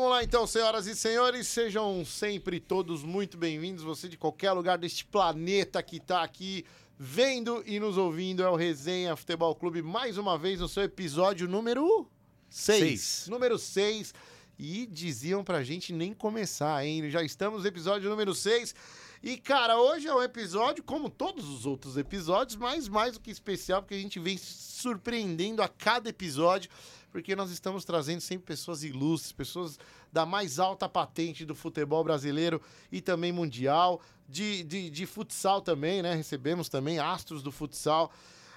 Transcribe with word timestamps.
Vamos 0.00 0.14
lá 0.14 0.24
então, 0.24 0.46
senhoras 0.46 0.86
e 0.86 0.96
senhores, 0.96 1.46
sejam 1.46 2.02
sempre 2.06 2.58
todos 2.58 3.04
muito 3.04 3.36
bem-vindos. 3.36 3.84
Você 3.84 4.08
de 4.08 4.16
qualquer 4.16 4.50
lugar 4.52 4.78
deste 4.78 5.04
planeta 5.04 5.82
que 5.82 6.00
tá 6.00 6.22
aqui 6.22 6.64
vendo 6.98 7.62
e 7.66 7.78
nos 7.78 7.98
ouvindo 7.98 8.42
é 8.42 8.48
o 8.48 8.56
Resenha 8.56 9.14
Futebol 9.14 9.54
Clube 9.54 9.82
mais 9.82 10.16
uma 10.16 10.38
vez 10.38 10.58
no 10.58 10.68
seu 10.68 10.84
episódio 10.84 11.46
número 11.46 12.08
6. 12.48 12.78
Seis. 12.78 13.28
Número 13.28 13.58
6. 13.58 14.14
E 14.58 14.86
diziam 14.86 15.44
pra 15.44 15.62
gente 15.62 15.92
nem 15.92 16.14
começar, 16.14 16.82
hein? 16.82 17.10
Já 17.10 17.22
estamos 17.22 17.60
no 17.60 17.68
episódio 17.68 18.08
número 18.08 18.34
6. 18.34 18.74
E, 19.22 19.36
cara, 19.36 19.78
hoje 19.78 20.08
é 20.08 20.14
um 20.14 20.22
episódio, 20.22 20.82
como 20.82 21.10
todos 21.10 21.46
os 21.46 21.66
outros 21.66 21.98
episódios, 21.98 22.56
mas 22.56 22.88
mais 22.88 23.12
do 23.12 23.20
que 23.20 23.30
especial, 23.30 23.82
porque 23.82 23.96
a 23.96 24.00
gente 24.00 24.18
vem 24.18 24.38
surpreendendo 24.38 25.62
a 25.62 25.68
cada 25.68 26.08
episódio, 26.08 26.70
porque 27.10 27.34
nós 27.34 27.50
estamos 27.50 27.84
trazendo 27.84 28.20
sempre 28.20 28.46
pessoas 28.46 28.84
ilustres, 28.84 29.32
pessoas 29.32 29.78
da 30.12 30.24
mais 30.24 30.58
alta 30.58 30.88
patente 30.88 31.44
do 31.44 31.54
futebol 31.54 32.02
brasileiro 32.04 32.60
e 32.90 33.00
também 33.00 33.32
mundial, 33.32 34.00
de, 34.28 34.62
de, 34.62 34.90
de 34.90 35.06
futsal 35.06 35.60
também, 35.60 36.02
né? 36.02 36.14
Recebemos 36.14 36.68
também 36.68 36.98
astros 36.98 37.42
do 37.42 37.50
futsal. 37.50 38.12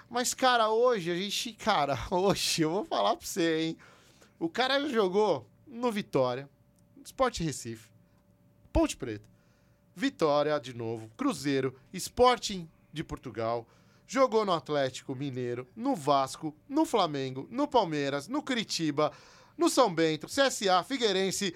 Mas, 0.10 0.34
cara, 0.34 0.70
hoje 0.70 1.10
a 1.12 1.16
gente, 1.16 1.54
cara, 1.54 1.98
hoje 2.12 2.62
eu 2.62 2.70
vou 2.70 2.86
falar 2.86 3.16
pra 3.16 3.26
você, 3.26 3.62
hein? 3.62 3.78
O 4.40 4.50
cara 4.50 4.88
jogou 4.90 5.48
no 5.66 5.92
Vitória, 5.92 6.48
Sport 7.04 7.40
Recife, 7.40 7.90
Ponte 8.72 8.96
Preta, 8.96 9.28
Vitória 9.96 10.60
de 10.60 10.74
novo, 10.74 11.10
Cruzeiro, 11.18 11.76
Sporting 11.94 12.70
de 12.92 13.04
Portugal, 13.04 13.68
jogou 14.08 14.46
no 14.46 14.52
Atlético 14.54 15.16
Mineiro, 15.16 15.68
no 15.76 15.96
Vasco, 15.96 16.56
no 16.68 16.86
Flamengo, 16.86 17.48
no 17.50 17.68
Palmeiras, 17.68 18.28
no 18.28 18.42
Curitiba, 18.44 19.12
no 19.58 19.70
São 19.70 19.94
Bento, 19.94 20.28
CSA, 20.28 20.84
Figueirense, 20.84 21.56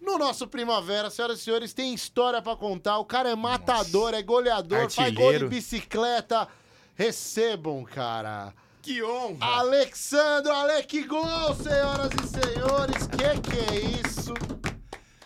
no 0.00 0.16
nosso 0.16 0.46
Primavera, 0.48 1.10
senhoras 1.10 1.40
e 1.40 1.42
senhores, 1.44 1.72
tem 1.74 1.92
história 1.92 2.40
pra 2.40 2.56
contar. 2.56 2.98
O 2.98 3.04
cara 3.04 3.28
é 3.30 3.34
matador, 3.36 4.14
é 4.14 4.22
goleador, 4.22 4.90
faz 4.90 4.94
gol 4.94 5.04
de 5.12 5.12
Artilheiro. 5.18 5.48
bicicleta. 5.48 6.48
Recebam, 6.94 7.84
cara. 7.84 8.54
Que 8.82 9.02
honra! 9.02 9.46
Alexandro 9.58 10.52
Alec 10.52 11.02
Gol, 11.04 11.54
senhoras 11.54 12.10
e 12.22 12.28
senhores. 12.28 13.06
Que 13.06 13.40
que 13.40 13.58
é 13.74 14.06
isso? 14.06 14.32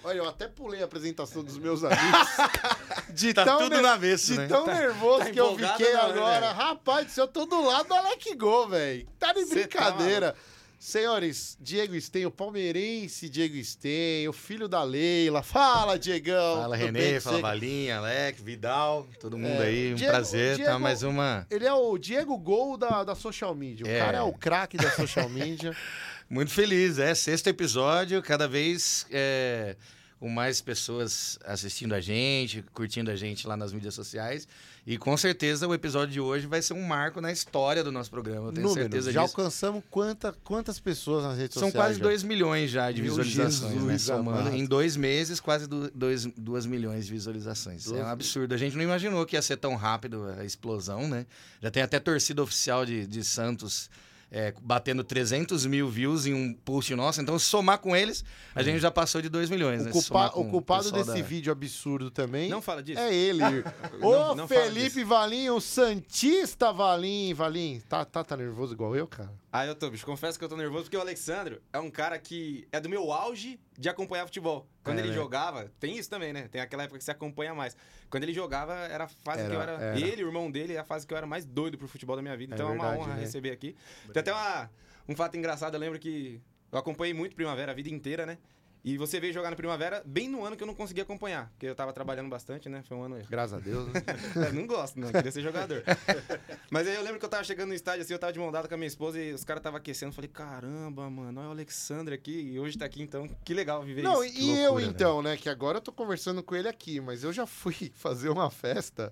Olha, 0.05 0.19
eu 0.19 0.29
até 0.29 0.47
pulei 0.47 0.83
a 0.83 0.85
apresentação 0.85 1.43
dos 1.43 1.57
meus 1.59 1.83
amigos. 1.83 2.29
De 3.15 3.33
Tá 3.33 3.45
tão 3.45 3.59
tudo 3.59 3.81
no 3.81 3.89
avesso, 3.89 4.33
De 4.33 4.39
né? 4.39 4.47
tão 4.49 4.67
nervoso 4.67 5.25
tá 5.25 5.31
que 5.31 5.41
eu 5.41 5.57
fiquei 5.57 5.93
não, 5.93 6.09
né, 6.09 6.11
agora. 6.19 6.53
Rapaz, 6.53 7.07
do 7.07 7.13
céu, 7.13 7.25
eu 7.25 7.29
tô 7.29 7.47
do 7.47 7.63
lado 7.65 7.89
do 7.89 7.95
Alec 7.95 8.35
Gol, 8.37 8.69
velho. 8.69 9.07
Tá 9.19 9.33
de 9.33 9.45
Cê 9.47 9.55
brincadeira. 9.55 10.35
Senhores, 10.79 11.57
Diego 11.59 11.99
Sten, 11.99 12.27
o 12.27 12.31
palmeirense 12.31 13.31
Diego 13.31 13.57
Sten, 13.65 14.29
o 14.29 14.35
filho 14.35 14.69
da 14.69 14.83
Leila. 14.83 15.43
Fala, 15.43 15.99
Diegão. 15.99 16.57
Fala 16.61 16.77
Renê, 16.77 17.19
fala? 17.21 17.41
Valinha, 17.41 17.97
Alex, 17.99 18.43
Vidal, 18.43 19.07
todo 19.19 19.39
mundo 19.39 19.63
É, 19.63 19.67
aí. 19.67 19.93
Um 19.93 19.95
Diego- 19.95 20.13
prazer, 20.13 20.57
Diego- 20.57 20.71
tá? 20.73 20.79
Mais 20.79 21.03
uma. 21.03 21.47
Ele 21.51 21.65
é 21.67 21.73
o 21.73 21.97
Diego 21.97 22.37
Gol 22.37 22.77
da, 22.77 23.03
da 23.03 23.15
social 23.15 23.55
media. 23.55 23.87
O 23.87 23.89
É. 23.89 23.99
cara 23.99 24.19
é 24.19 24.23
o 24.23 24.33
craque 24.35 24.77
da 24.77 24.91
social 24.91 25.29
media. 25.31 25.75
Muito 26.29 26.51
feliz, 26.51 26.99
é. 26.99 27.15
Sexto 27.15 27.49
episódio, 27.49 28.23
cada 28.23 28.49
vez 28.49 29.07
é, 29.11 29.77
com 30.19 30.29
mais 30.29 30.61
pessoas 30.61 31.39
assistindo 31.45 31.95
a 31.95 32.01
gente, 32.01 32.65
curtindo 32.73 33.11
a 33.11 33.17
gente 33.17 33.47
lá 33.47 33.57
nas 33.57 33.73
mídias 33.73 33.95
sociais. 33.95 34.49
E 34.87 34.99
com 34.99 35.17
certeza 35.17 35.69
o 35.69 35.75
episódio 35.75 36.13
de 36.13 36.21
hoje 36.21 36.47
vai 36.47 36.61
ser 36.61 36.75
um 36.75 36.83
marco 36.83 37.21
na 37.21 37.31
história 37.31 37.85
do 37.85 37.93
nosso 37.93 38.11
programa. 38.11 38.49
Eu 38.49 38.53
tenho 38.53 38.69
certeza 38.71 39.13
já 39.13 39.23
disso. 39.23 39.39
alcançamos 39.39 39.83
quanta, 39.91 40.35
quantas 40.45 40.81
pessoas 40.81 41.25
nas 41.25 41.39
redes 41.39 41.55
São 41.55 41.69
sociais? 41.69 41.87
quase 41.87 41.99
já? 41.99 42.05
2 42.05 42.23
milhões 42.23 42.71
já 42.71 42.91
de 42.91 43.03
Meu 43.03 43.15
visualizações, 43.15 43.83
né? 43.83 43.99
Somando 43.99 44.55
em 44.55 44.65
dois 44.65 44.97
meses, 44.97 45.41
quase 45.41 45.67
2 45.67 46.67
milhões 46.67 47.07
de 47.07 47.13
visualizações. 47.13 47.91
É 47.91 48.03
um 48.03 48.09
absurdo. 48.09 48.55
A 48.55 48.59
gente 48.59 48.77
não 48.77 48.83
imaginou 48.83 49.25
que 49.25 49.37
ia 49.37 49.43
ser 49.43 49.57
tão 49.57 49.75
rápido 49.75 50.25
a 50.39 50.45
explosão, 50.45 51.09
né? 51.09 51.27
Já 51.63 51.71
tem 51.71 51.83
até 51.83 51.99
torcida 51.99 52.43
oficial 52.43 52.85
de, 52.85 53.07
de 53.07 53.25
Santos 53.25 53.91
é, 54.31 54.53
batendo 54.61 55.03
300 55.05 55.65
mil 55.67 55.89
views 55.89 56.27
em 56.27 56.35
um 56.35 56.53
post 56.53 56.95
nosso. 56.95 57.21
Então, 57.21 57.39
se 57.39 57.47
somar 57.47 57.79
com 57.79 57.95
eles, 57.95 58.25
a 58.55 58.63
gente 58.63 58.81
já 58.81 58.91
passou 58.91 59.23
de 59.23 59.29
2 59.29 59.49
milhões, 59.51 59.83
O, 59.83 59.85
né? 59.87 59.91
Culpa- 59.93 60.27
o 60.35 60.45
culpado 60.51 60.85
pessoal 60.85 61.05
desse 61.05 61.23
da- 61.23 61.29
vídeo 61.29 61.53
absurdo 61.53 62.11
também 62.11 62.49
Não 62.49 62.61
fala 62.63 62.83
disso. 62.83 63.01
é 63.01 63.15
ele. 63.15 63.43
Ô, 64.03 64.47
Felipe 64.47 65.05
Valim, 65.05 65.49
o 65.51 65.61
Santista 65.61 66.73
Valim. 66.73 67.33
Valim, 67.35 67.81
tá, 67.89 68.05
tá, 68.05 68.25
tá 68.25 68.37
nervoso 68.37 68.73
igual 68.75 68.95
eu, 68.97 69.07
cara? 69.07 69.31
Ah, 69.57 69.65
eu 69.65 69.77
tô, 69.77 69.89
bicho. 69.89 70.05
Confesso 70.05 70.37
que 70.37 70.45
eu 70.45 70.49
tô 70.49 70.57
nervoso 70.57 70.87
porque 70.87 70.97
o 70.97 71.01
Alexandro 71.01 71.63
é 71.73 71.79
um 71.79 71.89
cara 71.89 72.19
que 72.19 72.67
é 72.73 72.81
do 72.81 72.89
meu 72.89 73.13
auge 73.13 73.61
de 73.79 73.89
acompanhar 73.89 74.27
futebol. 74.27 74.67
Quando 74.83 74.99
É, 74.99 75.03
ele 75.03 75.11
né? 75.11 75.15
jogava, 75.15 75.71
tem 75.79 75.97
isso 75.97 76.11
também, 76.11 76.33
né? 76.33 76.49
Tem 76.49 76.61
aquela 76.61 76.83
época 76.83 76.99
que 76.99 77.05
você 77.05 77.13
acompanha 77.13 77.55
mais. 77.55 77.77
Quando 78.11 78.25
ele 78.25 78.33
jogava, 78.33 78.75
era 78.75 79.05
a 79.05 79.07
fase 79.07 79.43
Era, 79.43 79.51
que 79.51 79.55
eu 79.55 79.63
era. 79.63 79.73
era. 79.81 80.01
Ele, 80.01 80.25
o 80.25 80.27
irmão 80.27 80.51
dele, 80.51 80.73
é 80.73 80.79
a 80.81 80.85
fase 80.85 81.07
que 81.07 81.15
eu 81.15 81.17
era 81.17 81.25
mais 81.25 81.45
doido 81.47 81.79
pro 81.79 81.87
futebol 81.87 82.17
da 82.17 82.23
minha 82.23 82.37
vida. 82.37 82.53
É 82.53 82.57
Então 82.57 82.67
é, 82.67 82.71
verdade, 82.73 82.97
uma 82.97 83.01
honra 83.05 83.15
né? 83.15 83.21
receber 83.21 83.53
aqui. 83.53 83.77
Tem 84.13 84.21
até 84.23 84.33
uma- 84.33 84.69
um 85.09 85.15
fato 85.15 85.37
engraçado, 85.37 85.75
eu 85.75 85.79
lembro 85.81 86.01
que 86.01 86.43
eu 86.73 86.77
acompanhei 86.81 87.15
muito 87.15 87.37
Primavera 87.37 87.71
a 87.71 87.75
vida 87.77 87.89
inteira, 87.89 88.27
né? 88.27 88.39
E 88.85 88.99
você 88.99 89.19
veio 89.19 89.33
jogar 89.33 89.49
no 89.51 89.57
Primavera 89.57 90.03
bem 90.05 90.29
no 90.29 90.45
ano 90.45 90.57
que 90.59 90.63
eu 90.63 90.67
não 90.67 90.75
consegui 90.75 91.01
acompanhar, 91.01 91.49
porque 91.53 91.65
eu 91.65 91.75
tava 91.75 91.91
trabalhando 91.91 92.29
bastante, 92.29 92.69
né? 92.69 92.83
Foi 92.87 92.95
um 92.95 93.03
ano 93.05 93.17
Graças 93.31 93.55
a 93.55 93.59
Deus. 93.59 93.87
né? 93.87 94.03
É, 94.47 94.53
não 94.53 94.67
gosto, 94.67 95.01
não. 95.01 95.11
Queria 95.11 95.33
ser 95.33 95.41
jogador. 95.41 95.83
Mas 96.71 96.87
aí 96.87 96.95
eu 96.95 97.03
lembro 97.03 97.19
que 97.19 97.25
eu 97.25 97.29
tava 97.31 97.43
chegando 97.45 97.69
no 97.69 97.75
estádio, 97.75 98.03
assim, 98.03 98.13
eu 98.13 98.19
tava 98.19 98.35
de 98.35 98.39
mão 98.39 98.53
dada 98.53 98.69
com 98.69 98.75
a 98.75 98.77
minha 98.77 98.87
esposa 98.87 99.19
e 99.19 99.33
os 99.33 99.43
caras 99.43 99.61
estavam 99.61 99.79
aquecendo. 99.79 100.13
Falei, 100.13 100.29
caramba, 100.29 101.09
mano, 101.09 101.41
olha 101.41 101.49
o 101.49 101.53
Alexandre 101.53 102.15
aqui 102.15 102.39
e 102.53 102.61
hoje 102.61 102.77
tá 102.77 102.85
aqui, 102.85 103.01
então 103.01 103.27
que 103.43 103.55
legal 103.55 103.83
viver 103.83 104.03
Não, 104.03 104.23
isso. 104.23 104.39
e 104.39 104.51
eu 104.51 104.73
loucura, 104.73 104.85
então, 104.85 105.23
né? 105.23 105.37
Que 105.39 105.49
agora 105.49 105.79
eu 105.79 105.83
tô 105.83 105.91
conversando 105.91 106.43
com 106.43 106.55
ele 106.55 106.69
aqui, 106.69 107.01
mas 107.01 107.25
eu 107.25 107.33
já 107.33 107.47
fui 107.47 107.91
fazer 107.97 108.29
uma 108.29 108.51
festa 108.51 109.11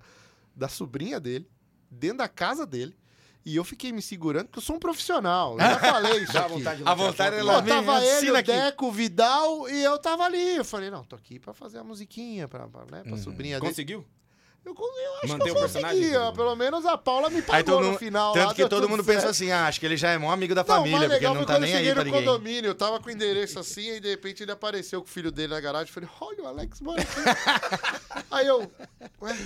da 0.54 0.68
sobrinha 0.68 1.18
dele, 1.18 1.48
dentro 1.90 2.18
da 2.18 2.28
casa 2.28 2.66
dele. 2.66 2.94
E 3.44 3.56
eu 3.56 3.64
fiquei 3.64 3.90
me 3.90 4.00
segurando, 4.00 4.46
porque 4.46 4.58
eu 4.60 4.62
sou 4.62 4.76
um 4.76 4.78
profissional. 4.78 5.54
Eu 5.54 5.58
já 5.60 5.78
falei 5.80 6.22
isso 6.22 6.32
Dá 6.34 6.40
aqui. 6.42 6.52
vontade 6.54 6.82
de 6.82 6.88
A 6.88 6.94
vontade 6.94 7.34
é 7.34 7.38
né? 7.38 7.42
lá 7.42 7.62
tava 7.62 8.04
ele, 8.04 8.30
o. 8.30 8.42
Deco, 8.42 8.86
o 8.86 8.92
Vidal 8.92 9.68
e 9.68 9.82
eu 9.82 9.98
tava 9.98 10.24
ali. 10.24 10.56
Eu 10.56 10.64
falei, 10.64 10.90
não, 10.90 11.02
tô 11.02 11.16
aqui 11.16 11.38
pra 11.40 11.52
fazer 11.52 11.78
a 11.78 11.84
musiquinha 11.84 12.46
pra, 12.46 12.68
pra, 12.68 12.82
né, 12.90 13.02
pra 13.02 13.12
Uhum. 13.12 13.16
sobrinha 13.18 13.58
dele. 13.58 13.68
Conseguiu? 13.70 14.06
Eu, 14.64 14.72
eu 14.76 15.16
acho 15.24 15.26
Manter 15.26 15.44
que 15.46 15.50
o 15.50 15.54
eu 15.56 15.60
personagem, 15.60 15.98
consegui. 15.98 16.16
ó. 16.16 16.20
Pedro? 16.30 16.36
Pelo 16.44 16.54
menos 16.54 16.86
a 16.86 16.96
Paula 16.96 17.28
me 17.30 17.38
Aí 17.38 17.42
pagou 17.42 17.80
no 17.80 17.86
mundo- 17.88 17.98
final. 17.98 18.28
lá, 18.32 18.42
Tanto 18.42 18.50
que 18.54 18.62
deu 18.62 18.68
todo 18.68 18.88
mundo 18.88 19.02
certo. 19.02 19.16
pensa 19.18 19.30
assim, 19.30 19.50
ah, 19.50 19.66
acho 19.66 19.80
que 19.80 19.86
ele 19.86 19.96
já 19.96 20.10
é 20.10 20.18
maior 20.18 20.34
amigo 20.34 20.54
da 20.54 20.60
Não, 20.62 20.68
família, 20.76 20.98
mais 20.98 21.10
porque 21.10 21.18
legal 21.26 21.34
não 21.34 21.44
tá 21.44 21.58
nem 21.58 21.72
eu 21.72 21.78
aí 21.78 21.84
pra 21.92 21.94
no 21.96 22.04
ninguém. 22.04 22.24
condomínio, 22.24 22.68
eu 22.68 22.74
tava 22.76 23.00
com 23.00 23.08
o 23.08 23.10
endereço 23.10 23.58
assim, 23.58 23.94
e 23.96 23.98
de 24.00 24.08
repente 24.10 24.40
ele 24.44 24.52
apareceu 24.52 25.00
com 25.02 25.08
o 25.08 25.10
filho 25.10 25.32
dele 25.32 25.52
na 25.52 25.60
garagem. 25.60 25.88
Eu 25.88 25.92
falei, 25.92 26.08
olha 26.20 26.44
o 26.44 26.46
Alex 26.46 26.80
mora 26.80 27.02
aqui. 27.02 27.10
Aí 28.30 28.46
eu, 28.46 28.70
ué, 29.20 29.36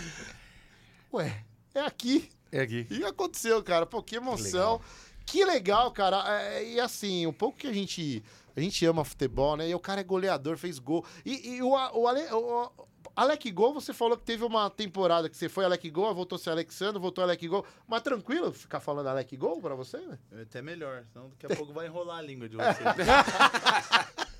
ué, 1.15 1.45
é 1.75 1.81
aqui. 1.81 2.29
É 2.53 2.61
aqui. 2.61 2.87
E 2.91 3.05
aconteceu, 3.05 3.63
cara. 3.63 3.87
Pô, 3.87 4.03
que 4.03 4.17
emoção. 4.17 4.81
Que 5.25 5.45
legal, 5.45 5.91
cara. 5.91 6.25
É, 6.41 6.65
e 6.65 6.81
assim, 6.81 7.27
um 7.27 7.33
pouco 7.33 7.59
que 7.59 7.67
a 7.67 7.73
gente, 7.73 8.23
a 8.57 8.61
gente 8.61 8.85
ama 8.87 9.05
futebol, 9.05 9.57
né? 9.57 9.69
E 9.69 9.75
o 9.75 9.81
cara 9.81 10.01
é 10.01 10.05
goleador, 10.05 10.57
fez 10.57 10.79
gol. 10.79 11.05
E, 11.25 11.57
e 11.57 11.63
o, 11.63 11.71
o, 11.71 12.07
Ale, 12.07 12.23
o 12.33 12.71
Alec 13.17 13.51
Gol, 13.51 13.75
você 13.75 13.93
falou 13.93 14.17
que 14.17 14.25
teve 14.25 14.45
uma 14.45 14.71
temporada 14.71 15.29
que 15.29 15.37
você 15.37 15.49
foi 15.49 15.65
Alec 15.65 15.91
Gol, 15.91 16.15
voltou 16.15 16.37
a 16.37 16.39
ser 16.39 16.51
Alexandre, 16.51 17.01
voltou 17.01 17.25
Alec 17.25 17.49
Gol. 17.49 17.65
Mas 17.89 18.03
tranquilo 18.03 18.53
ficar 18.53 18.79
falando 18.79 19.09
Alec 19.09 19.37
Gol 19.37 19.61
pra 19.61 19.75
você, 19.75 19.99
né? 19.99 20.19
É 20.33 20.43
até 20.43 20.63
melhor, 20.63 21.05
senão 21.13 21.31
daqui 21.31 21.53
a 21.53 21.57
pouco 21.57 21.73
vai 21.73 21.87
enrolar 21.87 22.19
a 22.19 22.23
língua 22.23 22.49
de 22.49 22.57
vocês. 22.57 22.79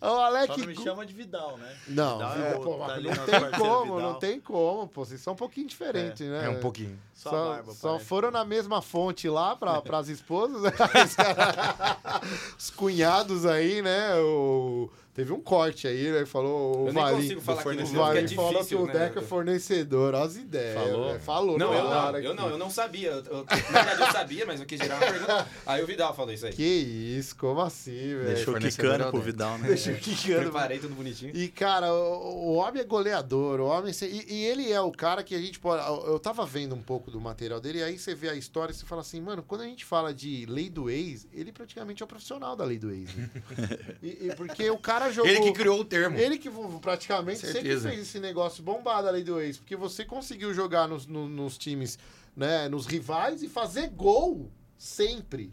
O 0.00 0.06
Alec 0.06 0.52
Só 0.52 0.58
não 0.58 0.66
me 0.66 0.76
chama 0.76 1.06
de 1.06 1.12
Vidal, 1.12 1.56
né? 1.58 1.76
Não, 1.88 2.12
Vidal 2.18 2.32
Vidal, 2.34 2.48
é 2.50 2.54
pô, 2.54 2.78
tá 2.78 2.92
ali 2.94 3.08
não 3.08 3.16
tem 3.16 3.40
parceiro 3.40 3.58
como, 3.58 3.94
Vidal. 3.96 4.12
não 4.12 4.18
tem 4.18 4.40
como, 4.40 4.88
pô. 4.88 5.04
Vocês 5.04 5.20
são 5.20 5.32
um 5.32 5.36
pouquinho 5.36 5.66
diferentes, 5.66 6.26
né? 6.26 6.46
É 6.46 6.48
um 6.48 6.60
pouquinho. 6.60 6.98
Só, 7.12 7.30
Só, 7.30 7.36
a 7.36 7.54
barba, 7.56 7.72
só 7.74 7.98
foram 7.98 8.30
na 8.30 8.44
mesma 8.44 8.80
fonte 8.80 9.28
lá 9.28 9.56
para 9.56 9.82
as 9.98 10.08
esposas. 10.08 10.62
né? 10.62 10.70
Os 12.56 12.70
cunhados 12.70 13.44
aí, 13.44 13.82
né? 13.82 14.14
O... 14.20 14.88
Teve 15.18 15.32
um 15.32 15.40
corte 15.40 15.88
aí, 15.88 16.12
né? 16.12 16.24
Falou 16.24 16.84
o 16.84 16.86
Eu 16.86 16.92
Valim. 16.92 17.16
consigo 17.16 17.40
falar 17.40 17.56
o 17.56 17.60
aqui 17.60 17.68
no 17.80 17.86
fornecedor, 17.88 18.04
jogo, 18.06 18.12
que 18.12 18.18
é 18.18 18.22
Valim 18.22 18.34
falou 18.36 18.52
que 18.52 18.58
difícil, 18.58 18.80
o 18.80 18.86
né? 18.86 18.92
Deco 18.92 19.18
é 19.18 19.22
fornecedor. 19.22 20.14
Olha 20.14 20.24
as 20.24 20.36
ideias. 20.36 20.74
Falou? 20.74 21.08
velho. 21.08 21.20
Falou. 21.20 21.58
Não, 21.58 21.74
eu 21.74 21.84
não, 21.84 22.18
eu 22.18 22.34
não, 22.36 22.50
eu 22.50 22.58
não 22.58 22.70
sabia. 22.70 23.10
Eu, 23.10 23.24
eu- 23.24 23.44
na 23.44 23.82
verdade, 23.82 24.00
eu 24.00 24.12
sabia, 24.12 24.46
mas 24.46 24.60
eu 24.60 24.66
quis 24.66 24.78
gerar 24.78 24.94
uma 24.94 25.06
pergunta. 25.10 25.48
Aí 25.66 25.82
o 25.82 25.86
Vidal 25.88 26.14
falou 26.14 26.32
isso 26.32 26.46
aí. 26.46 26.52
Que 26.52 26.62
isso, 26.62 27.34
como 27.34 27.60
assim, 27.60 27.90
velho? 27.90 28.26
Deixou 28.26 28.54
quicando 28.54 29.02
é 29.02 29.08
o 29.08 29.10
pro. 29.10 29.20
Vidal, 29.20 29.58
né? 29.58 29.66
Deixa 29.66 29.90
eu 29.90 29.96
quicando. 29.98 30.42
Preparei 30.42 30.78
tudo 30.78 30.94
bonitinho. 30.94 31.32
E, 31.34 31.48
cara, 31.48 31.92
o, 31.92 32.50
o 32.50 32.54
homem 32.54 32.80
é 32.80 32.84
goleador, 32.84 33.58
o 33.58 33.66
homem... 33.66 33.92
E, 34.02 34.34
e 34.36 34.44
ele 34.44 34.70
é 34.70 34.80
o 34.80 34.92
cara 34.92 35.24
que 35.24 35.34
a 35.34 35.40
gente 35.40 35.58
pode... 35.58 35.82
Eu 36.06 36.20
tava 36.20 36.46
vendo 36.46 36.76
um 36.76 36.82
pouco 36.82 37.10
do 37.10 37.20
material 37.20 37.60
dele, 37.60 37.80
e 37.80 37.82
aí 37.82 37.98
você 37.98 38.14
vê 38.14 38.28
a 38.28 38.36
história 38.36 38.70
e 38.70 38.74
você 38.76 38.86
fala 38.86 39.00
assim, 39.00 39.20
mano, 39.20 39.42
quando 39.42 39.62
a 39.62 39.66
gente 39.66 39.84
fala 39.84 40.14
de 40.14 40.46
lei 40.46 40.70
do 40.70 40.88
ex, 40.88 41.26
ele 41.32 41.50
praticamente 41.50 42.04
é 42.04 42.04
o 42.04 42.08
profissional 42.08 42.54
da 42.54 42.64
lei 42.64 42.78
do 42.78 42.92
ex, 42.92 43.12
né? 43.16 43.28
e, 44.00 44.28
e 44.28 44.34
porque 44.36 44.70
o 44.70 44.78
cara 44.78 45.07
jogou... 45.12 45.30
Ele 45.30 45.40
que 45.40 45.52
criou 45.52 45.80
o 45.80 45.84
termo. 45.84 46.16
Ele 46.18 46.38
que 46.38 46.50
praticamente 46.80 47.40
sempre 47.46 47.78
fez 47.78 48.00
esse 48.00 48.18
negócio 48.18 48.62
bombado 48.62 49.08
a 49.08 49.10
lei 49.10 49.22
do 49.24 49.40
ex, 49.40 49.58
porque 49.58 49.76
você 49.76 50.04
conseguiu 50.04 50.52
jogar 50.54 50.86
nos, 50.88 51.06
no- 51.06 51.28
nos 51.28 51.56
times, 51.58 51.98
né, 52.36 52.68
nos 52.68 52.86
rivais 52.86 53.42
e 53.42 53.48
fazer 53.48 53.88
gol 53.88 54.50
sempre 54.76 55.52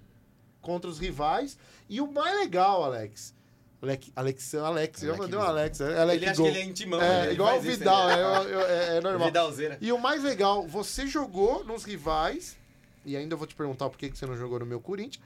contra 0.61 0.89
os 0.89 0.99
rivais. 0.99 1.57
E 1.89 1.99
o 2.01 2.11
mais 2.11 2.35
legal, 2.39 2.83
Alex, 2.83 3.33
Alec, 3.81 4.11
Alex, 4.15 4.55
Alex, 4.55 5.03
eu 5.03 5.15
mandei 5.17 5.37
um 5.37 5.41
Gol. 5.41 5.49
Alex. 5.49 5.79
é 5.81 5.99
Alec 5.99 6.17
Ele 6.17 6.29
acha 6.29 6.41
Gol. 6.41 6.45
que 6.51 6.57
ele 6.57 6.59
é 6.59 6.69
intimão. 6.69 6.99
É, 7.01 7.07
né? 7.07 7.23
Ele 7.25 7.33
igual 7.33 7.57
o 7.57 7.61
Vidal, 7.61 8.07
né? 8.07 8.15
é, 8.15 8.93
é- 8.95 8.97
é 8.97 9.01
normal. 9.01 9.27
Vidalzeira. 9.27 9.77
E 9.79 9.91
o 9.91 9.99
mais 9.99 10.23
legal, 10.23 10.65
você 10.67 11.05
jogou 11.05 11.63
nos 11.63 11.83
rivais, 11.83 12.57
e 13.05 13.15
ainda 13.15 13.33
eu 13.35 13.37
vou 13.37 13.45
te 13.45 13.53
perguntar 13.53 13.89
por 13.89 13.97
que 13.99 14.09
que 14.09 14.17
você 14.17 14.25
não 14.25 14.35
jogou 14.37 14.59
no 14.59 14.65
meu 14.65 14.79
Corinthians, 14.79 15.23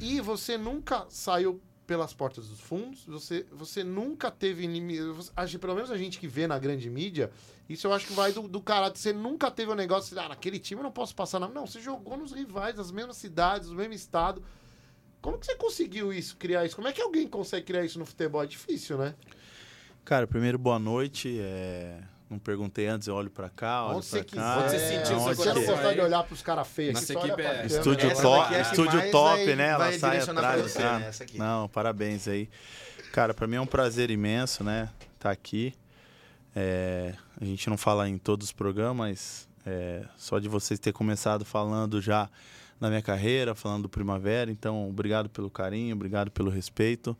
e 0.00 0.20
você 0.20 0.56
nunca 0.56 1.04
saiu 1.08 1.60
pelas 1.90 2.14
portas 2.14 2.46
dos 2.46 2.60
fundos, 2.60 3.04
você, 3.04 3.44
você 3.50 3.82
nunca 3.82 4.30
teve 4.30 4.62
inimigo. 4.62 5.18
Pelo 5.60 5.74
menos 5.74 5.90
a 5.90 5.98
gente 5.98 6.20
que 6.20 6.28
vê 6.28 6.46
na 6.46 6.56
grande 6.56 6.88
mídia, 6.88 7.32
isso 7.68 7.88
eu 7.88 7.92
acho 7.92 8.06
que 8.06 8.12
vai 8.12 8.32
do, 8.32 8.46
do 8.46 8.60
caráter. 8.60 8.96
Você 8.96 9.12
nunca 9.12 9.50
teve 9.50 9.72
um 9.72 9.74
negócio 9.74 10.16
assim, 10.16 10.24
ah, 10.24 10.28
naquele 10.28 10.60
time 10.60 10.78
eu 10.78 10.84
não 10.84 10.92
posso 10.92 11.12
passar 11.16 11.40
nada. 11.40 11.52
Não, 11.52 11.66
você 11.66 11.80
jogou 11.80 12.16
nos 12.16 12.30
rivais, 12.30 12.76
das 12.76 12.92
mesmas 12.92 13.16
cidades, 13.16 13.70
do 13.70 13.74
mesmo 13.74 13.92
estado. 13.92 14.40
Como 15.20 15.36
que 15.36 15.46
você 15.46 15.56
conseguiu 15.56 16.12
isso, 16.12 16.36
criar 16.36 16.64
isso? 16.64 16.76
Como 16.76 16.86
é 16.86 16.92
que 16.92 17.02
alguém 17.02 17.26
consegue 17.26 17.66
criar 17.66 17.84
isso 17.84 17.98
no 17.98 18.06
futebol? 18.06 18.40
É 18.40 18.46
difícil, 18.46 18.96
né? 18.96 19.16
Cara, 20.04 20.28
primeiro, 20.28 20.60
boa 20.60 20.78
noite. 20.78 21.40
é, 21.40 22.00
Não 22.30 22.38
perguntei 22.38 22.86
antes, 22.86 23.08
eu 23.08 23.14
olho 23.16 23.28
pra 23.28 23.48
cá, 23.50 23.86
olho 23.86 23.96
Onde 23.96 24.06
você 24.06 24.18
pra 24.18 24.24
quiser. 24.24 24.40
cá. 24.40 24.58
Onde 24.60 24.70
você 24.70 24.76
é, 24.76 24.78
sentiu 24.78 25.04
seu 25.06 25.18
Você 25.18 25.28
não 25.28 25.36
coração. 25.54 25.74
gostar 25.74 25.92
de 25.94 26.00
olhar 26.00 26.22
pros 26.22 26.42
caras 26.42 26.68
feios. 26.68 26.94
Nossa 26.94 27.04
aqui, 27.04 27.12
só 27.12 27.18
olha 27.20 27.26
equipe 27.32 27.42
pra 27.42 27.50
é- 27.52 27.56
câmera. 27.62 27.78
Estúdio 27.78 28.10
Essa 28.10 28.22
top, 28.22 28.40
daqui 28.42 28.54
é 28.54 28.60
a 28.60 28.64
que 28.64 28.70
estúdio 28.70 28.98
mais 28.98 29.10
top, 29.10 29.44
vai- 29.46 29.56
né? 29.56 29.68
Ela 29.68 29.78
vai 29.78 29.98
sai 29.98 30.10
direcionar 30.12 30.40
pra 30.40 30.50
atrás. 30.50 30.70
você, 30.72 30.78
cara. 30.78 30.98
né? 31.00 31.08
Essa 31.08 31.24
aqui. 31.24 31.38
Não, 31.38 31.68
parabéns 31.68 32.28
aí. 32.28 32.48
Cara, 33.12 33.34
pra 33.34 33.46
mim 33.48 33.56
é 33.56 33.60
um 33.60 33.66
prazer 33.66 34.10
imenso, 34.12 34.62
né? 34.62 34.88
Tá 35.18 35.30
aqui. 35.32 35.74
É, 36.54 37.14
a 37.40 37.44
gente 37.44 37.68
não 37.68 37.76
fala 37.76 38.08
em 38.08 38.16
todos 38.18 38.46
os 38.48 38.52
programas, 38.52 38.96
mas 38.96 39.48
é, 39.66 40.04
só 40.16 40.38
de 40.38 40.48
vocês 40.48 40.78
ter 40.78 40.92
começado 40.92 41.44
falando 41.44 42.00
já 42.00 42.28
na 42.80 42.88
minha 42.88 43.02
carreira, 43.02 43.54
falando 43.54 43.82
do 43.82 43.88
Primavera. 43.88 44.50
Então, 44.50 44.88
obrigado 44.88 45.28
pelo 45.28 45.50
carinho, 45.50 45.94
obrigado 45.94 46.30
pelo 46.30 46.50
respeito. 46.50 47.16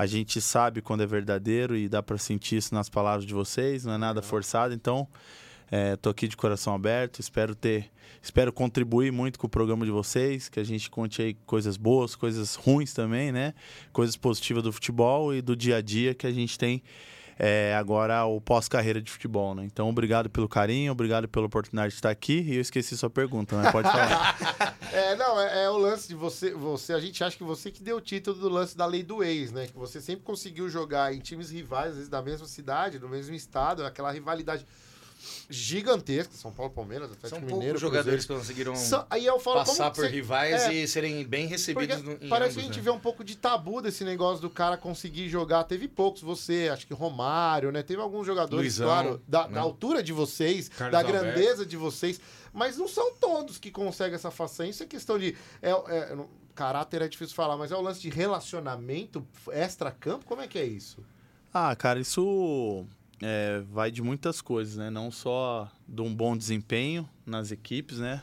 A 0.00 0.06
gente 0.06 0.40
sabe 0.40 0.80
quando 0.80 1.02
é 1.02 1.06
verdadeiro 1.06 1.76
e 1.76 1.86
dá 1.86 2.02
pra 2.02 2.16
sentir 2.16 2.56
isso 2.56 2.74
nas 2.74 2.88
palavras 2.88 3.26
de 3.26 3.34
vocês, 3.34 3.84
não 3.84 3.92
é 3.92 3.98
nada 3.98 4.22
forçado. 4.22 4.72
Então, 4.72 5.06
é, 5.70 5.94
tô 5.94 6.08
aqui 6.08 6.26
de 6.26 6.38
coração 6.38 6.74
aberto, 6.74 7.20
espero 7.20 7.54
ter, 7.54 7.90
espero 8.22 8.50
contribuir 8.50 9.12
muito 9.12 9.38
com 9.38 9.46
o 9.46 9.50
programa 9.50 9.84
de 9.84 9.90
vocês, 9.90 10.48
que 10.48 10.58
a 10.58 10.64
gente 10.64 10.88
conte 10.88 11.20
aí 11.20 11.34
coisas 11.44 11.76
boas, 11.76 12.14
coisas 12.14 12.54
ruins 12.54 12.94
também, 12.94 13.30
né? 13.30 13.52
Coisas 13.92 14.16
positivas 14.16 14.62
do 14.62 14.72
futebol 14.72 15.34
e 15.34 15.42
do 15.42 15.54
dia 15.54 15.76
a 15.76 15.82
dia 15.82 16.14
que 16.14 16.26
a 16.26 16.32
gente 16.32 16.56
tem 16.58 16.82
é, 17.42 17.74
agora 17.74 18.22
o 18.26 18.38
pós-carreira 18.38 19.00
de 19.00 19.10
futebol, 19.10 19.54
né? 19.54 19.64
Então, 19.64 19.88
obrigado 19.88 20.28
pelo 20.28 20.46
carinho, 20.46 20.92
obrigado 20.92 21.26
pela 21.26 21.46
oportunidade 21.46 21.88
de 21.88 21.94
estar 21.94 22.10
aqui 22.10 22.42
e 22.42 22.56
eu 22.56 22.60
esqueci 22.60 22.98
sua 22.98 23.08
pergunta, 23.08 23.56
né? 23.56 23.72
Pode 23.72 23.90
falar. 23.90 24.76
É, 24.92 25.14
não, 25.14 25.40
é, 25.40 25.64
é 25.64 25.70
o 25.70 25.78
lance 25.78 26.08
de 26.08 26.16
você, 26.16 26.52
você. 26.52 26.92
A 26.92 26.98
gente 26.98 27.22
acha 27.22 27.36
que 27.36 27.44
você 27.44 27.70
que 27.70 27.80
deu 27.80 27.98
o 27.98 28.00
título 28.00 28.36
do 28.36 28.48
lance 28.48 28.76
da 28.76 28.84
lei 28.84 29.04
do 29.04 29.22
ex, 29.22 29.52
né? 29.52 29.68
Que 29.68 29.78
você 29.78 30.00
sempre 30.00 30.24
conseguiu 30.24 30.68
jogar 30.68 31.14
em 31.14 31.20
times 31.20 31.48
rivais, 31.48 31.90
às 31.90 31.94
vezes 31.94 32.08
da 32.08 32.20
mesma 32.20 32.46
cidade, 32.48 32.98
do 32.98 33.08
mesmo 33.08 33.32
estado, 33.32 33.84
aquela 33.84 34.10
rivalidade 34.10 34.66
gigantesca. 35.48 36.32
São 36.34 36.52
Paulo, 36.52 36.72
Palmeiras, 36.72 37.10
Atlético 37.12 37.28
São 37.28 37.40
Mineiro. 37.40 37.60
poucos 37.64 37.80
jogadores 37.80 38.24
que 38.24 38.32
conseguiram 38.34 38.76
São- 38.76 39.06
aí 39.10 39.26
eu 39.26 39.38
falo, 39.40 39.56
passar 39.58 39.84
como 39.84 39.94
por 39.96 40.04
você- 40.04 40.10
rivais 40.10 40.62
é, 40.62 40.72
e 40.74 40.88
serem 40.88 41.24
bem 41.24 41.46
recebidos 41.46 42.02
no, 42.02 42.12
em 42.12 42.28
parece 42.28 42.54
que 42.54 42.60
a 42.60 42.62
ambos, 42.64 42.74
gente 42.74 42.76
né? 42.78 42.82
vê 42.82 42.90
um 42.90 42.98
pouco 43.00 43.22
de 43.24 43.36
tabu 43.36 43.80
desse 43.82 44.04
negócio 44.04 44.40
do 44.40 44.50
cara 44.50 44.76
conseguir 44.76 45.28
jogar. 45.28 45.64
Teve 45.64 45.88
poucos, 45.88 46.22
você, 46.22 46.70
acho 46.72 46.86
que 46.86 46.94
Romário, 46.94 47.70
né? 47.72 47.82
Teve 47.82 48.00
alguns 48.00 48.26
jogadores, 48.26 48.78
Luizão, 48.78 48.86
claro, 48.86 49.22
da, 49.26 49.46
né? 49.48 49.54
da 49.54 49.60
altura 49.60 50.02
de 50.02 50.12
vocês, 50.12 50.68
Carlos 50.68 50.92
da 50.92 50.98
Alberto. 51.06 51.24
grandeza 51.24 51.66
de 51.66 51.76
vocês, 51.76 52.20
mas 52.52 52.76
não 52.76 52.88
são 52.88 53.14
todos 53.14 53.58
que 53.58 53.70
conseguem 53.70 54.14
essa 54.14 54.30
façanha. 54.30 54.70
Isso 54.70 54.82
é 54.82 54.86
questão 54.86 55.18
de. 55.18 55.36
É, 55.62 55.70
é- 55.70 56.16
caráter 56.52 57.00
é 57.00 57.08
difícil 57.08 57.34
falar, 57.34 57.56
mas 57.56 57.72
é 57.72 57.76
o 57.76 57.80
lance 57.80 58.00
de 58.00 58.10
relacionamento 58.10 59.26
extra-campo? 59.50 60.26
Como 60.26 60.42
é 60.42 60.48
que 60.48 60.58
é 60.58 60.64
isso? 60.64 60.98
Ah, 61.54 61.74
cara, 61.74 61.98
isso 61.98 62.84
é, 63.22 63.62
vai 63.70 63.90
de 63.90 64.02
muitas 64.02 64.40
coisas, 64.40 64.76
né? 64.76 64.90
Não 64.90 65.10
só 65.10 65.70
de 65.86 66.00
um 66.02 66.14
bom 66.14 66.36
desempenho 66.36 67.08
nas 67.26 67.50
equipes, 67.52 67.98
né? 67.98 68.22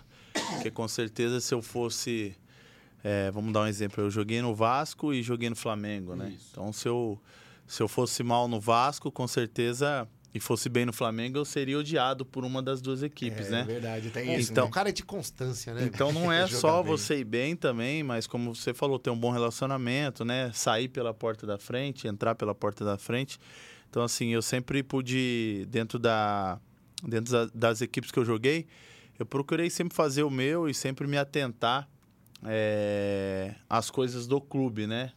Porque 0.54 0.72
com 0.72 0.88
certeza 0.88 1.40
se 1.40 1.54
eu 1.54 1.62
fosse. 1.62 2.36
é, 3.04 3.30
vamos 3.32 3.54
dar 3.54 3.62
um 3.62 3.68
exemplo, 3.68 4.04
eu 4.04 4.10
joguei 4.10 4.42
no 4.42 4.54
Vasco 4.56 5.14
e 5.14 5.22
joguei 5.22 5.50
no 5.50 5.56
Flamengo, 5.56 6.16
né? 6.16 6.30
Isso. 6.36 6.50
Então 6.52 6.72
se 6.74 6.88
eu, 6.88 7.20
se 7.66 7.82
eu 7.82 7.88
fosse 7.88 8.24
mal 8.24 8.48
no 8.48 8.60
Vasco, 8.60 9.12
com 9.12 9.28
certeza, 9.28 10.08
e 10.34 10.40
fosse 10.40 10.70
bem 10.70 10.86
no 10.86 10.94
Flamengo, 10.94 11.38
eu 11.38 11.46
seria 11.46 11.78
odiado 11.80 12.24
por 12.26 12.44
uma 12.46 12.62
das 12.62 12.82
duas 12.82 13.02
equipes, 13.02 13.50
né? 13.50 13.64
verdade, 13.64 14.10
tem 14.12 14.36
isso. 14.36 14.52
Então- 14.52 14.68
o 14.68 14.72
cara 14.72 14.90
é 14.90 14.92
de 14.92 15.04
constância, 15.04 15.74
né? 15.74 15.84
Então 15.84 16.12
não 16.12 16.32
é 16.34 16.46
Jogar 16.48 16.60
só 16.60 16.84
bem. 16.84 16.92
você 16.92 17.20
ir 17.20 17.24
bem 17.24 17.56
também, 17.56 18.04
mas 18.04 18.28
como 18.28 18.54
você 18.54 18.74
falou, 18.74 19.00
ter 19.00 19.10
um 19.10 19.18
bom 19.18 19.32
relacionamento, 19.32 20.24
né? 20.26 20.52
Sair 20.54 20.88
pela 20.90 21.14
porta 21.14 21.46
da 21.48 21.58
frente, 21.58 22.08
entrar 22.08 22.36
pela 22.36 22.54
porta 22.54 22.84
da 22.86 22.98
frente. 22.98 23.40
Então, 23.90 24.04
assim, 24.04 24.30
eu 24.30 24.42
sempre 24.42 24.84
pude, 24.84 25.66
dentro, 25.70 25.98
da, 25.98 26.60
dentro 27.04 27.32
da- 27.32 27.50
das 27.54 27.82
equipes 27.82 28.12
que 28.12 28.20
eu 28.20 28.26
joguei, 28.26 28.68
eu 29.18 29.26
procurei 29.26 29.70
sempre 29.70 29.96
fazer 29.96 30.24
o 30.24 30.30
meu 30.30 30.70
e 30.70 30.74
sempre 30.74 31.08
me 31.08 31.18
atentar 31.18 31.88
é, 32.46 33.56
às 33.70 33.90
coisas 33.90 34.28
do 34.28 34.40
clube, 34.40 34.86
né? 34.86 35.12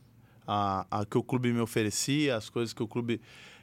A, 0.47 0.87
a 0.91 1.05
que 1.05 1.19
o 1.19 1.23
clube 1.23 1.53
me 1.53 1.61
oferecia, 1.61 2.37
as 2.37 2.49
coisas 2.49 2.73
que 2.73 2.83
o 2.83 2.89
clube. 2.89 3.21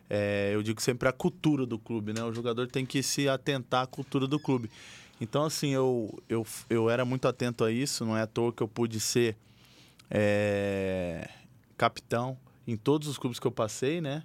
é, 0.09 0.51
eu 0.53 0.61
digo 0.61 0.81
sempre 0.81 1.09
a 1.09 1.11
cultura 1.11 1.65
do 1.65 1.79
clube, 1.79 2.13
né? 2.13 2.23
O 2.23 2.31
jogador 2.33 2.67
tem 2.67 2.85
que 2.85 3.01
se 3.01 3.27
atentar 3.27 3.83
à 3.83 3.87
cultura 3.87 4.27
do 4.27 4.39
clube. 4.39 4.69
Então, 5.19 5.43
assim, 5.43 5.69
eu, 5.69 6.21
eu, 6.29 6.45
eu 6.69 6.89
era 6.89 7.03
muito 7.03 7.27
atento 7.27 7.63
a 7.63 7.71
isso, 7.71 8.05
não 8.05 8.15
é 8.15 8.21
à 8.21 8.27
toa 8.27 8.53
que 8.53 8.61
eu 8.61 8.67
pude 8.67 8.99
ser 8.99 9.35
é, 10.09 11.27
capitão 11.75 12.37
em 12.67 12.77
todos 12.77 13.07
os 13.07 13.17
clubes 13.17 13.39
que 13.39 13.47
eu 13.47 13.51
passei, 13.51 13.99
né? 14.01 14.23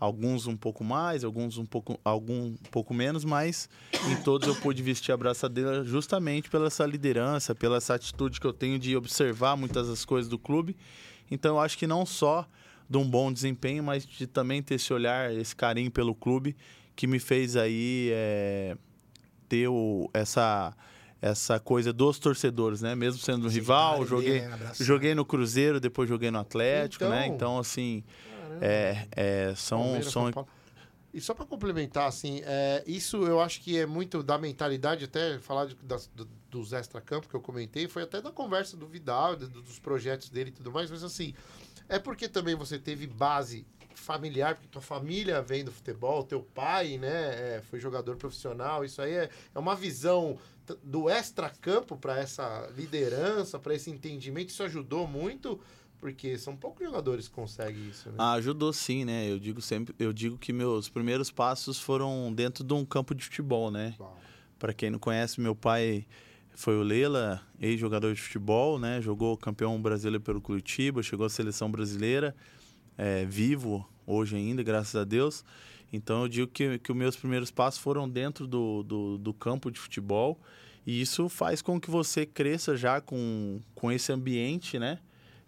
Alguns 0.00 0.46
um 0.46 0.56
pouco 0.56 0.84
mais, 0.84 1.24
alguns 1.24 1.58
um 1.58 1.66
pouco, 1.66 1.98
algum 2.04 2.46
um 2.46 2.54
pouco 2.70 2.94
menos, 2.94 3.24
mas 3.24 3.68
em 4.10 4.16
todos 4.22 4.46
eu 4.46 4.54
pude 4.54 4.82
vestir 4.82 5.10
a 5.12 5.16
braçadeira 5.16 5.82
justamente 5.84 6.48
pela 6.48 6.68
essa 6.68 6.86
liderança, 6.86 7.54
pela 7.54 7.78
essa 7.78 7.94
atitude 7.94 8.40
que 8.40 8.46
eu 8.46 8.52
tenho 8.52 8.78
de 8.78 8.96
observar 8.96 9.56
muitas 9.56 9.88
das 9.88 10.04
coisas 10.04 10.28
do 10.30 10.38
clube. 10.38 10.76
Então 11.30 11.56
eu 11.56 11.60
acho 11.60 11.76
que 11.76 11.86
não 11.86 12.06
só 12.06 12.46
de 12.88 12.96
um 12.96 13.04
bom 13.08 13.32
desempenho, 13.32 13.82
mas 13.82 14.06
de 14.06 14.26
também 14.26 14.62
ter 14.62 14.76
esse 14.76 14.92
olhar, 14.92 15.34
esse 15.34 15.54
carinho 15.54 15.90
pelo 15.90 16.14
clube 16.14 16.56
que 16.94 17.06
me 17.06 17.18
fez 17.18 17.56
aí 17.56 18.10
é, 18.12 18.76
ter 19.48 19.68
o, 19.68 20.08
essa 20.14 20.74
essa 21.20 21.58
coisa 21.58 21.92
dos 21.92 22.16
torcedores, 22.20 22.80
né? 22.80 22.94
Mesmo 22.94 23.20
sendo 23.20 23.46
um 23.46 23.50
rival, 23.50 24.06
joguei 24.06 24.38
joguei 24.84 25.14
no 25.16 25.24
Cruzeiro, 25.24 25.80
depois 25.80 26.08
joguei 26.08 26.30
no 26.30 26.38
Atlético, 26.38 27.04
né? 27.10 27.26
Então- 27.26 27.34
Então 27.34 27.58
assim. 27.58 28.04
É, 28.62 29.06
é, 29.12 29.54
são 29.54 29.80
Palmeiras, 29.80 30.12
são 30.12 30.32
São. 30.32 30.46
E 31.12 31.20
só 31.20 31.32
para 31.32 31.46
complementar, 31.46 32.06
assim, 32.06 32.42
é, 32.44 32.84
isso 32.86 33.16
eu 33.26 33.40
acho 33.40 33.60
que 33.62 33.78
é 33.78 33.86
muito 33.86 34.22
da 34.22 34.36
mentalidade, 34.36 35.04
até 35.06 35.38
falar 35.38 35.66
de- 35.66 35.74
das- 35.76 36.06
do- 36.08 36.28
dos 36.50 36.72
extra-campos 36.72 37.28
que 37.28 37.34
eu 37.34 37.40
comentei, 37.40 37.88
foi 37.88 38.02
até 38.02 38.20
da 38.20 38.30
conversa 38.30 38.76
do 38.76 38.86
Vidal, 38.86 39.34
do- 39.34 39.48
dos 39.48 39.78
projetos 39.78 40.28
dele 40.28 40.50
e 40.50 40.52
tudo 40.52 40.70
mais, 40.70 40.90
mas 40.90 41.02
assim, 41.02 41.34
é 41.88 41.98
porque 41.98 42.28
também 42.28 42.54
você 42.54 42.78
teve 42.78 43.06
base 43.06 43.66
familiar, 43.94 44.54
porque 44.54 44.68
tua 44.68 44.82
família 44.82 45.40
vem 45.42 45.64
do 45.64 45.72
futebol, 45.72 46.22
teu 46.22 46.40
pai, 46.42 46.98
né, 46.98 47.56
é, 47.56 47.62
foi 47.68 47.80
jogador 47.80 48.16
profissional, 48.16 48.84
isso 48.84 49.00
aí 49.02 49.12
é, 49.14 49.30
é 49.54 49.58
uma 49.58 49.74
visão 49.74 50.38
do 50.84 51.08
extra-campo 51.08 51.96
para 51.96 52.18
essa 52.18 52.70
liderança, 52.76 53.58
para 53.58 53.74
esse 53.74 53.90
entendimento, 53.90 54.50
isso 54.50 54.62
ajudou 54.62 55.06
muito, 55.06 55.58
porque 56.00 56.38
são 56.38 56.56
poucos 56.56 56.86
jogadores 56.86 57.28
que 57.28 57.34
conseguem 57.34 57.88
isso, 57.88 58.08
né? 58.08 58.14
Ah, 58.18 58.32
ajudou 58.34 58.72
sim, 58.72 59.04
né? 59.04 59.30
Eu 59.30 59.38
digo 59.38 59.60
sempre, 59.60 59.94
eu 59.98 60.12
digo 60.12 60.38
que 60.38 60.52
meus 60.52 60.88
primeiros 60.88 61.30
passos 61.30 61.80
foram 61.80 62.32
dentro 62.32 62.64
de 62.64 62.72
um 62.72 62.84
campo 62.84 63.14
de 63.14 63.24
futebol, 63.24 63.70
né? 63.70 63.94
Para 64.58 64.72
quem 64.72 64.90
não 64.90 64.98
conhece, 64.98 65.40
meu 65.40 65.54
pai 65.54 66.06
foi 66.54 66.76
o 66.76 66.82
Lela, 66.82 67.40
ex-jogador 67.60 68.14
de 68.14 68.20
futebol, 68.20 68.78
né? 68.78 69.00
Jogou 69.00 69.36
campeão 69.36 69.80
brasileiro 69.80 70.22
pelo 70.22 70.40
Curitiba, 70.40 71.02
chegou 71.02 71.26
à 71.26 71.30
seleção 71.30 71.70
brasileira, 71.70 72.34
é, 72.96 73.24
vivo 73.24 73.88
hoje 74.06 74.36
ainda, 74.36 74.62
graças 74.62 74.96
a 74.96 75.04
Deus. 75.04 75.44
Então 75.92 76.22
eu 76.22 76.28
digo 76.28 76.48
que, 76.48 76.78
que 76.78 76.92
os 76.92 76.98
meus 76.98 77.16
primeiros 77.16 77.50
passos 77.50 77.80
foram 77.80 78.08
dentro 78.08 78.46
do, 78.46 78.82
do, 78.82 79.18
do 79.18 79.32
campo 79.32 79.70
de 79.70 79.78
futebol 79.78 80.38
e 80.86 81.00
isso 81.00 81.28
faz 81.28 81.60
com 81.60 81.80
que 81.80 81.90
você 81.90 82.24
cresça 82.24 82.76
já 82.76 83.00
com, 83.00 83.60
com 83.74 83.92
esse 83.92 84.10
ambiente, 84.12 84.78
né? 84.78 84.98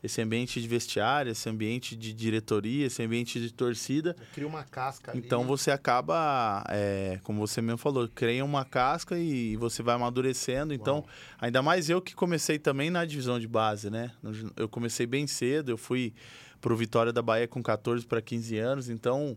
Esse 0.02 0.22
ambiente 0.22 0.60
de 0.60 0.66
vestiário, 0.66 1.30
esse 1.30 1.48
ambiente 1.48 1.94
de 1.94 2.12
diretoria, 2.12 2.86
esse 2.86 3.02
ambiente 3.02 3.38
de 3.38 3.52
torcida. 3.52 4.16
Cria 4.32 4.46
uma 4.46 4.64
casca 4.64 5.10
ali. 5.10 5.20
Então 5.20 5.44
você 5.44 5.70
acaba, 5.70 6.64
é, 6.68 7.20
como 7.22 7.46
você 7.46 7.60
mesmo 7.60 7.78
falou, 7.78 8.08
cria 8.08 8.44
uma 8.44 8.64
casca 8.64 9.18
e 9.18 9.56
você 9.56 9.82
vai 9.82 9.94
amadurecendo. 9.94 10.72
Então, 10.72 10.96
Uau. 10.96 11.08
ainda 11.40 11.62
mais 11.62 11.90
eu 11.90 12.00
que 12.00 12.14
comecei 12.14 12.58
também 12.58 12.90
na 12.90 13.04
divisão 13.04 13.38
de 13.38 13.46
base, 13.46 13.90
né? 13.90 14.10
Eu 14.56 14.68
comecei 14.68 15.06
bem 15.06 15.26
cedo, 15.26 15.70
eu 15.70 15.76
fui 15.76 16.14
pro 16.60 16.76
Vitória 16.76 17.12
da 17.12 17.22
Bahia 17.22 17.48
com 17.48 17.62
14 17.62 18.06
para 18.06 18.20
15 18.20 18.58
anos, 18.58 18.88
então 18.88 19.36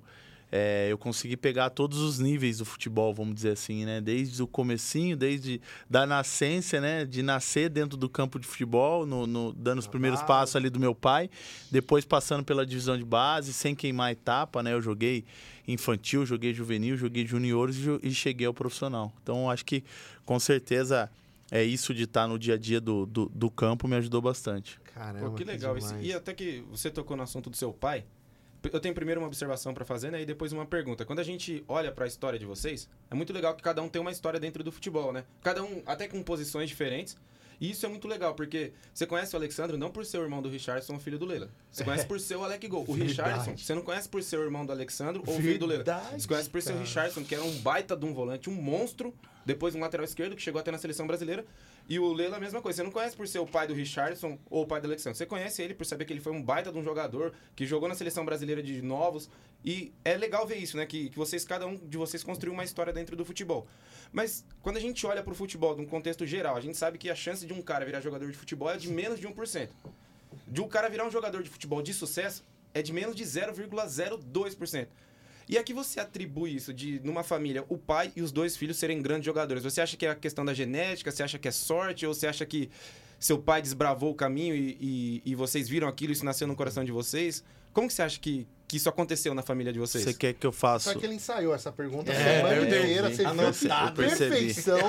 é, 0.56 0.88
eu 0.92 1.00
consegui 1.00 1.36
pegar 1.36 1.72
todos 1.72 1.98
os 1.98 2.20
níveis 2.20 2.60
do 2.60 2.66
futebol, 2.66 3.12
vamos 3.12 3.34
dizer 3.34 3.54
assim, 3.54 3.86
né? 3.86 4.00
Desde 4.00 4.44
o 4.44 4.46
comecinho, 4.46 5.18
desde 5.18 5.60
da 5.90 6.06
nascência, 6.06 6.80
né? 6.80 7.06
De 7.06 7.24
nascer 7.24 7.70
dentro 7.70 7.98
do 7.98 8.08
campo 8.08 8.38
de 8.38 8.46
futebol, 8.46 9.04
no, 9.04 9.26
no- 9.26 9.52
dando 9.54 9.80
os 9.80 9.88
primeiros 9.88 10.20
base. 10.20 10.28
passos 10.28 10.56
ali 10.56 10.70
do 10.70 10.80
meu 10.80 10.94
pai, 10.94 11.28
depois 11.72 12.06
passando 12.06 12.44
pela 12.44 12.64
divisão 12.68 12.96
de 12.96 13.04
base, 13.04 13.52
sem 13.52 13.74
queimar 13.74 14.12
etapa, 14.12 14.62
né? 14.62 14.74
Eu 14.74 14.82
joguei 14.82 15.26
infantil, 15.68 16.24
joguei 16.24 16.54
juvenil, 16.54 16.96
joguei 16.96 17.26
juniores 17.26 17.78
e 18.04 18.12
cheguei 18.14 18.46
ao 18.46 18.54
profissional. 18.54 19.12
Então, 19.24 19.50
acho 19.50 19.66
que 19.66 19.84
com 20.24 20.40
certeza 20.40 21.10
é 21.50 21.64
isso 21.64 21.96
de 21.96 22.04
estar 22.04 22.28
no 22.28 22.38
dia 22.38 22.54
a 22.54 22.58
dia 22.58 22.80
do, 22.80 23.08
do, 23.08 23.32
do 23.34 23.50
campo 23.50 23.88
me 23.88 23.96
ajudou 23.96 24.22
bastante. 24.22 24.80
Caramba, 24.94 25.32
Pô, 25.32 25.36
que 25.36 25.44
legal 25.44 25.76
isso. 25.78 25.88
demais. 25.88 26.06
E 26.06 26.14
até 26.14 26.32
que 26.32 26.64
você 26.70 26.92
tocou 26.92 27.18
no 27.18 27.24
assunto 27.24 27.50
do 27.50 27.58
seu 27.58 27.74
pai, 27.74 28.06
eu 28.72 28.80
tenho 28.80 28.96
primeiro 28.96 29.22
uma 29.22 29.28
observação 29.28 29.74
pra 29.74 29.84
fazer, 29.84 30.12
né? 30.12 30.22
E 30.22 30.26
depois 30.26 30.52
uma 30.54 30.66
pergunta. 30.66 31.06
Quando 31.06 31.20
a 31.20 31.24
gente 31.24 31.64
olha 31.68 31.92
pra 31.92 32.08
história 32.08 32.40
de 32.40 32.46
vocês, 32.46 32.90
é 33.10 33.16
muito 33.16 33.34
legal 33.34 33.56
que 33.56 33.64
cada 33.64 33.82
um 33.82 33.90
tem 33.90 34.02
uma 34.02 34.12
história 34.12 34.40
dentro 34.40 34.64
do 34.64 34.72
futebol, 34.72 35.12
né? 35.12 35.26
Cada 35.42 35.64
um, 35.64 35.82
até 35.86 36.08
com 36.08 36.22
posições 36.24 36.70
diferentes. 36.70 37.18
E 37.60 37.72
isso 37.72 37.86
é 37.86 37.90
muito 37.90 38.08
legal, 38.08 38.34
porque 38.34 38.74
você 38.94 39.06
conhece 39.06 39.34
o 39.34 39.38
Alexandre 39.38 39.78
não 39.78 39.90
por 39.90 40.06
ser 40.06 40.18
o 40.18 40.24
irmão 40.24 40.42
do 40.42 40.50
Richardson, 40.50 41.00
filho 41.00 41.18
do 41.18 41.26
Leila. 41.26 41.50
Você 41.72 41.84
conhece 41.84 42.06
por 42.06 42.20
ser 42.20 42.36
o 42.36 42.44
Alec 42.44 42.68
Gol. 42.68 42.84
O 42.88 42.94
Verdade. 42.94 43.10
Richardson, 43.10 43.58
você 43.58 43.74
não 43.74 43.82
conhece 43.82 44.10
por 44.10 44.22
ser 44.22 44.38
o 44.38 44.44
irmão 44.44 44.66
do 44.66 44.72
Alexandre 44.72 45.22
ou 45.26 45.34
o 45.34 45.38
filho 45.38 45.60
do 45.60 45.66
Leila. 45.66 45.84
Você 46.18 46.28
conhece 46.28 46.50
por 46.50 46.62
ser 46.62 46.74
o. 46.74 46.80
Richardson, 46.80 47.24
que 47.24 47.34
era 47.34 47.44
um 47.44 47.56
baita 47.60 47.96
de 47.96 48.06
um 48.06 48.14
volante, 48.14 48.50
um 48.50 48.54
monstro, 48.54 49.14
depois 49.46 49.76
um 49.76 49.80
lateral 49.80 50.04
esquerdo, 50.04 50.36
que 50.36 50.42
chegou 50.42 50.60
até 50.60 50.72
na 50.72 50.78
seleção 50.78 51.08
brasileira. 51.08 51.46
E 51.88 52.00
o 52.00 52.14
Leila, 52.14 52.38
a 52.38 52.40
mesma 52.40 52.62
coisa. 52.62 52.78
Você 52.78 52.84
não 52.84 52.92
conhece 52.92 53.16
por 53.16 53.28
ser 53.28 53.40
o 53.40 53.46
pai 53.46 53.68
do 53.68 53.74
Richardson 53.74 54.40
ou 54.50 54.64
o 54.64 54.68
pai 54.68 54.80
do 54.80 54.88
Alexandre. 54.88 55.18
Você 55.18 55.26
conhece 55.26 55.62
ele 55.62 55.74
por 55.74 55.86
saber 55.86 56.06
que 56.06 56.14
ele 56.14 56.22
foi 56.22 56.32
um 56.32 56.42
baita 56.42 56.72
de 56.72 56.78
um 56.78 56.84
jogador, 56.84 57.34
que 57.56 57.66
jogou 57.66 57.90
na 57.90 57.96
seleção 57.96 58.24
brasileira 58.24 58.64
de 58.64 58.82
novos. 58.82 59.30
E 59.66 59.94
é 60.04 60.16
legal 60.16 60.48
ver 60.48 60.58
isso, 60.58 60.78
né? 60.78 60.86
Que, 60.86 61.10
que 61.10 61.18
vocês, 61.18 61.44
cada 61.44 61.68
um 61.68 61.76
de 61.76 61.98
vocês 61.98 62.24
construiu 62.24 62.54
uma 62.54 62.64
história 62.64 62.94
dentro 62.94 63.16
do 63.16 63.26
futebol. 63.26 63.68
Mas 64.12 64.46
quando 64.62 64.78
a 64.78 64.80
gente 64.80 65.06
olha 65.06 65.22
pro 65.22 65.36
futebol, 65.36 65.76
num 65.76 65.86
contexto 65.86 66.26
geral, 66.26 66.56
a 66.56 66.62
gente 66.62 66.78
sabe 66.78 66.98
que 66.98 67.10
a 67.10 67.16
chance 67.16 67.46
de 67.46 67.54
um 67.54 67.62
cara 67.62 67.86
virar 67.86 68.00
jogador 68.00 68.32
de 68.32 68.38
futebol 68.38 68.70
é 68.70 68.78
de 68.78 68.90
menos 68.90 69.20
de 69.20 69.28
1%. 69.28 69.70
De 70.48 70.62
um 70.62 70.68
cara 70.68 70.90
virar 70.90 71.06
um 71.06 71.12
jogador 71.12 71.44
de 71.44 71.50
futebol 71.50 71.82
de 71.82 71.94
sucesso 71.94 72.44
é 72.74 72.82
de 72.82 72.94
menos 72.94 73.16
de 73.16 73.24
0,02%. 73.24 74.88
E 75.48 75.58
a 75.58 75.64
que 75.64 75.74
você 75.74 76.00
atribui 76.00 76.56
isso 76.56 76.74
de, 76.74 77.00
numa 77.04 77.24
família, 77.24 77.66
o 77.70 77.78
pai 77.78 78.12
e 78.16 78.22
os 78.22 78.32
dois 78.32 78.56
filhos 78.56 78.78
serem 78.78 79.02
grandes 79.02 79.26
jogadores? 79.26 79.64
Você 79.64 79.82
acha 79.82 79.98
que 79.98 80.06
é 80.06 80.10
a 80.10 80.16
questão 80.16 80.46
da 80.46 80.54
genética? 80.54 81.12
Você 81.12 81.24
acha 81.24 81.38
que 81.38 81.48
é 81.48 81.52
sorte? 81.52 82.06
Ou 82.06 82.14
você 82.14 82.28
acha 82.28 82.46
que 82.46 82.70
seu 83.20 83.38
pai 83.38 83.62
desbravou 83.62 84.12
o 84.12 84.16
caminho 84.16 84.56
e, 84.56 84.78
e, 84.80 85.22
e 85.26 85.36
vocês 85.36 85.68
viram 85.68 85.88
aquilo 85.88 86.14
isso 86.14 86.26
nasceu 86.26 86.48
no 86.48 86.56
coração 86.56 86.84
de 86.84 86.92
vocês? 86.92 87.44
Como 87.74 87.88
que 87.88 87.94
você 87.94 88.02
acha 88.04 88.20
que, 88.20 88.48
que 88.68 88.78
isso 88.78 88.88
aconteceu 88.88 89.34
na 89.34 89.42
família 89.42 89.74
de 89.74 89.80
vocês? 89.80 90.04
Você 90.04 90.14
quer 90.14 90.34
que 90.34 90.46
eu 90.46 90.52
faça? 90.52 90.94
Só 90.94 91.00
que 91.00 91.06
ele 91.06 91.16
ensaiou 91.16 91.54
essa 91.56 91.72
pergunta 91.72 92.12
a 92.12 92.16
É, 92.16 92.38
semana 92.38 92.56
eu 92.56 92.64
entendi. 92.66 92.84
inteira. 92.84 93.10
Você 93.10 93.16
viu 93.24 93.26
que 93.26 93.40
Anotado. 93.68 94.02
Eu 94.02 94.08
percebi. 94.08 94.30
perfeição. 94.32 94.80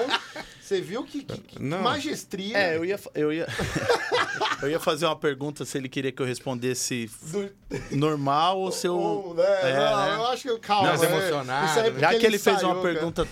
Você 0.60 0.80
viu 0.80 1.04
que, 1.04 1.22
que, 1.22 1.38
que 1.40 1.62
Não. 1.62 1.82
magestria. 1.82 2.56
É, 2.56 2.76
eu 2.76 2.84
ia, 2.84 2.98
eu 3.14 3.32
ia, 3.32 3.46
eu 4.62 4.70
ia 4.70 4.80
fazer 4.80 5.04
uma 5.06 5.16
pergunta 5.16 5.64
se 5.64 5.76
ele 5.76 5.88
queria 5.90 6.10
que 6.10 6.22
eu 6.22 6.26
respondesse 6.26 7.10
do- 7.22 7.50
normal 7.90 8.58
ou 8.60 8.72
se 8.72 8.86
eu. 8.86 8.96
Ou, 8.96 9.34
né? 9.34 9.42
É, 9.44 9.76
não, 9.76 10.06
né? 10.06 10.14
eu 10.16 10.26
acho 10.28 10.42
que 10.48 10.58
calma. 10.60 10.96
Não, 10.96 11.04
é, 11.04 11.06
emocionado. 11.06 11.80
é 11.80 11.98
Já 12.00 12.18
que 12.18 12.24
ele 12.26 12.38
fez 12.38 12.62
uma 12.62 12.74
cara. 12.76 12.82
pergunta 12.94 13.28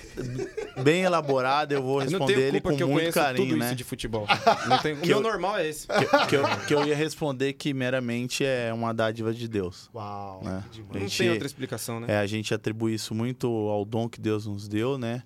bem 0.82 1.02
elaborada, 1.02 1.74
eu 1.74 1.82
vou 1.82 2.00
Eu 2.02 2.08
responder 2.08 2.40
ele 2.40 2.60
com 2.60 2.76
que 2.76 2.82
eu 2.82 2.88
muito 2.88 3.12
carinho, 3.12 3.48
tudo 3.48 3.58
né? 3.58 3.66
isso 3.66 3.74
de 3.76 3.84
futebol. 3.84 4.26
Não 4.68 4.78
tenho... 4.78 5.02
O 5.02 5.06
meu 5.06 5.20
normal 5.20 5.58
é 5.58 5.68
esse. 5.68 5.86
Que, 5.86 6.26
que 6.28 6.36
eu, 6.36 6.42
que 6.66 6.74
eu 6.74 6.86
ia 6.86 6.96
responder 6.96 7.52
que 7.54 7.74
meramente 7.74 8.44
é 8.44 8.72
uma 8.72 8.92
dádiva 8.94 9.32
de 9.34 9.46
Deus. 9.48 9.90
Uau, 9.94 10.42
né? 10.44 10.64
que 10.70 10.80
Não 10.82 11.00
gente- 11.00 11.18
tem 11.18 11.30
outra 11.30 11.46
explicação, 11.46 12.00
né? 12.00 12.06
É, 12.08 12.18
a 12.18 12.26
gente 12.26 12.54
atribui 12.54 12.94
isso 12.94 13.14
muito 13.14 13.46
ao 13.48 13.84
dom 13.84 14.08
que 14.08 14.20
Deus 14.20 14.46
nos 14.46 14.68
deu, 14.68 14.96
né? 14.98 15.22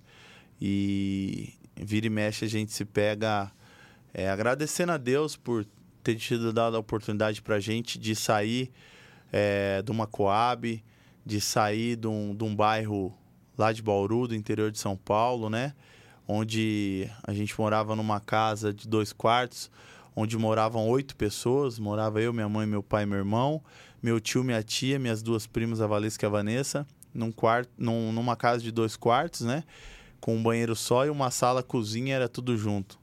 E 0.61 1.53
vira 1.75 2.07
e 2.07 2.09
mexe 2.09 2.45
a 2.45 2.47
gente 2.47 2.71
se 2.73 2.83
pega 2.83 3.51
é, 4.13 4.29
agradecendo 4.29 4.91
a 4.91 4.97
Deus 4.97 5.35
por 5.35 5.65
ter 6.03 6.15
tido 6.15 6.51
dado 6.51 6.75
a 6.75 6.79
oportunidade 6.79 7.41
pra 7.41 7.59
gente 7.59 7.99
de 7.99 8.15
sair 8.15 8.71
é, 9.31 9.81
de 9.81 9.91
uma 9.91 10.07
Coab, 10.07 10.83
de 11.25 11.41
sair 11.41 11.95
de 11.95 12.07
um, 12.07 12.35
de 12.35 12.43
um 12.43 12.55
bairro 12.55 13.13
lá 13.57 13.71
de 13.71 13.81
Bauru, 13.81 14.27
do 14.27 14.35
interior 14.35 14.71
de 14.71 14.79
São 14.79 14.95
Paulo, 14.95 15.49
né? 15.49 15.73
Onde 16.27 17.09
a 17.23 17.33
gente 17.33 17.57
morava 17.59 17.95
numa 17.95 18.19
casa 18.19 18.73
de 18.73 18.87
dois 18.87 19.13
quartos, 19.13 19.71
onde 20.15 20.37
moravam 20.37 20.87
oito 20.89 21.15
pessoas. 21.15 21.79
Morava 21.79 22.21
eu, 22.21 22.33
minha 22.33 22.49
mãe, 22.49 22.67
meu 22.67 22.83
pai 22.83 23.05
meu 23.05 23.17
irmão. 23.17 23.61
Meu 24.03 24.19
tio, 24.19 24.43
minha 24.43 24.61
tia, 24.61 24.99
minhas 24.99 25.21
duas 25.23 25.47
primas, 25.47 25.81
a 25.81 25.87
Valesca 25.87 26.25
e 26.25 26.27
a 26.27 26.29
Vanessa. 26.29 26.85
Num 27.13 27.31
quarto, 27.31 27.69
num- 27.77 28.11
numa 28.11 28.35
casa 28.35 28.61
de 28.61 28.71
dois 28.71 28.95
quartos, 28.95 29.41
né? 29.41 29.63
Com 30.19 30.35
um 30.35 30.43
banheiro 30.43 30.75
só 30.75 31.05
e 31.05 31.09
uma 31.09 31.31
sala, 31.31 31.63
cozinha, 31.63 32.15
era 32.15 32.27
tudo 32.29 32.55
junto. 32.57 32.99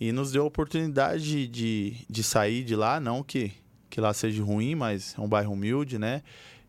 E 0.00 0.10
nos 0.12 0.32
deu 0.32 0.42
a 0.42 0.46
oportunidade 0.46 1.22
de, 1.22 1.46
de, 1.46 1.96
de 2.10 2.22
sair 2.22 2.64
de 2.64 2.74
lá, 2.74 2.98
não 2.98 3.22
que, 3.22 3.52
que 3.88 4.00
lá 4.00 4.12
seja 4.12 4.42
ruim, 4.42 4.74
mas 4.74 5.14
é 5.16 5.20
um 5.20 5.28
bairro 5.28 5.52
humilde, 5.52 5.98
né? 5.98 6.22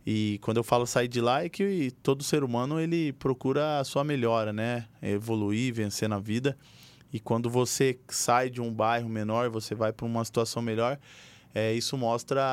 E 0.05 0.37
quando 0.41 0.57
eu 0.57 0.63
falo 0.63 0.85
sair 0.85 1.07
de 1.07 1.19
lá 1.19 1.43
é 1.43 1.49
que 1.49 1.91
todo 2.03 2.23
ser 2.23 2.43
humano 2.43 2.79
ele 2.79 3.11
procura 3.13 3.79
a 3.79 3.83
sua 3.83 4.03
melhora, 4.03 4.53
né? 4.53 4.85
Evoluir, 5.01 5.73
vencer 5.73 6.07
na 6.07 6.19
vida. 6.19 6.55
E 7.11 7.19
quando 7.19 7.49
você 7.49 7.97
sai 8.09 8.49
de 8.49 8.61
um 8.61 8.71
bairro 8.71 9.09
menor, 9.09 9.49
você 9.49 9.73
vai 9.73 9.91
para 9.91 10.05
uma 10.05 10.23
situação 10.23 10.61
melhor, 10.61 10.99
é, 11.53 11.73
isso 11.73 11.97
mostra 11.97 12.43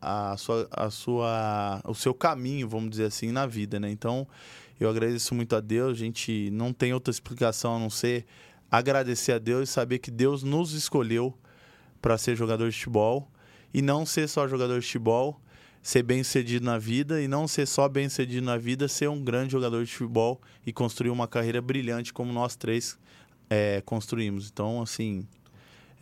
a, 0.00 0.32
a 0.32 0.36
sua, 0.36 0.68
a 0.70 0.90
sua, 0.90 1.80
o 1.86 1.94
seu 1.94 2.12
caminho, 2.12 2.68
vamos 2.68 2.90
dizer 2.90 3.06
assim, 3.06 3.32
na 3.32 3.46
vida, 3.46 3.80
né? 3.80 3.90
Então, 3.90 4.28
eu 4.78 4.88
agradeço 4.90 5.34
muito 5.34 5.56
a 5.56 5.60
Deus. 5.60 5.92
A 5.92 5.98
gente 5.98 6.50
não 6.50 6.70
tem 6.70 6.92
outra 6.92 7.10
explicação 7.10 7.76
a 7.76 7.78
não 7.78 7.88
ser 7.88 8.26
agradecer 8.70 9.32
a 9.32 9.38
Deus 9.38 9.68
e 9.68 9.72
saber 9.72 9.98
que 9.98 10.10
Deus 10.10 10.42
nos 10.42 10.74
escolheu 10.74 11.34
para 12.00 12.16
ser 12.18 12.36
jogador 12.36 12.68
de 12.68 12.76
futebol 12.76 13.30
e 13.72 13.82
não 13.82 14.04
ser 14.04 14.28
só 14.28 14.46
jogador 14.46 14.78
de 14.78 14.86
futebol, 14.86 15.40
ser 15.82 16.02
bem 16.02 16.22
sucedido 16.22 16.64
na 16.64 16.78
vida 16.78 17.22
e 17.22 17.28
não 17.28 17.48
ser 17.48 17.66
só 17.66 17.88
bem 17.88 18.08
sucedido 18.08 18.44
na 18.44 18.56
vida, 18.56 18.88
ser 18.88 19.08
um 19.08 19.22
grande 19.22 19.52
jogador 19.52 19.84
de 19.84 19.90
futebol 19.90 20.40
e 20.64 20.72
construir 20.72 21.10
uma 21.10 21.26
carreira 21.26 21.60
brilhante 21.60 22.12
como 22.12 22.32
nós 22.32 22.56
três 22.56 22.98
é, 23.48 23.80
construímos. 23.82 24.48
Então, 24.50 24.82
assim, 24.82 25.26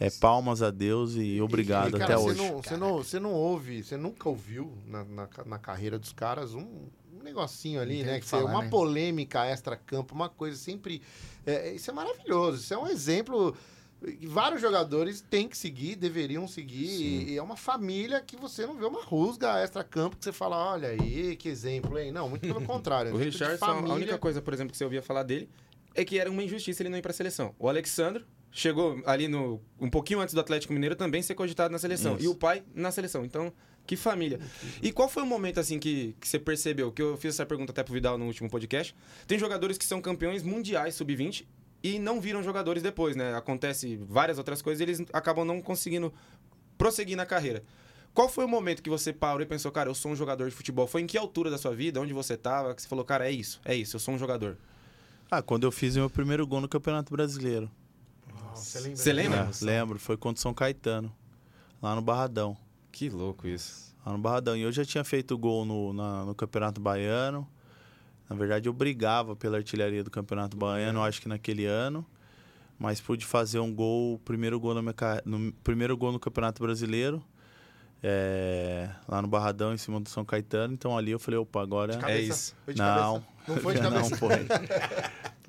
é 0.00 0.10
palmas 0.10 0.62
a 0.62 0.70
Deus 0.70 1.14
e 1.16 1.40
obrigado 1.40 1.96
E, 1.96 1.98
cara, 1.98 2.04
até 2.04 2.16
você 2.16 2.30
hoje. 2.30 2.38
Não, 2.38 2.62
você, 2.62 2.76
não, 2.76 2.96
você 2.96 3.20
não 3.20 3.32
ouve, 3.32 3.82
você 3.82 3.96
nunca 3.96 4.28
ouviu 4.28 4.72
na, 4.86 5.04
na, 5.04 5.28
na 5.46 5.58
carreira 5.58 5.98
dos 5.98 6.12
caras 6.12 6.54
um, 6.54 6.66
um 7.12 7.22
negocinho 7.22 7.80
ali, 7.80 8.04
né? 8.04 8.14
Que 8.14 8.20
que 8.20 8.26
falar, 8.26 8.50
uma 8.50 8.62
né? 8.62 8.68
polêmica 8.68 9.44
extra-campo, 9.46 10.14
uma 10.14 10.28
coisa 10.28 10.56
sempre. 10.56 11.02
é, 11.46 11.72
isso 11.72 11.90
é 11.90 11.94
maravilhoso. 11.94 12.58
Isso 12.58 12.74
é 12.74 12.78
um 12.78 12.86
exemplo. 12.86 13.56
Vários 14.28 14.60
jogadores 14.60 15.20
têm 15.28 15.48
que 15.48 15.56
seguir, 15.58 15.96
deveriam 15.96 16.46
seguir. 16.46 16.86
E, 16.86 17.30
e 17.32 17.36
é 17.36 17.42
uma 17.42 17.56
família 17.56 18.20
que 18.20 18.36
você 18.36 18.64
não 18.66 18.76
vê 18.76 18.84
uma 18.86 19.02
rusga 19.02 19.58
extra-campo 19.60 20.16
que 20.16 20.24
você 20.24 20.32
fala, 20.32 20.56
olha 20.72 20.88
aí, 20.90 21.34
que 21.36 21.48
exemplo, 21.48 21.98
hein? 21.98 22.12
Não, 22.12 22.28
muito 22.28 22.42
pelo 22.42 22.60
contrário. 22.66 23.10
é 23.10 23.12
O 23.12 23.16
um 23.16 23.18
tipo 23.18 23.30
de 23.30 23.38
Richardson, 23.38 23.64
a 23.64 23.68
família- 23.74 23.94
única 23.94 24.18
coisa, 24.18 24.40
por 24.40 24.54
exemplo, 24.54 24.70
que 24.70 24.76
você 24.78 24.84
ouvia 24.84 25.02
falar 25.02 25.24
dele 25.24 25.48
é 25.94 26.04
que 26.04 26.18
era 26.18 26.30
uma 26.30 26.42
injustiça 26.42 26.82
ele 26.82 26.90
não 26.90 26.98
ir 26.98 27.02
pra 27.02 27.12
seleção. 27.12 27.54
O 27.58 27.68
Alexandre 27.68 28.24
chegou 28.52 29.02
ali 29.04 29.26
no 29.26 29.60
um 29.80 29.90
pouquinho 29.90 30.20
antes 30.20 30.32
do 30.32 30.40
Atlético 30.40 30.72
Mineiro 30.72 30.94
também 30.94 31.20
ser 31.20 31.34
cogitado 31.34 31.72
na 31.72 31.78
seleção. 31.78 32.14
Isso. 32.14 32.24
E 32.24 32.28
o 32.28 32.34
pai 32.36 32.62
na 32.74 32.92
seleção. 32.92 33.24
Então, 33.24 33.52
que 33.84 33.96
família. 33.96 34.38
E 34.80 34.92
qual 34.92 35.08
foi 35.08 35.22
o 35.22 35.26
momento 35.26 35.58
assim 35.58 35.78
que, 35.78 36.14
que 36.20 36.28
você 36.28 36.38
percebeu? 36.38 36.92
Que 36.92 37.02
eu 37.02 37.16
fiz 37.16 37.34
essa 37.34 37.44
pergunta 37.44 37.72
até 37.72 37.82
pro 37.82 37.92
Vidal 37.94 38.16
no 38.16 38.26
último 38.26 38.48
podcast. 38.48 38.94
Tem 39.26 39.38
jogadores 39.38 39.76
que 39.76 39.84
são 39.84 40.00
campeões 40.00 40.42
mundiais 40.44 40.94
sub-20 40.94 41.46
e 41.82 41.98
não 41.98 42.20
viram 42.20 42.42
jogadores 42.42 42.82
depois, 42.82 43.14
né? 43.16 43.34
Acontece 43.34 43.96
várias 44.08 44.38
outras 44.38 44.60
coisas 44.62 44.80
e 44.80 44.84
eles 44.84 45.02
acabam 45.12 45.44
não 45.44 45.60
conseguindo 45.62 46.12
prosseguir 46.76 47.16
na 47.16 47.24
carreira. 47.26 47.62
Qual 48.14 48.28
foi 48.28 48.44
o 48.44 48.48
momento 48.48 48.82
que 48.82 48.90
você 48.90 49.12
parou 49.12 49.40
e 49.42 49.46
pensou, 49.46 49.70
cara, 49.70 49.88
eu 49.88 49.94
sou 49.94 50.10
um 50.10 50.16
jogador 50.16 50.48
de 50.48 50.54
futebol? 50.54 50.86
Foi 50.86 51.02
em 51.02 51.06
que 51.06 51.16
altura 51.16 51.50
da 51.50 51.58
sua 51.58 51.74
vida? 51.74 52.00
Onde 52.00 52.12
você 52.12 52.36
tava? 52.36 52.74
Que 52.74 52.82
você 52.82 52.88
falou, 52.88 53.04
cara, 53.04 53.28
é 53.28 53.30
isso, 53.30 53.60
é 53.64 53.74
isso, 53.76 53.94
eu 53.96 54.00
sou 54.00 54.14
um 54.14 54.18
jogador. 54.18 54.56
Ah, 55.30 55.40
quando 55.42 55.64
eu 55.64 55.70
fiz 55.70 55.94
o 55.94 56.00
meu 56.00 56.10
primeiro 56.10 56.46
gol 56.46 56.60
no 56.60 56.68
Campeonato 56.68 57.12
Brasileiro. 57.12 57.70
Você 58.54 58.80
lembra? 58.80 58.96
Você 58.96 59.12
lembra? 59.12 59.38
É, 59.38 59.64
lembro, 59.64 59.98
foi 60.00 60.16
contra 60.16 60.38
o 60.38 60.42
São 60.42 60.52
Caetano, 60.54 61.14
lá 61.80 61.94
no 61.94 62.02
Barradão. 62.02 62.56
Que 62.90 63.08
louco 63.08 63.46
isso. 63.46 63.94
Lá 64.04 64.12
no 64.12 64.18
Barradão. 64.18 64.56
E 64.56 64.62
eu 64.62 64.72
já 64.72 64.84
tinha 64.84 65.04
feito 65.04 65.36
gol 65.38 65.64
no, 65.64 65.92
na- 65.92 66.24
no 66.24 66.34
Campeonato 66.34 66.80
Baiano. 66.80 67.46
Na 68.28 68.36
verdade, 68.36 68.68
eu 68.68 68.72
brigava 68.72 69.34
pela 69.34 69.56
artilharia 69.56 70.04
do 70.04 70.10
Campeonato 70.10 70.56
Baiano, 70.56 71.02
acho 71.02 71.20
que 71.22 71.28
naquele 71.28 71.64
ano. 71.64 72.04
Mas 72.78 73.00
pude 73.00 73.24
fazer 73.26 73.58
um 73.58 73.74
gol, 73.74 74.18
primeiro 74.24 74.60
gol, 74.60 74.74
na 74.74 74.82
minha, 74.82 74.92
carre- 74.94 75.22
no, 75.24 75.52
primeiro 75.64 75.96
gol 75.96 76.12
no 76.12 76.18
Campeonato 76.20 76.62
Brasileiro. 76.62 77.22
é, 78.02 78.88
lá 79.08 79.20
no 79.20 79.26
Barradão, 79.28 79.74
em 79.74 79.76
cima 79.78 79.98
do 80.00 80.08
São 80.08 80.24
Caetano. 80.24 80.72
Então 80.74 80.96
ali 80.96 81.10
eu 81.10 81.18
falei, 81.18 81.38
opa, 81.38 81.60
agora. 81.62 81.92
De 81.94 81.98
cabeça? 81.98 82.18
É 82.18 82.20
isso. 82.22 82.56
Foi 82.64 82.74
de 82.74 82.80
Não. 82.80 83.14
cabeça? 83.14 83.26
Não 83.48 83.56
foi 83.56 83.74
de 83.74 83.80
cabeça? 83.82 84.10
Não 84.10 84.16
foi. 84.18 84.46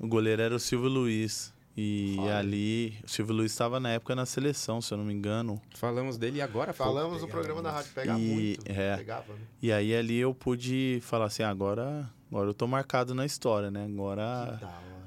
o 0.00 0.08
goleiro 0.08 0.42
era 0.42 0.54
o 0.54 0.58
Silvio 0.58 0.88
Luiz. 0.88 1.52
E 1.76 2.18
ali, 2.36 2.98
o 3.04 3.08
Silvio 3.08 3.34
Luiz 3.36 3.52
estava 3.52 3.78
na 3.78 3.90
época 3.90 4.14
na 4.16 4.26
seleção, 4.26 4.80
se 4.82 4.92
eu 4.92 4.98
não 4.98 5.04
me 5.04 5.14
engano. 5.14 5.62
Falamos 5.76 6.18
dele 6.18 6.42
agora 6.42 6.72
há 6.72 6.74
pouco. 6.74 6.92
Falamos 6.92 7.22
no 7.22 7.28
programa 7.28 7.62
da 7.62 7.70
rádio, 7.70 7.92
pega 7.94 8.18
E- 8.18 8.20
muito. 8.20 8.64
é. 8.70 8.96
Pegava, 8.96 9.32
né? 9.32 9.38
E 9.62 9.70
aí 9.72 9.94
ali 9.94 10.18
eu 10.18 10.34
pude 10.34 10.98
falar 11.02 11.26
assim, 11.26 11.44
agora 11.44 12.10
Agora 12.30 12.48
eu 12.48 12.54
tô 12.54 12.66
marcado 12.66 13.14
na 13.14 13.26
história, 13.26 13.70
né? 13.70 13.84
Agora, 13.84 14.60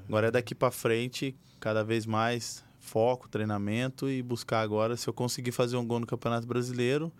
agora 0.06 0.26
é 0.28 0.30
daqui 0.30 0.54
pra 0.54 0.70
frente, 0.70 1.34
cada 1.58 1.82
vez 1.82 2.04
mais 2.04 2.62
foco, 2.80 3.28
treinamento 3.28 4.10
e 4.10 4.22
buscar 4.22 4.60
agora 4.60 4.94
se 4.94 5.08
eu 5.08 5.14
conseguir 5.14 5.50
fazer 5.50 5.76
um 5.78 5.86
gol 5.86 6.00
no 6.00 6.06
Campeonato 6.06 6.46
Brasileiro, 6.46 7.10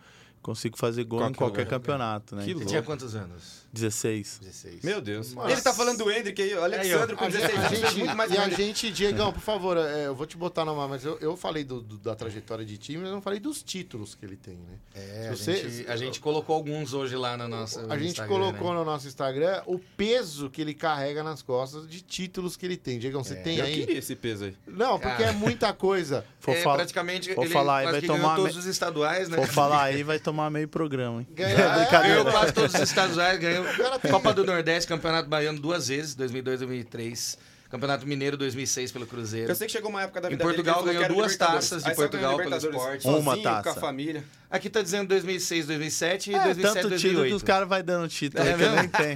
consigo 0.45 0.77
fazer 0.79 1.05
gol 1.05 1.27
em 1.27 1.33
Qualquer 1.33 1.67
campeonato, 1.67 2.37
né? 2.37 2.43
Que 2.45 2.51
Você 2.51 2.55
louco. 2.55 2.69
tinha 2.69 2.83
quantos 2.83 3.17
anos? 3.17 3.65
16. 3.73 4.39
16. 4.41 4.83
Meu 4.85 5.01
Deus. 5.01 5.33
Nossa. 5.35 5.51
Ele 5.51 5.61
tá 5.61 5.73
falando 5.73 5.99
do 5.99 6.11
Hendrick 6.11 6.41
aí, 6.41 6.55
o 6.55 6.63
Alexandre 6.63 7.17
com 7.17 7.25
A 7.25 7.31
gente, 7.31 7.41
16 7.41 7.59
a 7.59 7.67
anos 7.67 7.79
gente- 7.81 7.99
muito 7.99 8.17
mais 8.17 8.31
e 8.31 8.37
a 8.39 8.49
gente, 8.51 8.93
Diegão, 8.93 9.33
por 9.33 9.41
favor, 9.41 9.77
é, 9.79 10.07
eu 10.07 10.15
vou 10.15 10.27
te 10.27 10.37
botar 10.37 10.65
na 10.65 10.73
mão, 10.73 10.87
mas 10.89 11.05
eu, 11.05 11.19
eu 11.21 11.37
falei 11.37 11.65
do- 11.65 11.81
do- 11.81 11.97
da 11.99 12.15
trajetória 12.15 12.65
de 12.65 12.77
time, 12.79 12.99
mas 12.99 13.09
eu 13.09 13.15
não 13.15 13.23
falei 13.23 13.41
dos 13.41 13.63
títulos 13.65 14.15
que 14.15 14.25
ele 14.25 14.37
tem, 14.37 14.55
né? 14.55 14.77
É, 14.95 15.29
a, 15.29 15.35
você- 15.37 15.69
gente, 15.69 15.91
a 15.91 15.97
gente 15.97 16.21
colocou 16.21 16.55
alguns 16.55 16.93
hoje 16.95 17.17
lá 17.17 17.37
na 17.37 17.49
nossa. 17.49 17.81
A 17.93 17.97
gente 17.99 18.11
Instagram, 18.11 18.29
colocou 18.33 18.73
né? 18.73 18.79
no 18.79 18.85
nosso 18.85 19.09
Instagram 19.09 19.63
o 19.67 19.79
peso 19.79 20.49
que 20.51 20.61
ele 20.61 20.75
carrega 20.75 21.23
nas 21.25 21.43
costas 21.43 21.89
de 21.89 22.01
títulos 22.03 22.57
que 22.57 22.65
ele 22.67 22.77
tem. 22.77 22.99
Diegão, 23.01 23.25
você 23.25 23.35
tem 23.35 23.59
Eu 23.59 23.65
aí? 23.65 23.75
queria 23.75 23.99
esse 23.99 24.15
peso 24.15 24.45
aí. 24.45 24.57
Não, 24.69 25.01
porque 25.01 25.17
Cara. 25.25 25.31
é 25.31 25.33
muita 25.33 25.73
coisa. 25.73 26.25
É, 26.47 26.63
praticamente 26.63 27.35
for 27.35 27.45
ele 27.45 27.53
falar 27.55 27.79
aí, 27.79 27.91
vai 27.91 28.03
tomar 28.03 28.37
todos 28.37 28.53
me- 28.55 28.61
os 28.61 28.67
estaduais, 28.67 29.31
né? 29.31 29.39
for 29.39 29.47
falar 29.49 29.85
aí, 29.85 30.03
vai 30.03 30.19
tomar 30.19 30.34
meio 30.51 30.69
programa, 30.69 31.21
hein? 31.21 31.27
Ganha- 31.33 31.51
É 31.55 31.75
brincadeira. 31.79 32.17
Ganhou 32.17 32.25
quase 32.33 32.53
todos 32.53 32.75
os 32.75 32.81
estaduais, 32.81 33.39
ganhou 33.39 33.65
Copa 34.11 34.33
do 34.35 34.45
Nordeste, 34.45 34.89
Campeonato 34.89 35.29
Baiano 35.29 35.59
duas 35.61 35.89
vezes, 35.89 36.15
2002 36.15 36.57
e 36.63 36.67
2003. 36.67 37.39
Campeonato 37.71 38.07
Mineiro 38.07 38.37
2006 38.37 38.93
pelo 38.93 39.05
Cruzeiro. 39.05 39.51
Eu 39.51 39.55
sei 39.57 39.67
que 39.67 39.73
chegou 39.73 39.91
uma 39.91 40.03
época 40.03 40.21
da 40.21 40.29
Em 40.29 40.33
vida 40.33 40.45
Portugal 40.45 40.85
dele 40.85 40.97
ganhou 40.99 41.17
duas 41.17 41.37
taças 41.37 41.83
de. 41.83 41.91
Aí 41.91 41.97
ganhou 41.97 42.09
Portugal 42.11 42.37
pelo 42.37 42.57
esporte. 42.57 43.05
Uma 43.09 43.21
sozinho, 43.25 43.43
taça. 43.43 43.63
com 43.65 43.71
a 43.71 43.75
família. 43.75 44.23
Aqui 44.49 44.71
tá 44.71 44.81
dizendo 44.81 45.09
2006, 45.09 45.67
2007 45.67 46.31
e 46.31 46.35
É, 46.37 46.45
2007, 46.45 46.63
tanto 46.75 46.83
título 46.83 46.99
que 47.01 47.03
2008. 47.09 47.35
os 47.37 47.43
caras 47.43 47.69
vai 47.69 47.83
dando 47.83 48.07
título 48.07 48.45
É 48.47 48.53
que 48.53 48.69
nem 48.69 48.89
tem. 48.89 49.15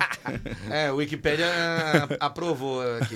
É, 0.76 0.90
o 0.90 0.96
Wikipédia 0.96 1.46
aprovou 2.18 2.80
aqui. 2.96 3.14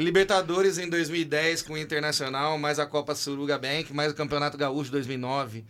Libertadores 0.00 0.78
em 0.78 0.88
2010 0.88 1.60
com 1.60 1.74
o 1.74 1.78
Internacional, 1.78 2.56
mais 2.56 2.78
a 2.78 2.86
Copa 2.86 3.14
Suruga 3.14 3.58
Bank, 3.58 3.92
mais 3.92 4.12
o 4.12 4.14
Campeonato 4.14 4.56
Gaúcho 4.56 4.90
2009 4.90 5.62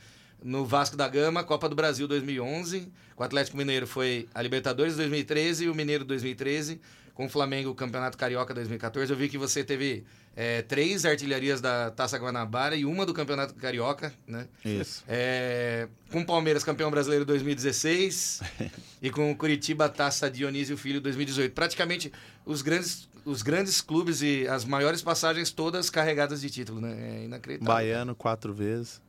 no 0.42 0.64
Vasco 0.64 0.96
da 0.96 1.08
Gama, 1.08 1.44
Copa 1.44 1.68
do 1.68 1.74
Brasil 1.74 2.06
2011. 2.08 2.88
Com 3.14 3.22
o 3.22 3.26
Atlético 3.26 3.56
Mineiro 3.56 3.86
foi 3.86 4.28
a 4.34 4.42
Libertadores 4.42 4.96
2013 4.96 5.64
e 5.64 5.68
o 5.68 5.74
Mineiro 5.74 6.04
2013. 6.04 6.80
Com 7.14 7.26
o 7.26 7.28
Flamengo, 7.28 7.70
o 7.70 7.74
Campeonato 7.74 8.16
Carioca 8.16 8.54
2014. 8.54 9.12
Eu 9.12 9.16
vi 9.16 9.28
que 9.28 9.36
você 9.36 9.62
teve 9.62 10.04
é, 10.34 10.62
três 10.62 11.04
artilharias 11.04 11.60
da 11.60 11.90
Taça 11.90 12.16
Guanabara 12.16 12.76
e 12.76 12.84
uma 12.84 13.04
do 13.04 13.12
Campeonato 13.12 13.54
Carioca, 13.54 14.14
né? 14.26 14.46
Isso. 14.64 15.04
É, 15.06 15.88
com 16.10 16.20
o 16.20 16.24
Palmeiras, 16.24 16.64
campeão 16.64 16.90
brasileiro 16.90 17.26
2016. 17.26 18.40
e 19.02 19.10
com 19.10 19.30
o 19.30 19.36
Curitiba, 19.36 19.88
Taça 19.88 20.30
Dionísio 20.30 20.76
Filho 20.78 21.00
2018. 21.00 21.52
Praticamente 21.52 22.12
os 22.46 22.62
grandes, 22.62 23.08
os 23.24 23.42
grandes 23.42 23.82
clubes 23.82 24.22
e 24.22 24.48
as 24.48 24.64
maiores 24.64 25.02
passagens 25.02 25.50
todas 25.50 25.90
carregadas 25.90 26.40
de 26.40 26.48
título, 26.48 26.80
né? 26.80 27.18
É 27.20 27.24
inacreditável. 27.24 27.74
Baiano 27.74 28.14
quatro 28.14 28.54
vezes. 28.54 29.02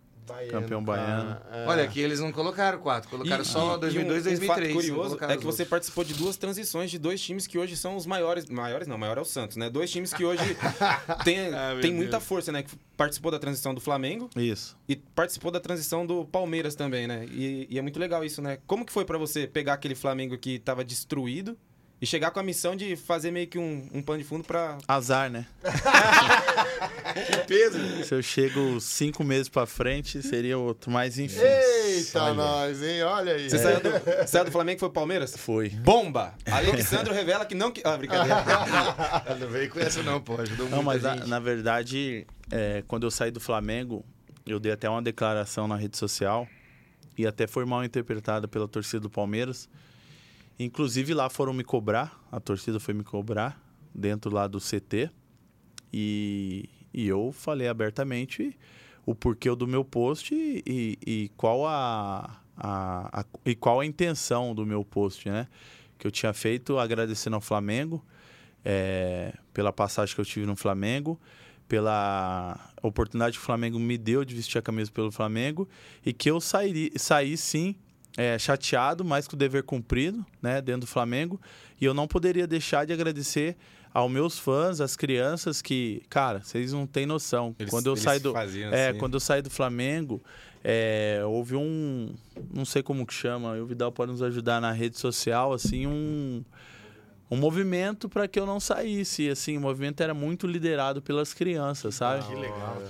Campeão 0.50 0.84
baiano. 0.84 1.38
É. 1.51 1.66
Olha, 1.68 1.84
aqui 1.84 2.00
eles 2.00 2.20
não 2.20 2.32
colocaram 2.32 2.80
quatro, 2.80 3.10
colocaram 3.10 3.44
só 3.44 3.78
2002 3.78 4.25
e 4.25 4.30
um, 4.30 4.32
2003. 4.32 4.42
Um 4.42 4.48
fato 4.48 4.74
curioso 4.74 5.16
é 5.25 5.38
que 5.38 5.44
você 5.44 5.48
outros. 5.63 5.68
participou 5.68 6.04
de 6.04 6.13
duas 6.13 6.38
transições 6.38 6.90
de 6.92 6.98
dois 6.98 7.22
times 7.22 7.48
que 7.48 7.58
hoje 7.58 7.75
são 7.75 7.96
os 7.96 8.06
maiores. 8.06 8.46
Maiores 8.50 8.88
não, 8.88 8.98
maior 8.98 9.18
é 9.18 9.22
o 9.22 9.25
Santos, 9.25 9.58
né? 9.58 9.70
Dois 9.70 9.92
times 9.92 10.13
que 10.13 10.24
hoje 10.24 10.42
tem, 11.24 11.40
Ah, 11.54 11.78
tem 11.82 11.94
muita 11.94 12.12
Deus. 12.18 12.24
força, 12.24 12.51
né? 12.51 12.63
Que 12.63 12.75
participou 12.96 13.32
da 13.32 13.40
transição 13.40 13.74
do 13.74 13.82
Flamengo 13.82 14.30
Isso. 14.36 14.78
e 14.88 14.96
participou 14.96 15.51
da 15.51 15.60
transição 15.60 16.06
do 16.06 16.24
Palmeiras 16.25 16.75
também, 16.75 17.08
né? 17.08 17.25
E, 17.32 17.68
e 17.70 17.78
é 17.80 17.82
muito 17.82 18.00
legal 18.00 18.24
isso, 18.24 18.42
né? 18.42 18.60
Como 18.68 18.86
que 18.86 18.92
foi 18.94 19.06
pra 19.06 19.18
você 19.18 19.48
pegar 19.48 19.74
aquele 19.74 19.96
Flamengo 19.96 20.38
que 20.38 20.60
tava 20.60 20.84
destruído 20.84 21.58
e 22.01 22.05
chegar 22.05 22.31
com 22.31 22.39
a 22.39 22.43
missão 22.43 22.75
de 22.75 22.96
fazer 22.96 23.29
meio 23.31 23.48
que 23.48 23.60
um, 23.60 23.88
um 23.93 24.01
pano 24.01 24.17
de 24.20 24.24
fundo 24.25 24.43
pra. 24.43 24.77
Azar, 24.88 25.29
né? 25.29 25.46
Que 27.13 27.38
peso! 27.46 28.03
Se 28.05 28.13
eu 28.15 28.22
chego 28.24 28.79
cinco 28.79 29.24
meses 29.24 29.50
pra 29.50 29.65
frente, 29.65 30.22
seria 30.24 30.58
outro. 30.58 30.89
Mas 30.89 31.20
enfim. 31.20 31.39
Eita, 31.39 32.34
nós, 32.34 32.81
hein? 32.81 33.03
Olha 33.03 33.34
aí. 33.34 33.50
Você 33.50 33.58
saiu, 33.58 33.79
do, 33.81 34.27
saiu 34.27 34.46
do 34.46 34.51
Flamengo 34.51 34.77
e 34.77 34.79
foi 34.79 34.88
pro 34.89 34.93
Palmeiras? 34.96 35.36
Foi. 35.36 35.70
Bomba! 35.70 36.34
Alexandre 36.50 37.13
revela 37.13 37.46
que 37.46 37.53
não. 37.53 37.70
que- 37.72 37.81
Ah, 37.84 37.98
brincadeira. 37.98 38.43
Não 39.39 39.48
veio 39.50 39.69
com 39.69 39.80
essa 39.80 40.02
não, 40.04 40.21
pô. 40.21 40.39
Ajudou 40.39 40.69
Não, 40.69 40.82
muita 40.84 40.84
mas 40.93 41.04
na, 41.04 41.15
gente. 41.17 41.30
na 41.30 41.39
verdade, 41.39 42.26
é, 42.49 42.84
quando 42.88 43.04
eu 43.04 43.12
saí 43.12 43.30
do 43.32 43.39
Flamengo, 43.39 44.06
eu 44.45 44.60
dei 44.60 44.71
até 44.71 44.89
uma 44.89 45.02
declaração 45.02 45.67
na 45.67 45.76
rede 45.76 45.97
social 45.97 46.47
e 47.17 47.28
até 47.28 47.45
foi 47.47 47.65
mal 47.65 47.84
interpretada 47.84 48.47
pela 48.47 48.67
torcida 48.67 49.02
do 49.02 49.10
Palmeiras. 49.10 49.67
Inclusive 50.60 51.14
lá 51.14 51.30
foram 51.30 51.54
me 51.54 51.64
cobrar, 51.64 52.22
a 52.32 52.40
torcida 52.40 52.80
foi 52.80 52.94
me 52.94 53.04
cobrar 53.04 53.60
dentro 53.94 54.32
lá 54.32 54.48
do 54.48 54.60
CT 54.60 55.10
e, 55.92 56.70
e 56.94 57.08
eu 57.08 57.32
falei 57.32 57.68
abertamente 57.68 58.58
o 59.06 59.16
porquê 59.16 59.54
do 59.56 59.68
meu 59.68 59.84
post 59.84 60.34
e, 60.36 60.98
e- 61.06 61.32
qual 61.36 61.66
a, 61.66 62.40
a, 62.56 63.22
a- 63.22 63.26
e 63.46 63.56
qual 63.56 63.80
a 63.80 63.86
intenção 63.86 64.54
do 64.54 64.66
meu 64.66 64.86
post, 64.86 65.28
né? 65.30 65.48
Que 65.98 66.06
eu 66.08 66.12
tinha 66.12 66.32
feito 66.34 66.78
agradecendo 66.78 67.36
ao 67.36 67.42
Flamengo 67.42 68.04
é, 68.64 69.34
pela 69.54 69.74
passagem 69.74 70.14
que 70.14 70.22
eu 70.22 70.26
tive 70.26 70.46
no 70.46 70.56
Flamengo, 70.56 71.20
pela 71.68 72.60
oportunidade 72.82 73.38
que 73.38 73.42
o 73.44 73.46
Flamengo 73.46 73.80
me 73.80 73.98
deu 73.98 74.24
de 74.24 74.36
vestir 74.36 74.60
a 74.60 74.62
camisa 74.62 74.92
pelo 74.92 75.12
Flamengo 75.12 75.68
e 76.06 76.14
que 76.14 76.30
eu 76.30 76.40
saí, 76.40 76.92
saí 76.98 77.36
sim 77.36 77.76
é, 78.17 78.38
chateado, 78.38 79.04
mas 79.06 79.28
com 79.28 79.36
o 79.36 79.39
dever 79.39 79.63
cumprido, 79.63 80.26
né, 80.41 80.62
dentro 80.62 80.82
do 80.82 80.88
Flamengo. 80.88 81.39
E 81.80 81.86
eu 81.86 81.93
não 81.93 82.08
poderia 82.08 82.45
deixar 82.45 82.86
de 82.86 82.93
agradecer 82.93 83.56
aos 83.93 84.10
meus 84.12 84.38
fãs, 84.39 84.80
às 84.80 84.95
crianças 84.95 85.62
que, 85.62 86.02
cara, 86.10 86.41
vocês 86.41 86.71
não 86.74 86.86
têm 86.88 87.06
noção. 87.06 87.56
Eles- 87.60 87.69
quando 87.71 87.88
eu 87.88 87.95
saí 87.97 88.19
do 88.19 88.32
faziam 88.34 88.71
é, 88.74 88.89
assim. 88.89 89.00
quando 89.00 89.13
eu 89.15 89.19
saí 89.19 89.41
do 89.41 89.50
Flamengo, 89.50 90.21
é, 90.63 91.21
houve 91.26 91.56
um, 91.56 92.13
não 92.54 92.63
sei 92.65 92.82
como 92.84 93.06
que 93.06 93.13
chama, 93.13 93.54
o 93.58 93.65
Vidal 93.65 93.91
pode 93.91 94.12
nos 94.12 94.21
ajudar 94.21 94.62
na 94.62 94.71
rede 94.71 94.97
social, 94.97 95.54
assim, 95.54 95.88
um 95.88 96.43
um 97.34 97.38
movimento 97.38 98.10
para 98.10 98.28
que 98.28 98.38
eu 98.38 98.45
não 98.45 98.60
saísse, 98.60 99.30
assim, 99.30 99.56
o 99.58 99.62
movimento 99.62 100.02
era 100.04 100.13
muito 100.13 100.45
liderado 100.45 101.02
pelas 101.02 101.34
crianças, 101.34 101.95
sabe? 101.95 102.26
Que 102.28 102.36
legal. 102.36 102.82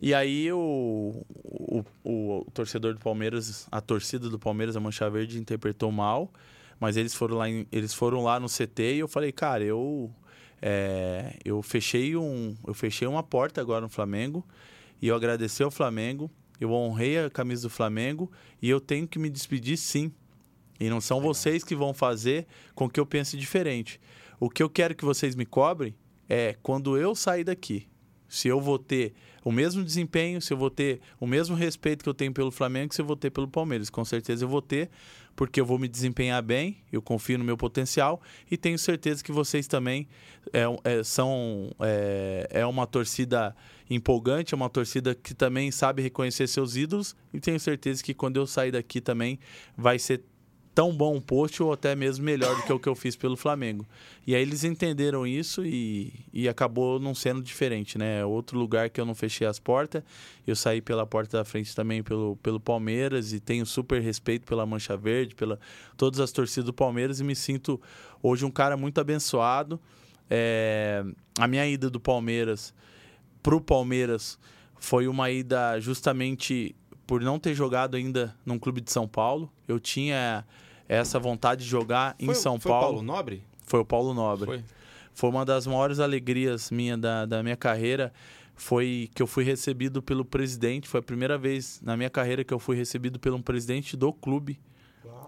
E 0.00 0.12
aí 0.14 0.52
o, 0.52 1.24
o, 1.34 1.84
o, 2.04 2.38
o 2.46 2.50
torcedor 2.52 2.94
do 2.94 3.00
Palmeiras, 3.00 3.66
a 3.70 3.80
torcida 3.80 4.28
do 4.28 4.38
Palmeiras, 4.38 4.76
a 4.76 4.80
Mancha 4.80 5.08
Verde, 5.08 5.38
interpretou 5.38 5.90
mal, 5.90 6.30
mas 6.78 6.96
eles 6.96 7.14
foram 7.14 7.36
lá, 7.36 7.48
em- 7.48 7.66
eles 7.72 7.94
foram 7.94 8.22
lá 8.22 8.38
no 8.38 8.48
CT 8.48 8.96
e 8.96 8.98
eu 8.98 9.08
falei, 9.08 9.32
cara, 9.32 9.64
eu 9.64 10.10
é, 10.60 11.38
eu 11.44 11.62
fechei 11.62 12.16
um, 12.16 12.56
eu 12.66 12.74
fechei 12.74 13.06
uma 13.06 13.22
porta 13.22 13.60
agora 13.60 13.82
no 13.82 13.88
Flamengo 13.88 14.44
e 15.00 15.08
eu 15.08 15.14
agradeci 15.16 15.62
ao 15.62 15.70
Flamengo, 15.70 16.30
eu 16.60 16.72
honrei 16.72 17.18
a 17.18 17.30
camisa 17.30 17.62
do 17.62 17.70
Flamengo 17.70 18.30
e 18.62 18.68
eu 18.70 18.80
tenho 18.80 19.06
que 19.06 19.18
me 19.18 19.28
despedir 19.30 19.76
sim. 19.76 20.12
E 20.78 20.90
não 20.90 21.00
são 21.00 21.20
vocês 21.20 21.64
que 21.64 21.74
vão 21.74 21.94
fazer 21.94 22.46
com 22.74 22.88
que 22.88 23.00
eu 23.00 23.06
pense 23.06 23.36
diferente. 23.36 23.98
O 24.38 24.50
que 24.50 24.62
eu 24.62 24.68
quero 24.68 24.94
que 24.94 25.04
vocês 25.06 25.34
me 25.34 25.46
cobrem 25.46 25.94
é 26.28 26.54
quando 26.62 26.98
eu 26.98 27.14
sair 27.14 27.44
daqui, 27.44 27.86
se 28.28 28.48
eu 28.48 28.60
vou 28.60 28.78
ter 28.78 29.14
o 29.44 29.52
mesmo 29.52 29.84
desempenho, 29.84 30.40
se 30.42 30.52
eu 30.52 30.56
vou 30.56 30.70
ter 30.70 31.00
o 31.20 31.26
mesmo 31.26 31.54
respeito 31.54 32.02
que 32.02 32.08
eu 32.08 32.14
tenho 32.14 32.32
pelo 32.32 32.50
Flamengo, 32.50 32.92
se 32.92 33.00
eu 33.00 33.06
vou 33.06 33.14
ter 33.16 33.30
pelo 33.30 33.46
Palmeiras. 33.46 33.88
Com 33.88 34.04
certeza 34.04 34.44
eu 34.44 34.48
vou 34.48 34.60
ter, 34.60 34.90
porque 35.36 35.60
eu 35.60 35.66
vou 35.66 35.78
me 35.78 35.86
desempenhar 35.86 36.42
bem, 36.42 36.78
eu 36.90 37.00
confio 37.00 37.38
no 37.38 37.44
meu 37.44 37.56
potencial 37.56 38.20
e 38.50 38.56
tenho 38.56 38.78
certeza 38.78 39.22
que 39.22 39.30
vocês 39.30 39.68
também 39.68 40.08
é, 40.52 40.64
é, 40.82 41.04
são 41.04 41.70
é, 41.80 42.48
é 42.50 42.66
uma 42.66 42.86
torcida 42.86 43.54
empolgante, 43.88 44.52
é 44.52 44.56
uma 44.56 44.68
torcida 44.68 45.14
que 45.14 45.32
também 45.32 45.70
sabe 45.70 46.02
reconhecer 46.02 46.48
seus 46.48 46.74
ídolos 46.74 47.14
e 47.32 47.38
tenho 47.38 47.60
certeza 47.60 48.02
que 48.02 48.14
quando 48.14 48.38
eu 48.38 48.46
sair 48.46 48.72
daqui 48.72 49.00
também 49.00 49.38
vai 49.76 49.98
ser 49.98 50.22
tão 50.76 50.94
bom 50.94 51.16
um 51.16 51.20
post 51.22 51.62
ou 51.62 51.72
até 51.72 51.96
mesmo 51.96 52.22
melhor 52.22 52.54
do 52.54 52.62
que 52.62 52.70
o 52.70 52.78
que 52.78 52.86
eu 52.86 52.94
fiz 52.94 53.16
pelo 53.16 53.34
Flamengo. 53.34 53.86
E 54.26 54.34
aí 54.34 54.42
eles 54.42 54.62
entenderam 54.62 55.26
isso 55.26 55.64
e, 55.64 56.12
e 56.34 56.46
acabou 56.50 57.00
não 57.00 57.14
sendo 57.14 57.42
diferente, 57.42 57.96
né? 57.96 58.20
É 58.20 58.24
Outro 58.26 58.58
lugar 58.58 58.90
que 58.90 59.00
eu 59.00 59.06
não 59.06 59.14
fechei 59.14 59.46
as 59.46 59.58
portas, 59.58 60.02
eu 60.46 60.54
saí 60.54 60.82
pela 60.82 61.06
porta 61.06 61.38
da 61.38 61.46
frente 61.46 61.74
também 61.74 62.02
pelo, 62.02 62.36
pelo 62.42 62.60
Palmeiras 62.60 63.32
e 63.32 63.40
tenho 63.40 63.64
super 63.64 64.02
respeito 64.02 64.44
pela 64.44 64.66
Mancha 64.66 64.98
Verde, 64.98 65.34
pela 65.34 65.58
todas 65.96 66.20
as 66.20 66.30
torcidas 66.30 66.66
do 66.66 66.74
Palmeiras 66.74 67.20
e 67.20 67.24
me 67.24 67.34
sinto 67.34 67.80
hoje 68.22 68.44
um 68.44 68.50
cara 68.50 68.76
muito 68.76 69.00
abençoado. 69.00 69.80
É, 70.28 71.02
a 71.38 71.48
minha 71.48 71.66
ida 71.66 71.88
do 71.88 71.98
Palmeiras 71.98 72.74
pro 73.42 73.62
Palmeiras 73.62 74.38
foi 74.78 75.08
uma 75.08 75.30
ida 75.30 75.80
justamente 75.80 76.76
por 77.06 77.22
não 77.22 77.38
ter 77.38 77.54
jogado 77.54 77.96
ainda 77.96 78.36
num 78.44 78.58
clube 78.58 78.82
de 78.82 78.92
São 78.92 79.08
Paulo. 79.08 79.50
Eu 79.66 79.80
tinha 79.80 80.44
essa 80.88 81.18
vontade 81.18 81.64
de 81.64 81.68
jogar 81.70 82.14
em 82.18 82.26
Foi- 82.26 82.34
São 82.34 82.58
foi 82.60 82.70
o 82.70 82.74
Paulo. 82.74 82.86
Paulo 82.88 83.02
Nobre? 83.02 83.42
Foi 83.66 83.80
o 83.80 83.84
Paulo 83.84 84.14
Nobre. 84.14 84.46
Foi. 84.46 84.64
Foi 85.12 85.30
uma 85.30 85.44
das 85.44 85.66
maiores 85.66 85.98
alegrias 85.98 86.70
minha 86.70 86.96
da, 86.96 87.24
da 87.24 87.42
minha 87.42 87.56
carreira. 87.56 88.12
Foi 88.54 89.10
que 89.14 89.22
eu 89.22 89.26
fui 89.26 89.44
recebido 89.44 90.02
pelo 90.02 90.24
presidente. 90.24 90.86
Foi 90.88 91.00
a 91.00 91.02
primeira 91.02 91.36
vez 91.38 91.80
na 91.82 91.96
minha 91.96 92.10
carreira 92.10 92.44
que 92.44 92.52
eu 92.52 92.58
fui 92.58 92.76
recebido 92.76 93.18
pelo 93.18 93.36
um 93.36 93.42
presidente 93.42 93.96
do 93.96 94.12
clube. 94.12 94.58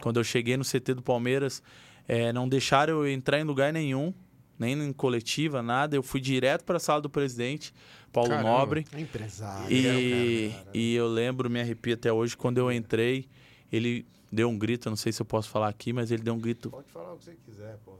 Quando 0.02 0.20
eu 0.20 0.24
cheguei 0.24 0.56
no 0.56 0.64
CT 0.64 0.94
do 0.94 1.02
Palmeiras, 1.02 1.62
é, 2.06 2.32
não 2.32 2.48
deixaram 2.48 2.94
eu 3.04 3.08
entrar 3.08 3.40
em 3.40 3.44
lugar 3.44 3.72
nenhum, 3.72 4.14
nem 4.58 4.74
em 4.80 4.92
coletiva, 4.92 5.62
nada. 5.62 5.96
Eu 5.96 6.02
fui 6.02 6.20
direto 6.20 6.64
para 6.64 6.76
a 6.76 6.80
sala 6.80 7.00
do 7.00 7.10
presidente, 7.10 7.72
Paulo 8.12 8.30
Caramba. 8.30 8.48
Nobre. 8.48 8.86
Empresário. 8.96 9.74
E, 9.74 10.50
cara. 10.52 10.70
e 10.72 10.94
eu 10.94 11.08
lembro, 11.08 11.50
me 11.50 11.60
arrepio 11.60 11.94
até 11.94 12.12
hoje, 12.12 12.36
quando 12.36 12.58
eu 12.58 12.70
entrei, 12.70 13.26
ele 13.72 14.06
deu 14.30 14.48
um 14.48 14.58
grito, 14.58 14.88
eu 14.88 14.90
não 14.90 14.96
sei 14.96 15.12
se 15.12 15.20
eu 15.22 15.26
posso 15.26 15.48
falar 15.48 15.68
aqui, 15.68 15.92
mas 15.92 16.10
ele 16.10 16.22
deu 16.22 16.34
um 16.34 16.38
grito 16.40 16.70
Pode 16.70 16.88
falar 16.90 17.12
o 17.14 17.16
que 17.18 17.24
você 17.24 17.36
quiser, 17.44 17.76
pô. 17.84 17.94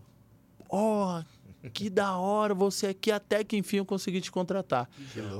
Ó, 0.70 1.22
que 1.72 1.88
da 1.90 2.16
hora 2.16 2.54
você 2.54 2.88
aqui, 2.88 3.10
até 3.10 3.42
que 3.42 3.56
enfim 3.56 3.78
eu 3.78 3.84
consegui 3.86 4.20
te 4.20 4.30
contratar. 4.30 4.88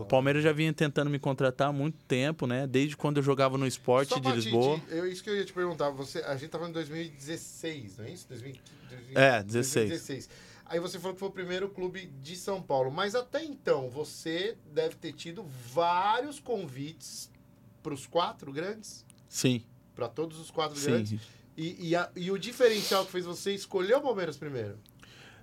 O 0.01 0.05
Palmeiras 0.05 0.42
já 0.42 0.53
vinha 0.53 0.72
tentando 0.72 1.11
me 1.11 1.18
contratar 1.18 1.68
há 1.68 1.72
muito 1.72 1.98
tempo, 2.07 2.46
né? 2.46 2.66
Desde 2.66 2.96
quando 2.96 3.18
eu 3.18 3.22
jogava 3.22 3.59
no 3.59 3.66
esporte 3.66 4.09
Só 4.14 4.18
de 4.18 4.33
Lisboa. 4.33 4.79
te- 4.81 4.94
eu, 4.94 5.07
isso 5.07 5.22
que 5.22 5.29
eu 5.31 5.37
ia 5.37 5.44
te 5.44 5.53
perguntar. 5.53 5.90
Você, 5.90 6.18
a 6.20 6.35
gente 6.37 6.51
tava 6.51 6.68
em 6.68 6.72
2016, 6.72 7.98
não 7.98 8.05
é 8.07 8.11
isso? 8.11 8.27
2000, 8.29 8.57
É, 9.14 9.42
16. 9.42 9.88
2016. 9.88 10.29
Aí 10.64 10.81
você 10.81 10.98
falou 10.98 11.14
que 11.14 11.20
foi 11.20 11.29
o 11.29 11.33
primeiro 11.33 11.68
clube 11.70 12.07
de 12.22 12.37
São 12.37 12.61
Paulo. 12.61 12.90
Mas 12.90 13.14
até 13.14 13.42
então, 13.44 13.88
você 13.88 14.57
deve 14.72 14.96
ter 14.96 15.12
tido 15.12 15.44
vários 15.72 16.40
convites 16.40 17.31
para 17.83 17.94
os 17.94 18.07
quatro 18.07 18.53
grandes? 18.53 19.05
Sim, 19.29 19.62
Para 19.99 20.09
todos 20.09 20.39
os 20.39 20.49
quatro 20.49 20.81
grandes? 20.81 21.11
sim. 21.11 21.21
E, 21.57 21.89
e, 21.89 21.97
a- 21.97 22.09
e 22.15 22.31
o 22.31 22.39
diferencial 22.39 23.05
que 23.05 23.11
fez 23.11 23.25
você 23.25 23.53
escolher 23.53 23.97
o 23.97 24.01
Palmeiras 24.01 24.37
primeiro? 24.37 24.79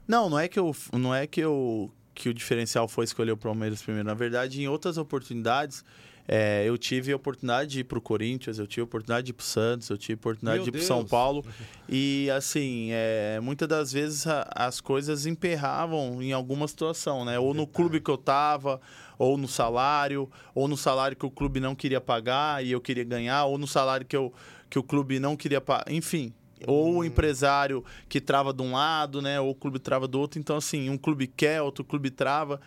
Não, 0.08 0.30
não 0.30 0.40
é 0.40 0.48
que 0.48 0.58
eu 0.58 0.74
não 0.94 1.14
é 1.14 1.28
que 1.28 1.42
eu 1.42 1.92
que 2.14 2.30
o 2.30 2.34
diferencial 2.34 2.88
foi 2.88 3.04
escolher 3.04 3.34
o 3.34 3.38
Palmeiras 3.38 3.82
primeiro. 3.82 4.08
Na 4.08 4.14
verdade, 4.14 4.62
em 4.62 4.68
outras 4.70 4.98
oportunidades, 4.98 5.84
é, 6.28 6.64
eu 6.66 6.78
tive 6.78 7.12
a 7.12 7.16
oportunidade 7.16 7.70
de 7.70 7.80
ir 7.82 7.84
pro 7.84 8.02
Corinthians, 8.02 8.58
eu 8.60 8.66
tive 8.66 8.82
a 8.82 8.86
oportunidade 8.86 9.26
de 9.26 9.30
ir 9.32 9.34
pro 9.34 9.46
Santos, 9.46 9.90
eu 9.90 9.98
tive 9.98 10.14
a 10.14 10.22
oportunidade 10.22 10.58
Meu 10.58 10.64
de 10.64 10.70
ir 10.70 10.74
Deus. 10.74 10.86
São 10.86 11.06
Paulo. 11.06 11.46
E 11.88 12.32
assim, 12.32 12.90
é, 12.92 13.40
muitas 13.40 13.68
das 13.68 13.92
vezes 13.92 14.26
a- 14.26 14.50
as 14.56 14.82
coisas 14.82 15.28
emperravam 15.28 16.20
em 16.22 16.34
alguma 16.34 16.68
situação, 16.68 17.24
né? 17.24 17.38
Ou 17.38 17.54
no 17.54 17.68
clube 17.68 18.00
que 18.02 18.10
eu 18.10 18.18
tava, 18.18 18.82
ou 19.20 19.38
no 19.38 19.48
salário, 19.48 20.28
ou 20.56 20.68
no 20.68 20.76
salário 20.76 21.16
que 21.16 21.28
o 21.28 21.30
clube 21.30 21.60
não 21.60 21.76
queria 21.76 22.02
pagar 22.02 22.66
e 22.66 22.72
eu 22.72 22.82
queria 22.82 23.04
ganhar, 23.04 23.46
ou 23.46 23.60
no 23.60 23.68
salário 23.68 24.04
que, 24.04 24.16
eu, 24.18 24.34
que 24.68 24.80
o 24.80 24.84
clube 24.84 25.20
não 25.20 25.36
queria 25.38 25.62
pagar. 25.62 25.86
Enfim. 25.92 26.34
Ou 26.66 26.96
o 26.96 27.06
empresário 27.06 27.86
que 28.10 28.20
trava 28.20 28.52
de 28.52 28.64
um 28.64 28.72
lado, 28.72 29.22
né? 29.22 29.40
Ou 29.40 29.52
o 29.52 29.56
clube 29.56 29.78
trava 29.78 30.08
do 30.08 30.20
outro. 30.20 30.40
Então, 30.40 30.58
assim, 30.58 30.90
um 30.90 30.98
clube 30.98 31.28
quer, 31.28 31.62
outro 31.62 31.84
clube 31.84 32.10
trava. 32.10 32.60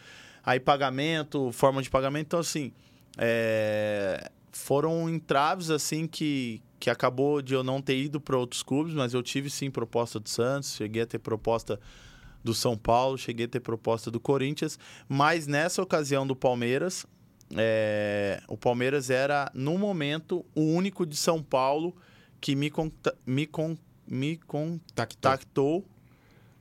Aí 0.46 0.60
pagamento, 0.60 1.50
forma 1.50 1.82
de 1.82 1.90
pagamento. 1.90 2.26
Então, 2.26 2.38
assim, 2.38 2.70
é, 3.18 4.30
foram 4.52 5.10
entraves, 5.10 5.70
assim, 5.70 6.06
que, 6.06 6.62
que 6.78 6.88
acabou 6.88 7.42
de 7.42 7.52
eu 7.54 7.62
não 7.64 7.82
ter 7.82 7.98
ido 7.98 8.20
para 8.20 8.36
outros 8.36 8.62
clubes, 8.62 8.94
mas 8.94 9.12
eu 9.12 9.22
tive, 9.22 9.50
sim, 9.50 9.70
proposta 9.70 10.20
do 10.20 10.28
Santos, 10.28 10.74
cheguei 10.74 11.02
a 11.02 11.06
ter 11.06 11.18
proposta 11.18 11.78
do 12.42 12.54
São 12.54 12.78
Paulo, 12.78 13.18
cheguei 13.18 13.46
a 13.46 13.48
ter 13.48 13.60
proposta 13.60 14.10
do 14.10 14.20
Corinthians. 14.20 14.78
Mas 15.08 15.46
nessa 15.46 15.82
ocasião 15.82 16.26
do 16.26 16.36
Palmeiras, 16.36 17.04
é, 17.56 18.40
o 18.46 18.56
Palmeiras 18.56 19.10
era, 19.10 19.50
no 19.52 19.76
momento, 19.76 20.44
o 20.54 20.62
único 20.62 21.04
de 21.04 21.16
São 21.16 21.42
Paulo 21.42 21.94
que 22.40 22.54
me, 22.54 22.70
conta- 22.70 23.16
me, 23.26 23.46
con- 23.46 23.76
me 24.06 24.36
contactou 24.36 25.84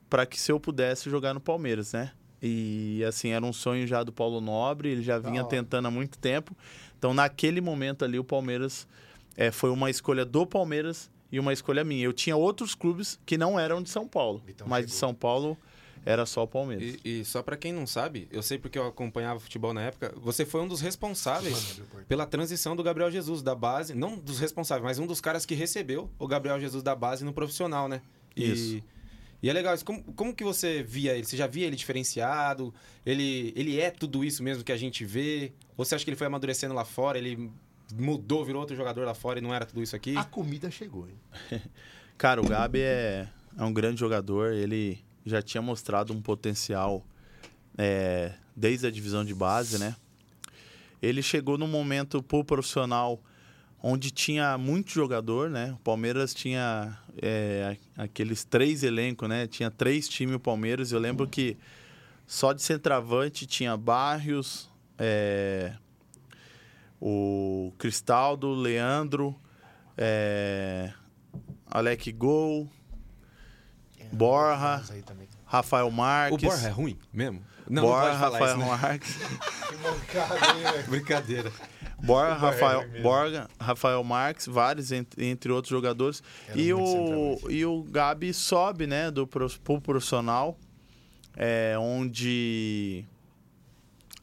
para 0.10 0.26
que 0.26 0.40
se 0.40 0.52
eu 0.52 0.60
pudesse 0.60 1.10
jogar 1.10 1.34
no 1.34 1.40
Palmeiras, 1.40 1.94
né? 1.94 2.12
E 2.42 3.04
assim, 3.08 3.30
era 3.30 3.44
um 3.44 3.54
sonho 3.54 3.88
já 3.88 4.04
do 4.04 4.12
Paulo 4.12 4.40
Nobre, 4.40 4.90
ele 4.90 5.02
já 5.02 5.18
vinha 5.18 5.44
tentando 5.44 5.88
há 5.88 5.92
muito 5.92 6.18
tempo. 6.18 6.56
Então, 6.98 7.14
naquele 7.14 7.62
momento 7.62 8.06
ali, 8.06 8.20
o 8.20 8.24
Palmeiras 8.24 8.88
é, 9.36 9.52
foi 9.52 9.70
uma 9.70 9.90
escolha 9.90 10.26
do 10.26 10.46
Palmeiras 10.46 11.10
e 11.32 11.40
uma 11.40 11.54
escolha 11.54 11.84
minha. 11.84 12.06
Eu 12.06 12.14
tinha 12.14 12.36
outros 12.36 12.74
clubes 12.76 13.20
que 13.26 13.38
não 13.38 13.60
eram 13.60 13.82
de 13.82 13.90
São 13.90 14.08
Paulo, 14.08 14.42
Vitão 14.46 14.68
mas 14.68 14.86
de 14.86 14.92
chegou. 14.92 15.00
São 15.00 15.14
Paulo 15.14 15.58
era 16.06 16.26
só 16.26 16.44
o 16.44 16.48
Palmeiras. 16.48 16.98
E, 17.04 17.20
e 17.20 17.26
só 17.26 17.44
pra 17.44 17.58
quem 17.58 17.74
não 17.74 17.86
sabe, 17.86 18.28
eu 18.32 18.42
sei 18.42 18.58
porque 18.58 18.80
eu 18.80 18.88
acompanhava 18.88 19.40
futebol 19.40 19.74
na 19.74 19.82
época, 19.82 20.14
você 20.16 20.46
foi 20.46 20.62
um 20.62 20.68
dos 20.68 20.80
responsáveis 20.80 21.82
pela 22.08 22.26
transição 22.26 22.76
do 22.76 22.84
Gabriel 22.84 23.12
Jesus 23.12 23.42
da 23.42 23.54
base, 23.54 23.94
não 23.94 24.18
dos 24.18 24.40
responsáveis, 24.40 24.86
mas 24.86 25.00
um 25.00 25.06
dos 25.06 25.20
caras 25.20 25.46
que 25.46 25.54
recebeu 25.54 26.10
o 26.18 26.28
Gabriel 26.28 26.60
Jesus 26.60 26.82
da 26.82 26.96
base 26.96 27.26
no 27.26 27.34
profissional, 27.34 27.90
né? 27.90 28.02
E, 28.36 28.52
Isso. 28.52 28.84
E 29.42 29.50
é 29.50 29.54
legal 29.54 29.74
isso. 29.76 29.86
Como, 29.86 30.04
como 30.14 30.36
que 30.36 30.44
você 30.44 30.82
via 30.82 31.14
ele? 31.14 31.26
Você 31.26 31.38
já 31.38 31.48
via 31.48 31.68
ele 31.68 31.76
diferenciado? 31.76 32.74
Ele, 33.06 33.54
ele 33.56 33.80
é 33.80 33.92
tudo 33.92 34.24
isso 34.24 34.42
mesmo 34.44 34.64
que 34.64 34.72
a 34.72 34.78
gente 34.78 35.06
vê? 35.06 35.54
Ou 35.76 35.86
você 35.86 35.96
acha 35.96 36.04
que 36.04 36.10
ele 36.10 36.18
foi 36.18 36.28
amadurecendo 36.28 36.74
lá 36.74 36.84
fora, 36.84 37.18
ele 37.18 37.52
mudou, 37.96 38.44
virou 38.44 38.62
outro 38.62 38.76
jogador 38.76 39.06
lá 39.06 39.14
fora 39.14 39.40
e 39.40 39.42
não 39.42 39.54
era 39.54 39.66
tudo 39.66 39.82
isso 39.82 39.96
aqui? 39.96 40.18
A 40.18 40.24
comida 40.24 40.72
chegou, 40.72 41.08
hein? 41.08 41.16
Cara, 42.18 42.42
o 42.42 42.48
Gabi 42.48 42.82
é, 42.82 43.30
é 43.58 43.64
um 43.64 43.72
grande 43.72 44.00
jogador. 44.00 44.54
Ele 44.54 45.00
já 45.26 45.42
tinha 45.42 45.62
mostrado 45.62 46.14
um 46.14 46.22
potencial 46.22 47.06
é, 47.78 48.34
desde 48.56 48.88
a 48.88 48.92
divisão 48.92 49.24
de 49.24 49.36
base, 49.36 49.78
né? 49.78 49.96
Ele 51.00 51.22
chegou 51.22 51.60
num 51.60 51.68
momento 51.68 52.24
pro 52.24 52.44
profissional 52.44 53.22
onde 53.82 54.12
tinha 54.12 54.58
muito 54.58 54.92
jogador, 54.92 55.50
né? 55.50 55.74
O 55.74 55.78
Palmeiras 55.78 56.34
tinha 56.34 56.98
é, 57.22 57.78
aqueles 57.98 58.44
três 58.44 58.84
elencos, 58.84 59.28
né? 59.30 59.48
Tinha 59.48 59.70
três 59.70 60.08
times 60.08 60.36
o 60.36 60.40
Palmeiras. 60.40 60.92
Eu 60.92 61.00
lembro 61.00 61.28
que 61.28 61.58
só 62.26 62.54
de 62.54 62.62
centroavante 62.62 63.46
tinha 63.46 63.78
Barrios, 63.78 64.70
é, 64.98 65.74
o 67.00 67.72
Cristaldo, 67.78 68.54
Leandro, 68.54 69.36
é, 69.98 70.92
Alec 71.70 72.12
Gol, 72.12 72.70
também. 75.02 75.28
Rafael 75.46 75.90
Marques. 75.92 76.44
o 76.44 76.48
Borja 76.48 76.68
é 76.68 76.72
ruim 76.72 76.98
mesmo? 77.12 77.42
Não, 77.70 77.84
Borja, 77.84 78.14
não 78.14 78.20
pode 78.20 78.20
falar 78.20 78.40
Rafael 78.40 78.58
isso, 78.58 78.66
né? 78.66 78.78
Marques. 78.82 79.18
Que 79.68 79.76
mancada, 79.76 80.36
hein? 80.36 80.84
Brincadeira. 80.88 81.52
É 82.04 82.40
Rafael. 82.40 83.02
Borja, 83.02 83.48
Rafael 83.60 84.04
Marques, 84.04 84.46
vários 84.46 84.92
entre, 84.92 85.26
entre 85.26 85.52
outros 85.52 85.70
jogadores. 85.72 86.22
Era 86.48 86.60
E 86.60 86.74
o, 86.74 87.40
e 87.50 87.66
o 87.66 87.84
Gabi 87.84 88.34
sobe, 88.34 88.86
né, 88.88 89.10
do 89.10 89.26
pro, 89.26 89.50
pro 89.64 89.82
profissional, 89.82 90.58
é, 91.36 91.76
onde, 91.80 93.04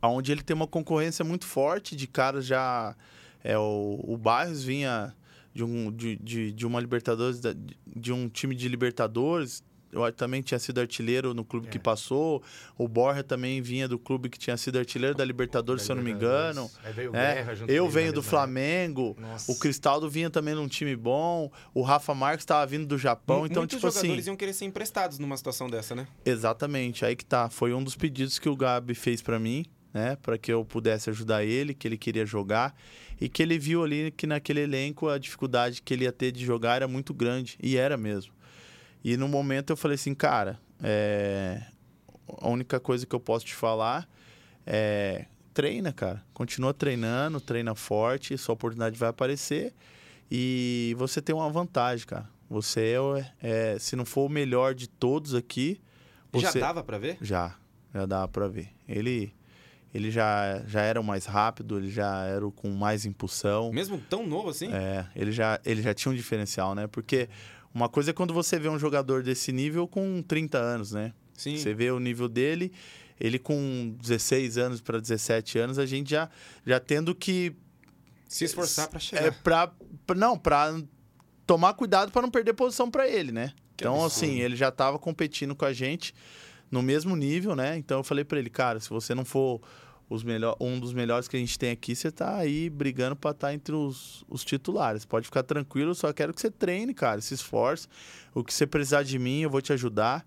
onde 0.02 0.32
ele 0.32 0.42
tem 0.42 0.54
uma 0.54 0.66
concorrência 0.66 1.24
muito 1.24 1.46
forte 1.46 1.96
de 1.96 2.06
caras 2.06 2.46
já. 2.46 2.94
É, 3.42 3.58
o, 3.58 4.00
o 4.02 4.16
Barros 4.16 4.62
vinha 4.64 5.14
de, 5.52 5.62
um, 5.64 5.90
de, 5.92 6.16
de, 6.16 6.52
de 6.52 6.66
uma 6.66 6.80
Libertadores, 6.80 7.40
da- 7.40 7.54
de 7.94 8.12
um 8.12 8.28
time 8.28 8.54
de 8.54 8.68
Libertadores. 8.68 9.62
Eu 9.94 10.04
que 10.04 10.12
também 10.18 10.42
tinha 10.42 10.58
sido 10.58 10.80
artilheiro 10.80 11.32
no 11.32 11.44
clube 11.44 11.68
que 11.68 11.78
É. 11.78 11.80
passou. 11.80 12.42
O 12.76 12.88
Borja 12.88 13.22
também 13.22 13.60
vinha 13.62 13.86
do 13.88 13.98
clube 13.98 14.28
que 14.28 14.38
tinha 14.38 14.56
sido 14.56 14.78
artilheiro 14.78 15.14
da 15.16 15.24
Libertadores, 15.24 15.82
se 15.82 15.92
eu 15.92 15.96
não 15.96 16.02
me 16.02 16.10
engano. 16.10 16.70
Aí 16.82 16.92
veio 16.92 17.12
o 17.12 17.16
É, 17.16 17.34
Guerra 17.34 17.54
junto 17.54 17.70
eu 17.70 17.88
venho 17.88 18.08
na 18.08 18.12
do 18.14 18.22
Flamengo, 18.22 19.16
Nossa. 19.18 19.52
o 19.52 19.58
Cristaldo 19.58 20.10
vinha 20.10 20.28
também 20.30 20.54
num 20.54 20.66
time 20.68 20.96
bom, 20.96 21.50
o 21.72 21.82
Rafa 21.82 22.14
Marques 22.14 22.42
estava 22.42 22.66
vindo 22.66 22.86
do 22.86 22.98
Japão, 22.98 23.40
Mu- 23.40 23.46
então 23.46 23.62
Muitos 23.62 23.76
tipo 23.78 23.88
jogadores 23.90 24.20
assim, 24.20 24.30
iam 24.30 24.36
querer 24.36 24.52
ser 24.52 24.64
emprestados 24.64 25.18
numa 25.18 25.36
situação 25.36 25.68
dessa, 25.70 25.94
né? 25.94 26.06
exatamente, 26.24 27.04
aí 27.04 27.14
que 27.16 27.24
tá, 27.24 27.48
foi 27.48 27.72
um 27.72 27.82
dos 27.82 27.94
pedidos 27.96 28.38
que 28.38 28.48
o 28.48 28.56
Gabi 28.56 28.94
fez 28.94 29.22
pra 29.22 29.38
mim, 29.38 29.64
né, 29.92 30.16
para 30.20 30.36
que 30.36 30.52
eu 30.52 30.64
pudesse 30.64 31.08
ajudar 31.10 31.44
ele, 31.44 31.72
que 31.74 31.86
ele 31.86 31.96
queria 31.96 32.26
jogar 32.26 32.74
e 33.20 33.28
que 33.28 33.42
ele 33.42 33.58
viu 33.58 33.84
ali 33.84 34.10
que 34.10 34.26
naquele 34.26 34.60
elenco 34.60 35.08
a 35.08 35.18
dificuldade 35.18 35.80
que 35.82 35.94
ele 35.94 36.04
ia 36.04 36.12
ter 36.12 36.32
de 36.32 36.44
jogar 36.44 36.76
era 36.76 36.88
muito 36.88 37.14
grande 37.14 37.56
e 37.62 37.76
era 37.76 37.96
mesmo. 37.96 38.32
E 39.04 39.16
no 39.16 39.28
momento 39.28 39.70
eu 39.70 39.76
falei 39.76 39.96
assim, 39.96 40.14
cara, 40.14 40.58
é, 40.82 41.62
a 42.40 42.48
única 42.48 42.80
coisa 42.80 43.04
que 43.06 43.14
eu 43.14 43.20
posso 43.20 43.44
te 43.44 43.54
falar 43.54 44.08
é 44.66 45.26
treina, 45.52 45.92
cara. 45.92 46.24
Continua 46.32 46.72
treinando, 46.72 47.40
treina 47.40 47.74
forte, 47.74 48.36
sua 48.38 48.54
oportunidade 48.54 48.98
vai 48.98 49.10
aparecer 49.10 49.72
e 50.30 50.94
você 50.98 51.20
tem 51.20 51.34
uma 51.34 51.50
vantagem, 51.50 52.06
cara. 52.06 52.28
Você 52.48 52.94
é, 53.42 53.74
é- 53.74 53.78
se 53.78 53.94
não 53.96 54.04
for 54.04 54.26
o 54.26 54.28
melhor 54.28 54.74
de 54.74 54.88
todos 54.88 55.34
aqui, 55.34 55.80
Já 56.34 56.50
você 56.50 56.60
dava 56.60 56.82
pra 56.82 56.98
ver? 56.98 57.18
já, 57.20 57.54
já 57.92 58.06
dá 58.06 58.26
pra 58.26 58.48
ver. 58.48 58.68
Ele 58.88 59.32
ele 59.92 60.10
já 60.10 60.60
já 60.66 60.80
era 60.82 61.00
o 61.00 61.04
mais 61.04 61.24
rápido, 61.24 61.78
ele 61.78 61.88
já 61.90 62.24
era 62.24 62.44
o 62.44 62.50
com 62.50 62.68
mais 62.70 63.06
impulsão. 63.06 63.70
Mesmo 63.72 63.96
tão 64.10 64.26
novo 64.26 64.48
assim? 64.50 64.72
É, 64.72 65.06
ele 65.14 65.30
já, 65.30 65.60
ele 65.64 65.80
já 65.82 65.94
tinha 65.94 66.10
um 66.10 66.16
diferencial, 66.16 66.74
né? 66.74 66.88
Porque 66.88 67.28
uma 67.74 67.88
coisa 67.88 68.10
é 68.10 68.14
quando 68.14 68.32
você 68.32 68.58
vê 68.58 68.68
um 68.68 68.78
jogador 68.78 69.22
desse 69.22 69.50
nível 69.52 69.86
com 69.88 70.22
30 70.22 70.58
anos, 70.58 70.92
né? 70.92 71.12
Sim. 71.34 71.56
Você 71.58 71.74
vê 71.74 71.90
o 71.90 71.98
nível 71.98 72.28
dele, 72.28 72.72
ele 73.20 73.38
com 73.38 73.96
16 74.00 74.56
anos 74.56 74.80
para 74.80 75.00
17 75.00 75.58
anos, 75.58 75.78
a 75.78 75.84
gente 75.86 76.10
já, 76.10 76.30
já 76.64 76.78
tendo 76.78 77.14
que. 77.14 77.54
Se 78.28 78.44
esforçar 78.44 78.88
pra 78.88 78.98
É 78.98 79.00
chegar. 79.00 79.42
pra, 79.42 79.72
pra- 80.06 80.16
Não, 80.16 80.38
pra 80.38 80.80
tomar 81.46 81.74
cuidado 81.74 82.10
para 82.10 82.22
não 82.22 82.30
perder 82.30 82.54
posição 82.54 82.90
para 82.90 83.08
ele, 83.08 83.30
né? 83.32 83.52
Que 83.76 83.84
então, 83.84 84.02
absurdo. 84.04 84.06
assim, 84.26 84.40
ele 84.40 84.54
já 84.56 84.70
tava 84.70 84.98
competindo 84.98 85.54
com 85.54 85.64
a 85.64 85.72
gente 85.72 86.14
no 86.70 86.80
mesmo 86.82 87.14
nível, 87.16 87.54
né? 87.56 87.76
Então 87.76 87.98
eu 87.98 88.04
falei 88.04 88.24
para 88.24 88.38
ele, 88.38 88.48
cara, 88.50 88.78
se 88.80 88.88
você 88.88 89.14
não 89.14 89.24
for 89.24 89.60
os 90.08 90.22
melhor, 90.22 90.56
um 90.60 90.78
dos 90.78 90.92
melhores 90.92 91.26
que 91.26 91.36
a 91.36 91.40
gente 91.40 91.58
tem 91.58 91.70
aqui, 91.70 91.94
você 91.94 92.10
tá 92.10 92.36
aí 92.36 92.68
brigando 92.68 93.16
pra 93.16 93.30
estar 93.30 93.54
entre 93.54 93.74
os, 93.74 94.24
os 94.28 94.44
titulares. 94.44 95.04
Pode 95.04 95.26
ficar 95.26 95.42
tranquilo, 95.42 95.94
só 95.94 96.12
quero 96.12 96.32
que 96.32 96.40
você 96.40 96.50
treine, 96.50 96.92
cara, 96.92 97.20
se 97.20 97.34
esforce. 97.34 97.88
O 98.34 98.44
que 98.44 98.52
você 98.52 98.66
precisar 98.66 99.02
de 99.02 99.18
mim, 99.18 99.40
eu 99.40 99.50
vou 99.50 99.62
te 99.62 99.72
ajudar. 99.72 100.26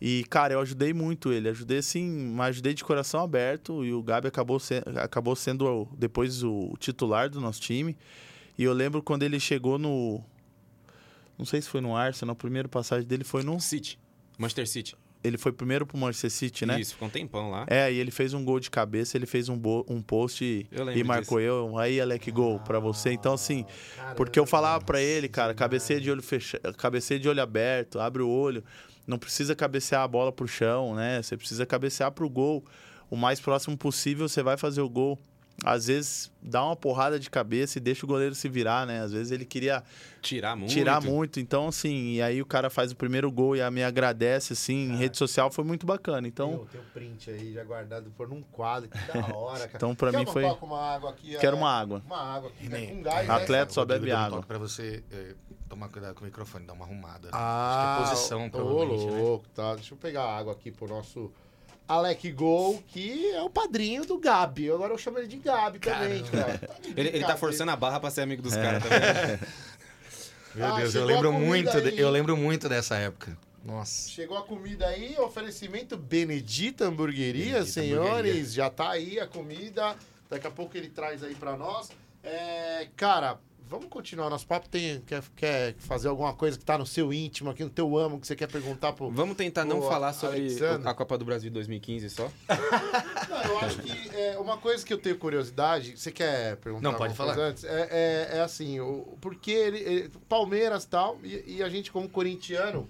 E, 0.00 0.24
cara, 0.30 0.54
eu 0.54 0.60
ajudei 0.60 0.92
muito 0.92 1.32
ele. 1.32 1.48
Ajudei, 1.48 1.78
assim, 1.78 2.08
mas 2.08 2.50
ajudei 2.50 2.74
de 2.74 2.84
coração 2.84 3.22
aberto. 3.22 3.84
E 3.84 3.92
o 3.92 4.02
Gabi 4.02 4.28
acabou, 4.28 4.58
se, 4.60 4.82
acabou 4.96 5.34
sendo 5.34 5.88
depois 5.96 6.42
o 6.42 6.74
titular 6.78 7.28
do 7.28 7.40
nosso 7.40 7.60
time. 7.60 7.96
E 8.56 8.64
eu 8.64 8.72
lembro 8.72 9.02
quando 9.02 9.22
ele 9.22 9.40
chegou 9.40 9.78
no. 9.78 10.22
Não 11.36 11.44
sei 11.44 11.62
se 11.62 11.68
foi 11.68 11.80
no 11.80 11.94
Arsenal, 11.96 12.32
a 12.32 12.36
primeira 12.36 12.68
passagem 12.68 13.06
dele 13.06 13.24
foi 13.24 13.42
no. 13.42 13.60
City. 13.60 13.98
Manchester 14.36 14.68
City. 14.68 14.96
Ele 15.22 15.36
foi 15.36 15.50
primeiro 15.52 15.84
pro 15.84 15.98
Manchester 15.98 16.30
City, 16.30 16.64
né? 16.64 16.78
Isso, 16.80 16.92
ficou 16.94 17.08
um 17.08 17.10
tempão 17.10 17.50
lá. 17.50 17.66
É, 17.68 17.92
e 17.92 17.96
ele 17.98 18.10
fez 18.10 18.32
um 18.34 18.44
gol 18.44 18.60
de 18.60 18.70
cabeça, 18.70 19.16
ele 19.16 19.26
fez 19.26 19.48
um, 19.48 19.58
bo- 19.58 19.84
um 19.88 20.00
post 20.00 20.44
e, 20.44 20.66
e 21.00 21.02
marcou 21.04 21.40
eu. 21.40 21.76
Aí, 21.76 22.00
Alec, 22.00 22.30
gol 22.30 22.60
pra 22.60 22.78
você. 22.78 23.10
Então, 23.12 23.32
assim, 23.34 23.64
porque 24.16 24.38
eu 24.38 24.46
falava 24.46 24.84
pra 24.84 25.00
ele, 25.02 25.28
cara, 25.28 25.52
cabeceia 25.54 26.00
de 26.00 26.10
olho 26.10 26.22
fechado, 26.22 26.72
cabeceia 26.76 27.18
de 27.18 27.28
olho 27.28 27.42
aberto, 27.42 27.98
abre 27.98 28.22
o 28.22 28.28
olho. 28.28 28.62
Não 29.06 29.18
precisa 29.18 29.56
cabecear 29.56 30.02
a 30.02 30.08
bola 30.08 30.30
pro 30.30 30.46
chão, 30.46 30.94
né? 30.94 31.20
Você 31.22 31.36
precisa 31.36 31.66
cabecear 31.66 32.12
pro 32.12 32.28
gol. 32.28 32.64
O 33.10 33.16
mais 33.16 33.40
próximo 33.40 33.76
possível, 33.76 34.28
você 34.28 34.42
vai 34.42 34.56
fazer 34.56 34.82
o 34.82 34.88
gol. 34.88 35.18
Às 35.64 35.88
vezes 35.88 36.30
dá 36.40 36.64
uma 36.64 36.76
porrada 36.76 37.18
de 37.18 37.28
cabeça 37.28 37.78
e 37.78 37.80
deixa 37.80 38.06
o 38.06 38.08
goleiro 38.08 38.32
se 38.32 38.48
virar, 38.48 38.86
né? 38.86 39.00
Às 39.02 39.10
vezes 39.12 39.32
ele 39.32 39.44
queria 39.44 39.82
Tirar 40.22 40.54
muito. 40.54 40.70
tirar 40.70 41.00
muito. 41.00 41.40
Então, 41.40 41.66
assim, 41.66 42.12
e 42.14 42.22
aí 42.22 42.40
o 42.40 42.46
cara 42.46 42.70
faz 42.70 42.92
o 42.92 42.96
primeiro 42.96 43.28
gol 43.30 43.56
e 43.56 43.60
a 43.60 43.68
me 43.68 43.82
agradece, 43.82 44.52
assim, 44.52 44.92
em 44.92 44.96
rede 44.96 45.18
social 45.18 45.50
foi 45.50 45.64
muito 45.64 45.84
bacana. 45.84 46.28
Então, 46.28 46.58
Tem, 46.58 46.66
tem 46.66 46.80
um 46.80 46.84
print 46.94 47.30
aí 47.30 47.52
já 47.52 47.64
guardado 47.64 48.08
por 48.16 48.28
num 48.28 48.40
quadro, 48.40 48.88
que 48.88 48.98
da 49.12 49.34
hora, 49.36 49.58
cara. 49.66 49.72
Então, 49.74 49.94
pra 49.96 50.12
Quer 50.12 50.18
mim 50.18 50.26
foi- 50.26 50.44
uma 50.44 50.80
água 50.94 51.10
aqui? 51.10 51.36
Quero 51.38 51.56
é? 51.56 51.58
uma 51.58 51.70
água. 51.72 52.02
Uma 52.06 52.22
água 52.36 52.50
aqui, 52.50 52.68
Nem- 52.68 52.94
com 52.96 53.02
gás, 53.02 53.26
né, 53.26 53.34
Atleta 53.34 53.72
só 53.72 53.80
Rodrigo 53.80 54.04
bebe 54.04 54.14
um 54.14 54.16
água. 54.16 54.36
toque 54.36 54.46
Pra 54.48 54.58
você 54.58 55.02
eh, 55.10 55.34
tomar 55.68 55.88
cuidado 55.88 56.14
com 56.14 56.20
o 56.20 56.24
microfone, 56.24 56.66
dar 56.66 56.74
uma 56.74 56.84
arrumada. 56.84 57.30
Ah, 57.32 57.96
Acho 57.98 58.04
que 58.06 58.12
é 58.12 58.14
posição, 58.14 58.46
ô, 58.46 58.50
provavelmente, 58.50 59.06
né? 59.06 59.20
louco, 59.22 59.48
tá. 59.48 59.74
Deixa 59.74 59.92
eu 59.92 59.98
pegar 59.98 60.22
água 60.24 60.52
aqui 60.52 60.70
pro 60.70 60.86
nosso 60.86 61.32
Alec 61.88 62.30
Gol, 62.32 62.82
que 62.88 63.30
é 63.30 63.40
o 63.42 63.48
padrinho 63.48 64.04
do 64.04 64.18
Gabi. 64.18 64.70
Agora 64.70 64.92
eu 64.92 64.98
chamo 64.98 65.18
ele 65.18 65.26
de 65.26 65.38
Gabi 65.38 65.78
também, 65.78 66.22
cara. 66.24 66.60
Ele, 66.96 67.08
ele 67.08 67.24
tá 67.24 67.36
forçando 67.36 67.70
a 67.70 67.76
barra 67.76 67.98
pra 67.98 68.10
ser 68.10 68.20
amigo 68.20 68.42
É. 68.42 68.44
dos 68.44 68.54
caras 68.54 68.82
também. 68.82 69.38
Meu 70.54 70.66
Ah, 70.66 70.76
Deus, 70.80 70.94
eu 70.94 71.04
lembro 71.04 71.32
muito, 71.32 71.80
de- 71.80 71.98
eu 72.00 72.10
lembro 72.10 72.36
muito 72.36 72.68
dessa 72.68 72.96
época. 72.96 73.36
Nossa. 73.64 74.08
Chegou 74.08 74.36
a 74.38 74.42
comida 74.42 74.86
aí, 74.86 75.16
oferecimento 75.18 75.96
Benedita 75.96 76.84
Hamburgueria, 76.86 77.44
Benedita 77.54 77.72
senhores. 77.72 78.10
Hamburgueria. 78.10 78.44
Já 78.44 78.70
tá 78.70 78.90
aí 78.90 79.20
a 79.20 79.26
comida. 79.26 79.94
Daqui 80.30 80.46
a 80.46 80.50
pouco 80.50 80.76
ele 80.76 80.88
traz 80.88 81.22
aí 81.22 81.34
pra 81.34 81.56
nós. 81.56 81.90
É, 82.22 82.88
cara, 82.96 83.38
vamos 83.68 83.86
continuar 83.88 84.30
nosso 84.30 84.46
papo. 84.46 84.68
Tem, 84.68 85.00
quer, 85.02 85.22
quer 85.36 85.74
fazer 85.78 86.08
alguma 86.08 86.32
coisa 86.34 86.58
que 86.58 86.64
tá 86.64 86.78
no 86.78 86.86
seu 86.86 87.12
íntimo 87.12 87.50
aqui, 87.50 87.62
no 87.62 87.70
teu 87.70 87.96
amo, 87.96 88.18
que 88.20 88.26
você 88.26 88.34
quer 88.34 88.48
perguntar 88.48 88.92
pro. 88.92 89.10
Vamos 89.10 89.36
tentar 89.36 89.64
não 89.64 89.80
Ô, 89.80 89.82
falar 89.88 90.12
sobre 90.12 90.38
Alexandre. 90.40 90.88
a 90.88 90.94
Copa 90.94 91.16
do 91.18 91.24
Brasil 91.24 91.50
de 91.50 91.54
2015 91.54 92.10
só? 92.10 92.30
Não, 93.28 93.42
eu 93.44 93.58
acho 93.58 93.78
que 93.78 94.16
é, 94.16 94.38
uma 94.38 94.56
coisa 94.56 94.84
que 94.84 94.92
eu 94.92 94.98
tenho 94.98 95.16
curiosidade, 95.18 95.96
você 95.96 96.10
quer 96.10 96.56
perguntar 96.56 96.90
Não, 96.90 96.96
pode 96.98 97.14
falar. 97.14 97.38
antes? 97.38 97.64
É, 97.64 97.88
é, 98.32 98.36
é 98.38 98.40
assim, 98.40 98.80
o, 98.80 99.16
porque 99.20 99.50
ele, 99.50 99.78
ele- 99.78 100.10
Palmeiras 100.28 100.84
e 100.84 100.88
tal, 100.88 101.18
e, 101.22 101.56
e 101.58 101.62
a 101.62 101.68
gente 101.68 101.90
como 101.92 102.08
corintiano... 102.08 102.88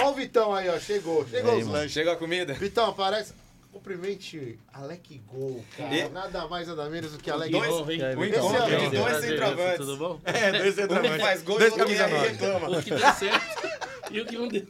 Ó 0.00 0.10
o 0.10 0.14
Vitão 0.14 0.54
aí, 0.54 0.68
ó, 0.68 0.78
chegou, 0.78 1.26
chegou 1.26 1.50
aí, 1.50 1.58
os 1.58 1.64
mano. 1.64 1.78
lanches. 1.78 1.92
Chegou 1.92 2.12
a 2.12 2.16
comida? 2.16 2.54
Vitão, 2.54 2.86
aparece... 2.88 3.32
Cumprimente 3.78 4.58
Alec 4.72 5.18
Gol, 5.26 5.64
cara. 5.76 5.94
E- 5.96 6.08
Nada 6.08 6.48
mais, 6.48 6.66
nada 6.66 6.90
menos 6.90 7.12
do 7.12 7.18
que 7.18 7.30
Alec 7.30 7.52
Dois- 7.52 7.68
Gol. 7.70 7.84
Um 7.84 7.90
Esse 7.90 8.36
encontro 8.38 8.76
de 8.80 8.96
dois 8.96 9.16
centroavantes. 9.24 9.76
Tudo 9.76 9.96
bom? 9.96 10.20
É, 10.24 10.52
dois 10.52 10.78
Um 10.78 11.02
que 11.02 11.18
faz 11.18 11.42
gol 11.42 11.56
e 11.56 11.58
Dois 11.60 11.72
o 11.72 11.78
outro 11.78 11.86
que 11.88 11.96
camisa 11.96 12.08
nove. 12.08 12.28
reclama. 12.28 12.78
O 12.78 12.82
que 12.82 12.90
deu 12.90 12.98
certo 13.14 13.68
e 14.10 14.20
o 14.20 14.26
que 14.26 14.36
não 14.36 14.48
deu. 14.48 14.66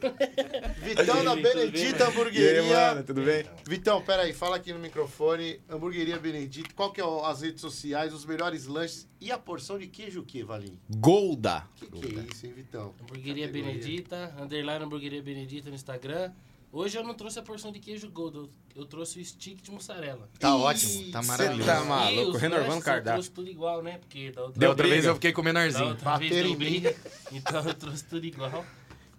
Vitão 0.83 1.23
da 1.25 1.35
Benedita 1.35 2.03
E 2.03 2.03
aí, 2.03 2.09
Hamburgueria. 2.11 2.63
mano, 2.63 3.03
tudo 3.03 3.21
bem? 3.23 3.45
Vitão, 3.67 4.01
peraí, 4.03 4.31
fala 4.31 4.57
aqui 4.57 4.71
no 4.71 4.79
microfone. 4.79 5.59
Hamburgueria 5.67 6.19
Benedita, 6.19 6.69
qual 6.75 6.91
que 6.91 7.01
é 7.01 7.05
o- 7.05 7.25
as 7.25 7.41
redes 7.41 7.61
sociais, 7.61 8.13
os 8.13 8.25
melhores 8.25 8.67
lanches 8.67 9.07
e 9.19 9.31
a 9.31 9.39
porção 9.39 9.79
de 9.79 9.87
queijo 9.87 10.19
o 10.21 10.23
quê, 10.23 10.43
Valinho? 10.43 10.79
Golda. 10.97 11.63
Que 11.75 11.87
que 11.87 12.05
é 12.19 12.23
isso, 12.31 12.45
hein, 12.45 12.53
Vitão? 12.55 12.93
Hamburgueria. 13.01 13.47
Benedita, 13.47 14.35
underline 14.39 14.85
Hamburgueria 14.85 15.21
Benedita 15.23 15.69
no 15.69 15.75
Instagram. 15.75 16.31
Hoje 16.71 16.97
eu 16.97 17.03
não 17.03 17.15
trouxe 17.15 17.39
a 17.39 17.41
porção 17.41 17.71
de 17.71 17.79
queijo 17.79 18.09
Gold, 18.11 18.47
eu, 18.75 18.85
trouxe 18.85 19.19
o 19.19 19.25
stick 19.25 19.59
de 19.61 19.71
mussarela. 19.71 20.29
Tá 20.39 20.49
Ih, 20.49 20.51
ótimo, 20.51 21.11
tá 21.11 21.23
cê 21.23 21.27
maravilhoso. 21.27 21.69
tá 21.69 21.83
maluco, 21.83 22.37
renovando 22.37 22.79
o 22.79 22.83
cardápio. 22.83 23.09
Eu 23.09 23.13
trouxe 23.13 23.31
tudo 23.31 23.49
igual, 23.49 23.81
né? 23.81 23.97
Porque 23.97 24.31
da 24.31 24.43
outra, 24.43 24.59
Da 24.59 24.69
outra 24.69 24.87
vez 24.87 25.05
eu 25.05 25.15
fiquei 25.15 25.31
com 25.33 25.41
o 25.41 25.43
da 25.43 25.53
menorzinho. 25.53 25.89
outra 25.89 26.17
vez 26.17 26.55
briga, 26.55 26.95
então 27.33 27.63
eu 27.63 27.73
trouxe 27.73 28.03
tudo 28.05 28.23
igual. 28.25 28.63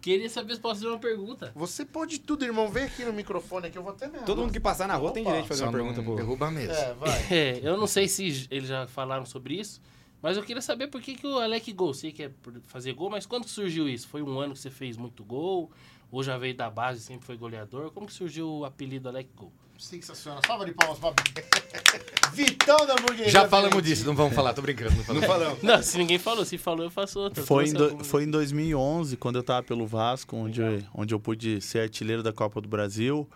Queria 0.00 0.30
saber 0.30 0.54
se 0.54 0.60
posso 0.60 0.76
fazer 0.76 0.88
uma 0.88 0.98
pergunta. 0.98 1.52
Você 1.54 1.84
pode 1.84 2.20
tudo, 2.20 2.44
irmão. 2.44 2.70
Vem 2.70 2.84
aqui 2.84 3.04
no 3.04 3.12
microfone 3.12 3.66
aqui, 3.66 3.76
eu 3.76 3.82
vou 3.82 3.92
até 3.92 4.08
me 4.08 4.18
Todo 4.20 4.40
mundo 4.40 4.52
que 4.52 4.60
passar 4.60 4.88
na 4.88 4.94
rua 4.94 5.12
tem 5.12 5.22
Opa. 5.22 5.30
direito 5.30 5.42
de 5.44 5.48
fazer 5.48 5.64
uma 5.64 5.72
pergunta 5.72 6.02
pro... 6.02 6.16
derruba 6.16 6.50
mesa. 6.50 6.72
É, 6.72 6.94
vai. 6.94 7.10
É, 7.30 7.60
eu 7.62 7.76
não 7.76 7.86
sei 7.86 8.08
se 8.08 8.46
eles 8.50 8.68
já 8.68 8.86
falaram 8.86 9.26
sobre 9.26 9.60
isso, 9.60 9.82
mas 10.22 10.36
eu 10.38 10.42
queria 10.42 10.62
saber 10.62 10.86
por 10.86 11.02
que, 11.02 11.16
que 11.16 11.26
o 11.26 11.38
Alec 11.38 11.70
Gol, 11.72 11.92
sei 11.92 12.12
que 12.12 12.22
é 12.22 12.30
fazer 12.62 12.94
gol, 12.94 13.10
mas 13.10 13.26
quando 13.26 13.44
que 13.44 13.50
surgiu 13.50 13.88
isso? 13.88 14.08
Foi 14.08 14.22
um 14.22 14.40
ano 14.40 14.54
que 14.54 14.60
você 14.60 14.70
fez 14.70 14.96
muito 14.96 15.22
gol? 15.22 15.70
Ou 16.10 16.22
já 16.22 16.36
veio 16.36 16.54
da 16.56 16.68
base, 16.68 17.00
sempre 17.00 17.24
foi 17.26 17.36
goleador? 17.36 17.90
Como 17.92 18.06
que 18.06 18.12
surgiu 18.12 18.48
o 18.48 18.64
apelido 18.64 19.08
Alec 19.08 19.30
Gol? 19.36 19.52
Sensacional. 19.78 20.42
Salva 20.46 20.64
de 20.66 20.72
palmas 20.72 20.98
pra 20.98 21.12
Vitão 22.34 22.76
da 22.86 22.92
Hamburgueria 22.94 23.30
Já 23.30 23.48
falamos 23.48 23.82
disso, 23.82 24.04
não 24.06 24.14
vamos 24.14 24.34
falar, 24.34 24.52
tô 24.52 24.60
brincando. 24.60 24.94
Não 24.94 25.04
falamos. 25.04 25.26
falamos. 25.26 25.62
Não, 25.64 25.82
se 25.82 25.96
ninguém 25.98 26.18
falou, 26.18 26.44
se 26.44 26.58
falou, 26.58 26.84
eu 26.84 26.90
faço 26.90 27.18
outra. 27.18 27.42
Foi 27.42 27.66
em, 27.68 27.72
do- 27.72 28.04
foi 28.04 28.24
em 28.24 28.30
2011, 28.30 29.16
quando 29.16 29.36
eu 29.36 29.42
tava 29.42 29.62
pelo 29.62 29.86
Vasco, 29.86 30.36
onde, 30.36 30.60
eu- 30.60 30.82
onde 30.94 31.14
eu 31.14 31.18
pude 31.20 31.60
ser 31.60 31.80
artilheiro 31.80 32.22
da 32.22 32.32
Copa 32.32 32.60
do 32.60 32.68
Brasil. 32.68 33.28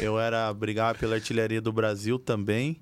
Eu 0.00 0.18
era 0.18 0.52
brigar 0.54 0.96
pela 0.98 1.14
artilharia 1.14 1.60
do 1.60 1.72
Brasil 1.72 2.18
também. 2.18 2.80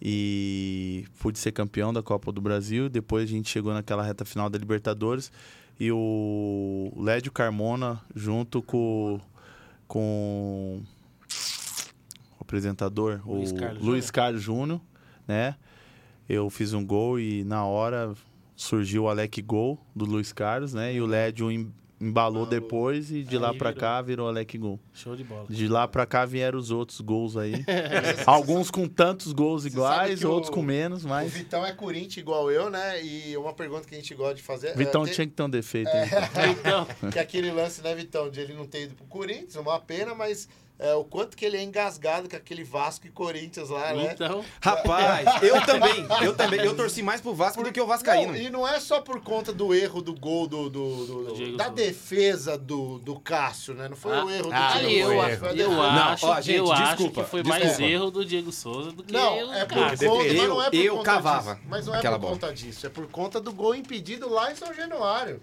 E 0.00 1.06
pude 1.18 1.38
ser 1.38 1.50
campeão 1.52 1.92
da 1.92 2.02
Copa 2.02 2.30
do 2.30 2.40
Brasil. 2.40 2.88
Depois 2.88 3.24
a 3.24 3.32
gente 3.32 3.48
chegou 3.50 3.72
naquela 3.72 4.02
reta 4.02 4.24
final 4.24 4.48
da 4.50 4.58
Libertadores. 4.58 5.32
E 5.78 5.90
o 5.90 6.92
Lédio 6.96 7.32
Carmona, 7.32 8.00
junto 8.14 8.62
com, 8.62 9.20
com 9.88 10.82
o 12.38 12.40
apresentador, 12.40 13.20
Luiz 13.26 13.50
o 13.50 13.56
Carlos 13.56 13.82
Luiz. 13.82 14.10
Carlos 14.10 14.42
Júnior, 14.42 14.80
né? 15.26 15.56
Eu 16.28 16.48
fiz 16.48 16.72
um 16.72 16.84
gol 16.84 17.18
e 17.18 17.44
na 17.44 17.64
hora 17.64 18.14
surgiu 18.56 19.04
o 19.04 19.08
Alec 19.08 19.42
Gol 19.42 19.78
do 19.94 20.04
Luiz 20.04 20.32
Carlos, 20.32 20.72
né? 20.72 20.94
E 20.94 21.00
o 21.00 21.06
Lédio 21.06 21.50
em- 21.50 21.72
embalou 22.08 22.46
depois 22.46 23.10
e 23.10 23.22
de 23.22 23.36
Aí 23.36 23.42
lá 23.42 23.54
pra 23.54 23.70
virou. 23.70 23.80
cá 23.80 24.02
virou 24.02 24.28
Alec 24.28 24.58
Gol. 24.58 24.78
Show 24.92 25.16
de 25.16 25.24
bola. 25.24 25.46
De 25.48 25.66
lá 25.68 25.88
pra 25.88 26.04
cá 26.06 26.24
vieram 26.24 26.58
os 26.58 26.70
outros 26.70 27.00
gols 27.00 27.36
aí. 27.36 27.64
Alguns 28.26 28.70
com 28.70 28.86
tantos 28.88 29.32
gols 29.32 29.64
iguais, 29.64 30.20
que 30.20 30.26
o- 30.26 30.30
outros 30.30 30.50
com 30.50 30.62
menos, 30.62 31.04
O 31.04 31.08
mas 31.08 31.32
Vitão 31.32 31.64
é 31.64 31.72
Corinthians 31.72 32.16
igual 32.18 32.50
eu, 32.50 32.70
né? 32.70 33.02
E 33.04 33.36
uma 33.36 33.52
pergunta 33.52 33.86
que 33.88 33.94
a 33.94 33.98
gente 33.98 34.14
gosta 34.14 34.34
de 34.34 34.42
fazer 34.42 34.68
é... 34.68 34.74
Vitão 34.74 35.04
tem- 35.04 35.14
tinha 35.14 35.26
que 35.26 35.32
ter 35.32 35.42
um 35.42 35.50
defeito, 35.50 35.88
hein? 35.88 36.04
Então, 36.58 37.10
Que 37.10 37.18
é 37.18 37.22
aquele 37.22 37.50
lance, 37.50 37.82
né, 37.82 37.94
Vitão, 37.94 38.30
de 38.30 38.40
ele 38.40 38.54
não 38.54 38.66
ter 38.66 38.84
ido 38.84 38.94
pro 38.94 39.06
Corinthians, 39.06 39.56
uma 39.56 39.78
pena, 39.80 40.14
mas 40.14 40.48
é, 40.76 40.92
o 40.94 41.04
quanto 41.04 41.36
que 41.36 41.44
ele 41.44 41.56
é 41.56 41.62
engasgado 41.62 42.28
com 42.28 42.34
aquele 42.34 42.64
Vasco 42.64 43.06
e 43.06 43.10
Corinthians 43.10 43.68
lá, 43.70 43.92
né? 43.94 44.10
então, 44.12 44.44
Rapaz, 44.60 45.24
eu 45.42 45.64
também, 45.64 46.06
eu 46.22 46.34
também. 46.36 46.60
Eu 46.60 46.74
torci 46.76 47.00
mais 47.02 47.20
pro 47.20 47.32
Vasco 47.32 47.62
do 47.62 47.70
que 47.72 47.80
o 47.80 47.86
Vascaíno. 47.86 48.32
Não, 48.32 48.38
e 48.38 48.50
não 48.50 48.66
é 48.68 48.80
só 48.80 49.00
por 49.00 49.20
conta 49.22 49.52
do 49.52 49.72
erro 49.72 50.02
do 50.02 50.12
gol 50.12 50.48
do, 50.48 50.68
do- 50.68 51.06
do- 51.06 51.24
do- 51.34 51.56
da 51.56 51.68
defesa 51.68 52.58
do, 52.58 52.98
do 52.98 53.20
Cássio, 53.20 53.72
né? 53.74 53.88
Não 53.88 53.96
foi 53.96 54.16
Ah, 54.16 54.24
o 54.24 54.30
erro 54.30 54.48
do 54.48 54.52
ah, 54.52 54.78
Diego 54.78 55.12
eu, 55.12 55.22
erro. 55.28 55.46
eu. 55.46 55.70
Não, 55.72 55.82
acho, 56.08 56.26
ó, 56.26 56.40
gente, 56.40 56.56
eu 56.58 56.72
acho 56.72 56.82
desculpa, 56.96 57.22
que 57.24 57.30
foi 57.30 57.42
mais 57.44 57.62
desculpa. 57.62 57.90
erro 57.90 58.10
do 58.10 58.24
Diego 58.24 58.50
Souza 58.52 58.90
do 58.90 59.04
que 59.04 59.12
Não, 59.12 59.54
é 59.54 59.64
por 59.64 59.74
Cássio. 59.78 60.08
conta, 60.10 60.24
mas 60.24 60.34
Eu- 60.34 60.48
não 60.48 60.62
é 60.62 60.70
por 60.70 60.74
eu 60.76 60.96
conta 60.96 61.04
cavava 61.04 61.54
disso. 61.54 61.66
Mas 61.68 61.86
não 61.86 61.94
é 61.94 62.00
por 62.02 62.18
bola. 62.18 62.32
conta 62.32 62.52
disso, 62.52 62.86
é 62.86 62.90
por 62.90 63.06
conta 63.06 63.40
do 63.40 63.52
gol 63.52 63.74
impedido 63.76 64.28
lá 64.28 64.50
em 64.50 64.56
São 64.56 64.74
Januário. 64.74 65.40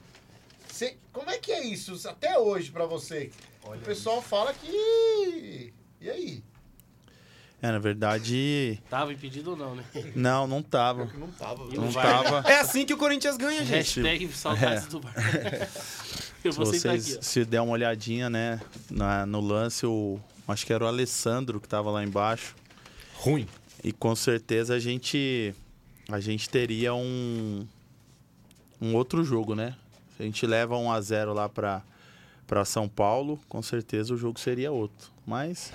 Como 1.13 1.29
é 1.29 1.37
que 1.37 1.51
é 1.51 1.63
isso 1.65 1.97
até 2.07 2.39
hoje 2.39 2.71
pra 2.71 2.85
você? 2.85 3.31
O 3.63 3.77
pessoal 3.79 4.21
fala 4.21 4.53
que... 4.53 5.73
E 5.99 6.09
aí? 6.09 6.43
É, 7.61 7.71
na 7.71 7.77
verdade, 7.77 8.81
Tava 8.89 9.13
impedido 9.13 9.51
ou 9.51 9.55
não, 9.55 9.75
né? 9.75 9.83
não, 10.15 10.47
não 10.47 10.63
tava. 10.63 11.05
Que 11.05 11.17
não 11.17 11.27
tava. 11.31 11.65
Não 11.67 11.91
tava. 11.93 12.49
É 12.49 12.59
assim 12.59 12.87
que 12.87 12.93
o 12.93 12.97
Corinthians 12.97 13.37
ganha, 13.37 13.59
gente. 13.63 13.99
Hashtag 14.01 14.27
saudades 14.33 14.87
do 14.87 14.99
bar. 14.99 15.13
Eu 16.43 16.51
Se 16.51 16.57
vou 16.57 16.65
sentar 16.65 16.97
vocês 16.97 17.17
aqui, 17.17 17.25
se 17.25 17.45
der 17.45 17.61
uma 17.61 17.73
olhadinha, 17.73 18.31
né, 18.31 18.59
na- 18.89 19.27
no 19.27 19.39
lance, 19.39 19.85
o, 19.85 20.19
acho 20.47 20.65
que 20.65 20.73
era 20.73 20.83
o 20.83 20.87
Alessandro 20.87 21.61
que 21.61 21.67
tava 21.67 21.91
lá 21.91 22.03
embaixo. 22.03 22.55
Ruim. 23.17 23.47
E 23.83 23.91
com 23.91 24.15
certeza 24.15 24.73
a 24.73 24.79
gente 24.79 25.53
a 26.09 26.19
gente 26.19 26.49
teria 26.49 26.95
um 26.95 27.67
um 28.81 28.95
outro 28.95 29.23
jogo, 29.23 29.53
né? 29.53 29.75
Se 30.17 30.23
a 30.23 30.25
gente 30.25 30.47
leva 30.47 30.75
1 30.75 30.91
a 30.91 30.99
0 30.99 31.33
lá 31.35 31.47
para 31.47 31.83
para 32.51 32.65
São 32.65 32.85
Paulo, 32.85 33.39
com 33.47 33.61
certeza 33.61 34.13
o 34.13 34.17
jogo 34.17 34.37
seria 34.37 34.73
outro. 34.73 35.09
Mas 35.25 35.71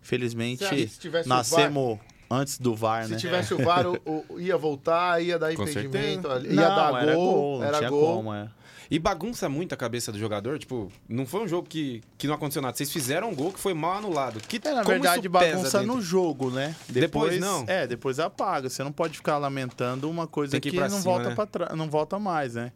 Se 0.00 0.14
o 0.14 1.28
nascemos 1.28 1.98
antes 2.30 2.58
do 2.60 2.76
VAR, 2.76 3.06
Se 3.06 3.10
né? 3.10 3.16
tivesse 3.18 3.52
o 3.54 3.58
VAR, 3.58 3.88
o- 3.88 3.98
o- 4.28 4.38
ia 4.38 4.56
voltar, 4.56 5.20
ia 5.20 5.36
dar 5.36 5.52
Com 5.52 5.64
impedimento, 5.64 6.28
ia 6.28 6.38
Não, 6.52 6.76
dar 6.76 7.02
era 7.02 7.14
gol, 7.16 7.64
era 7.64 7.78
tinha 7.78 7.90
gol. 7.90 8.16
como, 8.18 8.32
é. 8.32 8.48
E 8.88 9.00
bagunça 9.00 9.48
muito 9.48 9.72
a 9.72 9.76
cabeça 9.76 10.12
do 10.12 10.18
jogador. 10.18 10.60
Tipo, 10.60 10.92
não 11.08 11.26
foi 11.26 11.40
um 11.42 11.48
jogo 11.48 11.66
que, 11.68 12.00
que 12.16 12.28
não 12.28 12.34
aconteceu 12.36 12.62
nada. 12.62 12.76
Vocês 12.76 12.92
fizeram 12.92 13.30
um 13.30 13.34
gol 13.34 13.52
que 13.52 13.58
foi 13.58 13.74
mal 13.74 13.94
anulado. 13.98 14.38
Que, 14.46 14.60
É, 14.64 14.74
na 14.74 14.82
verdade, 14.84 15.28
bagunça 15.28 15.80
dentro? 15.80 15.96
no 15.96 16.00
jogo, 16.00 16.50
né? 16.50 16.76
Depois 16.88 17.40
não? 17.40 17.64
É, 17.66 17.84
depois 17.84 18.20
apaga. 18.20 18.68
Você 18.70 18.84
não 18.84 18.92
pode 18.92 19.16
ficar 19.16 19.38
lamentando 19.38 20.08
uma 20.08 20.28
coisa 20.28 20.52
Tem 20.52 20.60
que 20.60 20.70
que, 20.70 20.78
não 20.78 20.88
cima, 20.88 21.00
volta 21.00 21.30
né? 21.30 21.34
para 21.34 21.46
trás, 21.46 21.74
não 21.76 21.88
volta 21.90 22.16
mais, 22.20 22.54
né? 22.54 22.70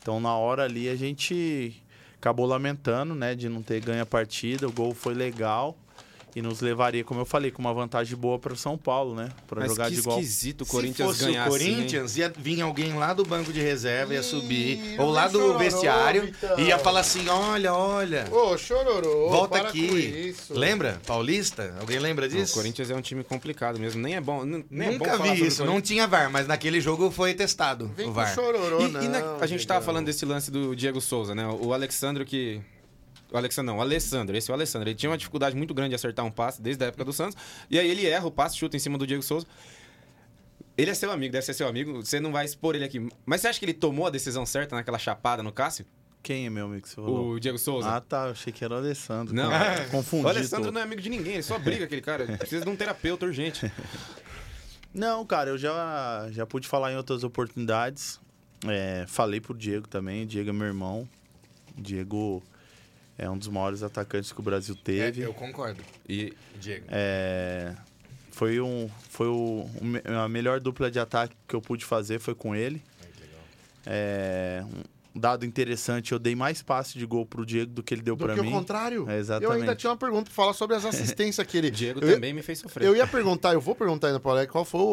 Então, 0.00 0.20
na 0.20 0.36
hora 0.36 0.62
ali 0.64 0.88
a 0.88 0.94
gente 0.94 1.82
acabou 2.20 2.46
lamentando, 2.46 3.14
né, 3.14 3.34
de 3.34 3.48
não 3.48 3.62
ter 3.62 3.80
ganho 3.80 4.02
a 4.02 4.06
partida. 4.06 4.68
O 4.68 4.72
gol 4.72 4.94
foi 4.94 5.14
legal 5.14 5.76
e 6.38 6.42
nos 6.42 6.60
levaria, 6.60 7.02
como 7.04 7.20
eu 7.20 7.24
falei, 7.24 7.50
com 7.50 7.60
uma 7.60 7.72
vantagem 7.74 8.16
boa 8.16 8.38
para 8.38 8.54
São 8.56 8.78
Paulo, 8.78 9.14
né? 9.14 9.28
Para 9.46 9.66
jogar 9.66 9.86
que 9.88 9.94
de 9.94 10.00
igual. 10.00 10.18
esquisito 10.18 10.62
o 10.62 10.64
Se 10.64 10.70
Corinthians 10.70 11.08
fosse 11.08 11.24
ganhar 11.24 11.50
o 11.50 11.54
assim? 11.54 11.64
Corinthians, 11.74 12.16
ia 12.16 12.32
vir 12.36 12.60
alguém 12.62 12.94
lá 12.94 13.12
do 13.12 13.24
banco 13.24 13.52
de 13.52 13.60
reserva, 13.60 14.14
ia 14.14 14.22
subir. 14.22 14.94
Ih, 14.94 14.98
ou 14.98 15.10
lá 15.10 15.26
do 15.28 15.38
chororô, 15.38 15.58
vestiário, 15.58 16.22
Vitão. 16.26 16.58
ia 16.60 16.78
falar 16.78 17.00
assim: 17.00 17.28
olha, 17.28 17.74
olha. 17.74 18.26
Ô, 18.30 18.56
chororô, 18.56 19.28
Volta 19.30 19.48
para 19.48 19.62
com 19.64 19.68
aqui. 19.68 20.30
isso. 20.30 20.54
Lembra? 20.54 21.00
Paulista? 21.06 21.74
Alguém 21.80 21.98
lembra 21.98 22.28
disso? 22.28 22.52
O 22.52 22.54
Corinthians 22.56 22.90
é 22.90 22.94
um 22.94 23.02
time 23.02 23.22
complicado 23.24 23.78
mesmo. 23.78 24.00
Nem 24.00 24.14
é 24.16 24.20
bom. 24.20 24.44
Nem 24.44 24.88
é 24.88 24.92
bom 24.92 25.04
Nunca 25.04 25.18
falar 25.18 25.34
vi 25.34 25.42
o 25.42 25.46
isso. 25.46 25.64
Não 25.64 25.80
tinha 25.80 26.06
VAR, 26.06 26.30
mas 26.30 26.46
naquele 26.46 26.80
jogo 26.80 27.10
foi 27.10 27.34
testado 27.34 27.88
Vem 27.96 28.06
o 28.06 28.08
com 28.10 28.14
VAR. 28.14 28.34
chororô, 28.34 28.80
E, 28.82 28.88
não. 28.88 29.02
e 29.02 29.08
na- 29.08 29.36
a 29.40 29.46
gente 29.46 29.66
tava 29.66 29.80
Diegão. 29.80 29.82
falando 29.82 30.06
desse 30.06 30.24
lance 30.24 30.50
do 30.50 30.74
Diego 30.76 31.00
Souza, 31.00 31.34
né? 31.34 31.46
O 31.60 31.72
Alexandre 31.72 32.24
que. 32.24 32.60
O 33.30 33.36
Alexandre 33.36 33.66
não, 33.66 33.78
o 33.78 33.80
Alessandro, 33.80 34.36
esse 34.36 34.50
é 34.50 34.52
o 34.52 34.54
Alessandro. 34.54 34.88
Ele 34.88 34.96
tinha 34.96 35.10
uma 35.10 35.18
dificuldade 35.18 35.54
muito 35.54 35.74
grande 35.74 35.90
de 35.90 35.94
acertar 35.94 36.24
um 36.24 36.30
passe 36.30 36.62
desde 36.62 36.82
a 36.84 36.88
época 36.88 37.04
do 37.04 37.12
Santos. 37.12 37.36
E 37.70 37.78
aí 37.78 37.88
ele 37.88 38.06
erra 38.06 38.26
o 38.26 38.30
passe, 38.30 38.56
chuta 38.56 38.76
em 38.76 38.80
cima 38.80 38.96
do 38.96 39.06
Diego 39.06 39.22
Souza. 39.22 39.46
Ele 40.76 40.90
é 40.90 40.94
seu 40.94 41.10
amigo, 41.10 41.32
deve 41.32 41.44
ser 41.44 41.54
seu 41.54 41.66
amigo. 41.66 42.02
Você 42.04 42.20
não 42.20 42.32
vai 42.32 42.44
expor 42.44 42.74
ele 42.74 42.84
aqui. 42.84 43.06
Mas 43.26 43.40
você 43.40 43.48
acha 43.48 43.58
que 43.58 43.64
ele 43.64 43.74
tomou 43.74 44.06
a 44.06 44.10
decisão 44.10 44.46
certa 44.46 44.76
naquela 44.76 44.98
chapada 44.98 45.42
no 45.42 45.52
Cássio? 45.52 45.84
Quem 46.22 46.46
é 46.46 46.50
meu 46.50 46.66
amigo 46.66 46.82
que 46.82 46.88
você 46.88 46.94
falou? 46.94 47.30
O 47.32 47.40
Diego 47.40 47.58
Souza? 47.58 47.88
Ah, 47.88 48.00
tá. 48.00 48.26
Eu 48.26 48.32
achei 48.32 48.52
que 48.52 48.64
era 48.64 48.74
o 48.74 48.76
Alessandro. 48.76 49.34
Não. 49.34 49.50
Confundi. 49.90 50.24
o 50.26 50.28
Alessandro 50.28 50.70
não 50.70 50.80
é 50.80 50.84
amigo 50.84 51.00
de 51.00 51.10
ninguém, 51.10 51.34
ele 51.34 51.42
só 51.42 51.58
briga 51.58 51.84
aquele 51.84 52.00
cara. 52.00 52.26
Precisa 52.38 52.64
de 52.64 52.70
um 52.70 52.76
terapeuta 52.76 53.26
urgente. 53.26 53.70
Não, 54.94 55.24
cara, 55.24 55.50
eu 55.50 55.58
já, 55.58 56.28
já 56.30 56.46
pude 56.46 56.66
falar 56.66 56.90
em 56.92 56.96
outras 56.96 57.22
oportunidades. 57.22 58.18
É, 58.66 59.04
falei 59.06 59.38
pro 59.38 59.54
Diego 59.54 59.86
também. 59.86 60.24
O 60.24 60.26
Diego 60.26 60.48
é 60.48 60.52
meu 60.52 60.66
irmão. 60.66 61.08
O 61.76 61.80
Diego 61.80 62.42
é 63.18 63.28
um 63.28 63.36
dos 63.36 63.48
maiores 63.48 63.82
atacantes 63.82 64.32
que 64.32 64.40
o 64.40 64.42
Brasil 64.42 64.74
É, 64.78 64.84
teve. 64.84 65.22
eu 65.22 65.34
concordo, 65.34 65.82
E 66.08 66.32
Diego. 66.60 66.86
É, 66.88 67.74
foi 68.30 68.60
um, 68.60 68.88
foi 69.10 69.26
o, 69.26 69.68
a 70.22 70.28
melhor 70.28 70.60
dupla 70.60 70.90
de 70.90 70.98
ataque 71.00 71.34
que 71.46 71.54
eu 71.56 71.60
pude 71.60 71.84
fazer 71.84 72.18
foi 72.20 72.34
com 72.34 72.54
ele. 72.54 72.80
É, 73.84 74.64
dado 75.18 75.44
interessante, 75.44 76.12
eu 76.12 76.18
dei 76.18 76.34
mais 76.36 76.62
passe 76.62 76.98
de 76.98 77.04
gol 77.04 77.26
pro 77.26 77.44
Diego 77.44 77.72
do 77.72 77.82
que 77.82 77.92
ele 77.94 78.02
deu 78.02 78.16
Do 78.16 78.24
pra 78.24 78.34
que 78.34 78.40
mim. 78.40 78.48
o 78.48 78.52
contrário. 78.52 79.08
É, 79.08 79.14
Eu 79.16 79.18
exatamente. 79.18 79.60
ainda 79.60 79.74
tinha 79.76 79.90
uma 79.90 79.96
pergunta 79.96 80.24
pra 80.24 80.34
falar 80.34 80.52
sobre 80.52 80.76
as 80.76 80.84
assistências 80.84 81.46
que 81.46 81.56
ele... 81.58 81.70
Diego 81.78 82.00
eu, 82.04 82.14
também 82.14 82.32
me 82.32 82.42
fez 82.42 82.58
sofrer. 82.60 82.86
Eu 82.86 82.96
ia 82.96 83.06
perguntar, 83.06 83.52
eu 83.52 83.60
vou 83.60 83.74
perguntar 83.74 84.08
ainda 84.08 84.20
Alex, 84.28 84.50
qual 84.52 84.64
foi 84.64 84.80
o, 84.80 84.84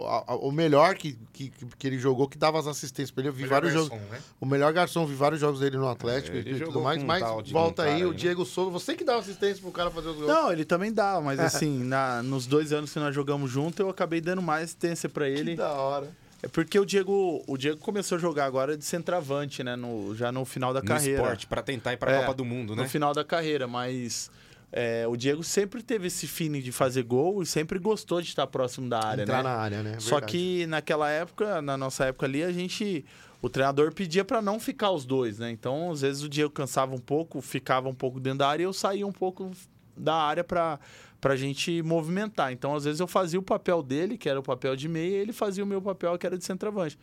o, 0.00 0.06
a- 0.06 0.36
o 0.36 0.50
melhor 0.52 0.94
que, 0.94 1.18
que, 1.32 1.52
que 1.78 1.86
ele 1.86 1.98
jogou, 1.98 2.28
que 2.28 2.36
dava 2.38 2.58
as 2.58 2.66
assistências 2.66 3.10
pra 3.10 3.22
ele. 3.22 3.28
Eu 3.28 3.32
vi 3.32 3.42
Melhor 3.44 3.54
vários 3.62 3.72
garçom, 3.74 3.88
jogos. 3.96 4.10
né? 4.10 4.18
O 4.40 4.46
melhor 4.46 4.72
garçom, 4.72 5.06
vi 5.06 5.14
vários 5.14 5.40
jogos 5.40 5.60
dele 5.60 5.76
no 5.76 5.88
Atlético 5.88 6.36
É, 6.36 6.40
ele 6.40 6.56
e 6.56 6.60
tudo 6.60 6.80
mais. 6.80 7.02
Mas 7.02 7.22
volta 7.50 7.82
aí, 7.82 7.88
cara 7.90 8.04
o 8.04 8.08
aí, 8.08 8.10
né? 8.10 8.16
Diego 8.16 8.44
Souza. 8.44 8.70
Você 8.70 8.94
que 8.94 9.04
dava 9.04 9.20
assistência 9.20 9.60
pro 9.62 9.70
cara 9.70 9.90
fazer 9.90 10.08
os 10.08 10.16
gols. 10.16 10.28
Não, 10.28 10.50
ele 10.52 10.64
também 10.64 10.92
dá, 10.92 11.20
mas 11.20 11.38
assim, 11.40 11.84
na, 11.84 12.22
nos 12.22 12.46
dois 12.46 12.72
anos 12.72 12.92
que 12.92 12.98
nós 12.98 13.14
jogamos 13.14 13.50
junto, 13.50 13.80
eu 13.82 13.88
acabei 13.90 14.20
dando 14.20 14.40
mais 14.42 14.64
assistência 14.64 15.08
pra 15.08 15.26
que 15.26 15.32
ele. 15.32 15.56
da 15.56 15.72
hora. 15.72 16.23
É 16.44 16.48
porque 16.48 16.78
o 16.78 16.84
Diego, 16.84 17.42
o 17.46 17.56
Diego 17.56 17.78
começou 17.78 18.16
a 18.16 18.20
jogar 18.20 18.44
agora 18.44 18.76
de 18.76 18.84
centroavante, 18.84 19.64
né? 19.64 19.76
No, 19.76 20.14
já 20.14 20.30
no 20.30 20.44
final 20.44 20.74
da 20.74 20.80
no 20.80 20.86
carreira. 20.86 21.20
esporte, 21.22 21.46
pra 21.46 21.62
tentar 21.62 21.92
ir 21.94 21.96
pra 21.96 22.12
É, 22.12 22.20
Copa 22.20 22.34
do 22.34 22.44
Mundo, 22.44 22.76
né? 22.76 22.82
No 22.82 22.88
final 22.88 23.14
da 23.14 23.24
carreira, 23.24 23.66
mas 23.66 24.30
é, 24.70 25.06
o 25.08 25.16
Diego 25.16 25.42
sempre 25.42 25.82
teve 25.82 26.08
esse 26.08 26.26
feeling 26.26 26.60
de 26.60 26.70
fazer 26.70 27.02
gol 27.04 27.42
e 27.42 27.46
sempre 27.46 27.78
gostou 27.78 28.20
de 28.20 28.28
estar 28.28 28.46
próximo 28.46 28.88
da 28.88 29.00
área, 29.02 29.22
Entrar 29.22 29.38
né? 29.38 29.42
na 29.44 29.50
área, 29.56 29.82
né? 29.82 29.96
Só 30.00 30.16
Verdade. 30.16 30.32
que 30.32 30.66
naquela 30.66 31.08
época, 31.10 31.62
na 31.62 31.76
nossa 31.76 32.04
época 32.06 32.26
ali, 32.26 32.42
a 32.42 32.52
gente. 32.52 33.04
O 33.40 33.48
treinador 33.50 33.92
pedia 33.92 34.24
pra 34.24 34.40
não 34.40 34.58
ficar 34.58 34.90
os 34.90 35.04
dois, 35.04 35.38
né? 35.38 35.50
Então, 35.50 35.90
às 35.92 36.00
vezes 36.00 36.22
o 36.22 36.28
Diego 36.30 36.50
cansava 36.50 36.94
um 36.94 36.98
pouco, 36.98 37.40
ficava 37.42 37.88
um 37.90 37.94
pouco 37.94 38.18
dentro 38.18 38.38
da 38.38 38.48
área 38.48 38.62
e 38.62 38.66
eu 38.66 38.72
saía 38.72 39.06
um 39.06 39.12
pouco 39.12 39.50
da 39.96 40.14
área 40.14 40.42
pra, 40.42 40.80
pra 41.24 41.36
gente 41.36 41.80
movimentar. 41.80 42.52
Então, 42.52 42.74
às 42.74 42.84
vezes 42.84 43.00
eu 43.00 43.06
fazia 43.06 43.40
o 43.40 43.42
papel 43.42 43.82
dele, 43.82 44.18
que 44.18 44.28
era 44.28 44.38
o 44.38 44.42
papel 44.42 44.76
de 44.76 44.86
meia, 44.86 45.16
e 45.16 45.20
ele 45.20 45.32
fazia 45.32 45.64
o 45.64 45.66
meu 45.66 45.80
papel, 45.80 46.18
que 46.18 46.26
era 46.26 46.36
de 46.36 46.44
centroavante. 46.44 46.98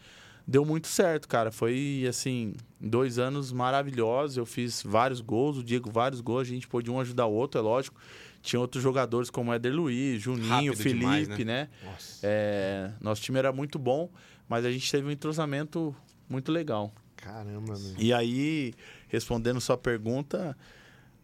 Deu 0.46 0.64
muito 0.64 0.88
certo, 0.88 1.28
cara. 1.28 1.52
Foi, 1.52 2.06
assim, 2.08 2.54
dois 2.80 3.18
anos 3.18 3.52
maravilhosos. 3.52 4.38
Eu 4.38 4.46
fiz 4.46 4.84
vários 4.84 5.22
gols, 5.22 5.58
o 5.58 5.64
Diego 5.64 5.90
vários 5.90 6.22
gols. 6.22 6.42
A 6.42 6.52
gente 6.52 6.68
pôde 6.68 6.92
um 6.92 7.00
ajudar 7.00 7.26
o 7.26 7.34
outro, 7.34 7.60
é 7.60 7.64
lógico. 7.64 8.00
Tinha 8.44 8.60
outros 8.60 8.84
jogadores 8.84 9.32
como 9.32 9.52
Éder 9.52 9.74
Luiz, 9.74 10.22
Juninho, 10.22 10.50
Rápido 10.50 10.78
Felipe, 10.78 11.00
demais, 11.00 11.28
né? 11.28 11.68
Nossa. 11.84 12.20
É, 12.22 12.92
nosso 13.02 13.24
time 13.24 13.40
era 13.40 13.52
muito 13.52 13.80
bom, 13.80 14.08
mas 14.48 14.66
a 14.66 14.72
gente 14.72 14.92
teve 14.92 15.08
um 15.08 15.12
entrosamento 15.12 15.96
muito 16.30 16.52
legal. 16.52 16.94
Caramba, 17.16 17.74
meu. 17.76 17.96
E 17.98 18.14
aí, 18.14 18.76
respondendo 19.08 19.60
sua 19.60 19.78
pergunta, 19.80 20.56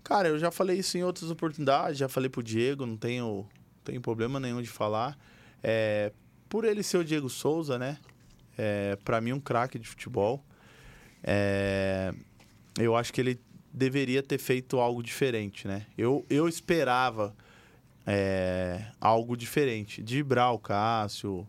cara, 0.08 0.30
eu 0.30 0.40
já 0.40 0.50
falei 0.50 0.80
isso 0.80 0.98
em 0.98 1.04
outras 1.04 1.30
oportunidades, 1.30 1.98
já 1.98 2.08
falei 2.08 2.30
pro 2.30 2.42
Diego, 2.42 2.86
não 2.86 2.96
tenho, 2.96 3.46
tenho 3.84 4.00
problema 4.00 4.40
nenhum 4.40 4.62
de 4.62 4.70
falar. 4.70 5.20
É, 5.62 6.14
por 6.48 6.64
ele 6.64 6.82
ser 6.82 7.00
o 7.00 7.04
Diego 7.04 7.30
Souza, 7.30 7.78
né? 7.78 7.98
É, 8.58 8.98
para 9.04 9.20
mim, 9.20 9.34
um 9.34 9.40
craque 9.40 9.78
de 9.78 9.86
futebol. 9.86 10.42
É, 11.22 12.14
eu 12.80 12.96
acho 12.96 13.12
que 13.12 13.20
ele 13.20 13.38
deveria 13.74 14.24
ter 14.24 14.38
feito 14.38 14.80
algo 14.80 15.04
diferente, 15.04 15.68
né? 15.68 15.86
Eu, 15.98 16.26
eu 16.30 16.48
esperava 16.48 17.36
é, 18.06 18.86
algo 19.02 19.36
diferente. 19.36 20.02
Driblar 20.02 20.54
o 20.54 20.60
Cássio, 20.60 21.46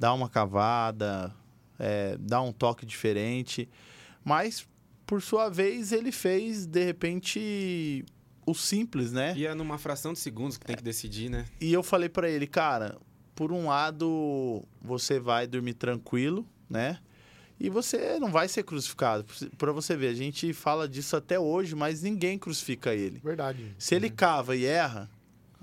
dar 0.00 0.14
uma 0.14 0.28
cavada, 0.28 1.32
é, 1.78 2.16
dar 2.18 2.42
um 2.42 2.50
toque 2.50 2.84
diferente. 2.84 3.68
Mas, 4.24 4.66
por 5.10 5.20
sua 5.20 5.48
vez, 5.48 5.90
ele 5.90 6.12
fez, 6.12 6.66
de 6.66 6.84
repente, 6.84 8.04
o 8.46 8.54
simples, 8.54 9.10
né? 9.10 9.34
E 9.36 9.44
é 9.44 9.52
numa 9.54 9.76
fração 9.76 10.12
de 10.12 10.20
segundos 10.20 10.56
que 10.56 10.64
tem 10.64 10.76
que 10.76 10.82
decidir, 10.84 11.28
né? 11.28 11.46
E 11.60 11.72
eu 11.72 11.82
falei 11.82 12.08
pra 12.08 12.30
ele, 12.30 12.46
cara, 12.46 12.96
por 13.34 13.50
um 13.50 13.66
lado, 13.66 14.62
você 14.80 15.18
vai 15.18 15.48
dormir 15.48 15.74
tranquilo, 15.74 16.46
né? 16.68 17.00
E 17.58 17.68
você 17.68 18.20
não 18.20 18.30
vai 18.30 18.46
ser 18.46 18.62
crucificado. 18.62 19.24
Pra 19.58 19.72
você 19.72 19.96
ver, 19.96 20.08
a 20.10 20.14
gente 20.14 20.52
fala 20.52 20.88
disso 20.88 21.16
até 21.16 21.40
hoje, 21.40 21.74
mas 21.74 22.02
ninguém 22.02 22.38
crucifica 22.38 22.94
ele. 22.94 23.18
Verdade. 23.22 23.74
Se 23.78 23.96
ele 23.96 24.08
cava 24.10 24.54
e 24.54 24.64
erra, 24.64 25.10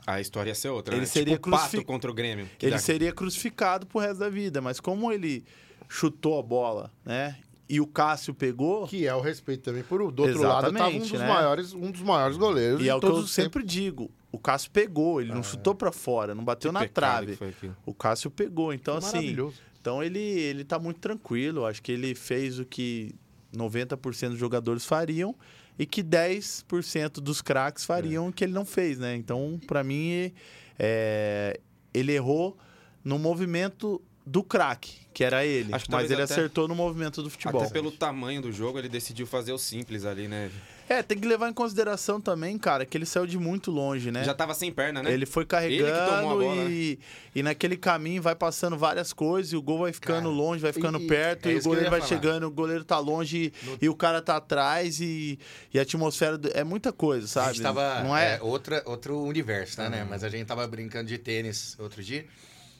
A 0.05 0.19
história 0.19 0.51
ia 0.51 0.55
ser 0.55 0.67
outra, 0.69 0.93
Ele 0.93 1.01
né? 1.01 1.07
seria 1.07 1.37
tipo 1.37 1.83
contra 1.85 2.11
o 2.11 2.13
Grêmio. 2.13 2.47
ele 2.61 2.71
dá- 2.71 2.77
seria 2.77 3.11
crucificado 3.13 3.87
pro 3.87 3.99
resto 3.99 4.19
da 4.19 4.29
vida. 4.29 4.61
Mas 4.61 4.79
como 4.81 5.09
ele 5.11 5.43
chutou 5.87 6.37
a 6.37 6.43
bola, 6.43 6.91
né? 7.05 7.37
E 7.69 7.81
o 7.81 7.87
Cássio 7.87 8.33
pegou, 8.33 8.87
Que 8.87 9.05
é 9.05 9.13
o 9.13 9.19
respeito 9.19 9.63
também. 9.63 9.83
Por, 9.83 10.11
do 10.11 10.23
outro 10.23 10.41
lado, 10.41 10.71
tava 10.71 10.89
um 10.89 10.99
dos, 10.99 11.11
né? 11.11 11.27
maiores, 11.27 11.73
um 11.73 11.91
dos 11.91 12.01
maiores 12.01 12.37
goleiros 12.37 12.81
e 12.81 12.87
é 12.87 12.95
o 12.95 12.99
que 12.99 13.05
eu 13.05 13.27
sempre 13.27 13.63
digo, 13.63 14.09
o 14.31 14.39
Cássio 14.39 14.71
pegou, 14.71 15.19
ele 15.19 15.33
não 15.33 15.43
chutou 15.43 15.75
pra 15.75 15.91
fora, 15.91 16.35
não 16.35 16.45
bateu 16.45 16.71
na 16.71 16.87
trave. 16.87 17.37
O 17.85 17.93
Cássio 17.93 18.29
pegou, 18.29 18.73
então 18.73 18.97
assim. 18.97 19.35
Então 19.79 20.03
ele, 20.03 20.19
ele 20.19 20.63
tá 20.65 20.77
muito 20.77 20.99
tranquilo. 20.99 21.65
Acho 21.65 21.81
que 21.81 21.91
ele 21.91 22.13
fez 22.13 22.59
o 22.59 22.65
que 22.65 23.15
90% 23.55 24.29
dos 24.29 24.39
jogadores 24.39 24.85
fariam 24.85 25.35
e 25.79 25.85
que 25.85 26.03
10% 26.03 27.21
dos 27.21 27.41
craques 27.41 27.85
fariam 27.85 28.27
o 28.27 28.33
que 28.33 28.43
ele 28.43 28.53
não 28.53 28.65
fez, 28.65 28.99
né? 28.99 29.15
Então, 29.15 29.59
para 29.65 29.83
mim, 29.83 30.33
é, 30.77 31.59
ele 31.93 32.13
errou 32.13 32.57
no 33.03 33.17
movimento 33.17 34.01
do 34.27 34.43
craque, 34.43 34.91
que 35.13 35.23
era 35.23 35.45
ele. 35.45 35.73
Acho 35.73 35.85
que 35.85 35.91
mas 35.91 36.11
ele 36.11 36.21
até- 36.21 36.33
acertou 36.33 36.67
no 36.67 36.75
movimento 36.75 37.23
do 37.23 37.29
futebol. 37.29 37.61
Até 37.61 37.71
pelo 37.71 37.91
tamanho 37.91 38.41
do 38.41 38.51
jogo, 38.51 38.77
ele 38.77 38.89
decidiu 38.89 39.25
fazer 39.25 39.53
o 39.53 39.57
simples 39.57 40.03
ali, 40.05 40.27
né? 40.27 40.51
É, 40.89 41.03
tem 41.03 41.17
que 41.19 41.27
levar 41.27 41.49
em 41.49 41.53
consideração 41.53 42.19
também, 42.21 42.57
cara, 42.57 42.85
que 42.85 42.97
ele 42.97 43.05
saiu 43.05 43.25
de 43.27 43.37
muito 43.37 43.69
longe, 43.71 44.09
né? 44.09 44.23
Já 44.23 44.33
tava 44.33 44.53
sem 44.53 44.71
perna, 44.71 45.03
né? 45.03 45.11
Ele 45.11 45.25
foi 45.25 45.43
Ele 45.43 45.49
que 45.49 45.83
tomou 45.83 45.93
a 45.93 46.05
carregando 46.05 46.27
bola, 46.39 46.55
né? 46.55 46.71
e, 46.71 46.99
e 47.35 47.43
naquele 47.43 47.75
caminho 47.75 48.21
vai 48.21 48.35
passando 48.35 48.77
várias 48.77 49.11
coisas, 49.11 49.51
e 49.51 49.57
o 49.57 49.61
gol 49.61 49.79
vai 49.79 49.91
ficando 49.91 50.23
Cara, 50.23 50.35
longe, 50.35 50.61
vai 50.61 50.71
ficando 50.71 50.97
e- 50.99 51.03
e- 51.03 51.07
perto, 51.07 51.47
é 51.49 51.53
e 51.53 51.57
o 51.57 51.63
goleiro 51.63 51.89
vai 51.89 51.99
falar. 51.99 52.07
chegando, 52.09 52.47
o 52.47 52.51
goleiro 52.51 52.85
tá 52.85 52.99
longe 52.99 53.51
No- 53.63 53.77
e 53.81 53.89
o 53.89 53.95
cara 53.95 54.21
tá 54.21 54.37
atrás, 54.37 55.01
e, 55.01 55.37
e 55.73 55.79
a 55.79 55.81
atmosfera 55.81 56.37
do- 56.37 56.49
é 56.53 56.63
muita 56.63 56.93
coisa, 56.93 57.25
A 57.25 57.29
sabe? 57.29 57.53
gente 57.55 57.63
tava, 57.63 58.01
Não 58.03 58.15
é? 58.15 58.35
é, 58.35 58.41
outra, 58.41 58.81
outro 58.85 59.19
universo, 59.21 59.75
tá, 59.77 59.89
né? 59.89 60.05
Mas 60.09 60.23
a 60.23 60.29
gente 60.29 60.45
tava 60.47 60.65
brincando 60.67 61.07
de 61.09 61.17
tênis 61.17 61.75
outro 61.79 62.01
dia. 62.01 62.25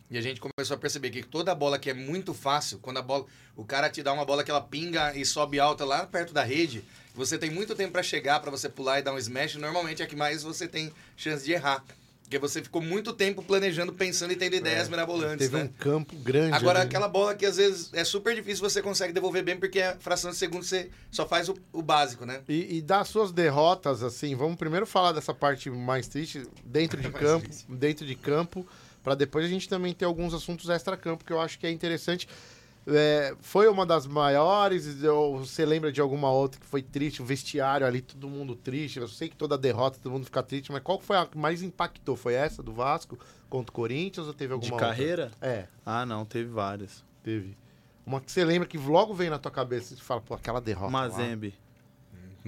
E 0.09 0.17
a 0.17 0.21
gente 0.21 0.39
começou 0.39 0.75
a 0.75 0.77
perceber 0.79 1.09
que 1.09 1.21
toda 1.21 1.53
bola 1.53 1.77
que 1.77 1.89
é 1.89 1.93
muito 1.93 2.33
fácil, 2.33 2.79
quando 2.79 2.97
a 2.97 3.01
bola, 3.01 3.25
o 3.55 3.65
cara 3.65 3.89
te 3.89 4.01
dá 4.01 4.13
uma 4.13 4.23
bola 4.23 4.43
que 4.43 4.49
ela 4.49 4.61
pinga 4.61 5.13
e 5.15 5.25
sobe 5.25 5.59
alta 5.59 5.83
lá 5.83 6.05
perto 6.05 6.33
da 6.33 6.43
rede, 6.43 6.83
você 7.13 7.37
tem 7.37 7.49
muito 7.49 7.75
tempo 7.75 7.91
pra 7.91 8.03
chegar, 8.03 8.39
pra 8.39 8.49
você 8.49 8.69
pular 8.69 8.99
e 8.99 9.01
dar 9.01 9.13
um 9.13 9.17
smash, 9.17 9.55
normalmente 9.55 10.01
é 10.01 10.05
que 10.05 10.15
mais 10.15 10.43
você 10.43 10.67
tem 10.67 10.93
chance 11.17 11.43
de 11.43 11.51
errar. 11.51 11.83
Porque 12.27 12.39
você 12.39 12.61
ficou 12.61 12.81
muito 12.81 13.13
tempo 13.13 13.41
planejando, 13.41 13.93
pensando 13.93 14.33
e 14.33 14.35
tendo 14.35 14.53
ideias 14.53 14.89
mirabolantes, 14.89 15.49
Teve 15.49 15.63
né? 15.63 15.63
um 15.63 15.81
campo 15.81 16.13
grande. 16.17 16.55
Agora, 16.55 16.81
aquela 16.81 17.07
bola 17.07 17.33
que 17.33 17.45
às 17.45 17.55
vezes 17.55 17.89
é 17.93 18.03
super 18.03 18.35
difícil 18.35 18.69
você 18.69 18.81
consegue 18.81 19.13
devolver 19.13 19.43
bem, 19.43 19.57
porque 19.57 19.81
a 19.81 19.95
fração 19.97 20.31
de 20.31 20.35
segundo 20.35 20.63
você 20.63 20.89
só 21.09 21.25
faz 21.25 21.47
o, 21.47 21.55
o 21.71 21.81
básico, 21.81 22.25
né? 22.25 22.41
E, 22.49 22.79
e 22.79 22.81
das 22.81 23.07
suas 23.07 23.31
derrotas, 23.31 24.03
assim, 24.03 24.35
vamos 24.35 24.57
primeiro 24.57 24.85
falar 24.85 25.13
dessa 25.13 25.33
parte 25.33 25.69
mais 25.69 26.09
triste, 26.09 26.45
dentro 26.65 27.01
de 27.01 27.09
campo, 27.17 27.47
dentro 27.69 28.05
de 28.05 28.15
campo, 28.15 28.67
para 29.07 29.15
depois 29.15 29.45
a 29.45 29.47
gente 29.47 29.69
também 29.69 29.93
ter 29.93 30.03
alguns 30.03 30.33
assuntos 30.33 30.67
extra-campo 30.69 31.23
que 31.23 31.31
eu 31.31 31.39
acho 31.39 31.57
que 31.57 31.65
é 31.65 31.71
interessante. 31.71 32.27
É, 32.85 33.33
foi 33.39 33.69
uma 33.69 33.85
das 33.85 34.05
maiores, 34.05 35.01
ou 35.05 35.39
você 35.45 35.65
lembra 35.65 35.93
de 35.93 36.01
alguma 36.01 36.29
outra 36.29 36.59
que 36.59 36.65
foi 36.65 36.81
triste, 36.81 37.21
o 37.21 37.25
vestiário 37.25 37.87
ali, 37.87 38.01
todo 38.01 38.27
mundo 38.27 38.53
triste. 38.53 38.99
Eu 38.99 39.07
sei 39.07 39.29
que 39.29 39.37
toda 39.37 39.57
derrota 39.57 39.97
todo 40.03 40.11
mundo 40.11 40.25
fica 40.25 40.43
triste, 40.43 40.73
mas 40.73 40.81
qual 40.83 40.99
foi 40.99 41.15
a 41.15 41.25
que 41.25 41.37
mais 41.37 41.61
impactou? 41.61 42.17
Foi 42.17 42.33
essa 42.33 42.61
do 42.61 42.73
Vasco 42.73 43.17
contra 43.49 43.71
o 43.71 43.73
Corinthians 43.73 44.27
ou 44.27 44.33
teve 44.33 44.51
alguma 44.51 44.67
De 44.67 44.73
outra? 44.73 44.87
carreira? 44.89 45.31
É, 45.39 45.67
Ah, 45.85 46.05
não, 46.05 46.25
teve 46.25 46.49
várias. 46.49 47.01
teve. 47.23 47.55
Uma 48.05 48.19
que 48.19 48.29
você 48.29 48.43
lembra 48.43 48.67
que 48.67 48.77
logo 48.77 49.13
vem 49.13 49.29
na 49.29 49.39
tua 49.39 49.51
cabeça 49.51 49.93
e 49.93 49.97
fala, 49.97 50.19
pô, 50.19 50.33
aquela 50.33 50.59
derrota. 50.59 50.91
lá. 51.13 51.27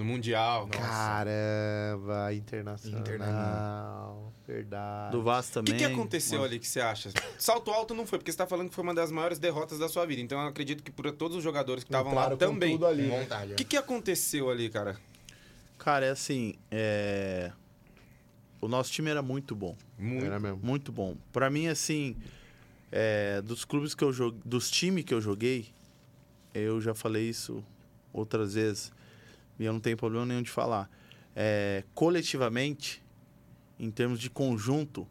No 0.00 0.06
Mundial. 0.06 0.66
Caramba, 0.68 2.32
internacional. 2.32 3.00
Internacional. 3.00 4.32
Verdade. 4.46 5.12
Do 5.12 5.22
Vasco 5.22 5.50
O 5.50 5.54
também. 5.62 5.74
que, 5.74 5.86
que 5.86 5.92
aconteceu 5.92 6.42
ali 6.42 6.58
que 6.58 6.66
você 6.66 6.80
acha? 6.80 7.10
Salto 7.38 7.70
alto 7.70 7.92
não 7.92 8.06
foi, 8.06 8.18
porque 8.18 8.32
você 8.32 8.38
tá 8.38 8.46
falando 8.46 8.70
que 8.70 8.74
foi 8.74 8.82
uma 8.82 8.94
das 8.94 9.12
maiores 9.12 9.38
derrotas 9.38 9.78
da 9.78 9.90
sua 9.90 10.06
vida. 10.06 10.22
Então 10.22 10.40
eu 10.40 10.48
acredito 10.48 10.82
que 10.82 10.90
por 10.90 11.12
todos 11.12 11.36
os 11.36 11.42
jogadores 11.42 11.84
que 11.84 11.90
estavam 11.90 12.14
lá 12.14 12.34
também. 12.34 12.72
tudo 12.72 12.86
ali, 12.86 13.08
né? 13.08 13.28
O 13.52 13.56
que, 13.56 13.64
que 13.64 13.76
aconteceu 13.76 14.48
ali, 14.48 14.70
cara? 14.70 14.96
Cara, 15.76 16.06
é 16.06 16.10
assim, 16.10 16.54
é... 16.70 17.52
o 18.58 18.68
nosso 18.68 18.90
time 18.90 19.10
era 19.10 19.20
muito 19.20 19.54
bom. 19.54 19.76
Muito. 19.98 20.24
Era 20.24 20.40
mesmo. 20.40 20.60
Muito 20.62 20.90
bom. 20.90 21.14
Pra 21.30 21.50
mim, 21.50 21.66
assim, 21.66 22.16
é, 22.90 23.42
dos 23.42 23.66
clubes 23.66 23.94
que 23.94 24.02
eu 24.02 24.14
joguei, 24.14 24.40
dos 24.46 24.70
times 24.70 25.04
que 25.04 25.12
eu 25.12 25.20
joguei, 25.20 25.68
eu 26.54 26.80
já 26.80 26.94
falei 26.94 27.28
isso 27.28 27.62
outras 28.14 28.54
vezes 28.54 28.90
e 29.60 29.64
eu 29.66 29.72
não 29.72 29.78
tenho 29.80 29.96
problema 29.96 30.26
nenhum 30.26 30.42
de 30.42 30.50
falar. 30.50 30.90
É, 31.36 31.84
coletivamente, 31.94 33.02
em 33.78 33.90
termos 33.90 34.18
de 34.18 34.28
conjunto, 34.28 35.06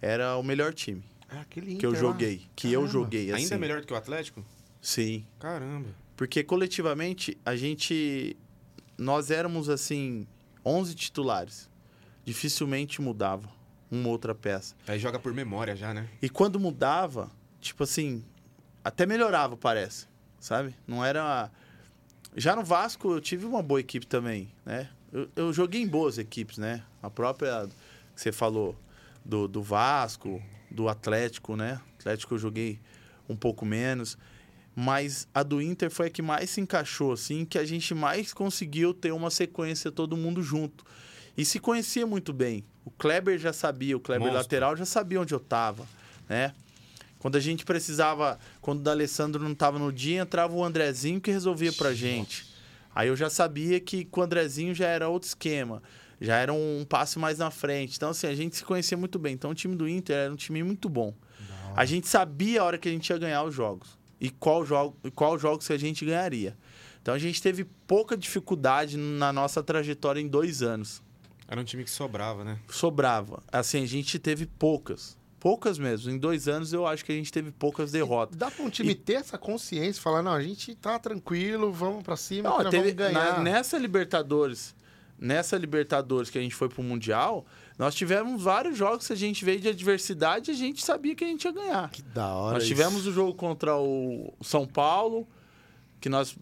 era 0.00 0.36
o 0.36 0.42
melhor 0.42 0.72
time 0.72 1.02
Ah, 1.28 1.40
aquele 1.40 1.76
que 1.76 1.84
eu 1.84 1.94
joguei, 1.94 2.46
que 2.56 2.68
eu 2.68 2.80
Caramba. 2.82 2.92
joguei. 2.92 3.32
Ainda 3.32 3.36
assim. 3.54 3.56
melhor 3.58 3.80
do 3.80 3.86
que 3.86 3.92
o 3.92 3.96
Atlético? 3.96 4.42
Sim. 4.80 5.26
Caramba. 5.38 5.90
Porque 6.16 6.42
coletivamente 6.42 7.36
a 7.44 7.54
gente. 7.56 8.36
Nós 8.96 9.30
éramos 9.30 9.68
assim, 9.68 10.26
11 10.64 10.94
titulares. 10.94 11.68
Dificilmente 12.24 13.00
mudava 13.00 13.48
uma 13.90 14.08
outra 14.08 14.34
peça. 14.34 14.74
Aí 14.86 14.98
joga 14.98 15.18
por 15.18 15.32
memória 15.32 15.74
já, 15.76 15.92
né? 15.94 16.08
E 16.20 16.28
quando 16.28 16.58
mudava, 16.60 17.30
tipo 17.60 17.84
assim, 17.84 18.24
até 18.84 19.06
melhorava, 19.06 19.56
parece. 19.56 20.06
Sabe? 20.40 20.74
Não 20.86 21.04
era. 21.04 21.50
Já 22.38 22.54
no 22.54 22.62
Vasco 22.62 23.12
eu 23.12 23.20
tive 23.20 23.44
uma 23.44 23.62
boa 23.62 23.80
equipe 23.80 24.06
também, 24.06 24.48
né? 24.64 24.88
Eu, 25.12 25.28
eu 25.34 25.52
joguei 25.52 25.82
em 25.82 25.88
boas 25.88 26.18
equipes, 26.18 26.56
né? 26.56 26.84
A 27.02 27.10
própria 27.10 27.68
que 28.14 28.20
você 28.20 28.30
falou 28.30 28.76
do, 29.24 29.48
do 29.48 29.60
Vasco, 29.60 30.40
do 30.70 30.88
Atlético, 30.88 31.56
né? 31.56 31.80
Atlético 31.98 32.34
eu 32.34 32.38
joguei 32.38 32.78
um 33.28 33.34
pouco 33.34 33.66
menos. 33.66 34.16
Mas 34.74 35.26
a 35.34 35.42
do 35.42 35.60
Inter 35.60 35.90
foi 35.90 36.06
a 36.06 36.10
que 36.10 36.22
mais 36.22 36.50
se 36.50 36.60
encaixou, 36.60 37.12
assim, 37.12 37.44
que 37.44 37.58
a 37.58 37.64
gente 37.64 37.92
mais 37.92 38.32
conseguiu 38.32 38.94
ter 38.94 39.10
uma 39.10 39.30
sequência 39.30 39.90
todo 39.90 40.16
mundo 40.16 40.40
junto. 40.40 40.84
E 41.36 41.44
se 41.44 41.58
conhecia 41.58 42.06
muito 42.06 42.32
bem. 42.32 42.64
O 42.84 42.90
Kleber 42.92 43.36
já 43.38 43.52
sabia, 43.52 43.96
o 43.96 44.00
Kleber 44.00 44.28
Monstro. 44.28 44.38
lateral 44.38 44.76
já 44.76 44.84
sabia 44.84 45.20
onde 45.20 45.34
eu 45.34 45.40
tava, 45.40 45.84
né? 46.28 46.54
Quando 47.18 47.36
a 47.36 47.40
gente 47.40 47.64
precisava, 47.64 48.38
quando 48.60 48.80
o 48.80 48.82
D'Alessandro 48.82 49.42
não 49.42 49.54
tava 49.54 49.78
no 49.78 49.92
dia, 49.92 50.22
entrava 50.22 50.54
o 50.54 50.64
Andrezinho 50.64 51.20
que 51.20 51.30
resolvia 51.30 51.72
pra 51.72 51.92
gente. 51.92 52.46
Aí 52.94 53.08
eu 53.08 53.16
já 53.16 53.28
sabia 53.28 53.80
que 53.80 54.04
com 54.04 54.20
o 54.20 54.24
Andrezinho 54.24 54.74
já 54.74 54.86
era 54.86 55.08
outro 55.08 55.28
esquema, 55.28 55.82
já 56.20 56.36
era 56.36 56.52
um 56.52 56.84
passe 56.88 57.18
mais 57.18 57.38
na 57.38 57.50
frente. 57.50 57.96
Então, 57.96 58.10
assim, 58.10 58.26
a 58.26 58.34
gente 58.34 58.56
se 58.56 58.64
conhecia 58.64 58.96
muito 58.96 59.18
bem. 59.18 59.34
Então, 59.34 59.50
o 59.50 59.54
time 59.54 59.74
do 59.74 59.88
Inter 59.88 60.16
era 60.16 60.32
um 60.32 60.36
time 60.36 60.62
muito 60.62 60.88
bom. 60.88 61.14
A 61.76 61.84
gente 61.84 62.08
sabia 62.08 62.60
a 62.60 62.64
hora 62.64 62.78
que 62.78 62.88
a 62.88 62.92
gente 62.92 63.08
ia 63.08 63.18
ganhar 63.18 63.44
os 63.44 63.54
jogos 63.54 63.96
e 64.20 64.30
qual 64.30 64.66
jogo, 64.66 64.96
qual 65.14 65.38
jogos 65.38 65.66
que 65.66 65.72
a 65.72 65.78
gente 65.78 66.04
ganharia. 66.04 66.56
Então, 67.02 67.14
a 67.14 67.18
gente 67.18 67.40
teve 67.40 67.64
pouca 67.86 68.16
dificuldade 68.16 68.96
na 68.96 69.32
nossa 69.32 69.62
trajetória 69.62 70.20
em 70.20 70.28
dois 70.28 70.62
anos. 70.62 71.02
Era 71.46 71.60
um 71.60 71.64
time 71.64 71.82
que 71.82 71.90
sobrava, 71.90 72.44
né? 72.44 72.58
Sobrava. 72.68 73.42
Assim, 73.50 73.82
a 73.82 73.86
gente 73.86 74.18
teve 74.18 74.44
poucas. 74.44 75.17
Poucas 75.40 75.78
mesmo. 75.78 76.10
Em 76.10 76.18
dois 76.18 76.48
anos, 76.48 76.72
eu 76.72 76.86
acho 76.86 77.04
que 77.04 77.12
a 77.12 77.14
gente 77.14 77.30
teve 77.32 77.50
poucas 77.52 77.92
derrotas. 77.92 78.36
Dá 78.36 78.50
pra 78.50 78.64
um 78.64 78.68
time 78.70 78.94
ter 78.94 79.14
essa 79.14 79.38
consciência, 79.38 80.02
falar, 80.02 80.22
não, 80.22 80.32
a 80.32 80.42
gente 80.42 80.74
tá 80.74 80.98
tranquilo, 80.98 81.72
vamos 81.72 82.02
pra 82.02 82.16
cima, 82.16 82.48
Não, 82.50 82.58
teve, 82.70 82.78
vamos 82.78 82.92
ganhar. 82.94 83.36
na- 83.36 83.42
nessa 83.42 83.78
Libertadores, 83.78 84.74
nessa 85.18 85.56
Libertadores 85.56 86.28
que 86.30 86.38
a 86.38 86.40
gente 86.40 86.54
foi 86.54 86.68
pro 86.68 86.82
Mundial, 86.82 87.46
nós 87.78 87.94
tivemos 87.94 88.42
vários 88.42 88.76
jogos 88.76 89.06
que 89.06 89.12
a 89.12 89.16
gente 89.16 89.44
veio 89.44 89.60
de 89.60 89.68
adversidade 89.68 90.50
e 90.50 90.54
a 90.54 90.56
gente 90.56 90.84
sabia 90.84 91.14
que 91.14 91.22
a 91.24 91.28
gente 91.28 91.44
ia 91.44 91.52
ganhar. 91.52 91.88
Que 91.90 92.02
da 92.02 92.26
hora 92.34 92.54
Nós 92.54 92.64
isso. 92.64 92.72
tivemos 92.74 93.06
o 93.06 93.12
jogo 93.12 93.32
contra 93.34 93.76
o 93.76 94.32
São 94.42 94.66
Paulo, 94.66 95.26
que 96.00 96.08
nós 96.08 96.36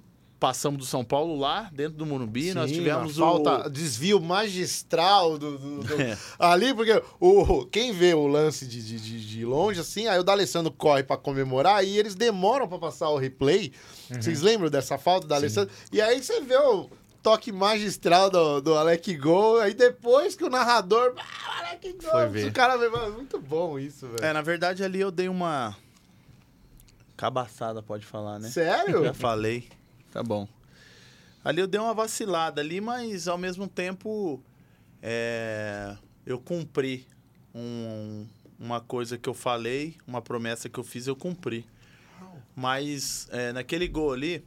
passamos 0.46 0.78
do 0.78 0.84
São 0.86 1.04
Paulo 1.04 1.36
lá, 1.36 1.68
dentro 1.72 1.98
do 1.98 2.06
Morumbi. 2.06 2.54
nós 2.54 2.70
Sim, 2.70 2.76
tivemos 2.76 3.18
a 3.18 3.20
falta, 3.20 3.66
o... 3.66 3.70
desvio 3.70 4.20
magistral 4.20 5.36
do, 5.36 5.58
do- 5.58 5.80
do- 5.82 5.94
É. 6.00 6.16
ali, 6.38 6.72
porque 6.72 7.02
o, 7.18 7.66
quem 7.66 7.92
vê 7.92 8.14
o 8.14 8.28
lance 8.28 8.64
de, 8.64 8.80
de, 8.80 9.00
de- 9.00 9.26
de 9.26 9.44
longe, 9.44 9.80
assim, 9.80 10.06
aí 10.06 10.20
o 10.20 10.22
D'Alessandro 10.22 10.70
corre 10.70 11.02
pra 11.02 11.16
comemorar 11.16 11.84
e 11.84 11.98
eles 11.98 12.14
demoram 12.14 12.68
pra 12.68 12.78
passar 12.78 13.08
o 13.10 13.16
replay. 13.16 13.72
Uhum. 14.08 14.22
Vocês 14.22 14.40
lembram 14.40 14.70
dessa 14.70 14.96
falta 14.96 15.26
do 15.26 15.30
D'Alessandro? 15.30 15.74
E 15.90 16.00
aí 16.00 16.22
você 16.22 16.40
vê 16.40 16.56
o 16.56 16.88
toque 17.24 17.50
magistral 17.50 18.30
do, 18.30 18.60
do 18.60 18.74
Alec 18.76 19.16
Gol, 19.16 19.58
aí 19.60 19.74
depois 19.74 20.36
que 20.36 20.44
o 20.44 20.48
narrador... 20.48 21.12
Ah, 21.16 21.58
Alec 21.70 21.92
Gol! 22.00 22.10
Foi 22.12 22.28
ver. 22.28 22.48
O 22.50 22.52
cara 22.52 22.78
muito 23.10 23.40
bom 23.40 23.80
isso, 23.80 24.06
velho. 24.06 24.24
É, 24.24 24.32
na 24.32 24.42
verdade, 24.42 24.84
ali 24.84 25.00
eu 25.00 25.10
dei 25.10 25.28
uma... 25.28 25.76
Cabaçada, 27.16 27.82
pode 27.82 28.06
falar, 28.06 28.38
né? 28.38 28.48
Sério? 28.48 29.02
Já 29.02 29.12
falei. 29.14 29.68
Tá 30.16 30.22
bom. 30.22 30.48
Ali 31.44 31.60
eu 31.60 31.66
dei 31.66 31.78
uma 31.78 31.92
vacilada 31.92 32.62
ali, 32.62 32.80
mas 32.80 33.28
ao 33.28 33.36
mesmo 33.36 33.68
tempo 33.68 34.42
é, 35.02 35.94
eu 36.24 36.38
cumpri 36.38 37.06
um- 37.54 38.26
uma 38.58 38.80
coisa 38.80 39.18
que 39.18 39.28
eu 39.28 39.34
falei, 39.34 39.94
uma 40.06 40.22
promessa 40.22 40.70
que 40.70 40.78
eu 40.80 40.84
fiz, 40.84 41.06
eu 41.06 41.14
cumpri. 41.14 41.66
Mas 42.54 43.28
é, 43.30 43.52
naquele 43.52 43.86
gol 43.86 44.14
ali, 44.14 44.42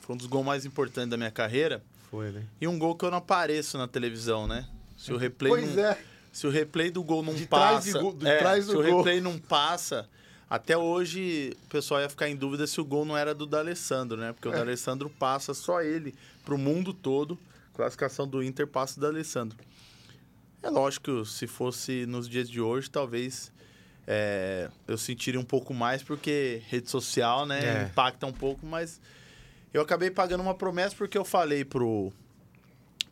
foi 0.00 0.16
um 0.16 0.18
dos 0.18 0.26
gols 0.26 0.44
mais 0.44 0.66
importantes 0.66 1.10
da 1.10 1.16
minha 1.16 1.30
carreira. 1.30 1.80
Foi, 2.10 2.32
né? 2.32 2.44
E 2.60 2.66
um 2.66 2.76
gol 2.76 2.96
que 2.96 3.04
eu 3.04 3.10
não 3.12 3.18
apareço 3.18 3.78
na 3.78 3.86
televisão, 3.86 4.48
né? 4.48 4.66
Se 4.98 5.12
o 5.12 5.16
replay 5.16 5.52
Pois 5.52 5.76
não, 5.76 5.84
é. 5.84 5.98
se 6.32 6.44
o 6.44 6.50
replay 6.50 6.90
do 6.90 7.04
gol 7.04 7.22
não 7.22 7.34
De 7.34 7.46
trás 7.46 7.84
de 7.84 7.92
passa, 7.92 8.12
de 8.16 8.26
é, 8.26 8.38
trás 8.38 8.64
se 8.64 8.72
do 8.72 8.80
o 8.80 8.82
gol. 8.82 8.96
replay 8.96 9.20
não 9.20 9.38
passa, 9.38 10.08
até 10.54 10.76
hoje 10.76 11.52
o 11.64 11.68
pessoal 11.68 12.00
ia 12.00 12.08
ficar 12.08 12.28
em 12.28 12.36
dúvida 12.36 12.66
se 12.66 12.80
o 12.80 12.84
gol 12.84 13.04
não 13.04 13.16
era 13.16 13.34
do 13.34 13.46
D'Alessandro, 13.46 14.16
né? 14.18 14.30
É. 14.30 14.32
Porque 14.32 14.48
o 14.48 14.52
D'Alessandro 14.52 15.10
passa 15.10 15.52
só 15.54 15.80
ele 15.82 16.14
pro 16.44 16.56
mundo 16.58 16.92
todo. 16.92 17.38
Classificação 17.74 18.26
do 18.28 18.42
Inter 18.42 18.66
passa 18.66 18.98
o 18.98 19.00
D'Alessandro. 19.00 19.58
É 20.62 20.70
lógico 20.70 21.24
se 21.24 21.46
fosse 21.46 22.06
nos 22.06 22.28
dias 22.28 22.48
de 22.48 22.60
hoje, 22.60 22.88
talvez 22.90 23.52
é, 24.06 24.70
eu 24.86 24.96
sentiria 24.96 25.40
um 25.40 25.44
pouco 25.44 25.74
mais, 25.74 26.02
porque 26.02 26.62
rede 26.68 26.88
social, 26.90 27.44
né, 27.46 27.82
É. 27.82 27.82
impacta 27.84 28.26
um 28.26 28.32
pouco, 28.32 28.64
mas 28.66 29.00
eu 29.72 29.82
acabei 29.82 30.10
pagando 30.10 30.40
uma 30.42 30.54
promessa 30.54 30.94
porque 30.96 31.18
eu 31.18 31.24
falei 31.24 31.64
pro, 31.64 32.12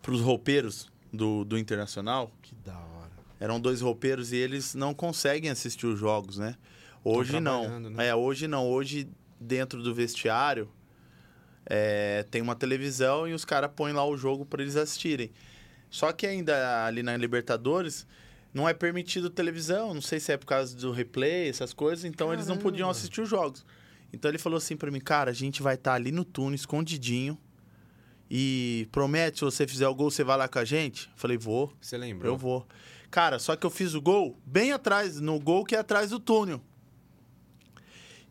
pros 0.01 0.21
roupeiros 0.21 0.91
do, 1.13 1.45
do 1.45 1.59
Internacional 1.59 2.31
Que 2.41 2.55
da 2.65 2.73
hora. 2.79 3.11
eram 3.41 3.61
dois 3.61 3.81
roupeiros 3.81 4.33
e 4.33 4.37
eles 4.37 4.75
não 4.75 4.95
conseguem 4.95 5.51
assistir 5.51 5.87
os 5.87 5.99
jogos, 5.99 6.39
né? 6.39 6.57
Hoje 7.05 7.41
não. 7.41 7.81
né? 7.81 8.09
É, 8.09 8.15
hoje 8.15 8.47
não. 8.47 8.69
Hoje, 8.69 9.09
dentro 9.41 9.83
do 9.83 9.95
vestiário, 9.95 10.69
é, 11.67 12.25
tem 12.31 12.41
uma 12.41 12.55
televisão 12.55 13.27
e 13.27 13.33
os 13.33 13.45
caras 13.45 13.71
põem 13.75 13.93
lá 13.93 14.05
o 14.07 14.17
jogo 14.17 14.45
para 14.45 14.63
eles 14.63 14.77
assistirem. 14.77 15.31
Só 15.91 16.13
que 16.13 16.27
ainda 16.27 16.87
ali 16.87 17.03
na 17.03 17.17
Libertadores 17.17 18.07
não 18.55 18.69
é 18.69 18.75
permitido 18.75 19.29
televisão. 19.29 19.93
Não 19.93 20.01
sei 20.01 20.21
se 20.21 20.33
é 20.33 20.37
por 20.37 20.47
causa 20.47 20.77
do 20.77 20.93
replay, 20.93 21.49
essas 21.49 21.73
coisas. 21.73 22.05
Então 22.05 22.33
eles 22.33 22.47
não 22.47 22.57
podiam 22.57 22.89
assistir 22.89 23.21
os 23.21 23.29
jogos. 23.29 23.65
Então 24.13 24.31
ele 24.31 24.39
falou 24.39 24.57
assim 24.57 24.77
para 24.77 24.91
mim, 24.91 25.01
cara, 25.01 25.31
a 25.31 25.35
gente 25.35 25.63
vai 25.63 25.75
estar 25.75 25.95
ali 25.95 26.13
no 26.13 26.25
túnel, 26.25 26.55
escondidinho. 26.55 27.39
E 28.31 28.89
promete, 28.91 29.41
se 29.41 29.45
você 29.45 29.67
fizer 29.67 29.87
o 29.89 29.95
gol, 29.95 30.11
você 30.11 30.25
vai 30.25 30.39
lá 30.39 30.49
com 30.49 30.59
a 30.59 30.65
gente? 30.65 31.11
Falei, 31.15 31.37
vou. 31.37 31.71
Você 31.81 31.99
lembrou? 31.99 32.33
Eu 32.33 32.37
vou. 32.39 32.67
Cara, 33.11 33.39
só 33.39 33.55
que 33.55 33.67
eu 33.67 33.71
fiz 33.71 33.93
o 33.93 34.01
gol 34.01 34.39
bem 34.47 34.73
atrás, 34.73 35.21
no 35.21 35.39
gol 35.39 35.65
que 35.65 35.77
é 35.77 35.79
atrás 35.79 36.09
do 36.09 36.19
túnel. 36.19 36.63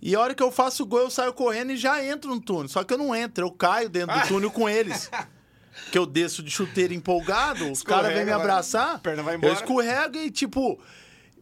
E 0.02 0.16
a 0.16 0.20
hora 0.20 0.34
que 0.34 0.42
eu 0.42 0.52
faço 0.52 0.84
o 0.84 0.86
gol, 0.86 1.02
eu 1.02 1.10
saio 1.12 1.32
correndo 1.34 1.72
e 1.74 1.78
já 1.78 2.04
entro 2.04 2.30
no 2.34 2.42
túnel. 2.42 2.68
Só 2.68 2.84
que 2.84 2.94
eu 2.94 2.98
não 2.98 3.14
entro, 3.16 3.46
eu 3.46 3.52
caio 3.52 3.88
dentro 3.90 4.20
do 4.20 4.28
túnel 4.28 4.50
com 4.52 4.68
eles. 4.68 5.10
que 5.92 5.98
eu 5.98 6.06
desço 6.06 6.42
de 6.42 6.50
chuteiro 6.50 6.94
empolgado, 6.94 7.72
os 7.72 7.84
caras 7.84 8.14
vêm 8.14 8.26
me 8.26 8.32
abraçar, 8.32 9.00
Perna 9.00 9.22
vai 9.24 9.36
eu 9.36 9.38
embora. 9.38 9.54
escorrego 9.54 10.18
e, 10.18 10.32
tipo, 10.32 10.80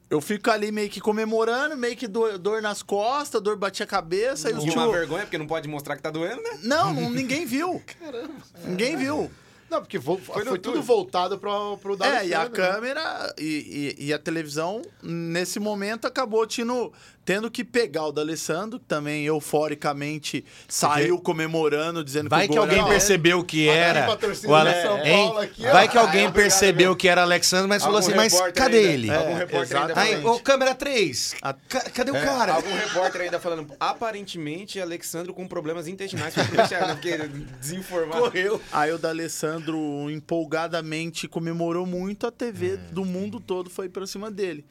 eu 0.09 0.19
fico 0.19 0.51
ali 0.51 0.71
meio 0.71 0.89
que 0.89 0.99
comemorando, 0.99 1.77
meio 1.77 1.95
que 1.95 2.07
dor, 2.07 2.37
dor 2.37 2.61
nas 2.61 2.83
costas, 2.83 3.41
dor 3.41 3.55
batia 3.55 3.85
a 3.85 3.87
cabeça. 3.87 4.49
E 4.49 4.53
os 4.53 4.65
E 4.65 4.69
uma 4.71 4.83
tio, 4.83 4.91
vergonha, 4.91 5.23
porque 5.23 5.37
não 5.37 5.47
pode 5.47 5.67
mostrar 5.67 5.95
que 5.95 6.01
tá 6.01 6.11
doendo, 6.11 6.41
né? 6.41 6.59
não, 6.63 6.93
não, 6.93 7.09
ninguém 7.09 7.45
viu. 7.45 7.81
Ninguém 8.65 8.97
viu. 8.97 9.31
Não, 9.69 9.81
porque 9.81 9.99
vo- 9.99 10.17
foi, 10.17 10.43
no 10.43 10.57
tudo 10.57 10.81
voltado 10.81 11.37
pro, 11.37 11.77
pro 11.77 11.95
É, 12.03 12.25
e 12.25 12.33
a 12.33 12.45
né? 12.45 12.49
câmera 12.49 13.31
e, 13.37 13.95
e- 13.99 14.05
e 14.07 14.13
a 14.13 14.17
televisão, 14.17 14.81
nesse 15.03 15.59
momento, 15.59 16.05
acabou 16.07 16.47
tendo, 16.47 16.91
tendo 17.29 17.51
que 17.51 17.63
pegar 17.63 18.07
o 18.07 18.11
D'Alessandro, 18.11 18.79
que 18.79 18.85
também 18.87 19.23
euforicamente 19.23 20.43
saiu 20.67 21.19
comemorando, 21.19 22.03
dizendo 22.03 22.27
Vai 22.27 22.47
que 22.47 22.51
o 22.51 22.53
que 22.53 22.57
alguém 22.57 22.79
era 22.79 22.87
percebeu 22.87 23.43
que 23.43 23.69
era. 23.69 24.09
o 24.47 24.55
Ale-? 24.55 24.73
Paulo 25.11 25.37
aqui, 25.39 25.63
ó. 25.67 25.71
Vai 25.71 25.87
que 25.87 25.95
alguém 25.99 26.31
percebeu 26.31 26.95
que 26.95 27.07
era 27.07 27.21
Alexandre, 27.21 27.67
mas 27.67 27.83
falou 27.83 27.99
assim: 27.99 28.15
mas 28.15 28.33
cadê 28.55 28.79
ainda- 28.79 28.91
ele? 28.91 29.11
Algum 29.13 29.29
É, 29.29 29.37
repórter 29.37 29.77
ainda 29.77 29.91
exatamente. 29.91 30.15
Aí, 30.15 30.21
falando. 30.23 30.35
ô, 30.37 30.39
câmera 30.39 30.73
3. 30.73 31.35
A- 31.43 31.53
Cadê 31.93 32.09
o 32.11 32.15
É, 32.15 32.25
cara? 32.25 32.53
Algum 32.53 32.73
repórter 32.73 33.21
ainda 33.21 33.39
falando, 33.39 33.67
aparentemente, 33.79 34.81
Alexandro 34.81 35.31
com 35.31 35.47
problemas 35.47 35.87
intestinais 35.87 36.33
foi 36.33 36.43
pro 36.45 36.57
vestiário? 36.57 36.95
Porque 36.95 37.15
desinformado. 37.61 38.21
Correu. 38.23 38.59
Aí 38.71 38.91
o 38.91 38.97
D'Alessandro 38.97 40.09
empolgadamente 40.09 41.27
comemorou 41.27 41.85
muito, 41.85 42.25
a 42.25 42.31
TV 42.31 42.77
do 42.91 43.05
mundo 43.05 43.39
todo 43.39 43.69
foi 43.69 43.87
pra 43.87 44.07
cima 44.07 44.31
dele. 44.31 44.65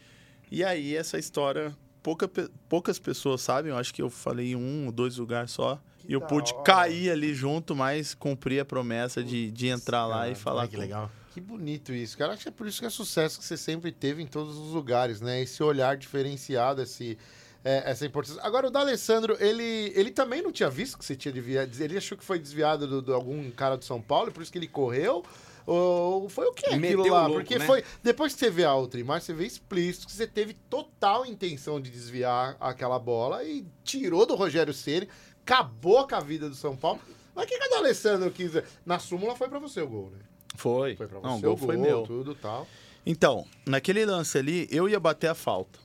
E 0.51 0.65
aí 0.65 0.97
essa 0.97 1.19
história, 1.19 1.73
pouca, 2.17 2.51
poucas 2.69 2.99
pessoas 2.99 3.43
sabem, 3.43 3.71
eu 3.71 3.77
acho 3.77 3.93
que 3.93 4.01
eu 4.01 4.09
falei 4.09 4.53
em 4.53 4.57
um 4.57 4.87
ou 4.87 4.93
dois 4.93 5.17
lugares 5.19 5.51
só. 5.51 5.79
e 6.09 6.13
eu 6.15 6.21
pude 6.23 6.53
hora. 6.55 6.63
cair 6.63 7.11
ali 7.11 7.35
junto, 7.35 7.77
mas 7.77 8.15
cumpri 8.15 8.59
a 8.59 8.65
promessa 8.65 9.23
de, 9.23 9.51
de 9.51 9.67
entrar 9.69 10.07
lá 10.07 10.29
e 10.29 10.35
falar 10.35 10.67
que 10.69 10.77
com- 10.77 10.81
legal. 10.83 11.11
Que 11.35 11.41
bonito 11.41 11.93
isso, 11.93 12.17
cara. 12.17 12.33
Acho 12.33 12.43
que 12.45 12.49
é 12.49 12.53
por 12.53 12.67
isso 12.67 12.81
que 12.81 12.87
é 12.87 12.91
sucesso 12.91 13.39
que 13.39 13.45
você 13.45 13.57
sempre 13.57 13.93
teve 13.93 14.23
em 14.23 14.27
todos 14.27 14.57
os 14.57 14.73
lugares, 14.73 15.21
né? 15.21 15.43
Esse 15.43 15.63
olhar 15.63 15.97
diferenciado, 15.97 16.81
esse, 16.83 17.17
é, 17.63 17.91
essa 17.91 18.05
importância. 18.07 18.43
Agora, 18.43 18.67
o 18.67 18.71
D'Alessandro, 18.71 19.37
ele, 19.39 19.93
ele 19.95 20.11
também 20.11 20.41
não 20.43 20.51
tinha 20.51 20.71
visto 20.71 20.97
que 20.99 21.05
você 21.05 21.15
tinha 21.15 21.31
desviado. 21.33 21.71
Ele 21.79 21.97
achou 21.99 22.17
que 22.17 22.25
foi 22.25 22.39
desviado 22.39 22.87
do- 22.89 23.03
de 23.03 23.13
algum 23.13 23.51
cara 23.51 23.77
do 23.77 23.85
São 23.85 24.01
Paulo, 24.01 24.33
por 24.33 24.43
isso 24.43 24.51
que 24.51 24.59
ele 24.59 24.67
correu. 24.67 25.23
Ou 25.71 26.31
foi 26.31 26.47
o 26.47 26.53
que 26.55 26.65
aquilo 26.67 27.07
lá? 27.09 27.27
louco, 27.27 27.35
Porque 27.43 27.59
né? 27.59 27.67
foi. 27.67 27.85
Depois 28.03 28.33
que 28.33 28.39
você 28.39 28.49
vê 28.49 28.65
a 28.65 28.75
outra 28.75 28.99
imagem, 28.99 29.27
você 29.27 29.35
vê 29.35 29.45
explícito 29.47 30.07
que 30.07 30.13
você 30.13 30.27
teve 30.27 30.55
total 30.71 31.27
intenção 31.27 31.79
de 31.79 31.91
desviar 31.91 32.57
aquela 32.59 32.99
bola 32.99 33.45
e 33.45 33.67
tirou 33.85 34.25
do 34.25 34.35
Rogério 34.35 34.73
Ceni, 34.73 35.07
acabou 35.43 36.09
com 36.09 36.15
a 36.15 36.21
vida 36.21 36.49
do 36.49 36.55
São 36.55 36.75
Paulo. 36.75 36.99
Mas 37.35 37.45
o 37.45 37.49
que, 37.49 37.59
que 37.59 37.67
o 37.67 37.71
D'Alessandro 37.71 38.31
quis? 38.31 38.53
Na 38.87 38.99
súmula 38.99 39.37
foi 39.37 39.47
pra 39.49 39.59
você 39.59 39.83
o 39.83 39.87
gol, 39.89 40.11
né? 40.11 40.19
Foi. 40.57 40.97
Foi 40.97 41.07
pra 41.07 41.19
você 41.21 41.27
Não, 41.27 41.35
o 41.35 41.39
o 41.39 41.41
gol 41.43 41.57
foi 41.59 41.77
meu. 41.77 42.03
tudo 42.05 42.35
tal. 42.35 42.67
Então, 43.05 43.45
naquele 43.67 44.07
lance 44.07 44.39
ali, 44.39 44.67
eu 44.71 44.89
ia 44.89 44.99
bater 44.99 45.29
a 45.29 45.35
falta. 45.35 45.79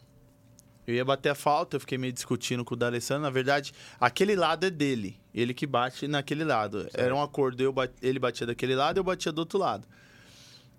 Eu 0.85 0.93
ia 0.95 1.05
bater 1.05 1.29
a 1.29 1.35
falta, 1.35 1.77
eu 1.77 1.79
fiquei 1.79 1.97
meio 1.97 2.11
discutindo 2.11 2.65
com 2.65 2.73
o 2.73 2.77
D'Alessandro. 2.77 3.23
Na 3.23 3.29
verdade, 3.29 3.73
aquele 3.99 4.35
lado 4.35 4.65
é 4.65 4.69
dele. 4.69 5.17
Ele 5.33 5.53
que 5.53 5.65
bate 5.65 6.07
naquele 6.07 6.43
lado. 6.43 6.87
Era 6.93 7.15
um 7.15 7.21
acordo, 7.21 7.61
eu 7.61 7.73
ele 8.01 8.19
batia 8.19 8.45
daquele 8.45 8.75
lado, 8.75 8.97
eu 8.97 9.03
batia 9.03 9.31
do 9.31 9.39
outro 9.39 9.57
lado. 9.57 9.87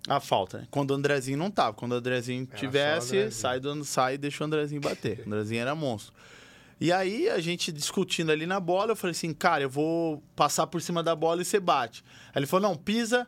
A 0.07 0.19
falta, 0.19 0.59
né? 0.59 0.67
Quando 0.69 0.91
o 0.91 0.93
Andrezinho 0.93 1.37
não 1.37 1.49
tava. 1.49 1.73
Quando 1.73 1.93
o 1.93 1.95
Andrezinho 1.95 2.47
Era 2.51 2.59
tivesse, 2.59 3.07
Andrezinho. 3.17 3.31
sai, 3.31 3.59
do, 3.59 3.83
sai 3.83 4.13
e 4.13 4.17
deixa 4.19 4.43
o 4.43 4.47
Andrezinho 4.47 4.79
bater. 4.79 5.21
O 5.21 5.27
Andrezinho 5.27 5.61
era 5.61 5.73
monstro. 5.73 6.13
E 6.79 6.91
aí, 6.91 7.27
a 7.29 7.39
gente 7.39 7.71
discutindo 7.71 8.31
ali 8.31 8.45
na 8.45 8.59
bola, 8.59 8.91
eu 8.91 8.95
falei 8.95 9.11
assim, 9.11 9.33
cara, 9.33 9.63
eu 9.63 9.69
vou 9.69 10.21
passar 10.35 10.67
por 10.67 10.81
cima 10.81 11.01
da 11.01 11.15
bola 11.15 11.41
e 11.41 11.45
você 11.45 11.59
bate. 11.59 12.03
Aí 12.33 12.39
ele 12.39 12.45
falou, 12.45 12.69
não, 12.69 12.75
pisa 12.77 13.25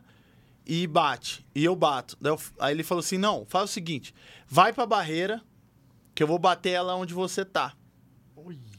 e 0.66 0.86
bate. 0.86 1.44
E 1.54 1.64
eu 1.64 1.74
bato. 1.74 2.16
Daí 2.20 2.30
eu- 2.32 2.40
aí 2.60 2.74
ele 2.74 2.84
falou 2.84 3.00
assim, 3.00 3.18
não, 3.18 3.44
faz 3.48 3.70
o 3.70 3.72
seguinte, 3.72 4.14
vai 4.46 4.72
pra 4.72 4.86
barreira, 4.86 5.42
que 6.18 6.22
eu 6.24 6.26
vou 6.26 6.36
bater 6.36 6.70
ela 6.70 6.96
onde 6.96 7.14
você 7.14 7.44
tá. 7.44 7.76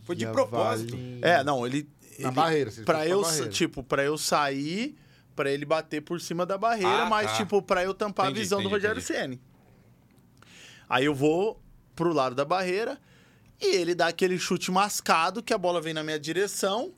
Foi 0.03 0.13
de 0.13 0.27
propósito. 0.27 0.91
valer. 0.97 1.23
É, 1.23 1.41
não, 1.41 1.65
ele... 1.65 1.89
Na 2.19 2.27
ele- 2.27 2.35
barreira, 2.35 2.69
você 2.69 2.83
Pra 2.83 3.07
eu, 3.07 3.21
barreira. 3.21 3.47
tipo, 3.47 3.81
pra 3.81 4.03
eu 4.03 4.17
sair, 4.17 4.97
pra 5.33 5.49
ele 5.49 5.63
bater 5.63 6.01
por 6.01 6.19
cima 6.19 6.45
da 6.45 6.57
barreira, 6.57 7.03
Ah, 7.03 7.09
mas, 7.09 7.31
tá. 7.31 7.37
tipo, 7.37 7.61
pra 7.61 7.81
eu 7.81 7.93
tampar 7.93 8.25
Entendi, 8.25 8.39
a 8.41 8.43
visão 8.43 8.59
entendi, 8.59 8.69
do 8.69 8.75
Rogério. 8.75 9.01
Ceni. 9.01 9.41
Aí 10.89 11.05
eu 11.05 11.15
vou 11.15 11.63
pro 11.95 12.11
lado 12.11 12.35
da 12.35 12.43
barreira 12.43 12.99
e 13.61 13.73
ele 13.77 13.95
dá 13.95 14.07
aquele 14.07 14.37
chute 14.37 14.69
mascado 14.69 15.41
que 15.41 15.53
a 15.53 15.57
bola 15.57 15.79
vem 15.79 15.93
na 15.93 16.03
minha 16.03 16.19
direção. 16.19 16.93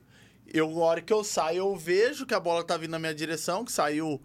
Eu, 0.52 0.68
na 0.70 0.80
hora 0.80 1.00
que 1.00 1.12
eu 1.12 1.22
saio, 1.22 1.58
eu 1.58 1.76
vejo 1.76 2.26
que 2.26 2.34
a 2.34 2.40
bola 2.40 2.64
tá 2.64 2.76
vindo 2.76 2.90
na 2.90 2.98
minha 2.98 3.14
direção, 3.14 3.64
que 3.64 3.70
saiu 3.70 4.20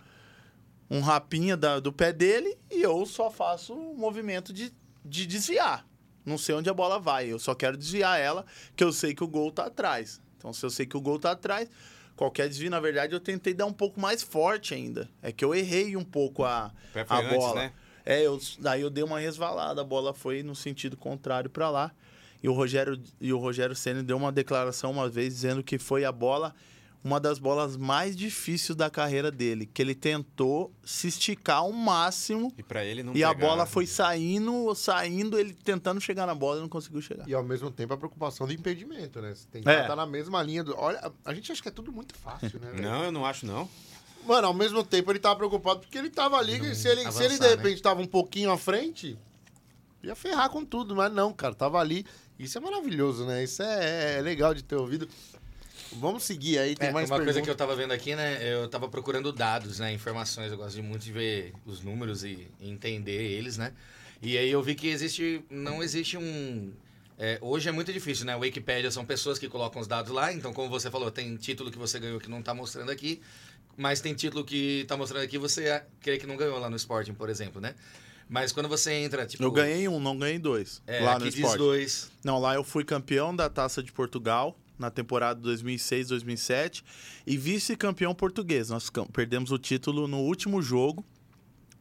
um 0.90 1.00
rapinha 1.00 1.56
da- 1.56 1.80
do 1.80 1.94
pé 1.94 2.12
dele 2.12 2.58
e 2.72 2.82
eu 2.82 3.06
só 3.06 3.30
faço 3.30 3.72
o 3.76 3.96
movimento 3.96 4.52
de, 4.52 4.74
de 5.06 5.28
desviar. 5.28 5.86
Não 6.28 6.38
sei 6.38 6.56
onde 6.56 6.70
a 6.70 6.74
bola 6.74 7.00
vai, 7.00 7.28
eu 7.28 7.40
só 7.40 7.56
quero 7.56 7.78
desviar 7.78 8.20
ela, 8.20 8.46
que 8.76 8.84
eu 8.84 8.92
sei 8.92 9.16
que 9.16 9.24
o 9.24 9.28
gol 9.28 9.50
tá 9.50 9.68
atrás. 9.68 10.22
Então, 10.38 10.52
se 10.52 10.66
eu 10.66 10.70
sei 10.70 10.86
que 10.86 10.98
o 10.98 11.02
gol 11.02 11.18
tá 11.18 11.32
atrás, 11.32 11.70
qualquer 12.18 12.50
desvio, 12.50 12.70
na 12.70 12.82
verdade, 12.82 13.14
eu 13.16 13.20
tentei 13.22 13.54
dar 13.54 13.66
um 13.66 13.72
pouco 13.72 13.98
mais 13.98 14.22
forte 14.22 14.74
ainda. 14.74 15.10
É 15.22 15.32
que 15.32 15.46
eu 15.46 15.56
errei 15.56 15.96
um 15.96 16.04
pouco 16.04 16.44
a, 16.44 16.74
a 17.08 17.20
antes, 17.20 17.38
bola. 17.38 17.56
né? 17.62 17.74
É, 18.06 18.22
eu, 18.22 18.38
daí 18.60 18.82
eu 18.82 18.90
dei 18.90 19.06
uma 19.06 19.20
resvalada, 19.20 19.80
a 19.80 19.86
bola 19.86 20.14
foi 20.14 20.44
no 20.44 20.54
sentido 20.54 20.98
contrário 20.98 21.50
para 21.50 21.70
lá. 21.70 21.92
E 22.44 22.50
o 22.50 22.54
Rogério 22.54 23.02
e 23.22 23.32
o 23.32 23.38
Rogério 23.38 23.76
Ceni 23.76 24.04
deu 24.04 24.18
uma 24.18 24.32
declaração 24.32 24.92
uma 24.92 25.08
vez 25.08 25.34
dizendo 25.34 25.64
que 25.64 25.80
foi 25.80 26.04
a 26.04 26.12
bola 26.12 26.54
uma 27.08 27.20
das 27.22 27.40
bolas 27.40 27.78
mais 27.78 28.16
difíceis 28.18 28.76
da 28.76 28.90
carreira 28.90 29.32
dele, 29.32 29.66
que 29.66 29.82
ele 29.82 29.96
tentou 29.96 30.74
se 30.84 31.08
esticar 31.08 31.60
ao 31.60 31.72
máximo 31.72 32.54
E 32.58 32.62
pra 32.64 32.84
ele 32.84 33.02
não 33.02 33.16
e 33.16 33.24
a 33.24 33.34
pegar. 33.34 33.48
bola 33.48 33.66
foi 33.66 33.88
saindo, 33.88 34.76
saindo, 34.76 35.40
ele 35.40 35.54
tentando 35.54 36.02
chegar 36.02 36.26
na 36.28 36.36
bola 36.36 36.58
e 36.58 36.62
não 36.62 36.68
conseguiu 36.70 37.02
chegar. 37.02 37.28
E 37.28 37.34
ao 37.34 37.44
mesmo 37.44 37.72
tempo 37.72 37.94
a 37.94 37.98
preocupação 37.98 38.46
do 38.46 38.52
impedimento, 38.54 39.22
né? 39.22 39.34
Você 39.34 39.48
tem 39.50 39.64
que 39.64 39.70
É. 39.70 39.82
estar 39.82 39.96
na 39.96 40.06
mesma 40.06 40.44
linha. 40.44 40.64
Do... 40.66 40.76
Olha, 40.78 41.12
a 41.24 41.34
gente 41.34 41.50
acha 41.52 41.62
que 41.62 41.70
é 41.70 41.72
tudo 41.72 41.92
muito 41.94 42.14
fácil, 42.16 42.60
né? 42.60 42.72
Não, 42.82 43.06
eu 43.06 43.12
não 43.12 43.26
acho, 43.26 43.46
não. 43.46 43.70
Mano, 44.26 44.48
ao 44.48 44.54
mesmo 44.54 44.84
tempo 44.84 45.10
ele 45.10 45.20
tava 45.20 45.38
preocupado 45.38 45.80
porque 45.80 45.98
ele 45.98 46.10
tava 46.10 46.36
ali. 46.36 46.58
e 46.60 46.76
se 46.76 46.90
ele, 46.90 47.10
se 47.12 47.24
ele 47.24 47.36
de 47.38 47.46
avançar, 47.46 47.50
repente 47.64 47.82
tava 47.82 48.02
um 48.02 48.06
pouquinho 48.06 48.52
à 48.52 48.58
frente, 48.58 49.18
ia 50.04 50.14
ferrar 50.16 50.50
com 50.50 50.66
tudo. 50.66 50.94
Mas 50.94 51.14
não, 51.14 51.32
cara, 51.32 51.56
tava 51.56 51.80
ali. 51.80 52.06
Isso 52.38 52.58
é 52.58 52.62
maravilhoso, 52.62 53.26
né? 53.26 53.44
Isso 53.44 53.64
é, 53.64 54.18
é 54.18 54.22
legal 54.22 54.54
de 54.54 54.64
ter 54.64 54.76
ouvido. 54.76 55.08
Vamos 56.00 56.24
seguir 56.24 56.60
aí, 56.60 56.76
tem 56.76 56.90
É, 56.90 56.92
mais 56.92 57.10
uma 57.10 57.20
coisa 57.22 57.42
que 57.42 57.50
eu 57.50 57.56
tava 57.56 57.76
vendo 57.76 57.92
aqui, 57.92 58.16
né? 58.16 58.40
Eu 58.42 58.68
tava 58.68 58.88
procurando 58.88 59.32
dados, 59.32 59.80
né? 59.80 59.92
Informações. 59.92 60.52
Eu 60.52 60.58
gosto 60.58 60.76
de 60.76 60.82
muito 60.82 61.04
de 61.04 61.12
ver 61.12 61.54
os 61.66 61.82
números 61.82 62.24
e, 62.24 62.48
entender 62.62 63.32
eles, 63.32 63.58
né? 63.58 63.74
E 64.22 64.38
aí 64.38 64.50
eu 64.50 64.62
vi 64.62 64.76
que 64.76 64.88
existe. 64.88 65.44
Não 65.50 65.82
existe 65.84 66.18
um. 66.18 66.72
é, 67.18 67.38
hoje 67.42 67.68
é 67.68 67.72
muito 67.72 67.92
difícil, 67.92 68.26
né? 68.26 68.36
O 68.36 68.40
Wikipedia 68.40 68.92
são 68.92 69.06
pessoas 69.06 69.40
que 69.40 69.48
colocam 69.48 69.82
os 69.82 69.88
dados 69.88 70.12
lá. 70.12 70.32
Então, 70.32 70.54
como 70.54 70.70
você 70.70 70.90
falou, 70.92 71.10
tem 71.10 71.36
título 71.36 71.72
que 71.72 71.78
você 71.78 72.00
ganhou 72.00 72.20
que 72.20 72.30
não 72.30 72.42
tá 72.42 72.54
mostrando 72.54 72.92
aqui. 72.92 73.22
Mas 73.76 74.02
tem 74.02 74.14
título 74.14 74.44
que 74.44 74.86
tá 74.88 74.98
mostrando 74.98 75.24
aqui, 75.24 75.38
você 75.38 75.84
crê 76.02 76.18
que 76.18 76.26
não 76.26 76.36
ganhou 76.36 76.58
lá 76.58 76.68
no 76.68 76.76
Sporting, 76.76 77.14
por 77.14 77.30
exemplo, 77.30 77.62
né? 77.62 77.76
Mas 78.28 78.52
quando 78.52 78.68
você 78.68 78.92
entra, 78.92 79.26
tipo. 79.26 79.44
Eu 79.44 79.52
ganhei 79.52 79.88
um, 79.88 80.00
não 80.00 80.18
ganhei 80.18 80.40
dois. 80.40 80.82
É, 80.86 81.00
lá 81.00 81.14
aqui 81.14 81.26
no 81.26 81.30
diz 81.30 81.36
esporte. 81.36 81.58
dois. 81.58 82.12
Não, 82.24 82.40
lá 82.40 82.56
eu 82.56 82.64
fui 82.64 82.84
campeão 82.84 83.36
da 83.36 83.50
Taça 83.50 83.82
de 83.82 83.92
Portugal 83.92 84.58
na 84.78 84.90
temporada 84.92 85.42
2006-2007 85.42 86.84
e 87.26 87.38
vice-campeão 87.38 88.14
português. 88.14 88.70
Nós 88.70 88.92
perdemos 89.14 89.52
o 89.52 89.58
título 89.58 90.08
no 90.08 90.20
último 90.20 90.62
jogo. 90.62 91.06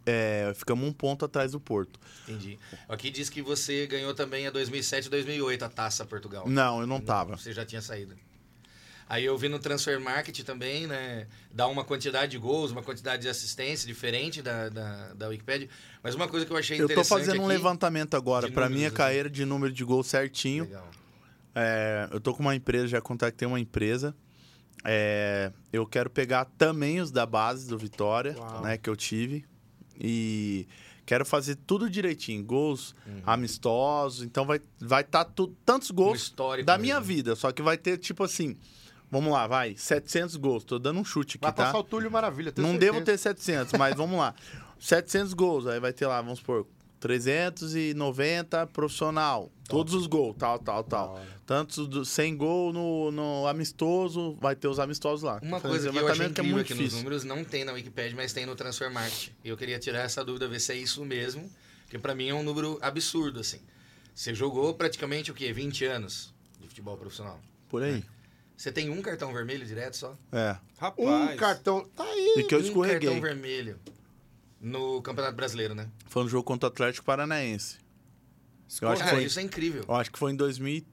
É, 0.08 0.52
ficamos 0.54 0.88
um 0.88 0.92
ponto 0.92 1.24
atrás 1.24 1.50
do 1.52 1.58
Porto. 1.60 1.98
Entendi. 2.28 2.58
Aqui 2.88 3.10
diz 3.10 3.28
que 3.28 3.42
você 3.42 3.86
ganhou 3.88 4.14
também 4.14 4.46
a 4.46 4.50
2007 4.50 5.06
e 5.06 5.10
2008 5.10 5.64
a 5.64 5.68
Taça 5.68 6.04
Portugal. 6.04 6.48
Não, 6.48 6.80
eu 6.80 6.86
não 6.86 7.00
tava. 7.00 7.36
Você 7.36 7.52
já 7.52 7.64
tinha 7.64 7.82
saído. 7.82 8.14
Aí 9.08 9.24
eu 9.24 9.36
vi 9.38 9.48
no 9.48 9.58
Transfer 9.58 10.00
Market 10.00 10.40
também, 10.42 10.86
né? 10.86 11.26
Dá 11.52 11.66
uma 11.68 11.84
quantidade 11.84 12.32
de 12.32 12.38
gols, 12.38 12.70
uma 12.72 12.82
quantidade 12.82 13.22
de 13.22 13.28
assistência 13.28 13.86
diferente 13.86 14.42
da, 14.42 14.68
da, 14.68 15.12
da 15.14 15.28
Wikipedia. 15.28 15.68
Mas 16.02 16.14
uma 16.16 16.26
coisa 16.28 16.44
que 16.46 16.52
eu 16.52 16.56
achei 16.56 16.76
Eu 16.76 16.86
tô 16.86 16.92
interessante 16.92 17.08
fazendo 17.20 17.40
um 17.40 17.44
aqui- 17.46 17.54
levantamento 17.54 18.14
agora 18.16 18.50
para 18.50 18.68
minha 18.68 18.88
assim. 18.88 18.96
carreira 18.96 19.30
de 19.30 19.44
número 19.44 19.72
de 19.72 19.84
gol 19.84 20.02
certinho. 20.04 20.64
Legal. 20.64 20.90
É, 21.58 22.06
eu 22.12 22.20
tô 22.20 22.34
com 22.34 22.42
uma 22.42 22.54
empresa, 22.54 22.86
já 22.86 23.00
contactei 23.00 23.48
uma 23.48 23.58
empresa. 23.58 24.14
É, 24.84 25.50
eu 25.72 25.86
quero 25.86 26.10
pegar 26.10 26.44
também 26.58 27.00
os 27.00 27.10
da 27.10 27.24
base 27.24 27.66
do 27.66 27.78
Vitória, 27.78 28.36
Uau. 28.38 28.60
né, 28.62 28.76
que 28.76 28.90
eu 28.90 28.94
tive. 28.94 29.44
E 29.98 30.68
quero 31.06 31.24
fazer 31.24 31.56
tudo 31.56 31.88
direitinho, 31.88 32.44
gols 32.44 32.94
amistosos. 33.24 34.22
Então 34.22 34.44
vai 34.44 34.60
vai 34.78 35.00
estar 35.00 35.24
tantos 35.64 35.90
Um 35.90 35.94
gols 35.94 36.20
histórico 36.20 36.66
da 36.66 36.74
mesmo. 36.74 36.82
minha 36.82 37.00
vida, 37.00 37.34
só 37.34 37.50
que 37.52 37.62
vai 37.62 37.78
ter 37.78 37.96
tipo 37.96 38.22
assim, 38.22 38.56
vamos 39.10 39.32
lá, 39.32 39.46
vai, 39.46 39.74
700 39.74 40.36
gols. 40.36 40.62
Tô 40.62 40.78
dando 40.78 41.00
um 41.00 41.04
chute 41.04 41.38
Vai 41.40 41.48
aqui, 41.50 41.56
tá? 41.56 41.64
passar 41.66 41.78
o 41.78 41.82
Túlio 41.84 42.10
Maravilha. 42.10 42.52
Não 42.58 42.72
certeza. 42.72 42.92
devo 42.92 43.04
ter 43.04 43.16
700, 43.18 43.72
mas 43.78 43.96
vamos 43.96 44.18
lá. 44.18 44.34
700 44.78 45.32
gols, 45.32 45.66
aí 45.66 45.80
vai 45.80 45.94
ter 45.94 46.06
lá, 46.06 46.20
vamos 46.20 46.38
supor, 46.40 46.66
390 47.00 48.66
profissional, 48.68 49.50
Todos 49.68 49.94
os 49.94 50.06
gols, 50.06 50.36
tal, 50.38 50.58
tal, 50.58 50.84
tal. 50.84 51.14
hora. 51.14 51.26
Tanto 51.44 51.86
do, 51.86 52.04
sem 52.04 52.36
gol 52.36 52.72
no, 52.72 53.10
no 53.10 53.46
amistoso, 53.46 54.36
vai 54.40 54.54
ter 54.54 54.68
os 54.68 54.78
amistosos 54.78 55.22
lá. 55.22 55.40
Uma 55.42 55.58
Fazer 55.60 55.68
coisa 55.72 55.90
que 55.90 55.96
eu 55.96 56.08
achei 56.08 56.08
levantamento 56.24 56.38
incrível 56.38 56.60
aqui 56.60 56.70
nos 56.74 56.78
difícil. 56.78 56.98
números, 56.98 57.24
não 57.24 57.44
tem 57.44 57.64
na 57.64 57.72
Wikipedia, 57.72 58.16
mas 58.16 58.32
tem 58.32 58.46
no 58.46 58.54
Transfer 58.54 58.90
Market. 58.90 59.30
E 59.44 59.48
eu 59.48 59.56
queria 59.56 59.78
tirar 59.78 60.00
essa 60.00 60.24
dúvida, 60.24 60.46
ver 60.48 60.60
se 60.60 60.72
é 60.72 60.76
isso 60.76 61.04
mesmo, 61.04 61.50
porque 61.82 61.98
pra 61.98 62.14
mim 62.14 62.28
é 62.28 62.34
um 62.34 62.42
número 62.42 62.78
absurdo, 62.80 63.40
assim. 63.40 63.60
Você 64.14 64.34
jogou 64.34 64.72
praticamente 64.74 65.30
o 65.30 65.34
quê? 65.34 65.52
20 65.52 65.84
anos 65.84 66.32
de 66.60 66.68
futebol 66.68 66.96
profissional. 66.96 67.38
Por 67.68 67.82
aí. 67.82 68.04
Você 68.56 68.72
tem 68.72 68.88
um 68.88 69.02
cartão 69.02 69.32
vermelho 69.32 69.66
direto 69.66 69.96
só? 69.96 70.16
É. 70.32 70.56
Rapaz. 70.78 71.34
Um 71.34 71.36
cartão. 71.36 71.84
Tá 71.94 72.04
aí. 72.04 72.36
E 72.38 72.44
que 72.44 72.54
eu 72.54 72.60
um 72.60 72.62
escorreguei. 72.62 73.08
cartão 73.10 73.20
vermelho 73.20 73.78
no 74.60 75.02
Campeonato 75.02 75.36
Brasileiro, 75.36 75.74
né? 75.74 75.88
Foi 76.06 76.22
no 76.22 76.28
jogo 76.28 76.44
contra 76.44 76.68
o 76.68 76.72
Atlético 76.72 77.04
Paranaense. 77.04 77.76
Eu 78.80 78.88
acho 78.88 79.02
que 79.02 79.04
Cara, 79.04 79.16
foi, 79.16 79.24
isso 79.24 79.38
é 79.38 79.42
incrível. 79.42 79.84
eu 79.88 79.94
acho 79.94 80.10
que 80.10 80.18
foi 80.18 80.32
em 80.32 80.36
2000 80.36 80.84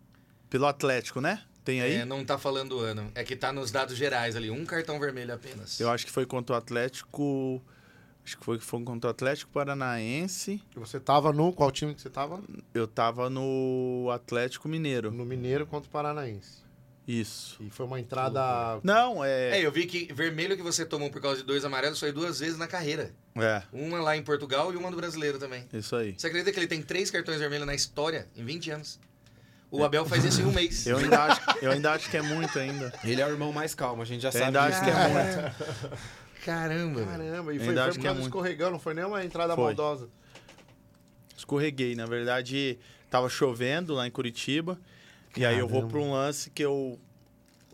pelo 0.50 0.66
Atlético, 0.68 1.20
né? 1.20 1.42
Tem 1.64 1.82
aí? 1.82 1.94
É, 1.96 2.06
não 2.06 2.26
tá 2.26 2.38
falando 2.38 2.78
o 2.78 2.80
ano. 2.80 3.10
É 3.16 3.24
que 3.24 3.36
tá 3.36 3.54
nos 3.54 3.72
dados 3.72 3.96
gerais 3.96 4.36
ali. 4.36 4.52
Um 4.52 4.66
cartão 4.66 5.00
vermelho 5.00 5.34
apenas. 5.34 5.80
Eu 5.80 5.90
acho 5.90 6.06
que 6.06 6.12
foi 6.12 6.26
contra 6.26 6.56
o 6.56 6.58
Atlético. 6.58 7.62
Acho 8.26 8.38
que 8.38 8.46
foi, 8.46 8.60
foi 8.60 8.84
contra 8.84 9.10
o 9.10 9.12
Atlético 9.12 9.52
Paranaense. 9.52 10.62
Você 10.76 11.00
tava 11.00 11.32
no. 11.32 11.52
Qual 11.54 11.72
time 11.72 11.94
que 11.94 12.02
você 12.02 12.10
tava? 12.10 12.42
Eu 12.74 12.88
tava 12.88 13.30
no 13.30 14.10
Atlético 14.14 14.68
Mineiro. 14.68 15.12
No 15.12 15.26
Mineiro 15.26 15.66
contra 15.66 15.88
o 15.90 15.92
Paranaense. 15.92 16.63
Isso. 17.08 17.62
E 17.62 17.70
foi 17.70 17.86
uma 17.86 18.00
entrada. 18.00 18.80
Não, 18.84 19.24
é. 19.24 19.60
É, 19.60 19.66
eu 19.66 19.72
vi 19.72 19.86
que 19.86 20.12
vermelho 20.14 20.56
que 20.56 20.64
você 20.64 20.86
tomou 20.86 21.10
por 21.10 21.22
causa 21.22 21.42
de 21.42 21.44
dois 21.46 21.66
amarelos 21.66 22.00
foi 22.00 22.12
duas 22.14 22.40
vezes 22.40 22.58
na 22.58 22.68
carreira. 22.68 23.14
É, 23.36 23.62
Uma 23.74 24.00
lá 24.00 24.16
em 24.16 24.24
Portugal 24.24 24.74
e 24.74 24.78
uma 24.78 24.90
no 24.90 24.96
brasileiro 24.96 25.38
também. 25.38 25.68
isso 25.74 25.96
aí. 25.96 26.14
Você 26.18 26.28
acredita 26.28 26.52
que 26.52 26.60
ele 26.60 26.68
tem 26.68 26.82
três 26.82 27.12
cartões 27.12 27.40
vermelhos 27.40 27.66
na 27.68 27.76
história 27.76 28.28
em 28.36 28.46
20 28.46 28.72
anos? 28.72 29.00
O 29.70 29.84
Abel 29.84 30.06
faz 30.06 30.24
isso 30.24 30.40
em 30.42 30.46
um 30.46 30.52
mês. 30.52 30.86
Eu 30.86 30.98
ainda, 30.98 31.24
acho, 31.24 31.42
eu 31.62 31.72
ainda 31.72 31.92
acho 31.94 32.10
que 32.10 32.16
é 32.16 32.22
muito 32.22 32.58
ainda. 32.60 32.94
Ele 33.04 33.20
é 33.22 33.26
o 33.26 33.30
irmão 33.32 33.52
mais 33.52 33.74
calmo, 33.74 34.02
a 34.04 34.06
gente 34.06 34.22
já 34.22 34.30
Eu 34.30 34.34
sabe 34.34 34.46
ainda 34.46 34.68
disso. 34.68 34.82
acho 34.82 34.86
que 34.86 34.92
é 34.92 35.08
muito. 35.10 35.56
Caramba, 36.46 37.00
velho. 37.06 37.10
Caramba, 37.10 37.54
e 37.56 37.58
foi, 37.60 37.68
Ainda 37.70 37.82
foi 37.82 37.90
acho 37.90 37.98
por 37.98 38.02
que 38.02 38.08
é 38.08 38.14
do 38.14 38.22
escorregão, 38.22 38.72
não 38.72 38.80
foi 38.80 38.94
nem 38.94 39.04
uma 39.04 39.26
entrada 39.26 39.56
Foi. 39.56 39.64
maldosa. 39.64 40.10
Escorreguei. 41.36 41.96
Na 41.96 42.06
verdade, 42.06 42.78
tava 43.10 43.28
chovendo 43.30 43.94
lá 43.94 44.08
em 44.08 44.12
Curitiba. 44.12 44.80
E 45.36 45.46
aí 45.46 45.58
eu 45.60 45.68
vou 45.68 45.88
pra 45.88 46.00
um 46.00 46.12
lance 46.14 46.50
que 46.50 46.64
eu. 46.64 47.00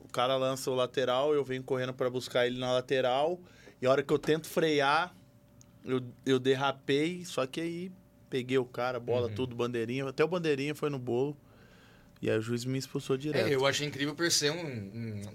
O 0.03 0.07
cara 0.11 0.35
lança 0.37 0.71
o 0.71 0.75
lateral, 0.75 1.33
eu 1.33 1.43
venho 1.43 1.61
correndo 1.63 1.93
pra 1.93 2.09
buscar 2.09 2.47
ele 2.47 2.59
na 2.59 2.71
lateral. 2.73 3.39
E 3.81 3.85
a 3.85 3.91
hora 3.91 4.01
que 4.01 4.11
eu 4.11 4.17
tento 4.17 4.47
frear, 4.47 5.15
eu, 5.85 6.01
eu 6.25 6.39
derrapei, 6.39 7.23
só 7.25 7.45
que 7.45 7.61
aí 7.61 7.91
peguei 8.29 8.57
o 8.57 8.65
cara, 8.65 8.99
bola, 8.99 9.27
Uhum. 9.27 9.35
tudo, 9.35 9.55
bandeirinha. 9.55 10.07
Até 10.07 10.23
o 10.23 10.27
bandeirinha 10.27 10.73
foi 10.73 10.89
no 10.89 10.97
bolo. 10.99 11.37
E 12.21 12.29
aí 12.29 12.37
o 12.37 12.41
juiz 12.41 12.65
me 12.65 12.77
expulsou 12.77 13.15
direto. 13.17 13.47
É, 13.47 13.53
eu 13.55 13.65
achei 13.65 13.87
incrível 13.87 14.13
por 14.13 14.29
ser 14.31 14.51
um, 14.51 14.57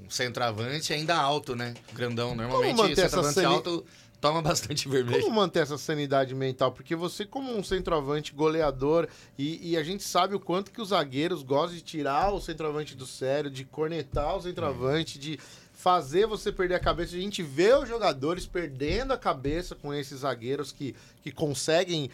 um 0.04 0.10
centroavante 0.10 0.92
ainda 0.92 1.16
alto, 1.16 1.54
né? 1.56 1.72
Grandão. 1.94 2.34
Normalmente 2.34 2.94
centroavante 2.96 3.34
sani- 3.34 3.46
alto 3.46 3.86
toma 4.24 4.40
bastante 4.40 4.88
vermelho. 4.88 5.22
Como 5.22 5.36
manter 5.36 5.60
essa 5.60 5.76
sanidade 5.76 6.34
mental? 6.34 6.72
Porque 6.72 6.96
você, 6.96 7.26
como 7.26 7.54
um 7.54 7.62
centroavante 7.62 8.32
goleador, 8.32 9.06
e, 9.38 9.72
e 9.72 9.76
a 9.76 9.82
gente 9.82 10.02
sabe 10.02 10.34
o 10.34 10.40
quanto 10.40 10.70
que 10.70 10.80
os 10.80 10.88
zagueiros 10.88 11.42
gostam 11.42 11.76
de 11.76 11.82
tirar 11.82 12.32
o 12.32 12.40
centroavante 12.40 12.96
do 12.96 13.06
sério, 13.06 13.50
de 13.50 13.66
cornetar 13.66 14.34
o 14.34 14.40
centroavante, 14.40 15.18
de 15.18 15.38
fazer 15.74 16.26
você 16.26 16.50
perder 16.50 16.76
a 16.76 16.80
cabeça. 16.80 17.14
A 17.14 17.20
gente 17.20 17.42
vê 17.42 17.74
os 17.74 17.86
jogadores 17.86 18.46
perdendo 18.46 19.12
a 19.12 19.18
cabeça 19.18 19.74
com 19.74 19.92
esses 19.92 20.20
zagueiros 20.20 20.72
que, 20.72 20.96
que 21.22 21.30
conseguem. 21.30 22.10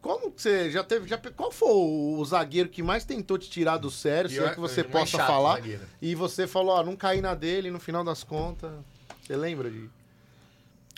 Como 0.00 0.30
que 0.30 0.40
você 0.40 0.70
já 0.70 0.84
teve. 0.84 1.08
Já, 1.08 1.18
qual 1.18 1.50
foi 1.50 1.70
o, 1.72 2.20
o 2.20 2.24
zagueiro 2.24 2.68
que 2.68 2.84
mais 2.84 3.04
tentou 3.04 3.36
te 3.36 3.50
tirar 3.50 3.78
do 3.78 3.90
sério, 3.90 4.30
se 4.30 4.38
é 4.38 4.50
que 4.50 4.60
você 4.60 4.82
mais 4.82 4.92
possa 4.92 5.16
chato, 5.16 5.26
falar? 5.26 5.60
E 6.00 6.14
você 6.14 6.46
falou, 6.46 6.76
ó, 6.76 6.84
não 6.84 6.94
caí 6.94 7.20
na 7.20 7.34
dele 7.34 7.68
no 7.68 7.80
final 7.80 8.04
das 8.04 8.22
contas. 8.22 8.70
Você 9.26 9.36
lembra 9.36 9.68
de. 9.68 9.90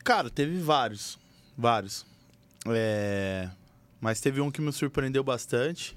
Cara, 0.05 0.31
teve 0.31 0.59
vários. 0.59 1.19
Vários. 1.57 2.07
É, 2.67 3.49
Mas 4.01 4.21
teve 4.21 4.41
um 4.41 4.51
que 4.51 4.61
me 4.61 4.73
surpreendeu 4.73 5.23
bastante. 5.25 5.97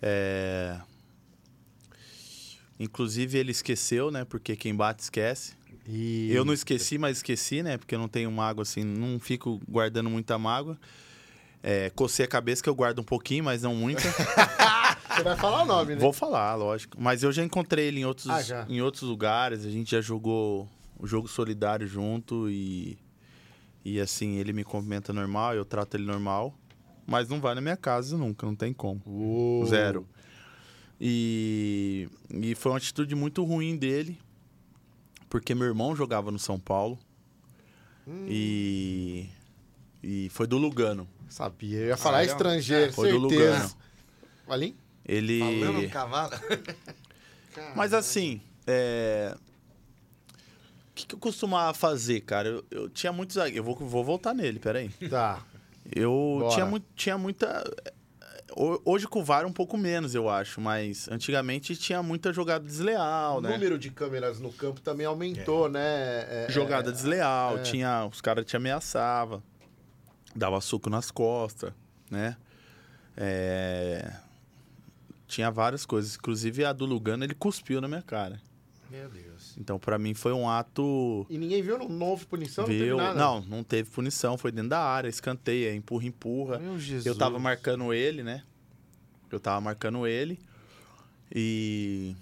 É, 0.00 0.78
Inclusive 2.78 3.36
ele 3.38 3.50
esqueceu, 3.50 4.10
né? 4.10 4.24
Porque 4.24 4.54
quem 4.54 4.74
bate 4.74 5.02
esquece. 5.02 5.54
E... 5.86 6.30
Eu 6.30 6.44
não 6.44 6.52
esqueci, 6.52 6.98
mas 6.98 7.16
esqueci, 7.18 7.62
né? 7.62 7.76
Porque 7.76 7.94
eu 7.94 7.98
não 7.98 8.08
tenho 8.08 8.30
mágoa 8.30 8.62
assim, 8.62 8.84
não 8.84 9.18
fico 9.18 9.60
guardando 9.68 10.08
muita 10.08 10.38
mágoa. 10.38 10.78
É, 11.62 11.90
cocei 11.90 12.24
a 12.24 12.28
cabeça 12.28 12.62
que 12.62 12.68
eu 12.68 12.74
guardo 12.74 13.00
um 13.00 13.04
pouquinho, 13.04 13.42
mas 13.42 13.62
não 13.62 13.74
muita. 13.74 14.02
Você 15.10 15.22
vai 15.24 15.36
falar 15.36 15.62
o 15.62 15.66
nome, 15.66 15.94
né? 15.94 16.00
Vou 16.00 16.12
falar, 16.12 16.54
lógico. 16.54 16.96
Mas 17.00 17.22
eu 17.24 17.32
já 17.32 17.42
encontrei 17.42 17.86
ele 17.86 18.00
em 18.00 18.04
outros, 18.04 18.28
Ah, 18.30 18.42
já. 18.42 18.66
em 18.68 18.80
outros 18.80 19.02
lugares. 19.02 19.64
A 19.66 19.70
gente 19.70 19.90
já 19.90 20.00
jogou 20.00 20.68
o 20.98 21.06
jogo 21.06 21.28
solidário 21.28 21.86
junto 21.86 22.48
e. 22.50 22.98
E 23.84 24.00
assim, 24.00 24.36
ele 24.36 24.52
me 24.52 24.64
cumprimenta 24.64 25.12
normal, 25.12 25.54
eu 25.54 25.64
trato 25.64 25.96
ele 25.96 26.04
normal. 26.04 26.54
Mas 27.06 27.28
não 27.28 27.40
vai 27.40 27.54
na 27.54 27.60
minha 27.60 27.76
casa 27.76 28.18
nunca, 28.18 28.44
não 28.44 28.54
tem 28.54 28.72
como. 28.72 29.00
Uou. 29.06 29.64
Zero. 29.66 30.06
E, 31.00 32.08
e 32.30 32.54
foi 32.54 32.72
uma 32.72 32.78
atitude 32.78 33.14
muito 33.14 33.42
ruim 33.44 33.76
dele, 33.76 34.18
porque 35.30 35.54
meu 35.54 35.66
irmão 35.66 35.94
jogava 35.96 36.30
no 36.30 36.38
São 36.38 36.58
Paulo. 36.58 36.98
Hum. 38.06 38.26
E. 38.28 39.28
E 40.02 40.28
foi 40.30 40.46
do 40.46 40.58
Lugano. 40.58 41.08
Sabia, 41.28 41.78
eu 41.78 41.86
ia 41.88 41.96
falar 41.96 42.18
Ah, 42.18 42.20
legal. 42.22 42.36
estrangeiro, 42.36 42.92
Foi 42.92 43.12
do 43.12 43.28
certeza. 43.28 43.52
Lugano. 43.54 43.74
Ali? 44.48 44.76
Ele. 45.04 45.38
Falando 45.40 45.82
no 45.82 45.90
cavalo. 45.90 46.32
Mas 47.74 47.92
assim, 47.92 48.40
é... 48.66 49.36
o 50.98 51.00
que, 51.00 51.06
que 51.06 51.14
eu 51.14 51.18
costumava 51.18 51.72
fazer, 51.74 52.20
cara? 52.22 52.48
Eu, 52.48 52.64
eu 52.70 52.88
tinha 52.88 53.12
muitos. 53.12 53.36
Eu 53.36 53.62
vou, 53.62 53.74
vou 53.76 54.02
voltar 54.04 54.34
nele, 54.34 54.58
peraí. 54.58 54.88
Tá. 55.08 55.42
Eu 55.94 56.38
Bora. 56.40 56.54
tinha, 56.54 56.66
muito, 56.66 56.86
tinha 56.94 57.16
muita. 57.16 57.64
Ho- 58.56 58.80
Hoje 58.84 59.06
com 59.06 59.20
o 59.20 59.24
VAR 59.24 59.46
um 59.46 59.52
pouco 59.52 59.76
menos, 59.78 60.14
eu 60.14 60.28
acho, 60.28 60.60
mas 60.60 61.08
antigamente 61.08 61.76
tinha 61.76 62.02
muita 62.02 62.32
jogada 62.32 62.64
desleal, 62.64 63.38
O 63.38 63.40
né? 63.40 63.50
número 63.52 63.78
de 63.78 63.90
câmeras 63.90 64.40
no 64.40 64.52
campo 64.52 64.80
também 64.80 65.06
aumentou, 65.06 65.68
né? 65.68 65.80
É, 65.80 66.46
Jogada 66.50 66.90
é, 66.90 66.92
desleal, 66.92 67.58
é. 67.58 67.62
tinha, 67.62 68.04
os 68.06 68.20
caras 68.20 68.44
te 68.44 68.56
ameaçavam, 68.56 69.42
dava 70.34 70.60
suco 70.60 70.90
nas 70.90 71.10
costas, 71.10 71.72
né? 72.10 72.36
É, 73.16 74.12
Tinha 75.26 75.50
várias 75.50 75.84
coisas, 75.86 76.16
inclusive 76.16 76.64
a 76.64 76.72
do 76.72 76.84
Lugano, 76.86 77.24
ele 77.24 77.34
cuspiu 77.34 77.80
na 77.80 77.88
minha 77.88 78.02
cara. 78.02 78.40
Meu 78.90 79.08
Deus. 79.10 79.27
Então, 79.60 79.78
pra 79.78 79.98
mim, 79.98 80.14
foi 80.14 80.32
um 80.32 80.48
ato. 80.48 81.26
E 81.28 81.36
ninguém 81.36 81.60
viu, 81.60 81.76
não, 81.78 81.88
não 81.88 82.06
houve 82.06 82.24
punição, 82.26 82.64
não 82.64 82.72
Viu? 82.72 82.96
teve 82.96 82.96
nada. 82.96 83.18
Não, 83.18 83.40
não 83.40 83.64
teve 83.64 83.90
punição, 83.90 84.38
foi 84.38 84.52
dentro 84.52 84.68
da 84.70 84.80
área, 84.80 85.08
escanteia, 85.08 85.74
empurra, 85.74 86.06
empurra. 86.06 86.58
Meu 86.60 86.78
Jesus. 86.78 87.06
Eu 87.06 87.16
tava 87.16 87.38
marcando 87.40 87.92
ele, 87.92 88.22
né? 88.22 88.42
Eu 89.32 89.40
tava 89.40 89.60
marcando 89.60 90.06
ele. 90.06 90.38
E. 91.34 92.14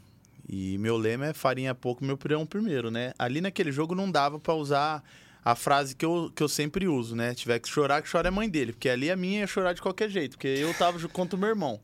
E 0.49 0.79
meu 0.79 0.97
lema 0.97 1.27
é 1.27 1.33
farinha 1.33 1.75
pouco, 1.75 2.05
meu 2.05 2.17
pirão 2.17 2.47
primeiro, 2.47 2.89
né? 2.89 3.13
Ali 3.19 3.41
naquele 3.41 3.73
jogo 3.73 3.97
não 3.97 4.09
dava 4.09 4.39
pra 4.39 4.55
usar 4.55 5.03
a 5.45 5.57
frase 5.57 5.95
que 5.97 6.05
eu, 6.05 6.31
que 6.35 6.41
eu 6.41 6.49
sempre 6.49 6.87
uso, 6.87 7.17
né? 7.17 7.35
Tiver 7.35 7.59
que 7.59 7.69
chorar, 7.69 8.01
que 8.01 8.09
chora 8.09 8.29
a 8.29 8.33
mãe 8.33 8.49
dele. 8.49 8.73
Porque 8.73 8.89
ali 8.89 9.11
a 9.11 9.17
minha 9.17 9.41
ia 9.41 9.47
chorar 9.49 9.73
de 9.73 9.83
qualquer 9.83 10.09
jeito, 10.09 10.33
porque 10.37 10.47
eu 10.47 10.73
tava 10.75 10.99
ju- 11.01 11.09
contra 11.09 11.37
o 11.37 11.39
meu 11.39 11.49
irmão. 11.49 11.81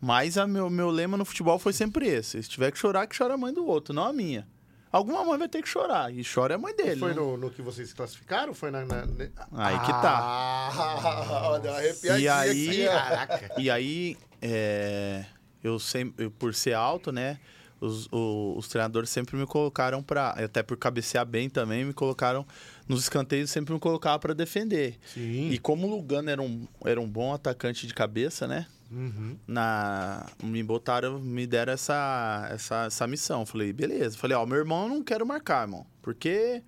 Mas 0.00 0.38
a 0.38 0.46
meu, 0.46 0.70
meu 0.70 0.90
lema 0.90 1.16
no 1.16 1.24
futebol 1.24 1.58
foi 1.58 1.72
sempre 1.72 2.06
esse: 2.06 2.42
se 2.42 2.48
tiver 2.48 2.70
que 2.70 2.78
chorar, 2.78 3.06
que 3.06 3.16
chora 3.16 3.34
a 3.34 3.36
mãe 3.36 3.52
do 3.52 3.66
outro, 3.66 3.92
não 3.94 4.04
a 4.04 4.12
minha. 4.12 4.46
Alguma 4.90 5.22
mãe 5.24 5.38
vai 5.38 5.48
ter 5.48 5.60
que 5.62 5.68
chorar, 5.68 6.10
e 6.14 6.22
chora 6.24 6.54
a 6.54 6.58
mãe 6.58 6.74
dele. 6.74 6.98
Foi 7.00 7.12
não- 7.12 7.32
no, 7.32 7.36
no 7.36 7.50
que 7.50 7.60
vocês 7.60 7.92
classificaram? 7.92 8.54
Foi 8.54 8.70
na. 8.70 8.84
na- 8.86 9.04
Aí 9.52 9.78
que 9.80 9.92
tá. 9.92 10.18
Ah, 10.22 11.58
deu 11.62 11.70
uma 11.72 11.78
arrepiadinha 11.78 12.18
E 12.18 12.28
aí- 12.28 12.68
aqui. 12.70 12.84
Caraca. 12.86 13.54
E 13.60 13.70
aí, 13.70 14.16
é, 14.40 15.24
eu 15.62 15.78
sempre, 15.78 16.24
eu, 16.26 16.30
por 16.30 16.54
ser 16.54 16.72
alto, 16.74 17.12
né? 17.12 17.38
Os, 17.80 18.08
o- 18.10 18.54
os 18.56 18.66
treinadores 18.68 19.08
sempre 19.10 19.36
me 19.36 19.46
colocaram 19.46 20.02
pra. 20.02 20.30
Até 20.30 20.62
por 20.62 20.76
cabecear 20.76 21.24
bem 21.24 21.48
também, 21.48 21.84
me 21.84 21.92
colocaram. 21.92 22.44
Nos 22.88 23.02
escanteios 23.02 23.50
sempre 23.50 23.72
me 23.74 23.78
colocavam 23.80 24.18
pra 24.18 24.34
defender. 24.34 24.98
Sim. 25.14 25.50
E 25.50 25.58
como 25.58 25.86
o 25.86 25.90
Lugano 25.90 26.28
era 26.30 26.42
um, 26.42 26.66
era 26.84 27.00
um 27.00 27.08
bom 27.08 27.32
atacante 27.32 27.86
de 27.86 27.94
cabeça, 27.94 28.46
né? 28.48 28.66
Uhum. 28.90 29.36
Na, 29.46 30.26
me 30.42 30.62
botaram, 30.62 31.20
me 31.20 31.46
deram 31.46 31.74
essa, 31.74 32.48
essa, 32.50 32.84
essa 32.86 33.06
missão. 33.06 33.44
Falei, 33.46 33.72
beleza. 33.72 34.16
Falei, 34.18 34.36
ó, 34.36 34.44
meu 34.46 34.56
irmão 34.58 34.84
eu 34.84 34.88
não 34.88 35.02
quero 35.04 35.24
marcar, 35.26 35.62
irmão. 35.62 35.86
Porque. 36.02 36.62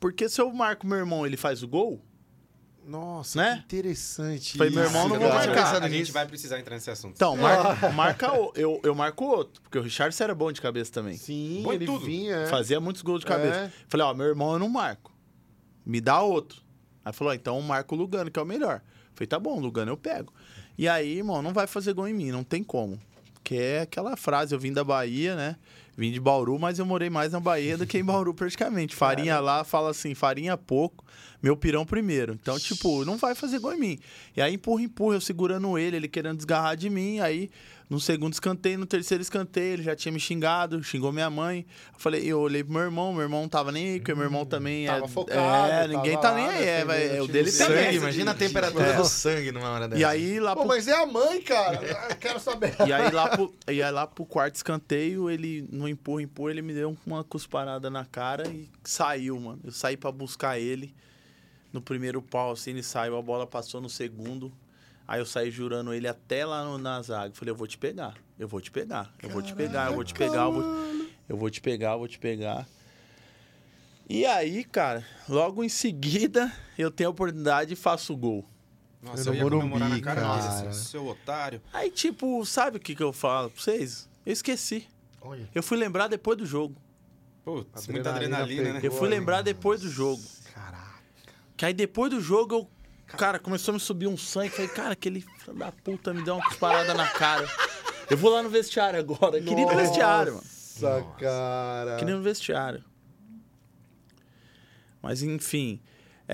Porque 0.00 0.28
se 0.28 0.40
eu 0.40 0.52
marco 0.52 0.86
meu 0.86 0.98
irmão 0.98 1.24
ele 1.26 1.36
faz 1.36 1.62
o 1.62 1.68
gol, 1.68 2.04
Nossa, 2.86 3.38
Né? 3.38 3.54
que 3.68 3.76
interessante. 3.76 4.58
Falei, 4.58 4.72
meu 4.72 4.84
irmão, 4.84 5.08
não 5.08 5.18
vou 5.18 5.28
marcar. 5.28 5.82
A 5.82 5.88
gente 5.88 6.12
vai 6.12 6.26
precisar 6.26 6.58
entrar 6.58 6.74
nesse 6.74 6.90
assunto. 6.90 7.14
Então, 7.16 7.36
marca, 7.36 7.88
marca 7.92 8.32
o, 8.38 8.52
eu, 8.54 8.80
eu 8.82 8.94
marco 8.94 9.24
outro, 9.24 9.62
porque 9.62 9.78
o 9.78 9.82
Richard 9.82 10.14
era 10.22 10.34
bom 10.34 10.52
de 10.52 10.60
cabeça 10.60 10.92
também. 10.92 11.16
Sim, 11.16 11.60
Põe 11.64 11.76
ele 11.76 11.86
tudo. 11.86 12.04
vinha. 12.04 12.36
é. 12.36 12.46
Fazia 12.46 12.78
muitos 12.80 13.02
gols 13.02 13.20
de 13.20 13.26
cabeça. 13.26 13.56
É. 13.60 13.72
Falei, 13.88 14.06
ó, 14.06 14.12
meu 14.14 14.26
irmão 14.26 14.52
eu 14.52 14.58
não 14.58 14.68
marco. 14.68 15.12
Me 15.84 16.00
dá 16.00 16.20
outro. 16.22 16.62
Aí 17.04 17.12
falou, 17.12 17.32
ó, 17.32 17.34
então 17.34 17.60
marca 17.62 17.94
o 17.94 17.98
Lugano, 17.98 18.30
que 18.30 18.38
é 18.38 18.42
o 18.42 18.46
melhor. 18.46 18.80
Falei, 19.14 19.26
tá 19.28 19.38
bom, 19.38 19.58
Lugano 19.60 19.92
eu 19.92 19.96
pego. 19.96 20.32
E 20.76 20.88
aí, 20.88 21.18
irmão, 21.18 21.40
não 21.40 21.52
vai 21.52 21.66
fazer 21.66 21.92
gol 21.92 22.08
em 22.08 22.14
mim, 22.14 22.30
não 22.32 22.42
tem 22.42 22.62
como. 22.64 23.00
Que 23.44 23.56
é 23.56 23.80
aquela 23.82 24.16
frase, 24.16 24.54
eu 24.54 24.58
vim 24.58 24.72
da 24.72 24.82
Bahia, 24.82 25.36
né? 25.36 25.56
Vim 25.96 26.10
de 26.10 26.18
Bauru, 26.18 26.58
mas 26.58 26.78
eu 26.78 26.86
morei 26.86 27.08
mais 27.08 27.30
na 27.30 27.38
Bahia 27.38 27.78
do 27.78 27.86
que 27.86 27.98
em 27.98 28.04
Bauru 28.04 28.32
praticamente. 28.34 28.96
Farinha 28.96 29.38
lá 29.38 29.62
fala 29.62 29.90
assim, 29.90 30.14
farinha 30.14 30.56
pouco, 30.56 31.04
meu 31.40 31.56
pirão 31.56 31.86
primeiro. 31.86 32.32
Então, 32.32 32.58
tipo, 32.58 33.04
não 33.04 33.16
vai 33.16 33.34
fazer 33.34 33.60
gol 33.60 33.74
em 33.74 33.78
mim. 33.78 33.98
E 34.36 34.42
aí 34.42 34.54
empurra, 34.54 34.82
empurra, 34.82 35.16
eu 35.16 35.20
segurando 35.20 35.78
ele, 35.78 35.96
ele 35.96 36.08
querendo 36.08 36.38
desgarrar 36.38 36.76
de 36.76 36.90
mim, 36.90 37.20
aí 37.20 37.48
no 37.88 38.00
segundo 38.00 38.32
escanteio, 38.32 38.78
no 38.78 38.86
terceiro 38.86 39.20
escanteio, 39.22 39.74
ele 39.74 39.82
já 39.82 39.94
tinha 39.94 40.10
me 40.10 40.18
xingado, 40.18 40.82
xingou 40.82 41.12
minha 41.12 41.28
mãe. 41.28 41.66
Eu 41.92 41.98
falei, 42.00 42.24
eu 42.24 42.40
olhei 42.40 42.64
pro 42.64 42.72
meu 42.72 42.82
irmão, 42.82 43.12
meu 43.12 43.22
irmão 43.22 43.42
não 43.42 43.48
tava 43.48 43.70
nem 43.70 43.90
aí, 43.92 43.98
porque 44.00 44.14
meu 44.14 44.24
irmão 44.24 44.46
também 44.46 44.86
Tava 44.86 45.04
é. 45.04 45.08
focado, 45.08 45.72
é, 45.72 45.88
ninguém 45.88 46.12
tava 46.14 46.22
tá 46.22 46.34
nem 46.34 46.46
aí. 46.48 46.64
É, 46.64 46.84
vai- 46.84 47.16
é, 47.16 47.22
o 47.22 47.26
dele 47.28 47.52
também. 47.52 47.84
Sangue, 47.84 47.96
imagina 47.96 48.30
a 48.30 48.34
temperatura 48.34 48.86
É. 48.86 48.96
do 48.96 49.04
sangue 49.04 49.52
numa 49.52 49.68
hora 49.68 49.86
dessa. 49.86 50.00
E 50.00 50.04
aí 50.04 50.40
lá 50.40 50.54
Pô, 50.54 50.60
pro 50.62 50.68
mas 50.68 50.88
é 50.88 50.94
a 50.94 51.04
mãe, 51.06 51.42
cara. 51.42 52.08
Eu 52.10 52.16
quero 52.16 52.40
saber. 52.40 52.74
E 52.86 52.92
aí 52.92 53.10
lá 53.10 53.28
pro, 53.28 53.54
e 53.68 53.82
aí 53.82 53.90
lá 53.92 54.06
pro 54.06 54.24
quarto 54.24 54.54
escanteio, 54.56 55.28
ele 55.30 55.68
no 55.70 55.86
empurra, 55.86 56.22
empurra, 56.22 56.50
ele 56.52 56.62
me 56.62 56.72
deu 56.72 56.96
uma 57.06 57.22
cusparada 57.22 57.90
na 57.90 58.04
cara 58.06 58.48
e 58.48 58.68
saiu, 58.82 59.38
mano. 59.38 59.60
Eu 59.62 59.72
saí 59.72 59.96
pra 59.96 60.10
buscar 60.10 60.58
ele. 60.58 60.94
No 61.72 61.82
primeiro 61.82 62.22
pau, 62.22 62.52
assim, 62.52 62.70
ele 62.70 62.82
saiu, 62.84 63.16
a 63.16 63.20
bola 63.22 63.46
passou 63.46 63.80
no 63.80 63.90
segundo. 63.90 64.52
Aí 65.06 65.20
eu 65.20 65.26
saí 65.26 65.50
jurando 65.50 65.92
ele 65.92 66.08
até 66.08 66.46
lá 66.46 66.64
no, 66.64 66.78
na 66.78 67.00
zaga. 67.02 67.34
Falei, 67.34 67.52
eu 67.52 67.56
vou 67.56 67.66
te 67.66 67.76
pegar, 67.76 68.14
eu 68.38 68.48
vou 68.48 68.60
te 68.60 68.70
pegar, 68.70 69.12
eu 69.22 69.28
vou 69.28 69.42
te 69.42 69.54
pegar, 69.54 69.86
eu 69.88 69.94
vou 69.94 70.04
te 70.04 70.14
pegar, 70.14 70.42
eu 70.44 70.52
vou, 70.52 71.08
eu 71.28 71.36
vou 71.36 71.50
te 71.50 71.60
pegar, 71.60 71.92
eu 71.92 71.98
vou 71.98 72.08
te 72.08 72.18
pegar. 72.18 72.66
E 74.08 74.26
aí, 74.26 74.64
cara, 74.64 75.04
logo 75.28 75.64
em 75.64 75.68
seguida, 75.68 76.52
eu 76.78 76.90
tenho 76.90 77.08
a 77.08 77.10
oportunidade 77.10 77.72
e 77.72 77.76
faço 77.76 78.12
o 78.12 78.16
gol. 78.16 78.44
Nossa, 79.02 79.24
no 79.24 79.30
eu 79.30 79.34
ia 79.34 79.42
comemorar 79.42 79.70
na 79.80 79.86
Morumbi, 79.86 80.00
cara 80.00 80.20
dele, 80.20 80.42
cara. 80.42 80.68
assim, 80.70 80.72
seu 80.72 81.06
otário. 81.06 81.60
Aí, 81.72 81.90
tipo, 81.90 82.44
sabe 82.46 82.78
o 82.78 82.80
que, 82.80 82.94
que 82.94 83.02
eu 83.02 83.12
falo 83.12 83.50
pra 83.50 83.62
vocês? 83.62 84.08
Eu 84.24 84.32
esqueci. 84.32 84.88
Olha. 85.20 85.48
Eu 85.54 85.62
fui 85.62 85.76
lembrar 85.76 86.08
depois 86.08 86.38
do 86.38 86.46
jogo. 86.46 86.74
Putz, 87.44 87.86
muita 87.88 88.10
Adrenalina 88.10 88.42
adrenalina, 88.42 88.72
né? 88.74 88.80
Eu 88.82 88.90
fui 88.90 89.08
lembrar 89.08 89.38
hein? 89.38 89.44
depois 89.44 89.82
do 89.82 89.90
jogo. 89.90 90.22
Caraca. 90.54 91.02
Que 91.56 91.66
aí 91.66 91.74
depois 91.74 92.10
do 92.10 92.20
jogo 92.20 92.54
eu. 92.54 92.70
Cara, 93.06 93.38
começou 93.38 93.72
a 93.72 93.74
me 93.74 93.80
subir 93.80 94.06
um 94.06 94.16
sangue. 94.16 94.50
Falei, 94.50 94.68
cara, 94.68 94.92
aquele 94.92 95.20
filho 95.20 95.56
da 95.56 95.70
puta 95.70 96.12
me 96.12 96.22
deu 96.22 96.34
uma 96.34 96.44
cusparada 96.44 96.94
na 96.94 97.06
cara. 97.08 97.46
Eu 98.10 98.16
vou 98.16 98.30
lá 98.32 98.42
no 98.42 98.48
vestiário 98.50 98.98
agora. 98.98 99.40
Queria 99.40 99.62
ir 99.62 99.66
no 99.66 99.76
vestiário, 99.76 100.32
mano. 100.34 100.44
Nossa, 100.80 101.06
cara. 101.18 101.96
Queria 101.96 102.14
ir 102.14 102.16
no 102.16 102.22
vestiário. 102.22 102.84
Mas 105.02 105.22
enfim. 105.22 105.80
Você 106.26 106.32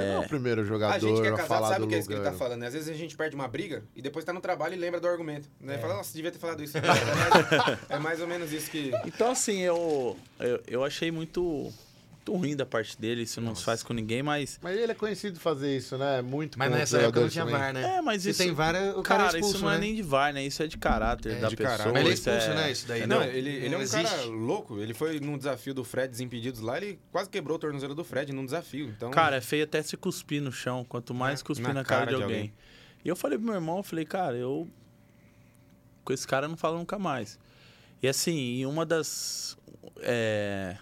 não 0.00 0.12
é 0.12 0.14
É... 0.14 0.18
o 0.20 0.28
primeiro 0.28 0.64
jogador 0.64 0.94
A 0.94 0.98
gente 0.98 1.20
que 1.20 1.26
é 1.26 1.30
casado 1.32 1.46
falar 1.46 1.68
sabe 1.68 1.80
do 1.80 1.84
o 1.84 1.88
que 1.88 1.94
é 1.94 1.98
isso 1.98 2.08
que 2.08 2.14
ele 2.14 2.22
tá 2.22 2.32
falando, 2.32 2.60
né? 2.60 2.68
Às 2.68 2.72
vezes 2.72 2.88
a 2.88 2.94
gente 2.94 3.14
perde 3.14 3.36
uma 3.36 3.46
briga 3.46 3.84
e 3.94 4.00
depois 4.00 4.24
tá 4.24 4.32
no 4.32 4.40
trabalho 4.40 4.72
e 4.72 4.78
lembra 4.78 4.98
do 4.98 5.06
argumento. 5.06 5.46
Né? 5.60 5.76
Fala, 5.76 5.94
nossa, 5.96 6.14
devia 6.14 6.32
ter 6.32 6.38
falado 6.38 6.62
isso. 6.62 6.78
É 6.80 6.80
mais, 6.80 7.90
é 7.90 7.98
mais 7.98 8.20
ou 8.22 8.26
menos 8.26 8.50
isso 8.52 8.70
que. 8.70 8.92
Então, 9.04 9.30
assim, 9.32 9.60
eu, 9.60 10.16
eu, 10.40 10.62
eu 10.66 10.84
achei 10.84 11.10
muito, 11.10 11.70
muito 12.26 12.32
ruim 12.36 12.56
da 12.56 12.66
parte 12.66 12.98
dele. 13.00 13.22
Isso 13.22 13.40
não 13.40 13.54
se 13.54 13.64
faz 13.64 13.82
com 13.82 13.92
ninguém, 13.92 14.22
mas. 14.22 14.58
Mas 14.62 14.76
ele 14.78 14.90
é 14.92 14.94
conhecido 14.94 15.34
de 15.34 15.40
fazer 15.40 15.76
isso, 15.76 15.96
né? 15.96 16.22
Muito 16.22 16.58
Mas 16.58 16.70
nessa 16.70 16.98
época 16.98 17.20
não 17.20 17.28
tinha 17.28 17.44
também. 17.44 17.58
VAR, 17.60 17.72
né? 17.72 17.96
É, 17.96 18.02
mas 18.02 18.22
Se 18.22 18.30
isso. 18.30 18.38
tem 18.42 18.52
VAR, 18.52 18.74
o 18.74 19.02
cara, 19.02 19.24
Cara, 19.24 19.24
é 19.24 19.26
expulso, 19.40 19.56
isso 19.56 19.64
não 19.64 19.70
é 19.70 19.74
né? 19.74 19.80
nem 19.80 19.94
de 19.94 20.02
VAR, 20.02 20.32
né? 20.32 20.44
Isso 20.44 20.62
é 20.62 20.66
de 20.66 20.76
caráter 20.78 21.32
É, 21.34 21.40
da 21.40 21.48
de 21.48 21.56
pessoa. 21.56 21.76
caráter. 21.78 21.92
Mas 21.92 22.00
ele 22.02 22.10
é 22.10 22.14
isso 22.14 22.30
expulso, 22.30 22.54
né? 22.54 22.70
Isso 22.72 22.88
daí. 22.88 23.06
Não, 23.06 23.20
não, 23.20 23.24
ele, 23.26 23.50
ele 23.50 23.74
é 23.74 23.78
um 23.78 23.80
existe. 23.80 24.04
cara 24.10 24.24
louco. 24.24 24.80
Ele 24.80 24.94
foi 24.94 25.20
num 25.20 25.38
desafio 25.38 25.74
do 25.74 25.84
Fred 25.84 26.08
Desimpedidos 26.08 26.60
lá, 26.60 26.76
ele 26.76 26.98
quase 27.12 27.30
quebrou 27.30 27.56
o 27.56 27.58
tornozelo 27.58 27.94
do 27.94 28.04
Fred 28.04 28.32
num 28.32 28.44
desafio. 28.44 28.88
Então, 28.88 29.10
Cara, 29.10 29.36
é 29.36 29.40
feio 29.40 29.64
até 29.64 29.82
se 29.82 29.96
cuspir 29.96 30.42
no 30.42 30.50
chão, 30.52 30.84
quanto 30.84 31.14
mais 31.14 31.40
É, 31.40 31.44
cuspir 31.44 31.68
na 31.68 31.74
na, 31.74 31.84
cara, 31.84 32.06
cara 32.06 32.16
de 32.16 32.22
alguém. 32.22 32.52
E 33.04 33.08
eu 33.08 33.14
falei 33.16 33.38
pro 33.38 33.46
meu 33.46 33.54
irmão, 33.54 33.76
eu 33.78 33.82
falei, 33.84 34.04
cara, 34.04 34.36
eu 34.36 34.68
com 36.04 36.12
esse 36.12 36.26
cara 36.26 36.46
eu 36.46 36.50
não 36.50 36.56
falo 36.56 36.78
nunca 36.78 36.98
mais. 36.98 37.38
E 38.02 38.08
assim, 38.08 38.36
e 38.56 38.66
uma 38.66 38.84
das 38.86 39.56
é, 40.00 40.76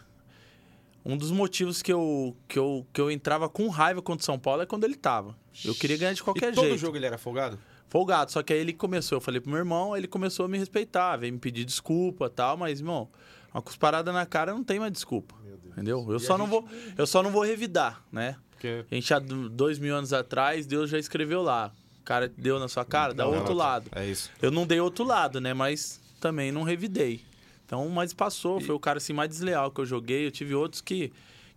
um 1.05 1.16
dos 1.16 1.30
motivos 1.30 1.82
que 1.82 1.92
eu, 1.92 2.36
que, 2.48 2.59
eu, 2.59 2.86
que 2.92 3.00
eu 3.00 3.11
entrava 3.11 3.48
com 3.48 3.68
raiva 3.68 4.00
contra 4.00 4.22
o 4.22 4.24
São 4.24 4.38
Paulo 4.38 4.62
é 4.62 4.66
quando 4.66 4.84
ele 4.84 4.94
tava. 4.96 5.36
Eu 5.64 5.74
queria 5.74 5.96
ganhar 5.96 6.12
de 6.12 6.20
e 6.20 6.24
qualquer 6.24 6.55
todo 6.55 6.64
jeito. 6.64 6.78
jogo 6.78 6.96
ele 6.96 7.07
era 7.07 7.18
folgado? 7.18 7.59
Folgado, 7.88 8.32
só 8.32 8.42
que 8.42 8.52
aí 8.52 8.59
ele 8.59 8.72
começou, 8.72 9.16
eu 9.16 9.20
falei 9.20 9.40
pro 9.40 9.50
meu 9.50 9.59
irmão, 9.59 9.96
ele 9.96 10.09
começou 10.09 10.46
a 10.46 10.48
me 10.48 10.59
respeitar, 10.59 11.16
veio 11.16 11.32
me 11.32 11.38
pedir 11.38 11.64
desculpa 11.64 12.28
tal, 12.28 12.57
mas, 12.57 12.80
irmão, 12.80 13.09
uma 13.52 13.62
cusparada 13.62 14.12
na 14.12 14.26
cara 14.26 14.52
não 14.52 14.64
tem 14.64 14.80
mais 14.80 14.90
desculpa. 14.92 15.34
Entendeu? 15.72 16.05
Eu 16.11 16.18
só, 16.18 16.36
não 16.38 16.46
vou, 16.46 16.64
eu 16.96 17.07
só 17.07 17.22
não 17.22 17.30
vou 17.30 17.42
revidar, 17.44 18.02
né? 18.11 18.36
Porque 18.50 18.84
A 18.90 18.94
gente 18.94 19.12
há 19.12 19.18
do- 19.18 19.48
dois 19.50 19.78
mil 19.78 19.94
anos 19.94 20.12
atrás, 20.12 20.66
Deus 20.66 20.88
já 20.88 20.98
escreveu 20.98 21.42
lá. 21.42 21.72
O 22.00 22.05
cara 22.05 22.32
deu 22.36 22.59
na 22.59 22.68
sua 22.68 22.84
cara, 22.84 23.12
dá 23.14 23.24
Não, 23.24 23.32
outro 23.34 23.50
não. 23.50 23.57
lado. 23.59 23.90
é 23.94 24.07
isso. 24.07 24.30
Eu 24.40 24.50
não 24.50 24.66
dei 24.66 24.78
outro 24.80 25.05
lado, 25.05 25.40
né? 25.40 25.52
Mas 25.55 26.00
também 26.20 26.50
não 26.52 26.62
revidei. 26.62 27.22
Então, 27.66 27.88
mas 27.88 28.12
passou, 28.12 28.60
foi 28.60 28.74
o 28.74 28.78
cara 28.80 28.98
assim 28.98 29.12
mais 29.12 29.28
desleal 29.30 29.70
que 29.70 29.80
eu 29.80 29.86
joguei. 29.86 30.26
Eu 30.26 30.30
tive 30.30 30.54
outros 30.54 30.80
que, 30.80 31.12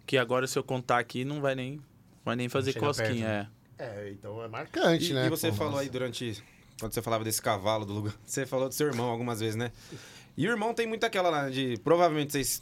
que 0.06 0.18
agora, 0.18 0.48
se 0.48 0.58
eu 0.58 0.64
contar 0.64 1.00
aqui, 1.00 1.26
não 1.26 1.42
vai 1.42 1.54
nem, 1.56 1.80
vai 2.24 2.36
nem 2.36 2.48
fazer 2.50 2.74
cosquinha. 2.74 3.50
perto, 3.78 3.82
é. 3.82 4.08
É, 4.08 4.10
então 4.12 4.42
é 4.44 4.48
marcante, 4.48 5.12
E, 5.12 5.14
né? 5.14 5.28
e 5.28 5.30
você 5.30 5.50
pô, 5.50 5.56
falou 5.56 5.72
nossa. 5.74 5.84
aí 5.84 5.90
durante. 5.90 6.44
Quando 6.80 6.94
você 6.94 7.02
falava 7.02 7.24
desse 7.24 7.42
cavalo 7.42 7.86
do 7.86 7.94
lugar, 7.94 8.14
você 8.26 8.46
falou 8.46 8.68
do 8.70 8.74
seu 8.74 8.88
irmão 8.88 9.10
algumas 9.10 9.40
vezes, 9.40 9.56
né? 9.56 9.72
E 10.36 10.48
o 10.48 10.52
irmão 10.52 10.74
tem 10.74 10.88
muito 10.88 11.04
aquela 11.06 11.30
lá 11.30 11.50
de. 11.50 11.78
Provavelmente 11.84 12.32
vocês. 12.32 12.62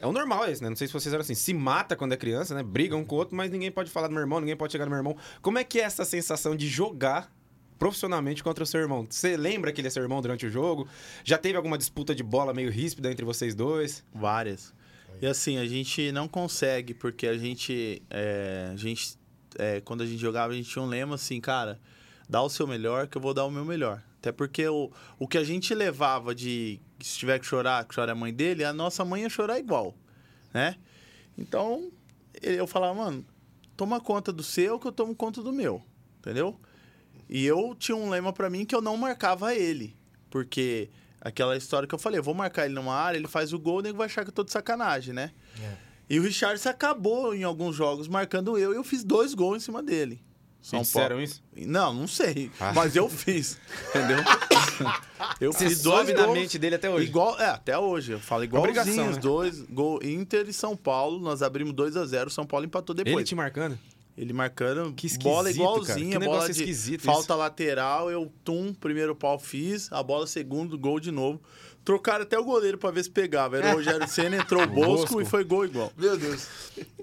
É 0.00 0.06
o 0.06 0.12
normal 0.12 0.48
esse, 0.48 0.60
né? 0.62 0.68
Não 0.68 0.76
sei 0.76 0.86
se 0.88 0.92
vocês 0.92 1.12
eram 1.12 1.22
assim. 1.22 1.34
Se 1.34 1.54
mata 1.54 1.94
quando 1.96 2.12
é 2.12 2.16
criança, 2.16 2.54
né? 2.54 2.62
Briga 2.62 2.96
um 2.96 3.04
com 3.04 3.14
o 3.14 3.18
outro, 3.18 3.36
mas 3.36 3.50
ninguém 3.50 3.70
pode 3.70 3.90
falar 3.90 4.08
do 4.08 4.12
meu 4.12 4.20
irmão, 4.20 4.40
ninguém 4.40 4.56
pode 4.56 4.72
chegar 4.72 4.84
no 4.84 4.90
meu 4.90 4.98
irmão. 4.98 5.16
Como 5.40 5.56
é 5.56 5.64
que 5.64 5.80
é 5.80 5.84
essa 5.84 6.04
sensação 6.04 6.54
de 6.56 6.68
jogar 6.68 7.32
profissionalmente 7.78 8.42
contra 8.42 8.64
o 8.64 8.66
seu 8.66 8.80
irmão? 8.80 9.06
Você 9.08 9.36
lembra 9.36 9.72
que 9.72 9.80
ele 9.80 9.88
é 9.88 9.90
seu 9.90 10.02
irmão 10.02 10.20
durante 10.20 10.46
o 10.46 10.50
jogo? 10.50 10.88
Já 11.22 11.38
teve 11.38 11.56
alguma 11.56 11.78
disputa 11.78 12.14
de 12.14 12.22
bola 12.22 12.54
meio 12.54 12.70
ríspida 12.70 13.10
entre 13.10 13.24
vocês 13.24 13.54
dois? 13.54 14.04
Várias. 14.12 14.72
E 15.20 15.26
assim, 15.26 15.58
a 15.58 15.66
gente 15.66 16.10
não 16.12 16.28
consegue, 16.28 16.92
porque 16.92 17.26
a 17.26 17.36
gente. 17.36 18.02
é, 18.10 18.70
a 18.72 18.76
gente 18.76 19.16
é, 19.56 19.80
quando 19.80 20.02
a 20.02 20.06
gente 20.06 20.20
jogava, 20.20 20.52
a 20.52 20.56
gente 20.56 20.68
tinha 20.68 20.82
um 20.82 20.88
lema 20.88 21.14
assim, 21.14 21.40
cara, 21.40 21.80
dá 22.28 22.42
o 22.42 22.48
seu 22.48 22.66
melhor 22.66 23.06
que 23.06 23.16
eu 23.16 23.22
vou 23.22 23.34
dar 23.34 23.44
o 23.44 23.50
meu 23.50 23.64
melhor. 23.64 24.02
Até 24.18 24.32
porque 24.32 24.66
o, 24.66 24.90
o 25.18 25.28
que 25.28 25.38
a 25.38 25.44
gente 25.44 25.74
levava 25.74 26.34
de 26.34 26.80
se 27.00 27.18
tiver 27.18 27.38
que 27.38 27.46
chorar, 27.46 27.84
que 27.84 27.94
chora 27.94 28.12
a 28.12 28.14
mãe 28.14 28.32
dele, 28.32 28.64
a 28.64 28.72
nossa 28.72 29.04
mãe 29.04 29.22
ia 29.22 29.28
chorar 29.28 29.58
igual, 29.58 29.94
né? 30.52 30.76
Então, 31.36 31.90
eu 32.42 32.66
falava, 32.66 32.94
mano, 32.94 33.24
toma 33.76 34.00
conta 34.00 34.32
do 34.32 34.42
seu 34.42 34.78
que 34.78 34.86
eu 34.86 34.92
tomo 34.92 35.14
conta 35.14 35.42
do 35.42 35.52
meu, 35.52 35.82
entendeu? 36.18 36.58
E 37.28 37.44
eu 37.44 37.74
tinha 37.78 37.96
um 37.96 38.10
lema 38.10 38.32
pra 38.32 38.50
mim 38.50 38.64
que 38.64 38.74
eu 38.74 38.80
não 38.80 38.96
marcava 38.96 39.54
ele, 39.54 39.96
porque 40.30 40.90
aquela 41.20 41.56
história 41.56 41.88
que 41.88 41.94
eu 41.94 41.98
falei, 41.98 42.18
eu 42.18 42.22
vou 42.22 42.34
marcar 42.34 42.66
ele 42.66 42.74
numa 42.74 42.94
área, 42.94 43.16
ele 43.16 43.28
faz 43.28 43.52
o 43.52 43.58
gol, 43.58 43.78
o 43.78 43.82
nego 43.82 43.98
vai 43.98 44.06
achar 44.06 44.24
que 44.24 44.30
eu 44.30 44.34
tô 44.34 44.44
de 44.44 44.52
sacanagem, 44.52 45.14
né? 45.14 45.32
E 46.08 46.20
o 46.20 46.22
Richardson 46.22 46.68
acabou 46.68 47.34
em 47.34 47.44
alguns 47.44 47.74
jogos 47.74 48.06
marcando 48.08 48.58
eu 48.58 48.72
e 48.72 48.76
eu 48.76 48.84
fiz 48.84 49.02
dois 49.02 49.32
gols 49.32 49.56
em 49.56 49.60
cima 49.60 49.82
dele. 49.82 50.22
São 50.60 50.80
disseram 50.80 51.20
isso? 51.20 51.42
Não, 51.54 51.92
não 51.92 52.06
sei. 52.06 52.50
Ah. 52.58 52.72
Mas 52.74 52.96
eu 52.96 53.06
fiz. 53.06 53.60
Entendeu? 53.90 54.16
eu 55.38 55.52
Você 55.52 55.68
fiz 55.68 55.82
dois 55.82 55.98
sobe 56.08 56.14
na 56.14 56.24
gols. 56.24 56.38
mente 56.38 56.58
dele 56.58 56.76
até 56.76 56.88
hoje. 56.88 57.06
Igual, 57.06 57.38
é, 57.38 57.50
até 57.50 57.78
hoje. 57.78 58.12
Eu 58.12 58.18
falo 58.18 58.44
igualzinho 58.44 58.80
Obrigação, 58.80 59.10
os 59.10 59.16
né? 59.16 59.22
dois. 59.22 59.60
Gol 59.60 60.02
Inter 60.02 60.48
e 60.48 60.54
São 60.54 60.74
Paulo. 60.74 61.20
Nós 61.20 61.42
abrimos 61.42 61.74
2 61.74 61.98
a 61.98 62.06
0 62.06 62.30
São 62.30 62.46
Paulo 62.46 62.64
empatou 62.64 62.94
depois. 62.94 63.14
Ele 63.14 63.24
te 63.24 63.34
marcando? 63.34 63.78
Ele 64.16 64.32
marcando 64.32 64.92
Que 64.94 65.08
bola 65.18 65.44
cara. 65.44 65.56
igualzinha, 65.56 66.18
Que 66.18 66.24
bola 66.24 66.36
negócio 66.36 66.54
de 66.54 66.60
esquisito 66.60 67.02
falta 67.02 67.34
lateral, 67.34 68.10
eu 68.10 68.32
tum, 68.44 68.72
primeiro 68.72 69.14
pau 69.14 69.38
fiz, 69.38 69.92
a 69.92 70.02
bola 70.02 70.26
segundo, 70.26 70.78
gol 70.78 71.00
de 71.00 71.10
novo. 71.10 71.42
Trocaram 71.84 72.22
até 72.22 72.38
o 72.38 72.44
goleiro 72.44 72.78
pra 72.78 72.90
ver 72.90 73.02
se 73.04 73.10
pegava. 73.10 73.58
Era 73.58 73.72
o 73.72 73.74
Rogério 73.76 74.08
Senna, 74.08 74.36
entrou 74.36 74.62
o 74.64 74.66
Bosco, 74.66 74.90
Bosco. 74.96 75.20
e 75.20 75.24
foi 75.24 75.44
gol 75.44 75.64
igual. 75.64 75.92
Meu 75.96 76.16
Deus. 76.16 76.48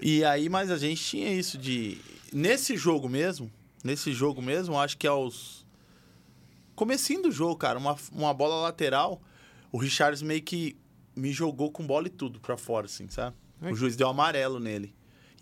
E 0.00 0.24
aí, 0.24 0.48
mas 0.48 0.70
a 0.70 0.78
gente 0.78 1.02
tinha 1.02 1.32
isso 1.32 1.58
de 1.58 1.98
nesse 2.32 2.76
jogo 2.76 3.08
mesmo, 3.08 3.50
nesse 3.84 4.12
jogo 4.12 4.40
mesmo, 4.40 4.78
acho 4.80 4.96
que 4.96 5.06
aos 5.06 5.62
comecinho 6.74 7.22
do 7.22 7.30
jogo, 7.30 7.56
cara, 7.56 7.78
uma, 7.78 7.96
uma 8.10 8.32
bola 8.34 8.56
lateral, 8.62 9.20
o 9.70 9.76
Richards 9.78 10.22
meio 10.22 10.42
que 10.42 10.76
me 11.14 11.30
jogou 11.30 11.70
com 11.70 11.86
bola 11.86 12.06
e 12.06 12.10
tudo 12.10 12.40
pra 12.40 12.56
fora 12.56 12.86
assim, 12.86 13.06
sabe? 13.08 13.36
O 13.60 13.74
juiz 13.76 13.94
deu 13.94 14.08
amarelo 14.08 14.58
nele. 14.58 14.92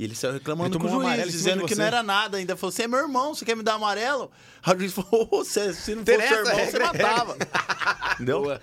E 0.01 0.05
ele 0.05 0.15
saiu 0.15 0.33
reclamando 0.33 0.79
Ele 0.79 0.83
com 0.83 0.87
o 0.87 0.91
juiz, 0.91 1.05
amarelo 1.05 1.31
dizendo 1.31 1.67
que 1.67 1.75
não 1.75 1.85
era 1.85 2.03
nada. 2.03 2.39
Ainda 2.39 2.57
falou: 2.57 2.73
Você 2.73 2.85
é 2.85 2.89
meu 2.89 3.01
irmão, 3.01 3.35
você 3.35 3.45
quer 3.45 3.55
me 3.55 3.63
dar 3.63 3.75
amarelo? 3.75 4.31
Aí 4.65 4.75
o 4.75 4.79
juiz 4.79 4.95
falou: 4.95 5.29
"Ô, 5.31 5.45
você, 5.45 5.75
Se 5.75 5.95
não 5.95 6.07
fosse 6.07 6.27
seu 6.27 6.39
irmão, 6.39 6.53
a 6.59 6.65
você 6.65 6.77
é 6.77 6.81
matava. 6.81 7.37
Entendeu? 8.17 8.59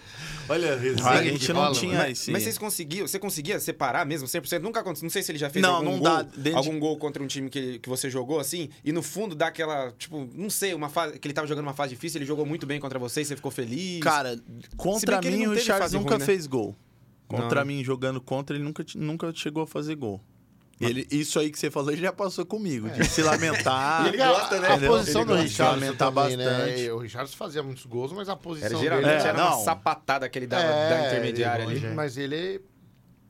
Olha, 0.49 0.73
A 0.73 1.23
gente 1.23 1.53
não 1.53 1.71
tinha 1.73 1.97
mano. 1.99 2.09
esse. 2.09 2.31
Mas 2.31 2.41
vocês 2.41 2.57
conseguiam, 2.57 3.05
você 3.07 3.19
conseguia 3.19 3.59
separar 3.59 4.03
mesmo 4.03 4.27
100%? 4.27 4.59
Nunca 4.61 4.79
aconteceu. 4.79 5.05
Não 5.05 5.11
sei 5.11 5.21
se 5.21 5.31
ele 5.31 5.37
já 5.37 5.47
fez 5.47 5.61
Não, 5.61 5.75
algum 5.75 5.91
não 5.91 5.99
gol, 5.99 6.03
dá. 6.07 6.21
Dentro 6.23 6.41
de- 6.41 6.55
algum 6.55 6.79
gol 6.79 6.97
contra 6.97 7.21
um 7.21 7.27
time 7.27 7.51
que, 7.51 7.77
que 7.77 7.87
você 7.87 8.09
jogou 8.09 8.39
assim, 8.39 8.69
e 8.83 8.91
no 8.91 9.03
fundo 9.03 9.35
dá 9.35 9.47
aquela, 9.47 9.91
tipo, 9.91 10.27
não 10.33 10.49
sei, 10.49 10.73
uma 10.73 10.89
fase 10.89 11.19
que 11.19 11.27
ele 11.27 11.35
tava 11.35 11.45
jogando 11.45 11.65
uma 11.65 11.73
fase 11.75 11.93
difícil, 11.93 12.17
ele 12.17 12.25
jogou 12.25 12.47
muito 12.47 12.65
bem 12.65 12.79
contra 12.79 12.97
você, 12.97 13.23
você 13.23 13.35
ficou 13.35 13.51
feliz. 13.51 13.99
Cara, 13.99 14.39
contra 14.75 15.21
mim 15.21 15.45
não 15.45 15.53
o 15.53 15.59
fase 15.59 15.95
nunca 15.97 16.11
ruim, 16.15 16.19
né? 16.19 16.25
fez 16.25 16.47
gol. 16.47 16.75
Não, 17.29 17.41
Contra 17.41 17.63
né? 17.63 17.67
mim 17.67 17.83
jogando 17.83 18.19
contra, 18.21 18.55
ele 18.55 18.63
nunca, 18.63 18.83
nunca 18.95 19.31
chegou 19.35 19.61
a 19.61 19.67
fazer 19.67 19.95
gol. 19.95 20.19
Ele, 20.79 21.07
isso 21.09 21.39
aí 21.39 21.49
que 21.49 21.57
você 21.57 21.71
falou, 21.71 21.91
ele 21.91 22.01
já 22.01 22.13
passou 22.13 22.45
comigo, 22.45 22.87
de 22.89 23.03
se 23.05 23.23
lamentar. 23.23 24.05
E 24.05 24.09
ele 24.13 24.17
gosta, 24.17 24.59
né? 24.59 24.67
A 24.67 24.71
Entendeu? 24.73 24.91
posição 24.91 25.21
Ele 25.21 25.29
do 25.31 25.35
Richardson 25.35 25.63
lamentar 25.85 26.11
também, 26.13 26.37
bastante. 26.37 26.81
né? 26.83 26.91
O 26.93 26.97
Richardson 26.99 27.35
fazia 27.37 27.63
muitos 27.63 27.85
gols, 27.85 28.11
mas 28.13 28.29
a 28.29 28.35
posição 28.35 28.67
Era, 28.67 28.77
dele... 28.77 28.83
geralmente 29.01 29.25
É, 29.25 29.29
era 29.29 29.37
não. 29.37 29.47
uma 29.57 29.63
sapatada 29.65 30.29
que 30.29 30.37
ele 30.37 30.45
dava 30.47 30.63
É, 30.63 30.89
da 30.89 31.07
intermediária 31.07 31.63
ele- 31.63 31.85
ali. 31.87 31.95
Mas 31.95 32.17
ele... 32.17 32.61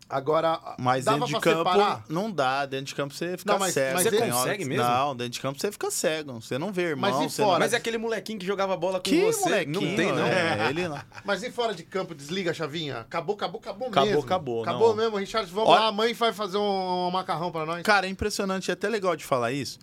Agora, 0.10 0.76
Mas 0.80 1.03
dava 1.03 1.18
dentro 1.20 1.28
de 1.36 1.41
pra 1.41 1.41
campo, 1.53 1.70
separar? 1.70 2.05
não 2.08 2.32
dá. 2.32 2.66
Dentro 2.66 2.86
de 2.86 2.95
campo 2.95 3.14
você 3.14 3.38
fica 3.38 3.51
Não, 3.51 3.60
mas- 3.60 3.74
cego. 3.74 3.93
mas 3.95 4.03
Você 4.03 4.10
tem 4.12 4.20
consegue 4.32 4.36
horas- 4.64 4.68
mesmo? 4.68 4.84
Não, 4.84 5.16
dentro 5.18 5.32
de 5.34 5.39
campo 5.41 5.60
você 5.60 5.70
fica 5.72 5.91
cego. 5.91 6.34
Você 6.41 6.58
não 6.58 6.72
vê, 6.72 6.82
irmão. 6.84 7.12
Mas 7.12 7.20
e 7.20 7.30
você 7.30 7.43
fora? 7.43 7.60
Mas 7.60 7.74
é 7.74 7.76
aquele 7.78 7.97
molequinho 7.97 8.39
que 8.39 8.45
jogava 8.45 8.78
bola 8.78 8.99
com 8.99 9.03
Que 9.03 9.26
você. 9.26 9.41
molequinho, 9.49 9.82
não 9.82 9.95
tem, 9.97 10.12
não. 10.14 10.26
É, 10.26 10.70
ele 10.70 10.88
não. 10.88 10.97
Mas 11.26 11.43
e 11.43 11.51
fora 11.51 11.74
de 11.74 11.84
campo, 11.84 12.16
desliga 12.16 12.51
a 12.51 12.53
chavinha? 12.53 12.99
Acabou, 13.01 13.36
acabou, 13.36 13.60
acabou, 13.60 13.88
Acabou, 13.89 14.08
mesmo. 14.10 14.22
acabou, 14.24 14.62
Acabou 14.64 14.89
não. 14.89 14.95
mesmo, 15.03 15.18
Richardson. 15.18 15.53
Vamos 15.53 15.70
Olha- 15.72 15.80
lá, 15.82 15.88
a 15.88 15.91
mãe 15.91 16.14
vai 16.14 16.32
fazer 16.32 16.58
um, 16.58 17.08
um 17.08 17.12
macarrão 17.12 17.51
pra 17.51 17.66
nós. 17.66 17.84
Cara, 17.84 18.08
é 18.08 18.10
impressionante, 18.10 18.72
é 18.72 18.74
até 18.76 18.88
legal 18.88 19.14
de 19.16 19.26
falar 19.26 19.51
isso, 19.51 19.78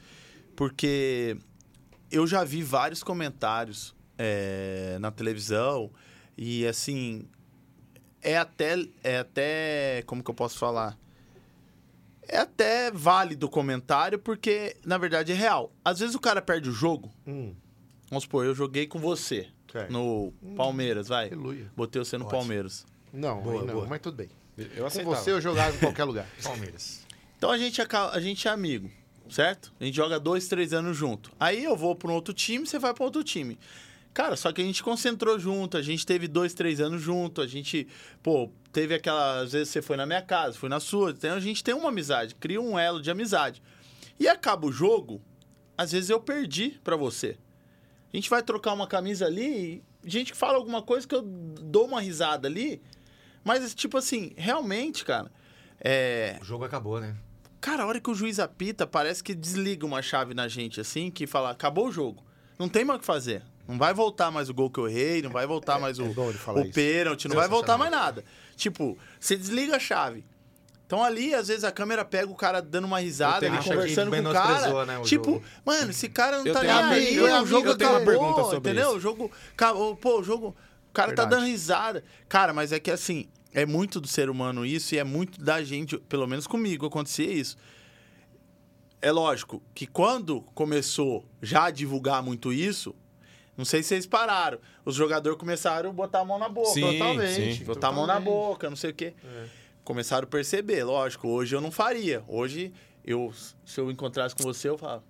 porque 0.57 1.37
eu 2.11 2.27
já 2.27 2.45
vi 2.45 2.63
vários 2.63 3.03
comentários 3.03 3.95
é, 4.17 4.97
na 5.01 5.11
televisão 5.11 5.91
e 6.39 6.67
assim 6.67 7.27
é 8.25 8.37
até 8.37 8.75
é 9.05 9.19
até 9.19 10.03
como 10.07 10.23
que 10.25 10.31
eu 10.31 10.35
posso 10.35 10.59
falar 10.59 10.99
é 12.27 12.39
até 12.39 12.91
válido 12.91 13.47
o 13.47 13.51
comentário 13.51 14.19
porque 14.19 14.77
na 14.85 14.97
verdade 14.99 15.31
é 15.33 15.35
real. 15.35 15.71
Às 15.85 15.99
vezes 16.01 16.15
o 16.15 16.19
cara 16.21 16.41
perde 16.41 16.71
o 16.71 16.73
jogo. 16.73 17.13
Hum, 17.27 17.55
Vamos 18.09 18.25
supor, 18.25 18.45
eu 18.47 18.55
joguei 18.55 18.87
com 18.87 18.99
você 18.99 19.49
no 19.91 20.33
Palmeiras, 20.57 21.09
vai. 21.09 21.27
Aleluia. 21.27 21.71
Botei 21.77 22.03
você 22.03 22.17
no 22.17 22.25
Ótimo. 22.25 22.39
Palmeiras. 22.41 22.87
Não, 23.13 23.43
Boa, 23.43 23.65
não, 23.65 23.75
boa. 23.75 23.87
mas 23.87 24.01
tudo 24.01 24.17
bem. 24.17 24.29
Eu 24.57 24.69
Com 24.83 24.87
aceitava. 24.87 25.17
você 25.17 25.33
eu 25.33 25.41
jogava 25.41 25.75
em 25.77 25.79
qualquer 25.81 26.05
lugar. 26.05 26.27
Palmeiras. 26.43 27.05
Então 27.37 27.51
a 27.51 27.59
gente, 27.59 27.83
aca- 27.83 28.11
a 28.11 28.21
gente 28.21 28.47
é 28.47 28.51
amigo, 28.51 28.91
certo? 29.29 29.73
A 29.81 29.85
gente 29.85 29.95
joga 29.97 30.19
dois, 30.21 30.47
três 30.49 30.73
anos 30.73 30.97
junto. 30.97 31.31
Aí 31.41 31.63
eu 31.65 31.77
vou 31.77 31.95
para 31.97 32.11
um 32.11 32.15
outro 32.15 32.33
time, 32.33 32.65
você 32.67 32.79
vai 32.79 32.95
para 32.95 33.05
outro 33.05 33.23
time. 33.25 33.59
Cara, 34.15 34.37
só 34.37 34.53
que 34.53 34.63
a 34.63 34.65
gente 34.65 34.83
concentrou 34.83 35.39
junto, 35.41 35.77
a 35.77 35.83
gente 35.83 36.07
teve 36.07 36.29
dois, 36.29 36.55
três 36.55 36.81
anos 36.81 37.03
junto, 37.03 37.41
a 37.41 37.47
gente, 37.49 37.89
pô, 38.23 38.49
teve 38.73 38.95
aquela. 38.95 39.41
Às 39.41 39.53
vezes 39.53 39.71
você 39.71 39.83
foi 39.83 39.97
na 39.97 40.07
minha 40.07 40.23
casa, 40.23 40.57
foi 40.57 40.69
na 40.69 40.79
sua. 40.79 41.11
Então 41.11 41.35
a 41.35 41.41
gente 41.41 41.65
tem 41.65 41.75
uma 41.75 41.89
amizade, 41.89 42.37
cria 42.37 42.61
um 42.61 42.79
elo 42.79 43.03
de 43.03 43.11
amizade. 43.11 43.61
E 44.19 44.29
acaba 44.29 44.67
o 44.69 44.73
jogo, 44.73 45.21
às 45.77 45.91
vezes 45.91 46.11
eu 46.11 46.21
perdi 46.21 46.79
para 46.85 46.95
você. 46.95 47.37
A 48.13 48.17
gente 48.17 48.31
vai 48.31 48.41
trocar 48.41 48.73
uma 48.73 48.87
camisa 48.87 49.27
ali, 49.27 49.83
e 50.05 50.11
gente 50.11 50.31
que 50.31 50.39
fala 50.39 50.57
alguma 50.57 50.81
coisa 50.81 51.07
que 51.07 51.15
eu 51.15 51.23
dou 51.23 51.87
uma 51.87 52.01
risada 52.01 52.47
ali. 52.47 52.81
Mas, 53.43 53.75
tipo 53.75 53.99
assim, 53.99 54.33
realmente, 54.37 55.05
cara, 55.05 55.31
é, 55.81 56.39
O 56.41 56.45
jogo 56.45 56.65
acabou, 56.65 57.01
né? 57.01 57.17
Cara, 57.61 57.83
a 57.83 57.87
hora 57.87 58.01
que 58.01 58.11
o 58.11 58.15
juiz 58.15 58.39
apita, 58.39 58.87
parece 58.87 59.25
que 59.25 59.35
desliga 59.35 59.85
uma 59.85 60.01
chave 60.01 60.35
na 60.35 60.47
gente, 60.47 60.81
assim, 60.81 61.11
que 61.11 61.27
fala, 61.27 61.51
acabou 61.51 61.89
o 61.89 61.93
jogo. 61.93 62.25
Não 62.59 62.69
tem 62.69 62.85
mais 62.85 62.99
o 62.99 63.01
que 63.01 63.07
fazer. 63.07 63.43
Não 63.67 63.79
vai 63.79 63.95
voltar 63.95 64.31
mais 64.31 64.49
o 64.51 64.55
gol 64.55 64.71
que 64.71 64.79
eu 64.79 64.89
errei, 64.89 65.23
não 65.23 65.31
vai 65.31 65.47
voltar 65.47 65.79
mais 65.79 65.99
o, 65.99 66.05
é 66.05 66.61
o 66.61 66.73
pênalti, 66.73 67.29
não 67.29 67.37
vai 67.37 67.49
voltar 67.49 67.79
mais 67.79 67.91
nada. 67.91 68.25
Tipo, 68.57 68.99
você 69.19 69.37
desliga 69.37 69.77
a 69.77 69.79
chave. 69.79 70.25
Então 70.87 71.03
ali, 71.03 71.35
às 71.35 71.49
vezes, 71.49 71.65
a 71.65 71.73
câmera 71.73 72.05
pega 72.05 72.31
o 72.31 72.35
cara 72.35 72.61
dando 72.61 72.85
uma 72.85 73.01
risada, 73.01 73.47
Eu 73.47 73.55
ele 73.55 73.63
tenho- 73.63 73.75
conversando 73.75 74.11
com 74.11 74.29
o 74.29 74.33
cara. 74.33 74.85
né, 74.85 74.99
o 74.99 75.03
tipo, 75.03 75.25
jogo. 75.33 75.43
mano, 75.65 75.91
esse 75.91 76.09
cara 76.11 76.39
não 76.39 76.47
Eu 76.47 76.53
tá 76.53 76.63
nem 76.63 76.71
tenho 76.71 76.85
aí, 76.85 77.09
amigo, 77.09 77.25
o 77.25 77.29
eu 77.29 77.47
jogo 77.47 77.75
tenho 77.75 77.91
uma 77.91 77.97
acabou, 78.01 78.13
pergunta 78.21 78.43
sobre 78.51 78.71
entendeu? 78.71 78.89
isso. 78.91 78.97
O 78.99 79.01
jogo, 79.01 79.31
acabou, 79.55 79.97
pô, 79.97 80.21
o 80.21 80.23
jogo, 80.23 80.55
o 80.91 80.93
cara 80.93 81.15
tá 81.15 81.23
Verdade. 81.23 81.41
dando 81.43 81.51
risada. 81.51 82.05
Cara, 82.29 82.53
mas 82.53 82.71
é 82.71 82.79
que 82.79 82.91
assim, 82.91 83.29
é 83.55 83.65
muito 83.65 83.99
do 83.99 84.07
ser 84.07 84.29
humano 84.29 84.65
isso 84.67 84.95
e 84.95 84.99
é 84.99 85.05
muito 85.05 85.43
da 85.43 85.65
gente, 85.65 85.97
pelo 86.01 86.27
menos 86.27 86.47
comigo, 86.47 86.85
acontecia 86.85 87.33
isso. 87.33 87.57
É 89.01 89.11
lógico 89.11 89.63
que 89.75 89.87
quando 89.87 90.43
começou 90.55 91.25
já 91.43 91.65
a 91.65 91.71
divulgar 91.71 92.23
muito 92.23 92.53
isso, 92.53 92.95
não 93.57 93.65
sei 93.65 93.83
se 93.83 93.89
vocês 93.91 94.07
pararam, 94.07 94.59
os 94.85 94.95
jogadores 94.95 95.39
começaram 95.39 95.91
a 95.91 95.93
botar 95.93 96.21
a 96.21 96.25
mão 96.25 96.39
na 96.39 96.49
boca. 96.49 96.71
Sim, 96.71 96.93
Totalmente. 96.99 97.57
sim. 97.59 97.65
Botar 97.65 97.89
a 97.89 97.93
mão 97.93 98.07
na 98.07 98.15
totalmente. 98.15 98.35
boca, 98.49 98.69
não 98.71 98.77
sei 98.77 98.91
o 98.91 98.95
quê. 98.95 99.15
Começaram 99.85 100.25
a 100.25 100.27
perceber, 100.27 100.83
lógico. 100.85 101.29
Hoje 101.29 101.55
eu 101.55 101.61
não 101.61 101.71
faria. 101.71 102.25
Hoje, 102.27 102.73
eu, 103.05 103.33
se 103.65 103.81
eu 103.81 103.91
encontrasse 103.91 104.35
com 104.35 104.43
você, 104.43 104.69
eu 104.69 104.79
falava, 104.79 105.05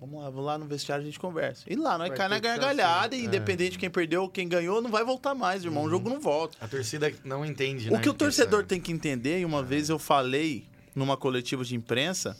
vamos 0.00 0.20
lá, 0.20 0.28
vamos 0.30 0.44
lá 0.46 0.58
no 0.58 0.66
vestiário 0.66 1.02
a 1.02 1.06
gente 1.06 1.18
conversa. 1.18 1.64
E 1.66 1.76
lá, 1.76 1.96
nós 1.96 2.08
Vai 2.08 2.16
cai 2.16 2.28
na 2.28 2.38
gargalhada, 2.38 3.14
assim, 3.14 3.22
e 3.22 3.26
é. 3.26 3.28
independente 3.28 3.72
de 3.72 3.78
quem 3.78 3.88
perdeu 3.88 4.22
ou 4.22 4.28
quem 4.28 4.48
ganhou, 4.48 4.82
não 4.82 4.90
vai 4.90 5.04
voltar 5.04 5.34
mais, 5.34 5.64
irmão. 5.64 5.84
O 5.84 5.88
jogo 5.88 6.08
não 6.10 6.20
volta. 6.20 6.56
A 6.60 6.66
torcida 6.68 7.10
não 7.24 7.44
entende, 7.46 7.88
O 7.88 7.92
né? 7.92 8.00
que 8.00 8.08
o 8.08 8.14
torcedor 8.14 8.64
tem 8.66 8.80
que 8.80 8.90
entender, 8.92 9.40
e 9.40 9.44
uma 9.44 9.62
vez 9.62 9.88
eu 9.88 9.98
falei 9.98 10.66
numa 10.94 11.16
coletiva 11.16 11.64
de 11.64 11.76
imprensa, 11.76 12.36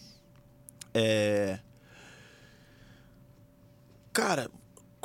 é. 0.93 1.61
Cara, 4.13 4.51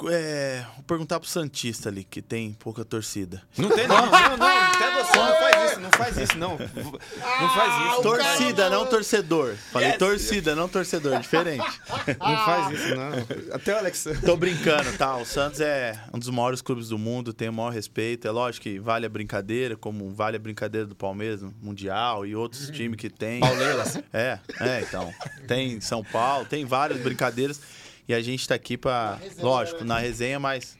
é... 0.10 0.66
vou 0.76 0.84
perguntar 0.84 1.20
pro 1.20 1.30
Santista 1.30 1.89
ali, 1.89 2.04
que 2.04 2.22
tem 2.22 2.54
pouca 2.54 2.84
torcida. 2.84 3.42
Não 3.58 3.70
tem, 3.70 3.88
não. 3.88 4.06
Não, 4.06 4.38
não. 4.38 4.48
Até 4.48 5.04
você 5.04 5.18
não 5.18 5.38
faz 5.38 5.72
isso. 5.72 5.80
Não 5.80 5.92
faz 5.92 6.18
isso, 6.18 6.38
não. 6.38 6.58
Não 6.58 7.50
faz 7.50 7.94
isso. 7.94 8.02
Torcida, 8.02 8.70
não 8.70 8.86
torcedor. 8.86 9.56
Falei 9.72 9.94
torcida, 9.94 10.56
não 10.56 10.68
torcedor, 10.68 11.20
diferente. 11.20 11.62
Não 12.22 12.46
faz 12.46 12.80
isso, 12.80 12.96
não. 12.96 13.56
Até 13.56 13.74
o 13.74 13.78
Alex. 13.78 14.06
Tô 14.26 14.36
brincando, 14.36 14.92
tá? 14.98 15.18
O 15.18 15.26
Santos 15.26 15.60
é 15.60 16.00
um 16.14 16.20
dos 16.20 16.30
maiores 16.30 16.62
clubes 16.62 16.89
do 16.89 16.98
mundo, 16.98 17.34
tem 17.34 17.50
o 17.50 17.54
maior 17.54 17.72
respeito. 17.72 18.28
É 18.28 18.32
lógico 18.32 18.64
que 18.64 18.80
vale 18.80 19.06
a 19.06 19.10
brincadeira, 19.10 19.76
como 19.76 20.10
vale 20.10 20.38
a 20.38 20.39
brincadeira 20.39 20.88
do 20.88 20.96
Palmeiras, 20.96 21.42
Mundial 21.62 22.26
e 22.26 22.36
outros 22.36 22.70
times 22.70 22.98
que 22.98 23.10
tem. 23.10 23.39
Pauleiras. 23.39 23.98
É, 24.14 24.39
é, 24.60 24.82
então. 24.82 25.14
Tem 25.48 25.80
São 25.82 26.04
Paulo, 26.04 26.46
tem 26.46 26.66
várias 26.66 27.00
brincadeiras. 27.02 27.62
E 28.08 28.14
a 28.14 28.22
gente 28.22 28.47
tá 28.47 28.56
aqui 28.56 28.78
pra. 28.78 29.20
Lógico, 29.39 29.84
na 29.84 29.97
resenha, 29.97 30.39
mas. 30.39 30.78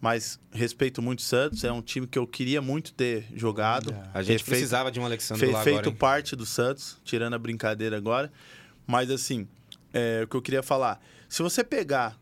Mas 0.00 0.40
respeito 0.50 1.02
muito 1.02 1.18
o 1.18 1.22
Santos. 1.22 1.62
É 1.62 1.70
um 1.70 1.82
time 1.82 2.06
que 2.06 2.18
eu 2.18 2.26
queria 2.26 2.62
muito 2.62 2.94
ter 2.94 3.26
jogado. 3.34 3.94
A 4.14 4.22
gente 4.22 4.38
feito- 4.38 4.48
precisava 4.48 4.90
de 4.90 4.98
um 4.98 5.04
Alexandre 5.04 5.40
fez 5.40 5.52
lá 5.52 5.62
feito 5.62 5.80
agora, 5.80 5.96
parte 5.96 6.34
do 6.34 6.46
Santos, 6.46 6.96
tirando 7.04 7.34
a 7.34 7.38
brincadeira 7.38 7.98
agora. 7.98 8.32
Mas 8.86 9.10
assim, 9.10 9.46
é, 9.92 10.22
o 10.24 10.28
que 10.28 10.34
eu 10.36 10.40
queria 10.40 10.62
falar. 10.62 10.98
Se 11.28 11.42
você 11.42 11.62
pegar 11.62 12.18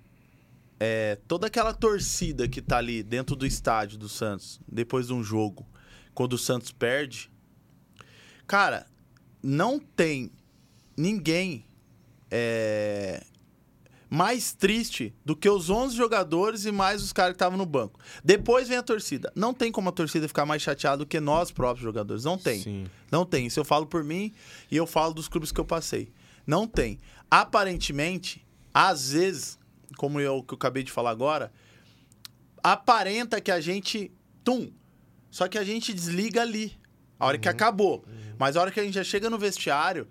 é, 0.80 1.18
toda 1.28 1.46
aquela 1.46 1.72
torcida 1.72 2.48
que 2.48 2.60
tá 2.60 2.78
ali 2.78 3.00
dentro 3.00 3.36
do 3.36 3.46
estádio 3.46 3.96
do 3.96 4.08
Santos, 4.08 4.60
depois 4.66 5.06
de 5.06 5.12
um 5.12 5.22
jogo, 5.22 5.64
quando 6.12 6.32
o 6.32 6.38
Santos 6.38 6.72
perde, 6.72 7.30
cara, 8.44 8.86
não 9.40 9.78
tem 9.78 10.32
ninguém 10.96 11.64
é, 12.28 13.22
mais 14.10 14.52
triste 14.52 15.14
do 15.24 15.36
que 15.36 15.48
os 15.48 15.68
11 15.68 15.96
jogadores 15.96 16.64
e 16.64 16.72
mais 16.72 17.02
os 17.02 17.12
caras 17.12 17.32
que 17.32 17.36
estavam 17.36 17.58
no 17.58 17.66
banco. 17.66 18.00
Depois 18.24 18.68
vem 18.68 18.78
a 18.78 18.82
torcida. 18.82 19.30
Não 19.34 19.52
tem 19.52 19.70
como 19.70 19.88
a 19.88 19.92
torcida 19.92 20.26
ficar 20.26 20.46
mais 20.46 20.62
chateada 20.62 20.98
do 20.98 21.06
que 21.06 21.20
nós 21.20 21.50
próprios 21.50 21.82
jogadores. 21.82 22.24
Não 22.24 22.38
tem. 22.38 22.60
Sim. 22.60 22.86
Não 23.10 23.24
tem. 23.24 23.46
Isso 23.46 23.60
eu 23.60 23.64
falo 23.64 23.86
por 23.86 24.02
mim 24.02 24.32
e 24.70 24.76
eu 24.76 24.86
falo 24.86 25.12
dos 25.12 25.28
clubes 25.28 25.52
que 25.52 25.60
eu 25.60 25.64
passei. 25.64 26.10
Não 26.46 26.66
tem. 26.66 26.98
Aparentemente, 27.30 28.46
às 28.72 29.12
vezes, 29.12 29.58
como 29.96 30.20
eu 30.20 30.42
que 30.42 30.54
eu 30.54 30.56
acabei 30.56 30.82
de 30.82 30.90
falar 30.90 31.10
agora, 31.10 31.52
aparenta 32.62 33.40
que 33.40 33.50
a 33.50 33.60
gente 33.60 34.10
tum, 34.42 34.70
só 35.30 35.46
que 35.46 35.58
a 35.58 35.64
gente 35.64 35.92
desliga 35.92 36.40
ali. 36.42 36.76
A 37.20 37.26
hora 37.26 37.38
que 37.38 37.48
acabou. 37.48 38.04
Mas 38.38 38.56
a 38.56 38.60
hora 38.60 38.70
que 38.70 38.78
a 38.78 38.84
gente 38.84 38.94
já 38.94 39.02
chega 39.02 39.28
no 39.28 39.36
vestiário, 39.36 40.06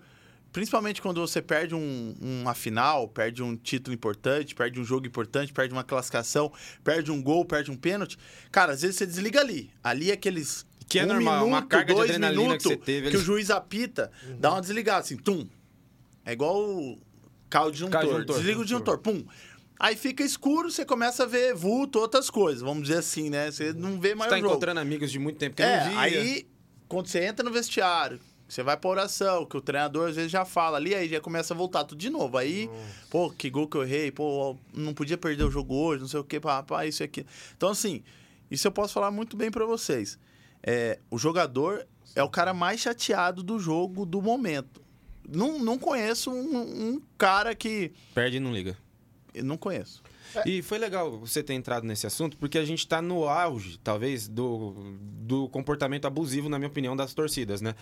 principalmente 0.52 1.00
quando 1.02 1.20
você 1.20 1.40
perde 1.42 1.74
um, 1.74 2.14
uma 2.20 2.54
final, 2.54 3.08
perde 3.08 3.42
um 3.42 3.56
título 3.56 3.94
importante, 3.94 4.54
perde 4.54 4.80
um 4.80 4.84
jogo 4.84 5.06
importante, 5.06 5.52
perde 5.52 5.72
uma 5.72 5.84
classificação, 5.84 6.52
perde 6.82 7.10
um 7.10 7.22
gol, 7.22 7.44
perde 7.44 7.70
um 7.70 7.76
pênalti, 7.76 8.18
cara, 8.50 8.72
às 8.72 8.82
vezes 8.82 8.96
você 8.96 9.06
desliga 9.06 9.40
ali. 9.40 9.70
Ali 9.82 10.10
é 10.10 10.14
aqueles 10.14 10.66
Que 10.88 10.98
é 11.00 11.04
um 11.04 11.08
normal, 11.08 11.46
uma 11.46 11.56
minuto, 11.58 11.68
carga 11.70 11.86
de 11.92 11.94
dois 11.94 12.10
adrenalina 12.10 12.40
que 12.40 12.46
minutos 12.46 12.66
você 12.66 12.76
teve, 12.76 13.10
que 13.10 13.16
o 13.16 13.18
eles- 13.18 13.26
juiz 13.26 13.50
apita, 13.50 14.10
dá 14.38 14.52
uma 14.52 14.60
desligada 14.60 15.00
assim, 15.00 15.16
tum. 15.16 15.46
É 16.24 16.32
igual 16.32 16.58
o 16.60 16.98
carro 17.48 17.70
disjuntor. 17.70 17.92
Carro 18.00 18.12
disjuntor. 18.12 18.36
Desliga 18.36 18.60
o 18.60 18.64
disjuntor, 18.64 18.98
pum. 18.98 19.24
Aí 19.80 19.94
fica 19.94 20.24
escuro, 20.24 20.70
você 20.72 20.84
começa 20.84 21.22
a 21.22 21.26
ver 21.26 21.54
vulto, 21.54 22.00
outras 22.00 22.28
coisas, 22.28 22.62
vamos 22.62 22.82
dizer 22.88 22.98
assim, 22.98 23.30
né? 23.30 23.50
Você 23.50 23.72
não 23.72 24.00
vê 24.00 24.12
mais 24.14 24.28
Você 24.28 24.34
tá 24.34 24.36
o 24.36 24.40
jogo. 24.40 24.50
encontrando 24.52 24.80
amigos 24.80 25.10
de 25.12 25.18
muito 25.20 25.38
tempo 25.38 25.54
que 25.54 25.62
É, 25.62 25.84
não 25.84 25.90
via. 25.90 26.00
aí 26.00 26.48
quando 26.88 27.06
você 27.06 27.24
entra 27.24 27.44
no 27.44 27.52
vestiário, 27.52 28.18
você 28.48 28.62
vai 28.62 28.76
pra 28.76 28.88
oração, 28.88 29.44
que 29.44 29.56
o 29.56 29.60
treinador 29.60 30.08
às 30.08 30.16
vezes 30.16 30.30
já 30.30 30.44
fala 30.44 30.78
ali, 30.78 30.94
aí 30.94 31.08
já 31.08 31.20
começa 31.20 31.52
a 31.52 31.56
voltar 31.56 31.84
tudo 31.84 31.98
de 31.98 32.08
novo. 32.08 32.38
Aí, 32.38 32.70
pô, 33.10 33.30
que 33.30 33.50
gol 33.50 33.68
que 33.68 33.76
eu 33.76 33.82
errei, 33.82 34.10
pô, 34.10 34.56
não 34.72 34.94
podia 34.94 35.18
perder 35.18 35.44
o 35.44 35.50
jogo 35.50 35.74
hoje, 35.74 36.00
não 36.00 36.08
sei 36.08 36.18
o 36.18 36.24
que, 36.24 36.40
pá, 36.40 36.62
pá, 36.62 36.86
isso 36.86 37.02
e 37.02 37.04
aqui. 37.04 37.26
Então, 37.56 37.68
assim, 37.68 38.02
isso 38.50 38.66
eu 38.66 38.72
posso 38.72 38.94
falar 38.94 39.10
muito 39.10 39.36
bem 39.36 39.50
pra 39.50 39.66
vocês. 39.66 40.18
É, 40.62 40.98
o 41.10 41.18
jogador 41.18 41.86
é 42.16 42.22
o 42.22 42.28
cara 42.30 42.54
mais 42.54 42.80
chateado 42.80 43.42
do 43.42 43.58
jogo 43.58 44.06
do 44.06 44.22
momento. 44.22 44.80
Não, 45.28 45.58
não 45.58 45.78
conheço 45.78 46.30
um, 46.30 46.94
um 46.94 47.02
cara 47.18 47.54
que. 47.54 47.92
Perde 48.14 48.38
e 48.38 48.40
não 48.40 48.50
liga. 48.52 48.76
eu 49.34 49.44
Não 49.44 49.58
conheço. 49.58 50.02
E 50.46 50.62
foi 50.62 50.78
legal 50.78 51.18
você 51.18 51.42
ter 51.42 51.54
entrado 51.54 51.86
nesse 51.86 52.06
assunto, 52.06 52.36
porque 52.36 52.58
a 52.58 52.64
gente 52.64 52.86
tá 52.86 53.00
no 53.02 53.28
auge, 53.28 53.78
talvez, 53.82 54.28
do, 54.28 54.74
do 55.00 55.48
comportamento 55.48 56.06
abusivo, 56.06 56.48
na 56.48 56.58
minha 56.58 56.68
opinião, 56.68 56.96
das 56.96 57.14
torcidas, 57.14 57.60
né? 57.60 57.74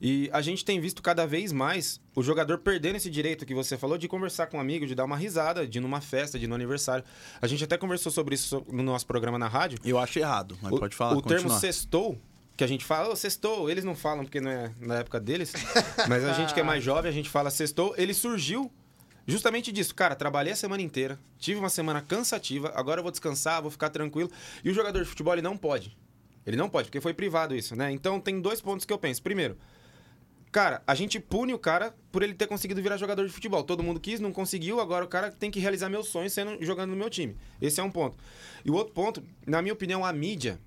E 0.00 0.28
a 0.32 0.40
gente 0.42 0.64
tem 0.64 0.80
visto 0.80 1.02
cada 1.02 1.26
vez 1.26 1.52
mais 1.52 2.00
o 2.14 2.22
jogador 2.22 2.58
perdendo 2.58 2.96
esse 2.96 3.08
direito 3.10 3.46
que 3.46 3.54
você 3.54 3.76
falou 3.78 3.96
de 3.96 4.08
conversar 4.08 4.46
com 4.46 4.56
um 4.56 4.60
amigo, 4.60 4.86
de 4.86 4.94
dar 4.94 5.04
uma 5.04 5.16
risada, 5.16 5.66
de 5.66 5.78
ir 5.78 5.80
numa 5.80 6.00
festa, 6.00 6.38
de 6.38 6.44
ir 6.44 6.48
no 6.48 6.54
aniversário. 6.54 7.04
A 7.40 7.46
gente 7.46 7.62
até 7.64 7.76
conversou 7.78 8.10
sobre 8.12 8.34
isso 8.34 8.64
no 8.70 8.82
nosso 8.82 9.06
programa 9.06 9.38
na 9.38 9.48
rádio. 9.48 9.78
Eu 9.84 9.98
acho 9.98 10.18
errado, 10.18 10.56
mas 10.62 10.72
O- 10.72 10.78
pode 10.78 10.94
falar. 10.96 11.12
O 11.16 11.22
termo 11.22 11.42
continuar. 11.44 11.60
sextou, 11.60 12.18
que 12.56 12.62
a 12.64 12.66
gente 12.66 12.84
fala, 12.84 13.08
ô, 13.10 13.16
sextou, 13.16 13.70
eles 13.70 13.82
não 13.84 13.94
falam 13.94 14.24
porque 14.24 14.40
não 14.40 14.50
é 14.50 14.72
na 14.78 14.96
época 14.96 15.18
deles, 15.18 15.52
mas 16.08 16.22
a 16.24 16.32
gente 16.34 16.52
que 16.52 16.60
é 16.60 16.62
mais 16.62 16.82
jovem, 16.84 17.08
a 17.08 17.14
gente 17.14 17.30
fala 17.30 17.50
sextou, 17.50 17.94
ele 17.96 18.12
surgiu 18.12 18.70
justamente 19.26 19.72
disso. 19.72 19.94
Cara, 19.94 20.14
trabalhei 20.14 20.52
a 20.52 20.56
semana 20.56 20.82
inteira, 20.82 21.18
tive 21.38 21.58
uma 21.58 21.68
semana 21.68 22.00
cansativa, 22.00 22.72
agora 22.74 23.00
eu 23.00 23.02
vou 23.02 23.12
descansar, 23.12 23.62
vou 23.62 23.70
ficar 23.70 23.90
tranquilo. 23.90 24.30
E 24.64 24.70
o 24.70 24.74
jogador 24.74 25.02
de 25.02 25.08
futebol, 25.08 25.34
ele 25.34 25.42
não 25.42 25.56
pode. 25.56 25.96
Ele 26.46 26.56
não 26.56 26.68
pode, 26.68 26.88
porque 26.88 27.00
foi 27.00 27.14
privado 27.14 27.54
isso, 27.54 27.76
né? 27.76 27.90
Então 27.92 28.20
tem 28.20 28.40
dois 28.40 28.60
pontos 28.60 28.84
que 28.84 28.92
eu 28.92 28.98
penso. 28.98 29.22
Primeiro, 29.22 29.56
Cara, 30.52 30.82
a 30.86 30.94
gente 30.94 31.18
pune 31.18 31.54
o 31.54 31.58
cara 31.58 31.94
por 32.12 32.22
ele 32.22 32.34
ter 32.34 32.46
conseguido 32.46 32.82
virar 32.82 32.98
jogador 32.98 33.26
de 33.26 33.32
futebol. 33.32 33.64
Todo 33.64 33.82
mundo 33.82 33.98
quis, 33.98 34.20
não 34.20 34.30
conseguiu, 34.30 34.80
agora 34.80 35.02
o 35.02 35.08
cara 35.08 35.30
tem 35.30 35.50
que 35.50 35.58
realizar 35.58 35.88
meus 35.88 36.08
sonhos 36.08 36.34
sendo 36.34 36.62
jogando 36.62 36.90
no 36.90 36.96
meu 36.96 37.08
time. 37.08 37.34
Esse 37.58 37.80
é 37.80 37.82
um 37.82 37.90
ponto. 37.90 38.18
E 38.62 38.70
o 38.70 38.74
outro 38.74 38.92
ponto, 38.92 39.24
na 39.46 39.62
minha 39.62 39.72
opinião, 39.72 40.04
a 40.04 40.12
mídia, 40.12 40.60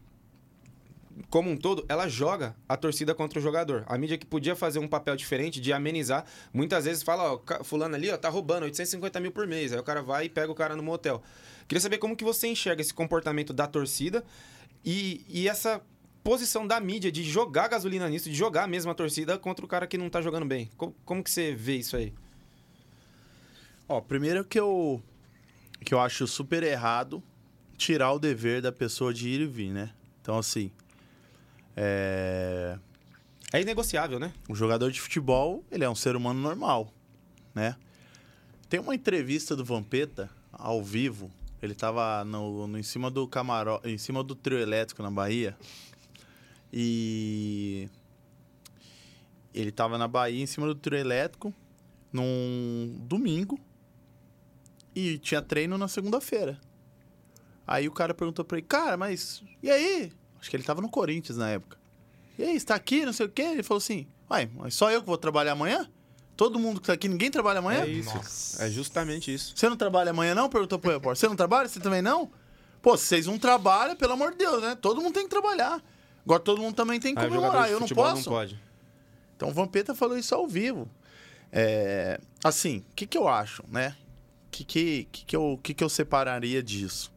como 1.30 1.50
um 1.50 1.58
todo, 1.58 1.86
ela 1.88 2.08
joga 2.08 2.56
a 2.68 2.76
torcida 2.76 3.16
contra 3.16 3.40
o 3.40 3.42
jogador. 3.42 3.84
A 3.88 3.98
mídia 3.98 4.18
que 4.18 4.26
podia 4.26 4.56
fazer 4.56 4.80
um 4.80 4.88
papel 4.88 5.16
diferente 5.16 5.62
de 5.62 5.72
amenizar, 5.72 6.26
muitas 6.54 6.86
vezes 6.86 7.04
fala, 7.04 7.34
ó, 7.34 7.64
fulano 7.64 7.96
ali, 7.96 8.10
ó, 8.10 8.18
tá 8.18 8.30
roubando 8.30 8.64
850 8.64 9.20
mil 9.20 9.32
por 9.32 9.48
mês. 9.48 9.72
Aí 9.72 9.80
o 9.80 9.84
cara 9.84 10.02
vai 10.02 10.26
e 10.26 10.30
pega 10.30 10.52
o 10.52 10.56
cara 10.56 10.76
no 10.76 10.84
motel. 10.84 11.22
Queria 11.68 11.82
saber 11.82 11.98
como 11.98 12.16
que 12.16 12.24
você 12.24 12.48
enxerga 12.48 12.82
esse 12.82 12.94
comportamento 12.94 13.54
da 13.54 13.66
torcida 13.66 14.24
e, 14.84 15.26
e 15.30 15.48
essa 15.48 15.82
posição 16.24 16.66
da 16.66 16.80
mídia 16.80 17.12
de 17.12 17.24
jogar 17.24 17.68
gasolina 17.68 18.10
nisso, 18.10 18.30
de 18.30 18.36
jogar 18.36 18.64
a 18.64 18.68
mesma 18.68 18.96
torcida 18.96 19.38
contra 19.38 19.64
o 19.64 19.68
cara 19.68 19.86
que 19.88 19.98
não 19.98 20.10
tá 20.10 20.22
jogando 20.22 20.46
bem. 20.46 20.70
Como, 20.76 20.96
como 21.06 21.24
que 21.24 21.30
você 21.30 21.54
vê 21.54 21.78
isso 21.78 21.96
aí? 21.96 22.14
Ó, 23.88 24.02
primeiro 24.02 24.44
que 24.44 24.60
eu 24.60 25.02
que 25.84 25.94
eu 25.94 26.00
acho 26.00 26.26
super 26.26 26.64
errado 26.64 27.22
tirar 27.78 28.12
o 28.12 28.18
dever 28.18 28.60
da 28.62 28.72
pessoa 28.72 29.14
de 29.14 29.30
ir 29.30 29.42
e 29.42 29.46
vir, 29.46 29.72
né? 29.72 29.92
Então 30.20 30.38
assim, 30.38 30.72
é... 31.76 32.78
É 33.54 33.62
inegociável, 33.62 34.20
né? 34.20 34.34
o 34.50 34.56
jogador 34.56 34.92
de 34.92 35.00
futebol, 35.00 35.64
ele 35.72 35.84
é 35.84 35.90
um 35.90 35.96
ser 35.96 36.16
humano 36.16 36.40
normal, 36.42 36.92
né? 37.54 37.76
Tem 38.68 38.80
uma 38.80 38.94
entrevista 38.96 39.56
do 39.56 39.64
Vampeta 39.64 40.30
ao 40.52 40.84
vivo, 40.84 41.32
ele 41.62 41.74
tava 41.76 42.26
no, 42.26 42.68
no- 42.68 42.78
em 42.78 42.84
cima 42.84 43.10
do 43.10 43.26
camarão, 43.28 43.80
em 43.86 43.98
cima 43.98 44.24
do 44.24 44.36
trio 44.36 44.58
elétrico 44.60 45.02
na 45.04 45.10
Bahia. 45.12 45.56
E 46.74 47.88
ele 49.54 49.72
tava 49.72 49.98
na 49.98 50.08
Bahia 50.08 50.44
em 50.44 50.48
cima 50.48 50.68
do 50.68 50.76
trio 50.76 50.98
elétrico 51.00 51.54
num 52.12 52.98
domingo 53.08 53.58
e 54.94 55.18
tinha 55.20 55.42
treino 55.42 55.78
na 55.78 55.88
segunda-feira. 55.88 56.60
Aí 57.66 57.88
o 57.88 57.92
cara 57.92 58.14
perguntou 58.14 58.44
pra 58.44 58.58
ele, 58.58 58.68
cara, 58.68 58.98
mas 58.98 59.42
e 59.64 59.70
aí? 59.70 60.12
Acho 60.46 60.52
que 60.52 60.58
ele 60.58 60.64
tava 60.64 60.80
no 60.80 60.88
Corinthians 60.88 61.40
na 61.40 61.50
época. 61.50 61.76
E 62.38 62.44
aí, 62.44 62.56
está 62.56 62.76
aqui, 62.76 63.04
não 63.04 63.12
sei 63.12 63.26
o 63.26 63.30
quê? 63.30 63.42
Ele 63.42 63.64
falou 63.64 63.80
assim, 63.80 64.06
uai, 64.30 64.48
mas 64.56 64.76
só 64.76 64.92
eu 64.92 65.02
que 65.02 65.08
vou 65.08 65.18
trabalhar 65.18 65.54
amanhã? 65.54 65.90
Todo 66.38 66.60
mundo 66.60 66.80
que 66.80 66.86
tá 66.86 66.94
aqui, 66.94 67.08
ninguém 67.08 67.32
trabalha 67.32 67.58
amanhã? 67.58 67.82
É 67.82 67.88
isso. 67.88 68.62
É 68.62 68.70
justamente 68.70 69.34
isso. 69.34 69.54
Você 69.56 69.68
não 69.68 69.76
trabalha 69.76 70.12
amanhã 70.12 70.36
não? 70.36 70.48
Perguntou 70.48 70.78
pro 70.78 70.92
repórter. 70.92 71.20
Você 71.20 71.28
não 71.28 71.36
trabalha? 71.36 71.68
Você 71.68 71.80
também 71.80 72.04
não? 72.04 72.30
Pô, 72.80 72.96
vocês 72.96 73.26
não 73.26 73.40
trabalham, 73.40 73.96
pelo 73.96 74.14
amor 74.14 74.34
de 74.34 74.38
Deus, 74.38 74.62
né? 74.62 74.76
Todo 74.80 75.02
mundo 75.02 75.16
tem 75.16 75.24
que 75.24 75.32
trabalhar. 75.32 75.84
Agora 76.24 76.40
todo 76.40 76.62
mundo 76.62 76.76
também 76.76 77.00
tem 77.00 77.16
que 77.16 77.22
jogador 77.22 77.42
comemorar. 77.42 77.72
Eu 77.72 77.80
não 77.80 77.88
posso. 77.88 78.30
Não 78.30 78.38
pode. 78.38 78.62
Então 79.36 79.50
o 79.50 79.52
Vampeta 79.52 79.96
falou 79.96 80.16
isso 80.16 80.36
ao 80.36 80.48
vivo. 80.48 80.88
É, 81.52 82.22
assim, 82.44 82.86
o 82.92 82.96
que, 82.96 83.08
que 83.08 83.18
eu 83.18 83.28
acho, 83.28 83.64
né? 83.68 83.96
O 84.46 84.52
que, 84.52 84.64
que, 84.64 85.08
que, 85.12 85.26
que, 85.26 85.36
eu, 85.36 85.60
que, 85.64 85.74
que 85.74 85.84
eu 85.84 85.90
separaria 85.90 86.62
disso? 86.62 87.12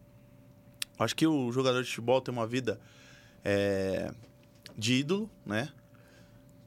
Acho 0.98 1.14
que 1.14 1.26
o 1.26 1.52
jogador 1.52 1.82
de 1.82 1.90
futebol 1.90 2.22
tem 2.22 2.32
uma 2.32 2.46
vida 2.46 2.80
é, 3.44 4.10
de 4.76 4.94
ídolo, 4.94 5.30
né? 5.44 5.68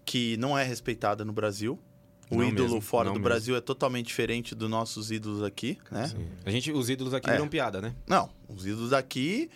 Que 0.05 0.35
não 0.37 0.57
é 0.57 0.63
respeitada 0.63 1.23
no 1.25 1.31
Brasil. 1.33 1.79
O 2.29 2.35
Não 2.37 2.47
ídolo 2.47 2.63
mesmo, 2.69 2.81
fora 2.81 3.09
do 3.09 3.13
mesmo. 3.13 3.23
Brasil 3.25 3.55
é 3.57 3.61
totalmente 3.61 4.07
diferente 4.07 4.55
dos 4.55 4.69
nossos 4.69 5.11
ídolos 5.11 5.43
aqui, 5.43 5.77
né? 5.91 6.09
A 6.45 6.49
gente, 6.49 6.71
os 6.71 6.89
ídolos 6.89 7.13
aqui 7.13 7.29
É. 7.29 7.33
viram 7.33 7.47
piada, 7.49 7.81
né? 7.81 7.93
Não, 8.07 8.29
os 8.47 8.65
ídolos 8.65 8.91
daqui, 8.91 9.49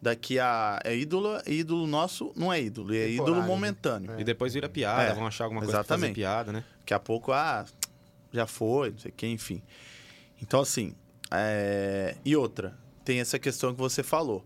daqui 0.00 0.38
a. 0.38 0.80
É 0.84 0.96
ídolo, 0.96 1.40
ídolo 1.44 1.88
nosso 1.88 2.32
não 2.36 2.52
é 2.52 2.62
ídolo, 2.62 2.94
é 2.94 3.08
ídolo 3.08 3.16
Temporário, 3.26 3.42
né? 3.42 3.48
momentâneo. 3.48 4.20
E 4.20 4.22
depois 4.22 4.54
vira 4.54 4.68
piada, 4.68 5.02
É, 5.02 5.12
vão 5.12 5.26
achar 5.26 5.42
alguma 5.44 5.60
coisa 5.60 5.72
pra 5.78 5.82
fazer 5.84 5.94
exatamente. 5.98 6.14
piada, 6.14 6.52
né? 6.52 6.64
Daqui 6.78 6.94
a 6.94 7.00
pouco, 7.00 7.32
ah, 7.32 7.66
já 8.32 8.46
foi, 8.46 8.92
não 8.92 8.98
sei 8.98 9.10
o 9.10 9.14
que, 9.14 9.26
enfim. 9.26 9.60
Então, 10.40 10.60
assim, 10.60 10.94
é... 11.32 12.16
e 12.24 12.36
outra, 12.36 12.78
tem 13.04 13.18
essa 13.18 13.40
questão 13.40 13.72
que 13.74 13.80
você 13.80 14.04
falou. 14.04 14.44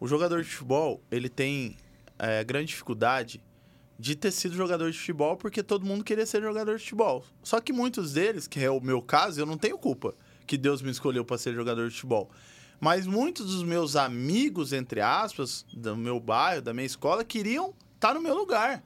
O 0.00 0.06
jogador 0.06 0.42
de 0.42 0.48
futebol, 0.48 1.02
ele 1.10 1.28
tem 1.28 1.76
é, 2.18 2.44
grande 2.44 2.66
dificuldade 2.66 3.42
de 3.98 4.14
ter 4.14 4.30
sido 4.30 4.54
jogador 4.54 4.90
de 4.90 4.98
futebol 4.98 5.36
porque 5.36 5.62
todo 5.62 5.84
mundo 5.84 6.04
queria 6.04 6.24
ser 6.24 6.40
jogador 6.40 6.76
de 6.76 6.82
futebol. 6.82 7.24
Só 7.42 7.60
que 7.60 7.72
muitos 7.72 8.12
deles, 8.12 8.46
que 8.46 8.60
é 8.60 8.70
o 8.70 8.80
meu 8.80 9.02
caso, 9.02 9.40
eu 9.40 9.46
não 9.46 9.58
tenho 9.58 9.76
culpa 9.76 10.14
que 10.46 10.56
Deus 10.56 10.80
me 10.80 10.90
escolheu 10.90 11.24
para 11.24 11.36
ser 11.36 11.54
jogador 11.54 11.88
de 11.88 11.94
futebol. 11.94 12.30
Mas 12.80 13.06
muitos 13.06 13.46
dos 13.46 13.64
meus 13.64 13.96
amigos, 13.96 14.72
entre 14.72 15.00
aspas, 15.00 15.66
do 15.72 15.96
meu 15.96 16.20
bairro, 16.20 16.62
da 16.62 16.72
minha 16.72 16.86
escola, 16.86 17.24
queriam 17.24 17.74
estar 17.94 18.14
no 18.14 18.20
meu 18.20 18.36
lugar. 18.36 18.84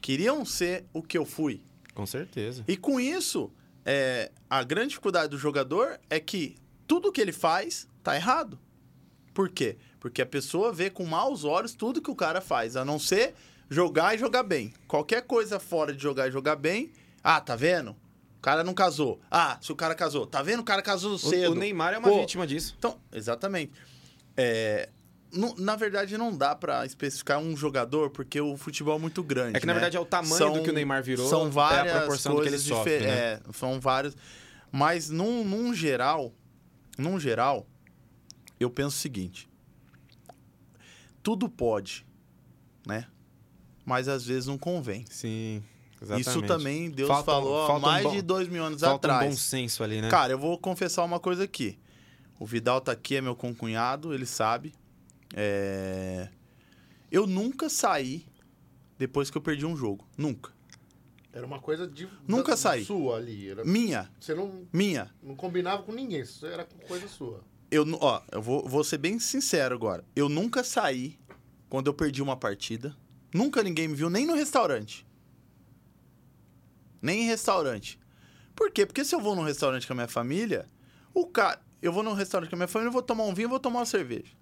Queriam 0.00 0.44
ser 0.44 0.84
o 0.92 1.02
que 1.02 1.18
eu 1.18 1.24
fui. 1.24 1.60
Com 1.92 2.06
certeza. 2.06 2.64
E 2.68 2.76
com 2.76 3.00
isso, 3.00 3.50
é, 3.84 4.30
a 4.48 4.62
grande 4.62 4.90
dificuldade 4.90 5.30
do 5.30 5.38
jogador 5.38 5.98
é 6.08 6.20
que 6.20 6.56
tudo 6.86 7.10
que 7.10 7.20
ele 7.20 7.32
faz 7.32 7.88
tá 8.02 8.14
errado. 8.14 8.58
Por 9.34 9.50
quê? 9.50 9.76
Porque 10.00 10.22
a 10.22 10.26
pessoa 10.26 10.72
vê 10.72 10.90
com 10.90 11.04
maus 11.04 11.44
olhos 11.44 11.74
tudo 11.74 12.02
que 12.02 12.10
o 12.10 12.14
cara 12.14 12.40
faz, 12.40 12.76
a 12.76 12.84
não 12.84 12.98
ser 12.98 13.34
jogar 13.68 14.14
e 14.14 14.18
jogar 14.18 14.42
bem. 14.42 14.72
Qualquer 14.86 15.22
coisa 15.22 15.58
fora 15.58 15.92
de 15.92 16.02
jogar 16.02 16.28
e 16.28 16.30
jogar 16.30 16.56
bem, 16.56 16.92
ah, 17.22 17.40
tá 17.40 17.56
vendo? 17.56 17.90
O 17.90 18.40
cara 18.40 18.62
não 18.62 18.74
casou. 18.74 19.20
Ah, 19.30 19.58
se 19.60 19.72
o 19.72 19.76
cara 19.76 19.94
casou, 19.94 20.26
tá 20.26 20.42
vendo? 20.42 20.60
O 20.60 20.64
cara 20.64 20.82
casou 20.82 21.18
cedo. 21.18 21.52
o 21.52 21.54
Neymar 21.54 21.94
é 21.94 21.98
uma 21.98 22.08
Pô, 22.08 22.20
vítima 22.20 22.46
disso. 22.46 22.74
Então, 22.78 22.98
exatamente. 23.12 23.72
É, 24.36 24.88
na 25.58 25.74
verdade, 25.76 26.16
não 26.16 26.36
dá 26.36 26.54
pra 26.54 26.86
especificar 26.86 27.38
um 27.38 27.56
jogador, 27.56 28.10
porque 28.10 28.40
o 28.40 28.56
futebol 28.56 28.96
é 28.96 29.00
muito 29.00 29.22
grande. 29.22 29.56
É 29.56 29.60
que, 29.60 29.66
na 29.66 29.72
né? 29.72 29.80
verdade, 29.80 29.96
é 29.96 30.00
o 30.00 30.04
tamanho 30.04 30.52
do 30.52 30.62
que 30.62 30.70
o 30.70 30.72
Neymar 30.72 31.02
virou, 31.02 31.28
São 31.28 31.44
é 31.44 31.46
a 31.46 31.50
várias 31.50 31.96
proporção 31.96 32.34
do 32.34 32.42
que 32.42 32.48
ele 32.48 32.56
coisas 32.56 32.68
sofre, 32.68 33.00
né? 33.00 33.08
é, 33.08 33.40
são 33.52 33.80
vários. 33.80 34.16
Mas, 34.70 35.10
num, 35.10 35.44
num 35.44 35.74
geral, 35.74 36.32
num 36.96 37.18
geral, 37.18 37.66
eu 38.60 38.70
penso 38.70 38.96
o 38.96 39.00
seguinte. 39.00 39.48
Tudo 41.26 41.48
pode, 41.48 42.06
né? 42.86 43.08
Mas, 43.84 44.06
às 44.06 44.24
vezes, 44.24 44.46
não 44.46 44.56
convém. 44.56 45.04
Sim, 45.10 45.60
exatamente. 46.00 46.28
Isso 46.28 46.42
também 46.42 46.88
Deus 46.88 47.08
Falta 47.08 47.32
um- 47.32 47.34
falou 47.34 47.64
há 47.64 47.66
falta 47.66 47.86
um 47.86 47.90
mais 47.90 48.04
bom- 48.04 48.12
de 48.12 48.22
dois 48.22 48.46
mil 48.48 48.62
anos 48.64 48.80
Falta 48.80 49.08
um 49.08 49.10
atrás. 49.10 49.28
bom 49.32 49.36
senso 49.36 49.82
ali, 49.82 50.00
né? 50.00 50.08
Cara, 50.08 50.32
eu 50.32 50.38
vou 50.38 50.56
confessar 50.56 51.02
uma 51.02 51.18
coisa 51.18 51.42
aqui. 51.42 51.76
O 52.38 52.46
Vidal 52.46 52.80
tá 52.80 52.92
aqui, 52.92 53.16
é 53.16 53.20
meu 53.20 53.34
concunhado, 53.34 54.14
ele 54.14 54.24
sabe. 54.24 54.72
É, 55.34 56.28
Eu 57.10 57.26
nunca 57.26 57.68
saí 57.68 58.24
depois 58.96 59.28
que 59.30 59.36
eu 59.36 59.42
perdi 59.42 59.66
um 59.66 59.76
jogo. 59.76 60.06
Nunca. 60.16 60.52
Era 61.32 61.44
uma 61.44 61.58
coisa 61.60 61.86
de. 61.88 62.08
Nunca 62.26 62.52
da- 62.52 62.56
saí. 62.56 62.84
Sua 62.84 63.16
ali. 63.16 63.48
Era- 63.50 63.64
Minha, 63.64 64.08
Você 64.20 64.32
não, 64.34 64.66
minha. 64.72 65.10
não 65.22 65.34
combinava 65.34 65.82
com 65.82 65.92
ninguém. 65.92 66.20
Isso 66.20 66.46
era 66.46 66.64
coisa 66.86 67.08
sua. 67.08 67.42
Eu, 67.70 67.84
ó, 68.00 68.22
eu 68.30 68.40
vou, 68.40 68.66
vou 68.68 68.84
ser 68.84 68.98
bem 68.98 69.18
sincero 69.18 69.74
agora. 69.74 70.04
Eu 70.14 70.28
nunca 70.28 70.62
saí 70.62 71.18
quando 71.68 71.88
eu 71.88 71.94
perdi 71.94 72.22
uma 72.22 72.36
partida. 72.36 72.96
Nunca 73.34 73.62
ninguém 73.62 73.88
me 73.88 73.94
viu, 73.94 74.08
nem 74.08 74.24
no 74.26 74.34
restaurante. 74.34 75.06
Nem 77.02 77.22
em 77.22 77.26
restaurante. 77.26 77.98
Por 78.54 78.70
quê? 78.70 78.86
Porque 78.86 79.04
se 79.04 79.14
eu 79.14 79.20
vou 79.20 79.34
num 79.36 79.42
restaurante 79.42 79.86
com 79.86 79.92
a 79.92 79.96
minha 79.96 80.08
família, 80.08 80.66
o 81.12 81.26
cara. 81.26 81.60
Eu 81.82 81.92
vou 81.92 82.02
num 82.02 82.14
restaurante 82.14 82.48
com 82.48 82.56
a 82.56 82.58
minha 82.58 82.68
família, 82.68 82.88
eu 82.88 82.92
vou 82.92 83.02
tomar 83.02 83.24
um 83.24 83.34
vinho, 83.34 83.46
eu 83.46 83.50
vou 83.50 83.60
tomar 83.60 83.80
uma 83.80 83.86
cerveja. 83.86 84.32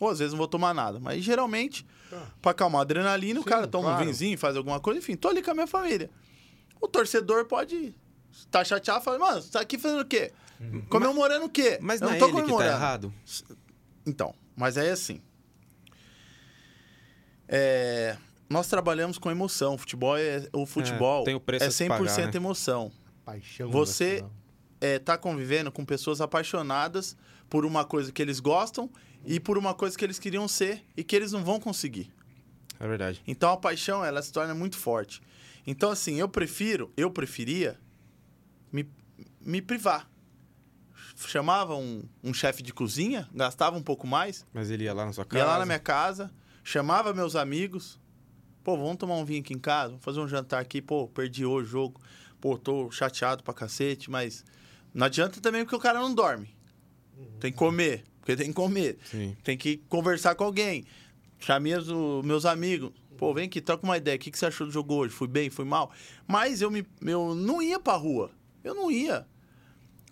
Ou 0.00 0.10
às 0.10 0.18
vezes 0.18 0.32
não 0.32 0.38
vou 0.38 0.48
tomar 0.48 0.74
nada. 0.74 0.98
Mas 0.98 1.22
geralmente, 1.22 1.86
Tá. 2.10 2.26
pra 2.42 2.50
acalmar 2.50 2.80
a 2.80 2.82
adrenalina, 2.82 3.40
o 3.40 3.42
Sim, 3.42 3.48
cara 3.48 3.66
toma 3.66 3.84
claro. 3.84 4.00
um 4.00 4.04
vinhozinho, 4.04 4.36
faz 4.36 4.56
alguma 4.56 4.80
coisa, 4.80 4.98
enfim, 4.98 5.16
tô 5.16 5.28
ali 5.28 5.42
com 5.42 5.50
a 5.50 5.54
minha 5.54 5.66
família. 5.66 6.10
O 6.80 6.88
torcedor 6.88 7.46
pode 7.46 7.94
estar 8.32 8.64
chateado 8.64 9.00
e 9.00 9.04
falar, 9.04 9.18
mano, 9.18 9.40
você 9.40 9.50
tá 9.50 9.60
aqui 9.60 9.78
fazendo 9.78 10.00
o 10.00 10.04
quê? 10.04 10.32
Comemorando 10.88 11.46
o 11.46 11.48
quê? 11.50 11.78
Mas 11.80 12.00
Eu 12.00 12.08
não 12.08 12.14
é 12.14 12.18
tô 12.18 12.26
ele 12.26 12.32
que 12.32 12.38
tá 12.38 12.42
comemorando. 12.44 12.72
errado. 12.76 13.14
Então, 14.06 14.34
mas 14.56 14.76
aí 14.78 14.90
assim. 14.90 15.20
é, 17.48 18.16
nós 18.48 18.68
trabalhamos 18.68 19.18
com 19.18 19.30
emoção. 19.30 19.74
O 19.74 19.78
futebol 19.78 20.16
é, 20.16 20.48
o 20.52 20.66
futebol 20.66 21.24
tem 21.24 21.34
o 21.34 21.40
preço 21.40 21.64
é 21.64 21.68
a 21.68 21.70
se 21.70 21.84
100% 21.84 21.88
pagar, 21.88 22.16
né? 22.26 22.30
emoção. 22.34 22.92
Paixão. 23.24 23.70
Você- 23.70 24.12
nacional. 24.22 24.32
é, 24.80 24.98
tá 24.98 25.16
convivendo 25.18 25.72
com 25.72 25.84
pessoas 25.84 26.20
apaixonadas 26.20 27.16
por 27.48 27.64
uma 27.64 27.84
coisa 27.84 28.12
que 28.12 28.20
eles 28.22 28.40
gostam 28.40 28.90
e 29.24 29.40
por 29.40 29.56
uma 29.58 29.74
coisa 29.74 29.96
que 29.96 30.04
eles 30.04 30.18
queriam 30.18 30.46
ser 30.46 30.84
e 30.96 31.02
que 31.02 31.14
eles 31.16 31.32
não 31.32 31.44
vão 31.44 31.58
conseguir. 31.60 32.12
É 32.78 32.86
verdade. 32.86 33.22
Então 33.26 33.50
a 33.50 33.56
paixão, 33.56 34.04
ela 34.04 34.20
se 34.22 34.32
torna 34.32 34.54
muito 34.54 34.76
forte. 34.76 35.20
Então, 35.66 35.90
assim, 35.90 36.20
eu 36.20 36.28
prefiro, 36.28 36.92
eu 36.96 37.10
preferia 37.10 37.76
me, 38.70 38.88
me 39.40 39.60
privar. 39.60 40.08
Chamava 41.16 41.74
um, 41.74 42.02
um 42.22 42.34
chefe 42.34 42.62
de 42.62 42.72
cozinha, 42.72 43.28
gastava 43.34 43.76
um 43.76 43.82
pouco 43.82 44.06
mais, 44.06 44.46
Mas 44.52 44.70
ele 44.70 44.84
ia 44.84 44.92
lá 44.92 45.06
na 45.06 45.12
sua 45.12 45.24
casa. 45.24 45.42
ia 45.42 45.50
lá 45.50 45.58
na 45.58 45.64
minha 45.66 45.78
casa, 45.78 46.30
chamava 46.62 47.14
meus 47.14 47.34
amigos. 47.34 47.98
Pô, 48.62 48.76
vamos 48.76 48.96
tomar 48.96 49.14
um 49.14 49.24
vinho 49.24 49.40
aqui 49.40 49.54
em 49.54 49.58
casa, 49.58 49.90
vamos 49.90 50.04
fazer 50.04 50.20
um 50.20 50.28
jantar 50.28 50.60
aqui. 50.60 50.82
Pô, 50.82 51.08
perdi 51.08 51.46
hoje 51.46 51.68
o 51.68 51.70
jogo. 51.70 52.00
Pô, 52.40 52.58
tô 52.58 52.90
chateado 52.90 53.42
pra 53.42 53.54
cacete, 53.54 54.10
mas 54.10 54.44
não 54.92 55.06
adianta 55.06 55.40
também 55.40 55.64
porque 55.64 55.76
o 55.76 55.80
cara 55.80 55.98
não 56.00 56.14
dorme. 56.14 56.54
Tem 57.40 57.50
que 57.50 57.56
comer, 57.56 58.04
porque 58.20 58.36
tem 58.36 58.48
que 58.48 58.52
comer. 58.54 58.98
Sim. 59.04 59.34
Tem 59.42 59.56
que 59.56 59.78
conversar 59.88 60.34
com 60.34 60.44
alguém. 60.44 60.84
Chamei 61.38 61.74
os 61.76 61.88
os 61.88 62.24
meus 62.24 62.44
amigos. 62.44 62.92
Pô, 63.16 63.32
vem 63.32 63.46
aqui, 63.46 63.62
troca 63.62 63.84
uma 63.84 63.96
ideia. 63.96 64.16
O 64.16 64.18
que, 64.18 64.30
que 64.30 64.38
você 64.38 64.44
achou 64.46 64.66
do 64.66 64.72
jogo 64.72 64.92
hoje? 64.94 65.14
Fui 65.14 65.26
bem, 65.28 65.48
fui 65.48 65.64
mal? 65.64 65.90
Mas 66.26 66.60
eu, 66.60 66.70
me, 66.70 66.84
eu 67.00 67.34
não 67.34 67.62
ia 67.62 67.80
pra 67.80 67.94
rua. 67.94 68.30
Eu 68.62 68.74
não 68.74 68.90
ia. 68.90 69.26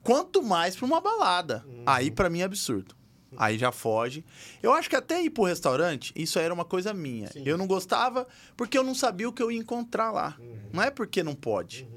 Quanto 0.05 0.43
mais 0.43 0.77
pra 0.77 0.87
uma 0.87 1.01
balada. 1.01 1.65
Aí 1.87 2.11
pra 2.11 2.29
mim 2.31 2.41
é 2.41 2.45
absurdo. 2.45 2.95
Aí 3.37 3.59
já 3.59 3.73
foge. 3.73 4.25
Eu 4.63 4.73
acho 4.73 4.89
que 4.89 4.95
até 4.95 5.21
ir 5.21 5.31
pro 5.31 5.43
restaurante, 5.45 6.13
isso 6.15 6.39
aí 6.39 6.45
era 6.45 6.55
uma 6.55 6.65
coisa 6.65 6.95
minha. 6.95 7.31
Eu 7.35 7.59
não 7.59 7.67
gostava 7.67 8.29
porque 8.57 8.79
eu 8.79 8.85
não 8.85 8.95
sabia 8.95 9.29
o 9.29 9.33
que 9.33 9.43
eu 9.43 9.51
ia 9.51 9.59
encontrar 9.59 10.13
lá. 10.13 10.37
Não 10.73 10.83
é 10.83 10.91
porque 10.91 11.23
não 11.23 11.35
pode. 11.35 11.89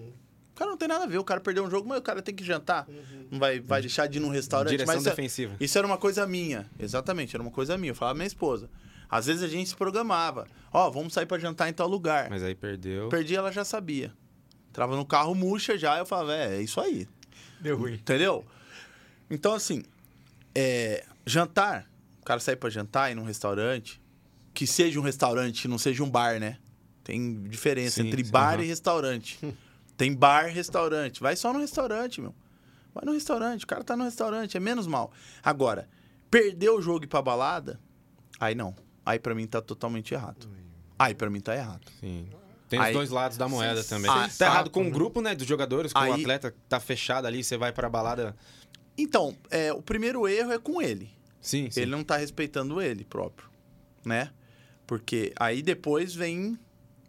O 0.51 0.55
cara 0.57 0.71
não 0.71 0.77
tem 0.77 0.87
nada 0.87 1.03
a 1.03 1.07
ver. 1.07 1.19
O 1.19 1.23
cara 1.23 1.39
perdeu 1.39 1.63
um 1.63 1.69
jogo, 1.69 1.87
mas 1.87 1.99
o 1.99 2.01
cara 2.01 2.19
tem 2.23 2.33
que 2.33 2.43
jantar. 2.43 2.87
Não 3.29 3.37
vai, 3.37 3.59
vai 3.59 3.81
deixar 3.81 4.07
de 4.07 4.17
ir 4.17 4.21
num 4.21 4.29
restaurante. 4.29 4.71
Direção 4.71 4.95
mas 4.95 5.05
é- 5.05 5.09
defensiva. 5.11 5.55
isso 5.59 5.77
era 5.77 5.85
uma 5.85 5.97
coisa 5.97 6.25
minha. 6.25 6.67
Exatamente, 6.79 7.35
era 7.35 7.43
uma 7.43 7.51
coisa 7.51 7.77
minha. 7.77 7.91
Eu 7.91 7.95
falava 7.95 8.15
pra 8.15 8.19
minha 8.19 8.27
esposa. 8.27 8.67
Às 9.07 9.27
vezes 9.27 9.43
a 9.43 9.47
gente 9.47 9.69
se 9.69 9.75
programava. 9.75 10.47
Ó, 10.73 10.89
vamos 10.89 11.13
sair 11.13 11.27
pra 11.27 11.37
jantar 11.37 11.69
em 11.69 11.73
tal 11.73 11.87
lugar. 11.87 12.29
Mas 12.31 12.41
aí 12.41 12.55
perdeu. 12.55 13.09
Perdi, 13.09 13.35
ela 13.35 13.51
já 13.51 13.63
sabia. 13.63 14.11
Entrava 14.69 14.95
no 14.95 15.05
carro, 15.05 15.35
murcha 15.35 15.77
já, 15.77 15.97
eu 15.99 16.05
falava, 16.05 16.33
é, 16.35 16.57
é 16.57 16.61
isso 16.61 16.81
aí. 16.81 17.07
Deu 17.59 17.77
ruim. 17.77 17.93
Entendeu? 17.95 18.45
Então, 19.29 19.53
assim, 19.53 19.83
é, 20.55 21.05
jantar, 21.25 21.89
o 22.21 22.25
cara 22.25 22.39
sair 22.39 22.55
pra 22.55 22.69
jantar 22.69 23.11
em 23.11 23.19
um 23.19 23.23
restaurante, 23.23 24.01
que 24.53 24.65
seja 24.65 24.99
um 24.99 25.03
restaurante, 25.03 25.61
que 25.63 25.67
não 25.67 25.77
seja 25.77 26.03
um 26.03 26.09
bar, 26.09 26.39
né? 26.39 26.57
Tem 27.03 27.43
diferença 27.43 28.01
Sim, 28.01 28.07
entre 28.07 28.23
sim, 28.25 28.31
bar 28.31 28.55
aham. 28.55 28.63
e 28.63 28.67
restaurante. 28.67 29.39
Tem 29.95 30.13
bar 30.13 30.49
e 30.49 30.51
restaurante. 30.51 31.21
Vai 31.21 31.35
só 31.35 31.51
no 31.51 31.59
restaurante, 31.59 32.21
meu. 32.21 32.35
Vai 32.93 33.03
no 33.05 33.13
restaurante, 33.13 33.63
o 33.63 33.67
cara 33.67 33.83
tá 33.83 33.95
no 33.95 34.03
restaurante, 34.03 34.55
é 34.57 34.59
menos 34.59 34.85
mal. 34.87 35.11
Agora, 35.41 35.87
perder 36.29 36.69
o 36.69 36.81
jogo 36.81 37.03
e 37.03 37.05
ir 37.05 37.07
pra 37.07 37.21
balada, 37.21 37.79
aí 38.39 38.53
não. 38.53 38.75
Aí 39.05 39.17
pra 39.19 39.33
mim 39.33 39.47
tá 39.47 39.61
totalmente 39.61 40.13
errado. 40.13 40.47
Aí 40.99 41.15
pra 41.15 41.29
mim 41.29 41.39
tá 41.39 41.55
errado. 41.55 41.85
Sim. 41.99 42.27
Tem 42.69 42.79
Aí- 42.79 42.91
os 42.91 42.97
dois 42.97 43.09
lados 43.09 43.37
da 43.37 43.47
moeda 43.47 43.83
também. 43.83 44.09
Ah, 44.11 44.29
tá 44.37 44.45
errado 44.45 44.69
com 44.69 44.85
o 44.87 44.91
grupo, 44.91 45.21
né, 45.21 45.33
dos 45.33 45.47
jogadores, 45.47 45.93
com 45.93 45.99
o 45.99 46.03
Aí- 46.03 46.21
atleta 46.21 46.51
que 46.51 46.57
tá 46.67 46.79
fechado 46.79 47.25
ali, 47.25 47.43
você 47.43 47.57
vai 47.57 47.71
pra 47.71 47.89
balada. 47.89 48.35
Então, 48.97 49.35
é, 49.49 49.71
o 49.71 49.81
primeiro 49.81 50.27
erro 50.27 50.51
é 50.51 50.59
com 50.59 50.81
ele. 50.81 51.09
Sim, 51.39 51.69
sim. 51.71 51.81
Ele 51.81 51.91
não 51.91 52.03
tá 52.03 52.17
respeitando 52.17 52.81
ele 52.81 53.05
próprio, 53.05 53.47
né? 54.03 54.31
Porque 54.85 55.33
aí 55.39 55.61
depois 55.61 56.13
vem 56.13 56.57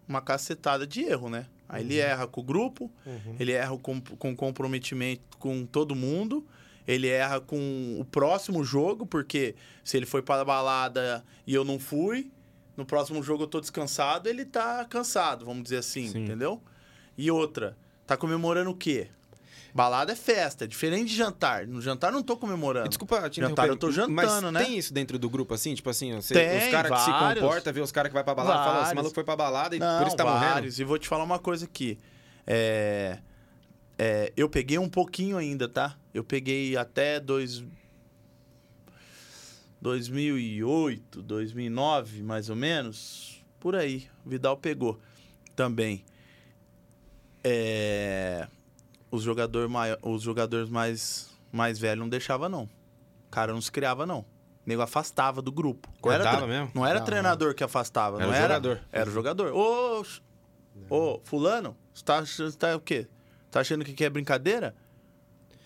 uma 0.06 0.20
cacetada 0.20 0.86
de 0.86 1.02
erro, 1.02 1.28
né? 1.28 1.46
Aí 1.68 1.82
ele 1.84 1.98
erra 1.98 2.26
com 2.26 2.40
o 2.40 2.44
grupo, 2.44 2.90
ele 3.38 3.52
erra 3.52 3.76
com, 3.78 4.00
com 4.00 4.34
comprometimento 4.34 5.36
com 5.38 5.66
todo 5.66 5.94
mundo, 5.94 6.46
ele 6.86 7.08
erra 7.08 7.40
com 7.40 7.96
o 8.00 8.04
próximo 8.04 8.64
jogo, 8.64 9.04
porque 9.06 9.54
se 9.84 9.96
ele 9.96 10.06
foi 10.06 10.22
para 10.22 10.40
a 10.40 10.44
balada 10.44 11.22
e 11.46 11.52
eu 11.54 11.64
não 11.64 11.78
fui, 11.78 12.30
no 12.78 12.86
próximo 12.86 13.20
jogo 13.22 13.42
eu 13.42 13.46
tô 13.48 13.60
descansado, 13.60 14.28
ele 14.28 14.44
tá 14.44 14.84
cansado, 14.84 15.44
vamos 15.44 15.64
dizer 15.64 15.78
assim, 15.78 16.08
Sim. 16.08 16.22
entendeu? 16.22 16.62
E 17.16 17.28
outra, 17.30 17.76
tá 18.06 18.16
comemorando 18.16 18.70
o 18.70 18.74
quê? 18.74 19.08
Balada 19.74 20.12
é 20.12 20.16
festa, 20.16 20.64
é 20.64 20.66
diferente 20.66 21.08
de 21.10 21.16
jantar. 21.16 21.66
No 21.66 21.80
jantar 21.80 22.10
não 22.10 22.22
tô 22.22 22.36
comemorando. 22.36 22.86
E 22.86 22.88
Desculpa 22.88 23.28
te 23.28 23.40
Jantar 23.40 23.68
eu 23.68 23.76
tô 23.76 23.90
jantando, 23.90 24.12
mas 24.14 24.42
né? 24.42 24.64
tem 24.64 24.78
isso 24.78 24.94
dentro 24.94 25.18
do 25.18 25.28
grupo, 25.28 25.52
assim? 25.52 25.74
Tipo 25.74 25.90
assim, 25.90 26.14
você, 26.14 26.32
Tem, 26.34 26.56
os 26.66 26.70
caras 26.70 26.90
que 26.92 27.04
se 27.04 27.10
vários. 27.10 27.42
comportam, 27.42 27.72
vê 27.72 27.80
os 27.80 27.92
caras 27.92 28.08
que 28.08 28.14
vai 28.14 28.24
pra 28.24 28.34
balada, 28.34 28.58
fala, 28.58 28.68
esse 28.68 28.76
Vários. 28.80 28.94
maluco 28.94 29.14
foi 29.14 29.24
pra 29.24 29.36
balada 29.36 29.76
e 29.76 29.78
Não, 29.78 29.98
por 29.98 30.06
isso 30.06 30.16
tá 30.16 30.24
morrendo. 30.24 30.40
vários. 30.52 30.78
E 30.80 30.84
vou 30.84 30.98
te 30.98 31.06
falar 31.06 31.24
uma 31.24 31.38
coisa 31.38 31.64
aqui. 31.66 31.98
É, 32.46 33.18
é, 33.98 34.32
eu 34.36 34.48
peguei 34.48 34.78
um 34.78 34.88
pouquinho 34.88 35.36
ainda, 35.36 35.68
tá? 35.68 35.96
Eu 36.14 36.24
peguei 36.24 36.76
até 36.76 37.20
dois, 37.20 37.62
2008, 39.80 41.22
2009, 41.22 42.22
mais 42.22 42.50
ou 42.50 42.56
menos. 42.56 43.44
Por 43.60 43.74
aí. 43.74 44.08
O 44.24 44.28
Vidal 44.30 44.56
pegou 44.56 44.98
também. 45.54 46.04
É, 47.42 48.46
os, 49.10 49.22
jogador 49.22 49.68
mai- 49.68 49.96
os 50.02 50.22
jogadores 50.22 50.68
mais, 50.68 51.30
mais 51.52 51.78
velhos 51.78 52.00
não 52.00 52.08
deixavam, 52.08 52.48
não. 52.48 52.64
O 52.64 53.30
cara 53.30 53.52
não 53.52 53.60
se 53.60 53.70
criava, 53.70 54.04
não. 54.06 54.20
O 54.20 54.26
nego 54.66 54.82
afastava 54.82 55.40
do 55.40 55.50
grupo. 55.52 55.88
Não 56.04 56.12
era, 56.12 56.24
Cortava 56.24 56.42
tre- 56.46 56.46
mesmo? 56.56 56.70
não 56.74 56.86
era 56.86 56.98
Não, 56.98 57.06
treinador 57.06 57.54
que 57.54 57.64
afastava. 57.64 58.16
Era 58.18 58.26
não 58.26 58.32
o 58.32 58.34
era, 58.36 58.42
jogador. 58.54 58.80
Era 58.92 59.08
o 59.10 59.12
jogador. 59.12 59.52
Ô, 59.54 60.04
ô 60.90 61.20
fulano, 61.24 61.76
você 61.94 62.04
tá, 62.04 62.20
você 62.20 62.52
tá 62.52 62.76
o 62.76 62.80
quê? 62.80 63.06
Tá 63.50 63.60
achando 63.60 63.84
que 63.84 63.92
aqui 63.92 64.04
é 64.04 64.10
brincadeira? 64.10 64.74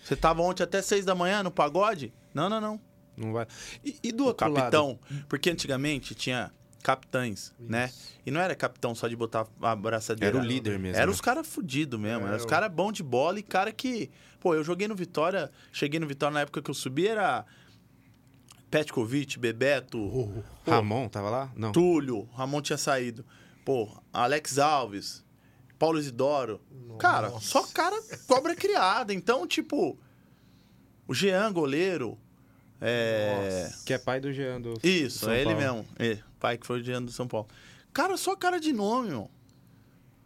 Você 0.03 0.15
tava 0.15 0.41
ontem 0.41 0.63
até 0.63 0.81
seis 0.81 1.03
da 1.05 1.15
manhã 1.15 1.43
no 1.43 1.51
pagode? 1.51 2.13
Não, 2.33 2.49
não, 2.49 2.59
não. 2.61 2.79
Não 3.15 3.31
vai. 3.33 3.47
E, 3.83 3.97
e 4.03 4.11
do 4.11 4.23
O 4.23 4.27
outro 4.27 4.47
lado? 4.47 4.55
capitão. 4.61 4.99
Porque 5.29 5.49
antigamente 5.49 6.15
tinha 6.15 6.51
capitães, 6.81 7.53
né? 7.59 7.91
E 8.25 8.31
não 8.31 8.41
era 8.41 8.55
capitão 8.55 8.93
só 8.93 9.07
de 9.07 9.15
botar 9.15 9.47
a 9.61 9.75
braçadeira. 9.75 10.37
Era 10.37 10.43
o 10.43 10.47
líder 10.47 10.77
mesmo, 10.79 10.97
Era 10.97 11.05
né? 11.05 11.11
os 11.11 11.21
caras 11.21 11.47
fudidos 11.47 11.99
mesmo. 11.99 12.25
É, 12.25 12.27
era 12.29 12.37
os 12.37 12.43
o- 12.43 12.47
caras 12.47 12.71
bons 12.71 12.93
de 12.93 13.03
bola 13.03 13.39
e 13.39 13.43
cara 13.43 13.71
que... 13.71 14.09
Pô, 14.39 14.53
eu 14.53 14.63
joguei 14.63 14.87
no 14.87 14.95
Vitória... 14.95 15.49
Cheguei 15.71 15.99
no 15.99 16.07
Vitória 16.07 16.33
na 16.33 16.41
época 16.41 16.61
que 16.61 16.69
eu 16.69 16.75
subi, 16.75 17.07
era... 17.07 17.45
Petkovic, 18.69 19.37
Bebeto, 19.37 19.99
Pô, 20.65 20.71
Ramon 20.71 21.07
tava 21.07 21.29
lá? 21.29 21.51
Não. 21.55 21.71
Túlio, 21.71 22.27
Ramon 22.33 22.59
tinha 22.61 22.77
saído. 22.77 23.23
Pô, 23.63 23.87
Alex 24.11 24.57
Alves, 24.57 25.23
Paulo 25.77 25.99
Isidoro. 25.99 26.59
Cara, 26.99 27.29
só 27.39 27.61
cara 27.67 27.95
cobra 28.27 28.55
criada. 28.55 29.13
Então, 29.13 29.45
tipo, 29.45 29.95
o 31.07 31.13
Jean, 31.13 31.51
goleiro. 31.53 32.17
É. 32.85 33.71
Que 33.85 33.93
é 33.93 33.97
pai 33.97 34.19
do 34.19 34.33
Jean 34.33 34.59
do 34.59 34.73
Isso, 34.83 35.19
São 35.19 35.31
é 35.31 35.37
ele 35.41 35.55
Paulo. 35.55 35.59
mesmo. 35.59 35.87
É, 35.97 36.17
pai 36.39 36.57
que 36.57 36.67
foi 36.67 36.81
o 36.81 36.83
Jean 36.83 37.01
do 37.01 37.11
São 37.11 37.27
Paulo. 37.27 37.47
Cara, 37.93 38.17
só 38.17 38.35
cara 38.35 38.59
de 38.59 38.73
nome, 38.73 39.09
meu. 39.09 39.31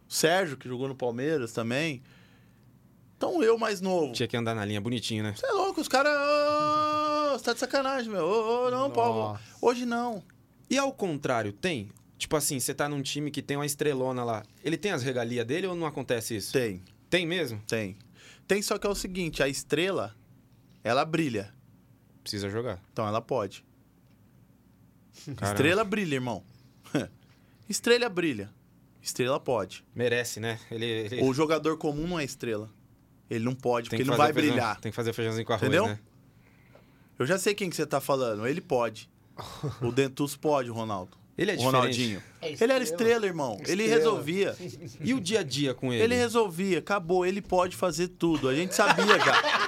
Sérgio, 0.08 0.56
que 0.56 0.68
jogou 0.68 0.88
no 0.88 0.96
Palmeiras 0.96 1.52
também. 1.52 2.02
Então 3.16 3.42
eu 3.42 3.58
mais 3.58 3.80
novo. 3.80 4.12
Tinha 4.12 4.26
que 4.26 4.36
andar 4.36 4.54
na 4.54 4.64
linha 4.64 4.80
bonitinho, 4.80 5.22
né? 5.22 5.34
Você 5.36 5.46
é 5.46 5.52
louco, 5.52 5.80
os 5.80 5.88
caras. 5.88 6.12
Você 7.32 7.44
tá 7.44 7.52
de 7.52 7.60
sacanagem, 7.60 8.10
meu. 8.10 8.24
Ô, 8.24 8.66
ô, 8.66 8.70
não, 8.70 8.90
Paulo. 8.90 9.38
Hoje 9.60 9.84
não. 9.84 10.22
E 10.70 10.78
ao 10.78 10.92
contrário, 10.92 11.52
tem? 11.52 11.90
Tipo 12.16 12.36
assim, 12.36 12.58
você 12.58 12.74
tá 12.74 12.88
num 12.88 13.02
time 13.02 13.30
que 13.30 13.42
tem 13.42 13.56
uma 13.56 13.66
estrelona 13.66 14.24
lá. 14.24 14.42
Ele 14.64 14.76
tem 14.76 14.92
as 14.92 15.02
regalias 15.02 15.46
dele 15.46 15.66
ou 15.66 15.76
não 15.76 15.86
acontece 15.86 16.36
isso? 16.36 16.52
Tem. 16.52 16.82
Tem 17.08 17.26
mesmo? 17.26 17.62
Tem. 17.66 17.96
Tem 18.46 18.62
só 18.62 18.78
que 18.78 18.86
é 18.86 18.90
o 18.90 18.94
seguinte, 18.94 19.42
a 19.42 19.48
estrela, 19.48 20.14
ela 20.82 21.04
brilha. 21.04 21.52
Precisa 22.28 22.50
jogar. 22.50 22.78
Então 22.92 23.08
ela 23.08 23.22
pode. 23.22 23.64
Caramba. 25.34 25.46
Estrela 25.46 25.82
brilha, 25.82 26.14
irmão. 26.16 26.42
estrela 27.66 28.06
brilha. 28.10 28.50
Estrela 29.02 29.40
pode. 29.40 29.82
Merece, 29.94 30.38
né? 30.38 30.60
Ele, 30.70 30.84
ele 30.84 31.22
O 31.22 31.32
jogador 31.32 31.78
comum 31.78 32.06
não 32.06 32.20
é 32.20 32.24
estrela. 32.24 32.68
Ele 33.30 33.42
não 33.44 33.54
pode, 33.54 33.88
tem 33.88 33.96
porque 33.96 33.96
que 33.96 34.02
ele 34.02 34.10
não 34.10 34.16
vai 34.18 34.30
feijão- 34.32 34.52
brilhar. 34.52 34.78
Tem 34.80 34.92
que 34.92 34.96
fazer 34.96 35.14
feijãozinho 35.14 35.46
com 35.46 35.54
arroz, 35.54 35.62
Entendeu? 35.66 35.86
né? 35.88 35.98
Eu 37.18 37.24
já 37.24 37.38
sei 37.38 37.54
quem 37.54 37.70
que 37.70 37.76
você 37.76 37.86
tá 37.86 37.98
falando. 38.00 38.46
Ele 38.46 38.60
pode. 38.60 39.08
o 39.80 39.90
Dentus 39.90 40.36
pode, 40.36 40.70
o 40.70 40.74
Ronaldo. 40.74 41.16
Ele 41.36 41.52
é 41.52 41.54
o. 41.54 41.60
Ronaldinho. 41.62 42.22
É 42.42 42.52
Ele 42.62 42.72
era 42.72 42.84
estrela, 42.84 43.24
irmão. 43.24 43.54
Ele 43.66 43.84
Estrela. 43.84 43.94
resolvia. 43.96 44.56
E 45.00 45.14
o 45.14 45.20
dia 45.20 45.40
a 45.40 45.42
dia 45.42 45.72
com 45.72 45.92
ele? 45.92 46.02
Ele 46.02 46.14
resolvia, 46.14 46.80
acabou, 46.80 47.24
ele 47.24 47.40
pode 47.40 47.74
fazer 47.74 48.08
tudo. 48.08 48.48
A 48.48 48.54
gente 48.54 48.74
sabia 48.74 49.18
já. 49.18 49.67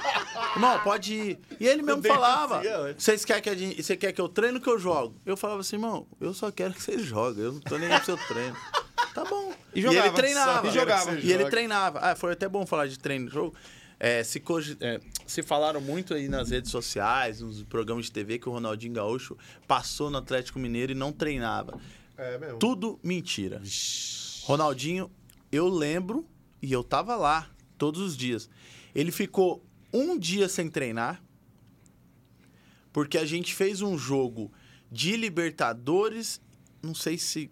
Irmão, 0.55 0.79
pode 0.79 1.13
ir. 1.13 1.39
E 1.59 1.67
ele 1.67 1.81
mesmo 1.81 2.03
falava. 2.03 2.61
Vocês 2.97 3.23
querem 3.23 3.41
que 3.41 3.49
a 3.49 3.55
gente. 3.55 3.81
Você 3.81 3.95
quer 3.95 4.11
que 4.11 4.19
eu 4.19 4.27
treino 4.27 4.57
ou 4.57 4.63
que 4.63 4.69
eu 4.69 4.79
jogo? 4.79 5.15
Eu 5.25 5.37
falava 5.37 5.61
assim, 5.61 5.77
irmão, 5.77 6.07
eu 6.19 6.33
só 6.33 6.51
quero 6.51 6.73
que 6.73 6.81
você 6.81 6.99
jogue. 6.99 7.41
Eu 7.41 7.53
não 7.53 7.59
tô 7.61 7.77
nem 7.77 7.91
aí 7.91 7.97
pro 7.97 8.05
seu 8.05 8.17
treino. 8.27 8.55
Tá 9.13 9.25
bom. 9.25 9.51
E 9.75 9.81
jogava, 9.81 10.07
ele 10.07 10.15
treinava. 10.15 10.67
e 10.67 10.71
jogava. 10.71 11.19
E 11.19 11.31
ele 11.33 11.49
treinava. 11.49 11.99
Ah, 11.99 12.15
foi 12.15 12.31
até 12.31 12.47
bom 12.47 12.65
falar 12.65 12.87
de 12.87 12.97
treino 12.97 13.27
e 13.27 13.29
jogo. 13.29 13.53
É, 13.99 14.23
se, 14.23 14.41
é, 14.79 14.99
se 15.27 15.43
falaram 15.43 15.81
muito 15.81 16.13
aí 16.13 16.29
nas 16.29 16.49
redes 16.49 16.71
sociais, 16.71 17.41
nos 17.41 17.61
programas 17.63 18.05
de 18.05 18.11
TV, 18.13 18.39
que 18.39 18.47
o 18.47 18.51
Ronaldinho 18.51 18.93
Gaúcho 18.93 19.37
passou 19.67 20.09
no 20.09 20.17
Atlético 20.17 20.59
Mineiro 20.59 20.93
e 20.93 20.95
não 20.95 21.11
treinava. 21.11 21.77
É 22.17 22.37
mesmo. 22.37 22.57
Tudo 22.57 22.99
mentira. 23.03 23.61
Ronaldinho, 24.43 25.11
eu 25.51 25.67
lembro, 25.67 26.25
e 26.61 26.71
eu 26.71 26.83
tava 26.83 27.15
lá 27.15 27.49
todos 27.77 28.01
os 28.01 28.15
dias. 28.17 28.49
Ele 28.95 29.11
ficou 29.11 29.63
um 29.93 30.17
dia 30.17 30.47
sem 30.49 30.69
treinar, 30.69 31.21
porque 32.93 33.17
a 33.17 33.25
gente 33.25 33.53
fez 33.53 33.81
um 33.81 33.97
jogo 33.97 34.51
de 34.91 35.15
Libertadores, 35.15 36.41
não 36.81 36.93
sei 36.93 37.17
se, 37.17 37.49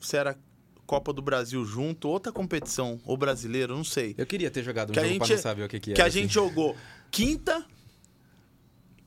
se 0.00 0.16
era 0.16 0.38
Copa 0.86 1.12
do 1.12 1.20
Brasil 1.20 1.64
junto, 1.64 2.08
outra 2.08 2.32
competição, 2.32 2.98
ou 3.04 3.16
brasileiro, 3.16 3.76
não 3.76 3.84
sei. 3.84 4.14
Eu 4.16 4.24
queria 4.26 4.50
ter 4.50 4.62
jogado 4.62 4.90
um 4.90 4.92
Que 4.94 5.00
a 5.00 5.04
jogo 5.04 5.18
pra 5.18 5.26
gente- 5.26 5.36
não 5.36 5.42
saber 5.42 5.64
o 5.64 5.68
que, 5.68 5.78
que 5.80 5.92
Que 5.92 6.00
era. 6.00 6.08
a 6.08 6.10
gente 6.10 6.32
jogou 6.32 6.74
quinta, 7.10 7.64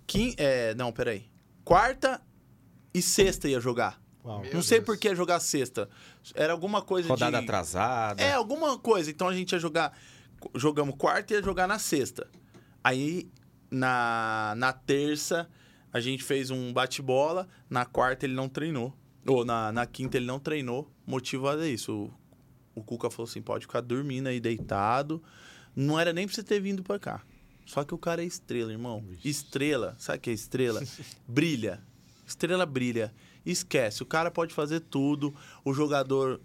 quin, 0.05 0.33
é, 0.37 0.75
não, 0.75 0.91
peraí, 0.91 1.25
quarta 1.65 2.21
e 2.93 3.01
sexta 3.01 3.47
ia 3.49 3.59
jogar. 3.59 3.99
Uau. 4.23 4.43
não 4.53 4.61
sei 4.61 4.79
por 4.79 4.95
que 4.99 5.07
ia 5.07 5.15
jogar 5.15 5.39
sexta. 5.39 5.89
Era 6.35 6.53
alguma 6.53 6.83
coisa 6.83 7.07
Rodada 7.09 7.39
de... 7.39 7.43
atrasada. 7.43 8.21
É, 8.21 8.33
alguma 8.33 8.77
coisa. 8.77 9.09
Então 9.09 9.27
a 9.27 9.33
gente 9.33 9.51
ia 9.53 9.57
jogar. 9.57 9.97
Jogamos 10.53 10.93
quarta 10.95 11.33
e 11.33 11.37
ia 11.37 11.41
jogar 11.43 11.65
na 11.67 11.79
sexta. 11.79 12.27
Aí, 12.83 13.29
na, 13.69 14.53
na 14.57 14.73
terça, 14.73 15.49
a 15.93 15.99
gente 15.99 16.23
fez 16.23 16.49
um 16.49 16.73
bate-bola. 16.73 17.47
Na 17.69 17.85
quarta, 17.85 18.25
ele 18.25 18.33
não 18.33 18.49
treinou. 18.49 18.95
Ou 19.25 19.45
na, 19.45 19.71
na 19.71 19.85
quinta, 19.85 20.17
ele 20.17 20.25
não 20.25 20.39
treinou. 20.39 20.91
Motivo 21.05 21.49
era 21.49 21.67
isso. 21.67 22.11
O, 22.75 22.81
o 22.81 22.83
Cuca 22.83 23.09
falou 23.09 23.29
assim: 23.29 23.41
pode 23.41 23.65
ficar 23.65 23.81
dormindo 23.81 24.27
aí 24.27 24.39
deitado. 24.39 25.21
Não 25.75 25.99
era 25.99 26.11
nem 26.11 26.25
pra 26.25 26.35
você 26.35 26.43
ter 26.43 26.59
vindo 26.59 26.83
pra 26.83 26.99
cá. 26.99 27.21
Só 27.65 27.83
que 27.83 27.93
o 27.93 27.97
cara 27.97 28.21
é 28.21 28.25
estrela, 28.25 28.71
irmão. 28.71 29.03
Estrela, 29.23 29.95
sabe 29.97 30.17
o 30.17 30.21
que 30.21 30.29
é 30.29 30.33
estrela? 30.33 30.81
brilha. 31.27 31.81
Estrela 32.27 32.65
brilha. 32.65 33.13
Esquece, 33.45 34.03
o 34.03 34.05
cara 34.05 34.29
pode 34.29 34.53
fazer 34.53 34.81
tudo. 34.81 35.33
O 35.63 35.73
jogador, 35.73 36.41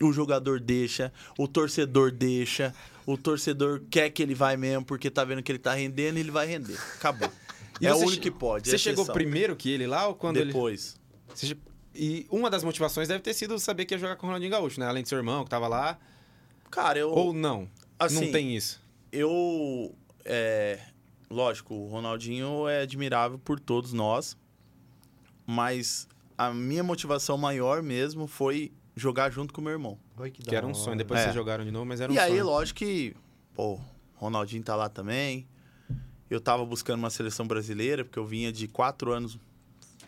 o 0.00 0.12
jogador 0.12 0.58
deixa, 0.60 1.12
o 1.38 1.46
torcedor 1.46 2.10
deixa. 2.10 2.74
O 3.12 3.18
torcedor 3.18 3.82
quer 3.90 4.10
que 4.10 4.22
ele 4.22 4.34
vai 4.34 4.56
mesmo 4.56 4.84
porque 4.84 5.10
tá 5.10 5.24
vendo 5.24 5.42
que 5.42 5.50
ele 5.50 5.58
tá 5.58 5.74
rendendo 5.74 6.16
e 6.16 6.20
ele 6.20 6.30
vai 6.30 6.46
render. 6.46 6.78
Acabou. 6.94 7.30
E 7.80 7.86
é 7.86 7.94
o 7.94 7.96
único 7.98 8.20
que 8.20 8.30
pode. 8.30 8.68
Você 8.68 8.74
é 8.74 8.78
chegou 8.78 9.06
primeiro 9.06 9.56
que 9.56 9.70
ele 9.70 9.86
lá 9.86 10.06
ou 10.06 10.14
quando 10.14 10.36
ele. 10.36 10.52
Depois. 10.52 11.00
Você 11.34 11.46
che- 11.46 11.58
E 11.94 12.26
uma 12.30 12.50
das 12.50 12.62
motivações 12.62 13.08
deve 13.08 13.20
ter 13.20 13.32
sido 13.32 13.58
saber 13.58 13.86
que 13.86 13.94
ia 13.94 13.98
jogar 13.98 14.16
com 14.16 14.26
o 14.26 14.28
Ronaldinho 14.28 14.50
Gaúcho, 14.50 14.78
né? 14.78 14.84
Além 14.86 15.02
de 15.02 15.08
seu 15.08 15.16
irmão 15.16 15.44
que 15.44 15.48
tava 15.50 15.66
lá. 15.66 15.98
Cara, 16.70 16.98
eu. 16.98 17.10
Ou 17.10 17.32
não? 17.32 17.66
assim, 17.98 18.26
não 18.26 18.32
tem 18.32 18.54
isso. 18.54 18.82
eu. 19.10 19.94
É, 20.26 20.78
lógico, 21.30 21.72
o 21.74 21.88
Ronaldinho 21.88 22.68
é 22.68 22.82
admirável 22.82 23.38
por 23.38 23.58
todos 23.58 23.94
nós, 23.94 24.36
mas 25.46 26.06
a 26.36 26.52
minha 26.52 26.82
motivação 26.82 27.38
maior 27.38 27.82
mesmo 27.82 28.26
foi 28.26 28.72
jogar 28.94 29.30
junto 29.30 29.54
com 29.54 29.60
o 29.62 29.64
meu 29.64 29.72
irmão. 29.72 29.98
Que 30.28 30.42
Que 30.42 30.56
era 30.56 30.66
um 30.66 30.74
sonho. 30.74 30.96
Depois 30.98 31.20
É. 31.20 31.24
vocês 31.24 31.34
jogaram 31.34 31.64
de 31.64 31.70
novo, 31.70 31.86
mas 31.86 32.00
era 32.00 32.10
um 32.10 32.14
e 32.14 32.18
aí, 32.18 32.32
sonho. 32.32 32.44
lógico 32.46 32.78
que, 32.80 33.14
pô, 33.54 33.78
Ronaldinho 34.16 34.62
tá 34.62 34.74
lá 34.74 34.88
também. 34.88 35.46
Eu 36.28 36.40
tava 36.40 36.64
buscando 36.64 36.98
uma 36.98 37.10
seleção 37.10 37.46
brasileira, 37.46 38.04
porque 38.04 38.18
eu 38.18 38.24
vinha 38.26 38.52
de 38.52 38.68
quatro 38.68 39.12
anos 39.12 39.38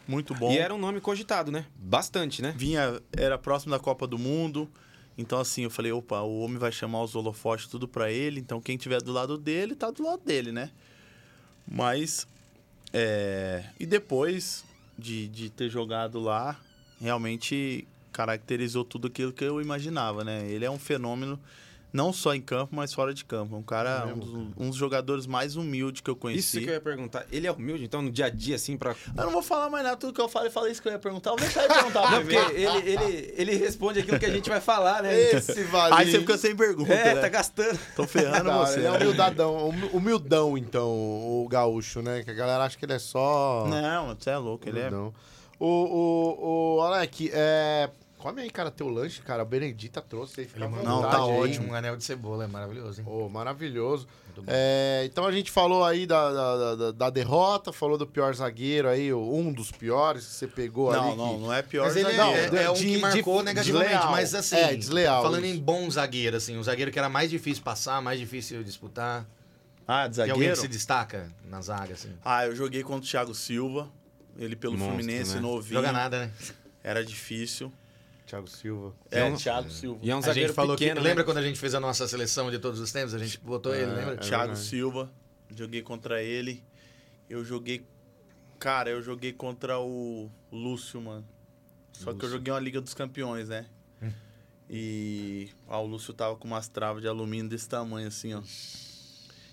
muito 0.06 0.34
bom. 0.34 0.52
E 0.52 0.58
era 0.58 0.74
um 0.74 0.78
nome 0.78 1.00
cogitado, 1.00 1.50
né? 1.50 1.66
Bastante, 1.76 2.42
né? 2.42 2.52
Vinha, 2.56 3.00
era 3.16 3.38
próximo 3.38 3.70
da 3.72 3.78
Copa 3.78 4.06
do 4.06 4.18
Mundo. 4.18 4.68
Então, 5.16 5.38
assim, 5.38 5.62
eu 5.64 5.70
falei, 5.70 5.92
opa, 5.92 6.20
o 6.22 6.40
homem 6.40 6.58
vai 6.58 6.72
chamar 6.72 7.02
os 7.02 7.14
holofotes 7.14 7.66
tudo 7.66 7.86
pra 7.86 8.10
ele. 8.10 8.40
Então, 8.40 8.60
quem 8.60 8.76
tiver 8.76 9.02
do 9.02 9.12
lado 9.12 9.36
dele, 9.36 9.74
tá 9.74 9.90
do 9.90 10.02
lado 10.02 10.22
dele, 10.24 10.52
né? 10.52 10.70
Mas, 11.66 12.26
é... 12.92 13.64
E 13.78 13.84
depois 13.86 14.64
de, 14.98 15.28
de 15.28 15.50
ter 15.50 15.68
jogado 15.68 16.18
lá, 16.20 16.58
realmente 17.00 17.86
caracterizou 18.12 18.84
tudo 18.84 19.08
aquilo 19.08 19.32
que 19.32 19.44
eu 19.44 19.60
imaginava, 19.60 20.22
né? 20.22 20.46
Ele 20.48 20.64
é 20.64 20.70
um 20.70 20.78
fenômeno, 20.78 21.38
não 21.92 22.10
só 22.10 22.34
em 22.34 22.40
campo, 22.40 22.74
mas 22.74 22.92
fora 22.94 23.12
de 23.12 23.22
campo. 23.22 23.54
Um 23.54 23.62
cara, 23.62 24.06
um 24.06 24.18
dos, 24.18 24.30
um 24.56 24.68
dos 24.70 24.76
jogadores 24.76 25.26
mais 25.26 25.56
humildes 25.56 26.00
que 26.00 26.08
eu 26.08 26.16
conheci. 26.16 26.56
Isso 26.56 26.60
que 26.60 26.70
eu 26.70 26.74
ia 26.74 26.80
perguntar. 26.80 27.26
Ele 27.30 27.46
é 27.46 27.52
humilde, 27.52 27.84
então, 27.84 28.00
no 28.00 28.10
dia 28.10 28.26
a 28.26 28.30
dia, 28.30 28.56
assim, 28.56 28.78
pra. 28.78 28.94
Eu 29.14 29.24
não 29.24 29.30
vou 29.32 29.42
falar 29.42 29.68
mais 29.68 29.84
nada, 29.84 29.96
tudo 29.98 30.12
que 30.14 30.20
eu 30.20 30.28
falei, 30.28 30.50
falei 30.50 30.72
isso 30.72 30.80
que 30.80 30.88
eu 30.88 30.92
ia 30.92 30.98
perguntar. 30.98 31.30
Eu 31.30 31.36
vou 31.36 31.44
deixar 31.44 31.64
ele 31.64 31.74
perguntar 31.74 32.00
Não, 32.10 32.20
porque 32.22 32.34
ele, 32.34 32.90
ele, 32.92 33.34
ele 33.36 33.56
responde 33.56 33.98
aquilo 34.00 34.18
que 34.18 34.24
a 34.26 34.30
gente 34.30 34.48
vai 34.48 34.60
falar, 34.60 35.02
né? 35.02 35.14
Esse 35.32 35.64
valinho. 35.64 35.98
Aí 35.98 36.10
você 36.10 36.18
fica 36.20 36.38
sem 36.38 36.56
pergunta, 36.56 36.92
É, 36.94 37.14
né? 37.14 37.20
tá 37.20 37.28
gastando. 37.28 37.78
Tô 37.94 38.06
ferrando 38.06 38.48
hora, 38.50 38.66
você. 38.66 38.78
Ele 38.78 38.86
é 38.86 38.92
humildadão, 38.92 39.68
humi- 39.68 39.90
humildão, 39.92 40.56
então, 40.56 40.88
o 40.90 41.46
gaúcho, 41.50 42.00
né? 42.00 42.22
Que 42.22 42.30
a 42.30 42.34
galera 42.34 42.64
acha 42.64 42.78
que 42.78 42.84
ele 42.86 42.94
é 42.94 42.98
só. 42.98 43.66
Não, 43.68 44.14
você 44.14 44.30
é 44.30 44.36
louco, 44.38 44.66
ele 44.66 44.78
é... 44.78 44.88
humildão. 44.88 45.14
O, 45.60 45.66
o, 45.66 46.76
o 46.78 46.80
Alec, 46.80 47.30
é... 47.32 47.88
come 48.22 48.40
aí, 48.42 48.50
cara, 48.50 48.70
teu 48.70 48.88
lanche, 48.88 49.20
cara. 49.22 49.42
A 49.42 49.44
Benedita 49.44 50.00
trouxe 50.00 50.40
aí, 50.40 50.46
fica 50.46 50.64
Ele 50.64 50.82
Não, 50.82 51.02
tá 51.02 51.16
aí. 51.16 51.30
ótimo. 51.30 51.68
Um 51.68 51.74
anel 51.74 51.96
de 51.96 52.04
cebola, 52.04 52.44
é 52.44 52.46
maravilhoso, 52.46 53.00
hein? 53.00 53.06
Ô, 53.08 53.28
maravilhoso. 53.28 54.06
Muito 54.26 54.42
bom. 54.42 54.52
É, 54.54 55.02
então 55.04 55.26
a 55.26 55.32
gente 55.32 55.50
falou 55.50 55.84
aí 55.84 56.06
da, 56.06 56.32
da, 56.32 56.74
da- 56.76 56.90
da 56.92 57.10
derrota, 57.10 57.72
falou 57.72 57.98
do 57.98 58.06
pior 58.06 58.32
zagueiro 58.34 58.88
aí, 58.88 59.12
um 59.12 59.52
dos 59.52 59.70
piores 59.72 60.24
que 60.24 60.32
você 60.32 60.46
pegou 60.46 60.90
ali. 60.90 61.00
Não, 61.00 61.16
não, 61.16 61.34
que- 61.34 61.40
não 61.42 61.52
é 61.52 61.62
pior 61.62 61.84
Mas 61.86 61.96
ele 61.96 62.08
é, 62.10 62.16
zagueiro. 62.16 62.56
é, 62.56 62.62
é 62.64 62.70
um 62.70 62.74
de- 62.74 62.86
que 62.86 62.98
marcou 62.98 63.38
de- 63.40 63.44
negativamente, 63.44 63.90
desleal. 63.90 64.10
mas 64.12 64.34
assim, 64.34 64.56
É, 64.56 64.74
desleal, 64.76 65.22
falando 65.22 65.44
isso. 65.44 65.56
em 65.56 65.58
bom 65.60 65.90
zagueiro, 65.90 66.36
assim, 66.36 66.56
um 66.56 66.62
zagueiro 66.62 66.90
que 66.92 66.98
era 66.98 67.08
mais 67.08 67.28
difícil 67.28 67.62
passar, 67.62 68.00
mais 68.00 68.18
difícil 68.20 68.62
disputar. 68.62 69.26
Ah, 69.86 70.06
de 70.06 70.14
Tem 70.14 70.22
alguém 70.22 70.34
zagueiro? 70.48 70.54
que 70.54 70.60
se 70.62 70.68
destaca 70.68 71.28
na 71.44 71.60
zaga, 71.60 71.94
assim. 71.94 72.12
Ah, 72.24 72.46
eu 72.46 72.54
joguei 72.54 72.82
contra 72.84 73.04
o 73.04 73.10
Thiago 73.10 73.34
Silva. 73.34 73.88
Ele 74.38 74.56
pelo 74.56 74.78
Monstro, 74.78 74.94
Fluminense 74.96 75.34
né? 75.34 75.40
novinho. 75.40 75.74
Joga 75.74 75.92
nada, 75.92 76.20
né? 76.20 76.30
Era 76.82 77.04
difícil. 77.04 77.70
Thiago 78.32 78.46
Silva. 78.48 78.94
É, 79.10 79.24
um- 79.24 79.36
Thiago 79.36 79.70
Silva. 79.70 79.98
E 80.02 80.10
é 80.10 80.14
um 80.14 80.18
A 80.18 80.22
zagueiro 80.22 80.48
gente 80.48 80.56
falou 80.56 80.74
pequeno, 80.74 80.96
que. 80.96 81.02
né? 81.02 81.08
Lembra 81.10 81.22
quando 81.24 81.36
a 81.36 81.42
gente 81.42 81.58
fez 81.58 81.74
a 81.74 81.80
nossa 81.80 82.08
seleção 82.08 82.50
de 82.50 82.58
todos 82.58 82.80
os 82.80 82.90
tempos? 82.90 83.12
A 83.12 83.18
gente 83.18 83.38
botou 83.38 83.74
ele, 83.74 83.86
lembra? 83.92 84.16
Thiago 84.16 84.44
verdade. 84.46 84.58
Silva. 84.58 85.12
Joguei 85.54 85.82
contra 85.82 86.22
ele. 86.22 86.64
Eu 87.28 87.44
joguei... 87.44 87.84
Cara, 88.58 88.88
eu 88.88 89.02
joguei 89.02 89.32
contra 89.34 89.78
o 89.78 90.30
Lúcio, 90.50 90.98
mano. 91.00 91.26
Só 91.92 92.14
que 92.14 92.24
eu 92.24 92.30
joguei 92.30 92.52
uma 92.52 92.58
Liga 92.60 92.80
dos 92.80 92.94
Campeões, 92.94 93.48
né? 93.50 93.66
E... 94.70 95.50
Ah, 95.68 95.78
o 95.80 95.86
Lúcio 95.86 96.14
tava 96.14 96.34
com 96.36 96.46
umas 96.48 96.68
travas 96.68 97.02
de 97.02 97.08
alumínio 97.08 97.50
desse 97.50 97.68
tamanho, 97.68 98.08
assim, 98.08 98.32
ó. 98.32 98.40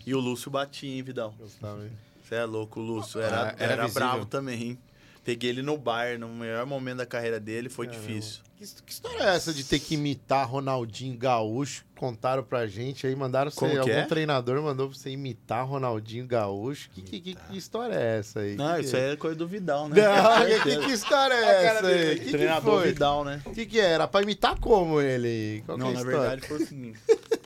E 0.06 0.16
o 0.16 0.20
Lúcio 0.20 0.50
batia, 0.50 0.90
hein, 0.90 1.04
Vidal? 1.04 1.34
Gostava, 1.38 1.84
hein? 1.84 1.92
Você 2.24 2.36
é 2.36 2.46
louco, 2.46 2.80
o 2.80 2.84
Lúcio. 2.84 3.20
Era, 3.20 3.50
Ah, 3.50 3.56
era 3.58 3.74
era, 3.74 3.84
visível. 3.84 4.08
bravo 4.08 4.26
também, 4.26 4.62
hein? 4.64 4.80
Peguei 5.24 5.50
ele 5.50 5.62
no 5.62 5.78
bar, 5.78 6.18
no 6.18 6.28
melhor 6.30 6.66
momento 6.66 6.98
da 6.98 7.06
carreira 7.06 7.40
dele, 7.40 7.70
foi 7.70 7.88
Caramba. 7.88 8.08
difícil. 8.08 8.42
Que, 8.60 8.66
que 8.66 8.92
história 8.92 9.24
é 9.24 9.36
essa 9.36 9.54
de 9.54 9.64
ter 9.64 9.80
que 9.80 9.94
imitar 9.94 10.46
Ronaldinho 10.46 11.18
Gaúcho? 11.18 11.86
Contaram 11.96 12.44
pra 12.44 12.68
gente 12.68 13.08
aí, 13.08 13.16
mandaram 13.16 13.50
você, 13.50 13.78
algum 13.78 13.90
é? 13.90 14.06
treinador 14.06 14.62
mandou 14.62 14.90
pra 14.90 14.98
você 14.98 15.12
imitar 15.12 15.66
Ronaldinho 15.66 16.28
Gaúcho. 16.28 16.90
Que, 16.90 17.02
que, 17.02 17.22
que, 17.22 17.36
que 17.36 17.58
história 17.58 17.96
é 17.96 18.20
essa 18.20 18.42
aí? 18.42 18.56
Não, 18.56 18.76
que 18.76 18.82
isso 18.82 18.92
que... 18.92 18.98
aí 18.98 19.12
é 19.14 19.16
coisa 19.16 19.36
do 19.38 19.48
Vidal, 19.48 19.88
né? 19.88 19.96
Não, 20.02 20.86
que, 20.86 20.92
história 20.92 21.34
é 21.34 21.66
essa 21.66 21.88
aí? 21.88 21.94
dele. 21.94 22.20
Que 22.20 22.26
que 22.26 22.32
Treinador 22.32 22.80
foi? 22.82 22.88
Vidal, 22.90 23.24
né? 23.24 23.42
O 23.46 23.52
que, 23.52 23.66
que 23.66 23.80
era? 23.80 24.08
Pra 24.10 24.22
imitar 24.22 24.60
como 24.60 25.00
ele? 25.00 25.64
Qual 25.66 25.78
que 25.78 25.84
Não, 25.84 25.92
é 25.92 25.94
na 25.94 26.00
história? 26.00 26.20
verdade 26.20 26.48
foi 26.48 26.58
o 26.58 26.68
seguinte. 26.68 27.00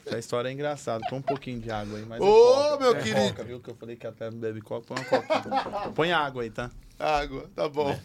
Essa 0.07 0.19
história 0.19 0.49
é 0.49 0.51
engraçada. 0.51 1.05
Põe 1.09 1.19
um 1.19 1.23
pouquinho 1.23 1.59
de 1.59 1.69
água 1.69 1.97
aí. 1.97 2.05
Mas 2.05 2.19
é 2.19 2.23
Ô, 2.23 2.27
coca. 2.27 2.77
meu 2.79 2.95
É 2.95 3.01
querido. 3.01 3.27
Coca, 3.29 3.43
viu 3.43 3.59
que 3.59 3.69
eu 3.69 3.75
falei 3.75 3.95
que 3.95 4.07
até 4.07 4.31
não 4.31 4.37
bebe 4.39 4.61
coca, 4.61 4.85
põe 4.87 4.97
uma 4.97 5.05
coca. 5.05 5.91
põe 5.95 6.11
água 6.11 6.41
aí, 6.43 6.49
tá? 6.49 6.71
Água, 6.99 7.49
tá 7.55 7.67
bom. 7.67 7.97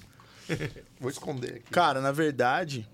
Vou 1.01 1.10
esconder 1.10 1.56
aqui. 1.56 1.70
Cara, 1.70 2.01
na 2.01 2.10
verdade, 2.12 2.89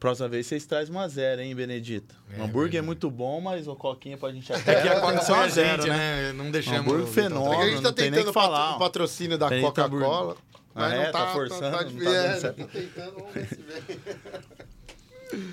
próxima 0.00 0.28
vez 0.28 0.46
vocês 0.46 0.64
trazem 0.66 0.94
uma 0.94 1.06
zero, 1.08 1.40
hein, 1.42 1.54
Benedita? 1.54 2.14
É 2.32 2.40
o 2.40 2.44
hambúrguer 2.44 2.68
é 2.68 2.70
verdade. 2.72 2.86
muito 2.86 3.10
bom, 3.10 3.40
mas 3.40 3.68
o 3.68 3.76
coquinha 3.76 4.16
pra 4.16 4.32
gente 4.32 4.52
até. 4.52 4.72
É 4.78 4.82
que 4.82 4.88
a 4.88 5.00
Coca 5.00 5.18
a 5.18 5.48
zero, 5.48 5.82
gente, 5.82 5.88
né? 5.90 6.32
Não 6.32 6.50
deixamos. 6.50 6.80
Hambúrguer 6.80 7.06
fenômeno. 7.06 7.54
É 7.62 7.66
a 7.66 7.68
gente 7.70 7.76
tá 7.82 7.88
não 7.88 7.92
tentando 7.92 8.32
patro- 8.32 8.76
o 8.76 8.78
patrocínio 8.78 9.36
da 9.38 9.48
tá 9.48 9.60
Coca-Cola. 9.60 10.36
Mas 10.74 10.92
Ah, 10.92 10.96
não 10.96 11.02
é? 11.02 11.10
tá, 11.10 11.26
Tá 11.26 11.32
forçando, 11.32 11.76
Tá, 11.76 11.82
não 11.84 11.90
tá, 11.90 11.98
tá 11.98 12.04
dando 12.04 12.14
é, 12.14 12.40
certo. 12.40 12.56
tá 12.56 12.66
tentando, 12.66 13.14
vamos 13.14 13.32
ver 13.34 13.46
se 13.48 13.54
vem. 13.56 15.48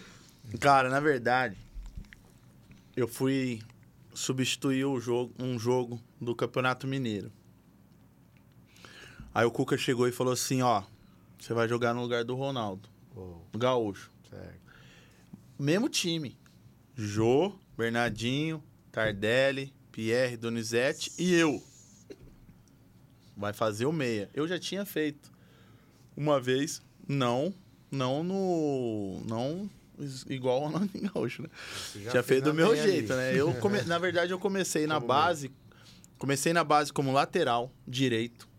Cara, 0.59 0.89
na 0.89 0.99
verdade, 0.99 1.57
eu 2.95 3.07
fui 3.07 3.59
substituir 4.13 4.85
o 4.85 4.99
jogo, 4.99 5.33
um 5.39 5.57
jogo 5.59 5.99
do 6.21 6.35
Campeonato 6.35 6.87
Mineiro. 6.87 7.31
Aí 9.35 9.45
o 9.45 9.51
Cuca 9.51 9.77
chegou 9.77 10.07
e 10.07 10.13
falou 10.13 10.31
assim, 10.31 10.61
ó, 10.61 10.81
você 11.37 11.53
vai 11.53 11.67
jogar 11.67 11.93
no 11.93 12.01
lugar 12.01 12.23
do 12.23 12.35
Ronaldo, 12.35 12.87
do 13.51 13.59
Gaúcho. 13.59 14.09
certo. 14.29 14.61
Mesmo 15.59 15.89
time. 15.89 16.37
Jô, 16.95 17.53
Bernardinho, 17.77 18.63
Tardelli, 18.93 19.73
Pierre, 19.91 20.37
Donizete 20.37 21.11
e 21.19 21.33
eu. 21.33 21.61
Vai 23.35 23.51
fazer 23.51 23.85
o 23.85 23.91
meia. 23.91 24.29
Eu 24.33 24.47
já 24.47 24.57
tinha 24.57 24.85
feito 24.85 25.29
uma 26.15 26.39
vez, 26.39 26.81
não, 27.05 27.53
não 27.91 28.23
no, 28.23 29.21
não 29.27 29.69
igual 30.29 30.61
o 30.61 30.65
Ronaldinho 30.67 31.11
Gaúcho, 31.13 31.41
né? 31.41 31.49
Já, 31.93 32.23
fez 32.23 32.25
fez 32.25 32.41
na 32.41 32.47
do 32.47 32.53
meu 32.53 32.73
jeito, 32.73 33.11
ali. 33.11 33.21
né? 33.21 33.35
Eu 33.37 33.53
come... 33.55 33.81
Na 33.81 33.99
verdade, 33.99 34.31
eu 34.31 34.39
comecei 34.39 34.87
na 34.87 34.95
Como 34.95 35.07
base. 35.07 35.51
Comecei 36.17 36.53
na 36.53 36.63
base 36.63 36.93
como 36.93 37.11
lateral 37.11 37.69
direito. 37.85 38.54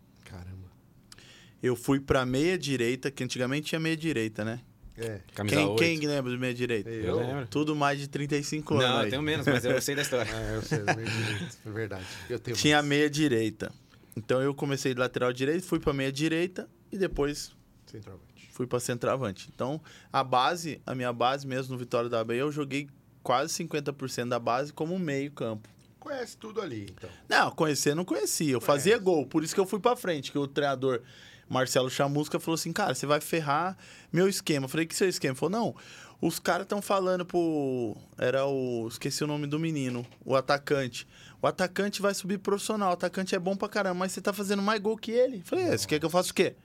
Eu 1.61 1.75
fui 1.75 1.99
pra 1.99 2.25
meia 2.25 2.57
direita, 2.57 3.09
que 3.09 3.23
antigamente 3.23 3.67
tinha 3.67 3.79
meia 3.79 3.97
direita, 3.97 4.45
né? 4.45 4.59
É. 4.97 5.21
Camisa 5.35 5.55
Quem, 5.55 5.65
8. 5.67 5.77
quem 5.77 5.99
lembra 6.07 6.31
do 6.31 6.39
meia 6.39 6.53
direita? 6.53 6.89
Eu 6.89 7.17
lembro. 7.19 7.47
Tudo 7.47 7.75
mais 7.75 7.99
de 7.99 8.07
35 8.07 8.73
anos. 8.75 8.85
Não, 8.85 8.97
aí. 8.97 9.05
eu 9.05 9.09
tenho 9.11 9.21
menos, 9.21 9.45
mas 9.45 9.63
eu 9.63 9.79
sei 9.81 9.95
da 9.95 10.01
história. 10.01 10.29
É, 10.31 10.55
eu 10.57 10.61
sei, 10.63 10.79
meio 10.79 11.07
direito, 11.07 11.57
é 11.65 11.69
verdade. 11.69 12.05
Eu 12.29 12.39
tenho 12.39 12.57
Tinha 12.57 12.77
mais. 12.77 12.87
meia 12.87 13.09
direita. 13.09 13.71
Então 14.15 14.41
eu 14.41 14.53
comecei 14.55 14.93
de 14.95 14.99
lateral 14.99 15.31
direito, 15.31 15.63
fui 15.65 15.79
pra 15.79 15.93
meia 15.93 16.11
direita 16.11 16.67
e 16.91 16.97
depois 16.97 17.51
Centroavante. 17.85 18.49
fui 18.51 18.65
pra 18.65 18.79
centroavante. 18.79 19.49
Então 19.53 19.79
a 20.11 20.23
base, 20.23 20.81
a 20.85 20.95
minha 20.95 21.13
base 21.13 21.45
mesmo 21.45 21.73
no 21.73 21.77
Vitória 21.77 22.09
da 22.09 22.23
Bahia, 22.23 22.41
eu 22.41 22.51
joguei 22.51 22.87
quase 23.21 23.53
50% 23.63 24.29
da 24.29 24.39
base 24.39 24.73
como 24.73 24.97
meio 24.97 25.31
campo. 25.31 25.69
Conhece 25.99 26.35
tudo 26.37 26.59
ali, 26.61 26.87
então. 26.89 27.09
Não, 27.29 27.51
conhecer 27.51 27.93
não 27.93 28.03
conhecia. 28.05 28.53
Eu 28.53 28.61
fazia 28.61 28.97
gol, 28.97 29.27
por 29.27 29.43
isso 29.43 29.53
que 29.53 29.59
eu 29.59 29.65
fui 29.67 29.79
pra 29.79 29.95
frente, 29.95 30.31
que 30.31 30.37
o 30.39 30.47
treinador 30.47 31.01
Marcelo 31.49 31.89
Chamusca 31.89 32.39
falou 32.39 32.55
assim: 32.55 32.71
"Cara, 32.73 32.93
você 32.93 33.05
vai 33.05 33.19
ferrar 33.21 33.77
meu 34.11 34.27
esquema". 34.27 34.65
Eu 34.65 34.69
falei: 34.69 34.85
"Que 34.85 34.95
seu 34.95 35.07
esquema?". 35.07 35.31
Ele 35.31 35.39
falou: 35.39 35.51
"Não, 35.51 35.75
os 36.21 36.39
caras 36.39 36.63
estão 36.63 36.81
falando 36.81 37.25
pro 37.25 37.95
era 38.17 38.45
o 38.45 38.87
esqueci 38.87 39.23
o 39.23 39.27
nome 39.27 39.47
do 39.47 39.59
menino, 39.59 40.05
o 40.25 40.35
atacante. 40.35 41.07
O 41.41 41.47
atacante 41.47 42.01
vai 42.01 42.13
subir 42.13 42.39
profissional, 42.39 42.89
o 42.89 42.93
atacante 42.93 43.35
é 43.35 43.39
bom 43.39 43.55
pra 43.55 43.69
caramba, 43.69 43.95
mas 43.95 44.11
você 44.11 44.21
tá 44.21 44.33
fazendo 44.33 44.61
mais 44.61 44.81
gol 44.81 44.97
que 44.97 45.11
ele". 45.11 45.37
Eu 45.37 45.43
falei: 45.45 45.65
"É, 45.65 45.77
você 45.77 45.87
quer 45.87 45.99
que 45.99 46.05
eu 46.05 46.09
faça 46.09 46.31
o 46.31 46.33
quê?" 46.33 46.55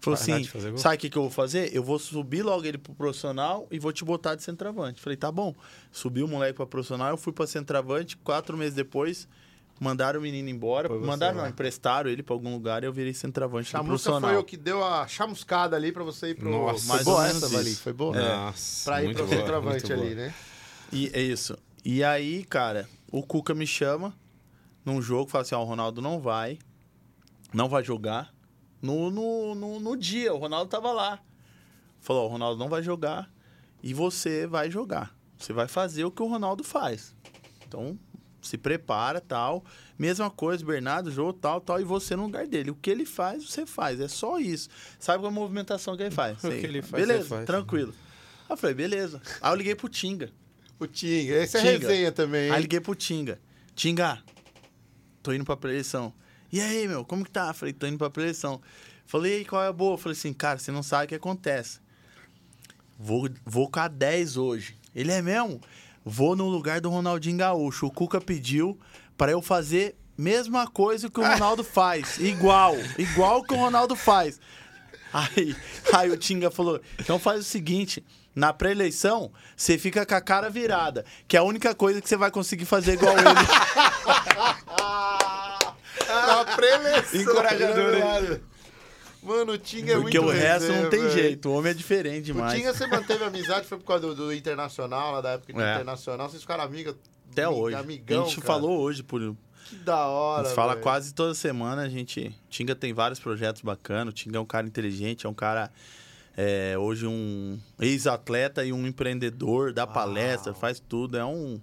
Falou 0.00 0.14
assim? 0.14 0.44
"Sabe 0.78 0.94
o 0.94 0.98
que, 0.98 1.10
que 1.10 1.18
eu 1.18 1.22
vou 1.22 1.30
fazer? 1.30 1.74
Eu 1.74 1.82
vou 1.82 1.98
subir 1.98 2.42
logo 2.42 2.64
ele 2.64 2.78
pro 2.78 2.94
profissional 2.94 3.66
e 3.70 3.78
vou 3.80 3.92
te 3.92 4.04
botar 4.04 4.34
de 4.34 4.42
centroavante". 4.42 5.00
Falei: 5.00 5.16
"Tá 5.16 5.32
bom". 5.32 5.54
Subi 5.90 6.22
o 6.22 6.28
moleque 6.28 6.54
pra 6.54 6.66
profissional, 6.66 7.10
eu 7.10 7.16
fui 7.16 7.32
pra 7.32 7.46
centroavante, 7.46 8.16
quatro 8.18 8.56
meses 8.56 8.74
depois 8.74 9.26
Mandaram 9.80 10.18
o 10.18 10.22
menino 10.22 10.48
embora. 10.48 10.88
Foi 10.88 10.98
você 10.98 11.06
Mandaram, 11.06 11.36
lá. 11.36 11.42
não, 11.44 11.50
emprestaram 11.50 12.10
ele 12.10 12.22
pra 12.22 12.34
algum 12.34 12.52
lugar 12.52 12.82
e 12.82 12.86
eu 12.86 12.92
virei 12.92 13.14
centroavante 13.14 13.68
do 13.68 13.70
Chamusca 13.70 13.88
profissional. 13.88 14.30
foi 14.30 14.38
o 14.38 14.44
que 14.44 14.56
deu 14.56 14.84
a 14.84 15.06
chamuscada 15.06 15.76
ali 15.76 15.92
pra 15.92 16.02
você 16.02 16.30
ir 16.30 16.34
pro... 16.34 16.50
Nossa, 16.50 16.80
foi 16.86 16.94
mais 16.94 17.04
boa 17.04 17.26
essa, 17.28 17.48
Vali? 17.48 17.70
isso. 17.70 17.82
Foi 17.82 17.92
boa? 17.92 18.16
Nossa, 18.20 18.90
Pra 18.90 19.04
ir 19.04 19.14
pro 19.14 19.24
boa, 19.26 19.36
centroavante 19.38 19.92
ali, 19.92 20.02
boa. 20.02 20.14
né? 20.14 20.34
E 20.92 21.10
é 21.14 21.20
isso. 21.20 21.56
E 21.84 22.02
aí, 22.02 22.44
cara, 22.44 22.88
o 23.12 23.22
Cuca 23.22 23.54
me 23.54 23.66
chama 23.66 24.12
num 24.84 25.00
jogo, 25.00 25.30
fala 25.30 25.42
assim, 25.42 25.54
ó, 25.54 25.62
o 25.62 25.64
Ronaldo 25.64 26.00
não 26.02 26.18
vai, 26.18 26.58
não 27.54 27.68
vai 27.68 27.84
jogar. 27.84 28.34
No, 28.82 29.10
no, 29.10 29.54
no, 29.54 29.80
no 29.80 29.96
dia, 29.96 30.32
o 30.34 30.38
Ronaldo 30.38 30.70
tava 30.70 30.92
lá. 30.92 31.20
Falou, 32.00 32.24
ó, 32.24 32.26
o 32.26 32.30
Ronaldo 32.30 32.58
não 32.58 32.68
vai 32.68 32.82
jogar 32.82 33.30
e 33.82 33.92
você 33.94 34.46
vai 34.46 34.70
jogar. 34.70 35.14
Você 35.36 35.52
vai 35.52 35.68
fazer 35.68 36.04
o 36.04 36.10
que 36.10 36.22
o 36.22 36.26
Ronaldo 36.26 36.64
faz. 36.64 37.14
Então, 37.66 37.98
se 38.42 38.56
prepara, 38.56 39.20
tal. 39.20 39.64
Mesma 39.98 40.30
coisa, 40.30 40.64
Bernardo, 40.64 41.10
Jô, 41.10 41.32
tal, 41.32 41.60
tal, 41.60 41.80
e 41.80 41.84
você 41.84 42.14
no 42.14 42.24
lugar 42.24 42.46
dele. 42.46 42.70
O 42.70 42.74
que 42.74 42.90
ele 42.90 43.04
faz, 43.04 43.48
você 43.48 43.66
faz. 43.66 44.00
É 44.00 44.08
só 44.08 44.38
isso. 44.38 44.68
Sabe 44.98 45.18
qual 45.22 45.30
é 45.30 45.34
a 45.34 45.34
movimentação 45.34 45.96
que 45.96 46.02
ele 46.04 46.14
faz? 46.14 46.38
O 46.44 46.48
que 46.50 46.66
ele 46.66 46.82
faz, 46.82 47.06
Beleza, 47.06 47.28
faz. 47.28 47.46
tranquilo. 47.46 47.94
Aí 48.48 48.52
eu 48.52 48.56
falei, 48.56 48.74
beleza. 48.74 49.20
Aí 49.40 49.52
eu 49.52 49.56
liguei 49.56 49.74
pro 49.74 49.88
Tinga. 49.88 50.30
O 50.78 50.86
Tinga. 50.86 51.34
Esse 51.42 51.56
é 51.56 51.60
Tinga. 51.60 51.88
resenha 51.88 52.12
também, 52.12 52.46
hein? 52.46 52.52
Aí 52.52 52.62
liguei 52.62 52.80
pro 52.80 52.94
Tinga. 52.94 53.38
Tinga, 53.74 54.22
tô 55.22 55.32
indo 55.32 55.44
pra 55.44 55.56
preleção. 55.56 56.12
E 56.50 56.60
aí, 56.60 56.88
meu, 56.88 57.04
como 57.04 57.24
que 57.24 57.30
tá? 57.30 57.52
Falei, 57.52 57.72
tô 57.74 57.86
indo 57.86 57.98
pra 57.98 58.08
preleção. 58.08 58.60
Falei, 59.04 59.40
e 59.40 59.44
qual 59.44 59.62
é 59.62 59.68
a 59.68 59.72
boa? 59.72 59.98
Falei 59.98 60.16
assim, 60.16 60.32
cara, 60.32 60.58
você 60.58 60.70
não 60.70 60.82
sabe 60.82 61.04
o 61.04 61.08
que 61.08 61.14
acontece. 61.14 61.80
Vou, 62.98 63.28
vou 63.44 63.70
com 63.70 63.80
a 63.80 63.88
10 63.88 64.36
hoje. 64.36 64.76
Ele 64.94 65.12
é 65.12 65.22
mesmo? 65.22 65.60
Vou 66.04 66.34
no 66.36 66.48
lugar 66.48 66.80
do 66.80 66.90
Ronaldinho 66.90 67.38
Gaúcho. 67.38 67.86
O 67.86 67.90
Cuca 67.90 68.20
pediu 68.20 68.78
pra 69.16 69.32
eu 69.32 69.42
fazer 69.42 69.96
mesma 70.16 70.66
coisa 70.66 71.08
que 71.08 71.20
o 71.20 71.22
Ronaldo 71.22 71.62
faz. 71.62 72.18
Igual. 72.18 72.74
Igual 72.98 73.42
que 73.42 73.54
o 73.54 73.56
Ronaldo 73.56 73.94
faz. 73.94 74.40
Aí, 75.12 75.56
aí 75.92 76.10
o 76.10 76.16
Tinga 76.16 76.50
falou: 76.50 76.80
então 76.98 77.18
faz 77.18 77.40
o 77.40 77.44
seguinte. 77.44 78.04
Na 78.34 78.52
pré-eleição, 78.52 79.32
você 79.56 79.76
fica 79.76 80.06
com 80.06 80.14
a 80.14 80.20
cara 80.20 80.48
virada, 80.48 81.04
que 81.26 81.36
é 81.36 81.40
a 81.40 81.42
única 81.42 81.74
coisa 81.74 82.00
que 82.00 82.08
você 82.08 82.16
vai 82.16 82.30
conseguir 82.30 82.66
fazer 82.66 82.92
igual 82.92 83.16
ele. 83.18 83.24
Na 86.08 86.44
preleção. 86.56 87.20
Encorajador, 87.20 87.94
hein? 87.94 88.40
Mano, 89.22 89.52
o 89.52 89.58
Tinga 89.58 89.92
é 89.92 90.00
Porque 90.00 90.18
muito 90.20 90.30
o 90.30 90.32
resto 90.32 90.72
não 90.72 90.88
tem 90.90 91.00
velho. 91.00 91.10
jeito. 91.12 91.48
O 91.48 91.54
homem 91.54 91.70
é 91.70 91.74
diferente 91.74 92.20
O 92.30 92.34
demais. 92.34 92.54
Tinga, 92.58 92.72
você 92.72 92.86
manteve 92.86 93.24
amizade, 93.24 93.66
foi 93.66 93.78
por 93.78 93.84
causa 93.84 94.06
do, 94.06 94.14
do 94.14 94.32
Internacional, 94.32 95.12
lá 95.12 95.20
da 95.20 95.30
época 95.30 95.52
do 95.52 95.60
É. 95.60 95.72
Internacional. 95.74 96.28
Vocês 96.30 96.42
ficaram 96.42 96.64
amigas 96.64 96.94
Até 97.32 97.48
hoje. 97.48 97.76
Amigão, 97.76 98.22
a 98.22 98.26
gente 98.26 98.36
cara. 98.40 98.46
falou 98.46 98.78
hoje 98.80 99.02
por. 99.02 99.34
Que 99.68 99.76
da 99.76 100.06
hora, 100.06 100.42
A 100.42 100.44
gente 100.46 100.54
fala 100.54 100.72
velho. 100.72 100.82
quase 100.82 101.12
toda 101.12 101.34
semana. 101.34 101.82
A 101.82 101.88
gente. 101.88 102.28
O 102.28 102.48
Tinga 102.48 102.74
tem 102.74 102.92
vários 102.92 103.18
projetos 103.20 103.60
bacanas. 103.62 104.12
O 104.12 104.16
Tinga 104.16 104.38
é 104.38 104.40
um 104.40 104.46
cara 104.46 104.66
inteligente, 104.66 105.26
é 105.26 105.28
um 105.28 105.34
cara. 105.34 105.70
é, 106.36 106.78
hoje 106.78 107.04
um 107.06 107.58
ex-atleta 107.80 108.64
e 108.64 108.72
um 108.72 108.86
empreendedor, 108.86 109.72
dá 109.72 109.86
palestra, 109.86 110.54
faz 110.54 110.78
tudo. 110.80 111.18
É 111.18 111.24
um. 111.24 111.60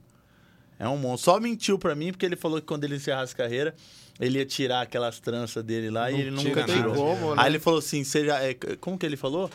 É 0.77 0.87
um 0.89 0.97
monstro. 0.97 1.31
Só 1.31 1.39
mentiu 1.39 1.79
pra 1.79 1.95
mim 1.95 2.11
porque 2.11 2.25
ele 2.25 2.35
falou 2.35 2.59
que 2.59 2.67
quando 2.67 2.83
ele 2.83 2.95
encerrasse 2.97 3.33
a 3.33 3.37
carreira, 3.37 3.73
ele 4.19 4.39
ia 4.39 4.45
tirar 4.45 4.81
aquelas 4.81 5.19
tranças 5.19 5.63
dele 5.63 5.89
lá 5.89 6.09
Não 6.09 6.17
e 6.17 6.21
ele 6.21 6.37
tira 6.37 6.61
nunca 6.61 6.73
tirou. 6.73 6.95
Como, 6.95 7.35
né? 7.35 7.41
Aí 7.41 7.51
ele 7.51 7.59
falou 7.59 7.79
assim: 7.79 8.03
você 8.03 8.25
já, 8.25 8.41
é, 8.41 8.53
como 8.79 8.97
que 8.97 9.05
ele 9.05 9.17
falou? 9.17 9.49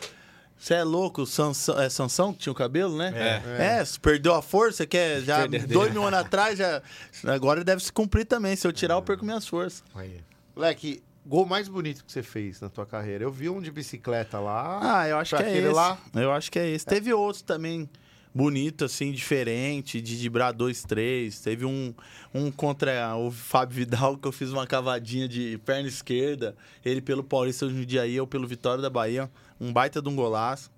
Você 0.57 0.75
é 0.75 0.83
louco, 0.83 1.25
Sansão, 1.25 1.81
é 1.81 1.89
Sansão 1.89 2.31
que 2.31 2.39
tinha 2.39 2.53
o 2.53 2.55
cabelo, 2.55 2.95
né? 2.95 3.11
É. 3.15 3.79
É, 3.79 3.83
perdeu 3.99 4.35
a 4.35 4.43
força, 4.43 4.85
quer 4.85 5.21
já 5.21 5.39
Perder 5.39 5.65
dois 5.65 5.91
mil 5.91 6.05
anos 6.05 6.19
atrás, 6.19 6.59
já. 6.59 6.83
Agora 7.25 7.63
deve 7.63 7.83
se 7.83 7.91
cumprir 7.91 8.25
também. 8.25 8.55
Se 8.55 8.67
eu 8.67 8.71
tirar, 8.71 8.93
eu 8.93 9.01
perco 9.01 9.25
minhas 9.25 9.47
forças. 9.47 9.83
Aí. 9.95 10.21
Leque, 10.55 11.01
gol 11.25 11.47
mais 11.47 11.67
bonito 11.67 12.05
que 12.05 12.11
você 12.11 12.21
fez 12.21 12.61
na 12.61 12.69
tua 12.69 12.85
carreira. 12.85 13.23
Eu 13.23 13.31
vi 13.31 13.49
um 13.49 13.59
de 13.59 13.71
bicicleta 13.71 14.39
lá. 14.39 14.79
Ah, 14.99 15.07
eu 15.07 15.17
acho 15.17 15.35
que 15.35 15.41
é 15.41 15.47
aquele 15.47 15.65
esse. 15.65 15.75
lá? 15.75 15.97
Eu 16.13 16.31
acho 16.31 16.51
que 16.51 16.59
é 16.59 16.69
esse. 16.69 16.85
Teve 16.85 17.11
outros 17.11 17.41
também 17.41 17.89
bonito, 18.33 18.85
assim, 18.85 19.11
diferente, 19.11 20.01
de 20.01 20.17
driblar 20.17 20.53
dois, 20.53 20.83
três. 20.83 21.39
Teve 21.39 21.65
um, 21.65 21.93
um 22.33 22.51
contra 22.51 23.15
o 23.17 23.31
Fábio 23.31 23.75
Vidal, 23.75 24.17
que 24.17 24.27
eu 24.27 24.31
fiz 24.31 24.51
uma 24.51 24.65
cavadinha 24.65 25.27
de 25.27 25.59
perna 25.65 25.87
esquerda. 25.87 26.55
Ele 26.83 27.01
pelo 27.01 27.23
Paulista 27.23 27.67
de 27.67 27.73
Jundiaí, 27.75 28.15
eu 28.15 28.25
pelo 28.27 28.47
Vitória 28.47 28.81
da 28.81 28.89
Bahia. 28.89 29.29
Um 29.59 29.71
baita 29.71 30.01
de 30.01 30.09
um 30.09 30.15
golaço. 30.15 30.71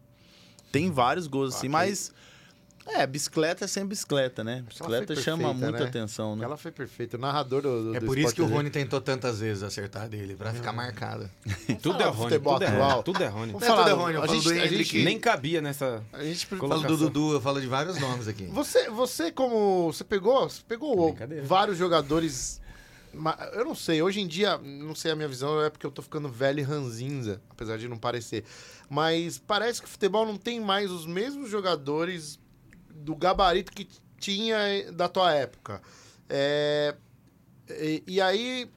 Tem 0.72 0.92
vários 0.92 1.28
gols, 1.28 1.56
assim, 1.56 1.68
Ok. 1.68 1.70
mas... 1.70 2.14
É, 2.86 3.08
bicicleta 3.08 3.64
é 3.64 3.68
sem 3.68 3.86
bicicleta, 3.86 4.44
né? 4.44 4.62
Bicicleta 4.68 5.14
foi 5.14 5.24
chama 5.24 5.44
perfeita, 5.44 5.66
muita 5.72 5.84
né? 5.84 5.90
atenção, 5.90 6.36
né? 6.36 6.44
Ela 6.44 6.58
foi 6.58 6.72
perfeita. 6.72 7.16
O 7.16 7.20
narrador 7.20 7.62
do, 7.62 7.84
do 7.92 7.96
É 7.96 8.00
do 8.00 8.06
por 8.06 8.18
isso 8.18 8.36
que 8.36 8.42
o. 8.42 8.46
Rony 8.46 8.70
tentou 8.70 9.00
tantas 9.00 9.40
vezes 9.40 9.64
acertar 9.64 10.10
dele, 10.10 10.36
pra 10.36 10.54
ficar 10.54 10.74
marcado. 10.74 11.30
Tudo 11.82 11.94
falar 11.98 12.02
é 12.02 12.08
Rony, 12.10 12.24
futebol 12.30 12.54
tudo 12.56 12.64
é 12.64 12.68
atual. 12.68 13.04
Tudo 13.04 13.24
é 13.24 13.28
Rony. 13.28 13.52
Vamos 13.54 13.62
Não 13.68 13.68
é 13.68 13.70
falar, 13.72 13.84
tudo 13.90 13.90
é 13.90 14.04
Rony, 14.04 14.14
eu 14.16 14.24
a 14.24 14.28
falo 14.28 14.42
gente, 14.42 14.60
a 14.60 14.68
gente- 14.68 15.04
Nem 15.04 15.20
cabia 15.20 15.62
nessa... 15.62 16.04
a 16.12 16.24
gente 16.24 16.46
Colocação. 16.48 16.88
do 16.88 16.98
Dudu, 16.98 17.34
eu 17.34 17.42
falo 17.42 17.62
de 17.62 17.68
vários 17.68 17.98
nomes 18.00 18.28
aqui. 18.28 18.46
Você, 18.48 18.90
você 18.90 19.32
como. 19.32 19.92
Você 19.94 20.04
pegou, 20.04 20.50
você 20.50 20.62
pegou 20.68 21.08
Brincadeira. 21.12 21.46
vários 21.46 21.78
jogadores. 21.78 22.62
Eu 23.54 23.64
não 23.64 23.76
sei, 23.76 24.02
hoje 24.02 24.20
em 24.20 24.28
dia, 24.28 24.58
não 24.58 24.96
sei 24.96 25.12
a 25.12 25.16
minha 25.16 25.28
visão, 25.28 25.62
é 25.62 25.70
porque 25.70 25.86
eu 25.86 25.92
tô 25.92 26.02
ficando 26.02 26.28
velho 26.30 26.60
e 26.60 26.64
ranzinza, 26.64 27.40
apesar 27.50 27.78
de 27.78 27.88
não 27.88 27.96
parecer. 27.98 28.44
Mas 28.90 29.38
parece 29.38 29.80
que 29.82 29.88
o 29.88 29.90
futebol 29.92 30.26
não 30.26 30.36
tem 30.36 30.60
mais 30.60 30.90
os 30.92 31.06
mesmos 31.06 31.48
jogadores 31.50 32.40
do 32.94 33.16
gabarito 33.16 33.72
que 33.72 33.88
tinha 34.20 34.92
da 34.92 35.10
tua 35.10 35.34
época. 35.34 35.82
É, 36.30 36.96
e, 37.70 38.04
e 38.08 38.22
aí, 38.22 38.70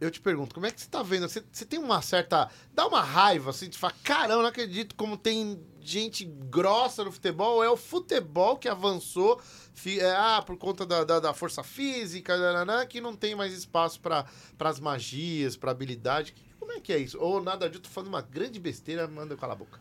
eu 0.00 0.10
te 0.10 0.20
pergunto, 0.20 0.54
como 0.54 0.66
é 0.66 0.70
que 0.70 0.80
você 0.80 0.88
tá 0.88 1.02
vendo? 1.02 1.28
Você, 1.28 1.42
você 1.50 1.64
tem 1.64 1.78
uma 1.78 2.02
certa. 2.02 2.50
Dá 2.72 2.86
uma 2.86 3.02
raiva, 3.02 3.50
assim, 3.50 3.68
de 3.68 3.78
falar, 3.78 3.94
caramba, 4.02 4.42
não 4.42 4.48
acredito 4.48 4.94
como 4.94 5.16
tem 5.16 5.60
gente 5.80 6.24
grossa 6.24 7.04
no 7.04 7.12
futebol. 7.12 7.62
É 7.62 7.70
o 7.70 7.76
futebol 7.76 8.56
que 8.56 8.68
avançou, 8.68 9.40
fi- 9.72 10.00
é, 10.00 10.10
ah, 10.16 10.42
por 10.44 10.56
conta 10.56 10.84
da, 10.84 11.04
da, 11.04 11.20
da 11.20 11.34
força 11.34 11.62
física, 11.62 12.36
nananã, 12.36 12.86
que 12.86 13.00
não 13.00 13.14
tem 13.14 13.34
mais 13.34 13.52
espaço 13.52 14.00
para 14.00 14.26
as 14.58 14.80
magias, 14.80 15.56
para 15.56 15.70
habilidade. 15.70 16.34
Como 16.58 16.72
é 16.72 16.80
que 16.80 16.92
é 16.92 16.98
isso? 16.98 17.18
Ou 17.20 17.42
nada 17.42 17.68
disso, 17.68 17.82
tô 17.82 17.90
falando 17.90 18.08
uma 18.08 18.22
grande 18.22 18.58
besteira, 18.58 19.06
manda 19.06 19.34
eu 19.34 19.38
calar 19.38 19.54
a 19.54 19.58
boca. 19.58 19.78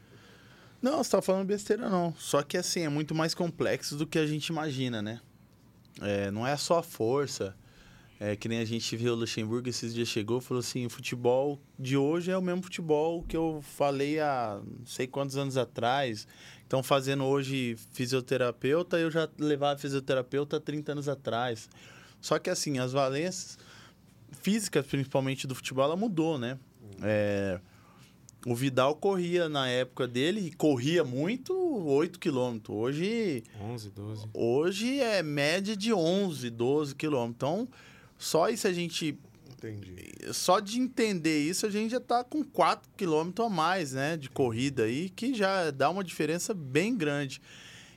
Não, 0.84 1.02
você 1.02 1.12
tá 1.12 1.22
falando 1.22 1.48
besteira, 1.48 1.90
não. 1.90 2.14
Só 2.18 2.44
que, 2.44 2.58
assim, 2.58 2.82
é 2.82 2.90
muito 2.90 3.16
mais 3.16 3.34
complexo 3.34 3.96
do 3.96 4.06
que 4.06 4.20
a 4.20 4.28
gente 4.28 4.48
imagina, 4.48 5.02
né? 5.02 5.22
É, 6.02 6.30
não 6.30 6.46
é 6.46 6.58
só 6.58 6.80
a 6.80 6.84
força. 6.84 7.56
É 8.20 8.36
que 8.36 8.50
nem 8.50 8.60
a 8.60 8.66
gente 8.66 8.96
viu 8.98 9.14
o 9.14 9.16
Luxemburgo 9.16 9.70
esses 9.70 9.94
dias 9.94 10.10
chegou 10.10 10.42
falou 10.42 10.60
assim: 10.60 10.86
o 10.86 10.90
futebol 10.90 11.58
de 11.80 11.96
hoje 11.96 12.32
é 12.32 12.38
o 12.38 12.42
mesmo 12.42 12.64
futebol 12.64 13.24
que 13.24 13.36
eu 13.36 13.62
falei 13.62 14.20
há 14.20 14.62
não 14.62 14.86
sei 14.86 15.08
quantos 15.08 15.38
anos 15.38 15.56
atrás. 15.56 16.28
Então, 16.68 16.84
fazendo 16.84 17.24
hoje 17.24 17.78
fisioterapeuta, 17.94 19.00
eu 19.00 19.10
já 19.10 19.30
levava 19.40 19.80
fisioterapeuta 19.80 20.58
há 20.58 20.60
30 20.60 20.92
anos 20.92 21.08
atrás. 21.08 21.70
Só 22.20 22.38
que, 22.38 22.50
assim, 22.50 22.78
as 22.78 22.92
valências 22.92 23.58
físicas, 24.42 24.86
principalmente 24.86 25.48
do 25.48 25.56
futebol, 25.56 25.86
ela 25.86 25.96
mudou, 25.96 26.38
né? 26.38 26.60
É, 27.02 27.60
o 28.46 28.56
Vidal 28.56 28.96
corria 28.96 29.48
na 29.48 29.68
época 29.68 30.08
dele, 30.08 30.48
e 30.48 30.52
corria 30.52 31.04
muito, 31.04 31.54
8 31.54 32.20
quilômetros. 32.20 32.76
Hoje, 32.76 33.44
11, 33.62 33.90
12. 33.90 34.28
hoje 34.34 35.00
é 35.00 35.24
média 35.24 35.76
de 35.76 35.94
11, 35.94 36.50
12 36.50 36.96
quilômetros. 36.96 37.36
Então, 37.36 37.68
só 38.18 38.50
isso 38.50 38.68
a 38.68 38.74
gente 38.74 39.18
Entendi. 39.64 39.96
Só 40.34 40.60
de 40.60 40.78
entender 40.78 41.40
isso, 41.40 41.66
a 41.66 41.70
gente 41.70 41.92
já 41.92 42.00
tá 42.00 42.22
com 42.22 42.44
4 42.44 42.90
km 42.98 43.44
a 43.46 43.50
mais, 43.50 43.94
né? 43.94 44.18
De 44.18 44.30
corrida 44.30 44.84
aí, 44.84 45.10
que 45.10 45.34
já 45.34 45.72
dá 45.72 45.90
uma 45.90 46.04
diferença 46.04 46.54
bem 46.54 46.98
grande. 46.98 47.42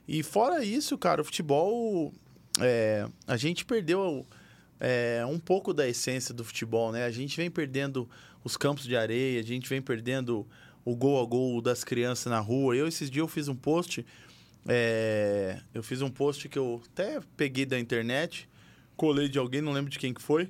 E 0.06 0.22
fora 0.22 0.64
isso, 0.64 0.96
cara, 0.96 1.20
o 1.20 1.24
futebol. 1.24 2.12
é, 2.60 3.08
a 3.26 3.36
gente 3.36 3.64
perdeu 3.64 4.24
é, 4.78 5.24
um 5.28 5.40
pouco 5.40 5.74
da 5.74 5.88
essência 5.88 6.32
do 6.32 6.44
futebol, 6.44 6.92
né? 6.92 7.04
A 7.04 7.10
gente 7.10 7.36
vem 7.36 7.50
perdendo 7.50 8.08
os 8.46 8.56
campos 8.56 8.84
de 8.84 8.96
areia, 8.96 9.40
a 9.40 9.42
gente 9.42 9.68
vem 9.68 9.82
perdendo 9.82 10.46
o 10.84 10.94
gol 10.94 11.20
a 11.20 11.26
gol 11.26 11.60
das 11.60 11.82
crianças 11.82 12.30
na 12.30 12.38
rua. 12.38 12.76
Eu, 12.76 12.86
esses 12.86 13.10
dias, 13.10 13.24
eu 13.24 13.26
fiz 13.26 13.48
um 13.48 13.56
post. 13.56 14.06
é, 14.68 15.60
eu 15.74 15.82
fiz 15.82 16.00
um 16.00 16.08
post 16.08 16.48
que 16.48 16.56
eu 16.56 16.80
até 16.92 17.18
peguei 17.36 17.66
da 17.66 17.76
internet, 17.76 18.48
colei 18.96 19.28
de 19.28 19.36
alguém, 19.36 19.60
não 19.60 19.72
lembro 19.72 19.90
de 19.90 19.98
quem 19.98 20.14
que 20.14 20.22
foi. 20.22 20.48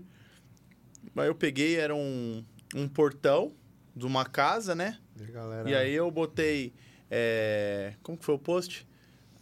Mas 1.15 1.27
eu 1.27 1.35
peguei, 1.35 1.77
era 1.77 1.95
um, 1.95 2.45
um 2.75 2.87
portão 2.87 3.55
de 3.97 4.05
uma 4.05 4.27
casa, 4.27 4.75
né? 4.75 4.99
E, 5.19 5.33
galera... 5.33 5.71
E 5.71 5.75
aí 5.75 5.95
eu 5.95 6.11
botei. 6.11 6.75
é, 7.11 7.95
como 8.03 8.19
que 8.19 8.27
foi 8.27 8.35
o 8.35 8.39
post? 8.39 8.87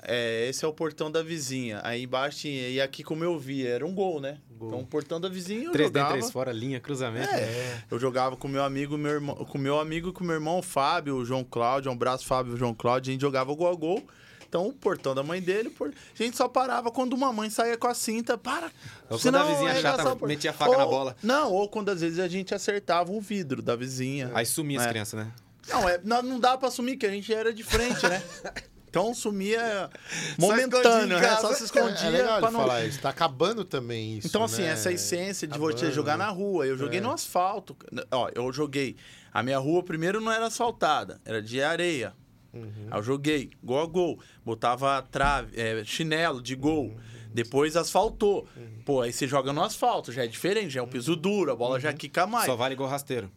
É, 0.07 0.47
esse 0.49 0.65
é 0.65 0.69
o 0.69 0.73
portão 0.73 1.11
da 1.11 1.23
vizinha. 1.23 1.81
Aí 1.83 2.03
embaixo 2.05 2.39
tinha. 2.41 2.69
E 2.69 2.81
aqui, 2.81 3.03
como 3.03 3.25
eu 3.25 3.39
vi, 3.39 3.67
era 3.67 3.85
um 3.87 3.95
gol, 3.95 4.21
né? 4.21 4.39
Gol. 4.51 4.69
Então, 4.69 4.81
o 4.81 4.87
portão 4.87 5.21
da 5.21 5.29
vizinha 5.29 5.65
eu 5.65 5.73
3 5.73 5.89
jogava. 5.89 6.07
dentro, 6.09 6.21
3 6.21 6.33
fora, 6.33 6.53
linha, 6.53 6.79
cruzamento. 6.81 7.29
É, 7.35 7.83
eu 7.91 7.99
jogava 7.99 8.37
com 8.37 8.47
meu 8.47 8.63
amigo, 8.63 8.97
meu 8.99 9.13
irmão, 9.13 9.35
com 9.37 9.59
meu 9.59 9.81
amigo 9.81 10.11
e 10.11 10.13
com 10.13 10.23
meu 10.23 10.35
irmão 10.35 10.61
Fábio, 10.63 11.17
o 11.17 11.25
João 11.25 11.43
Cláudio, 11.43 11.91
um 11.91 11.95
abraço 11.95 12.25
Fábio 12.27 12.53
e 12.53 12.55
o 12.55 12.57
João 12.59 12.75
Cláudio, 12.75 13.11
a 13.11 13.13
gente 13.13 13.21
jogava 13.23 13.53
gol 13.55 13.71
a 13.71 13.75
gol. 13.75 14.03
Então, 14.47 14.69
o 14.69 14.73
portão 14.73 15.17
da 15.17 15.23
mãe 15.25 15.41
dele, 15.43 15.69
por- 15.69 15.89
a 15.89 16.23
gente 16.23 16.37
só 16.37 16.47
parava 16.47 16.89
quando 16.93 17.13
uma 17.15 17.33
mãe 17.33 17.51
saía 17.51 17.77
com 17.77 17.89
a 17.89 17.95
cinta, 17.95 18.39
para. 18.39 18.71
Ou 19.11 19.19
senão 19.19 19.41
quando 19.41 19.51
a 19.51 19.53
vizinha 19.55 19.83
chata 19.83 20.03
portão. 20.05 20.29
metia 20.29 20.51
a 20.51 20.53
faca 20.55 20.77
na 20.77 20.85
Ou- 20.85 20.91
bola. 20.91 21.17
Não, 21.23 21.51
ou 21.51 21.69
quando 21.69 21.89
às 21.89 22.01
vezes 22.01 22.21
a 22.21 22.29
gente 22.29 22.55
acertava 22.55 23.11
o 23.11 23.21
vidro 23.21 23.61
da 23.61 23.75
vizinha. 23.75 24.31
Aí 24.33 24.47
sumia 24.47 24.79
as 24.79 24.87
É. 24.87 24.89
crianças, 24.91 25.19
né? 25.25 25.33
Não, 25.69 25.89
é, 25.89 25.99
não, 26.05 26.23
não 26.23 26.39
dá 26.39 26.57
pra 26.57 26.71
sumir, 26.71 26.97
que 26.97 27.07
a 27.07 27.11
gente 27.11 27.35
era 27.35 27.53
de 27.53 27.65
frente, 27.65 28.07
né? 28.07 28.23
Então 28.95 29.13
sumia 29.15 29.91
momentâneo, 30.39 31.19
né? 31.19 31.37
Só 31.37 31.53
se 31.53 31.65
escondia 31.65 32.07
É 32.07 32.11
legal 32.11 32.39
pra 32.39 32.49
ele 32.49 32.57
não. 32.57 32.61
falar 32.61 32.85
isso. 32.85 33.01
Tá 33.01 33.09
acabando 33.11 33.65
também 33.65 34.19
isso, 34.19 34.29
Então, 34.29 34.45
assim, 34.45 34.63
né? 34.63 34.69
essa 34.69 34.93
essência 34.93 35.47
de 35.49 35.59
você 35.59 35.75
Acabando. 35.77 35.95
jogar 35.95 36.17
na 36.17 36.29
rua. 36.29 36.67
Eu 36.67 36.77
joguei 36.77 36.99
É. 36.99 37.03
no 37.03 37.11
asfalto. 37.11 37.77
Ó, 38.11 38.31
eu 38.35 38.53
joguei. 38.53 38.97
A 39.33 39.43
minha 39.43 39.59
rua 39.59 39.83
primeiro 39.83 40.21
não 40.21 40.31
era 40.31 40.47
asfaltada, 40.47 41.21
era 41.25 41.43
de 41.43 41.61
areia. 41.63 42.13
Uhum. 42.53 42.87
Aí 42.91 42.99
eu 42.99 43.03
joguei, 43.03 43.51
gol 43.63 43.81
a 43.83 43.87
gol. 43.87 44.21
Botava 44.45 45.03
trave, 45.11 45.61
é, 45.61 45.83
chinelo 45.85 46.41
de 46.41 46.55
gol. 46.55 46.85
Uhum. 46.87 46.97
Depois 47.33 47.77
asfaltou. 47.77 48.47
Pô, 48.85 49.01
aí 49.03 49.13
você 49.13 49.27
joga 49.27 49.53
no 49.53 49.61
asfalto, 49.61 50.13
já 50.13 50.23
é 50.23 50.29
diferente, 50.29 50.71
já 50.71 50.79
é 50.81 50.83
um 50.85 50.87
piso 50.87 51.17
duro, 51.17 51.51
a 51.51 51.57
bola 51.57 51.81
já 51.81 51.91
Uhum. 51.91 51.97
quica 51.97 52.29
mais. 52.29 52.47
Só 52.47 52.55
vale 52.55 52.77
gol 52.77 52.87
rasteiro. 52.87 53.29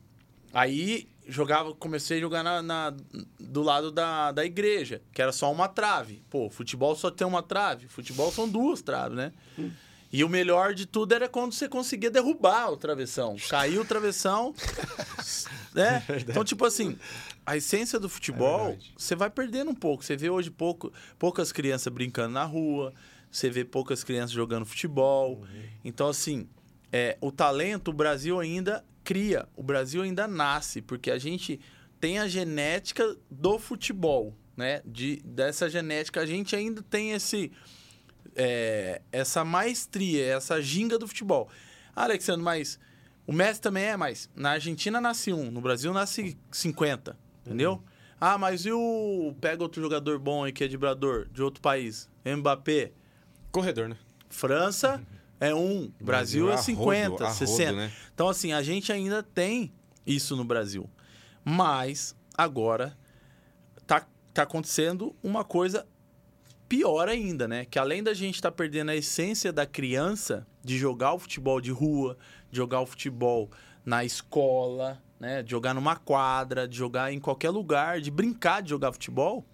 Aí 0.54 1.08
jogava, 1.28 1.74
comecei 1.74 2.18
a 2.18 2.22
jogar 2.22 2.44
na, 2.44 2.62
na- 2.62 2.94
do 3.40 3.62
lado 3.62 3.92
da, 3.92 4.32
da 4.32 4.46
igreja, 4.46 5.02
que 5.14 5.22
era 5.22 5.32
só 5.32 5.52
uma 5.52 5.68
trave. 5.68 6.24
Pô, 6.30 6.50
futebol 6.50 6.96
só 6.96 7.12
tem 7.12 7.26
uma 7.28 7.44
trave, 7.44 7.88
futebol 7.88 8.32
são 8.32 8.48
duas 8.48 8.82
traves, 8.82 9.18
né? 9.18 9.34
E 10.12 10.24
o 10.24 10.30
melhor 10.30 10.74
de 10.74 10.86
tudo 10.86 11.14
era 11.14 11.28
quando 11.28 11.52
você 11.54 11.68
conseguia 11.68 12.10
derrubar 12.10 12.72
o 12.72 12.78
travessão. 12.78 13.36
Caiu 13.50 13.82
o 13.82 13.86
travessão. 13.86 14.56
né? 15.76 16.04
Então, 16.28 16.44
tipo 16.44 16.66
assim, 16.66 16.98
a 17.46 17.58
essência 17.58 18.00
do 18.00 18.08
futebol, 18.08 18.68
verdade. 18.68 18.94
você 18.98 19.16
vai 19.16 19.30
perdendo 19.30 19.72
um 19.72 19.76
pouco. 19.76 20.04
Você 20.06 20.16
vê 20.16 20.30
hoje 20.30 20.50
pouco, 20.50 20.94
poucas 21.20 21.52
crianças 21.52 21.92
brincando 21.92 22.34
na 22.34 22.46
rua, 22.46 22.94
você 23.30 23.50
vê 23.50 23.66
poucas 23.66 24.04
crianças 24.04 24.32
jogando 24.32 24.66
futebol. 24.66 25.44
Então, 25.84 26.08
assim, 26.08 26.48
é, 26.92 27.18
o 27.20 27.30
talento, 27.32 27.90
o 27.90 27.94
Brasil 27.94 28.40
ainda 28.40 28.84
cria, 29.08 29.48
o 29.56 29.64
Brasil 29.64 30.02
ainda 30.02 30.28
nasce, 30.28 30.82
porque 30.82 31.10
a 31.10 31.18
gente 31.18 31.62
tem 31.98 32.20
a 32.20 32.28
genética 32.28 33.16
do 33.32 33.58
futebol, 33.58 34.36
né? 34.58 34.82
De, 34.86 35.22
dessa 35.24 35.70
genética, 35.70 36.20
a 36.20 36.26
gente 36.26 36.54
ainda 36.54 36.82
tem 36.82 37.14
esse, 37.14 37.50
é, 38.36 39.02
essa 39.10 39.46
maestria, 39.46 40.26
essa 40.26 40.62
ginga 40.62 41.00
do 41.00 41.08
futebol. 41.08 41.48
Ah, 41.96 42.04
Alexandre, 42.04 42.44
mas 42.44 42.78
o 43.26 43.32
Messi 43.32 43.62
também 43.62 43.86
é, 43.86 43.96
mas 43.96 44.30
na 44.36 44.52
Argentina 44.52 45.00
nasce 45.00 45.32
um, 45.32 45.50
no 45.50 45.62
Brasil 45.62 45.94
nasce 45.94 46.38
50, 46.52 47.18
entendeu? 47.46 47.82
Ah, 48.20 48.38
mas 48.38 48.66
e 48.66 48.74
o... 48.74 49.34
Pega 49.40 49.64
outro 49.64 49.82
jogador 49.82 50.20
bom 50.20 50.44
aí 50.44 50.52
que 50.52 50.66
é 50.66 50.68
vibrador, 50.68 51.30
de 51.30 51.42
outro 51.42 51.62
país, 51.62 52.10
Mbappé, 52.26 52.92
Corredor, 53.54 53.88
né? 53.88 53.98
França 54.30 55.02
é 55.40 55.54
um, 55.54 55.92
Brasil, 56.02 56.50
é 56.50 56.54
a 56.54 56.56
rodo, 56.56 56.66
50, 56.66 57.24
a 57.24 57.28
rodo, 57.28 57.38
60. 57.38 57.72
né? 57.74 57.92
Então, 58.14 58.28
assim, 58.28 58.54
a 58.54 58.62
gente 58.64 58.92
ainda 58.92 59.22
tem 59.22 59.72
isso 60.06 60.36
no 60.36 60.44
Brasil. 60.44 60.90
Mas, 61.44 62.16
agora, 62.36 62.98
tá, 63.86 64.06
tá 64.34 64.44
acontecendo 64.44 65.16
uma 65.22 65.44
coisa 65.44 65.88
pior 66.68 67.08
ainda, 67.08 67.48
né? 67.48 67.66
Que 67.66 67.80
além 67.80 68.04
da 68.04 68.14
gente 68.14 68.36
estar 68.36 68.52
perdendo 68.52 68.92
a 68.92 68.96
essência 68.96 69.54
da 69.54 69.66
criança 69.66 70.46
de 70.64 70.78
jogar 70.78 71.14
o 71.14 71.20
futebol 71.20 71.62
de 71.62 71.72
rua, 71.72 72.18
de 72.52 72.58
jogar 72.58 72.82
o 72.82 72.86
futebol 72.86 73.50
na 73.86 74.04
escola, 74.04 75.02
né? 75.20 75.44
De 75.44 75.52
jogar 75.52 75.74
numa 75.74 75.96
quadra, 75.96 76.68
de 76.68 76.76
jogar 76.76 77.14
em 77.14 77.20
qualquer 77.20 77.50
lugar, 77.50 78.02
de 78.02 78.12
brincar 78.12 78.62
de 78.62 78.72
jogar 78.72 78.92
futebol. 78.92 79.46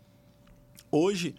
Hoje, 0.90 1.36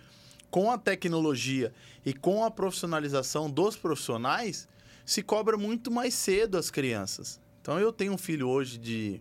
com 0.51 0.71
a 0.71 0.79
tecnologia 0.79 1.73
e 2.05 2.13
com 2.13 2.45
a 2.45 2.51
profissionalização 2.51 3.51
dos 3.51 3.77
profissionais, 3.77 4.69
se 5.05 5.23
cobra 5.23 5.57
muito 5.57 5.91
mais 5.91 6.15
cedo 6.15 6.59
as 6.59 6.71
crianças. 6.71 7.41
Então, 7.61 7.79
eu 7.79 7.93
tenho 7.93 8.13
um 8.13 8.19
filho 8.19 8.49
hoje 8.49 8.79
de, 8.79 9.21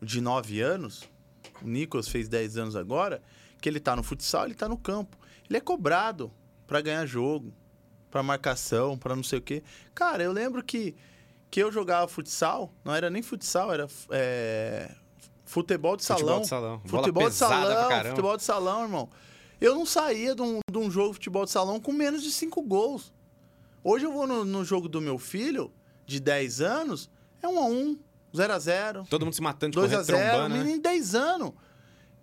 de 0.00 0.20
9 0.20 0.60
anos, 0.60 1.04
o 1.62 1.68
Nicolas 1.68 2.08
fez 2.08 2.28
10 2.28 2.56
anos 2.56 2.76
agora, 2.76 3.22
que 3.60 3.68
ele 3.68 3.78
tá 3.78 3.94
no 3.94 4.02
futsal, 4.02 4.46
ele 4.46 4.54
tá 4.54 4.68
no 4.68 4.76
campo. 4.76 5.16
Ele 5.48 5.58
é 5.58 5.60
cobrado 5.60 6.32
para 6.66 6.80
ganhar 6.80 7.04
jogo, 7.06 7.52
para 8.10 8.22
marcação, 8.22 8.96
para 8.96 9.14
não 9.14 9.22
sei 9.22 9.38
o 9.38 9.42
quê. 9.42 9.62
Cara, 9.94 10.22
eu 10.22 10.32
lembro 10.32 10.62
que, 10.62 10.94
que 11.50 11.62
eu 11.62 11.70
jogava 11.70 12.08
futsal, 12.08 12.72
não 12.84 12.94
era 12.94 13.10
nem 13.10 13.22
futsal, 13.22 13.72
era 13.72 13.86
é, 14.10 14.94
futebol 15.44 15.96
de 15.96 16.04
salão. 16.04 16.20
Futebol 16.22 16.40
de 16.40 16.48
salão. 16.48 16.80
Futebol 16.86 17.28
de 17.28 17.34
salão, 17.34 18.08
futebol 18.08 18.36
de 18.36 18.42
salão, 18.42 18.82
irmão. 18.82 19.10
Eu 19.62 19.76
não 19.76 19.86
saía 19.86 20.34
de 20.34 20.42
um, 20.42 20.58
de 20.68 20.76
um 20.76 20.90
jogo 20.90 21.10
de 21.10 21.14
futebol 21.14 21.44
de 21.44 21.52
salão 21.52 21.78
com 21.78 21.92
menos 21.92 22.20
de 22.24 22.32
5 22.32 22.60
gols. 22.62 23.12
Hoje 23.84 24.04
eu 24.04 24.12
vou 24.12 24.26
no, 24.26 24.44
no 24.44 24.64
jogo 24.64 24.88
do 24.88 25.00
meu 25.00 25.18
filho, 25.18 25.72
de 26.04 26.18
10 26.18 26.60
anos, 26.60 27.08
é 27.40 27.46
1 27.46 27.58
a 27.58 27.66
1 27.66 27.98
0 28.34 28.52
a 28.52 28.58
0 28.58 29.06
Todo 29.08 29.24
mundo 29.24 29.34
se 29.34 29.40
matando, 29.40 29.74
2 29.74 29.92
a 29.92 29.96
correndo, 29.98 30.06
0 30.06 30.18
trombando, 30.18 30.48
né? 30.48 30.58
menino 30.58 30.76
de 30.78 30.82
10 30.82 31.14
anos. 31.14 31.52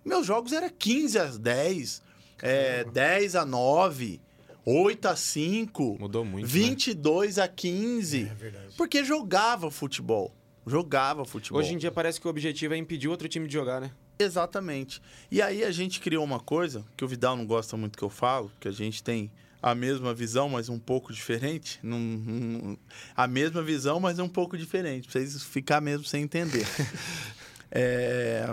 Meus 0.04 0.26
jogos 0.26 0.52
eram 0.52 0.68
15 0.68 1.18
a 1.18 1.24
10, 1.24 2.02
é, 2.42 2.84
10 2.84 3.36
a 3.36 3.46
9, 3.46 4.20
8 4.66 5.08
a 5.08 5.16
5, 5.16 5.96
Mudou 5.98 6.26
muito, 6.26 6.44
né? 6.44 6.52
22 6.52 7.38
a 7.38 7.48
15. 7.48 8.20
É 8.20 8.34
verdade. 8.34 8.74
Porque 8.76 9.02
jogava 9.02 9.70
futebol. 9.70 10.34
Jogava 10.66 11.24
futebol. 11.24 11.60
Hoje 11.60 11.72
em 11.72 11.78
dia 11.78 11.90
parece 11.90 12.20
que 12.20 12.26
o 12.26 12.30
objetivo 12.30 12.74
é 12.74 12.76
impedir 12.76 13.08
outro 13.08 13.26
time 13.28 13.46
de 13.46 13.54
jogar, 13.54 13.80
né? 13.80 13.90
Exatamente. 14.22 15.00
E 15.30 15.40
aí 15.40 15.64
a 15.64 15.70
gente 15.70 16.00
criou 16.00 16.22
uma 16.24 16.38
coisa 16.40 16.84
que 16.96 17.04
o 17.04 17.08
Vidal 17.08 17.36
não 17.36 17.46
gosta 17.46 17.76
muito 17.76 17.96
que 17.98 18.04
eu 18.04 18.10
falo, 18.10 18.52
que 18.60 18.68
a 18.68 18.70
gente 18.72 19.02
tem 19.02 19.30
a 19.62 19.74
mesma 19.74 20.12
visão, 20.14 20.48
mas 20.48 20.68
um 20.68 20.78
pouco 20.78 21.12
diferente. 21.12 21.78
Não- 21.82 21.98
não- 21.98 22.78
a 23.16 23.26
mesma 23.26 23.62
visão, 23.62 23.98
mas 24.00 24.18
um 24.18 24.28
pouco 24.28 24.56
diferente. 24.58 25.08
Pra 25.08 25.20
vocês 25.20 25.42
ficar 25.42 25.80
mesmo 25.80 26.04
sem 26.04 26.22
entender. 26.22 26.66
É, 27.72 28.52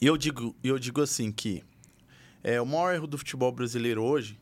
eu 0.00 0.16
digo, 0.16 0.54
eu 0.62 0.78
digo 0.78 1.00
assim 1.02 1.32
que 1.32 1.64
é, 2.44 2.60
o 2.60 2.64
maior 2.64 2.94
erro 2.94 3.08
do 3.08 3.18
futebol 3.18 3.50
brasileiro 3.50 4.04
hoje 4.04 4.38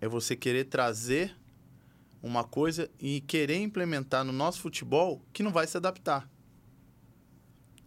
é 0.00 0.06
você 0.06 0.36
querer 0.36 0.66
trazer 0.66 1.34
uma 2.22 2.44
coisa 2.44 2.88
e 3.00 3.20
querer 3.22 3.56
implementar 3.60 4.24
no 4.24 4.32
nosso 4.32 4.60
futebol 4.60 5.20
que 5.32 5.42
não 5.42 5.50
vai 5.50 5.66
se 5.66 5.76
adaptar. 5.76 6.30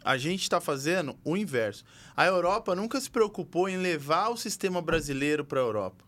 A 0.05 0.19
gente 0.19 0.43
está 0.43 0.61
fazendo 0.61 1.17
o 1.25 1.35
inverso. 1.35 1.83
A 2.15 2.27
Europa 2.27 2.75
nunca 2.75 3.01
se 3.01 3.09
preocupou 3.09 3.67
em 3.67 3.77
levar 3.77 4.29
o 4.29 4.37
sistema 4.37 4.79
brasileiro 4.79 5.43
para 5.43 5.59
a 5.59 5.63
Europa. 5.63 6.05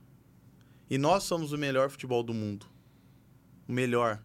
E 0.88 1.00
nós 1.00 1.24
somos 1.24 1.52
o 1.52 1.58
melhor 1.58 1.90
futebol 1.90 2.22
do 2.22 2.32
mundo. 2.32 2.68
O 3.68 3.74
melhor. 3.74 4.22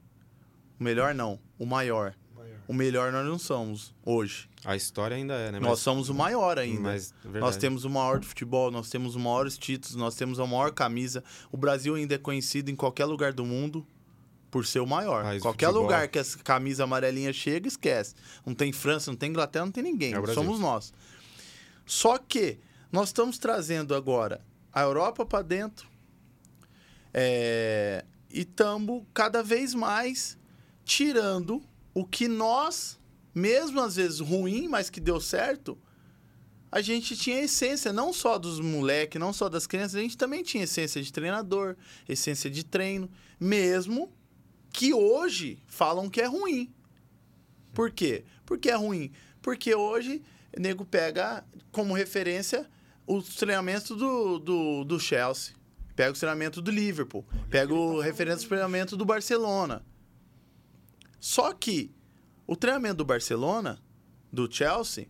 O 0.78 0.84
melhor 0.84 1.14
não, 1.14 1.40
o 1.58 1.64
maior. 1.64 2.14
O 2.68 2.74
melhor 2.74 3.10
nós 3.12 3.26
não 3.26 3.38
somos 3.38 3.94
hoje. 4.04 4.48
A 4.62 4.76
história 4.76 5.16
ainda 5.16 5.34
é, 5.34 5.52
né? 5.52 5.58
nós 5.58 5.80
somos 5.80 6.10
o 6.10 6.14
maior 6.14 6.58
ainda. 6.58 6.80
Mas, 6.80 7.14
verdade. 7.22 7.40
Nós 7.40 7.56
temos 7.56 7.84
o 7.84 7.90
maior 7.90 8.20
de 8.20 8.26
futebol, 8.26 8.70
nós 8.70 8.90
temos 8.90 9.16
os 9.16 9.22
maiores 9.22 9.56
títulos, 9.56 9.96
nós 9.96 10.14
temos 10.14 10.38
a 10.38 10.46
maior 10.46 10.70
camisa. 10.72 11.24
O 11.50 11.56
Brasil 11.56 11.94
ainda 11.94 12.14
é 12.14 12.18
conhecido 12.18 12.70
em 12.70 12.76
qualquer 12.76 13.06
lugar 13.06 13.32
do 13.32 13.44
mundo 13.44 13.86
por 14.52 14.66
ser 14.66 14.80
o 14.80 14.86
maior. 14.86 15.24
País 15.24 15.42
qualquer 15.42 15.70
lugar 15.70 16.06
que 16.08 16.18
essa 16.18 16.38
camisa 16.38 16.84
amarelinha 16.84 17.32
chega, 17.32 17.66
esquece. 17.66 18.14
Não 18.44 18.54
tem 18.54 18.70
França, 18.70 19.10
não 19.10 19.16
tem 19.16 19.30
Inglaterra, 19.30 19.64
não 19.64 19.72
tem 19.72 19.82
ninguém. 19.82 20.12
É. 20.14 20.34
Somos 20.34 20.60
nós. 20.60 20.92
Só 21.86 22.18
que 22.18 22.58
nós 22.92 23.08
estamos 23.08 23.38
trazendo 23.38 23.94
agora 23.94 24.42
a 24.70 24.82
Europa 24.82 25.24
para 25.24 25.42
dentro 25.42 25.88
é, 27.14 28.04
e 28.30 28.42
estamos 28.42 29.04
cada 29.14 29.42
vez 29.42 29.72
mais 29.72 30.36
tirando 30.84 31.62
o 31.94 32.04
que 32.04 32.28
nós, 32.28 33.00
mesmo 33.34 33.80
às 33.80 33.96
vezes 33.96 34.20
ruim, 34.20 34.68
mas 34.68 34.90
que 34.90 35.00
deu 35.00 35.18
certo, 35.18 35.78
a 36.70 36.82
gente 36.82 37.16
tinha 37.16 37.40
essência, 37.40 37.90
não 37.90 38.12
só 38.12 38.38
dos 38.38 38.60
moleques, 38.60 39.18
não 39.18 39.32
só 39.32 39.48
das 39.48 39.66
crianças, 39.66 39.94
a 39.94 40.00
gente 40.00 40.16
também 40.16 40.42
tinha 40.42 40.64
essência 40.64 41.02
de 41.02 41.10
treinador, 41.10 41.74
essência 42.06 42.50
de 42.50 42.62
treino, 42.62 43.10
mesmo 43.40 44.12
que 44.72 44.94
hoje 44.94 45.62
falam 45.66 46.08
que 46.08 46.20
é 46.20 46.26
ruim. 46.26 46.72
Por 47.74 47.90
quê? 47.90 48.24
Porque 48.46 48.70
é 48.70 48.74
ruim. 48.74 49.12
Porque 49.40 49.74
hoje 49.74 50.22
o 50.56 50.60
nego 50.60 50.84
pega 50.84 51.44
como 51.70 51.94
referência 51.94 52.68
os 53.06 53.34
treinamentos 53.34 53.96
do, 53.96 54.38
do, 54.38 54.84
do 54.84 55.00
Chelsea, 55.00 55.54
pega 55.96 56.12
o 56.12 56.14
treinamento 56.14 56.62
do 56.62 56.70
Liverpool, 56.70 57.24
pega 57.50 57.74
o 57.74 58.00
referência 58.00 58.46
do 58.46 58.48
treinamento 58.48 58.96
do 58.96 59.04
Barcelona. 59.04 59.84
Só 61.20 61.52
que 61.52 61.90
o 62.46 62.56
treinamento 62.56 62.96
do 62.96 63.04
Barcelona, 63.04 63.80
do 64.32 64.50
Chelsea, 64.50 65.08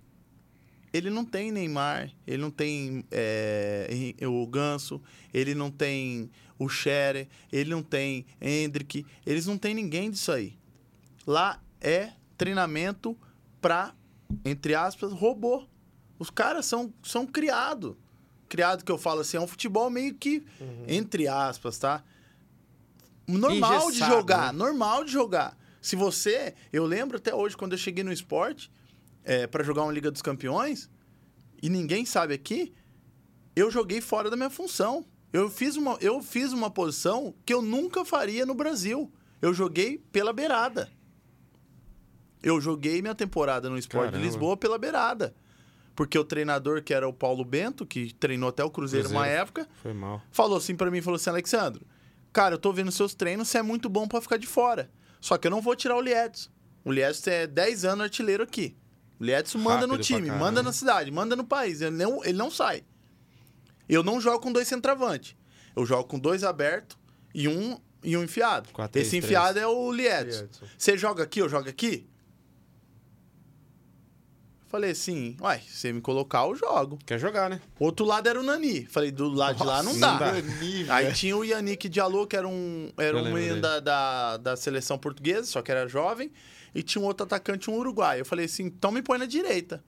ele 0.92 1.08
não 1.08 1.24
tem 1.24 1.50
Neymar, 1.50 2.12
ele 2.26 2.42
não 2.42 2.50
tem 2.50 3.04
é, 3.10 4.16
o 4.26 4.46
Ganso, 4.46 5.00
ele 5.32 5.54
não 5.54 5.70
tem 5.70 6.30
o 6.64 6.68
Scherer, 6.68 7.28
ele 7.50 7.70
não 7.70 7.82
tem 7.82 8.26
Hendrick, 8.40 9.04
eles 9.26 9.46
não 9.46 9.58
tem 9.58 9.74
ninguém 9.74 10.10
disso 10.10 10.32
aí. 10.32 10.58
Lá 11.26 11.62
é 11.80 12.12
treinamento 12.36 13.16
pra, 13.60 13.94
entre 14.44 14.74
aspas, 14.74 15.12
robô. 15.12 15.66
Os 16.18 16.30
caras 16.30 16.66
são, 16.66 16.92
são 17.02 17.26
criados. 17.26 17.94
Criado 18.48 18.84
que 18.84 18.92
eu 18.92 18.98
falo 18.98 19.20
assim, 19.20 19.36
é 19.36 19.40
um 19.40 19.46
futebol 19.46 19.88
meio 19.88 20.14
que, 20.14 20.44
entre 20.86 21.26
aspas, 21.26 21.78
tá? 21.78 22.04
Normal 23.26 23.80
de 23.90 23.96
Engessado, 23.96 24.12
jogar, 24.12 24.52
né? 24.52 24.58
normal 24.58 25.04
de 25.04 25.12
jogar. 25.12 25.56
Se 25.80 25.96
você, 25.96 26.54
eu 26.72 26.84
lembro 26.84 27.16
até 27.16 27.34
hoje 27.34 27.56
quando 27.56 27.72
eu 27.72 27.78
cheguei 27.78 28.04
no 28.04 28.12
esporte 28.12 28.70
é, 29.24 29.46
para 29.46 29.64
jogar 29.64 29.82
uma 29.82 29.92
Liga 29.92 30.10
dos 30.10 30.22
Campeões 30.22 30.90
e 31.62 31.68
ninguém 31.68 32.04
sabe 32.04 32.34
aqui, 32.34 32.72
eu 33.54 33.70
joguei 33.70 34.00
fora 34.00 34.28
da 34.28 34.36
minha 34.36 34.50
função. 34.50 35.04
Eu 35.32 35.48
fiz 35.48 35.76
uma, 35.76 35.96
eu 36.00 36.22
fiz 36.22 36.52
uma 36.52 36.70
posição 36.70 37.34
que 37.44 37.54
eu 37.54 37.62
nunca 37.62 38.04
faria 38.04 38.44
no 38.44 38.54
Brasil. 38.54 39.10
Eu 39.40 39.54
joguei 39.54 39.98
pela 40.12 40.32
beirada. 40.32 40.90
Eu 42.42 42.60
joguei 42.60 43.00
minha 43.00 43.14
temporada 43.14 43.70
no 43.70 43.78
Esporte 43.78 44.06
de 44.06 44.10
Caramba. 44.12 44.26
Lisboa 44.26 44.56
pela 44.56 44.76
beirada. 44.78 45.34
Porque 45.94 46.18
o 46.18 46.24
treinador, 46.24 46.82
que 46.82 46.92
era 46.92 47.06
o 47.08 47.12
Paulo 47.12 47.44
Bento, 47.44 47.86
que 47.86 48.12
treinou 48.14 48.48
até 48.48 48.64
o 48.64 48.70
Cruzeiro, 48.70 49.08
uma 49.08 49.20
Cruzeiro. 49.20 49.42
época, 49.42 49.68
Foi 49.82 49.92
mal. 49.92 50.22
falou 50.30 50.56
assim 50.58 50.74
pra 50.74 50.90
mim, 50.90 51.00
falou 51.02 51.16
assim, 51.16 51.30
Alexandro, 51.30 51.86
cara, 52.32 52.54
eu 52.54 52.58
tô 52.58 52.72
vendo 52.72 52.90
seus 52.90 53.14
treinos, 53.14 53.48
você 53.48 53.58
é 53.58 53.62
muito 53.62 53.88
bom 53.88 54.08
pra 54.08 54.20
ficar 54.20 54.38
de 54.38 54.46
fora. 54.46 54.90
Só 55.20 55.36
que 55.36 55.46
eu 55.46 55.50
não 55.50 55.60
vou 55.60 55.76
tirar 55.76 55.96
o 55.96 56.00
Liedson. 56.00 56.50
O 56.84 56.90
Liedson 56.90 57.30
é 57.30 57.46
10 57.46 57.84
anos 57.84 58.04
artilheiro 58.04 58.42
aqui. 58.42 58.74
O 59.20 59.24
Liedson 59.24 59.58
manda 59.58 59.86
no 59.86 59.94
Rápido 59.94 60.08
pra 60.08 60.16
time, 60.16 60.30
manda 60.30 60.62
na 60.62 60.72
cidade, 60.72 61.10
manda 61.12 61.36
no 61.36 61.44
país. 61.44 61.80
Ele 61.80 61.94
não, 61.96 62.24
ele 62.24 62.36
não 62.38 62.50
sai. 62.50 62.82
Eu 63.88 64.02
não 64.02 64.20
jogo 64.20 64.40
com 64.40 64.52
dois 64.52 64.68
centroavantes. 64.68 65.36
Eu 65.74 65.84
jogo 65.86 66.04
com 66.04 66.18
dois 66.18 66.44
abertos 66.44 66.96
e 67.34 67.48
um, 67.48 67.78
e 68.02 68.16
um 68.16 68.22
enfiado. 68.24 68.68
Quatro, 68.72 69.00
Esse 69.00 69.10
três, 69.10 69.24
enfiado 69.24 69.58
é 69.58 69.66
o 69.66 69.92
Liedson. 69.92 70.48
Você 70.76 70.96
joga 70.96 71.22
aqui, 71.22 71.40
eu 71.40 71.48
jogo 71.48 71.68
aqui? 71.68 72.06
Falei 74.68 74.92
assim, 74.92 75.36
uai, 75.38 75.60
se 75.60 75.76
você 75.76 75.92
me 75.92 76.00
colocar, 76.00 76.46
eu 76.46 76.56
jogo. 76.56 76.98
Quer 77.04 77.18
jogar, 77.18 77.50
né? 77.50 77.60
Outro 77.78 78.06
lado 78.06 78.26
era 78.26 78.40
o 78.40 78.42
Nani. 78.42 78.86
Falei, 78.86 79.10
do 79.10 79.28
lado 79.28 79.58
de 79.58 79.64
lá 79.66 79.82
não 79.82 79.92
Nossa, 79.92 80.00
dá. 80.00 80.12
não 80.12 80.18
dá. 80.18 80.32
Nani, 80.32 80.86
Aí 80.90 81.12
tinha 81.12 81.36
o 81.36 81.44
Yannick 81.44 81.90
Diallo, 81.90 82.26
que 82.26 82.34
era 82.34 82.48
um, 82.48 82.90
era 82.96 83.18
Eu 83.18 83.24
um 83.24 83.34
menino 83.34 83.60
da, 83.60 83.80
da, 83.80 84.36
da 84.38 84.56
seleção 84.56 84.96
portuguesa, 84.96 85.44
só 85.44 85.60
que 85.60 85.70
era 85.70 85.86
jovem. 85.86 86.32
E 86.74 86.82
tinha 86.82 87.02
um 87.02 87.04
outro 87.04 87.24
atacante, 87.24 87.70
um 87.70 87.74
uruguai. 87.74 88.20
Eu 88.20 88.24
falei 88.24 88.46
assim, 88.46 88.62
então 88.64 88.90
me 88.90 89.02
põe 89.02 89.18
na 89.18 89.26
direita. 89.26 89.84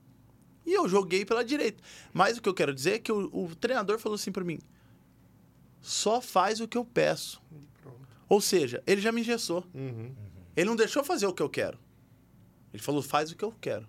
E 0.65 0.73
eu 0.73 0.87
joguei 0.89 1.25
pela 1.25 1.43
direita. 1.43 1.83
Mas 2.13 2.37
o 2.37 2.41
que 2.41 2.49
eu 2.49 2.53
quero 2.53 2.73
dizer 2.73 2.93
é 2.93 2.99
que 2.99 3.11
o, 3.11 3.29
o 3.31 3.55
treinador 3.55 3.99
falou 3.99 4.15
assim 4.15 4.31
pra 4.31 4.43
mim, 4.43 4.59
só 5.81 6.19
faz 6.19 6.59
o 6.59 6.67
que 6.67 6.77
eu 6.77 6.83
peço. 6.83 7.41
Ou 8.27 8.41
seja, 8.41 8.81
ele 8.87 9.01
já 9.01 9.11
me 9.11 9.21
engessou. 9.21 9.63
Uhum. 9.73 10.13
Ele 10.55 10.65
não 10.67 10.75
deixou 10.75 11.03
fazer 11.03 11.27
o 11.27 11.33
que 11.33 11.43
eu 11.43 11.49
quero. 11.49 11.77
Ele 12.73 12.81
falou, 12.81 13.01
faz 13.01 13.31
o 13.31 13.35
que 13.35 13.45
eu 13.45 13.53
quero. 13.61 13.87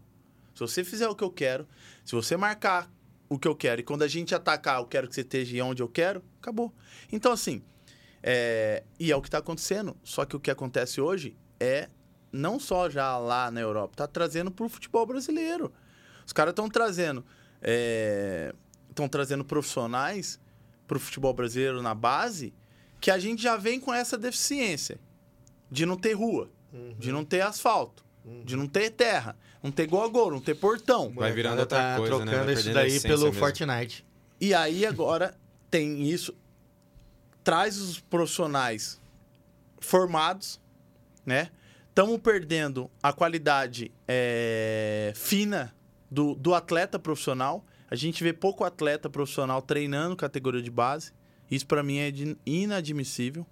Se 0.54 0.60
você 0.60 0.84
fizer 0.84 1.08
o 1.08 1.14
que 1.14 1.24
eu 1.24 1.30
quero, 1.30 1.66
se 2.04 2.14
você 2.14 2.36
marcar 2.36 2.90
o 3.28 3.38
que 3.38 3.48
eu 3.48 3.56
quero, 3.56 3.80
e 3.80 3.84
quando 3.84 4.02
a 4.02 4.08
gente 4.08 4.34
atacar, 4.34 4.78
eu 4.78 4.86
quero 4.86 5.08
que 5.08 5.14
você 5.14 5.22
esteja 5.22 5.64
onde 5.64 5.82
eu 5.82 5.88
quero, 5.88 6.22
acabou. 6.40 6.72
Então, 7.10 7.32
assim, 7.32 7.62
é, 8.22 8.84
e 8.98 9.10
é 9.10 9.16
o 9.16 9.22
que 9.22 9.28
está 9.28 9.38
acontecendo. 9.38 9.96
Só 10.04 10.24
que 10.24 10.36
o 10.36 10.40
que 10.40 10.50
acontece 10.50 11.00
hoje 11.00 11.36
é 11.58 11.88
não 12.32 12.60
só 12.60 12.90
já 12.90 13.16
lá 13.18 13.50
na 13.50 13.60
Europa, 13.60 13.96
tá 13.96 14.06
trazendo 14.06 14.50
para 14.50 14.66
o 14.66 14.68
futebol 14.68 15.06
brasileiro. 15.06 15.72
Os 16.26 16.32
caras 16.32 16.52
estão 16.52 16.68
trazendo, 16.68 17.24
estão 18.90 19.08
trazendo 19.08 19.44
profissionais 19.44 20.40
para 20.86 20.96
o 20.96 21.00
futebol 21.00 21.32
brasileiro 21.32 21.80
na 21.80 21.94
base 21.94 22.52
que 23.00 23.10
a 23.10 23.18
gente 23.18 23.42
já 23.42 23.56
vem 23.56 23.78
com 23.78 23.92
essa 23.94 24.18
deficiência 24.18 24.98
de 25.70 25.86
não 25.86 25.96
ter 25.96 26.14
rua, 26.14 26.50
de 26.98 27.12
não 27.12 27.24
ter 27.24 27.42
asfalto, 27.42 28.04
de 28.44 28.56
não 28.56 28.66
ter 28.66 28.90
terra, 28.90 29.36
não 29.62 29.70
ter 29.70 29.86
gol 29.86 30.02
a 30.02 30.08
gol, 30.08 30.30
não 30.30 30.40
ter 30.40 30.54
portão. 30.54 31.12
Vai 31.14 31.32
virando 31.32 31.60
outra 31.60 31.78
tá 31.78 31.96
coisa, 31.96 32.18
né? 32.18 32.24
trocando 32.24 32.44
Vai 32.46 32.54
isso 32.54 32.72
daí 32.72 33.00
pelo 33.00 33.26
mesmo. 33.26 33.38
Fortnite. 33.38 34.04
E 34.40 34.52
aí 34.52 34.84
agora 34.84 35.36
tem 35.70 36.08
isso, 36.08 36.34
traz 37.44 37.78
os 37.78 38.00
profissionais 38.00 39.00
formados, 39.80 40.60
né? 41.24 41.50
Estamos 41.88 42.20
perdendo 42.20 42.90
a 43.02 43.12
qualidade 43.12 43.90
é, 44.06 45.12
fina 45.14 45.74
do, 46.10 46.34
do 46.34 46.54
atleta 46.54 46.98
profissional. 46.98 47.64
A 47.90 47.94
gente 47.94 48.22
vê 48.22 48.32
pouco 48.32 48.64
atleta 48.64 49.08
profissional 49.08 49.62
treinando 49.62 50.16
categoria 50.16 50.62
de 50.62 50.70
base. 50.70 51.12
Isso 51.50 51.66
para 51.66 51.82
mim 51.82 51.98
é 51.98 52.12
inadmissível. 52.44 53.46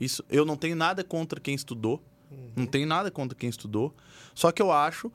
Isso, 0.00 0.24
eu 0.30 0.44
não 0.44 0.56
tenho 0.56 0.76
nada 0.76 1.02
contra 1.04 1.38
quem 1.40 1.54
estudou. 1.54 2.02
Não 2.56 2.66
tenho 2.66 2.86
nada 2.86 3.10
contra 3.10 3.36
quem 3.38 3.48
estudou. 3.48 3.94
Só 4.34 4.50
que 4.50 4.60
eu 4.60 4.72
acho. 4.72 5.12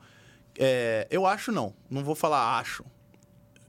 é, 0.58 1.06
eu 1.10 1.26
acho 1.26 1.50
não. 1.52 1.74
Não 1.90 2.02
vou 2.04 2.14
falar 2.14 2.58
acho. 2.58 2.84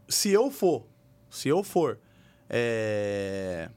Se 0.07 0.29
eu 0.29 0.49
for. 0.51 0.85
Se 1.29 1.49
eu 1.49 1.63
for. 1.63 1.99
É. 2.49 3.69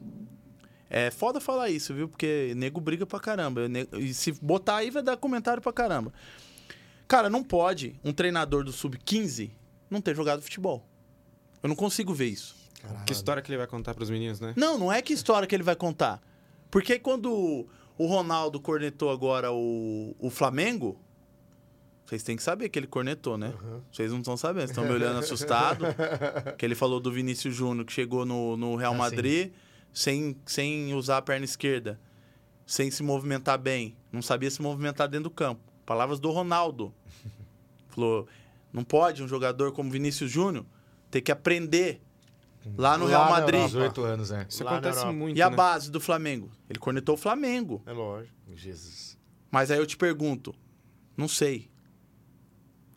É 0.89 1.11
foda 1.11 1.41
falar 1.41 1.69
isso, 1.69 1.93
viu? 1.93 2.09
Porque 2.09 2.53
nego 2.57 2.81
briga 2.81 3.05
pra 3.05 3.19
caramba. 3.19 3.69
Ne- 3.69 3.89
E 3.95 4.15
se 4.15 4.31
botar 4.33 4.77
aí, 4.77 4.91
vai 4.91 5.03
dar 5.03 5.17
comentário 5.17 5.61
pra 5.61 5.73
caramba. 5.73 6.13
Cara, 7.09 7.31
não 7.31 7.43
pode 7.43 7.99
um 8.05 8.13
treinador 8.13 8.65
do 8.65 8.73
Sub-15 8.73 9.51
não 9.89 10.01
ter 10.01 10.15
jogado 10.15 10.43
futebol. 10.43 10.87
Eu 11.63 11.69
não 11.69 11.77
consigo 11.77 12.13
ver 12.13 12.27
isso. 12.27 12.55
Que 13.05 13.13
história 13.13 13.43
que 13.43 13.51
ele 13.51 13.59
vai 13.59 13.67
contar 13.67 13.95
pros 13.95 14.11
meninos, 14.11 14.41
né? 14.41 14.55
Não, 14.57 14.79
não 14.79 14.93
é 14.93 15.03
que 15.03 15.13
história 15.13 15.47
que 15.47 15.55
ele 15.55 15.63
vai 15.63 15.75
contar. 15.75 16.21
Porque 16.71 16.99
quando 16.99 17.67
o 17.99 18.07
Ronaldo 18.07 18.61
cornetou 18.61 19.11
agora 19.11 19.53
o, 19.53 20.15
o 20.19 20.31
Flamengo, 20.31 21.01
vocês 22.05 22.23
têm 22.23 22.37
que 22.37 22.43
saber 22.43 22.69
que 22.69 22.79
ele 22.79 22.87
cornetou, 22.87 23.37
né? 23.37 23.53
Vocês 23.91 24.13
não 24.13 24.19
estão 24.19 24.37
sabendo, 24.37 24.69
estão 24.69 24.85
me 24.85 24.91
olhando 24.91 25.19
assustado. 25.19 25.85
que 26.57 26.65
ele 26.65 26.75
falou 26.75 27.01
do 27.01 27.11
Vinícius 27.11 27.55
Júnior, 27.55 27.85
que 27.85 27.93
chegou 27.93 28.25
no, 28.25 28.57
no 28.57 28.77
Real 28.77 28.93
Ah, 28.93 28.95
sim. 28.97 28.99
Madrid 29.01 29.53
sem, 29.93 30.37
sem 30.45 30.93
usar 30.95 31.17
a 31.17 31.23
perna 31.23 31.47
esquerda, 31.47 31.99
sem 32.67 32.91
se 32.91 33.03
movimentar 33.03 33.59
bem, 33.59 33.97
não 34.13 34.21
sabia 34.21 34.51
se 34.51 34.61
movimentar 34.61 35.09
dentro 35.09 35.25
do 35.25 35.31
campo. 35.31 35.63
Palavras 35.87 36.19
do 36.21 36.31
Ronaldo. 36.31 36.93
Falou, 37.89 38.27
não 38.73 38.85
pode 38.85 39.23
um 39.23 39.29
jogador 39.29 39.73
como 39.73 39.91
Vinícius 39.91 40.31
Júnior 40.31 40.67
ter 41.11 41.21
que 41.23 41.33
aprender 41.33 42.03
lá 42.77 42.99
no 42.99 43.05
Lá 43.05 43.11
Real 43.11 43.31
Madrid. 43.31 43.61
Europa. 43.61 43.79
18 43.79 44.03
anos, 44.03 44.31
né? 44.31 44.47
Isso 44.49 44.65
Lá 44.65 44.73
acontece 44.73 45.07
muito, 45.07 45.39
E 45.39 45.41
a 45.43 45.49
né? 45.49 45.57
base 45.57 45.91
do 45.91 46.01
Flamengo? 46.01 46.51
Ele 46.69 46.79
cornetou 46.79 47.15
o 47.15 47.19
Flamengo. 47.19 47.81
É 47.87 47.93
lógico. 47.93 48.35
Jesus. 48.55 49.17
Mas 49.51 49.71
aí 49.71 49.79
eu 49.79 49.87
te 49.87 49.97
pergunto, 49.97 50.55
não 51.17 51.29
sei. 51.29 51.71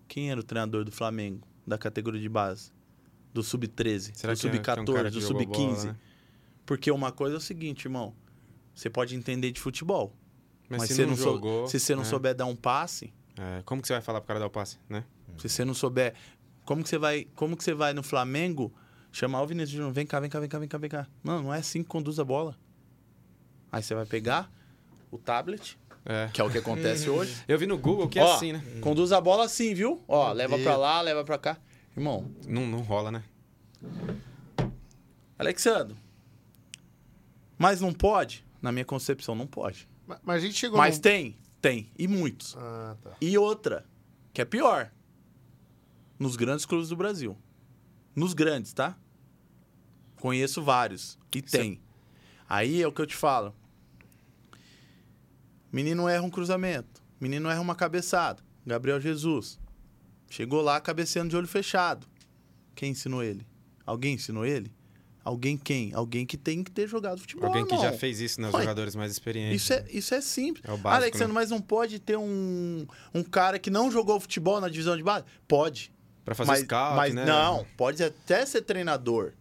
Quem 0.07 0.32
era 0.32 0.40
o 0.40 0.44
treinador 0.44 0.84
do 0.84 0.91
Flamengo, 0.91 1.48
da 1.66 1.78
categoria 1.78 2.20
de 2.20 2.28
base? 2.30 2.72
Do 3.32 3.44
sub-13, 3.44 4.11
Será 4.16 4.34
do 4.34 4.40
que 4.40 4.48
é- 4.48 4.49
que 4.49 4.57
é 4.57 4.74
um 4.74 4.76
sub-14, 4.78 4.94
cara 4.95 5.11
do 5.11 5.14
que 5.14 5.22
jogou 5.22 5.45
bola, 5.45 5.56
sub-15? 5.76 5.86
né? 5.86 5.95
Porque 6.66 6.90
uma 6.91 7.11
coisa 7.11 7.36
é 7.36 7.38
o 7.38 7.41
seguinte, 7.41 7.86
irmão. 7.86 8.16
Você 8.74 8.90
pode 8.90 9.16
entender 9.16 9.52
de 9.52 9.60
futebol. 9.61 10.16
Mas, 10.69 10.79
Mas, 10.81 10.87
se 10.89 10.95
você 10.95 11.05
não 11.05 11.15
sou- 11.17 11.33
jogou... 11.33 11.67
se 11.67 11.79
você 11.79 11.95
não 11.95 12.03
né? 12.03 12.09
souber 12.09 12.35
dar 12.35 12.45
um 12.45 12.55
passe, 12.55 13.11
É, 13.37 13.61
como 13.65 13.81
que 13.81 13.87
você 13.87 13.93
vai 13.93 14.01
falar 14.01 14.21
pro 14.21 14.27
cara 14.27 14.39
dar 14.39 14.45
o 14.45 14.49
passe, 14.49 14.77
né? 14.87 15.03
se 15.37 15.47
você 15.49 15.63
não 15.65 15.73
souber. 15.73 16.13
Como 16.65 16.83
que 16.83 16.89
você 16.89 16.97
vai, 16.97 17.25
como 17.35 17.57
que 17.57 17.63
você 17.63 17.73
vai 17.73 17.93
no 17.93 18.03
Flamengo 18.03 18.71
chamar 19.11 19.41
o 19.41 19.47
Vinícius 19.47 19.71
Júnior? 19.71 19.91
Vem 19.93 20.05
cá, 20.05 20.19
vem 20.19 20.29
cá, 20.29 20.39
vem 20.39 20.47
cá, 20.49 20.59
vem 20.59 20.67
cá, 20.69 20.77
vem 20.77 20.89
cá. 20.89 21.07
Não, 21.23 21.41
não 21.43 21.53
é 21.53 21.57
assim 21.59 21.81
que 21.81 21.89
conduz 21.89 22.19
a 22.19 22.23
bola. 22.23 22.55
Aí 23.71 23.81
você 23.81 23.95
vai 23.95 24.05
pegar 24.05 24.51
o 25.09 25.17
tablet, 25.17 25.79
É. 26.05 26.29
que 26.31 26.39
é 26.41 26.43
o 26.43 26.49
que 26.51 26.57
acontece 26.59 27.09
hoje. 27.09 27.35
Eu 27.47 27.57
vi 27.57 27.65
no 27.65 27.77
Google 27.77 28.07
que 28.07 28.19
é 28.19 28.23
Ó, 28.23 28.35
assim, 28.35 28.51
né? 28.53 28.61
Conduz 28.81 29.11
a 29.11 29.19
bola 29.21 29.45
assim, 29.45 29.73
viu? 29.73 30.03
Ó, 30.07 30.31
leva 30.33 30.55
Deus. 30.55 30.63
pra 30.67 30.77
lá, 30.77 31.01
leva 31.01 31.23
pra 31.23 31.37
cá. 31.39 31.57
Irmão, 31.97 32.29
Não, 32.47 32.67
não 32.67 32.79
rola, 32.81 33.11
né? 33.11 33.23
Alexandre. 35.37 35.95
Mas 37.57 37.81
não 37.81 37.93
pode? 37.93 38.45
Na 38.61 38.71
minha 38.71 38.85
concepção, 38.85 39.35
não 39.35 39.47
pode. 39.47 39.87
Mas- 40.10 40.19
Mas 40.23 40.44
a 40.44 40.45
gente 40.48 40.56
chegou 40.57 40.77
Mas 40.77 40.95
num- 40.95 41.02
tem? 41.02 41.36
Tem, 41.61 41.91
e 41.98 42.07
muitos. 42.07 42.56
Ah, 42.57 42.95
tá. 43.02 43.11
E 43.22 43.38
outra, 43.38 43.86
que 44.34 44.41
é 44.41 44.45
pior. 44.45 44.91
Nos 46.18 46.36
grandes 46.36 46.65
clubes 46.65 46.90
do 46.90 46.95
Brasil. 46.95 47.38
Nos 48.15 48.34
grandes, 48.34 48.73
tá? 48.73 48.98
Conheço 50.18 50.64
vários. 50.64 51.18
E 51.36 51.41
tem. 51.41 51.80
Aí 52.48 52.81
é 52.81 52.88
o 52.88 52.91
que 52.91 53.02
eu 53.02 53.06
te 53.07 53.15
falo. 53.15 53.53
Menino 55.72 56.07
erra 56.10 56.23
um 56.23 56.30
cruzamento. 56.30 57.02
Menino 57.22 57.49
erra 57.49 57.61
uma 57.61 57.76
cabeçada. 57.76 58.41
Gabriel 58.65 58.99
Jesus. 58.99 59.60
Chegou 60.30 60.61
lá 60.61 60.80
cabeceando 60.81 61.30
de 61.30 61.38
olho 61.38 61.48
fechado. 61.48 62.07
Quem 62.76 62.91
ensinou 62.91 63.22
ele? 63.23 63.45
Alguém 63.86 64.15
ensinou 64.15 64.45
ele? 64.45 64.72
Alguém 65.23 65.57
quem? 65.57 65.93
Alguém 65.93 66.25
que 66.25 66.37
tem 66.37 66.63
que 66.63 66.71
ter 66.71 66.87
jogado 66.87 67.19
futebol. 67.19 67.47
Alguém 67.47 67.65
que 67.65 67.75
já 67.75 67.85
irmão. 67.85 67.99
fez 67.99 68.19
isso, 68.19 68.39
né? 68.41 68.47
Os 68.47 68.53
Ué, 68.53 68.61
jogadores 68.61 68.95
mais 68.95 69.11
experientes. 69.11 69.61
Isso 69.61 69.73
é, 69.73 69.85
isso 69.89 70.15
é 70.15 70.21
simples. 70.21 70.63
É 70.65 70.69
básico, 70.69 70.87
Alexandre, 70.87 71.27
né? 71.27 71.33
mas 71.33 71.49
não 71.49 71.61
pode 71.61 71.99
ter 71.99 72.17
um, 72.17 72.87
um 73.13 73.23
cara 73.23 73.59
que 73.59 73.69
não 73.69 73.91
jogou 73.91 74.19
futebol 74.19 74.59
na 74.61 74.69
divisão 74.69 74.95
de 74.95 75.03
base? 75.03 75.25
Pode. 75.47 75.91
Pra 76.23 76.33
fazer 76.35 76.51
mas, 76.51 76.59
scout, 76.61 76.95
mas 76.95 77.13
né? 77.13 77.25
não, 77.25 77.65
pode 77.75 78.03
até 78.03 78.45
ser 78.45 78.61
treinador. 78.61 79.33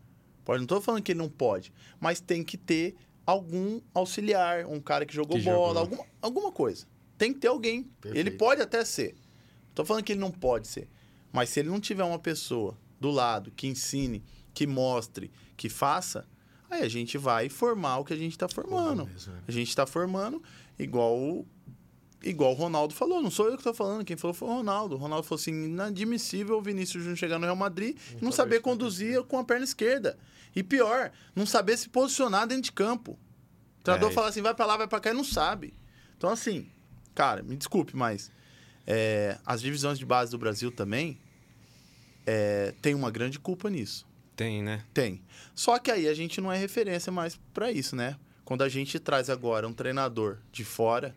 Pode, 0.45 0.61
não 0.61 0.67
tô 0.67 0.81
falando 0.81 1.03
que 1.03 1.13
ele 1.13 1.19
não 1.19 1.29
pode. 1.29 1.73
Mas 2.01 2.21
tem 2.21 2.43
que 2.43 2.57
ter 2.57 2.97
algum 3.27 3.81
auxiliar, 3.93 4.65
um 4.67 4.81
cara 4.81 5.05
que 5.05 5.15
jogou 5.15 5.37
Que 5.37 5.45
bola, 5.45 5.81
jogou. 5.81 5.81
Alguma, 5.81 6.07
alguma 6.23 6.53
coisa. 6.53 6.87
Tem 7.19 7.33
que 7.33 7.41
ter 7.41 7.49
alguém. 7.49 7.83
Perfeito. 8.01 8.17
Ele 8.17 8.31
pode 8.31 8.63
até 8.63 8.85
ser. 8.85 9.13
Não 9.13 9.75
tô 9.75 9.85
falando 9.85 10.03
que 10.03 10.13
ele 10.13 10.21
não 10.21 10.31
pode 10.31 10.67
ser. 10.67 10.89
Mas 11.31 11.51
se 11.51 11.61
ele 11.61 11.69
não 11.69 11.79
tiver 11.79 12.05
uma 12.05 12.19
pessoa 12.19 12.79
do 12.99 13.11
lado 13.11 13.53
que 13.55 13.67
ensine, 13.67 14.25
que 14.55 14.67
mostre, 14.67 15.31
que 15.59 15.69
faça, 15.69 16.25
aí 16.71 16.83
a 16.83 16.89
gente 16.89 17.19
vai 17.19 17.51
formar 17.51 17.99
o 17.99 18.05
que 18.05 18.15
a 18.15 18.17
gente 18.17 18.39
tá 18.39 18.49
formando. 18.49 19.05
Mesmo, 19.07 19.35
né? 19.35 19.43
A 19.47 19.53
gente 19.53 19.77
tá 19.77 19.85
formando 19.87 20.43
igual 20.79 21.19
o- 21.19 21.47
igual 22.23 22.53
o 22.53 22.55
Ronaldo 22.55 22.95
falou. 22.95 23.21
Não 23.21 23.31
sou 23.31 23.49
eu 23.51 23.59
que 23.59 23.63
tô 23.63 23.75
falando, 23.75 24.05
quem 24.05 24.17
falou 24.17 24.33
foi 24.35 24.49
o 24.49 24.53
Ronaldo. 24.53 24.95
O 24.95 24.99
Ronaldo 24.99 25.27
falou 25.27 25.39
assim: 25.41 25.65
inadmissível 25.67 26.57
o 26.57 26.63
Vinícius 26.63 27.03
Júnior 27.03 27.19
chegar 27.19 27.39
no 27.39 27.45
Real 27.45 27.57
Madrid 27.57 27.97
e 28.21 28.25
não 28.25 28.31
saber 28.33 28.61
conduzir 28.63 29.23
com 29.25 29.39
a 29.39 29.45
perna 29.45 29.65
esquerda. 29.65 30.19
E 30.57 30.63
pior, 30.63 31.13
não 31.37 31.45
saber 31.45 31.77
se 31.77 31.89
posicionar 31.91 32.47
dentro 32.47 32.63
de 32.63 32.73
campo. 32.73 33.19
O 33.81 33.85
treinador 33.85 34.11
É, 34.11 34.15
fala 34.15 34.29
assim: 34.29 34.41
vai 34.43 34.55
pra 34.55 34.65
lá, 34.67 34.77
vai 34.77 34.89
pra 34.89 35.01
cá 35.01 35.11
e 35.11 35.15
não 35.15 35.25
sabe. 35.25 35.75
Então, 36.17 36.31
assim, 36.31 36.67
cara, 37.15 37.43
me 37.43 37.57
desculpe, 37.57 37.95
mas 37.97 38.31
é, 38.87 39.39
as 39.45 39.61
divisões 39.61 39.99
de 39.99 40.07
base 40.07 40.31
do 40.31 40.39
Brasil 40.39 40.71
também 40.73 41.19
é, 42.27 42.75
tem 42.83 42.95
uma 42.95 43.11
grande 43.11 43.39
culpa 43.39 43.71
nisso. 43.71 44.07
Tem, 44.39 44.63
né? 44.63 44.85
Tem. 44.95 45.21
Só 45.53 45.79
que 45.81 45.91
aí 45.91 46.07
a 46.07 46.15
gente 46.15 46.41
não 46.41 46.53
é 46.53 46.57
referência 46.57 47.11
mais 47.11 47.37
pra 47.53 47.73
isso, 47.73 47.97
né? 47.97 48.17
Quando 48.45 48.63
a 48.63 48.69
gente 48.69 48.99
traz 49.01 49.29
agora 49.29 49.67
um 49.67 49.73
treinador 49.73 50.39
de 50.53 50.65
fora 50.65 51.13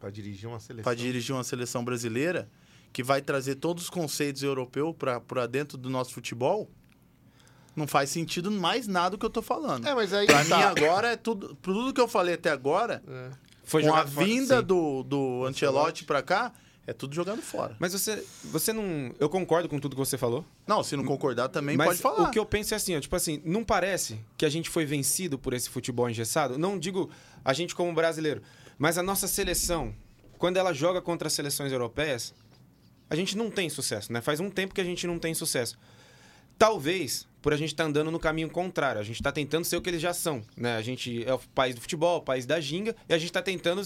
Pra 0.00 0.10
dirigir 0.10 0.48
uma 0.48 0.58
seleção. 0.58 0.82
para 0.82 0.94
dirigir 0.96 1.32
uma 1.34 1.44
seleção 1.44 1.84
brasileira, 1.84 2.48
que 2.92 3.04
vai 3.04 3.22
trazer 3.22 3.54
todos 3.54 3.84
os 3.84 3.90
conceitos 3.90 4.42
europeus 4.42 4.94
para 5.28 5.46
dentro 5.46 5.78
do 5.78 5.88
nosso 5.88 6.12
futebol, 6.12 6.68
não 7.76 7.86
faz 7.86 8.10
sentido 8.10 8.50
mais 8.50 8.88
nada 8.88 9.10
do 9.10 9.18
que 9.18 9.24
eu 9.24 9.30
tô 9.30 9.42
falando. 9.42 9.86
É, 9.86 9.94
mas 9.94 10.12
aí 10.12 10.26
Pra 10.26 10.44
tá. 10.44 10.56
mim 10.56 10.62
agora 10.64 11.12
é 11.12 11.16
tudo, 11.16 11.54
tudo 11.62 11.94
que 11.94 12.00
eu 12.00 12.08
falei 12.08 12.34
até 12.34 12.50
agora, 12.50 13.00
É. 13.06 13.30
Foi 13.62 13.82
com 13.84 13.94
a 13.94 14.04
fora, 14.04 14.26
vinda 14.26 14.58
sim. 14.58 14.66
do, 14.66 15.04
do 15.04 15.44
Ancelotti 15.46 16.04
pra 16.04 16.20
cá, 16.20 16.52
é 16.90 16.92
tudo 16.92 17.14
jogado 17.14 17.40
fora. 17.40 17.76
Mas 17.78 17.92
você, 17.92 18.24
você 18.44 18.72
não. 18.72 19.14
Eu 19.20 19.28
concordo 19.28 19.68
com 19.68 19.78
tudo 19.78 19.94
que 19.94 20.00
você 20.00 20.18
falou. 20.18 20.44
Não, 20.66 20.82
se 20.82 20.96
não 20.96 21.04
concordar 21.04 21.48
também 21.48 21.76
mas 21.76 21.86
pode 21.86 22.00
falar. 22.00 22.28
o 22.28 22.30
que 22.32 22.38
eu 22.38 22.44
penso 22.44 22.74
é 22.74 22.76
assim, 22.76 22.96
ó, 22.96 23.00
tipo 23.00 23.14
assim, 23.14 23.40
não 23.44 23.62
parece 23.62 24.18
que 24.36 24.44
a 24.44 24.48
gente 24.48 24.68
foi 24.68 24.84
vencido 24.84 25.38
por 25.38 25.54
esse 25.54 25.70
futebol 25.70 26.10
engessado? 26.10 26.58
Não 26.58 26.76
digo 26.76 27.08
a 27.44 27.52
gente 27.52 27.76
como 27.76 27.94
brasileiro, 27.94 28.42
mas 28.76 28.98
a 28.98 29.04
nossa 29.04 29.28
seleção, 29.28 29.94
quando 30.36 30.56
ela 30.56 30.72
joga 30.72 31.00
contra 31.00 31.28
as 31.28 31.32
seleções 31.32 31.70
europeias, 31.70 32.34
a 33.08 33.14
gente 33.14 33.36
não 33.36 33.52
tem 33.52 33.70
sucesso, 33.70 34.12
né? 34.12 34.20
Faz 34.20 34.40
um 34.40 34.50
tempo 34.50 34.74
que 34.74 34.80
a 34.80 34.84
gente 34.84 35.06
não 35.06 35.18
tem 35.18 35.32
sucesso. 35.32 35.78
Talvez 36.58 37.28
por 37.40 37.54
a 37.54 37.56
gente 37.56 37.70
estar 37.70 37.84
andando 37.84 38.10
no 38.10 38.18
caminho 38.18 38.50
contrário. 38.50 39.00
A 39.00 39.04
gente 39.04 39.16
está 39.16 39.32
tentando 39.32 39.64
ser 39.64 39.76
o 39.76 39.80
que 39.80 39.88
eles 39.88 40.02
já 40.02 40.12
são, 40.12 40.42
né? 40.56 40.76
A 40.76 40.82
gente 40.82 41.24
é 41.24 41.32
o 41.32 41.38
país 41.54 41.74
do 41.74 41.80
futebol, 41.80 42.18
o 42.18 42.22
país 42.22 42.46
da 42.46 42.60
ginga, 42.60 42.94
e 43.08 43.14
a 43.14 43.18
gente 43.18 43.30
está 43.30 43.40
tentando 43.40 43.80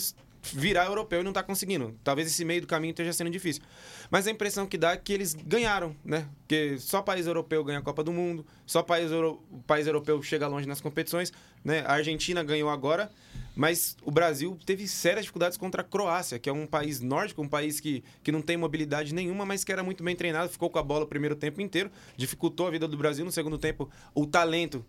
virar 0.53 0.87
europeu 0.87 1.21
e 1.21 1.23
não 1.23 1.31
está 1.31 1.43
conseguindo. 1.43 1.99
Talvez 2.05 2.29
esse 2.29 2.45
meio 2.45 2.61
do 2.61 2.67
caminho 2.67 2.91
esteja 2.91 3.13
sendo 3.13 3.31
difícil. 3.31 3.63
Mas 4.11 4.27
a 4.27 4.31
impressão 4.31 4.67
que 4.67 4.77
dá 4.77 4.93
é 4.93 4.97
que 4.97 5.13
eles 5.13 5.35
ganharam, 5.35 5.97
né? 6.05 6.29
Porque 6.41 6.79
só 6.79 7.03
país 7.03 7.27
europeu 7.27 7.65
ganha 7.65 7.79
a 7.79 7.83
Copa 7.83 8.05
do 8.05 8.13
Mundo, 8.13 8.47
só 8.67 8.83
país, 8.83 9.11
euro... 9.11 9.43
país 9.67 9.87
europeu 9.87 10.23
chega 10.23 10.47
longe 10.47 10.67
nas 10.67 10.81
competições, 10.81 11.33
né? 11.65 11.83
A 11.87 11.95
Argentina 11.95 12.43
ganhou 12.43 12.69
agora, 12.69 13.11
mas 13.57 13.97
o 14.05 14.11
Brasil 14.11 14.59
teve 14.67 14.87
sérias 14.87 15.25
dificuldades 15.25 15.57
contra 15.57 15.81
a 15.81 15.85
Croácia, 15.85 16.39
que 16.39 16.49
é 16.49 16.53
um 16.53 16.67
país 16.67 17.01
nórdico, 17.01 17.41
um 17.41 17.49
país 17.49 17.81
que, 17.81 18.05
que 18.23 18.31
não 18.31 18.43
tem 18.43 18.57
mobilidade 18.57 19.15
nenhuma, 19.15 19.47
mas 19.47 19.65
que 19.65 19.73
era 19.73 19.83
muito 19.83 20.03
bem 20.03 20.15
treinado, 20.15 20.51
ficou 20.51 20.69
com 20.69 20.79
a 20.79 20.83
bola 20.83 21.05
o 21.05 21.09
primeiro 21.09 21.37
tempo 21.37 21.61
inteiro, 21.61 21.91
dificultou 22.17 22.67
a 22.67 22.71
vida 22.71 22.87
do 22.87 22.97
Brasil 22.97 23.25
no 23.25 23.33
segundo 23.33 23.59
tempo. 23.59 23.91
O 24.15 24.27
talento 24.27 24.85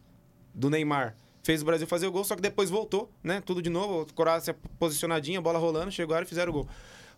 do 0.54 0.70
Neymar 0.70 1.16
fez 1.46 1.62
o 1.62 1.66
Brasil 1.66 1.86
fazer 1.86 2.08
o 2.08 2.12
gol, 2.12 2.24
só 2.24 2.36
que 2.36 2.42
depois 2.42 2.72
voltou, 2.72 3.14
né? 3.24 3.40
Tudo 3.40 3.62
de 3.62 3.70
novo, 3.70 4.12
Croácia 4.16 4.56
posicionadinha, 4.80 5.40
bola 5.40 5.60
rolando, 5.60 5.92
chegaram 5.92 6.24
e 6.24 6.26
fizeram 6.26 6.50
o 6.52 6.54
gol. 6.54 6.70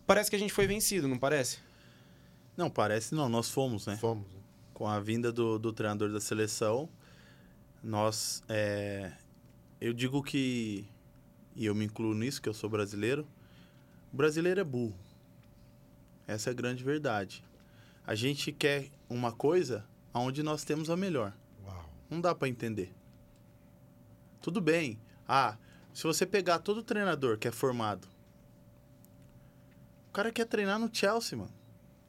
Parece 0.06 0.28
que 0.28 0.36
a 0.36 0.38
gente 0.38 0.52
foi 0.52 0.66
vencido, 0.66 1.08
não 1.08 1.18
parece? 1.18 1.60
Não, 2.54 2.68
parece 2.68 3.14
não, 3.14 3.26
nós 3.26 3.48
fomos, 3.48 3.86
né? 3.86 3.96
Fomos. 3.96 4.26
com 4.74 4.86
a 4.86 5.00
vinda 5.00 5.32
do, 5.32 5.58
do 5.58 5.72
treinador 5.72 6.12
da 6.12 6.20
seleção, 6.20 6.90
nós. 7.82 8.42
é, 8.50 9.12
eu 9.80 9.94
digo 9.94 10.22
que. 10.22 10.86
E 11.56 11.64
eu 11.64 11.74
me 11.74 11.86
incluo 11.86 12.12
nisso, 12.12 12.42
que 12.42 12.50
eu 12.50 12.54
sou 12.54 12.68
brasileiro. 12.68 13.26
O 14.12 14.16
brasileiro 14.16 14.60
é 14.60 14.64
burro. 14.64 14.94
Essa 16.26 16.50
é 16.50 16.52
a 16.52 16.54
grande 16.54 16.84
verdade. 16.84 17.42
A 18.06 18.14
gente 18.14 18.52
quer 18.52 18.90
uma 19.08 19.32
coisa 19.32 19.86
onde 20.12 20.42
nós 20.42 20.64
temos 20.64 20.90
a 20.90 20.96
melhor. 20.96 21.32
Uau. 21.64 21.90
Não 22.10 22.20
dá 22.20 22.34
pra 22.34 22.46
entender. 22.46 22.92
Tudo 24.40 24.60
bem. 24.60 25.00
Ah, 25.26 25.56
se 25.92 26.04
você 26.04 26.24
pegar 26.24 26.60
todo 26.60 26.82
treinador 26.82 27.38
que 27.38 27.48
é 27.48 27.52
formado, 27.52 28.08
o 30.08 30.12
cara 30.12 30.32
quer 30.32 30.46
treinar 30.46 30.78
no 30.78 30.88
Chelsea, 30.92 31.36
mano. 31.36 31.52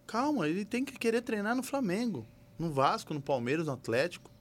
Calma, 0.07 0.47
ele 0.47 0.65
tem 0.65 0.83
que 0.83 0.97
querer 0.97 1.21
treinar 1.21 1.55
no 1.55 1.61
Flamengo, 1.61 2.25
no 2.57 2.71
Vasco, 2.71 3.13
no 3.13 3.21
Palmeiras, 3.21 3.67
no 3.67 3.73
Atlético. 3.73 4.31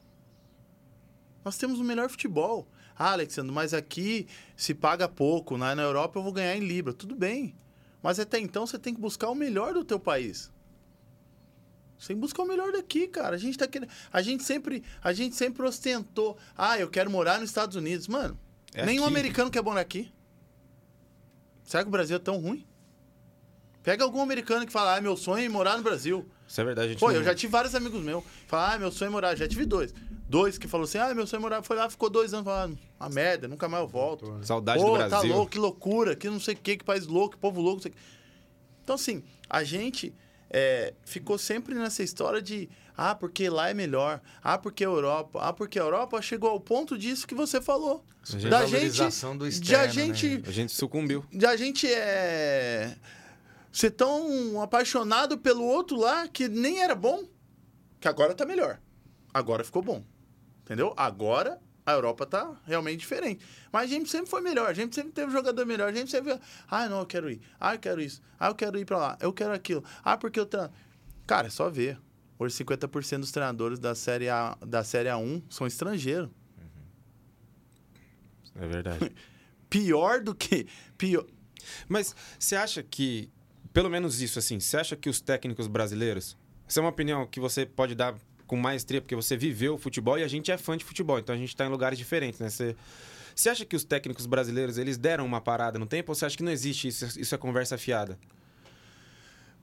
Nós 1.45 1.57
temos 1.57 1.79
o 1.79 1.85
melhor 1.85 2.09
futebol. 2.09 2.67
Ah, 2.97 3.13
Alexandre, 3.13 3.53
mas 3.53 3.73
aqui 3.73 4.27
se 4.57 4.75
paga 4.75 5.09
pouco, 5.09 5.57
na, 5.57 5.75
na 5.75 5.83
Europa 5.83 6.19
eu 6.19 6.23
vou 6.23 6.33
ganhar 6.33 6.57
em 6.57 6.67
Libra. 6.67 6.93
Tudo 6.93 7.15
bem. 7.15 7.55
Mas 8.03 8.19
até 8.19 8.39
então 8.39 8.67
você 8.67 8.79
tem 8.79 8.95
que 8.95 9.01
buscar 9.01 9.29
o 9.29 9.35
melhor 9.35 9.73
do 9.73 9.85
teu 9.85 9.99
país. 10.01 10.53
Que 11.99 12.15
buscar 12.15 12.43
o 12.45 12.47
melhor 12.47 12.71
daqui, 12.73 13.09
cara. 13.09 13.35
A 13.35 13.39
gente 13.39 13.59
tá 13.59 13.67
querendo. 13.67 13.91
A 14.13 14.23
gente 14.23 14.43
sempre, 14.45 14.83
a 15.03 15.13
gente 15.13 15.35
sempre 15.35 15.63
ostentou. 15.67 16.37
Ah, 16.57 16.79
eu 16.79 16.89
quero 16.89 17.11
morar 17.11 17.41
nos 17.41 17.51
Estados 17.51 17.77
Unidos. 17.77 18.07
Mano, 18.09 18.39
É 18.73 18.87
nenhum 18.87 19.05
aqui. 19.05 19.13
americano 19.13 19.51
quer 19.51 19.63
morar 19.63 19.81
aqui. 19.81 20.11
Será 21.65 21.83
que 21.83 21.89
o 21.89 21.93
Brasil 21.93 22.17
é 22.17 22.19
tão 22.21 22.39
ruim? 22.39 22.65
Pega 23.83 24.05
algum 24.05 24.21
americano 24.21 24.67
que 24.67 24.73
fala, 24.73 24.97
ah, 24.97 25.01
meu 25.01 25.17
sonho 25.17 25.45
é 25.45 25.49
morar 25.49 25.77
no 25.77 25.83
Brasil. 25.83 26.27
Isso 26.47 26.61
é 26.61 26.65
verdade, 26.65 26.87
a 26.89 26.91
gente 26.93 27.01
Pô, 27.01 27.09
não- 27.09 27.17
eu 27.17 27.25
já 27.25 27.35
tive 27.35 27.51
vários 27.51 27.75
amigos 27.75 28.03
meus. 28.03 28.23
Falaram, 28.47 28.75
ah, 28.75 28.79
meu 28.79 28.93
sonho 28.93 29.09
é 29.09 29.13
morar. 29.13 29.35
Já 29.37 29.47
tive 29.49 29.65
dois. 29.67 29.93
Dois 30.29 30.57
que 30.59 30.69
falou 30.69 30.85
assim, 30.85 30.99
ah, 30.99 31.15
meu 31.15 31.27
sonho 31.27 31.41
é 31.41 31.43
morar. 31.43 31.63
Foi 31.63 31.77
lá, 31.77 31.89
ficou 31.91 32.09
dois 32.11 32.33
anos. 32.33 32.45
Falaram, 32.45 32.79
a 32.99 33.09
merda, 33.09 33.49
nunca 33.49 33.69
mais 33.69 33.83
eu 33.83 33.89
volto. 33.89 34.39
Saudade 34.45 34.81
Pô, 34.83 34.91
do 34.91 34.97
Brasil. 34.97 35.11
tá 35.11 35.23
louco, 35.23 35.51
que 35.51 35.59
loucura, 35.59 36.17
que 36.17 36.29
não 36.31 36.41
sei 36.41 36.55
o 36.55 36.57
que, 36.59 36.77
que 36.79 36.85
país 36.85 37.07
louco, 37.07 37.35
que 37.37 37.41
povo 37.41 37.61
louco, 37.61 37.77
não 37.77 37.83
sei 37.83 37.91
o 37.91 37.95
que. 37.95 38.01
Então, 38.85 38.95
assim, 38.95 39.23
a 39.49 39.63
gente 39.65 40.15
é, 40.51 40.95
ficou 41.05 41.39
sempre 41.39 41.75
nessa 41.75 42.03
história 42.03 42.41
de, 42.41 42.69
ah, 42.97 43.15
porque 43.15 43.49
lá 43.49 43.71
é 43.71 43.75
melhor, 43.75 44.21
ah, 44.43 44.59
porque 44.59 44.85
a 44.85 44.89
Europa, 44.89 45.39
ah, 45.43 45.53
porque 45.53 45.79
a 45.79 45.83
Europa 45.83 46.21
chegou 46.23 46.51
ao 46.51 46.61
ponto 46.61 46.97
disso 46.97 47.27
que 47.27 47.35
você 47.35 47.61
falou. 47.61 48.05
Super 48.23 48.51
Da 48.51 48.67
gente, 48.67 48.97
do 49.37 49.45
a 49.45 49.49
externo, 49.49 49.93
gente, 49.93 50.29
né? 50.29 50.43
A 50.47 50.51
gente 50.51 50.73
sucumbiu. 50.73 51.25
de 51.31 51.47
a 51.47 51.57
gente 51.57 51.87
é 51.87 52.97
ser 53.73 53.91
tão 53.91 54.61
apaixonado 54.61 55.39
pelo 55.39 55.65
outro 55.65 55.97
lá 55.97 56.27
que 56.27 56.49
nem 56.49 56.81
era 56.81 56.95
bom, 56.95 57.25
que 58.01 58.09
agora 58.09 58.35
tá 58.35 58.45
melhor. 58.45 58.81
Agora 59.33 59.63
ficou 59.63 59.83
bom. 59.83 60.05
Entendeu? 60.65 60.93
Agora 60.97 61.59
a 61.89 61.93
Europa 61.93 62.27
tá 62.27 62.55
realmente 62.67 63.01
diferente. 63.01 63.43
Mas 63.73 63.85
a 63.85 63.87
gente 63.87 64.11
sempre 64.11 64.29
foi 64.29 64.43
melhor, 64.43 64.69
a 64.69 64.75
gente 64.75 64.95
sempre 64.95 65.11
teve 65.13 65.33
jogador 65.33 65.65
melhor, 65.65 65.89
a 65.89 65.93
gente 65.93 66.11
sempre. 66.11 66.39
Ah, 66.71 66.87
não, 66.87 67.01
eu 67.01 67.07
quero 67.07 67.31
ir. 67.31 67.41
Ah, 67.59 67.75
eu 67.75 67.79
quero 67.79 68.03
isso. 68.03 68.21
Ah, 68.39 68.49
eu 68.49 68.55
quero 68.55 68.79
ir 68.79 68.85
pra 68.85 68.99
lá. 68.99 69.19
Eu 69.21 69.33
quero 69.33 69.55
aquilo. 69.55 69.83
Ah, 70.05 70.15
porque 70.19 70.39
eu. 70.39 70.45
Tra... 70.45 70.71
Cara, 71.27 71.47
é 71.47 71.51
só 71.51 71.71
ver. 71.71 71.99
Hoje 72.39 72.63
50% 72.63 73.21
dos 73.21 73.33
treinadores 73.33 73.79
da 73.79 73.95
série, 73.95 74.29
a, 74.29 74.55
da 74.61 74.85
série 74.85 75.09
A1 75.09 75.43
são 75.49 75.67
estrangeiros. 75.67 76.29
É 78.55 78.67
verdade. 78.67 79.11
Pior 79.71 80.21
do 80.21 80.35
que. 80.35 80.67
Pior. 80.99 81.25
Mas 81.89 82.15
você 82.39 82.55
acha 82.55 82.83
que, 82.83 83.31
pelo 83.73 83.89
menos 83.89 84.21
isso, 84.21 84.39
assim, 84.39 84.61
você 84.61 84.77
acha 84.77 84.95
que 84.95 85.09
os 85.09 85.23
técnicos 85.23 85.67
brasileiros. 85.67 86.37
Essa 86.69 86.81
é 86.81 86.83
uma 86.83 86.91
opinião 86.91 87.27
que 87.27 87.41
você 87.41 87.65
pode 87.65 87.95
dar 87.95 88.15
com 88.49 88.57
maestria, 88.57 89.01
porque 89.01 89.15
você 89.15 89.37
viveu 89.37 89.75
o 89.75 89.79
futebol 89.79 90.19
e 90.19 90.25
a 90.25 90.29
gente 90.29 90.51
é 90.51 90.57
fã 90.59 90.77
de 90.77 90.85
futebol, 90.85 91.19
então 91.19 91.35
a 91.35 91.39
gente 91.39 91.51
está 91.51 91.65
em 91.67 91.69
lugares 91.69 91.97
diferentes, 91.97 92.41
né? 92.41 92.49
Você, 92.49 92.75
Você 93.37 93.51
acha 93.51 93.65
que 93.65 93.77
os 93.77 93.85
técnicos 93.85 94.27
brasileiros 94.27 94.79
eles 94.79 94.97
deram 94.97 95.25
uma 95.25 95.41
parada 95.41 95.79
no 95.79 95.87
tempo 95.87 96.11
ou 96.11 96.15
você 96.17 96.27
acha 96.27 96.37
que 96.37 96.43
não 96.43 96.51
existe 96.51 96.89
isso? 96.89 97.21
Isso 97.21 97.35
é 97.35 97.39
conversa 97.39 97.79
fiada? 97.79 98.19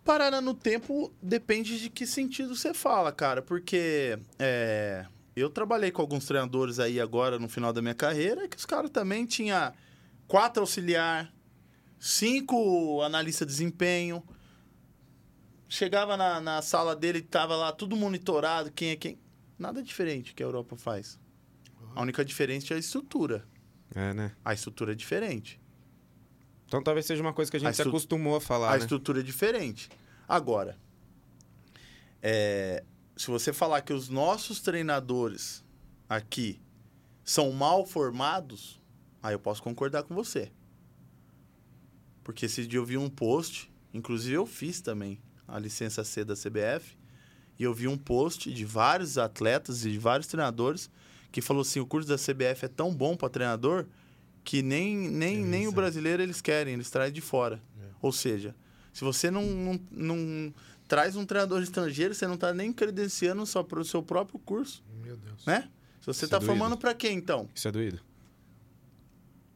Parada 0.05 0.39
no 0.39 0.53
tempo 0.53 1.11
depende 1.19 1.79
de 1.79 1.89
que 1.89 2.05
sentido 2.05 2.55
você 2.55 2.75
fala, 2.75 3.11
cara. 3.11 3.41
Porque 3.41 4.19
é, 4.37 5.05
eu 5.35 5.49
trabalhei 5.49 5.89
com 5.89 6.01
alguns 6.01 6.25
treinadores 6.25 6.77
aí 6.77 7.01
agora 7.01 7.39
no 7.39 7.49
final 7.49 7.73
da 7.73 7.81
minha 7.81 7.95
carreira 7.95 8.47
que 8.47 8.55
os 8.55 8.67
caras 8.67 8.91
também 8.91 9.25
tinham 9.25 9.73
quatro 10.27 10.61
auxiliar, 10.61 11.33
cinco 11.99 13.01
analistas 13.01 13.47
de 13.47 13.53
desempenho. 13.53 14.23
Chegava 15.67 16.15
na, 16.15 16.39
na 16.39 16.61
sala 16.61 16.95
dele, 16.95 17.21
tava 17.21 17.55
lá 17.55 17.71
tudo 17.71 17.95
monitorado, 17.95 18.71
quem 18.71 18.89
é 18.89 18.95
quem. 18.95 19.17
Nada 19.57 19.81
diferente 19.81 20.33
que 20.33 20.43
a 20.43 20.45
Europa 20.45 20.75
faz. 20.75 21.19
A 21.95 22.01
única 22.01 22.23
diferença 22.23 22.73
é 22.73 22.77
a 22.77 22.79
estrutura. 22.79 23.47
É, 23.93 24.13
né? 24.13 24.35
A 24.43 24.53
estrutura 24.53 24.91
é 24.91 24.95
diferente. 24.95 25.59
Então 26.67 26.83
talvez 26.83 27.05
seja 27.05 27.21
uma 27.21 27.33
coisa 27.33 27.49
que 27.49 27.57
a 27.57 27.59
gente 27.59 27.69
A 27.69 27.73
se 27.73 27.81
acostumou 27.81 28.35
a 28.35 28.41
falar, 28.41 28.69
a 28.69 28.77
né? 28.77 28.79
estrutura 28.79 29.21
é 29.21 29.23
diferente. 29.23 29.89
Agora, 30.27 30.77
é, 32.21 32.83
se 33.15 33.27
você 33.31 33.53
falar 33.53 33.81
que 33.81 33.93
os 33.93 34.09
nossos 34.09 34.59
treinadores 34.59 35.63
aqui 36.09 36.59
são 37.23 37.51
mal 37.51 37.85
formados, 37.85 38.81
aí 39.21 39.33
eu 39.33 39.39
posso 39.39 39.63
concordar 39.63 40.03
com 40.03 40.13
você. 40.13 40.51
Porque 42.23 42.47
esse 42.47 42.65
dia 42.65 42.79
eu 42.79 42.85
vi 42.85 42.97
um 42.97 43.09
post, 43.09 43.71
inclusive 43.93 44.35
eu 44.35 44.45
fiz 44.45 44.81
também 44.81 45.19
a 45.47 45.59
licença 45.59 46.03
C 46.03 46.23
da 46.23 46.34
CBF, 46.34 46.97
e 47.57 47.63
eu 47.63 47.73
vi 47.73 47.88
um 47.88 47.97
post 47.97 48.51
de 48.53 48.65
vários 48.65 49.17
atletas 49.17 49.85
e 49.85 49.91
de 49.91 49.97
vários 49.99 50.27
treinadores 50.27 50.89
que 51.31 51.41
falou 51.41 51.61
assim, 51.61 51.80
o 51.80 51.85
curso 51.85 52.07
da 52.07 52.15
CBF 52.15 52.65
é 52.65 52.67
tão 52.67 52.93
bom 52.93 53.15
para 53.15 53.30
treinador 53.30 53.85
que 54.43 54.61
nem, 54.61 55.09
nem, 55.09 55.43
nem 55.43 55.67
o 55.67 55.72
brasileiro 55.72 56.22
eles 56.22 56.39
querem, 56.41 56.73
eles 56.76 56.89
trazem 56.89 57.13
de 57.13 57.22
fora. 57.22 57.61
Ou 58.01 58.11
seja, 58.11 58.55
se 58.93 59.03
você 59.03 59.31
não, 59.31 59.43
não, 59.43 59.80
não 59.91 60.53
traz 60.88 61.15
um 61.15 61.26
treinador 61.26 61.61
estrangeiro, 61.63 62.13
você 62.13 62.27
não 62.27 62.35
está 62.35 62.53
nem 62.53 62.72
credenciando 62.72 63.45
só 63.45 63.63
para 63.63 63.80
o 63.80 63.84
seu 63.84 64.03
próprio 64.03 64.39
curso, 64.39 64.84
Meu 65.03 65.17
Deus. 65.17 65.45
né? 65.45 65.69
Se 65.99 66.07
você 66.07 66.23
é 66.23 66.27
está 66.27 66.38
doído. 66.38 66.53
formando 66.53 66.77
para 66.77 66.93
quem, 66.93 67.17
então? 67.17 67.49
Isso 67.55 67.67
é 67.67 67.72
doído. 67.72 67.99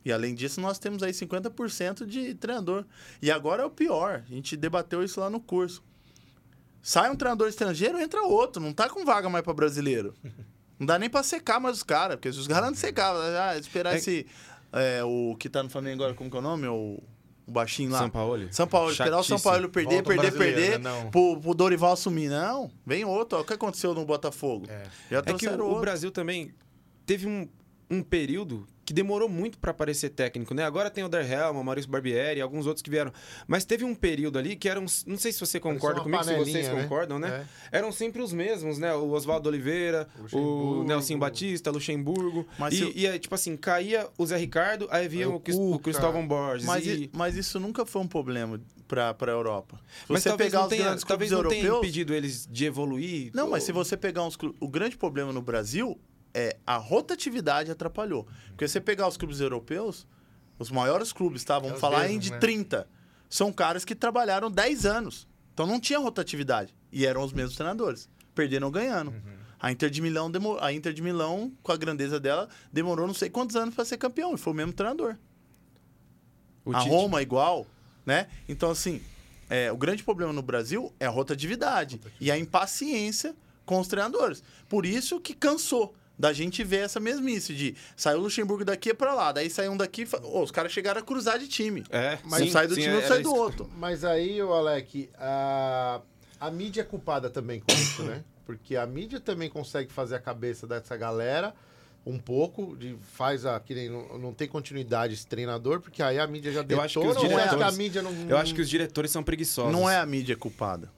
E 0.09 0.11
além 0.11 0.33
disso, 0.33 0.59
nós 0.59 0.79
temos 0.79 1.03
aí 1.03 1.11
50% 1.11 2.03
de 2.05 2.33
treinador. 2.33 2.83
E 3.21 3.29
agora 3.29 3.61
é 3.61 3.65
o 3.65 3.69
pior. 3.69 4.23
A 4.27 4.33
gente 4.33 4.57
debateu 4.57 5.03
isso 5.03 5.19
lá 5.19 5.29
no 5.29 5.39
curso. 5.39 5.83
Sai 6.81 7.11
um 7.11 7.15
treinador 7.15 7.47
estrangeiro, 7.47 7.99
entra 7.99 8.23
outro. 8.23 8.59
Não 8.61 8.73
tá 8.73 8.89
com 8.89 9.05
vaga 9.05 9.29
mais 9.29 9.43
para 9.43 9.53
brasileiro. 9.53 10.13
Não 10.79 10.87
dá 10.87 10.97
nem 10.97 11.09
para 11.09 11.21
secar 11.23 11.59
mais 11.59 11.77
os 11.77 11.83
caras, 11.83 12.15
porque 12.15 12.31
se 12.33 12.39
os 12.39 12.47
caras 12.47 12.69
não 12.69 12.75
secavam, 12.75 13.21
ah, 13.21 13.55
esperar 13.57 13.93
É- 13.93 13.97
esse. 13.97 14.25
é, 14.71 15.03
o 15.03 15.35
que 15.37 15.47
tá 15.49 15.61
no 15.61 15.69
Flamengo 15.69 16.01
agora, 16.01 16.15
como 16.15 16.29
que 16.31 16.35
é 16.37 16.39
o 16.39 16.41
nome? 16.41 16.67
O, 16.67 17.03
o 17.45 17.51
baixinho 17.51 17.91
lá. 17.91 17.99
São 17.99 18.09
Paulo. 18.09 18.47
São 18.51 18.67
Paulo, 18.67 18.91
esperar 18.91 19.19
o 19.19 19.23
São. 19.23 19.39
Paulo 19.39 19.69
perder, 19.69 20.01
Volta 20.01 20.09
perder, 20.09 20.31
perder, 20.37 20.79
né? 20.79 21.09
Pro, 21.11 21.39
pro 21.39 21.53
Dorival 21.53 21.91
assumir. 21.93 22.29
Não, 22.29 22.71
vem 22.85 23.03
outro. 23.05 23.37
ó. 23.37 23.41
O 23.41 23.45
que 23.45 23.53
aconteceu 23.53 23.93
no 23.93 24.05
Botafogo? 24.05 24.65
É. 24.69 24.83
Já 25.11 25.19
É 25.19 25.33
que 25.33 25.47
o, 25.47 25.77
o. 25.77 25.79
Brasil 25.81 26.09
também 26.11 26.51
teve 27.05 27.27
um, 27.27 27.47
um 27.91 28.01
período 28.01 28.65
que 28.89 28.93
demorou 28.93 29.29
muito 29.29 29.59
para 29.59 29.69
aparecer 29.69 30.09
técnico, 30.09 30.51
né? 30.51 30.65
Agora 30.65 30.89
tem 30.89 31.03
o 31.03 31.07
Der 31.07 31.31
Helma, 31.31 31.59
o 31.59 31.63
Maurício 31.63 31.91
Barbieri, 31.91 32.41
alguns 32.41 32.65
outros 32.65 32.81
que 32.81 32.89
vieram. 32.89 33.13
Mas 33.47 33.63
teve 33.63 33.85
um 33.85 33.93
período 33.93 34.39
ali 34.39 34.55
que 34.55 34.67
eram. 34.67 34.83
Não 35.05 35.15
sei 35.15 35.31
se 35.31 35.39
você 35.39 35.59
concorda 35.59 36.01
comigo, 36.01 36.23
se 36.23 36.35
vocês 36.35 36.67
né? 36.67 36.81
concordam, 36.81 37.19
né? 37.19 37.45
É. 37.71 37.77
Eram 37.77 37.91
sempre 37.91 38.19
os 38.19 38.33
mesmos, 38.33 38.79
né? 38.79 38.91
O 38.95 39.11
Oswaldo 39.11 39.47
Oliveira, 39.47 40.07
o 40.17 40.21
Luxemburgo. 40.23 40.83
Nelson 40.85 41.19
Batista, 41.19 41.69
Luxemburgo. 41.69 42.47
Mas 42.57 42.73
e, 42.73 42.81
eu- 42.81 42.91
e 42.95 43.07
aí, 43.07 43.19
tipo 43.19 43.35
assim, 43.35 43.55
caía 43.55 44.07
o 44.17 44.25
Zé 44.25 44.37
Ricardo, 44.37 44.87
aí 44.89 45.07
vinha 45.07 45.29
o, 45.29 45.39
o 45.53 45.73
o. 45.75 45.77
Cristóvão 45.79 46.27
Borges. 46.27 46.65
Mas, 46.65 46.87
e... 46.87 47.11
mas 47.13 47.35
isso 47.35 47.59
nunca 47.59 47.85
foi 47.85 48.01
um 48.01 48.07
problema 48.07 48.59
para 48.87 49.15
a 49.19 49.29
Europa. 49.29 49.77
Se 50.07 50.11
Mas 50.11 50.23
você 50.23 50.29
talvez 50.29 50.49
pegar 50.49 50.57
não 50.61 50.65
os 50.65 50.69
tenha, 50.71 50.83
grandes 50.85 51.03
talvez 51.03 51.29
clubes 51.29 51.43
não 51.43 51.49
tenha 51.51 51.63
europeus. 51.65 51.85
impedido 51.85 52.11
eles 52.15 52.47
de 52.49 52.65
evoluir. 52.65 53.29
Não, 53.35 53.47
mas 53.51 53.61
Ou- 53.61 53.65
se 53.67 53.71
você 53.71 53.95
pegar 53.95 54.23
uns. 54.23 54.35
O 54.59 54.67
grande 54.67 54.97
problema 54.97 55.31
no 55.31 55.43
Brasil 55.43 55.95
é 56.33 56.57
a 56.65 56.77
rotatividade 56.77 57.71
atrapalhou. 57.71 58.27
Porque 58.49 58.67
você 58.67 58.79
pegar 58.81 59.07
os 59.07 59.17
clubes 59.17 59.39
europeus, 59.39 60.07
os 60.57 60.69
maiores 60.71 61.11
clubes, 61.13 61.43
tá? 61.43 61.57
Vamos 61.59 61.75
os 61.75 61.81
falar 61.81 61.99
mesmos, 62.01 62.15
em 62.15 62.19
de 62.19 62.31
né? 62.31 62.37
30. 62.39 62.87
São 63.29 63.51
caras 63.53 63.83
que 63.85 63.95
trabalharam 63.95 64.49
10 64.49 64.85
anos. 64.85 65.27
Então 65.53 65.65
não 65.67 65.79
tinha 65.79 65.99
rotatividade. 65.99 66.73
E 66.91 67.05
eram 67.05 67.23
os 67.23 67.33
mesmos 67.33 67.55
treinadores. 67.55 68.09
Perderam 68.33 68.67
ou 68.67 68.71
ganhando. 68.73 69.13
A 69.59 69.71
Inter 69.71 69.89
de 69.89 70.01
Milão, 70.01 70.31
demo- 70.31 70.57
a 70.61 70.71
Inter 70.71 70.93
de 70.93 71.01
Milão, 71.01 71.51
com 71.61 71.71
a 71.71 71.77
grandeza 71.77 72.17
dela, 72.19 72.47
demorou 72.71 73.05
não 73.05 73.13
sei 73.13 73.29
quantos 73.29 73.55
anos 73.57 73.75
para 73.75 73.83
ser 73.83 73.97
campeão. 73.97 74.33
E 74.33 74.37
foi 74.37 74.53
o 74.53 74.55
mesmo 74.55 74.71
treinador. 74.73 75.17
o 76.65 76.71
a 76.75 76.79
Tite- 76.79 76.89
Roma 76.89 77.21
igual, 77.21 77.65
né? 78.05 78.27
Então, 78.47 78.71
assim, 78.71 79.01
é, 79.49 79.71
o 79.71 79.77
grande 79.77 80.03
problema 80.03 80.31
no 80.31 80.41
Brasil 80.41 80.93
é 80.99 81.05
a 81.05 81.09
rotatividade 81.09 81.99
e 82.21 82.31
a 82.31 82.37
impaciência 82.37 83.35
com 83.65 83.79
os 83.79 83.87
treinadores. 83.87 84.43
Por 84.67 84.85
isso 84.85 85.19
que 85.19 85.33
cansou 85.33 85.93
da 86.19 86.33
gente 86.33 86.63
ver 86.65 86.81
essa 86.83 86.99
mesmice 86.99 87.55
de 87.55 87.75
saiu 87.95 88.19
o 88.19 88.21
Luxemburgo 88.23 88.65
daqui 88.65 88.93
pra 88.93 89.13
lá, 89.13 89.31
daí 89.31 89.49
saiu 89.49 89.71
um 89.71 89.77
daqui, 89.77 90.05
ô, 90.21 90.43
os 90.43 90.51
caras 90.51 90.71
chegaram 90.71 90.99
a 90.99 91.03
cruzar 91.03 91.39
de 91.39 91.47
time. 91.47 91.85
É, 91.89 92.19
Mas 92.25 92.43
sim, 92.43 92.51
sai 92.51 92.67
do 92.67 92.75
sim, 92.75 92.81
time, 92.81 93.01
sai 93.03 93.21
do 93.21 93.33
outro. 93.33 93.69
Mas 93.77 94.03
aí, 94.03 94.43
ô 94.43 94.53
Alec, 94.53 95.09
a, 95.17 96.01
a 96.37 96.51
mídia 96.51 96.81
é 96.81 96.83
culpada 96.83 97.29
também 97.29 97.61
com 97.61 97.71
isso, 97.73 98.03
né? 98.03 98.21
Porque 98.45 98.75
a 98.75 98.85
mídia 98.85 99.19
também 99.19 99.49
consegue 99.49 99.93
fazer 99.93 100.15
a 100.15 100.19
cabeça 100.19 100.67
dessa 100.67 100.97
galera 100.97 101.55
um 102.05 102.17
pouco, 102.17 102.75
de, 102.75 102.97
faz 103.13 103.45
a. 103.45 103.59
Que 103.59 103.75
nem, 103.75 103.89
não, 103.89 104.17
não 104.17 104.33
tem 104.33 104.47
continuidade 104.47 105.13
esse 105.13 105.27
treinador, 105.27 105.79
porque 105.79 106.01
aí 106.01 106.17
a 106.17 106.25
mídia 106.25 106.51
já 106.51 106.61
detona. 106.63 106.85
acho 106.85 106.99
que 106.99 107.07
os 107.07 107.15
é 107.17 107.19
que 107.19 107.25
a 107.33 107.45
diretores- 107.45 107.77
mídia 107.77 108.01
não. 108.01 108.11
Eu 108.27 108.37
acho 108.37 108.53
que 108.55 108.61
os 108.61 108.69
diretores 108.69 109.11
são 109.11 109.21
preguiçosos. 109.23 109.71
Não 109.71 109.89
é 109.89 109.97
a 109.97 110.05
mídia 110.05 110.35
culpada. 110.35 110.89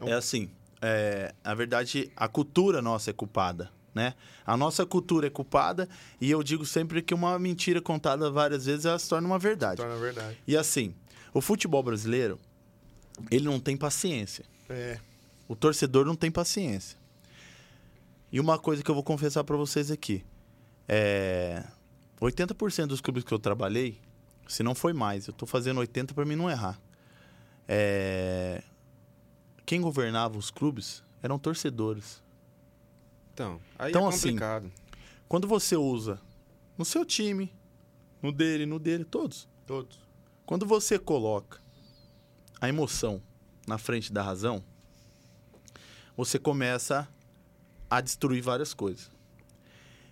É 0.00 0.12
assim, 0.12 0.50
é, 0.82 1.32
na 1.44 1.54
verdade, 1.54 2.10
a 2.16 2.26
cultura 2.28 2.82
nossa 2.82 3.10
é 3.10 3.12
culpada, 3.12 3.70
né? 3.98 4.14
A 4.46 4.56
nossa 4.56 4.86
cultura 4.86 5.26
é 5.26 5.30
culpada 5.30 5.88
e 6.20 6.30
eu 6.30 6.40
digo 6.42 6.64
sempre 6.64 7.02
que 7.02 7.12
uma 7.12 7.36
mentira 7.38 7.82
contada 7.82 8.30
várias 8.30 8.64
vezes 8.64 8.86
ela 8.86 8.98
se 8.98 9.08
torna 9.08 9.26
uma 9.26 9.38
verdade. 9.38 9.78
Torna 9.78 9.96
verdade. 9.96 10.38
E 10.46 10.56
assim, 10.56 10.94
o 11.34 11.40
futebol 11.40 11.82
brasileiro, 11.82 12.38
ele 13.28 13.44
não 13.44 13.58
tem 13.58 13.76
paciência. 13.76 14.44
É. 14.70 15.00
O 15.48 15.56
torcedor 15.56 16.06
não 16.06 16.14
tem 16.14 16.30
paciência. 16.30 16.96
E 18.30 18.38
uma 18.38 18.56
coisa 18.58 18.82
que 18.82 18.90
eu 18.90 18.94
vou 18.94 19.02
confessar 19.02 19.42
pra 19.42 19.56
vocês 19.56 19.90
aqui. 19.90 20.24
É... 20.86 21.64
80% 22.20 22.86
dos 22.86 23.00
clubes 23.00 23.24
que 23.24 23.32
eu 23.32 23.38
trabalhei, 23.38 24.00
se 24.46 24.62
não 24.62 24.74
foi 24.74 24.92
mais, 24.92 25.26
eu 25.26 25.32
tô 25.32 25.46
fazendo 25.46 25.78
80 25.78 26.14
pra 26.14 26.24
mim 26.24 26.36
não 26.36 26.48
errar. 26.48 26.80
É... 27.66 28.62
Quem 29.66 29.80
governava 29.80 30.38
os 30.38 30.50
clubes 30.50 31.02
eram 31.20 31.38
torcedores. 31.38 32.22
Então, 33.38 33.60
aí 33.78 33.90
Então, 33.90 34.06
é 34.06 34.08
assim, 34.08 34.30
complicado. 34.30 34.72
Quando 35.28 35.46
você 35.46 35.76
usa 35.76 36.20
no 36.76 36.84
seu 36.84 37.04
time, 37.04 37.52
no 38.20 38.32
dele, 38.32 38.66
no 38.66 38.80
dele, 38.80 39.04
todos. 39.04 39.48
Todos. 39.64 40.00
Quando 40.44 40.66
você 40.66 40.98
coloca 40.98 41.60
a 42.60 42.68
emoção 42.68 43.22
na 43.64 43.78
frente 43.78 44.12
da 44.12 44.24
razão, 44.24 44.60
você 46.16 46.36
começa 46.36 47.08
a 47.88 48.00
destruir 48.00 48.42
várias 48.42 48.74
coisas. 48.74 49.08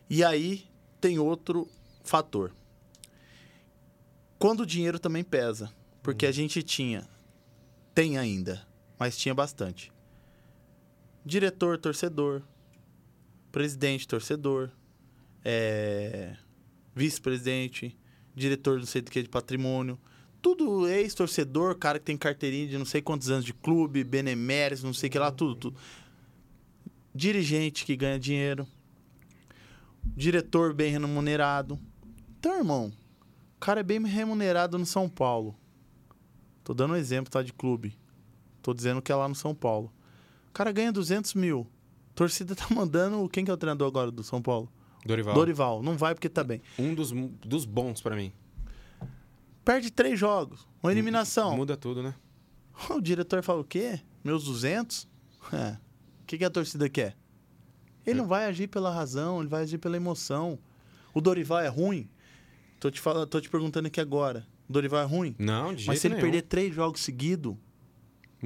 E 0.08 0.22
aí 0.22 0.64
tem 1.00 1.18
outro 1.18 1.68
fator. 2.04 2.52
Quando 4.38 4.60
o 4.60 4.66
dinheiro 4.66 5.00
também 5.00 5.24
pesa, 5.24 5.72
porque 6.00 6.26
a 6.26 6.32
gente 6.32 6.62
tinha, 6.62 7.08
tem 7.92 8.18
ainda, 8.18 8.64
mas 8.96 9.18
tinha 9.18 9.34
bastante. 9.34 9.90
Diretor, 11.24 11.76
torcedor, 11.76 12.42
presidente, 13.56 14.06
torcedor, 14.06 14.68
é, 15.42 16.36
vice-presidente, 16.94 17.96
diretor 18.34 18.78
não 18.78 18.84
sei 18.84 19.00
do 19.00 19.10
que 19.10 19.22
de 19.22 19.30
patrimônio, 19.30 19.98
tudo 20.42 20.86
ex-torcedor, 20.86 21.74
cara 21.76 21.98
que 21.98 22.04
tem 22.04 22.18
carteirinha 22.18 22.66
de 22.68 22.76
não 22.76 22.84
sei 22.84 23.00
quantos 23.00 23.30
anos 23.30 23.46
de 23.46 23.54
clube, 23.54 24.04
beneméritos, 24.04 24.84
não 24.84 24.92
sei 24.92 25.08
o 25.08 25.12
que 25.12 25.18
lá, 25.18 25.30
tudo, 25.30 25.54
tudo. 25.54 25.80
Dirigente 27.14 27.86
que 27.86 27.96
ganha 27.96 28.18
dinheiro, 28.18 28.68
diretor 30.04 30.74
bem 30.74 30.92
remunerado. 30.92 31.80
Então, 32.38 32.58
irmão, 32.58 32.92
o 33.56 33.58
cara 33.58 33.80
é 33.80 33.82
bem 33.82 34.04
remunerado 34.04 34.76
no 34.76 34.84
São 34.84 35.08
Paulo. 35.08 35.56
Tô 36.62 36.74
dando 36.74 36.92
um 36.92 36.96
exemplo, 36.96 37.32
tá, 37.32 37.42
de 37.42 37.54
clube. 37.54 37.96
Tô 38.60 38.74
dizendo 38.74 39.00
que 39.00 39.10
é 39.10 39.14
lá 39.14 39.26
no 39.26 39.34
São 39.34 39.54
Paulo. 39.54 39.90
O 40.50 40.52
cara 40.52 40.70
ganha 40.72 40.92
200 40.92 41.32
mil. 41.32 41.66
Torcida 42.16 42.56
tá 42.56 42.66
mandando. 42.74 43.28
Quem 43.28 43.44
que 43.44 43.50
é 43.50 43.54
o 43.54 43.56
treinador 43.56 43.86
agora 43.86 44.10
do 44.10 44.24
São 44.24 44.42
Paulo? 44.42 44.68
Dorival. 45.04 45.34
Dorival. 45.34 45.82
Não 45.82 45.96
vai 45.96 46.14
porque 46.14 46.28
tá 46.28 46.42
bem. 46.42 46.60
Um 46.78 46.94
dos, 46.94 47.12
dos 47.44 47.64
bons 47.64 48.00
pra 48.00 48.16
mim. 48.16 48.32
Perde 49.64 49.92
três 49.92 50.18
jogos. 50.18 50.66
Uma 50.82 50.90
eliminação. 50.90 51.54
Muda 51.56 51.76
tudo, 51.76 52.02
né? 52.02 52.14
O 52.90 53.00
diretor 53.00 53.42
fala 53.42 53.60
o 53.60 53.64
quê? 53.64 54.00
Meus 54.24 54.44
200? 54.44 55.08
É. 55.52 55.78
O 56.22 56.26
que, 56.26 56.38
que 56.38 56.44
a 56.44 56.50
torcida 56.50 56.88
quer? 56.88 57.16
Ele 58.04 58.18
não 58.18 58.26
vai 58.26 58.46
agir 58.46 58.66
pela 58.68 58.92
razão, 58.92 59.40
ele 59.40 59.48
vai 59.48 59.62
agir 59.62 59.78
pela 59.78 59.96
emoção. 59.96 60.58
O 61.14 61.20
Dorival 61.20 61.60
é 61.60 61.68
ruim? 61.68 62.08
Tô 62.78 62.90
te, 62.90 63.00
falando, 63.00 63.26
tô 63.26 63.40
te 63.40 63.48
perguntando 63.48 63.88
aqui 63.88 64.00
agora. 64.00 64.46
O 64.68 64.72
Dorival 64.72 65.00
é 65.00 65.04
ruim? 65.04 65.34
Não, 65.38 65.70
de 65.72 65.78
jeito 65.78 65.88
Mas 65.88 66.00
se 66.00 66.06
ele 66.06 66.14
nenhum. 66.16 66.26
perder 66.26 66.42
três 66.42 66.74
jogos 66.74 67.00
seguidos, 67.00 67.56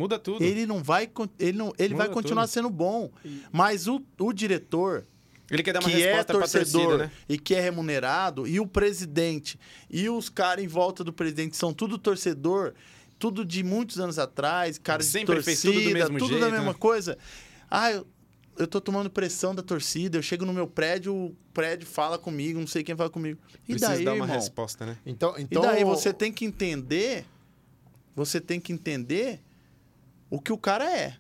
Muda 0.00 0.18
tudo. 0.18 0.42
ele 0.42 0.66
não 0.66 0.82
vai. 0.82 1.10
Ele, 1.38 1.56
não, 1.58 1.72
ele 1.78 1.94
vai 1.94 2.08
continuar 2.08 2.42
tudo. 2.44 2.52
sendo 2.52 2.70
bom. 2.70 3.10
Mas 3.52 3.86
o, 3.86 4.02
o 4.18 4.32
diretor, 4.32 5.06
Ele 5.50 5.62
quer 5.62 5.72
dar 5.72 5.80
uma 5.80 5.90
que 5.90 6.02
é 6.02 6.24
torcedor 6.24 6.82
torcida, 6.82 6.98
né? 7.06 7.10
e 7.28 7.38
que 7.38 7.54
é 7.54 7.60
remunerado, 7.60 8.46
e 8.46 8.58
o 8.58 8.66
presidente, 8.66 9.58
e 9.90 10.08
os 10.08 10.28
caras 10.28 10.64
em 10.64 10.68
volta 10.68 11.04
do 11.04 11.12
presidente 11.12 11.56
são 11.56 11.72
tudo 11.74 11.98
torcedor, 11.98 12.72
tudo 13.18 13.44
de 13.44 13.62
muitos 13.62 13.98
anos 14.00 14.18
atrás, 14.18 14.78
cara 14.78 15.00
de 15.02 15.04
Sempre 15.04 15.34
torcida, 15.34 15.44
fez 15.44 15.60
tudo 15.60 15.80
do 15.84 15.90
mesmo 15.92 16.18
tudo 16.18 16.28
jeito, 16.30 16.40
da 16.40 16.50
mesma 16.50 16.72
né? 16.72 16.78
coisa. 16.78 17.18
Ah, 17.70 17.92
eu, 17.92 18.06
eu 18.56 18.66
tô 18.66 18.80
tomando 18.80 19.10
pressão 19.10 19.54
da 19.54 19.62
torcida, 19.62 20.16
eu 20.16 20.22
chego 20.22 20.44
no 20.46 20.52
meu 20.52 20.66
prédio, 20.66 21.14
o 21.14 21.36
prédio 21.52 21.86
fala 21.86 22.16
comigo, 22.18 22.58
não 22.58 22.66
sei 22.66 22.82
quem 22.82 22.96
fala 22.96 23.10
comigo. 23.10 23.38
E 23.68 23.72
Precisa 23.74 23.92
daí, 23.94 24.04
dar 24.04 24.12
uma 24.14 24.24
irmão? 24.24 24.36
resposta, 24.36 24.86
né? 24.86 24.96
Então, 25.04 25.34
E 25.38 25.42
então 25.42 25.62
daí 25.62 25.84
você 25.84 26.12
tem 26.12 26.32
que 26.32 26.44
entender, 26.44 27.26
você 28.14 28.40
tem 28.40 28.58
que 28.60 28.72
entender 28.72 29.40
o 30.30 30.40
que 30.40 30.52
o 30.52 30.58
cara 30.58 30.84
é. 30.96 31.16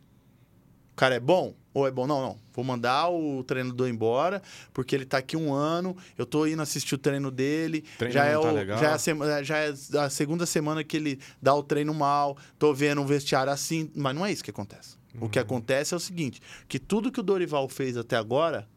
O 0.92 0.96
cara 0.96 1.14
é 1.14 1.20
bom 1.20 1.54
ou 1.72 1.86
é 1.86 1.90
bom? 1.90 2.06
Não, 2.06 2.20
não. 2.20 2.38
Vou 2.52 2.64
mandar 2.64 3.08
o 3.10 3.42
treinador 3.44 3.88
embora, 3.88 4.42
porque 4.72 4.94
ele 4.94 5.06
tá 5.06 5.18
aqui 5.18 5.36
um 5.36 5.52
ano, 5.54 5.96
eu 6.18 6.26
tô 6.26 6.46
indo 6.46 6.60
assistir 6.60 6.94
o 6.94 6.98
treino 6.98 7.30
dele. 7.30 7.84
Treino 7.96 8.12
já, 8.12 8.24
é 8.26 8.32
tá 8.32 8.40
o- 8.40 8.52
legal. 8.52 8.78
já, 8.78 8.90
é 8.90 8.92
a 8.92 8.98
sema- 8.98 9.42
já 9.44 9.58
é 9.58 9.72
a 9.98 10.10
segunda 10.10 10.44
semana 10.44 10.84
que 10.84 10.96
ele 10.96 11.18
dá 11.40 11.54
o 11.54 11.62
treino 11.62 11.94
mal, 11.94 12.36
tô 12.58 12.74
vendo 12.74 13.00
um 13.00 13.06
vestiário 13.06 13.52
assim, 13.52 13.90
mas 13.94 14.14
não 14.14 14.26
é 14.26 14.32
isso 14.32 14.44
que 14.44 14.50
acontece. 14.50 14.96
O 15.14 15.24
Uhum. 15.24 15.28
que 15.30 15.38
acontece 15.38 15.94
é 15.94 15.96
o 15.96 16.00
seguinte, 16.00 16.40
que 16.68 16.78
tudo 16.78 17.10
que 17.10 17.18
o 17.20 17.22
Dorival 17.22 17.68
fez 17.68 17.96
até 17.96 18.16
agora, 18.16 18.68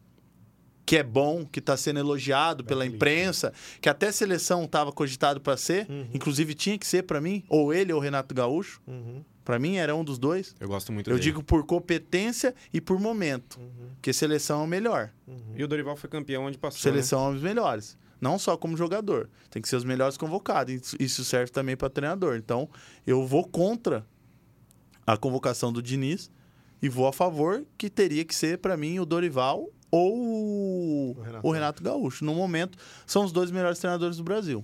que 0.86 0.98
é 0.98 1.04
bom, 1.04 1.46
que 1.46 1.60
está 1.60 1.76
sendo 1.78 2.00
elogiado 2.00 2.64
pela 2.64 2.86
imprensa, 2.86 3.54
que 3.82 3.88
até 3.90 4.12
seleção 4.12 4.64
estava 4.66 4.92
cogitado 4.92 5.42
para 5.42 5.58
ser, 5.58 5.90
Uhum. 5.90 6.08
inclusive 6.14 6.54
tinha 6.54 6.78
que 6.78 6.86
ser 6.88 7.04
para 7.04 7.20
mim, 7.22 7.44
ou 7.50 7.74
ele 7.74 7.92
ou 7.92 8.00
o 8.00 8.02
Renato 8.02 8.34
Gaúcho. 8.34 8.82
Para 9.44 9.60
mim 9.60 9.76
era 9.76 9.94
um 9.96 10.04
dos 10.04 10.18
dois. 10.18 10.56
Eu 10.60 10.68
gosto 10.68 10.92
muito 10.92 11.10
Eu 11.10 11.16
dele. 11.16 11.24
digo 11.24 11.44
por 11.44 11.66
competência 11.66 12.56
e 12.74 12.80
por 12.80 13.00
momento, 13.00 13.60
porque 13.96 14.14
seleção 14.14 14.62
é 14.62 14.64
o 14.64 14.68
melhor. 14.68 15.12
E 15.56 15.64
o 15.64 15.68
Dorival 15.68 15.96
foi 15.98 16.10
campeão 16.10 16.46
onde 16.46 16.58
passou, 16.58 16.80
Seleção 16.80 17.32
é 17.32 17.36
os 17.36 17.42
melhores. 17.42 17.98
Não 18.22 18.40
só 18.40 18.56
como 18.56 18.78
jogador. 18.78 19.30
Tem 19.50 19.62
que 19.62 19.68
ser 19.68 19.76
os 19.76 19.84
melhores 19.84 20.16
convocados. 20.16 20.96
Isso- 20.98 21.26
serve 21.26 21.52
também 21.52 21.76
para 21.76 21.90
treinador. 21.90 22.38
Então, 22.38 22.70
eu 23.06 23.28
vou 23.28 23.44
contra 23.46 24.06
a 25.06 25.18
convocação 25.18 25.74
do 25.74 25.82
Diniz 25.82 26.32
e 26.82 26.88
vou 26.88 27.06
a 27.06 27.12
favor 27.12 27.66
que 27.78 27.90
teria 27.90 28.24
que 28.24 28.34
ser, 28.34 28.60
para 28.60 28.78
mim, 28.78 28.98
o 29.00 29.06
Dorival 29.06 29.68
ou 29.92 30.16
o, 30.18 31.22
Renato. 31.22 31.48
o 31.48 31.52
Renato 31.52 31.84
Gaúcho. 31.84 32.24
No 32.24 32.34
momento, 32.34 32.78
são 33.06 33.26
os 33.26 33.34
dois 33.34 33.52
melhores 33.52 33.78
treinadores 33.80 34.16
do 34.16 34.24
Brasil. 34.24 34.64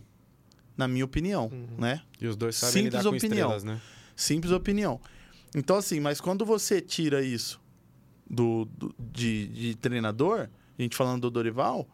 Na 0.77 0.87
minha 0.87 1.03
opinião, 1.03 1.49
né? 1.77 1.95
né? 1.95 2.01
E 2.21 2.27
os 2.27 2.37
dois 2.37 2.55
sabem 2.55 2.83
Simples 2.83 2.93
lidar 2.93 3.09
com 3.09 3.15
opinião. 3.17 3.49
estrelas, 3.57 3.63
né? 3.65 3.81
Simples 4.21 4.51
opinião. 4.51 4.99
Então, 5.55 5.77
assim, 5.77 5.99
mas 5.99 6.19
quando 6.19 6.45
você 6.45 6.81
tira 6.81 7.21
isso 7.23 7.59
do, 8.29 8.65
do- 8.65 8.93
de, 8.99 9.47
de 9.47 9.75
treinador, 9.75 10.49
a 10.77 10.81
gente 10.81 10.95
falando 10.95 11.21
do 11.21 11.31
Dorival, 11.31 11.87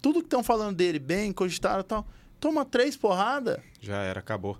tudo 0.00 0.20
que 0.20 0.26
estão 0.26 0.42
falando 0.44 0.76
dele 0.76 0.98
bem, 0.98 1.32
cogitaram 1.32 1.80
e 1.80 1.84
tal, 1.84 2.06
toma 2.38 2.64
três 2.64 2.96
porradas. 2.96 3.58
Já 3.80 3.96
era, 4.02 4.20
acabou. 4.20 4.58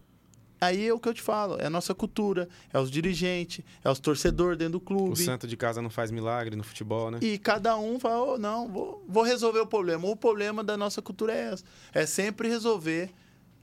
Aí 0.60 0.86
é 0.86 0.94
o 0.94 0.98
que 1.00 1.08
eu 1.08 1.14
te 1.14 1.20
falo, 1.20 1.56
é 1.58 1.66
a 1.66 1.70
nossa 1.70 1.92
cultura, 1.92 2.48
é 2.72 2.78
os 2.78 2.88
dirigentes, 2.88 3.64
é 3.84 3.90
os 3.90 3.98
torcedores 3.98 4.56
dentro 4.56 4.72
do 4.72 4.78
O 4.78 4.80
clube. 4.80 5.16
santo 5.16 5.46
de 5.46 5.56
casa 5.56 5.82
não 5.82 5.90
faz 5.90 6.10
milagre 6.12 6.54
no 6.54 6.62
futebol, 6.62 7.10
né? 7.10 7.18
E 7.20 7.36
cada 7.36 7.76
um 7.76 7.98
fala, 7.98 8.34
oh, 8.34 8.38
não, 8.38 8.68
vou, 8.68 9.04
vou 9.08 9.24
resolver 9.24 9.58
o 9.58 9.66
problema. 9.66 10.06
O 10.08 10.14
problema 10.16 10.62
da 10.62 10.76
nossa 10.76 11.02
cultura 11.02 11.32
é 11.34 11.52
essa. 11.52 11.64
É 11.92 12.06
sempre 12.06 12.48
resolver 12.48 13.10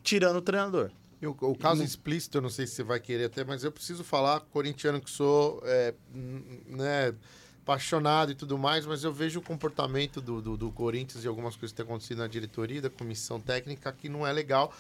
tirando 0.04 0.36
o 0.38 0.42
treinador. 0.42 0.92
E 1.22 1.28
o, 1.28 1.34
caso 1.56 1.84
explícito, 1.84 2.38
eu 2.38 2.42
não 2.42 2.50
sei 2.50 2.66
se 2.66 2.76
você 2.76 2.84
vai 2.84 3.00
querer 3.00 3.26
até, 3.26 3.44
mas 3.44 3.64
eu 3.64 3.72
preciso 3.72 4.06
falar, 4.06 4.40
corintiano 4.40 5.02
que 5.02 5.10
sou, 5.10 5.62
é, 5.66 5.94
né, 6.66 7.14
apaixonado 7.62 8.32
e 8.32 8.36
tudo 8.36 8.58
mais, 8.58 8.86
mas 8.86 9.04
eu 9.04 9.14
vejo 9.14 9.40
o 9.40 9.44
comportamento 9.44 10.20
do, 10.20 10.42
do, 10.42 10.58
do 10.58 10.72
Corinthians 10.72 11.24
e 11.24 11.28
algumas 11.28 11.56
coisas 11.56 11.72
que 11.72 11.78
têm 11.78 11.86
acontecido 11.86 12.18
na 12.18 12.28
diretoria, 12.28 12.82
da 12.82 12.90
comissão 12.90 13.40
técnica, 13.40 13.92
que 13.92 14.10
não 14.10 14.26
é 14.26 14.32
legal. 14.32 14.74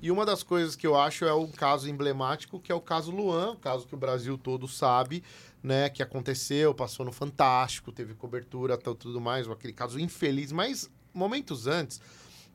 E 0.00 0.10
uma 0.10 0.24
das 0.24 0.42
coisas 0.42 0.74
que 0.74 0.86
eu 0.86 0.96
acho 0.96 1.24
é 1.24 1.34
um 1.34 1.48
caso 1.48 1.88
emblemático, 1.88 2.60
que 2.60 2.72
é 2.72 2.74
o 2.74 2.80
caso 2.80 3.10
Luan, 3.10 3.52
o 3.52 3.56
caso 3.56 3.86
que 3.86 3.94
o 3.94 3.98
Brasil 3.98 4.38
todo 4.38 4.66
sabe, 4.66 5.22
né, 5.62 5.90
que 5.90 6.02
aconteceu, 6.02 6.72
passou 6.72 7.04
no 7.04 7.12
Fantástico, 7.12 7.92
teve 7.92 8.14
cobertura, 8.14 8.78
tal, 8.78 8.94
tudo 8.94 9.20
mais, 9.20 9.46
aquele 9.48 9.74
caso 9.74 9.98
infeliz, 9.98 10.52
mas 10.52 10.88
momentos 11.12 11.66
antes 11.66 12.00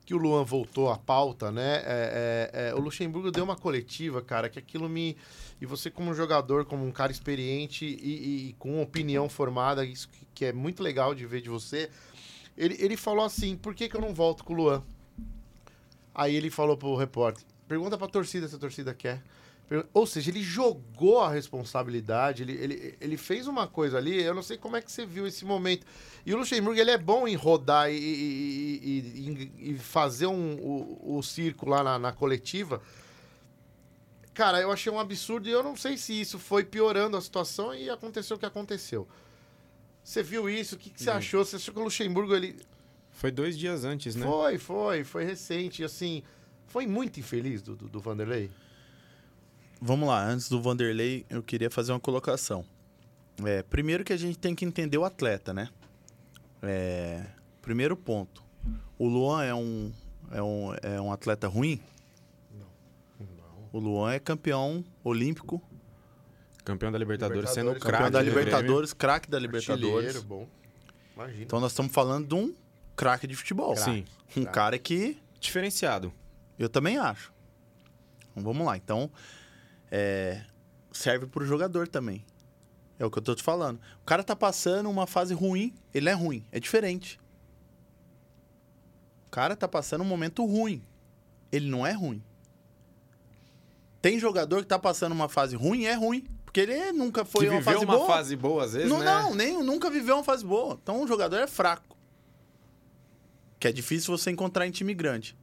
que 0.06 0.14
o 0.14 0.18
Luan 0.18 0.44
voltou 0.44 0.90
à 0.91 0.98
pauta, 0.98 1.52
né? 1.52 1.77
é, 1.86 2.52
é, 2.53 2.69
é, 2.69 2.76
o 2.76 2.80
Luxemburgo 2.80 3.32
deu 3.32 3.44
uma 3.44 3.56
coletiva, 3.56 4.22
cara, 4.22 4.48
que 4.49 4.60
aquilo 4.60 4.88
me. 4.88 5.18
E 5.60 5.65
você, 5.65 5.90
como 5.90 6.14
jogador, 6.14 6.65
como 6.65 6.86
um 6.86 6.91
cara 6.91 7.11
experiente 7.11 7.86
e, 7.86 7.90
e- 7.90 8.49
e 8.49 8.53
com 8.53 8.82
opinião 8.82 9.27
formada, 9.27 9.84
isso 9.84 10.07
que, 10.10 10.26
que 10.36 10.45
é 10.45 10.53
muito 10.53 10.84
legal 10.84 11.15
de 11.15 11.26
ver 11.26 11.41
de 11.41 11.49
você. 11.49 11.90
Ele, 12.57 12.76
ele 12.80 12.95
falou 12.95 13.26
assim: 13.26 13.56
por 13.57 13.73
que, 13.73 13.90
que 13.90 13.95
eu 13.98 14.02
não 14.02 14.14
volto 14.14 14.44
com 14.44 14.53
o 14.53 14.57
Luan? 14.57 14.84
Aí 16.14 16.36
ele 16.36 16.49
falou 16.49 16.77
pro 16.77 16.95
repórter: 16.95 17.44
pergunta 17.68 17.98
pra 17.98 18.07
torcida 18.07 18.48
se 18.48 18.56
a 18.56 18.60
torcida 18.60 18.94
quer. 18.94 19.22
Ou 19.93 20.05
seja, 20.05 20.29
ele 20.29 20.43
jogou 20.43 21.21
a 21.21 21.29
responsabilidade, 21.31 22.43
ele, 22.43 22.53
ele, 22.53 22.97
ele 23.01 23.17
fez 23.17 23.47
uma 23.47 23.67
coisa 23.67 23.97
ali, 23.97 24.21
eu 24.21 24.35
não 24.35 24.43
sei 24.43 24.57
como 24.57 24.75
é 24.75 24.81
que 24.81 24.91
você 24.91 25.05
viu 25.07 25.25
esse 25.25 25.43
momento. 25.43 25.87
E 26.23 26.33
o 26.33 26.37
Luxemburgo, 26.37 26.79
ele 26.79 26.91
é 26.91 26.97
bom 26.99 27.27
em 27.27 27.33
rodar 27.35 27.89
e, 27.91 27.95
e- 27.97 29.51
e- 29.59 29.71
e- 29.71 29.77
fazer 29.79 30.27
um, 30.27 30.53
o, 30.55 31.17
o 31.17 31.23
circo 31.23 31.67
lá 31.67 31.83
na, 31.83 31.97
na 31.97 32.11
coletiva. 32.11 32.79
Cara, 34.35 34.59
eu 34.61 34.71
achei 34.71 34.91
um 34.91 34.99
absurdo 34.99 35.47
e 35.47 35.51
eu 35.51 35.63
não 35.63 35.75
sei 35.75 35.97
se 35.97 36.13
isso 36.19 36.37
foi 36.37 36.63
piorando 36.63 37.15
a 37.17 37.21
situação 37.21 37.73
e 37.73 37.89
aconteceu 37.89 38.35
o 38.35 38.39
que 38.39 38.45
aconteceu. 38.45 39.07
Você 40.03 40.21
viu 40.21 40.47
isso? 40.47 40.75
O 40.75 40.77
que, 40.77 40.89
que 40.91 41.01
você 41.01 41.09
achou? 41.09 41.43
Você 41.43 41.55
achou 41.55 41.73
que 41.73 41.79
o 41.79 41.83
Luxemburgo, 41.83 42.35
ele... 42.35 42.55
Foi 43.11 43.31
dois 43.31 43.57
dias 43.57 43.83
antes, 43.83 44.13
né? 44.15 44.25
Foi, 44.27 44.57
foi, 44.59 45.03
foi 45.03 45.23
recente, 45.23 45.83
assim... 45.83 46.21
Foi 46.67 46.85
muito 46.85 47.19
infeliz 47.19 47.61
do, 47.61 47.75
do, 47.75 47.87
do 47.87 47.99
Vanderlei. 47.99 48.51
Vamos 49.86 50.10
lá, 50.10 50.26
antes 50.26 50.49
do 50.49 50.60
Vanderlei, 50.60 51.28
eu 51.30 51.44
queria 51.44 51.70
fazer 51.70 51.91
uma 51.91 51.99
colocação. 51.99 52.66
É, 53.45 53.62
primeiro 53.62 54.03
que 54.03 54.12
a 54.12 54.18
gente 54.18 54.36
tem 54.36 54.56
que 54.56 54.66
entender 54.66 54.98
o 54.98 55.06
atleta, 55.06 55.53
né? 55.53 55.70
É, 56.64 57.24
primeiro 57.62 57.95
ponto. 57.95 58.44
O 58.98 59.07
Luan 59.07 59.44
é 59.44 59.53
um, 59.53 59.94
é 60.32 60.41
um, 60.41 60.74
é 60.82 60.99
um 60.99 61.12
atleta 61.12 61.48
ruim? 61.48 61.80
O 63.72 63.78
Luan 63.78 64.12
é 64.14 64.20
campeão 64.20 64.84
olímpico, 65.03 65.62
Campeão 66.64 66.91
da 66.91 66.98
Libertadores, 66.98 67.52
sendo 67.52 67.74
Libertadores, 67.74 67.84
craque 67.84 68.03
campeão 68.06 68.12
da. 68.12 68.22
Libertadores, 68.24 68.94
craque 68.94 69.30
da 69.30 69.38
Libertadores. 69.38 70.24
Bom. 70.24 70.48
Imagina. 71.16 71.44
Então 71.44 71.60
nós 71.60 71.74
estamos 71.74 71.91
falando 71.91 72.28
de 72.28 72.34
um 72.34 72.56
craque 72.95 73.28
de 73.28 73.36
futebol. 73.36 73.76
Sim. 73.76 74.03
Um 74.36 74.45
cara 74.45 74.80
que 74.80 75.16
Diferenciado. 75.40 76.12
eu 76.57 76.70
também 76.70 76.98
acho. 76.98 77.32
Então, 78.32 78.41
vamos 78.41 78.66
lá. 78.66 78.76
Então, 78.76 79.12
é, 79.97 80.41
serve 80.91 81.26
para 81.26 81.41
o 81.41 81.45
jogador 81.45 81.88
também. 81.88 82.26
É 82.99 83.05
o 83.05 83.11
que 83.11 83.17
eu 83.17 83.23
tô 83.23 83.34
te 83.34 83.41
falando. 83.41 83.80
O 84.01 84.05
cara 84.05 84.23
tá 84.23 84.35
passando 84.35 84.89
uma 84.89 85.07
fase 85.07 85.34
ruim, 85.34 85.73
ele 85.93 86.09
é 86.09 86.13
ruim, 86.13 86.45
é 86.51 86.59
diferente. 86.59 87.17
O 89.27 89.31
cara 89.31 89.55
tá 89.55 89.69
passando 89.69 90.01
um 90.01 90.07
momento 90.07 90.45
ruim, 90.45 90.84
ele 91.49 91.69
não 91.69 91.88
é 91.88 91.93
ruim. 91.93 92.22
Tem 94.01 94.19
jogador 94.19 94.61
que 94.63 94.67
tá 94.67 94.77
passando 94.77 95.13
uma 95.13 95.30
fase 95.30 95.55
ruim 95.55 95.85
é 95.85 95.93
ruim, 95.93 96.26
porque 96.43 96.59
ele 96.59 96.91
nunca 96.91 97.23
foi 97.23 97.45
que 97.45 97.51
uma 97.51 97.61
fase 97.61 97.85
uma 97.85 97.95
boa. 97.95 98.07
fase 98.07 98.35
boa, 98.35 98.63
às 98.65 98.73
vezes, 98.73 98.89
não, 98.89 98.99
né? 98.99 99.05
não, 99.05 99.34
nem, 99.34 99.63
nunca 99.63 99.89
viveu 99.89 100.15
uma 100.15 100.23
fase 100.23 100.45
boa. 100.45 100.77
Então 100.81 101.01
o 101.01 101.07
jogador 101.07 101.38
é 101.38 101.47
fraco. 101.47 101.97
Que 103.57 103.69
é 103.69 103.72
difícil 103.72 104.15
você 104.15 104.30
encontrar 104.30 104.67
em 104.67 104.72
time 104.72 104.93
grande. 104.93 105.38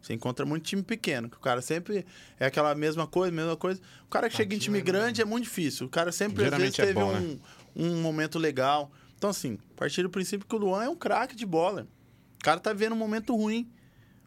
Você 0.00 0.14
encontra 0.14 0.46
muito 0.46 0.64
time 0.64 0.82
pequeno, 0.82 1.28
que 1.28 1.36
o 1.36 1.40
cara 1.40 1.60
sempre 1.60 2.06
é 2.38 2.46
aquela 2.46 2.74
mesma 2.74 3.06
coisa, 3.06 3.32
mesma 3.32 3.56
coisa. 3.56 3.80
O 4.04 4.08
cara 4.08 4.28
que 4.28 4.36
chega 4.36 4.54
em 4.54 4.58
time 4.58 4.80
grande 4.80 5.20
é 5.20 5.24
muito 5.24 5.44
difícil. 5.44 5.86
O 5.86 5.90
cara 5.90 6.12
sempre 6.12 6.44
às 6.44 6.50
vezes 6.56 6.78
é 6.78 6.82
teve 6.86 6.94
bom, 6.94 7.12
um, 7.12 7.38
um 7.74 8.00
momento 8.02 8.38
legal. 8.38 8.90
Então, 9.18 9.30
assim, 9.30 9.58
a 9.74 9.78
partir 9.78 10.02
do 10.02 10.10
princípio 10.10 10.46
que 10.46 10.54
o 10.54 10.58
Luan 10.58 10.84
é 10.84 10.88
um 10.88 10.94
craque 10.94 11.34
de 11.34 11.44
bola. 11.44 11.88
O 12.40 12.44
cara 12.44 12.60
tá 12.60 12.72
vendo 12.72 12.92
um 12.92 12.98
momento 12.98 13.34
ruim. 13.34 13.68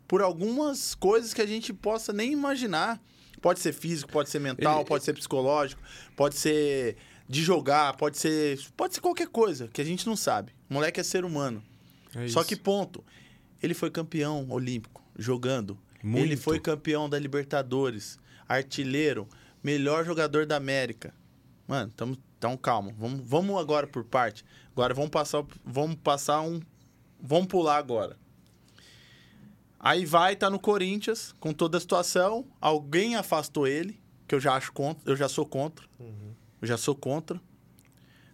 Por 0.08 0.22
algumas 0.22 0.96
coisas 0.96 1.34
que 1.34 1.41
a 1.41 1.46
gente 1.46 1.72
possa 1.72 2.12
nem 2.12 2.34
imaginar. 2.34 3.00
Pode 3.41 3.60
ser 3.62 3.72
físico, 3.72 4.12
pode 4.12 4.30
ser 4.30 4.40
mental, 4.40 4.80
Ele- 4.80 4.86
pode 4.90 5.04
ser 5.06 5.14
psicológico, 5.14 5.82
pode 6.18 6.36
ser 6.36 6.98
de 7.30 7.41
jogar, 7.41 7.96
pode 7.96 8.18
ser. 8.18 8.60
Pode 8.76 8.96
ser 8.96 9.00
qualquer 9.02 9.28
coisa 9.28 9.70
que 9.70 9.80
a 9.80 9.86
gente 9.86 10.06
não 10.08 10.16
sabe. 10.18 10.52
O 10.70 10.74
moleque 10.74 11.00
é 11.00 11.04
ser 11.04 11.24
humano. 11.24 11.64
É 12.16 12.28
Só 12.28 12.44
que, 12.44 12.56
ponto. 12.56 13.02
Ele 13.62 13.74
foi 13.74 13.91
campeão 13.91 14.48
olímpico, 14.50 15.02
jogando. 15.20 15.78
Muito. 16.02 16.26
Ele 16.26 16.38
foi 16.38 16.60
campeão 16.60 17.10
da 17.10 17.20
Libertadores, 17.20 18.18
artilheiro, 18.48 19.28
melhor 19.62 20.06
jogador 20.06 20.46
da 20.46 20.56
América. 20.56 21.14
Mano, 21.68 21.91
tamo, 21.96 22.18
então 22.38 22.58
calma. 22.58 22.94
Vamos, 22.98 23.22
vamos 23.24 23.60
agora 23.60 23.86
por 23.86 24.04
parte. 24.04 24.46
Agora 24.72 24.94
vamos 24.94 25.12
passar, 25.12 25.46
vamos 25.64 25.98
passar 25.98 26.41
um. 26.41 26.60
Vamos 27.22 27.48
pular 27.48 27.78
agora. 27.78 28.18
Aí 29.78 30.06
vai, 30.06 30.36
tá 30.36 30.50
no 30.50 30.60
Corinthians, 30.60 31.34
com 31.40 31.54
toda 31.54 31.78
a 31.78 31.82
situação. 31.82 32.46
Alguém 32.60 33.16
afastou 33.16 33.68
ele, 33.68 34.00
que 34.28 34.34
eu 34.34 34.40
já 34.40 34.56
acho 34.56 34.72
contra, 34.72 35.10
eu 35.10 35.16
já 35.16 35.28
sou 35.30 35.46
contra. 35.46 35.86
Eu 36.62 36.68
já 36.68 36.78
sou 36.78 36.96
contra. 36.96 37.40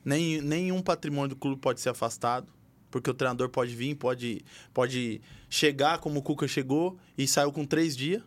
Nem, 0.04 0.40
nenhum 0.42 0.82
patrimônio 0.82 1.30
do 1.30 1.36
clube 1.36 1.60
pode 1.60 1.82
ser 1.82 1.90
afastado. 1.90 2.48
Porque 2.96 3.10
o 3.10 3.14
treinador 3.14 3.50
pode 3.50 3.76
vir, 3.76 3.94
pode, 3.94 4.42
pode 4.74 5.22
chegar 5.50 5.98
como 5.98 6.20
o 6.20 6.22
Cuca 6.22 6.48
chegou 6.48 6.98
e 7.18 7.28
saiu 7.28 7.52
com 7.52 7.66
três 7.66 7.94
dias. 7.94 8.24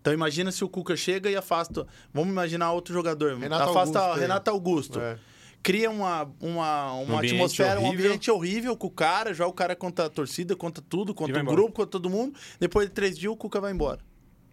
Então 0.00 0.12
imagina 0.12 0.50
se 0.50 0.64
o 0.64 0.68
Cuca 0.68 0.96
chega 0.96 1.30
e 1.30 1.36
afasta. 1.36 1.86
Vamos 2.12 2.30
imaginar 2.30 2.72
outro 2.72 2.92
jogador. 2.92 3.38
Renato 3.38 3.70
afasta 3.70 4.00
Augusto 4.00 4.16
aí. 4.16 4.20
Renato 4.22 4.50
Augusto. 4.50 5.00
É. 5.00 5.16
Cria 5.62 5.88
uma, 5.88 6.28
uma, 6.40 6.94
uma 6.94 7.18
ambiente 7.18 7.36
atmosfera, 7.36 7.78
um 7.78 7.84
horrível. 7.84 8.06
ambiente 8.06 8.28
horrível 8.28 8.76
com 8.76 8.88
o 8.88 8.90
cara, 8.90 9.32
joga 9.32 9.50
o 9.50 9.54
cara 9.54 9.76
contra 9.76 10.06
a 10.06 10.10
torcida, 10.10 10.56
contra 10.56 10.82
tudo, 10.82 11.14
contra 11.14 11.36
o 11.36 11.40
embora. 11.40 11.56
grupo, 11.56 11.74
contra 11.74 11.92
todo 11.92 12.10
mundo. 12.10 12.36
Depois 12.58 12.88
de 12.88 12.92
três 12.92 13.16
dias, 13.16 13.32
o 13.32 13.36
Cuca 13.36 13.60
vai 13.60 13.70
embora. 13.70 14.00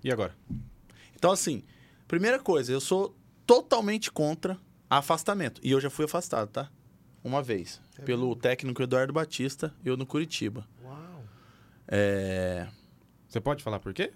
E 0.03 0.11
agora? 0.11 0.35
Então, 1.15 1.31
assim, 1.31 1.63
primeira 2.07 2.37
coisa, 2.37 2.71
eu 2.71 2.79
sou 2.79 3.17
totalmente 3.47 4.11
contra 4.11 4.59
afastamento. 4.87 5.59
E 5.63 5.71
eu 5.71 5.81
já 5.81 5.89
fui 5.89 6.05
afastado, 6.05 6.49
tá? 6.51 6.69
Uma 7.23 7.41
vez. 7.41 7.81
Pelo 8.03 8.35
técnico 8.35 8.81
Eduardo 8.81 9.13
Batista, 9.13 9.73
eu 9.83 9.95
no 9.95 10.05
Curitiba. 10.05 10.67
Uau. 10.83 11.23
É. 11.87 12.67
Você 13.27 13.39
pode 13.39 13.63
falar 13.63 13.79
por 13.79 13.93
quê? 13.93 14.11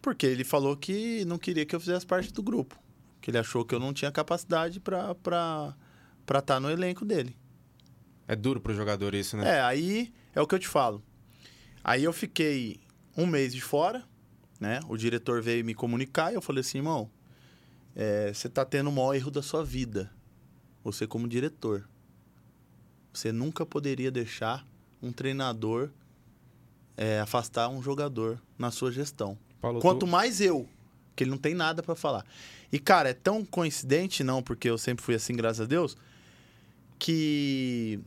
Porque 0.00 0.26
ele 0.26 0.44
falou 0.44 0.76
que 0.76 1.24
não 1.24 1.38
queria 1.38 1.66
que 1.66 1.74
eu 1.74 1.80
fizesse 1.80 2.06
parte 2.06 2.32
do 2.32 2.42
grupo. 2.42 2.78
Que 3.20 3.30
ele 3.30 3.38
achou 3.38 3.64
que 3.64 3.74
eu 3.74 3.80
não 3.80 3.92
tinha 3.92 4.12
capacidade 4.12 4.80
pra 4.80 5.00
estar 5.00 5.14
pra, 5.16 5.76
pra 6.24 6.40
tá 6.40 6.60
no 6.60 6.70
elenco 6.70 7.04
dele. 7.04 7.36
É 8.26 8.36
duro 8.36 8.60
pro 8.60 8.74
jogador 8.74 9.14
isso, 9.14 9.36
né? 9.36 9.56
É, 9.56 9.60
aí 9.60 10.12
é 10.34 10.40
o 10.40 10.46
que 10.46 10.54
eu 10.54 10.58
te 10.58 10.68
falo. 10.68 11.02
Aí 11.82 12.04
eu 12.04 12.12
fiquei 12.12 12.80
um 13.16 13.26
mês 13.26 13.54
de 13.54 13.60
fora, 13.60 14.04
né? 14.60 14.80
O 14.88 14.96
diretor 14.96 15.42
veio 15.42 15.64
me 15.64 15.74
comunicar 15.74 16.30
e 16.30 16.34
eu 16.34 16.42
falei 16.42 16.60
assim, 16.60 16.78
irmão, 16.78 17.10
é, 17.96 18.32
você 18.32 18.48
tá 18.48 18.64
tendo 18.64 18.90
o 18.90 18.92
maior 18.92 19.14
erro 19.14 19.30
da 19.30 19.42
sua 19.42 19.64
vida. 19.64 20.12
Você 20.84 21.06
como 21.06 21.26
diretor. 21.26 21.88
Você 23.18 23.32
nunca 23.32 23.66
poderia 23.66 24.12
deixar 24.12 24.64
um 25.02 25.10
treinador 25.10 25.90
é, 26.96 27.18
afastar 27.18 27.68
um 27.68 27.82
jogador 27.82 28.40
na 28.56 28.70
sua 28.70 28.92
gestão. 28.92 29.36
Paulo, 29.60 29.80
Quanto 29.80 30.00
tu- 30.00 30.06
mais 30.06 30.40
eu, 30.40 30.68
que 31.16 31.24
ele 31.24 31.30
não 31.32 31.36
tem 31.38 31.52
nada 31.52 31.82
pra 31.82 31.96
falar. 31.96 32.24
E, 32.70 32.78
cara, 32.78 33.08
é 33.08 33.14
tão 33.14 33.44
coincidente, 33.44 34.22
não, 34.22 34.40
porque 34.40 34.70
eu 34.70 34.78
sempre 34.78 35.04
fui 35.04 35.16
assim, 35.16 35.34
graças 35.34 35.62
a 35.62 35.64
Deus, 35.64 35.96
que 36.96 37.98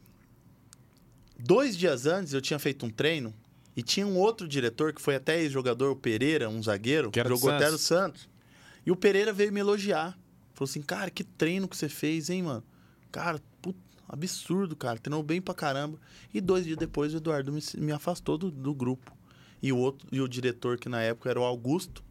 dois 1.38 1.76
dias 1.76 2.06
antes 2.06 2.32
eu 2.32 2.42
tinha 2.42 2.58
feito 2.58 2.86
um 2.86 2.90
treino 2.90 3.34
e 3.76 3.84
tinha 3.84 4.08
um 4.08 4.18
outro 4.18 4.48
diretor 4.48 4.94
que 4.94 5.02
foi 5.02 5.16
até 5.16 5.42
ex-jogador, 5.42 5.92
o 5.92 5.96
Pereira, 5.98 6.50
um 6.50 6.64
zagueiro, 6.64 7.12
Que 7.12 7.22
jogou 7.28 7.50
até 7.50 7.70
no 7.70 7.78
Santos. 7.78 8.22
Santos. 8.22 8.30
E 8.86 8.92
o 8.92 8.96
Pereira 8.96 9.34
veio 9.34 9.52
me 9.52 9.60
elogiar. 9.60 10.18
Falou 10.54 10.70
assim, 10.70 10.82
cara, 10.82 11.10
que 11.12 11.26
treino 11.26 11.68
que 11.68 11.76
você 11.76 11.90
fez, 11.90 12.30
hein, 12.30 12.44
mano? 12.44 12.64
Cara, 13.12 13.42
puta, 13.62 13.78
absurdo, 14.12 14.76
cara. 14.76 15.00
Treinou 15.00 15.24
bem 15.24 15.42
pra 15.42 15.54
caramba. 15.54 15.98
E 16.34 16.42
dois 16.42 16.66
dias 16.66 16.78
depois 16.78 17.14
o 17.14 17.18
Eduardo 17.18 17.52
me, 17.52 17.62
me 17.78 17.92
afastou 17.92 18.38
do, 18.38 18.52
do 18.52 18.74
grupo. 18.74 19.16
E 19.62 19.72
o 19.72 19.78
outro, 19.78 20.08
e 20.12 20.20
o 20.20 20.28
diretor, 20.28 20.78
que 20.78 20.90
na 20.90 21.02
época 21.02 21.30
era 21.30 21.40
o 21.40 21.44
Augusto, 21.44 22.04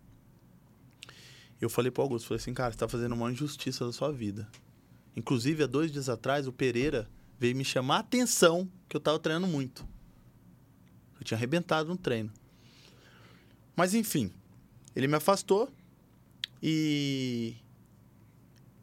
eu 1.60 1.68
falei 1.68 1.90
pro 1.90 2.02
Augusto, 2.02 2.28
falei 2.28 2.40
assim, 2.40 2.55
cara, 2.55 2.72
você 2.72 2.78
tá 2.78 2.89
fazendo 2.89 3.12
uma 3.12 3.31
injustiça 3.31 3.85
da 3.85 3.93
sua 3.93 4.10
vida. 4.10 4.48
Inclusive, 5.14 5.64
há 5.64 5.66
dois 5.66 5.93
dias 5.93 6.09
atrás, 6.09 6.47
o 6.47 6.52
Pereira 6.52 7.09
veio 7.39 7.55
me 7.55 7.64
chamar 7.64 7.97
a 7.97 8.01
atenção 8.01 8.70
que 8.89 8.97
eu 8.97 9.01
tava 9.01 9.18
treinando 9.18 9.47
muito. 9.47 9.86
Eu 11.18 11.24
tinha 11.24 11.36
arrebentado 11.36 11.89
no 11.89 11.98
treino. 11.98 12.32
Mas 13.77 13.94
enfim, 13.94 14.32
ele 14.97 15.06
me 15.06 15.16
afastou 15.16 15.70
e 16.62 17.56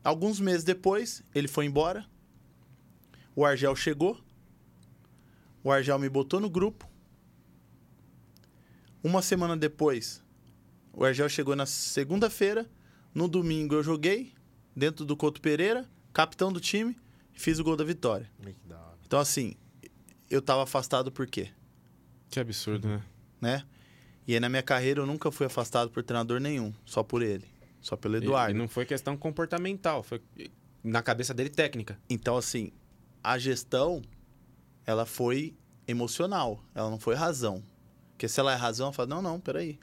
alguns 0.04 0.40
meses 0.40 0.64
depois 0.64 1.24
ele 1.34 1.48
foi 1.48 1.66
embora. 1.66 2.06
O 3.38 3.46
Argel 3.46 3.76
chegou. 3.76 4.20
O 5.64 5.72
Argel 5.72 6.00
me 6.00 6.10
botou 6.10 6.40
no 6.40 6.50
grupo. 6.50 6.90
Uma 9.04 9.22
semana 9.22 9.56
depois, 9.56 10.24
o 10.92 11.06
Argel 11.06 11.30
chegou 11.30 11.56
na 11.56 11.68
segunda-feira. 11.68 12.68
No 13.14 13.28
domingo 13.28 13.76
eu 13.76 13.84
joguei 13.84 14.34
dentro 14.76 15.06
do 15.06 15.16
Couto 15.16 15.40
Pereira, 15.40 15.88
capitão 16.12 16.52
do 16.52 16.60
time, 16.60 16.98
e 17.32 17.40
fiz 17.40 17.60
o 17.60 17.64
gol 17.64 17.76
da 17.76 17.84
vitória. 17.84 18.28
Então 19.06 19.20
assim, 19.20 19.54
eu 20.32 20.42
tava 20.42 20.64
afastado 20.64 21.12
por 21.12 21.28
quê? 21.28 21.50
Que 22.32 22.40
absurdo, 22.40 22.88
né? 22.88 23.04
né? 23.40 23.64
E 24.28 24.34
aí 24.34 24.40
na 24.40 24.50
minha 24.50 24.64
carreira 24.64 25.02
eu 25.02 25.06
nunca 25.06 25.32
fui 25.32 25.46
afastado 25.46 25.92
por 25.92 26.02
treinador 26.02 26.40
nenhum, 26.40 26.74
só 26.88 27.04
por 27.04 27.22
ele, 27.22 27.46
só 27.82 27.96
pelo 27.96 28.18
Eduardo. 28.18 28.52
E, 28.52 28.56
e 28.56 28.58
não 28.58 28.68
foi 28.68 28.84
questão 28.84 29.16
comportamental, 29.16 30.02
foi 30.02 30.24
na 30.84 31.04
cabeça 31.04 31.36
dele 31.36 31.52
técnica. 31.52 32.00
Então 32.10 32.36
assim, 32.36 32.72
a 33.24 33.38
gestão 33.38 34.02
ela 34.86 35.06
foi 35.06 35.56
emocional, 35.88 36.64
ela 36.74 36.90
não 36.90 37.00
foi 37.00 37.16
razão. 37.16 37.64
Porque 38.12 38.28
se 38.28 38.40
ela 38.40 38.52
é 38.52 38.56
razão, 38.56 38.86
ela 38.88 38.94
fala: 38.94 39.10
"Não, 39.10 39.22
não, 39.22 39.40
peraí. 39.40 39.80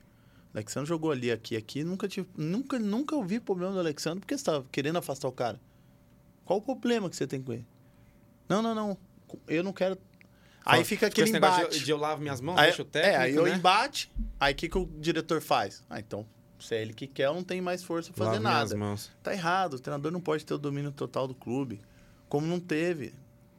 O 0.53 0.57
Alexandre 0.57 0.89
jogou 0.89 1.11
ali, 1.11 1.31
aqui, 1.33 1.57
aqui, 1.57 1.83
nunca 1.85 2.07
tive, 2.09 2.29
nunca, 2.37 2.79
nunca 2.79 3.17
ouvi 3.17 3.41
problema 3.41 3.73
do 3.73 3.79
Alexandre 3.81 4.21
porque 4.21 4.37
você 4.37 4.45
tá 4.45 4.63
querendo 4.71 4.97
afastar 4.99 5.29
o 5.29 5.33
cara. 5.33 5.61
Qual 6.45 6.59
o 6.59 6.63
problema 6.63 7.09
que 7.11 7.17
você 7.17 7.27
tem 7.27 7.43
com 7.43 7.53
ele? 7.53 7.67
Não, 8.49 8.63
não, 8.63 8.75
não. 8.75 8.97
Eu 9.49 9.65
não 9.65 9.73
quero 9.73 9.99
Aí 10.65 10.85
fica 10.85 11.07
aquele 11.09 11.37
embate. 11.37 11.79
De, 11.79 11.85
de 11.85 11.91
eu 11.91 11.97
lavo 11.99 12.23
minhas 12.23 12.41
mãos, 12.41 12.57
Aí- 12.59 12.67
deixo 12.67 12.83
o 12.83 12.85
técnico, 12.85 13.17
é, 13.17 13.21
aí 13.25 13.35
eu 13.35 13.45
né? 13.45 13.55
embate, 13.55 14.11
aí 14.41 14.53
o 14.53 14.57
que, 14.57 14.69
que 14.69 14.79
o 14.79 14.87
diretor 14.99 15.41
faz? 15.43 15.85
Ah, 15.91 15.99
então, 16.01 16.27
se 16.59 16.75
é 16.75 16.81
ele 16.83 16.95
que 16.95 17.07
quer, 17.07 17.27
eu 17.27 17.35
não 17.35 17.45
tem 17.45 17.61
mais 17.61 17.83
força 17.83 18.11
pra 18.13 18.25
fazer 18.27 18.39
Lavo 18.39 18.49
minhas 18.57 18.71
nada. 18.71 18.77
mãos. 18.81 19.11
Tá 19.23 19.33
errado, 19.35 19.75
o 19.75 19.79
treinador 19.79 20.11
não 20.13 20.21
pode 20.21 20.45
ter 20.47 20.55
o 20.55 20.59
domínio 20.59 20.91
total 20.93 21.27
do 21.29 21.35
clube. 21.35 21.81
Como 22.29 22.47
não 22.47 22.59
teve. 22.59 23.13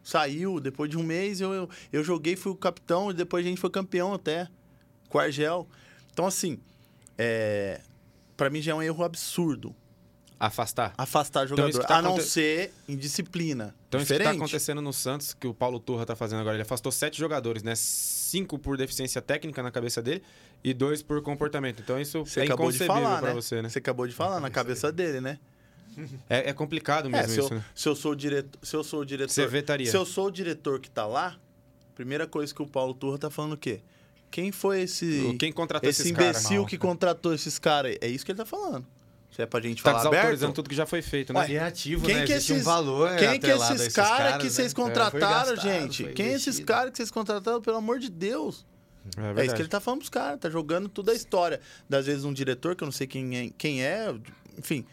Saiu, 0.05 0.59
depois 0.59 0.89
de 0.89 0.97
um 0.97 1.03
mês 1.03 1.41
eu, 1.41 1.51
eu, 1.51 1.69
eu 1.91 2.03
joguei, 2.03 2.35
fui 2.35 2.51
o 2.51 2.55
capitão, 2.55 3.09
e 3.09 3.13
depois 3.13 3.43
a 3.43 3.49
gente 3.49 3.59
foi 3.59 3.71
campeão 3.71 4.13
até. 4.13 4.47
Com 5.09 5.17
o 5.17 5.21
Argel. 5.21 5.67
Então, 6.13 6.27
assim, 6.27 6.59
é, 7.17 7.81
para 8.37 8.49
mim 8.49 8.61
já 8.61 8.71
é 8.71 8.75
um 8.75 8.83
erro 8.83 9.03
absurdo 9.03 9.75
Afastar. 10.39 10.93
afastar 10.97 11.45
Então, 11.45 11.57
jogador. 11.57 11.79
que 11.79 11.87
tá 11.87 11.97
a 11.97 12.01
não 12.01 12.19
ser 12.19 12.71
indisciplina. 12.87 13.73
Então 13.87 13.99
isso 13.99 14.07
que 14.07 14.13
Diferente. 14.13 14.37
tá 14.37 14.43
acontecendo 14.43 14.81
no 14.81 14.91
Santos, 14.91 15.33
que 15.33 15.47
o 15.47 15.53
Paulo 15.53 15.79
Turra 15.79 16.05
tá 16.05 16.15
fazendo 16.15 16.41
agora. 16.41 16.55
Ele 16.55 16.61
afastou 16.61 16.91
sete 16.91 17.17
jogadores, 17.17 17.63
né? 17.63 17.73
Cinco 17.75 18.59
por 18.59 18.77
deficiência 18.77 19.21
técnica 19.21 19.63
na 19.63 19.71
cabeça 19.71 20.01
dele 20.01 20.21
e 20.63 20.73
dois 20.73 21.01
por 21.01 21.21
comportamento. 21.21 21.81
Então 21.81 21.99
isso 21.99 22.25
Você 22.25 22.41
é 22.41 22.43
acabou 22.43 22.69
de 22.69 22.79
falar, 22.79 23.21
né? 23.21 23.33
você, 23.33 23.61
né? 23.61 23.69
Você 23.69 23.79
acabou 23.79 24.05
de 24.07 24.13
falar 24.13 24.39
na 24.41 24.49
cabeça 24.51 24.91
dele, 24.91 25.21
né? 25.21 25.39
É, 26.29 26.49
é 26.49 26.53
complicado 26.53 27.07
É, 27.07 27.11
mesmo 27.11 27.27
se, 27.33 27.39
isso, 27.39 27.53
eu, 27.53 27.57
né? 27.57 27.65
se 27.73 27.89
eu 27.89 27.95
sou 27.95 28.11
o 28.11 28.15
diretor, 28.15 28.59
se 28.61 28.75
eu 28.75 28.83
sou 28.83 29.01
o 29.01 29.05
diretor, 29.05 29.31
Você 29.33 29.47
vetaria. 29.47 29.89
se 29.89 29.95
eu 29.97 30.05
sou 30.05 30.27
o 30.27 30.31
diretor 30.31 30.79
que 30.79 30.89
tá 30.89 31.05
lá, 31.05 31.37
primeira 31.95 32.25
coisa 32.27 32.53
que 32.53 32.61
o 32.61 32.67
Paulo 32.67 32.93
Turra 32.93 33.17
tá 33.17 33.29
falando 33.29 33.53
o 33.53 33.57
quê? 33.57 33.81
Quem 34.31 34.51
foi 34.51 34.81
esse 34.81 35.35
Quem 35.39 35.51
contratou 35.51 35.89
esse 35.89 36.01
esses 36.01 36.11
caras? 36.11 36.37
imbecil 36.37 36.65
que 36.65 36.77
contratou 36.77 37.33
esses 37.33 37.57
caras? 37.57 37.97
É 38.01 38.07
isso 38.07 38.25
que 38.25 38.31
ele 38.31 38.37
tá 38.37 38.45
falando. 38.45 38.85
Se 39.31 39.41
é 39.41 39.45
pra 39.45 39.59
gente 39.61 39.83
Tá 39.83 39.91
falar 39.91 39.97
desautorizando 40.09 40.45
aberto. 40.45 40.55
tudo 40.55 40.69
que 40.69 40.75
já 40.75 40.85
foi 40.85 41.01
feito, 41.01 41.33
né? 41.33 41.43
Criativo, 41.45 42.05
Quem 42.05 42.15
né? 42.15 42.25
que 42.25 42.31
Existe 42.33 42.51
um 42.53 42.55
esses- 42.55 42.65
valor 42.65 43.09
Quem 43.17 43.39
que 43.39 43.47
esses 43.47 43.93
caras 43.93 44.37
que 44.37 44.43
né? 44.45 44.49
vocês 44.49 44.71
É, 44.71 44.75
foi 44.75 44.83
contrataram, 44.83 45.55
gastado, 45.55 45.61
gente? 45.61 46.03
Quem 46.13 46.27
esses 46.27 46.47
investido. 46.47 46.65
caras 46.67 46.91
que 46.91 46.97
vocês 46.97 47.11
contrataram, 47.11 47.61
pelo 47.61 47.77
amor 47.77 47.99
de 47.99 48.09
Deus? 48.09 48.65
É, 49.17 49.41
É, 49.41 49.45
isso 49.45 49.53
que 49.55 49.61
ele 49.61 49.67
tá 49.69 49.79
falando 49.81 49.99
pros 49.99 50.09
caras, 50.09 50.39
tá 50.39 50.49
jogando 50.49 50.87
toda 50.89 51.11
a 51.11 51.15
história. 51.15 51.59
Das 51.89 52.05
vezes 52.05 52.23
um 52.23 52.33
diretor, 52.33 52.75
que 52.75 52.83
eu 52.83 52.87
não 52.87 52.93
sei 52.93 53.07
quem 53.07 53.37
é, 53.37 53.49
quem 53.57 53.83
é 53.83 54.13
enfim. 54.57 54.85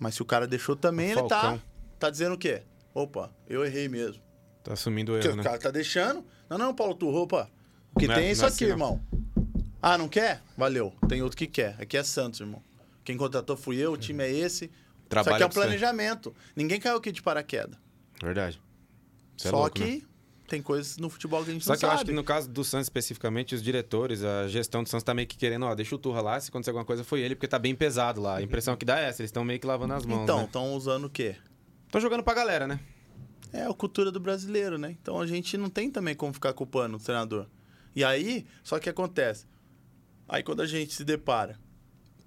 Mas 0.00 0.14
se 0.16 0.22
o 0.22 0.24
cara 0.24 0.46
deixou 0.48 0.74
também, 0.74 1.14
O 1.14 1.18
ele 1.20 1.28
tá, 1.28 1.40
Falcão. 1.42 1.62
tá 1.98 2.10
dizendo 2.10 2.34
o 2.34 2.38
quê? 2.38 2.62
Opa, 2.94 3.30
eu 3.46 3.64
errei 3.64 3.86
mesmo. 3.88 4.20
Tá 4.64 4.72
assumindo 4.72 5.12
o 5.12 5.14
Porque 5.14 5.28
erro, 5.28 5.34
o 5.34 5.36
né? 5.36 5.44
cara 5.44 5.58
tá 5.58 5.70
deixando. 5.70 6.24
Não, 6.48 6.58
não, 6.58 6.74
Paulo 6.74 6.94
Turro, 6.94 7.22
opa. 7.22 7.48
O 7.94 8.00
que 8.00 8.06
Não 8.08 8.14
é- 8.14 8.18
tem 8.18 8.26
é 8.28 8.32
isso 8.32 8.42
é 8.44 8.48
aqui, 8.48 8.54
assim, 8.64 8.64
irmão. 8.72 9.00
Ah, 9.80 9.96
não 9.98 10.08
quer? 10.08 10.42
Valeu. 10.56 10.92
Tem 11.08 11.22
outro 11.22 11.36
que 11.36 11.46
quer. 11.46 11.76
Aqui 11.78 11.96
é 11.96 12.02
Santos, 12.02 12.40
irmão. 12.40 12.62
Quem 13.04 13.16
contratou 13.16 13.56
fui 13.56 13.76
eu, 13.76 13.92
o 13.92 13.96
time 13.96 14.24
é 14.24 14.30
esse. 14.32 14.64
Isso 14.66 14.72
Trabalha 15.08 15.36
aqui 15.36 15.44
é 15.44 15.48
você. 15.48 15.60
planejamento. 15.60 16.34
Ninguém 16.56 16.80
caiu 16.80 16.96
aqui 16.96 17.12
de 17.12 17.22
paraquedas. 17.22 17.76
Verdade. 18.22 18.60
Isso 19.36 19.48
é 19.48 19.50
Só 19.50 19.56
louco, 19.60 19.72
que 19.76 19.84
né? 19.84 20.02
Tem 20.50 20.60
coisas 20.60 20.96
no 20.98 21.08
futebol 21.08 21.42
que 21.44 21.50
a 21.50 21.52
gente 21.54 21.64
Só 21.64 21.72
não 21.72 21.78
que 21.78 21.84
eu 21.84 21.88
sabe. 21.88 22.00
acho 22.00 22.04
que 22.06 22.12
no 22.12 22.24
caso 22.24 22.48
do 22.50 22.64
Santos 22.64 22.86
especificamente, 22.86 23.54
os 23.54 23.62
diretores, 23.62 24.22
a 24.24 24.48
gestão 24.48 24.82
do 24.82 24.88
Santos 24.88 25.04
tá 25.04 25.14
meio 25.14 25.26
que 25.28 25.36
querendo, 25.36 25.64
ó, 25.64 25.74
deixa 25.74 25.94
o 25.94 25.98
Turra 25.98 26.20
lá, 26.20 26.40
se 26.40 26.48
acontecer 26.50 26.70
alguma 26.70 26.84
coisa 26.84 27.04
foi 27.04 27.20
ele, 27.20 27.34
porque 27.36 27.46
tá 27.48 27.58
bem 27.58 27.74
pesado 27.74 28.20
lá. 28.20 28.36
A 28.36 28.42
impressão 28.42 28.76
que 28.76 28.84
dá 28.84 28.98
é 29.00 29.04
essa, 29.08 29.22
eles 29.22 29.28
estão 29.28 29.44
meio 29.44 29.60
que 29.60 29.66
lavando 29.66 29.94
as 29.94 30.04
mãos, 30.04 30.24
Então, 30.24 30.38
né? 30.38 30.44
estão 30.44 30.74
usando 30.74 31.04
o 31.04 31.10
quê? 31.10 31.36
Estão 31.86 32.00
jogando 32.00 32.22
pra 32.24 32.34
galera, 32.34 32.66
né? 32.66 32.80
É 33.52 33.64
a 33.64 33.72
cultura 33.72 34.10
do 34.12 34.20
brasileiro, 34.20 34.76
né? 34.78 34.96
Então 35.00 35.20
a 35.20 35.26
gente 35.26 35.56
não 35.56 35.70
tem 35.70 35.90
também 35.90 36.14
como 36.14 36.32
ficar 36.32 36.52
culpando 36.52 36.96
o 36.96 37.00
treinador. 37.00 37.46
E 37.96 38.04
aí, 38.04 38.46
só 38.62 38.78
que 38.78 38.88
acontece. 38.88 39.46
Aí 40.28 40.42
quando 40.42 40.62
a 40.62 40.66
gente 40.66 40.94
se 40.94 41.04
depara 41.04 41.58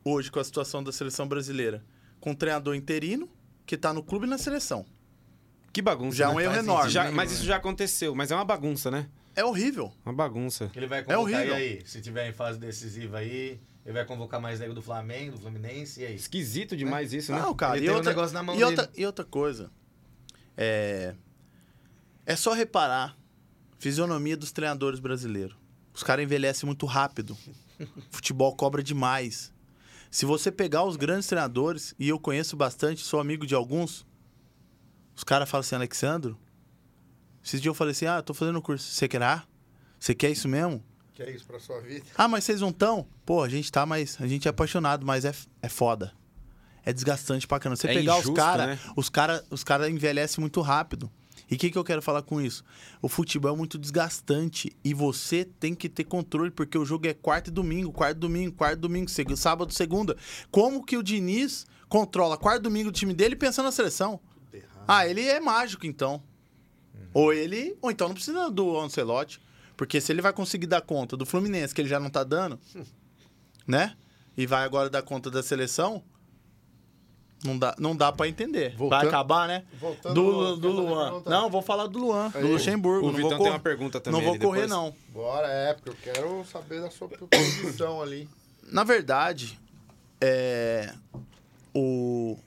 hoje 0.04 0.30
com 0.32 0.40
a 0.40 0.44
situação 0.44 0.84
da 0.84 0.92
seleção 0.92 1.28
brasileira, 1.28 1.84
com 2.20 2.32
um 2.32 2.36
treinador 2.36 2.76
interino 2.76 3.30
que 3.66 3.78
tá 3.78 3.94
no 3.94 4.04
clube 4.04 4.26
e 4.26 4.30
na 4.30 4.38
seleção. 4.38 4.86
Que 5.74 5.82
bagunça, 5.82 6.16
Já 6.16 6.26
é 6.26 6.28
né? 6.30 6.34
um 6.36 6.40
erro 6.40 6.54
Faz 6.54 6.64
enorme. 6.64 6.82
sentido 6.84 6.94
Já- 6.94 7.04
nenhum, 7.04 7.16
mas 7.16 7.30
né? 7.32 7.36
isso 7.36 7.46
já 7.46 7.56
aconteceu, 7.58 8.16
mas 8.16 8.32
é 8.32 8.36
uma 8.36 8.46
bagunça, 8.46 8.90
né? 8.92 9.10
é 9.36 9.44
horrível. 9.44 9.92
Uma 10.06 10.14
bagunça. 10.14 10.70
Ele 10.76 10.86
vai 10.86 11.00
É 11.00 11.04
convocar, 11.04 11.32
e 11.32 11.36
horrível. 11.36 11.56
aí? 11.56 11.82
Se 11.88 12.00
tiver 12.00 12.30
em 12.30 12.34
fase 12.34 12.60
decisiva 12.60 13.18
aí, 13.18 13.60
ele 13.84 13.94
vai 13.94 14.06
convocar 14.06 14.40
mais 14.40 14.60
nego 14.60 14.76
do 14.76 14.82
Flamengo, 14.84 15.32
do 15.32 15.42
Fluminense, 15.42 16.02
e 16.02 16.06
aí? 16.06 16.16
Esquisito 16.16 16.78
demais 16.78 17.12
isso, 17.14 17.32
né? 17.32 17.40
Não, 17.40 17.52
cara, 17.56 17.76
Ele 17.78 17.86
e 17.86 17.88
tem 17.88 17.94
um 17.94 17.98
outra, 17.98 18.12
negócio 18.12 18.34
na 18.36 18.44
mão 18.44 18.56
e, 18.56 18.64
outra, 18.64 18.86
dele. 18.86 19.02
e 19.02 19.06
outra 19.08 19.26
coisa. 19.26 19.72
É, 20.56 21.16
é 22.28 22.36
só 22.36 22.54
reparar 22.54 23.18
fisionomia 23.80 24.38
dos 24.38 24.52
treinadores 24.52 25.00
brasileiros. 25.00 25.58
Os 25.92 26.04
caras 26.04 26.24
envelhecem 26.24 26.68
muito 26.68 26.86
rápido. 26.86 27.36
Futebol 28.12 28.56
cobra 28.56 28.84
demais. 28.84 29.52
Se 30.12 30.26
você 30.28 30.52
pegar 30.52 30.84
os 30.84 30.96
grandes 30.96 31.28
treinadores, 31.28 31.96
e 31.98 32.08
eu 32.08 32.20
conheço 32.20 32.56
bastante, 32.56 33.02
sou 33.02 33.20
amigo 33.20 33.48
de 33.48 33.56
alguns, 33.56 34.06
os 35.16 35.24
caras 35.24 35.50
falam 35.50 35.62
assim, 35.62 35.76
Alexandro, 35.76 36.38
esses 37.44 37.62
dias 37.62 37.72
eu 37.72 37.74
falei 37.76 37.92
assim, 37.92 38.06
ah, 38.06 38.18
eu 38.18 38.24
tô 38.24 38.34
fazendo 38.34 38.62
curso, 38.62 38.90
você 38.90 39.08
quer? 39.08 39.44
Você 40.00 40.16
quer 40.16 40.32
isso 40.32 40.48
mesmo? 40.48 40.84
Que 41.14 41.24
é 41.24 41.32
isso 41.32 41.46
pra 41.46 41.60
sua 41.60 41.80
vida? 41.82 42.06
Ah, 42.18 42.28
mas 42.28 42.44
vocês 42.44 42.62
não 42.62 42.70
estão? 42.70 43.08
Pô, 43.26 43.44
a 43.44 43.50
gente 43.50 43.72
tá, 43.72 43.86
mas 43.86 44.18
a 44.20 44.28
gente 44.28 44.48
é 44.48 44.50
apaixonado, 44.50 45.06
mas 45.06 45.26
é, 45.26 45.34
é 45.62 45.70
foda. 45.70 46.12
É 46.84 46.92
desgastante 46.92 47.48
pra 47.48 47.60
caramba. 47.60 47.76
Você 47.78 47.88
É 47.88 47.94
pegar 47.94 48.14
os 48.14 48.20
injusto, 48.24 48.34
caras, 48.34 48.68
né? 48.68 48.80
os 48.96 49.10
caras 49.10 49.44
os 49.50 49.64
cara 49.64 49.90
envelhecem 49.90 50.42
muito 50.42 50.60
rápido. 50.62 51.10
E 51.50 51.56
o 51.56 51.58
que, 51.58 51.70
que 51.70 51.78
eu 51.78 51.84
quero 51.84 52.02
falar 52.02 52.24
com 52.24 52.42
isso? 52.42 52.64
O 53.02 53.08
futebol 53.08 53.54
é 53.54 53.58
muito 53.58 53.78
desgastante 53.78 54.76
e 54.84 54.94
você 54.94 55.46
tem 55.46 55.76
que 55.76 55.88
ter 55.88 56.04
controle, 56.04 56.50
porque 56.50 56.78
o 56.78 56.86
jogo 56.86 57.08
é 57.08 57.14
quarta 57.14 57.50
e 57.50 57.54
domingo, 57.54 57.92
quarto 57.92 58.18
e 58.18 58.20
domingo, 58.20 58.56
quarto 58.56 58.80
e 58.80 58.82
domingo, 58.82 59.10
sábado, 59.38 59.72
segunda. 59.72 60.18
Como 60.50 60.84
que 60.84 60.98
o 60.98 61.04
Diniz 61.04 61.66
controla 61.88 62.38
quarto 62.38 62.62
e 62.62 62.64
domingo 62.64 62.90
o 62.90 62.92
time 62.92 63.14
dele 63.14 63.36
pensando 63.36 63.66
na 63.66 63.72
seleção? 63.72 64.20
Ah, 64.88 65.08
ele 65.08 65.22
é 65.28 65.40
mágico, 65.40 65.86
então. 65.86 66.22
Ou 67.14 67.32
ele, 67.34 67.78
ou 67.82 67.92
então 67.92 68.08
não 68.08 68.16
precisa 68.16 68.50
do 68.50 68.80
Ancelotti. 68.80 69.40
Porque 69.78 70.00
se 70.00 70.12
ele 70.12 70.22
vai 70.22 70.32
conseguir 70.34 70.68
dar 70.68 70.82
conta 70.82 71.18
do 71.18 71.26
Fluminense, 71.26 71.74
que 71.74 71.82
ele 71.82 71.90
já 71.90 72.00
não 72.00 72.10
tá 72.10 72.24
dando, 72.24 72.60
né? 73.68 73.96
E 74.38 74.46
vai 74.48 74.64
agora 74.64 74.90
dar 74.90 75.02
conta 75.02 75.30
da 75.32 75.42
seleção, 75.44 76.04
não 77.44 77.58
dá, 77.58 77.76
não 77.78 77.96
dá 77.96 78.12
para 78.12 78.28
entender. 78.28 78.76
Voltando- 78.76 79.00
vai 79.00 79.08
acabar, 79.08 79.48
né? 79.48 79.64
voltando- 79.80 80.14
do 80.16 80.56
do 80.58 80.72
Luan. 80.72 81.22
Não, 81.26 81.50
vou 81.50 81.62
falar 81.62 81.88
do 81.88 82.00
Luan, 82.00 82.32
Aí. 82.34 82.42
do 82.42 82.48
Luxemburgo. 82.50 83.08
O 83.08 83.12
não 83.12 83.16
Vitão 83.18 83.32
vou 83.38 83.40
tem 83.44 83.52
uma 83.52 83.60
pergunta 83.60 84.00
também. 84.00 84.22
Não 84.22 84.28
vou 84.30 84.40
correr, 84.40 84.62
depois. 84.68 84.70
não. 84.70 84.96
Bora, 85.10 85.48
é, 85.48 85.74
porque 85.74 85.90
eu 85.90 85.96
quero 86.14 86.46
saber 86.46 86.82
da 86.82 86.90
sua 86.90 87.08
posição 87.30 88.02
ali. 88.02 88.30
Na 88.72 88.84
verdade, 88.84 89.60
é, 90.22 90.94
o, 91.74 92.38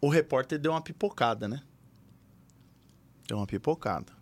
o 0.00 0.08
repórter 0.08 0.58
deu 0.58 0.72
uma 0.72 0.80
pipocada, 0.82 1.48
né? 1.48 1.62
Deu 3.28 3.36
uma 3.36 3.46
pipocada. 3.46 4.12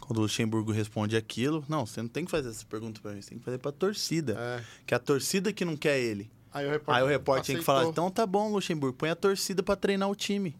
Quando 0.00 0.18
o 0.18 0.22
Luxemburgo 0.22 0.72
responde 0.72 1.16
aquilo, 1.16 1.64
não, 1.68 1.84
você 1.86 2.00
não 2.02 2.08
tem 2.08 2.24
que 2.24 2.30
fazer 2.30 2.48
essa 2.48 2.64
pergunta 2.64 3.00
pra 3.00 3.12
mim, 3.12 3.20
você 3.20 3.30
tem 3.30 3.38
que 3.38 3.44
fazer 3.44 3.58
pra 3.58 3.70
torcida. 3.70 4.36
É. 4.38 4.64
Que 4.86 4.94
é 4.94 4.96
a 4.96 5.00
torcida 5.00 5.52
que 5.52 5.64
não 5.64 5.76
quer 5.76 5.98
ele. 5.98 6.30
Aí 6.52 6.66
o 6.66 6.70
repórter, 6.70 6.94
Aí 7.02 7.02
o 7.02 7.06
repórter 7.06 7.46
tem 7.46 7.56
que 7.58 7.62
falar, 7.62 7.84
então 7.84 8.10
tá 8.10 8.26
bom, 8.26 8.50
Luxemburgo, 8.50 8.96
põe 8.96 9.10
a 9.10 9.14
torcida 9.14 9.62
pra 9.62 9.76
treinar 9.76 10.08
o 10.10 10.14
time. 10.16 10.56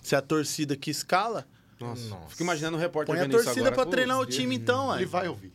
Se 0.00 0.14
é 0.14 0.18
a 0.18 0.22
torcida 0.22 0.76
que 0.76 0.90
escala, 0.90 1.46
Nossa. 1.80 2.08
Nossa. 2.08 2.28
Fico 2.28 2.42
imaginando 2.42 2.76
o 2.76 2.80
repórter 2.80 3.14
põe 3.14 3.24
a 3.24 3.28
torcida 3.28 3.72
Pô, 3.72 3.86
treinar 3.86 4.18
o 4.20 4.24
Deus. 4.26 4.36
time 4.36 4.54
então, 4.54 4.94
Ele 4.94 5.04
ué. 5.04 5.10
vai 5.10 5.28
ouvir. 5.28 5.52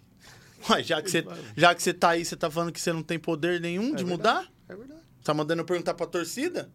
Ué, 0.70 0.84
já 0.84 1.02
que 1.02 1.10
você 1.10 1.26
já 1.56 1.74
que 1.76 1.82
você 1.84 1.94
tá 1.94 2.10
aí, 2.10 2.26
você 2.26 2.36
tá 2.36 2.50
falando 2.50 2.72
que 2.74 2.82
você 2.82 2.92
não 2.92 3.04
tem 3.04 3.18
poder 3.20 3.62
nenhum 3.62 3.94
de 3.96 4.04
verdade. 4.04 4.10
mudar? 4.10 4.52
É 4.68 4.76
verdade. 4.76 5.02
Tá 5.24 5.34
mandando 5.34 5.62
eu 5.62 5.66
perguntar 5.66 5.94
pra 5.94 6.06
torcida? 6.08 6.70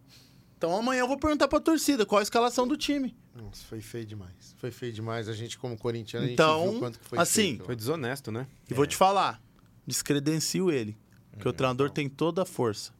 Então 0.62 0.76
amanhã 0.76 1.00
eu 1.00 1.08
vou 1.08 1.18
perguntar 1.18 1.48
pra 1.48 1.58
torcida 1.58 2.06
qual 2.06 2.20
a 2.20 2.22
escalação 2.22 2.68
do 2.68 2.76
time. 2.76 3.16
Nossa, 3.34 3.64
foi 3.64 3.80
feio 3.80 4.06
demais. 4.06 4.54
Foi 4.58 4.70
feio 4.70 4.92
demais. 4.92 5.28
A 5.28 5.32
gente, 5.32 5.58
como 5.58 5.76
corintiano, 5.76 6.24
a 6.24 6.28
gente 6.28 6.34
Então, 6.34 6.70
viu 6.70 6.78
quanto 6.78 7.00
que 7.00 7.04
foi 7.04 7.18
assim, 7.18 7.54
feio. 7.56 7.64
Foi 7.64 7.74
desonesto, 7.74 8.30
né? 8.30 8.46
E 8.70 8.72
vou 8.72 8.86
te 8.86 8.96
falar, 8.96 9.42
descredencio 9.84 10.70
ele. 10.70 10.96
Que 11.40 11.48
o 11.48 11.52
treinador 11.52 11.90
tem 11.90 12.08
toda 12.08 12.42
a 12.42 12.46
força 12.46 12.92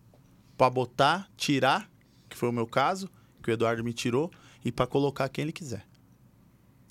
pra 0.59 0.68
botar, 0.68 1.30
tirar, 1.36 1.89
que 2.28 2.36
foi 2.36 2.48
o 2.48 2.52
meu 2.52 2.66
caso, 2.66 3.09
que 3.40 3.48
o 3.48 3.52
Eduardo 3.52 3.84
me 3.84 3.93
tirou, 3.93 4.28
e 4.64 4.72
pra 4.72 4.84
colocar 4.84 5.28
quem 5.28 5.43
ele 5.43 5.52
quiser. 5.52 5.86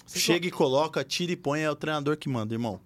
Chega 0.07 0.47
e 0.47 0.51
coloca, 0.51 1.03
tira 1.03 1.33
e 1.33 1.35
põe, 1.35 1.59
é 1.59 1.69
o 1.69 1.75
treinador 1.75 2.15
que 2.15 2.29
manda, 2.29 2.55
irmão. 2.55 2.79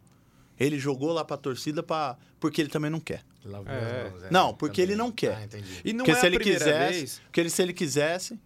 Ele 0.59 0.79
jogou 0.79 1.13
lá 1.13 1.23
pra 1.23 1.37
torcida 1.37 1.83
pra... 1.83 2.17
porque 2.39 2.61
ele 2.61 2.69
também 2.69 2.89
não 2.89 2.99
quer. 2.99 3.23
Lavou 3.45 3.72
É. 3.72 4.07
as 4.07 4.11
mãos, 4.22 4.31
Não, 4.31 4.53
porque 4.53 4.81
ele 4.81 4.95
não 4.95 5.11
quer. 5.11 5.35
Ah, 5.38 5.43
entendi. 5.43 5.81
E 5.85 5.93
não 5.93 5.99
porque 6.05 6.11
é 6.11 6.15
se 6.15 6.26
a 6.26 6.27
ele 6.27 6.39
quisesse, 6.39 6.97
vez. 6.99 7.22
porque 7.26 7.39
ele, 7.39 7.49
se 7.49 7.61
ele 7.61 7.73
quisesse, 7.73 8.39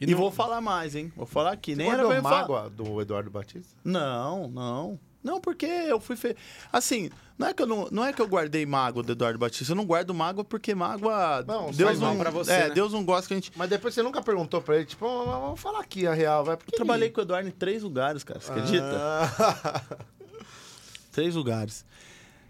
E 0.00 0.04
E, 0.04 0.10
não- 0.10 0.18
vou 0.18 0.30
falar 0.32 0.60
mais, 0.60 0.96
hein? 0.96 1.12
Vou 1.16 1.24
falar 1.26 1.52
aqui. 1.52 1.70
Você 1.72 1.76
Nem 1.78 1.88
era 1.90 2.02
falar. 2.02 2.20
mágoa 2.22 2.68
do 2.70 3.00
Eduardo 3.00 3.30
Batista? 3.30 3.76
Não, 3.84 4.48
não. 4.48 4.98
Não, 5.22 5.40
porque 5.40 5.64
eu 5.64 5.98
fui 6.00 6.16
fe... 6.16 6.36
Assim, 6.72 7.10
não 7.38 7.46
é 7.46 7.54
que 7.54 7.62
eu 7.62 7.66
não, 7.66 7.88
não 7.90 8.04
é 8.04 8.12
que 8.12 8.20
eu 8.20 8.26
guardei 8.26 8.66
mágoa 8.66 9.02
do 9.04 9.12
Eduardo 9.12 9.38
Batista, 9.38 9.72
eu 9.72 9.76
não 9.76 9.86
guardo 9.86 10.12
mágoa 10.12 10.44
porque 10.44 10.74
mágoa 10.74 11.42
Não, 11.46 11.70
Deus 11.70 11.98
não 12.00 12.14
você, 12.32 12.52
É, 12.52 12.68
né? 12.68 12.74
Deus 12.74 12.92
não 12.92 13.04
gosta 13.04 13.28
que 13.28 13.34
a 13.34 13.36
gente 13.36 13.52
Mas 13.56 13.70
depois 13.70 13.94
você 13.94 14.02
nunca 14.02 14.20
perguntou 14.20 14.60
pra 14.60 14.76
ele, 14.76 14.84
tipo, 14.84 15.06
"Ô, 15.06 15.24
vamos 15.24 15.60
falar 15.60 15.78
aqui 15.80 16.06
a 16.06 16.12
real, 16.12 16.44
vai. 16.44 16.56
Por 16.58 16.66
Eu 16.70 16.76
trabalhei 16.76 17.08
com 17.10 17.20
o 17.20 17.24
Eduardo 17.24 17.48
em 17.48 17.52
três 17.52 17.82
lugares, 17.82 18.22
cara, 18.24 18.40
você 18.40 18.50
acredita? 18.50 18.84
Ah, 18.84 19.82
Três 21.12 21.34
lugares. 21.36 21.84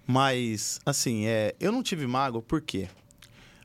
Mas, 0.07 0.81
assim, 0.85 1.27
é, 1.27 1.55
eu 1.59 1.73
não 1.73 1.83
tive 1.83 2.07
mágoa, 2.07 2.43
por 2.43 2.61
quê? 2.61 2.89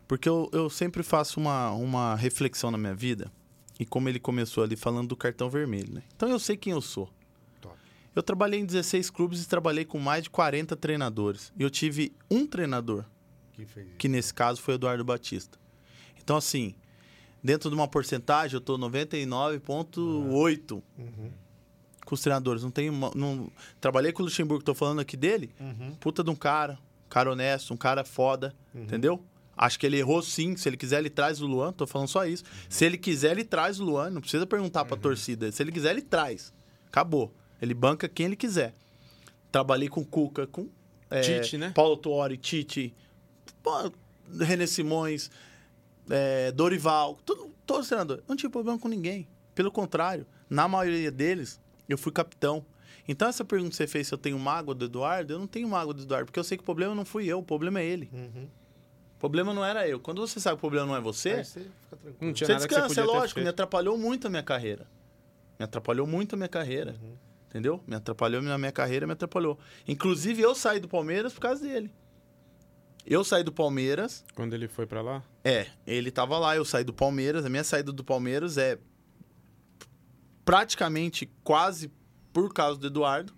Porque 0.07 0.27
eu, 0.27 0.49
eu 0.53 0.69
sempre 0.69 1.03
faço 1.03 1.39
uma, 1.39 1.71
uma 1.71 2.15
reflexão 2.15 2.71
na 2.71 2.77
minha 2.77 2.95
vida. 2.95 3.31
E 3.79 3.85
como 3.85 4.09
ele 4.09 4.19
começou 4.19 4.63
ali 4.63 4.75
falando 4.75 5.09
do 5.09 5.15
cartão 5.15 5.49
vermelho, 5.49 5.93
né? 5.93 6.03
Então 6.15 6.27
eu 6.27 6.39
sei 6.39 6.57
quem 6.57 6.73
eu 6.73 6.81
sou. 6.81 7.09
Top. 7.61 7.75
Eu 8.15 8.23
trabalhei 8.23 8.59
em 8.59 8.65
16 8.65 9.09
clubes 9.09 9.43
e 9.43 9.47
trabalhei 9.47 9.85
com 9.85 9.99
mais 9.99 10.23
de 10.23 10.29
40 10.29 10.75
treinadores. 10.75 11.53
E 11.57 11.63
eu 11.63 11.69
tive 11.69 12.11
um 12.29 12.45
treinador, 12.45 13.05
que 13.53 13.65
que 13.97 14.07
nesse 14.09 14.33
caso 14.33 14.61
foi 14.61 14.73
o 14.73 14.75
Eduardo 14.75 15.05
Batista. 15.05 15.57
Então, 16.21 16.35
assim, 16.35 16.75
dentro 17.43 17.69
de 17.69 17.75
uma 17.75 17.87
porcentagem, 17.87 18.55
eu 18.55 18.61
tô 18.61 18.77
99,8 18.77 20.71
Uhum. 20.97 21.31
Com 22.09 22.15
os 22.15 22.21
treinadores. 22.21 22.63
Não 22.63 22.71
tenho. 22.71 22.91
uma- 22.91 23.11
Não... 23.15 23.49
Trabalhei 23.79 24.11
com 24.11 24.21
o 24.21 24.25
Luxemburgo, 24.25 24.63
tô 24.63 24.73
falando 24.73 24.99
aqui 24.99 25.15
dele. 25.15 25.51
Uhum. 25.59 25.95
Puta 25.99 26.23
de 26.23 26.29
um 26.29 26.35
cara, 26.35 26.73
um 27.05 27.09
cara 27.09 27.31
honesto, 27.31 27.73
um 27.73 27.77
cara 27.77 28.03
foda, 28.03 28.53
entendeu? 28.73 29.23
Acho 29.55 29.77
que 29.77 29.85
ele 29.85 29.97
errou 29.97 30.21
sim. 30.21 30.55
Se 30.57 30.67
ele 30.69 30.77
quiser, 30.77 30.99
ele 30.99 31.09
traz 31.09 31.41
o 31.41 31.45
Luan. 31.47 31.71
Tô 31.73 31.85
falando 31.85 32.07
só 32.07 32.25
isso. 32.25 32.43
Se 32.69 32.85
ele 32.85 32.97
quiser, 32.97 33.31
ele 33.31 33.43
traz 33.43 33.79
o 33.79 33.83
Luan. 33.83 34.09
Não 34.09 34.21
precisa 34.21 34.45
perguntar 34.47 34.85
pra 34.85 34.95
torcida. 34.97 35.51
Se 35.51 35.61
ele 35.61 35.71
quiser, 35.71 35.91
ele 35.91 36.01
traz. 36.01 36.53
Acabou. 36.87 37.33
Ele 37.61 37.73
banca 37.73 38.07
quem 38.09 38.25
ele 38.27 38.35
quiser. 38.37 38.73
Trabalhei 39.51 39.89
com 39.89 40.03
Cuca, 40.05 40.47
com 40.47 40.69
é, 41.09 41.21
Tite, 41.21 41.57
né? 41.57 41.71
Paulo 41.75 41.97
Tuori, 41.97 42.37
Tite, 42.37 42.93
René 44.39 44.65
Simões, 44.65 45.29
é, 46.09 46.51
Dorival, 46.51 47.19
todos 47.25 47.81
os 47.81 47.87
treinadores. 47.87 48.23
Não 48.27 48.35
tive 48.35 48.51
problema 48.51 48.77
com 48.79 48.87
ninguém. 48.87 49.27
Pelo 49.55 49.71
contrário, 49.71 50.25
na 50.49 50.67
maioria 50.67 51.11
deles, 51.11 51.59
eu 51.91 51.97
fui 51.97 52.11
capitão. 52.11 52.65
Então, 53.07 53.27
essa 53.27 53.43
pergunta 53.43 53.71
que 53.71 53.75
você 53.75 53.87
fez 53.87 54.07
se 54.07 54.13
eu 54.13 54.17
tenho 54.17 54.37
mágoa 54.37 54.75
do 54.75 54.85
Eduardo, 54.85 55.33
eu 55.33 55.39
não 55.39 55.47
tenho 55.47 55.67
mágoa 55.67 55.93
do 55.93 56.03
Eduardo, 56.03 56.25
porque 56.27 56.39
eu 56.39 56.43
sei 56.43 56.57
que 56.57 56.61
o 56.61 56.65
problema 56.65 56.93
não 56.93 57.03
fui 57.03 57.25
eu, 57.25 57.39
o 57.39 57.43
problema 57.43 57.79
é 57.79 57.85
ele. 57.85 58.09
Uhum. 58.13 58.47
O 59.15 59.19
problema 59.19 59.53
não 59.53 59.65
era 59.65 59.87
eu. 59.87 59.99
Quando 59.99 60.21
você 60.21 60.39
sabe 60.39 60.55
que 60.55 60.59
o 60.59 60.61
problema 60.61 60.85
não 60.85 60.95
é 60.95 61.01
você, 61.01 61.31
Aí 61.31 61.43
você 61.43 61.59
fica 61.59 61.97
tranquilo. 61.97 62.15
Não 62.21 62.33
tinha 62.33 62.47
você 62.47 62.53
nada 62.53 62.67
que 62.67 62.73
descansa, 62.73 62.93
você 62.93 63.01
é 63.01 63.03
lógico, 63.03 63.39
me 63.39 63.47
atrapalhou 63.47 63.97
muito 63.97 64.27
a 64.27 64.29
minha 64.29 64.43
carreira. 64.43 64.87
Me 65.57 65.65
atrapalhou 65.65 66.07
muito 66.07 66.35
a 66.35 66.37
minha 66.37 66.47
carreira. 66.47 66.95
Uhum. 67.01 67.15
Entendeu? 67.49 67.83
Me 67.87 67.95
atrapalhou 67.95 68.41
na 68.43 68.57
minha 68.59 68.71
carreira, 68.71 69.07
me 69.07 69.13
atrapalhou. 69.13 69.57
Inclusive, 69.87 70.41
eu 70.41 70.53
saí 70.53 70.79
do 70.79 70.87
Palmeiras 70.87 71.33
por 71.33 71.41
causa 71.41 71.67
dele. 71.67 71.91
Eu 73.05 73.23
saí 73.23 73.43
do 73.43 73.51
Palmeiras. 73.51 74.23
Quando 74.35 74.53
ele 74.53 74.67
foi 74.67 74.85
pra 74.85 75.01
lá? 75.01 75.23
É, 75.43 75.65
ele 75.87 76.11
tava 76.11 76.37
lá, 76.37 76.55
eu 76.55 76.63
saí 76.63 76.83
do 76.83 76.93
Palmeiras. 76.93 77.43
A 77.43 77.49
minha 77.49 77.63
saída 77.63 77.91
do 77.91 78.03
Palmeiras 78.03 78.55
é 78.57 78.77
praticamente 80.49 81.31
quase 81.43 81.91
por 82.33 82.51
causa 82.51 82.79
do 82.79 82.87
Eduardo. 82.87 83.35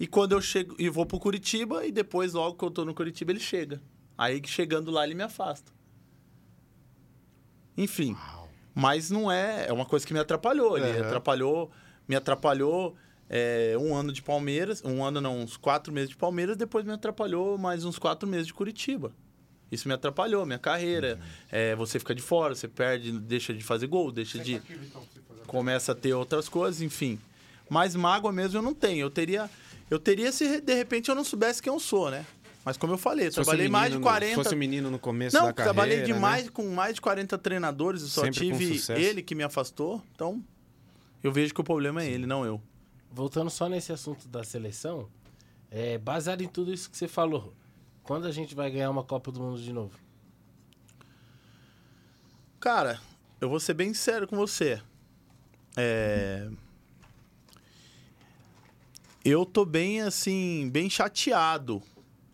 E 0.00 0.06
quando 0.06 0.32
eu 0.32 0.40
chego 0.40 0.74
e 0.78 0.88
vou 0.88 1.04
pro 1.04 1.20
Curitiba, 1.20 1.84
e 1.84 1.92
depois, 1.92 2.32
logo 2.32 2.56
que 2.56 2.64
eu 2.64 2.70
tô 2.70 2.86
no 2.86 2.94
Curitiba, 2.94 3.32
ele 3.32 3.38
chega. 3.38 3.82
Aí 4.16 4.40
chegando 4.46 4.90
lá, 4.90 5.04
ele 5.04 5.14
me 5.14 5.22
afasta. 5.22 5.70
Enfim. 7.76 8.16
Mas 8.74 9.10
não 9.10 9.30
é. 9.30 9.66
É 9.68 9.72
uma 9.74 9.84
coisa 9.84 10.06
que 10.06 10.14
me 10.14 10.20
atrapalhou. 10.20 10.78
Ele 10.78 10.86
Aham. 10.92 11.06
atrapalhou. 11.06 11.70
Me 12.08 12.16
atrapalhou 12.16 12.96
é, 13.28 13.76
um 13.78 13.94
ano 13.94 14.10
de 14.10 14.22
Palmeiras. 14.22 14.82
Um 14.82 15.04
ano, 15.04 15.20
não, 15.20 15.38
uns 15.38 15.58
quatro 15.58 15.92
meses 15.92 16.08
de 16.08 16.16
Palmeiras. 16.16 16.56
Depois 16.56 16.82
me 16.82 16.92
atrapalhou 16.92 17.58
mais 17.58 17.84
uns 17.84 17.98
quatro 17.98 18.26
meses 18.26 18.46
de 18.46 18.54
Curitiba. 18.54 19.12
Isso 19.70 19.86
me 19.86 19.92
atrapalhou, 19.92 20.46
minha 20.46 20.58
carreira. 20.58 21.20
É, 21.50 21.74
você 21.74 21.98
fica 21.98 22.14
de 22.14 22.22
fora, 22.22 22.54
você 22.54 22.68
perde, 22.68 23.12
deixa 23.20 23.52
de 23.52 23.62
fazer 23.62 23.86
gol, 23.86 24.10
deixa 24.10 24.38
de. 24.38 24.62
Começa 25.52 25.92
a 25.92 25.94
ter 25.94 26.14
outras 26.14 26.48
coisas, 26.48 26.82
enfim. 26.82 27.18
Mas 27.68 27.94
mágoa 27.94 28.32
mesmo 28.32 28.58
eu 28.58 28.62
não 28.62 28.74
tenho. 28.74 29.02
Eu 29.04 29.10
teria. 29.10 29.48
Eu 29.90 29.98
teria 29.98 30.32
se 30.32 30.60
de 30.60 30.74
repente 30.74 31.08
eu 31.10 31.14
não 31.14 31.22
soubesse 31.22 31.62
quem 31.62 31.72
eu 31.72 31.78
sou, 31.78 32.10
né? 32.10 32.24
Mas 32.64 32.76
como 32.76 32.92
eu 32.94 32.98
falei, 32.98 33.26
eu 33.26 33.32
trabalhei 33.32 33.68
um 33.68 33.70
mais 33.70 33.90
de 33.92 33.98
menino 33.98 34.00
no- 34.00 34.10
40. 34.10 34.28
Se 34.30 34.34
fosse 34.42 34.54
um 34.54 34.58
menino 34.58 34.90
no 34.90 34.98
começo 34.98 35.36
Não, 35.36 35.46
da 35.46 35.52
carreira, 35.52 35.74
trabalhei 35.74 36.02
de 36.02 36.12
né? 36.12 36.18
mais, 36.18 36.48
com 36.48 36.68
mais 36.70 36.94
de 36.94 37.00
40 37.00 37.36
treinadores 37.36 38.02
e 38.02 38.08
só 38.08 38.22
Sempre 38.22 38.40
tive 38.40 38.80
ele 38.94 39.20
que 39.22 39.34
me 39.34 39.42
afastou. 39.42 40.02
Então, 40.14 40.42
eu 41.22 41.30
vejo 41.32 41.52
que 41.52 41.60
o 41.60 41.64
problema 41.64 42.02
é 42.02 42.08
ele, 42.08 42.24
não 42.26 42.44
eu. 42.46 42.60
voltando 43.10 43.50
só 43.50 43.68
nesse 43.68 43.92
assunto 43.92 44.26
da 44.28 44.42
seleção, 44.44 45.08
é, 45.70 45.98
baseado 45.98 46.40
em 46.42 46.48
tudo 46.48 46.72
isso 46.72 46.88
que 46.90 46.96
você 46.96 47.06
falou, 47.08 47.52
quando 48.02 48.26
a 48.26 48.32
gente 48.32 48.54
vai 48.54 48.70
ganhar 48.70 48.88
uma 48.90 49.02
Copa 49.04 49.30
do 49.32 49.40
Mundo 49.40 49.60
de 49.60 49.72
novo? 49.72 49.92
Cara, 52.60 53.00
eu 53.40 53.48
vou 53.48 53.58
ser 53.60 53.74
bem 53.74 53.92
sério 53.92 54.26
com 54.26 54.36
você. 54.36 54.80
É... 55.76 56.48
Eu 59.24 59.46
tô 59.46 59.64
bem, 59.64 60.00
assim, 60.00 60.68
bem 60.70 60.90
chateado 60.90 61.82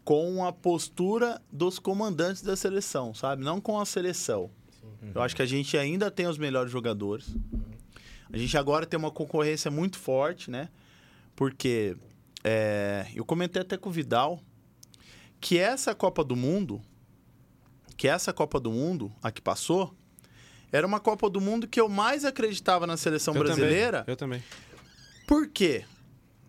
com 0.04 0.44
a 0.44 0.52
postura 0.52 1.40
dos 1.52 1.78
comandantes 1.78 2.42
da 2.42 2.56
seleção, 2.56 3.12
sabe? 3.12 3.44
Não 3.44 3.60
com 3.60 3.78
a 3.78 3.84
seleção. 3.84 4.50
Eu 5.14 5.22
acho 5.22 5.36
que 5.36 5.42
a 5.42 5.46
gente 5.46 5.76
ainda 5.76 6.10
tem 6.10 6.26
os 6.26 6.38
melhores 6.38 6.72
jogadores. 6.72 7.36
A 8.32 8.36
gente 8.36 8.56
agora 8.56 8.86
tem 8.86 8.98
uma 8.98 9.10
concorrência 9.10 9.70
muito 9.70 9.98
forte, 9.98 10.50
né? 10.50 10.68
Porque 11.36 11.96
é, 12.42 13.06
eu 13.14 13.24
comentei 13.24 13.62
até 13.62 13.76
com 13.76 13.88
o 13.88 13.92
Vidal 13.92 14.42
que 15.40 15.58
essa 15.58 15.94
Copa 15.94 16.24
do 16.24 16.34
Mundo, 16.34 16.80
que 17.96 18.08
essa 18.08 18.32
Copa 18.32 18.58
do 18.58 18.70
Mundo, 18.72 19.12
a 19.22 19.30
que 19.30 19.40
passou, 19.40 19.94
era 20.72 20.86
uma 20.86 21.00
Copa 21.00 21.28
do 21.28 21.40
Mundo 21.40 21.66
que 21.66 21.80
eu 21.80 21.88
mais 21.88 22.24
acreditava 22.24 22.86
na 22.86 22.96
seleção 22.96 23.34
Eu 23.34 23.42
brasileira. 23.42 23.98
Também, 23.98 24.12
eu 24.12 24.16
também. 24.16 24.42
Por 25.26 25.48
quê? 25.48 25.84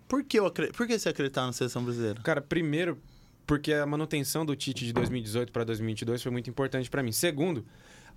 Por 0.07 0.23
que, 0.23 0.39
eu 0.39 0.45
acre... 0.45 0.71
Por 0.71 0.87
que 0.87 0.97
você 0.97 1.09
acreditava 1.09 1.47
na 1.47 1.53
seleção 1.53 1.83
brasileira? 1.83 2.19
Cara, 2.21 2.41
primeiro, 2.41 2.97
porque 3.45 3.73
a 3.73 3.85
manutenção 3.85 4.45
do 4.45 4.55
Tite 4.55 4.85
de 4.85 4.93
2018 4.93 5.51
para 5.51 5.63
2022 5.63 6.21
foi 6.23 6.31
muito 6.31 6.49
importante 6.49 6.89
para 6.89 7.03
mim. 7.03 7.11
Segundo, 7.11 7.65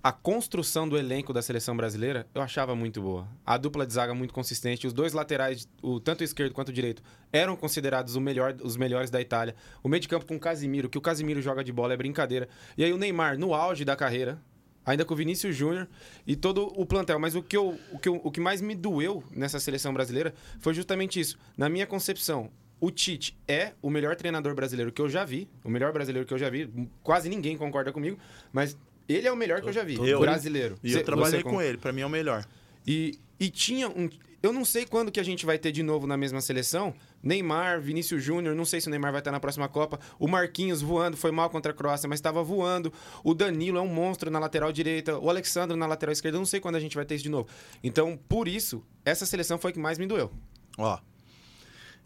a 0.01 0.11
construção 0.11 0.87
do 0.87 0.97
elenco 0.97 1.31
da 1.31 1.41
seleção 1.41 1.77
brasileira 1.77 2.27
eu 2.35 2.41
achava 2.41 2.75
muito 2.75 3.01
boa. 3.01 3.27
A 3.45 3.57
dupla 3.57 3.85
de 3.85 3.93
zaga 3.93 4.13
muito 4.13 4.33
consistente, 4.33 4.85
os 4.85 4.91
dois 4.91 5.13
laterais, 5.13 5.67
o 5.81 5.99
tanto 5.99 6.21
o 6.21 6.23
esquerdo 6.23 6.53
quanto 6.53 6.69
o 6.69 6.73
direito, 6.73 7.01
eram 7.31 7.55
considerados 7.55 8.15
o 8.15 8.21
melhor, 8.21 8.55
os 8.61 8.75
melhores 8.75 9.09
da 9.09 9.21
Itália. 9.21 9.55
O 9.81 9.87
meio 9.87 10.01
de 10.01 10.07
campo 10.07 10.25
com 10.25 10.35
o 10.35 10.39
Casimiro, 10.39 10.89
que 10.89 10.97
o 10.97 11.01
Casimiro 11.01 11.41
joga 11.41 11.63
de 11.63 11.71
bola 11.71 11.93
é 11.93 11.97
brincadeira. 11.97 12.49
E 12.77 12.83
aí 12.83 12.91
o 12.91 12.97
Neymar 12.97 13.37
no 13.39 13.53
auge 13.53 13.85
da 13.85 13.95
carreira, 13.95 14.41
ainda 14.85 15.05
com 15.05 15.13
o 15.13 15.17
Vinícius 15.17 15.55
Júnior 15.55 15.87
e 16.25 16.35
todo 16.35 16.67
o 16.79 16.85
plantel. 16.85 17.19
Mas 17.19 17.35
o 17.35 17.41
que, 17.43 17.55
eu, 17.57 17.77
o, 17.91 17.99
que 17.99 18.09
eu- 18.09 18.21
o 18.23 18.31
que 18.31 18.39
mais 18.39 18.61
me 18.61 18.75
doeu 18.75 19.23
nessa 19.31 19.59
seleção 19.59 19.93
brasileira 19.93 20.33
foi 20.59 20.73
justamente 20.73 21.19
isso. 21.19 21.37
Na 21.57 21.69
minha 21.69 21.85
concepção, 21.87 22.49
o 22.79 22.91
Tite 22.91 23.37
é 23.47 23.73
o 23.81 23.89
melhor 23.89 24.15
treinador 24.15 24.53
brasileiro 24.55 24.91
que 24.91 25.01
eu 25.01 25.07
já 25.09 25.23
vi, 25.23 25.47
o 25.63 25.69
melhor 25.69 25.91
brasileiro 25.93 26.27
que 26.27 26.33
eu 26.33 26.37
já 26.37 26.49
vi. 26.49 26.69
Quase 27.01 27.29
ninguém 27.29 27.57
concorda 27.57 27.91
comigo, 27.91 28.17
mas 28.51 28.77
ele 29.07 29.27
é 29.27 29.31
o 29.31 29.35
melhor 29.35 29.61
que 29.61 29.69
eu 29.69 29.73
já 29.73 29.83
vi, 29.83 29.95
Eu- 29.95 30.19
brasileiro. 30.19 30.75
E 30.83 30.91
Cê- 30.91 30.99
eu 30.99 31.03
trabalhei 31.03 31.41
com 31.43 31.61
ele, 31.61 31.77
pra 31.77 31.91
mim 31.93 32.01
é 32.01 32.05
o 32.05 32.09
melhor. 32.09 32.45
e, 32.85 33.17
e 33.39 33.49
tinha 33.49 33.87
um. 33.89 34.09
Eu 34.41 34.51
não 34.51 34.65
sei 34.65 34.85
quando 34.85 35.09
que 35.09 35.19
a 35.21 35.23
gente 35.23 35.45
vai 35.45 35.57
ter 35.57 35.71
de 35.71 35.81
novo 35.81 36.05
na 36.05 36.17
mesma 36.17 36.41
seleção. 36.41 36.93
Neymar, 37.23 37.79
Vinícius 37.79 38.21
Júnior, 38.21 38.53
não 38.53 38.65
sei 38.65 38.81
se 38.81 38.87
o 38.87 38.89
Neymar 38.89 39.13
vai 39.13 39.21
estar 39.21 39.31
na 39.31 39.39
próxima 39.39 39.69
Copa. 39.69 39.97
O 40.19 40.27
Marquinhos 40.27 40.81
voando, 40.81 41.15
foi 41.15 41.31
mal 41.31 41.49
contra 41.49 41.71
a 41.71 41.75
Croácia, 41.75 42.09
mas 42.09 42.19
estava 42.19 42.43
voando. 42.43 42.91
O 43.23 43.33
Danilo 43.33 43.77
é 43.77 43.81
um 43.81 43.87
monstro 43.87 44.29
na 44.29 44.39
lateral 44.39 44.73
direita. 44.73 45.17
O 45.17 45.29
Alexandre 45.29 45.77
na 45.77 45.87
lateral 45.87 46.11
esquerda. 46.11 46.37
Não 46.37 46.45
sei 46.45 46.59
quando 46.59 46.75
a 46.75 46.79
gente 46.81 46.95
vai 46.97 47.05
ter 47.05 47.15
isso 47.15 47.23
de 47.23 47.29
novo. 47.29 47.47
Então, 47.81 48.19
por 48.27 48.47
isso, 48.47 48.83
essa 49.05 49.25
seleção 49.25 49.57
foi 49.57 49.71
a 49.71 49.73
que 49.73 49.79
mais 49.79 49.97
me 49.97 50.05
doeu. 50.05 50.31
Ó, 50.77 50.99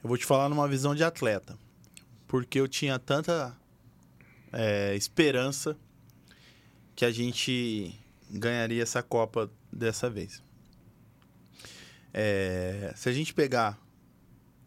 eu 0.04 0.08
vou 0.08 0.18
te 0.18 0.26
falar 0.26 0.48
numa 0.50 0.68
visão 0.68 0.94
de 0.94 1.04
atleta. 1.04 1.58
Porque 2.28 2.60
eu 2.60 2.68
tinha 2.68 3.00
tanta 3.00 3.58
é, 4.54 4.96
esperança 4.96 5.76
que 6.96 7.06
a 7.06 7.12
gente 7.12 7.94
ganharia 8.30 8.84
essa 8.84 9.02
Copa 9.02 9.50
dessa 9.72 10.10
vez. 10.10 10.44
É, 12.14 12.94
se 12.96 13.10
a 13.10 13.14
gente 13.14 13.34
pegar 13.34 13.80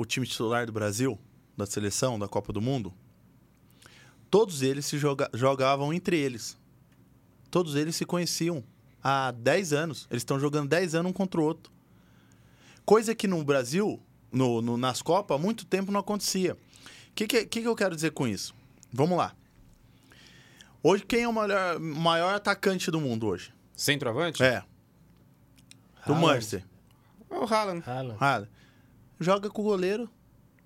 o 0.00 0.04
time 0.04 0.26
titular 0.26 0.66
do 0.66 0.72
Brasil, 0.72 1.18
da 1.56 1.66
seleção, 1.66 2.18
da 2.18 2.26
Copa 2.28 2.52
do 2.52 2.60
Mundo, 2.60 2.92
todos 4.30 4.62
eles 4.62 4.86
se 4.86 4.98
joga- 4.98 5.30
jogavam 5.34 5.92
entre 5.92 6.16
eles. 6.18 6.56
Todos 7.50 7.74
eles 7.74 7.96
se 7.96 8.04
conheciam 8.06 8.62
há 9.02 9.30
10 9.32 9.72
anos. 9.72 10.06
Eles 10.10 10.20
estão 10.22 10.38
jogando 10.38 10.68
10 10.68 10.94
anos 10.94 11.10
um 11.10 11.12
contra 11.12 11.40
o 11.40 11.44
outro. 11.44 11.72
Coisa 12.84 13.14
que 13.14 13.26
no 13.26 13.42
Brasil, 13.44 14.00
no, 14.32 14.62
no- 14.62 14.76
nas 14.76 15.02
Copas, 15.02 15.36
há 15.36 15.38
muito 15.40 15.64
tempo 15.66 15.90
não 15.92 16.00
acontecia. 16.00 16.54
O 16.54 17.14
que, 17.14 17.26
que, 17.26 17.44
que 17.46 17.60
que 17.62 17.68
eu 17.68 17.74
quero 17.76 17.94
dizer 17.94 18.12
com 18.12 18.26
isso? 18.26 18.54
Vamos 18.92 19.18
lá. 19.18 19.34
Hoje, 20.82 21.04
quem 21.04 21.22
é 21.24 21.28
o 21.28 21.32
maior, 21.32 21.78
maior 21.78 22.34
atacante 22.34 22.90
do 22.90 23.00
mundo 23.00 23.26
hoje? 23.26 23.52
Centroavante? 23.76 24.42
É. 24.42 24.60
Do 26.06 26.12
Haaland. 26.14 26.26
Manchester. 26.26 26.64
É 27.30 27.34
o 27.34 27.44
Haaland. 27.44 27.82
Haaland. 27.86 28.16
Ah, 28.20 28.46
joga 29.20 29.48
com 29.50 29.60
o 29.62 29.64
goleiro 29.64 30.08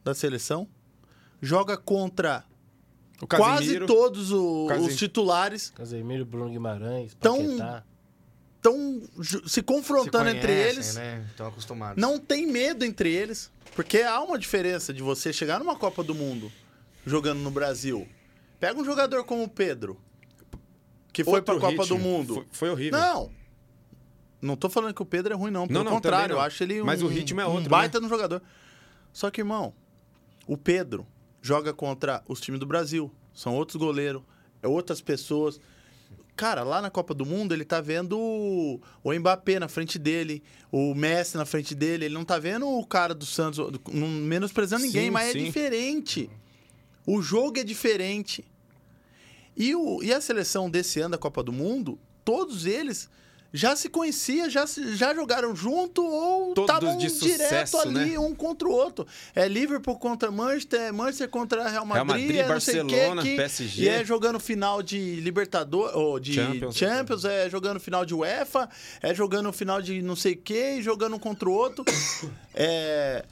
da 0.05 0.15
seleção. 0.15 0.67
Joga 1.43 1.77
contra 1.77 2.45
O 3.21 3.27
quase 3.27 3.81
todos 3.81 4.33
o- 4.33 4.67
Casim- 4.69 4.87
os 4.87 4.97
titulares. 4.97 5.71
Casemiro, 5.75 6.25
Bruno 6.25 6.49
Guimarães, 6.51 7.15
Tão- 7.21 7.37
Paquetá. 7.39 7.85
Estão 8.57 9.03
se 9.47 9.63
confrontando 9.63 10.31
Se 10.31 10.37
entre 10.37 10.47
conhecem, 10.49 10.71
eles. 10.73 10.95
Né? 10.95 11.27
Estão 11.31 11.47
acostumados. 11.49 12.01
Não 12.01 12.19
tem 12.19 12.47
medo 12.47 12.83
entre 12.85 13.13
eles. 13.13 13.53
Porque 13.77 13.99
há 13.99 14.21
uma 14.23 14.39
diferença 14.39 14.91
de 14.95 15.03
você 15.03 15.33
chegar 15.35 15.59
numa 15.59 15.77
Copa 15.77 16.03
do 16.03 16.15
Mundo 16.15 16.51
jogando 17.05 17.41
no 17.41 17.51
Brasil. 17.51 18.09
Pega 18.59 18.81
um 18.81 18.85
jogador 18.85 19.25
como 19.25 19.43
o 19.43 19.49
Pedro, 19.49 20.01
que 21.13 21.23
foi 21.23 21.35
Outro 21.41 21.45
pra 21.59 21.61
Copa 21.61 21.83
ritmo. 21.83 21.99
do 21.99 22.03
Mundo. 22.03 22.35
Foi, 22.37 22.47
foi 22.53 22.71
horrível. 22.71 22.99
Não. 22.99 23.31
Não 24.45 24.57
tô 24.57 24.69
falando 24.69 24.93
que 24.95 25.03
o 25.03 25.07
Pedro 25.07 25.33
é 25.33 25.37
ruim, 25.37 25.51
não. 25.51 25.67
Pelo 25.67 25.79
Não, 25.79 25.85
não, 25.85 25.93
contrário, 25.93 26.35
não. 26.35 26.41
eu 26.43 26.47
acho 26.47 26.63
ele 26.63 26.83
um, 26.83 26.85
Mas 26.85 27.03
o 27.03 27.07
ritmo 27.07 27.41
é 27.41 27.47
outro, 27.47 27.65
um 27.67 27.69
baita 27.69 27.99
no 28.01 28.09
jogador. 28.09 28.43
Só 29.13 29.31
que, 29.31 29.41
irmão, 29.41 29.73
o 30.47 30.57
Pedro 30.57 31.07
joga 31.41 31.73
contra 31.73 32.23
os 32.29 32.41
times 32.41 32.61
do 32.61 32.67
Brasil. 32.67 33.11
São 33.33 33.55
outros 33.55 33.77
goleiros, 33.77 34.23
é 34.63 34.69
outras 34.69 35.01
pessoas. 35.01 35.59
Cara, 36.37 36.63
lá 36.65 36.83
na 36.83 36.91
Copa 36.91 37.15
do 37.15 37.25
Mundo, 37.25 37.55
ele 37.55 37.65
tá 37.65 37.81
vendo 37.81 38.19
o- 38.19 38.81
o 39.03 39.13
Mbappé 39.15 39.59
na 39.61 39.69
frente 39.69 39.99
dele, 39.99 40.43
o 40.71 40.95
Messi 40.95 41.37
na 41.37 41.45
frente 41.47 41.75
dele. 41.75 42.07
Ele 42.07 42.15
não 42.15 42.25
tá 42.25 42.39
vendo 42.39 42.69
o 42.69 42.85
cara 42.85 43.15
do 43.15 43.25
Santos, 43.25 43.59
não 43.93 44.09
menosprezando 44.09 44.85
ninguém, 44.85 45.05
Sim, 45.07 45.11
mas 45.11 45.33
sim. 45.33 45.39
é 45.41 45.43
diferente. 45.45 46.29
O 47.07 47.23
jogo 47.23 47.59
é 47.61 47.65
diferente. 47.65 48.45
E, 49.57 49.75
o, 49.77 50.03
e 50.03 50.13
a 50.13 50.21
seleção 50.21 50.69
desse 50.69 50.99
ano 51.01 51.13
da 51.13 51.19
Copa 51.19 51.43
do 51.43 51.53
Mundo, 51.53 51.99
todos 52.25 52.67
eles 52.67 53.09
já 53.57 53.77
se 53.77 53.89
conheciam, 53.89 54.51
já, 54.51 54.65
já 54.67 55.15
jogaram 55.15 55.55
junto 55.55 56.05
ou 56.05 56.53
estavam 56.59 56.99
direto 56.99 57.15
sucesso, 57.21 57.79
ali, 57.79 58.11
né? 58.11 58.19
um 58.19 58.35
contra 58.35 58.67
o 58.67 58.73
outro. 58.73 59.07
É 59.33 59.47
Liverpool 59.47 59.97
contra 59.97 60.29
Manchester, 60.29 60.81
é 60.81 60.91
Manchester 60.91 61.29
contra 61.29 61.69
Real 61.69 61.87
Madrid, 61.87 62.07
Madrid, 62.09 62.37
é 62.37 62.49
Barcelona, 62.49 63.23
que- 63.23 63.37
PSG. 63.37 63.85
E 63.85 63.89
é 63.89 64.05
jogando 64.05 64.41
final 64.41 64.83
de 64.83 65.21
Libertadores, 65.21 65.95
ou 65.95 66.19
de 66.19 66.35
Champions. 66.35 66.77
Champions, 66.77 67.25
é 67.25 67.49
jogando 67.49 67.79
final 67.79 68.05
de 68.05 68.13
UEFA, 68.13 68.69
é 69.01 69.15
jogando 69.15 69.53
final 69.53 69.81
de 69.81 70.03
não 70.03 70.17
sei 70.17 70.33
o 70.33 70.37
quê, 70.39 70.79
e 70.79 70.83
jogando 70.83 71.15
um 71.15 71.21
contra 71.21 71.49
o 71.49 71.53
outro. 71.53 71.85
é, 72.53 73.25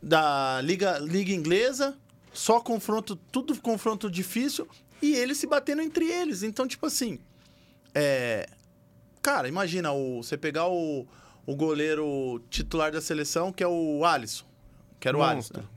da 0.00 0.60
Liga, 0.62 0.96
Liga 1.00 1.32
Inglesa, 1.32 1.96
só 2.32 2.60
confronto, 2.60 3.16
tudo 3.32 3.60
confronto 3.60 4.08
difícil, 4.08 4.68
e 5.02 5.12
eles 5.16 5.38
se 5.38 5.46
batendo 5.48 5.82
entre 5.82 6.04
eles. 6.08 6.44
Então, 6.44 6.68
tipo 6.68 6.86
assim, 6.86 7.18
é, 7.92 8.48
cara, 9.28 9.46
imagina 9.46 9.92
o, 9.92 10.22
você 10.22 10.38
pegar 10.38 10.68
o, 10.68 11.06
o 11.44 11.54
goleiro 11.54 12.40
titular 12.48 12.90
da 12.90 12.98
seleção, 12.98 13.52
que 13.52 13.62
é 13.62 13.68
o 13.68 14.02
Alisson, 14.02 14.46
que 14.98 15.06
era 15.06 15.18
o 15.18 15.22
Alisson. 15.22 15.54
Monstro. 15.54 15.62
né? 15.62 15.68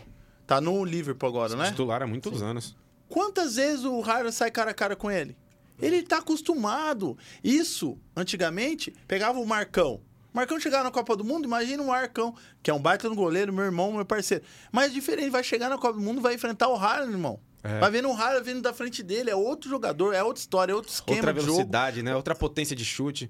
Tá 0.48 0.62
no 0.62 0.86
Liverpool 0.86 1.28
agora, 1.28 1.56
né? 1.58 1.70
Titular 1.72 2.02
há 2.02 2.08
muitos 2.08 2.42
anos. 2.42 2.78
Quantas 3.10 3.58
vezes 3.58 3.84
o 3.84 4.02
Haaland 4.02 4.34
sai 4.34 4.50
cara 4.52 4.72
a 4.72 4.74
cara 4.74 4.96
com 4.96 5.12
ele? 5.12 5.36
Ele 5.82 6.02
tá 6.02 6.20
acostumado. 6.20 7.18
Isso, 7.44 7.98
antigamente, 8.16 8.94
pegava 9.06 9.38
o 9.38 9.46
Marcão. 9.46 10.00
Marcão 10.32 10.58
chegava 10.58 10.86
na 10.86 10.92
Copa 10.92 11.18
do 11.18 11.26
Mundo, 11.26 11.44
imagina 11.44 11.84
o 11.84 11.88
Marcão, 11.88 12.34
que 12.64 12.72
é 12.72 12.74
um 12.74 12.82
baita 12.82 13.10
no 13.10 13.16
goleiro, 13.16 13.52
meu 13.52 13.66
irmão, 13.66 13.92
meu 13.92 14.06
parceiro. 14.06 14.46
Mas 14.72 14.94
diferente, 14.94 15.30
vai 15.30 15.44
chegar 15.44 15.68
na 15.68 15.78
Copa 15.78 15.96
do 15.96 16.02
Mundo, 16.02 16.22
vai 16.22 16.36
enfrentar 16.36 16.70
o 16.70 16.76
Haaland, 16.78 17.12
irmão. 17.12 17.38
É. 17.64 17.80
Vai 17.80 17.92
vendo 17.92 18.10
o 18.10 18.14
Haaland 18.14 18.44
vindo 18.44 18.62
da 18.62 18.74
frente 18.74 19.04
dele, 19.04 19.30
é 19.30 19.36
outro 19.36 19.70
jogador, 19.70 20.14
é 20.14 20.24
outra 20.24 20.42
história, 20.42 20.72
é 20.72 20.76
outro 20.76 20.92
esquema 20.92 21.18
Outra 21.18 21.34
de 21.34 21.40
jogo. 21.42 21.52
velocidade, 21.54 22.02
né? 22.02 22.16
Outra 22.16 22.34
potência 22.34 22.76
de 22.76 22.84
chute. 22.84 23.30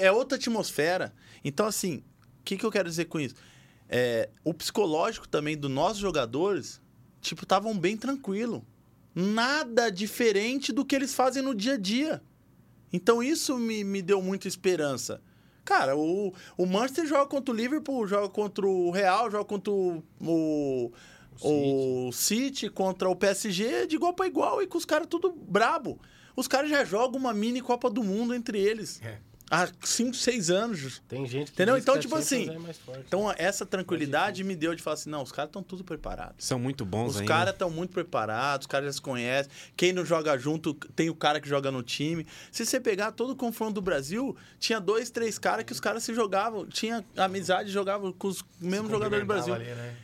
É 0.00 0.10
outra 0.10 0.38
atmosfera. 0.38 1.12
Então, 1.44 1.66
assim, 1.66 2.02
o 2.40 2.44
que, 2.44 2.56
que 2.56 2.64
eu 2.64 2.70
quero 2.70 2.88
dizer 2.88 3.06
com 3.06 3.20
isso? 3.20 3.34
É, 3.88 4.30
o 4.42 4.54
psicológico 4.54 5.28
também 5.28 5.56
dos 5.56 5.70
nossos 5.70 5.98
jogadores, 5.98 6.80
tipo, 7.20 7.42
estavam 7.42 7.78
bem 7.78 7.96
tranquilo. 7.96 8.64
Nada 9.14 9.90
diferente 9.90 10.72
do 10.72 10.84
que 10.84 10.94
eles 10.96 11.14
fazem 11.14 11.42
no 11.42 11.54
dia 11.54 11.74
a 11.74 11.78
dia. 11.78 12.22
Então, 12.92 13.22
isso 13.22 13.58
me, 13.58 13.84
me 13.84 14.00
deu 14.00 14.22
muita 14.22 14.48
esperança. 14.48 15.20
Cara, 15.64 15.96
o, 15.96 16.32
o 16.56 16.66
Manchester 16.66 17.06
joga 17.06 17.26
contra 17.26 17.52
o 17.52 17.56
Liverpool, 17.56 18.06
joga 18.06 18.28
contra 18.28 18.66
o 18.66 18.90
Real, 18.90 19.30
joga 19.30 19.44
contra 19.44 19.72
o, 19.72 20.02
o, 20.20 20.92
o 21.40 22.10
City, 22.12 22.68
contra 22.68 23.08
o 23.08 23.16
PSG, 23.16 23.86
de 23.86 23.96
igual 23.96 24.12
para 24.14 24.26
igual, 24.26 24.62
e 24.62 24.66
com 24.66 24.78
os 24.78 24.84
caras 24.84 25.06
tudo 25.08 25.30
brabo. 25.32 26.00
Os 26.36 26.48
caras 26.48 26.68
já 26.70 26.84
jogam 26.84 27.18
uma 27.18 27.32
mini 27.32 27.60
Copa 27.60 27.88
do 27.88 28.02
Mundo 28.02 28.34
entre 28.34 28.58
eles. 28.58 29.00
É. 29.02 29.18
há 29.50 29.68
5, 29.82 30.14
6 30.16 30.50
anos. 30.50 31.00
Tem 31.06 31.24
gente 31.26 31.52
que 31.52 31.52
Entendeu? 31.52 31.76
Então, 31.76 31.94
que 31.94 32.00
tipo 32.00 32.16
assim, 32.16 32.50
é 32.50 32.58
mais 32.58 32.76
forte. 32.78 33.04
Então, 33.06 33.32
essa 33.38 33.64
tranquilidade 33.64 34.42
me 34.42 34.56
deu 34.56 34.74
de 34.74 34.82
falar 34.82 34.94
assim: 34.94 35.10
não, 35.10 35.22
os 35.22 35.30
caras 35.30 35.50
estão 35.50 35.62
tudo 35.62 35.84
preparados. 35.84 36.44
São 36.44 36.58
muito 36.58 36.84
bons 36.84 37.10
Os 37.10 37.16
ainda. 37.18 37.28
caras 37.28 37.52
estão 37.52 37.70
muito 37.70 37.92
preparados, 37.92 38.64
os 38.64 38.66
caras 38.66 38.86
já 38.86 38.92
se 38.94 39.00
conhecem. 39.00 39.52
Quem 39.76 39.92
não 39.92 40.04
joga 40.04 40.36
junto, 40.36 40.74
tem 40.74 41.08
o 41.08 41.14
cara 41.14 41.40
que 41.40 41.48
joga 41.48 41.70
no 41.70 41.84
time. 41.84 42.26
Se 42.50 42.66
você 42.66 42.80
pegar 42.80 43.12
todo 43.12 43.30
o 43.30 43.36
confronto 43.36 43.74
do 43.74 43.82
Brasil, 43.82 44.36
tinha 44.58 44.80
dois, 44.80 45.08
três 45.10 45.38
caras 45.38 45.64
que 45.64 45.72
os 45.72 45.78
caras 45.78 46.02
se 46.02 46.12
jogavam. 46.14 46.66
Tinha 46.66 47.04
amizade, 47.16 47.70
jogavam 47.70 48.12
com 48.12 48.26
os 48.26 48.44
mesmos 48.60 48.90
jogadores 48.90 49.24
do 49.24 49.28
Brasil. 49.28 49.54
Ali, 49.54 49.66
né? 49.66 49.94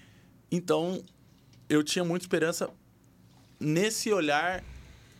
Então, 0.52 1.02
eu 1.70 1.82
tinha 1.82 2.04
muita 2.04 2.24
esperança 2.24 2.68
nesse 3.58 4.12
olhar 4.12 4.62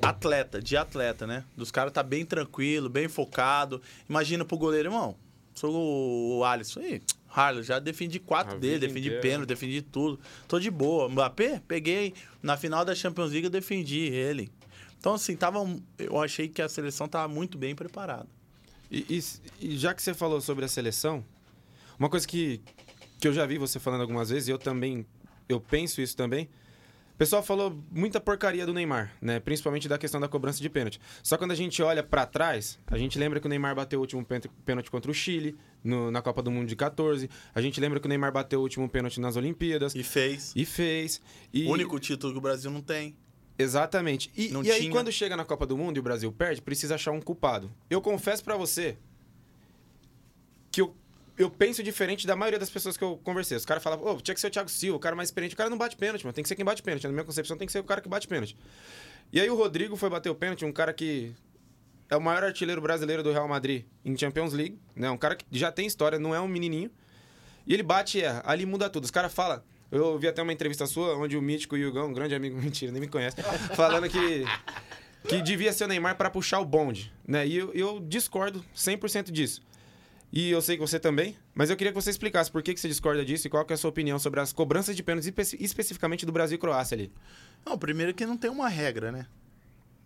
atleta, 0.02 0.60
de 0.60 0.77
atleta, 0.77 1.27
né? 1.27 1.44
Dos 1.56 1.70
caras 1.70 1.93
tá 1.93 2.02
bem 2.02 2.24
tranquilo, 2.24 2.89
bem 2.89 3.09
focado. 3.09 3.81
Imagina 4.09 4.44
pro 4.44 4.56
goleiro, 4.59 4.89
irmão, 4.89 5.16
sou 5.55 5.72
o 6.39 6.44
Alisson. 6.44 6.81
Ih, 6.81 7.02
Harley, 7.32 7.62
já 7.62 7.78
defendi 7.78 8.18
quatro 8.18 8.56
A 8.56 8.59
dele, 8.59 8.81
defendi 8.81 9.06
inteira. 9.09 9.20
pênalti, 9.22 9.48
defendi 9.48 9.82
tudo. 9.82 10.18
Tô 10.48 10.59
de 10.59 10.70
boa. 10.70 11.09
Mbappé, 11.09 11.62
peguei. 11.68 12.12
Na 12.43 12.56
final 12.56 12.85
da 12.85 12.94
Champions 12.94 13.31
League 13.31 13.44
eu 13.44 13.51
defendi 13.51 14.01
ele. 14.01 14.51
Então, 14.98 15.14
assim, 15.14 15.36
tava, 15.36 15.59
eu 15.98 16.20
achei 16.20 16.48
que 16.48 16.60
a 16.60 16.68
seleção 16.68 17.09
tava 17.09 17.32
muito 17.32 17.56
bem 17.56 17.74
preparada. 17.74 18.27
E, 18.90 19.06
e- 19.09 19.68
e 19.68 19.78
já 19.78 19.94
que 19.94 20.02
você 20.02 20.12
falou 20.12 20.40
sobre 20.40 20.64
a 20.64 20.68
seleção, 20.68 21.24
uma 21.98 22.09
coisa 22.10 22.27
que, 22.27 22.60
que 23.20 23.28
eu 23.28 23.32
já 23.32 23.47
vi 23.47 23.56
você 23.59 23.78
falando 23.78 24.01
algumas 24.01 24.28
vezes, 24.31 24.48
e 24.48 24.51
eu 24.51 24.59
também, 24.59 25.06
eu 25.52 25.60
penso 25.60 26.01
isso 26.01 26.16
também. 26.16 26.48
O 27.14 27.18
pessoal 27.20 27.43
falou 27.43 27.78
muita 27.90 28.18
porcaria 28.18 28.64
do 28.64 28.72
Neymar, 28.72 29.12
né? 29.20 29.39
Principalmente 29.40 29.86
da 29.86 29.98
questão 29.98 30.18
da 30.18 30.27
cobrança 30.27 30.59
de 30.59 30.70
pênalti. 30.70 30.98
Só 31.22 31.36
quando 31.36 31.51
a 31.51 31.55
gente 31.55 31.82
olha 31.82 32.02
pra 32.02 32.24
trás, 32.24 32.78
a 32.86 32.97
gente 32.97 33.18
lembra 33.18 33.39
que 33.39 33.47
o 33.47 33.51
Neymar 33.51 33.74
bateu 33.74 33.98
o 33.98 34.02
último 34.02 34.24
pênalti- 34.24 34.90
contra 34.90 35.10
o 35.10 35.14
Chile, 35.14 35.55
no- 35.85 36.10
na 36.10 36.22
Copa 36.22 36.40
do 36.43 36.51
Mundo 36.51 36.66
de 36.66 36.74
14. 36.74 37.28
A 37.55 37.60
gente 37.60 37.78
lembra 37.78 38.01
que 38.01 38.06
o 38.06 38.09
Neymar 38.09 38.32
bateu 38.32 38.60
o 38.60 38.62
último 38.62 38.89
pênalti 38.89 39.20
nas 39.20 39.36
Olimpíadas. 39.36 39.94
E 39.94 40.02
fez. 40.02 40.55
E 40.56 40.64
fez. 40.64 41.20
E... 41.52 41.66
O 41.66 41.72
único 41.72 41.98
título 42.01 42.32
que 42.32 42.39
o 42.39 42.40
Brasil 42.40 42.70
não 42.70 42.81
tem. 42.81 43.14
Exatamente. 43.59 44.31
E, 44.35 44.51
e 44.64 44.70
aí, 44.72 44.89
quando 44.89 45.12
chega 45.12 45.36
na 45.36 45.44
Copa 45.44 45.66
do 45.66 45.77
Mundo 45.77 45.98
e 45.98 46.01
o 46.01 46.02
Brasil 46.02 46.32
perde, 46.32 46.62
precisa 46.62 46.94
achar 46.94 47.10
um 47.10 47.20
culpado. 47.20 47.70
Eu 47.90 48.01
confesso 48.01 48.43
pra 48.43 48.56
você 48.56 48.97
que 50.72 50.81
eu, 50.81 50.94
eu 51.41 51.51
penso 51.51 51.83
diferente 51.83 52.27
da 52.27 52.37
maioria 52.37 52.59
das 52.59 52.69
pessoas 52.69 52.99
que 52.99 53.03
eu 53.03 53.17
conversei. 53.25 53.57
Os 53.57 53.65
caras 53.65 53.83
falavam, 53.83 54.12
ô, 54.12 54.21
tinha 54.21 54.35
que 54.35 54.41
ser 54.41 54.49
o 54.49 54.51
Thiago 54.51 54.69
Silva, 54.69 54.99
o 54.99 55.01
cara 55.01 55.17
mais 55.17 55.29
experiente. 55.29 55.55
O 55.55 55.57
cara 55.57 55.71
não 55.71 55.79
bate 55.79 55.97
pênalti, 55.97 56.23
mano. 56.23 56.35
Tem 56.35 56.43
que 56.43 56.49
ser 56.49 56.55
quem 56.55 56.65
bate 56.65 56.83
pênalti. 56.83 57.05
Na 57.05 57.12
minha 57.12 57.25
concepção, 57.25 57.57
tem 57.57 57.65
que 57.65 57.73
ser 57.73 57.79
o 57.79 57.85
cara 57.85 58.03
que 58.03 58.11
bate 58.11 58.29
pênalti. 58.29 58.55
E 59.33 59.41
aí, 59.41 59.49
o 59.49 59.55
Rodrigo 59.55 59.97
foi 59.97 60.11
bater 60.11 60.29
o 60.29 60.35
pênalti, 60.35 60.67
um 60.67 60.73
cara 60.73 60.93
que 60.93 61.33
é 62.11 62.17
o 62.17 62.21
maior 62.21 62.45
artilheiro 62.45 62.83
brasileiro 62.83 63.23
do 63.23 63.33
Real 63.33 63.49
Madrid 63.49 63.87
em 64.05 64.15
Champions 64.19 64.53
League, 64.53 64.79
né? 64.95 65.11
Um 65.11 65.17
cara 65.17 65.35
que 65.35 65.47
já 65.51 65.73
tem 65.73 65.87
história, 65.87 66.19
não 66.19 66.35
é 66.35 66.41
um 66.41 66.49
menininho. 66.49 66.91
E 67.67 67.73
ele 67.73 67.83
bate 67.83 68.19
e 68.19 68.23
erra. 68.23 68.43
Ali 68.45 68.67
muda 68.67 68.91
tudo. 68.91 69.05
Os 69.05 69.11
caras 69.11 69.33
falam. 69.33 69.62
Eu 69.91 70.19
vi 70.19 70.29
até 70.29 70.43
uma 70.43 70.53
entrevista 70.53 70.85
sua, 70.85 71.17
onde 71.17 71.39
o 71.39 71.43
Mítico 71.43 71.75
o 71.75 71.89
Hugão, 71.89 72.09
um 72.09 72.12
grande 72.12 72.35
amigo, 72.35 72.55
mentira, 72.61 72.93
nem 72.93 73.01
me 73.01 73.09
conhece, 73.09 73.39
falando 73.75 74.09
que, 74.09 74.45
que 75.27 75.41
devia 75.41 75.73
ser 75.73 75.85
o 75.85 75.89
Neymar 75.89 76.17
para 76.17 76.29
puxar 76.29 76.61
o 76.61 76.67
bonde. 76.67 77.11
Né? 77.27 77.47
E 77.47 77.57
eu, 77.57 77.73
eu 77.73 77.99
discordo 77.99 78.62
100% 78.77 79.31
disso. 79.33 79.62
E 80.32 80.51
eu 80.51 80.62
sei 80.62 80.77
que 80.77 80.81
você 80.81 81.01
também, 81.01 81.36
mas 81.55 81.70
eu 81.70 81.77
queria 81.77 81.93
que 81.93 82.01
você 82.01 82.09
explicasse 82.11 82.51
por 82.51 82.62
que, 82.62 82.73
que 82.73 82.78
você 82.81 82.86
discorda 82.86 83.24
disso 83.24 83.47
e 83.47 83.51
qual 83.51 83.65
que 83.65 83.73
é 83.73 83.74
a 83.74 83.77
sua 83.77 83.90
opinião 83.90 84.16
sobre 84.19 84.39
as 84.39 84.52
cobranças 84.52 84.94
de 84.94 85.02
pênaltis, 85.02 85.27
espe- 85.36 85.57
especificamente 85.65 86.24
do 86.24 86.31
Brasil 86.31 86.55
e 86.55 86.59
Croácia 86.59 86.94
ali. 86.94 87.12
Não, 87.66 87.77
primeiro 87.77 88.15
que 88.15 88.24
não 88.24 88.36
tem 88.36 88.48
uma 88.51 88.69
regra, 88.69 89.11
né? 89.11 89.27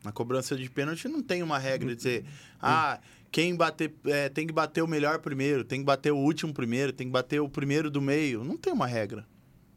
Na 0.03 0.13
cobrança 0.13 0.57
de 0.57 0.69
pênalti 0.71 1.09
não 1.09 1.23
tem 1.23 1.43
uma 1.43 1.59
regra 1.59 1.89
de 1.91 1.97
dizer, 1.97 2.25
ah, 2.61 2.99
quem 3.31 3.55
bater, 3.55 3.95
é, 4.07 4.29
tem 4.31 4.47
que 4.47 4.53
bater 4.53 4.83
o 4.83 4.87
melhor 4.89 5.19
primeiro, 5.19 5.63
tem 5.65 5.81
que 5.81 5.85
bater 5.85 6.13
o 6.13 6.17
último 6.17 6.55
primeiro, 6.55 6.93
tem 6.93 7.07
que 7.07 7.13
bater 7.13 7.41
o 7.41 7.49
primeiro 7.49 7.91
do 7.91 8.01
meio. 8.01 8.43
Não 8.45 8.57
tem 8.57 8.73
uma 8.73 8.87
regra. 8.87 9.27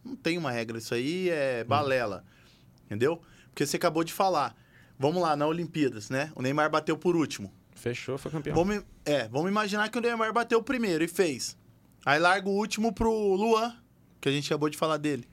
Não 0.03 0.15
tem 0.15 0.38
uma 0.38 0.52
regra. 0.52 0.78
Isso 0.78 0.94
aí 0.94 1.30
é 1.30 1.64
balela. 1.65 2.24
Entendeu? 2.86 3.22
Porque 3.49 3.65
você 3.65 3.76
acabou 3.76 4.03
de 4.03 4.14
falar. 4.14 4.56
Vamos 4.99 5.22
lá, 5.22 5.36
na 5.36 5.45
Olimpíadas, 5.45 6.10
né? 6.10 6.32
O 6.36 6.41
Neymar 6.41 6.69
bateu 6.69 6.98
por 6.98 7.15
último. 7.18 7.52
Fechou, 7.78 8.18
foi 8.18 8.32
campeão. 8.32 8.56
Vamos, 8.56 8.84
é, 9.06 9.28
vamos 9.28 9.49
imaginar 9.49 9.90
que 9.90 9.98
o 9.98 10.02
Neymar 10.02 10.34
bateu 10.34 10.60
o 10.60 10.64
primeiro 10.64 11.04
e 11.04 11.08
fez. 11.08 11.58
Aí 12.06 12.20
larga 12.20 12.49
o 12.49 12.54
último 12.54 12.91
pro 12.94 13.12
Luan, 13.36 13.76
que 14.20 14.28
a 14.28 14.32
gente 14.32 14.52
acabou 14.52 14.70
de 14.70 14.78
falar 14.78 14.98
dele. 14.98 15.28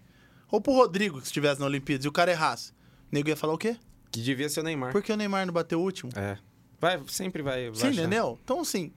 Ou 0.50 0.60
pro 0.60 0.72
Rodrigo, 0.72 1.20
que 1.20 1.26
estivesse 1.26 1.58
na 1.60 1.66
Olimpíadas, 1.66 2.04
e 2.04 2.08
o 2.08 2.12
cara 2.12 2.30
errasse. 2.30 2.70
O 2.70 2.74
nego 3.14 3.28
ia 3.28 3.36
falar 3.36 3.54
o 3.54 3.58
quê? 3.58 3.76
Que 4.10 4.20
devia 4.20 4.48
ser 4.48 4.60
o 4.60 4.62
Neymar. 4.62 4.92
Por 4.92 5.02
que 5.02 5.12
o 5.12 5.16
Neymar 5.16 5.46
não 5.46 5.52
bateu 5.54 5.80
o 5.80 5.82
último? 5.82 6.12
É. 6.14 6.38
Vai, 6.80 7.00
sempre 7.08 7.42
vai. 7.42 7.70
vai 7.70 7.74
Sim, 7.74 7.88
achar. 7.88 8.00
entendeu? 8.02 8.38
Então, 8.44 8.60
assim, 8.60 8.92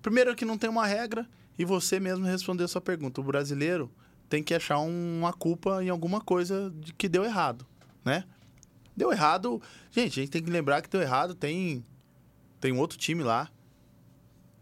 primeiro 0.00 0.34
que 0.36 0.44
não 0.44 0.56
tem 0.56 0.70
uma 0.70 0.86
regra 0.86 1.28
e 1.58 1.64
você 1.64 1.98
mesmo 1.98 2.24
respondeu 2.24 2.64
a 2.64 2.68
sua 2.68 2.80
pergunta. 2.80 3.20
O 3.20 3.24
brasileiro 3.24 3.90
tem 4.28 4.42
que 4.42 4.54
achar 4.54 4.78
um- 4.78 5.18
uma 5.18 5.32
culpa 5.32 5.82
em 5.82 5.88
alguma 5.88 6.20
coisa 6.20 6.70
de 6.76 6.92
que 6.94 7.08
deu 7.08 7.24
errado, 7.24 7.66
né? 8.04 8.24
Deu 8.96 9.10
errado... 9.12 9.60
Gente, 9.90 10.20
a 10.20 10.22
gente 10.22 10.30
tem 10.30 10.42
que 10.42 10.50
lembrar 10.50 10.82
que 10.82 10.88
deu 10.90 11.00
errado. 11.00 11.34
Tem, 11.34 11.84
tem 12.60 12.72
um 12.72 12.78
outro 12.78 12.98
time 12.98 13.22
lá. 13.22 13.50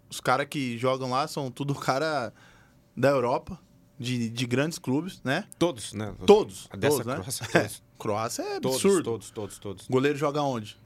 Os 0.09 0.21
caras 0.21 0.47
que 0.49 0.79
jogam 0.79 1.11
lá 1.11 1.27
são 1.27 1.51
tudo 1.51 1.75
cara 1.77 2.33
da 2.97 3.09
Europa, 3.11 3.59
de, 3.99 4.29
de 4.31 4.47
grandes 4.47 4.79
clubes, 4.79 5.21
né? 5.25 5.45
Todos, 5.59 5.93
né? 5.93 6.15
Todos. 6.27 6.69
A 6.71 6.77
dessa 6.77 7.03
todos, 7.03 7.07
né? 7.07 7.15
Croácia, 7.17 7.47
todos. 7.53 7.83
Croácia 7.99 8.43
é 8.43 8.61
Todos, 8.61 8.77
absurdo. 8.77 9.03
todos, 9.05 9.31
todos, 9.31 9.59
todos. 9.59 9.87
O 9.89 9.93
goleiro 9.93 10.19
joga 10.19 10.43
onde? 10.43 10.77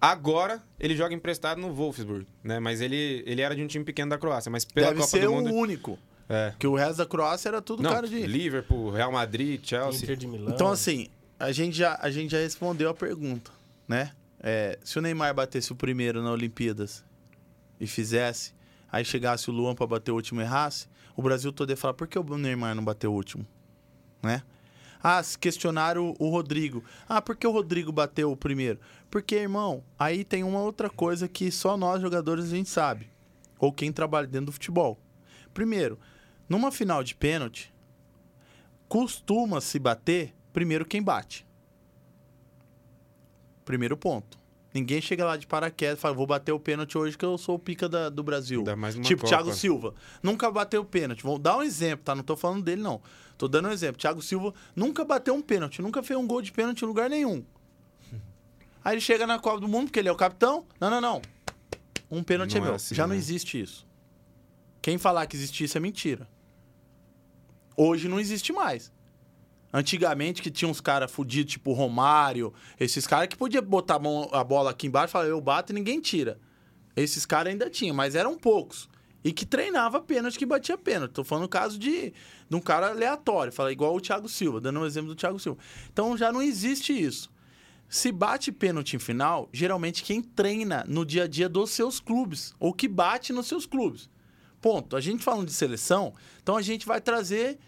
Agora, 0.00 0.62
ele 0.80 0.96
joga 0.96 1.14
emprestado 1.14 1.60
no 1.60 1.72
Wolfsburg, 1.72 2.26
né? 2.42 2.58
Mas 2.58 2.80
ele, 2.80 3.22
ele 3.24 3.40
era 3.40 3.54
de 3.54 3.62
um 3.62 3.66
time 3.66 3.84
pequeno 3.84 4.10
da 4.10 4.18
Croácia, 4.18 4.50
mas 4.50 4.64
pela 4.64 4.88
Deve 4.88 5.00
Copa 5.00 5.10
ser 5.10 5.20
do 5.26 5.32
o 5.32 5.36
Mundo... 5.36 5.54
único. 5.54 5.98
É. 6.28 6.52
Que 6.58 6.66
o 6.66 6.74
resto 6.74 6.96
da 6.96 7.06
Croácia 7.06 7.48
era 7.48 7.62
tudo 7.62 7.82
Não, 7.82 7.90
cara 7.90 8.08
de... 8.08 8.26
Liverpool, 8.26 8.90
Real 8.90 9.12
Madrid, 9.12 9.60
Chelsea. 9.62 10.02
Inter 10.02 10.16
de 10.16 10.26
Milão. 10.26 10.52
Então, 10.52 10.68
assim, 10.68 11.08
a 11.38 11.52
gente 11.52 11.76
já, 11.76 11.98
a 12.00 12.10
gente 12.10 12.30
já 12.32 12.38
respondeu 12.38 12.90
a 12.90 12.94
pergunta, 12.94 13.50
né? 13.86 14.12
É, 14.42 14.78
se 14.82 14.98
o 14.98 15.02
Neymar 15.02 15.34
batesse 15.34 15.72
o 15.72 15.76
primeiro 15.76 16.22
na 16.22 16.32
Olimpíadas 16.32 17.04
e 17.78 17.86
fizesse, 17.86 18.54
aí 18.90 19.04
chegasse 19.04 19.48
o 19.48 19.52
Luan 19.52 19.74
pra 19.74 19.86
bater 19.86 20.10
o 20.10 20.14
último 20.14 20.40
e 20.40 20.44
errasse, 20.44 20.88
o 21.16 21.22
Brasil 21.22 21.52
todo 21.52 21.70
ia 21.70 21.76
falar, 21.76 21.94
por 21.94 22.08
que 22.08 22.18
o 22.18 22.38
Neymar 22.38 22.74
não 22.74 22.84
bateu 22.84 23.12
o 23.12 23.14
último? 23.14 23.46
Né? 24.22 24.42
Ah, 25.02 25.22
questionaram 25.40 26.14
o, 26.18 26.26
o 26.26 26.30
Rodrigo. 26.30 26.84
Ah, 27.08 27.20
por 27.20 27.36
que 27.36 27.46
o 27.46 27.50
Rodrigo 27.50 27.92
bateu 27.92 28.30
o 28.30 28.36
primeiro? 28.36 28.80
Porque, 29.10 29.34
irmão, 29.34 29.82
aí 29.98 30.24
tem 30.24 30.44
uma 30.44 30.60
outra 30.60 30.88
coisa 30.88 31.28
que 31.28 31.50
só 31.50 31.76
nós 31.76 32.00
jogadores 32.00 32.46
a 32.46 32.56
gente 32.56 32.68
sabe. 32.68 33.10
Ou 33.58 33.72
quem 33.72 33.92
trabalha 33.92 34.26
dentro 34.26 34.46
do 34.46 34.52
futebol. 34.52 34.98
Primeiro, 35.52 35.98
numa 36.48 36.72
final 36.72 37.02
de 37.02 37.14
pênalti, 37.14 37.72
costuma 38.88 39.60
se 39.60 39.78
bater 39.78 40.34
primeiro 40.52 40.84
quem 40.84 41.02
bate. 41.02 41.46
Primeiro 43.64 43.96
ponto. 43.96 44.38
Ninguém 44.74 45.00
chega 45.02 45.24
lá 45.26 45.36
de 45.36 45.46
paraquedas 45.46 45.98
e 45.98 46.00
fala, 46.00 46.14
vou 46.14 46.26
bater 46.26 46.50
o 46.52 46.58
pênalti 46.58 46.96
hoje 46.96 47.16
que 47.18 47.24
eu 47.24 47.36
sou 47.36 47.56
o 47.56 47.58
pica 47.58 47.88
da- 47.88 48.08
do 48.08 48.22
Brasil. 48.22 48.60
Ainda 48.60 48.74
mais 48.74 48.94
numa 48.94 49.04
tipo, 49.04 49.22
Copa. 49.22 49.28
Thiago 49.36 49.52
Silva. 49.52 49.94
Nunca 50.22 50.50
bateu 50.50 50.80
o 50.80 50.84
pênalti. 50.84 51.22
Vou 51.22 51.38
dar 51.38 51.58
um 51.58 51.62
exemplo, 51.62 52.04
tá? 52.04 52.14
Não 52.14 52.22
tô 52.24 52.34
falando 52.36 52.62
dele, 52.64 52.80
não. 52.82 53.00
Tô 53.36 53.46
dando 53.48 53.68
um 53.68 53.72
exemplo. 53.72 54.00
Thiago 54.00 54.22
Silva 54.22 54.54
nunca 54.74 55.04
bateu 55.04 55.34
um 55.34 55.42
pênalti, 55.42 55.82
nunca 55.82 56.02
fez 56.02 56.18
um 56.18 56.26
gol 56.26 56.40
de 56.40 56.50
pênalti 56.52 56.82
em 56.82 56.86
lugar 56.86 57.10
nenhum. 57.10 57.44
Aí 58.82 58.94
ele 58.94 59.00
chega 59.02 59.26
na 59.26 59.38
Copa 59.38 59.60
do 59.60 59.68
Mundo, 59.68 59.86
porque 59.88 59.98
ele 59.98 60.08
é 60.08 60.12
o 60.12 60.16
capitão. 60.16 60.64
Não, 60.80 60.88
não, 60.90 61.00
não. 61.02 61.22
Um 62.10 62.22
pênalti 62.22 62.52
Não 62.54 62.60
é 62.62 62.64
é 62.64 62.66
meu. 62.68 62.74
assim, 62.76 62.94
Já 62.94 63.06
não 63.06 63.12
né? 63.14 63.18
existe 63.18 63.60
isso. 63.60 63.86
Quem 64.80 64.96
falar 64.96 65.26
que 65.26 65.36
existe 65.36 65.62
isso 65.64 65.76
é 65.76 65.80
mentira. 65.80 66.26
Hoje 67.76 68.08
não 68.08 68.18
existe 68.20 68.52
mais. 68.52 68.90
Antigamente, 69.72 70.42
que 70.42 70.50
tinha 70.50 70.68
uns 70.68 70.80
caras 70.80 71.10
fudidos, 71.10 71.52
tipo 71.52 71.72
Romário, 71.72 72.52
esses 72.78 73.06
caras 73.06 73.28
que 73.28 73.36
podia 73.36 73.62
botar 73.62 73.94
a, 73.96 73.98
mão- 73.98 74.28
a 74.30 74.44
bola 74.44 74.70
aqui 74.70 74.86
embaixo 74.86 75.10
e 75.10 75.12
falar, 75.12 75.26
eu 75.26 75.40
bato 75.40 75.72
e 75.72 75.74
ninguém 75.74 76.00
tira. 76.00 76.38
Esses 76.94 77.24
caras 77.24 77.52
ainda 77.52 77.70
tinham, 77.70 77.96
mas 77.96 78.14
eram 78.14 78.36
poucos. 78.36 78.88
E 79.24 79.32
que 79.32 79.46
treinava 79.46 80.00
pênalti, 80.00 80.38
que 80.38 80.44
batia 80.44 80.76
pênalti. 80.76 81.12
Tô 81.12 81.24
falando 81.24 81.44
no 81.44 81.48
caso 81.48 81.78
de, 81.78 82.12
de 82.50 82.56
um 82.56 82.60
cara 82.60 82.90
aleatório, 82.90 83.52
fala 83.52 83.72
igual 83.72 83.94
o 83.94 84.00
Thiago 84.00 84.28
Silva, 84.28 84.60
dando 84.60 84.80
um 84.80 84.84
exemplo 84.84 85.08
do 85.08 85.14
Thiago 85.16 85.38
Silva. 85.38 85.58
Então 85.90 86.16
já 86.18 86.30
não 86.30 86.42
existe 86.42 86.92
isso. 86.92 87.30
Se 87.88 88.10
bate 88.12 88.50
pênalti 88.50 88.96
em 88.96 88.98
final, 88.98 89.48
geralmente 89.52 90.02
quem 90.02 90.20
treina 90.20 90.84
no 90.88 91.04
dia 91.04 91.24
a 91.24 91.26
dia 91.26 91.48
dos 91.48 91.70
seus 91.70 92.00
clubes, 92.00 92.54
ou 92.58 92.74
que 92.74 92.88
bate 92.88 93.32
nos 93.32 93.46
seus 93.46 93.64
clubes. 93.64 94.10
Ponto. 94.60 94.96
A 94.96 95.00
gente 95.00 95.24
falando 95.24 95.46
de 95.46 95.52
seleção, 95.52 96.12
então 96.42 96.56
a 96.56 96.62
gente 96.62 96.84
vai 96.84 97.00
trazer 97.00 97.58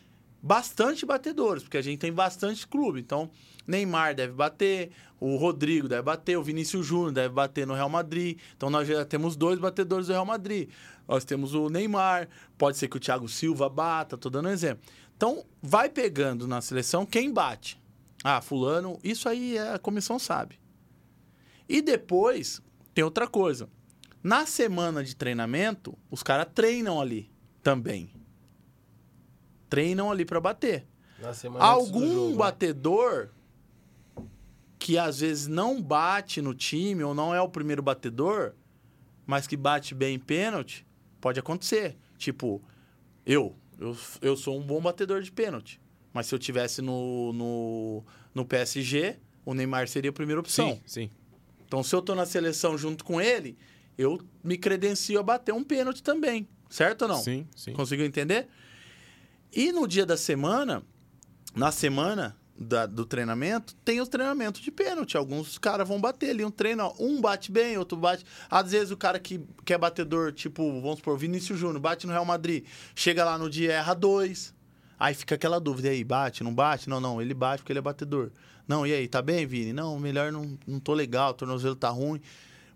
bastante 0.45 1.07
batedores, 1.07 1.63
porque 1.63 1.79
a 1.79 1.83
gente 1.83 2.01
tem 2.01 2.13
bastante 2.13 2.69
clube. 2.69 3.01
Então, 3.01 3.31
Neymar 3.67 4.15
deve 4.15 4.35
bater, 4.35 4.91
o 5.19 5.37
Rodrigo 5.37 5.89
deve 5.89 6.03
bater, 6.03 6.37
o 6.37 6.43
Vinícius 6.43 6.85
Júnior 6.85 7.13
deve 7.13 7.33
bater 7.33 7.67
no 7.67 7.73
Real 7.73 7.89
Madrid. 7.89 8.39
Então, 8.55 8.69
nós 8.69 8.87
já 8.87 9.07
temos 9.07 9.37
dois 9.37 9.59
batedores 9.59 10.07
do 10.07 10.13
Real 10.13 10.27
Madrid. 10.27 10.69
Nós 11.09 11.25
temos 11.25 11.55
o 11.55 11.71
Neymar, 11.71 12.29
pode 12.59 12.77
ser 12.77 12.89
que 12.89 12.97
o 12.99 13.01
Thiago 13.01 13.27
Silva 13.27 13.71
bata, 13.71 14.19
tô 14.19 14.29
dando 14.29 14.51
um 14.51 14.53
exemplo. 14.53 14.85
Então, 15.17 15.47
vai 15.63 15.89
pegando 15.89 16.47
na 16.47 16.61
seleção 16.61 17.07
quem 17.07 17.33
bate. 17.33 17.81
Ah, 18.23 18.43
fulano, 18.43 18.99
isso 19.03 19.31
aí 19.31 19.59
a 19.59 19.79
comissão 19.79 20.19
sabe. 20.19 20.61
E 21.67 21.81
depois, 21.81 22.61
tem 22.93 23.03
outra 23.03 23.27
coisa. 23.27 23.67
Na 24.23 24.45
semana 24.45 25.03
de 25.03 25.17
treinamento, 25.17 25.97
os 26.11 26.23
caras 26.23 26.49
treinam 26.55 27.01
ali 27.01 27.31
também. 27.63 28.14
Treinam 29.75 30.11
ali 30.11 30.25
pra 30.25 30.41
bater. 30.41 30.87
Na 31.19 31.35
semana 31.35 31.65
antes 31.65 31.91
do 31.91 31.97
Algum 31.99 32.13
jogo, 32.13 32.31
né? 32.31 32.37
batedor 32.37 33.29
que 34.79 34.99
às 34.99 35.21
vezes 35.21 35.47
não 35.47 35.81
bate 35.81 36.43
no 36.43 36.55
time 36.55 37.03
ou 37.03 37.15
não 37.15 37.35
é 37.35 37.41
o 37.41 37.49
primeiro 37.49 37.83
batedor, 37.83 38.53
mas 39.27 39.47
que 39.47 39.57
bate 39.57 39.95
bem 39.95 40.17
em 40.17 40.19
pênalti, 40.19 40.87
pode 41.21 41.41
acontecer. 41.41 41.97
Tipo, 42.19 42.63
eu, 43.25 43.57
eu, 43.79 43.97
eu 44.21 44.37
sou 44.37 44.59
um 44.59 44.63
bom 44.63 44.81
batedor 44.81 45.23
de 45.23 45.33
pênalti. 45.33 45.81
Mas 46.13 46.27
se 46.27 46.35
eu 46.35 46.39
tivesse 46.39 46.83
no, 46.83 47.33
no, 47.33 48.05
no 48.35 48.45
PSG, 48.45 49.17
o 49.45 49.55
Neymar 49.55 49.89
seria 49.89 50.11
a 50.11 50.13
primeira 50.13 50.41
opção. 50.41 50.75
Sim, 50.75 50.83
sim. 50.87 51.11
Então, 51.67 51.83
se 51.83 51.95
eu 51.95 52.03
tô 52.03 52.15
na 52.15 52.27
seleção 52.27 52.77
junto 52.77 53.05
com 53.05 53.21
ele, 53.21 53.57
eu 53.97 54.21
me 54.43 54.57
credencio 54.57 55.19
a 55.19 55.23
bater 55.23 55.53
um 55.53 55.65
pênalti 55.65 56.03
também. 56.03 56.47
Certo 56.69 57.03
ou 57.03 57.09
não? 57.09 57.17
Sim, 57.23 57.49
sim. 57.57 57.73
Conseguiu 57.73 58.05
entender? 58.05 58.49
E 59.55 59.71
no 59.73 59.87
dia 59.87 60.05
da 60.05 60.17
semana, 60.17 60.83
na 61.55 61.71
semana 61.71 62.37
da- 62.59 62.87
do 62.87 63.05
treinamento, 63.05 63.75
tem 63.85 64.01
os 64.01 64.09
treinamentos 64.09 64.61
de 64.61 64.71
pênalti. 64.71 65.17
Alguns 65.17 65.59
caras 65.59 65.87
vão 65.87 66.01
bater 66.01 66.31
ali 66.31 66.45
um 66.45 66.51
treino, 66.51 66.85
ó, 66.85 66.95
um 66.99 67.21
bate 67.21 67.51
bem, 67.53 67.77
outro 67.79 67.97
bate. 67.97 68.25
Às 68.51 68.73
vezes 68.73 68.91
o 68.91 68.97
cara 68.97 69.19
que, 69.19 69.41
que 69.65 69.73
é 69.73 69.79
batedor, 69.79 70.33
tipo, 70.33 70.81
vamos 70.81 70.99
supor, 70.99 71.17
Vinícius 71.19 71.59
Júnior, 71.59 71.81
bate 71.81 72.07
no 72.07 72.13
Real 72.13 72.25
Madrid, 72.25 72.65
chega 72.95 73.25
lá 73.25 73.39
no 73.39 73.49
dia 73.51 73.73
erra 73.73 73.95
dois. 73.95 74.53
Aí 74.99 75.15
fica 75.15 75.35
aquela 75.35 75.59
dúvida, 75.61 75.89
aí, 75.89 76.05
bate, 76.05 76.45
não 76.45 76.55
bate? 76.55 76.89
Não, 76.89 77.01
não, 77.01 77.21
ele 77.21 77.35
bate 77.35 77.63
porque 77.63 77.73
ele 77.73 77.81
é 77.81 77.83
batedor. 77.83 78.31
Não, 78.67 78.87
e 78.87 78.93
aí, 78.93 79.07
tá 79.09 79.21
bem, 79.21 79.45
Vini? 79.47 79.73
Não, 79.73 79.99
melhor 79.99 80.33
não, 80.33 80.57
não 80.67 80.81
tô 80.81 80.95
legal, 80.95 81.31
o 81.33 81.35
tornozelo 81.35 81.75
tá 81.77 81.91
ruim. 81.91 82.21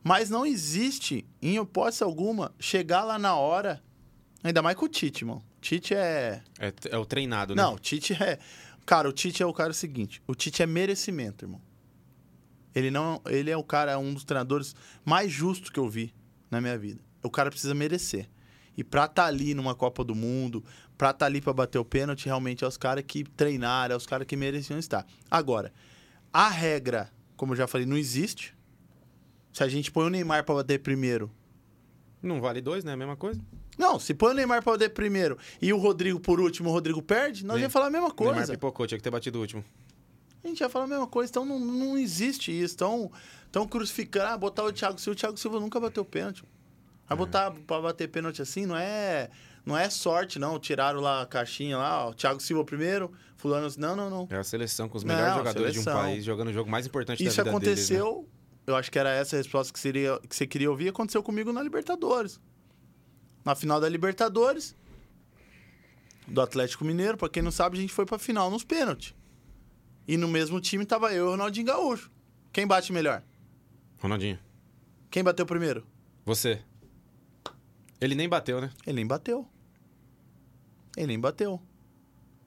Mas 0.03 0.29
não 0.29 0.45
existe, 0.45 1.25
em 1.41 1.57
hipótese 1.57 2.03
alguma, 2.03 2.53
chegar 2.59 3.05
lá 3.05 3.19
na 3.19 3.37
hora, 3.37 3.83
ainda 4.43 4.61
mais 4.61 4.77
com 4.77 4.85
o 4.85 4.89
Tite, 4.89 5.25
mano. 5.25 5.43
Tite 5.61 5.95
é... 5.95 6.43
É, 6.59 6.73
é 6.91 6.99
o 6.99 7.05
treinado, 7.05 7.55
né? 7.55 7.63
Não, 7.63 7.75
o 7.75 7.79
Tite 7.79 8.15
é. 8.15 8.39
Cara, 8.87 9.09
o 9.09 9.13
Tite 9.13 9.43
é 9.43 9.47
o 9.47 9.53
cara 9.53 9.73
seguinte: 9.73 10.23
o 10.27 10.35
Tite 10.35 10.63
é 10.63 10.67
merecimento, 10.67 11.45
irmão. 11.45 11.61
Ele 12.75 12.91
não, 12.91 13.21
ele 13.27 13.51
é 13.51 13.57
o 13.57 13.65
cara, 13.65 13.99
um 13.99 14.15
dos 14.15 14.25
treinadores 14.25 14.75
mais 15.05 15.33
justos 15.33 15.71
que 15.71 15.79
eu 15.79 15.89
vi 15.89 16.15
na 16.51 16.61
minha 16.61 16.79
vida. 16.79 17.01
O 17.23 17.31
cara 17.31 17.51
precisa 17.51 17.75
merecer. 17.75 18.29
E 18.77 18.85
pra 18.85 19.07
estar 19.07 19.27
ali 19.27 19.55
numa 19.55 19.75
Copa 19.75 20.05
do 20.05 20.15
Mundo, 20.15 20.65
pra 20.97 21.11
estar 21.11 21.27
ali 21.27 21.41
pra 21.41 21.53
bater 21.53 21.79
o 21.79 21.85
pênalti, 21.85 22.27
realmente 22.27 22.63
é 22.63 22.67
os 22.67 22.77
caras 22.77 23.03
que 23.07 23.25
treinaram, 23.25 23.95
é 23.95 23.97
os 23.97 24.07
caras 24.07 24.27
que 24.27 24.37
mereciam 24.37 24.79
estar. 24.79 25.05
Agora, 25.29 25.73
a 26.33 26.49
regra, 26.49 27.11
como 27.37 27.53
eu 27.53 27.57
já 27.57 27.67
falei, 27.67 27.87
não 27.87 27.97
existe. 27.97 28.57
Se 29.53 29.65
a 29.65 29.69
gente 29.69 29.91
põe 29.91 30.07
o 30.07 30.11
Neymar 30.11 30.45
pra 30.45 30.55
bater 30.55 30.79
primeiro, 30.81 31.31
Não 32.23 32.41
vale 32.41 32.61
dois, 32.61 32.85
né? 32.85 32.93
A 32.93 32.97
mesma 32.97 33.17
coisa. 33.17 33.41
Não, 33.79 33.99
se 33.99 34.13
põe 34.13 34.33
o 34.33 34.35
Neymar 34.35 34.63
pra 34.63 34.73
bater 34.73 34.91
primeiro 34.91 35.39
e 35.63 35.73
o 35.73 35.79
Rodrigo 35.79 36.19
por 36.21 36.41
último, 36.41 36.69
o 36.69 36.73
Rodrigo 36.73 37.01
perde, 37.01 37.47
nós 37.47 37.55
Nem- 37.57 37.65
ia 37.65 37.71
falar 37.71 37.87
a 37.87 37.91
mesma 37.91 38.09
Neymar 38.19 38.35
coisa. 38.35 38.53
pipocou, 38.53 38.87
tinha 38.87 38.99
que 38.99 39.05
ter 39.05 39.11
batido 39.11 39.39
o 39.39 39.41
último. 39.41 39.65
A 40.43 40.49
gente 40.49 40.61
ia 40.61 40.69
falar 40.69 40.85
a 40.85 40.89
mesma 40.89 41.07
coisa, 41.07 41.31
então 41.31 41.45
não, 41.45 41.59
não 41.59 41.99
existe 41.99 42.51
isso. 42.53 42.75
Estão 42.75 43.11
tão 43.51 43.67
crucificando, 43.67 44.27
ah, 44.27 44.37
botar 44.39 44.65
o 44.65 44.73
Thiago 44.73 44.99
Silva. 44.99 45.15
O 45.17 45.19
Thiago 45.19 45.37
Silva 45.37 45.59
nunca 45.61 45.81
bateu 45.81 46.05
pênalti. 46.05 46.45
Vai 47.09 47.19
botar 47.19 47.51
pra 47.67 47.81
bater 47.81 48.09
pênalti 48.09 48.41
assim, 48.41 48.65
não 48.65 48.77
é, 48.77 49.31
não 49.67 49.77
é 49.77 49.91
sorte, 49.91 50.39
não. 50.39 50.59
Tiraram 50.59 51.01
lá 51.01 51.23
a 51.23 51.27
caixinha 51.27 51.77
lá, 51.77 52.07
ó, 52.09 52.13
Thiago 52.13 52.41
Silva 52.41 52.65
primeiro, 52.65 53.11
fulano... 53.37 53.69
Não, 53.79 53.97
não, 53.97 54.09
não. 54.09 54.29
É 54.31 54.37
a 54.37 54.45
seleção 54.45 54.89
com 54.89 54.97
os 54.97 55.05
Não, 55.05 55.15
melhores 55.15 55.37
jogadores 55.39 55.73
seleção. 55.73 55.93
de 55.93 55.99
um 55.99 56.03
país 56.03 56.25
jogando 56.25 56.49
o 56.49 56.53
jogo 56.53 56.71
mais 56.71 56.87
importante 56.87 57.23
Isso 57.25 57.37
da 57.37 57.43
vida 57.43 57.51
aconteceu, 57.57 58.05
deles, 58.13 58.19
né? 58.23 58.29
eu 58.69 58.77
acho 58.77 58.91
que 58.93 58.99
era 58.99 59.11
essa 59.11 59.37
a 59.37 59.39
resposta 59.39 59.73
que, 59.73 59.81
seria, 59.81 60.21
que 60.29 60.37
você 60.37 60.47
queria 60.47 60.71
ouvir, 60.71 60.89
aconteceu 60.89 61.23
comigo 61.23 61.53
na 61.53 61.63
Libertadores. 61.63 62.39
Na 63.49 63.55
final 63.55 63.81
da 63.81 63.89
Libertadores, 63.89 64.77
do 66.27 66.39
Atlético 66.43 66.85
Mineiro, 66.85 67.17
pra 67.17 67.31
quem 67.31 67.43
não 67.43 67.51
sabe, 67.51 67.79
a 67.79 67.81
gente 67.81 67.95
foi 67.95 68.05
pra 68.05 68.19
final 68.19 68.51
nos 68.51 68.63
pênaltis. 68.63 69.15
E 70.07 70.19
no 70.19 70.29
mesmo 70.29 70.61
time 70.61 70.85
tava 70.85 71.15
eu 71.15 71.25
e 71.25 71.29
o 71.29 71.31
Ronaldinho 71.31 71.65
Gaúcho. 71.65 72.11
Quem 72.53 72.67
bate 72.67 72.93
melhor? 72.93 73.23
Ronaldinho, 74.03 74.39
Quem 75.11 75.25
bateu 75.25 75.47
primeiro? 75.47 75.87
você. 76.27 76.61
Ele 77.99 78.15
nem 78.15 78.29
bateu, 78.29 78.61
né? 78.61 78.71
Ele 78.87 78.97
nem 78.97 79.07
bateu. 79.07 79.49
Ele 80.95 81.07
nem 81.07 81.19
bateu. 81.19 81.59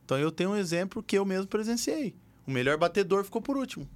Então 0.06 0.20
eu 0.20 0.32
tenho 0.32 0.52
um 0.52 0.56
exemplo 0.56 1.02
que 1.02 1.18
eu 1.18 1.26
mesmo 1.26 1.48
presenciei. 1.48 2.16
O 2.46 2.52
melhor 2.52 2.78
batedor 2.78 3.24
ficou 3.24 3.42
por 3.42 3.58
último. 3.58 3.90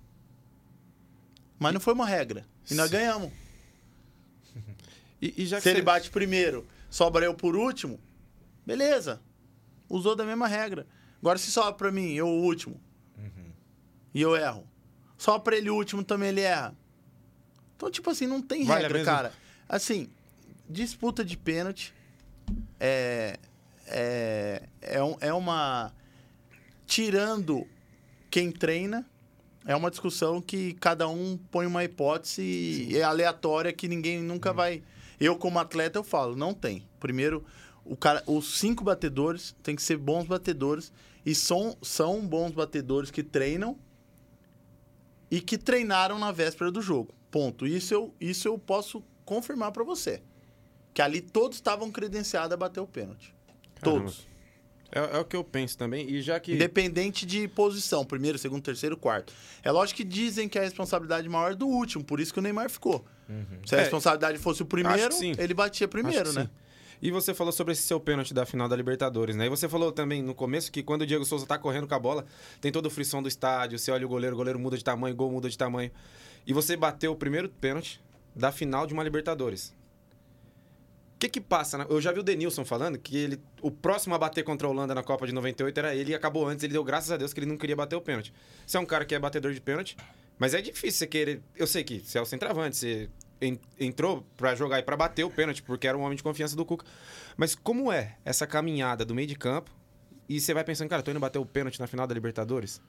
Mas 1.59 1.71
não 1.71 1.79
foi 1.79 1.93
uma 1.93 2.07
regra. 2.07 2.47
E 2.71 2.73
nós 2.73 2.89
Sim. 2.89 2.95
ganhamos. 2.95 3.31
E, 5.21 5.43
e 5.43 5.45
já 5.45 5.57
que 5.57 5.63
Se 5.63 5.69
ele 5.69 5.81
bate 5.81 6.09
primeiro, 6.11 6.67
sobra 6.95 7.25
eu 7.25 7.33
por 7.33 7.55
último, 7.57 7.99
beleza. 8.65 9.21
Usou 9.89 10.15
da 10.15 10.23
mesma 10.23 10.47
regra. 10.47 10.87
Agora 11.19 11.37
se 11.37 11.51
sobra 11.51 11.73
pra 11.73 11.91
mim, 11.91 12.13
eu 12.13 12.25
o 12.27 12.41
último. 12.43 12.79
E 14.13 14.21
eu 14.21 14.33
erro. 14.35 14.65
Só 15.17 15.37
pra 15.37 15.57
ele 15.57 15.69
o 15.69 15.75
último 15.75 16.03
também 16.05 16.29
ele 16.29 16.39
erra. 16.41 16.73
Então, 17.75 17.91
tipo 17.91 18.09
assim, 18.09 18.25
não 18.27 18.41
tem 18.41 18.63
Vale 18.63 18.83
regra, 18.83 19.03
cara. 19.03 19.33
Assim, 19.67 20.09
disputa 20.69 21.25
de 21.25 21.35
pênalti 21.35 21.93
é, 22.79 23.37
é, 23.87 24.63
é, 24.81 25.03
um- 25.03 25.17
é 25.19 25.33
uma. 25.33 25.91
Tirando 26.85 27.67
quem 28.29 28.51
treina, 28.51 29.05
é 29.65 29.75
uma 29.75 29.89
discussão 29.89 30.41
que 30.41 30.73
cada 30.75 31.07
um 31.09 31.37
põe 31.51 31.65
uma 31.65 31.83
hipótese 31.83 32.95
é 32.95 33.01
aleatória 33.03 33.73
que 33.73 33.87
ninguém 33.87 34.21
nunca 34.21 34.53
vai. 34.53 34.81
Eu, 35.19 35.35
como 35.35 35.59
atleta, 35.59 35.99
eu 35.99 36.03
falo, 36.03 36.35
não 36.35 36.53
tem. 36.53 36.87
Primeiro, 36.99 37.45
o 37.83 37.95
cara, 37.95 38.23
os 38.25 38.59
cinco 38.59 38.83
batedores 38.83 39.55
têm 39.61 39.75
que 39.75 39.81
ser 39.81 39.97
bons 39.97 40.25
batedores 40.25 40.91
e 41.25 41.33
são, 41.33 41.77
são 41.81 42.25
bons 42.25 42.51
batedores 42.51 43.11
que 43.11 43.23
treinam 43.23 43.77
e 45.29 45.41
que 45.41 45.57
treinaram 45.57 46.19
na 46.19 46.31
véspera 46.31 46.71
do 46.71 46.81
jogo. 46.81 47.13
Ponto. 47.29 47.67
Isso 47.67 47.93
eu, 47.93 48.13
isso 48.19 48.47
eu 48.47 48.57
posso 48.57 49.03
confirmar 49.23 49.71
pra 49.71 49.83
você. 49.83 50.21
Que 50.93 51.01
ali 51.01 51.21
todos 51.21 51.57
estavam 51.57 51.91
credenciados 51.91 52.53
a 52.53 52.57
bater 52.57 52.79
o 52.79 52.87
pênalti. 52.87 53.35
Caramba. 53.75 53.99
Todos. 53.99 54.27
É, 54.91 55.17
é 55.17 55.19
o 55.19 55.25
que 55.25 55.35
eu 55.35 55.43
penso 55.43 55.77
também. 55.77 56.09
E 56.09 56.21
já 56.21 56.39
que. 56.39 56.53
Independente 56.53 57.25
de 57.25 57.47
posição, 57.49 58.05
primeiro, 58.05 58.37
segundo, 58.37 58.63
terceiro, 58.63 58.95
quarto. 58.95 59.33
É 59.61 59.69
lógico 59.71 59.97
que 59.97 60.03
dizem 60.03 60.47
que 60.47 60.57
a 60.57 60.61
responsabilidade 60.61 61.27
maior 61.27 61.51
é 61.51 61.55
do 61.55 61.67
último, 61.67 62.03
por 62.03 62.19
isso 62.19 62.33
que 62.33 62.39
o 62.39 62.41
Neymar 62.41 62.69
ficou. 62.69 63.05
Se 63.65 63.75
a 63.75 63.79
É, 63.79 63.81
responsabilidade 63.81 64.37
fosse 64.37 64.61
o 64.61 64.65
primeiro, 64.65 65.13
ele 65.37 65.53
batia 65.53 65.87
primeiro, 65.87 66.31
né? 66.33 66.43
sim. 66.43 66.49
E 67.01 67.11
você 67.11 67.33
falou 67.33 67.51
sobre 67.51 67.73
esse 67.73 67.81
seu 67.81 67.99
pênalti 67.99 68.33
da 68.33 68.45
final 68.45 68.69
da 68.69 68.75
Libertadores, 68.75 69.35
né? 69.35 69.45
E 69.47 69.49
você 69.49 69.67
falou 69.67 69.91
também 69.91 70.23
no 70.23 70.33
começo 70.33 70.71
que 70.71 70.81
quando 70.81 71.01
o 71.01 71.05
Diego 71.05 71.25
Souza 71.25 71.45
tá 71.45 71.57
correndo 71.57 71.87
com 71.87 71.93
a 71.93 71.99
bola, 71.99 72.25
tem 72.61 72.71
todo 72.71 72.85
o 72.85 72.89
frisson 72.89 73.21
do 73.21 73.27
estádio, 73.27 73.77
você 73.77 73.91
olha 73.91 74.05
o 74.05 74.09
goleiro, 74.09 74.33
o 74.33 74.37
goleiro 74.37 74.57
muda 74.57 74.77
de 74.77 74.83
tamanho, 74.83 75.13
o 75.13 75.17
gol 75.17 75.29
muda 75.31 75.49
de 75.49 75.57
tamanho. 75.57 75.91
E 76.47 76.53
você 76.53 76.77
bateu 76.77 77.11
o 77.11 77.15
primeiro 77.15 77.49
pênalti 77.49 78.01
da 78.35 78.51
final 78.51 78.87
de 78.87 78.93
uma 78.93 79.03
Libertadores. 79.03 79.75
O 81.15 81.17
que 81.19 81.29
que 81.29 81.41
passa? 81.41 81.77
né? 81.77 81.85
Eu 81.89 82.01
já 82.01 82.11
vi 82.11 82.19
o 82.19 82.23
Denilson 82.23 82.65
falando 82.65 82.97
que 82.97 83.15
ele, 83.17 83.41
o 83.61 83.71
próximo 83.71 84.13
a 84.15 84.17
bater 84.17 84.43
contra 84.43 84.67
a 84.67 84.69
Holanda 84.71 84.93
na 84.93 85.01
Copa 85.03 85.25
de 85.25 85.33
98 85.33 85.77
era 85.77 85.95
ele 85.95 86.11
e 86.11 86.15
acabou 86.15 86.47
antes. 86.47 86.63
Ele 86.63 86.73
deu 86.73 86.83
graças 86.83 87.11
a 87.11 87.17
Deus 87.17 87.33
que 87.33 87.39
ele 87.39 87.47
não 87.47 87.57
queria 87.57 87.75
bater 87.75 87.95
o 87.95 88.01
pênalti. 88.01 88.33
Você 88.65 88.77
é 88.77 88.79
um 88.79 88.85
cara 88.85 89.05
que 89.05 89.15
é 89.15 89.19
batedor 89.19 89.53
de 89.53 89.61
pênalti, 89.61 89.95
mas 90.39 90.53
é 90.53 90.61
difícil 90.61 90.99
você 90.99 91.07
querer. 91.07 91.41
Eu 91.55 91.67
sei 91.67 91.83
que 91.83 91.99
você 91.99 92.17
é 92.17 92.21
o 92.21 92.25
centroavante, 92.25 92.75
você 92.75 93.09
en- 93.41 93.59
entrou 93.79 94.25
pra 94.37 94.55
jogar 94.55 94.79
e 94.79 94.83
pra 94.83 94.95
bater 94.97 95.23
o 95.23 95.29
pênalti, 95.29 95.61
porque 95.63 95.87
era 95.87 95.97
um 95.97 96.01
homem 96.01 96.15
de 96.17 96.23
confiança 96.23 96.55
do 96.55 96.65
Cuca. 96.65 96.85
Mas 97.37 97.55
como 97.55 97.91
é 97.91 98.17
essa 98.25 98.45
caminhada 98.47 99.03
do 99.05 99.13
meio 99.15 99.27
de 99.27 99.35
campo 99.35 99.71
e 100.27 100.39
você 100.39 100.53
vai 100.53 100.63
pensando, 100.63 100.89
cara, 100.89 101.01
tô 101.03 101.11
indo 101.11 101.19
bater 101.19 101.39
o 101.39 101.45
pênalti 101.45 101.79
na 101.79 101.87
final 101.87 102.05
da 102.07 102.13
Libertadores? 102.13 102.81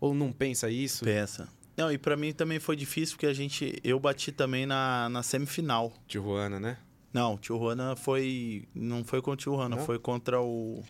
Ou 0.00 0.12
não 0.14 0.32
pensa 0.32 0.68
isso? 0.68 1.04
Pensa. 1.04 1.48
Não, 1.76 1.90
e 1.90 1.98
pra 1.98 2.16
mim 2.16 2.32
também 2.32 2.60
foi 2.60 2.76
difícil, 2.76 3.16
porque 3.16 3.26
a 3.26 3.32
gente. 3.32 3.80
Eu 3.82 3.98
bati 3.98 4.30
também 4.30 4.64
na, 4.66 5.08
na 5.08 5.22
semifinal. 5.24 5.92
Tijuana, 6.06 6.60
né? 6.60 6.76
Não, 7.12 7.36
Tijuana 7.38 7.96
foi. 7.96 8.68
Não 8.74 9.02
foi 9.04 9.20
contra 9.22 9.32
o 9.50 9.54
Tijuana, 9.54 9.76
Não? 9.76 9.84
foi 9.84 9.98
contra 9.98 10.40
o. 10.40 10.82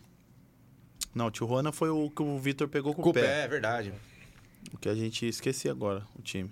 Não, 1.13 1.31
Tijuana 1.31 1.71
foi 1.71 1.89
o 1.89 2.09
que 2.09 2.21
o 2.21 2.37
Vitor 2.37 2.67
pegou 2.67 2.93
com, 2.93 3.01
Com 3.01 3.09
o 3.09 3.13
pé. 3.13 3.43
é 3.43 3.47
verdade. 3.47 3.93
O 4.73 4.77
que 4.77 4.89
a 4.89 4.95
gente 4.95 5.25
esqueci 5.25 5.69
agora, 5.69 6.05
o 6.17 6.21
time. 6.21 6.51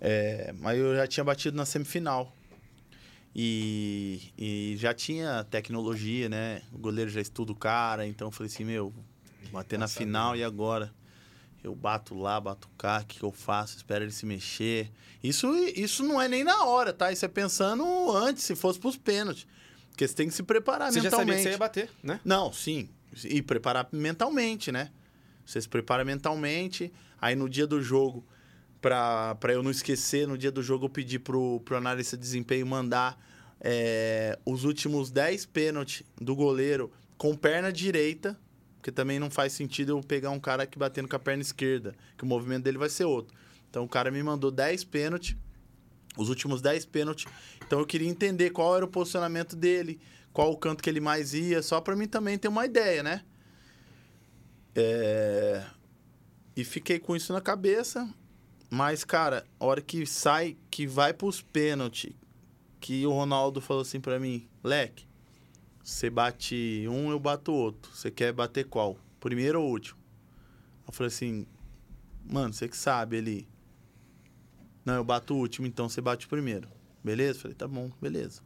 É, 0.00 0.54
mas 0.58 0.78
eu 0.78 0.96
já 0.96 1.06
tinha 1.06 1.24
batido 1.24 1.56
na 1.56 1.64
semifinal. 1.64 2.32
E, 3.34 4.32
e 4.38 4.76
já 4.78 4.94
tinha 4.94 5.44
tecnologia, 5.44 6.28
né? 6.28 6.62
O 6.72 6.78
goleiro 6.78 7.10
já 7.10 7.20
estuda 7.20 7.52
o 7.52 7.54
cara, 7.54 8.06
então 8.06 8.28
eu 8.28 8.32
falei 8.32 8.50
assim, 8.50 8.64
meu, 8.64 8.94
bater 9.52 9.78
na 9.78 9.86
final 9.86 10.34
e 10.34 10.42
agora? 10.42 10.92
Eu 11.62 11.74
bato 11.74 12.14
lá, 12.14 12.40
bato 12.40 12.68
cá, 12.78 13.00
o 13.02 13.04
que, 13.04 13.22
eu 13.22 13.32
faço? 13.32 13.76
Espero 13.76 14.04
ele 14.04 14.12
se 14.12 14.24
mexer. 14.24 14.90
Isso, 15.22 15.52
isso 15.74 16.02
não 16.02 16.20
é 16.22 16.28
nem 16.28 16.44
na 16.44 16.64
hora, 16.64 16.92
tá? 16.92 17.12
Isso 17.12 17.24
é 17.24 17.28
pensando 17.28 17.84
antes, 18.16 18.44
se 18.44 18.54
fosse 18.54 18.78
pros 18.78 18.96
pênaltis. 18.96 19.46
Porque 19.90 20.06
você 20.06 20.14
tem 20.14 20.28
que 20.28 20.34
se 20.34 20.42
preparar 20.42 20.92
Você 20.92 21.00
já 21.00 21.10
sabia 21.10 21.34
mentalmente. 21.34 21.42
que 21.42 21.48
você 21.48 21.54
ia 21.54 21.58
bater, 21.58 21.90
né? 22.02 22.20
Não, 22.24 22.52
sim. 22.52 22.88
E 23.24 23.42
preparar 23.42 23.88
mentalmente, 23.92 24.70
né? 24.70 24.90
Você 25.44 25.60
se 25.60 25.68
prepara 25.68 26.04
mentalmente. 26.04 26.92
Aí 27.20 27.34
no 27.34 27.48
dia 27.48 27.66
do 27.66 27.80
jogo, 27.82 28.24
pra 28.80 29.36
eu 29.48 29.62
não 29.62 29.70
esquecer, 29.70 30.26
no 30.26 30.36
dia 30.36 30.50
do 30.50 30.62
jogo 30.62 30.86
eu 30.86 30.90
pedi 30.90 31.18
pro, 31.18 31.60
pro 31.60 31.76
analista 31.76 32.16
de 32.16 32.22
desempenho 32.22 32.66
mandar 32.66 33.18
é, 33.60 34.38
os 34.44 34.64
últimos 34.64 35.10
10 35.10 35.46
pênaltis 35.46 36.02
do 36.20 36.36
goleiro 36.36 36.90
com 37.16 37.34
perna 37.34 37.72
direita, 37.72 38.38
porque 38.76 38.92
também 38.92 39.18
não 39.18 39.30
faz 39.30 39.52
sentido 39.52 39.90
eu 39.90 40.00
pegar 40.00 40.30
um 40.30 40.38
cara 40.38 40.66
que 40.66 40.78
batendo 40.78 41.08
com 41.08 41.16
a 41.16 41.18
perna 41.18 41.42
esquerda, 41.42 41.94
que 42.16 42.24
o 42.24 42.26
movimento 42.26 42.64
dele 42.64 42.78
vai 42.78 42.88
ser 42.88 43.04
outro. 43.04 43.36
Então 43.68 43.84
o 43.84 43.88
cara 43.88 44.10
me 44.10 44.22
mandou 44.22 44.50
10 44.50 44.84
pênaltis, 44.84 45.36
os 46.16 46.28
últimos 46.28 46.60
10 46.60 46.86
pênaltis. 46.86 47.26
Então 47.66 47.80
eu 47.80 47.86
queria 47.86 48.08
entender 48.08 48.50
qual 48.50 48.76
era 48.76 48.84
o 48.84 48.88
posicionamento 48.88 49.56
dele, 49.56 49.98
qual 50.32 50.52
o 50.52 50.56
canto 50.56 50.82
que 50.82 50.90
ele 50.90 51.00
mais 51.00 51.34
ia, 51.34 51.62
só 51.62 51.80
pra 51.80 51.96
mim 51.96 52.06
também 52.06 52.38
ter 52.38 52.48
uma 52.48 52.64
ideia, 52.64 53.02
né? 53.02 53.22
É, 54.74 55.64
E 56.56 56.64
fiquei 56.64 56.98
com 56.98 57.14
isso 57.14 57.32
na 57.32 57.40
cabeça. 57.40 58.08
Mas, 58.70 59.04
cara, 59.04 59.46
a 59.60 59.64
hora 59.64 59.80
que 59.80 60.06
sai, 60.06 60.56
que 60.70 60.86
vai 60.86 61.12
pros 61.12 61.42
pênaltis, 61.42 62.12
que 62.80 63.06
o 63.06 63.12
Ronaldo 63.12 63.60
falou 63.60 63.82
assim 63.82 64.00
pra 64.00 64.18
mim, 64.18 64.48
Leque, 64.64 65.06
você 65.82 66.10
bate 66.10 66.84
um, 66.88 67.10
eu 67.10 67.20
bato 67.20 67.52
outro. 67.52 67.92
Você 67.94 68.10
quer 68.10 68.32
bater 68.32 68.64
qual? 68.64 68.98
Primeiro 69.20 69.60
ou 69.62 69.70
último? 69.70 69.98
Eu 70.86 70.92
falei 70.92 71.08
assim, 71.08 71.46
mano, 72.24 72.52
você 72.52 72.68
que 72.68 72.76
sabe 72.76 73.16
ele. 73.16 73.48
Não, 74.84 74.94
eu 74.94 75.04
bato 75.04 75.34
o 75.34 75.38
último, 75.38 75.66
então 75.66 75.88
você 75.88 76.00
bate 76.00 76.26
o 76.26 76.28
primeiro. 76.28 76.68
Beleza? 77.04 77.40
Falei, 77.40 77.54
tá 77.54 77.68
bom, 77.68 77.90
beleza. 78.00 78.40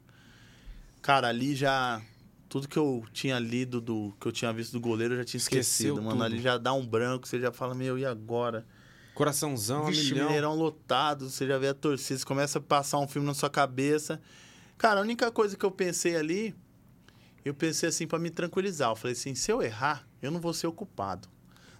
Cara, 1.00 1.28
ali 1.28 1.54
já. 1.54 2.02
Tudo 2.50 2.66
que 2.68 2.76
eu 2.76 3.04
tinha 3.12 3.38
lido, 3.38 3.80
do 3.80 4.12
que 4.20 4.26
eu 4.26 4.32
tinha 4.32 4.52
visto 4.52 4.72
do 4.72 4.80
goleiro, 4.80 5.14
eu 5.14 5.18
já 5.18 5.24
tinha 5.24 5.38
Esqueceu 5.38 5.60
esquecido, 5.60 5.94
mano. 6.02 6.10
tudo. 6.10 6.24
Ali 6.24 6.42
já 6.42 6.58
dá 6.58 6.72
um 6.74 6.84
branco, 6.84 7.26
você 7.28 7.38
já 7.40 7.52
fala, 7.52 7.76
meu, 7.76 7.96
e 7.96 8.04
agora? 8.04 8.66
Coraçãozão, 9.14 9.86
Vixe, 9.86 10.10
milhão. 10.12 10.26
Mineirão 10.26 10.54
lotado, 10.56 11.30
você 11.30 11.46
já 11.46 11.56
vê 11.58 11.68
a 11.68 11.74
torcida, 11.74 12.18
você 12.18 12.24
começa 12.26 12.58
a 12.58 12.60
passar 12.60 12.98
um 12.98 13.06
filme 13.06 13.24
na 13.24 13.34
sua 13.34 13.48
cabeça. 13.48 14.20
Cara, 14.76 14.98
a 14.98 15.02
única 15.04 15.30
coisa 15.30 15.56
que 15.56 15.64
eu 15.64 15.70
pensei 15.70 16.16
ali, 16.16 16.52
eu 17.44 17.54
pensei 17.54 17.88
assim 17.88 18.04
pra 18.04 18.18
me 18.18 18.30
tranquilizar. 18.30 18.90
Eu 18.90 18.96
falei 18.96 19.12
assim, 19.12 19.32
se 19.34 19.52
eu 19.52 19.62
errar, 19.62 20.04
eu 20.20 20.32
não 20.32 20.40
vou 20.40 20.52
ser 20.52 20.66
ocupado. 20.66 21.28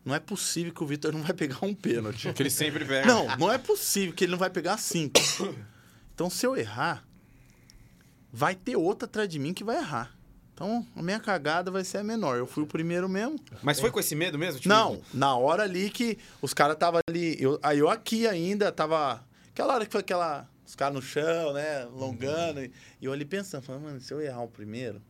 Não 0.05 0.15
é 0.15 0.21
possível 0.21 0.73
que 0.73 0.85
o 0.85 0.87
Vitor 0.87 1.11
não 1.13 1.23
vai 1.23 1.35
pegar 1.35 1.59
um 1.67 1.75
pênalti. 1.75 2.33
Que 2.33 2.43
ele 2.45 2.49
sempre 2.51 2.85
pega. 2.85 3.07
Não, 3.09 3.37
não 3.37 3.51
é 3.53 3.59
possível 3.59 4.15
que 4.15 4.23
ele 4.23 4.31
não 4.31 4.39
vai 4.39 4.51
pegar 4.51 4.77
cinco. 4.77 5.21
Então, 6.15 6.31
se 6.31 6.47
eu 6.47 6.57
errar, 6.57 7.05
vai 8.33 8.55
ter 8.55 8.77
outro 8.77 9.07
atrás 9.07 9.29
de 9.29 9.39
mim 9.41 9.53
que 9.53 9.65
vai 9.65 9.77
errar. 9.77 10.17
Então, 10.63 10.87
a 10.95 11.03
minha 11.03 11.19
cagada 11.19 11.71
vai 11.71 11.83
ser 11.83 11.97
a 11.99 12.05
menor. 12.05 12.37
Eu 12.37 12.47
fui 12.47 12.63
o 12.63 12.67
primeiro 12.67 13.09
mesmo. 13.09 13.41
Mas 13.63 13.81
foi 13.81 13.91
com 13.91 13.99
esse 13.99 14.15
medo 14.15 14.39
mesmo? 14.39 14.61
Tipo, 14.61 14.69
Não, 14.69 15.01
na 15.15 15.35
hora 15.35 15.63
ali 15.63 15.89
que 15.89 16.19
os 16.43 16.53
caras 16.53 16.77
tava 16.77 17.01
ali. 17.09 17.35
Eu, 17.43 17.59
aí 17.63 17.79
eu 17.79 17.89
aqui 17.89 18.27
ainda 18.27 18.71
tava. 18.71 19.25
Aquela 19.55 19.73
hora 19.75 19.87
que 19.87 19.93
foi 19.93 20.03
aquela. 20.03 20.47
Os 20.67 20.75
caras 20.75 20.95
no 20.95 21.01
chão, 21.01 21.55
né? 21.55 21.85
Alongando. 21.85 22.61
E 22.63 22.71
e 23.01 23.07
eu 23.07 23.13
ali 23.13 23.25
pensando, 23.25 23.63
falando, 23.63 23.85
mano, 23.85 24.01
se 24.03 24.13
eu 24.13 24.21
errar 24.21 24.43
o 24.43 24.49
primeiro. 24.49 25.01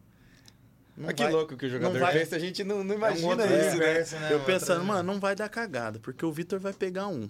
não 0.97 1.09
Ah, 1.09 1.12
que 1.12 1.24
vai- 1.24 1.32
louco 1.32 1.56
que 1.56 1.66
o 1.66 1.68
jogador 1.68 1.98
vai- 1.98 2.12
pensa, 2.12 2.36
a 2.36 2.39
gente 2.39 2.62
não, 2.62 2.85
não 2.85 2.93
É 2.93 2.94
um 2.94 2.98
imagina 2.98 3.27
outro 3.28 3.44
isso, 3.47 3.77
né? 4.14 4.20
né? 4.28 4.32
Eu 4.32 4.40
pensando, 4.44 4.85
mano, 4.85 5.02
não 5.12 5.18
vai 5.18 5.35
dar 5.35 5.48
cagada, 5.48 5.98
porque 5.98 6.24
o 6.24 6.31
Vitor 6.31 6.60
vai 6.60 6.72
pegar 6.72 7.09
um. 7.09 7.28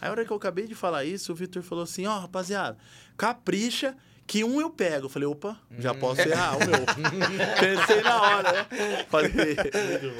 Aí 0.00 0.08
a 0.08 0.10
hora 0.10 0.24
que 0.24 0.30
eu 0.32 0.36
acabei 0.36 0.66
de 0.66 0.74
falar 0.74 1.04
isso, 1.04 1.30
o 1.30 1.34
Vitor 1.36 1.62
falou 1.62 1.84
assim, 1.84 2.04
ó, 2.04 2.18
rapaziada, 2.18 2.76
capricha 3.16 3.96
que 4.28 4.44
um 4.44 4.60
eu 4.60 4.70
pego. 4.70 5.06
Eu 5.06 5.08
falei, 5.10 5.26
opa, 5.26 5.58
já 5.78 5.90
Hum. 5.92 5.98
posso 5.98 6.20
errar 6.20 6.56
o 6.56 6.58
meu. 6.66 6.84
Pensei 7.58 8.02
na 8.02 8.22
hora, 8.22 8.52
né? 8.52 8.66
Falei, 9.08 9.56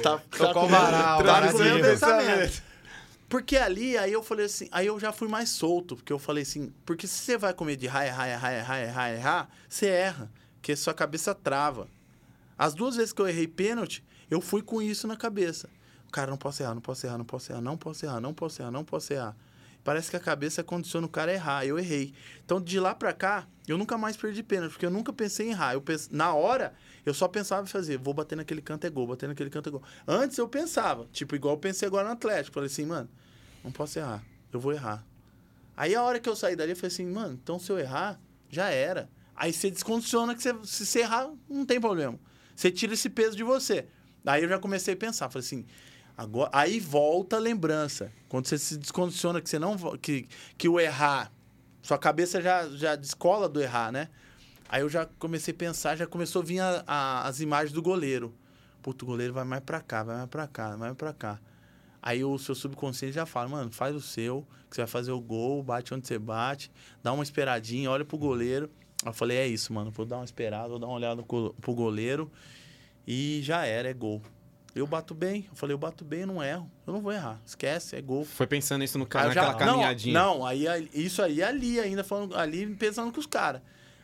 tá, 0.01 0.17
tá 0.17 0.19
Tocou 0.37 0.53
com 0.53 0.65
o 0.65 0.67
varal, 0.67 1.23
tá 1.23 1.51
com 1.51 1.57
meu 1.59 1.79
pensamento. 1.79 2.63
Porque 3.29 3.55
ali, 3.55 3.95
aí 3.95 4.11
eu 4.11 4.23
falei 4.23 4.47
assim, 4.47 4.67
aí 4.71 4.87
eu 4.87 4.99
já 4.99 5.11
fui 5.11 5.27
mais 5.27 5.49
solto, 5.49 5.95
porque 5.95 6.11
eu 6.11 6.17
falei 6.17 6.41
assim, 6.41 6.73
porque 6.83 7.05
se 7.05 7.13
você 7.19 7.37
vai 7.37 7.53
comer 7.53 7.75
de 7.75 7.85
errar, 7.85 8.07
errar, 8.07 8.27
errar, 8.27 8.53
errar, 8.53 8.79
errar, 8.81 9.11
errar, 9.13 9.49
você 9.69 9.85
erra, 9.85 10.31
porque 10.55 10.75
sua 10.75 10.95
cabeça 10.95 11.35
trava. 11.35 11.87
As 12.57 12.73
duas 12.73 12.95
vezes 12.95 13.13
que 13.13 13.21
eu 13.21 13.27
errei 13.27 13.47
pênalti, 13.47 14.03
eu 14.31 14.41
fui 14.41 14.63
com 14.63 14.81
isso 14.81 15.07
na 15.07 15.15
cabeça. 15.15 15.69
Cara, 16.11 16.31
não 16.31 16.37
posso 16.37 16.63
errar, 16.63 16.73
não 16.73 16.81
posso 16.81 17.05
errar, 17.05 17.17
não 17.19 17.25
posso 17.25 17.51
errar, 17.51 17.61
não 17.61 17.77
posso 17.77 18.05
errar, 18.05 18.19
não 18.19 18.33
posso 18.33 18.61
errar, 18.63 18.71
não 18.71 18.83
posso 18.83 19.13
errar. 19.13 19.35
Parece 19.89 20.11
que 20.11 20.15
a 20.15 20.19
cabeça 20.19 20.63
condiciona 20.63 21.07
o 21.07 21.09
cara 21.09 21.31
a 21.31 21.33
errar. 21.33 21.65
Eu 21.65 21.79
errei. 21.79 22.13
Então, 22.45 22.61
de 22.61 22.79
lá 22.79 22.93
pra 22.93 23.11
cá, 23.11 23.47
eu 23.67 23.75
nunca 23.75 23.97
mais 23.97 24.15
perdi 24.15 24.43
pênalti, 24.43 24.73
porque 24.73 24.85
eu 24.85 24.91
nunca 24.91 25.11
pensei 25.11 25.47
em 25.47 25.49
errar. 25.49 25.73
Eu. 25.73 25.83
Na 26.11 26.31
hora, 26.31 26.75
eu 27.03 27.11
só 27.11 27.27
pensava 27.27 27.63
em 27.63 27.65
fazer, 27.65 27.97
vou 27.97 28.13
bater 28.13 28.35
naquele 28.35 28.61
canto 28.61 28.85
é 28.85 28.89
gol, 28.91 29.07
bater 29.07 29.27
naquele 29.27 29.49
canto 29.49 29.67
é 29.67 29.71
gol. 29.71 29.81
Antes 30.07 30.37
eu 30.37 30.47
pensava, 30.47 31.09
tipo, 31.11 31.35
igual 31.35 31.55
eu 31.55 31.59
pensei 31.59 31.87
agora 31.87 32.05
no 32.05 32.13
Atlético. 32.13 32.53
Falei 32.53 32.67
assim, 32.67 32.85
mano, 32.85 33.09
não 33.63 33.71
posso 33.71 33.97
errar, 33.97 34.23
eu 34.53 34.59
vou 34.59 34.73
errar. 34.73 35.03
Aí 35.75 35.95
a 35.95 36.03
hora 36.03 36.19
que 36.19 36.29
eu 36.29 36.35
saí 36.35 36.55
dali, 36.55 36.73
eu 36.73 36.75
falei 36.75 36.93
assim, 36.93 37.07
mano, 37.07 37.39
então 37.41 37.57
se 37.57 37.71
eu 37.71 37.79
errar, 37.79 38.21
já 38.47 38.69
era. 38.69 39.09
Aí 39.35 39.51
você 39.51 39.71
descondiciona 39.71 40.35
que 40.35 40.43
você, 40.43 40.53
se 40.65 40.85
você 40.85 40.99
errar, 40.99 41.31
não 41.49 41.65
tem 41.65 41.81
problema. 41.81 42.19
Você 42.55 42.69
tira 42.69 42.93
esse 42.93 43.09
peso 43.09 43.35
de 43.35 43.43
você. 43.43 43.87
Aí 44.23 44.43
eu 44.43 44.49
já 44.49 44.59
comecei 44.59 44.93
a 44.93 44.97
pensar, 44.97 45.31
falei 45.31 45.43
assim, 45.43 45.65
agora, 46.19 46.49
aí 46.53 46.79
volta 46.79 47.37
a 47.37 47.39
lembrança. 47.39 48.11
Quando 48.27 48.45
você 48.47 48.57
se 48.57 48.77
descondiciona 48.77 49.41
que 49.41 49.49
você 49.49 49.57
não 49.57 49.77
que, 49.97 50.27
que 50.57 50.67
o 50.67 50.79
errar, 50.79 51.31
sua 51.81 51.97
cabeça 51.97 52.41
já 52.41 52.67
já 52.69 52.95
descola 52.95 53.47
do 53.47 53.61
errar, 53.61 53.91
né? 53.91 54.09
Aí 54.67 54.81
eu 54.81 54.89
já 54.89 55.05
comecei 55.17 55.53
a 55.53 55.57
pensar, 55.57 55.95
já 55.95 56.05
começou 56.05 56.41
a 56.41 56.45
vir 56.45 56.59
a- 56.59 56.83
a- 56.85 57.27
as 57.27 57.39
imagens 57.39 57.71
do 57.71 57.81
goleiro. 57.81 58.33
Puto, 58.83 59.03
o 59.05 59.07
goleiro 59.07 59.33
vai 59.33 59.43
mais 59.43 59.63
pra 59.63 59.81
cá, 59.81 60.03
vai 60.03 60.17
mais 60.17 60.29
pra 60.29 60.47
cá, 60.47 60.69
vai 60.69 60.77
mais 60.77 60.95
pra 60.97 61.13
cá. 61.13 61.39
Aí 62.01 62.23
o 62.23 62.37
seu 62.37 62.53
subconsciente 62.55 63.13
já 63.13 63.25
fala, 63.25 63.49
mano, 63.49 63.71
faz 63.71 63.95
o 63.95 63.99
seu, 64.01 64.47
que 64.69 64.75
você 64.75 64.81
vai 64.81 64.87
fazer 64.87 65.11
o 65.11 65.19
gol, 65.19 65.63
bate 65.63 65.93
onde 65.93 66.07
você 66.07 66.17
bate, 66.19 66.71
dá 67.03 67.11
uma 67.11 67.23
esperadinha, 67.23 67.89
olha 67.89 68.05
pro 68.05 68.17
goleiro. 68.17 68.69
Eu 69.05 69.11
falei, 69.13 69.37
é 69.37 69.47
isso, 69.47 69.73
mano, 69.73 69.89
vou 69.91 70.05
dar 70.05 70.17
uma 70.17 70.25
esperada, 70.25 70.69
vou 70.69 70.79
dar 70.79 70.87
uma 70.87 70.95
olhada 70.95 71.23
pro 71.23 71.73
goleiro 71.73 72.31
e 73.07 73.39
já 73.41 73.65
era, 73.65 73.89
é 73.89 73.93
gol. 73.93 74.21
Eu 74.75 74.85
bato 74.85 75.15
bem, 75.15 75.45
eu 75.49 75.55
falei, 75.55 75.73
eu 75.73 75.77
bato 75.79 76.05
bem, 76.05 76.21
eu 76.21 76.27
não 76.27 76.43
erro, 76.43 76.69
eu 76.85 76.93
não 76.93 77.01
vou 77.01 77.11
errar, 77.11 77.39
esquece, 77.45 77.95
é 77.95 78.01
gol. 78.01 78.23
Foi 78.23 78.45
pensando 78.45 78.83
isso 78.83 78.99
no 78.99 79.05
cara, 79.05 79.29
eu 79.29 79.33
já- 79.33 79.41
naquela 79.41 79.65
caminhadinha. 79.71 80.13
Não, 80.13 80.39
não 80.39 80.45
aí, 80.45 80.89
isso 80.93 81.21
aí 81.23 81.41
ali 81.41 81.79
ainda 81.79 82.03
falando, 82.03 82.37
ali 82.37 82.67
pensando 82.75 83.11
com 83.11 83.19
os 83.19 83.25
caras. 83.25 83.61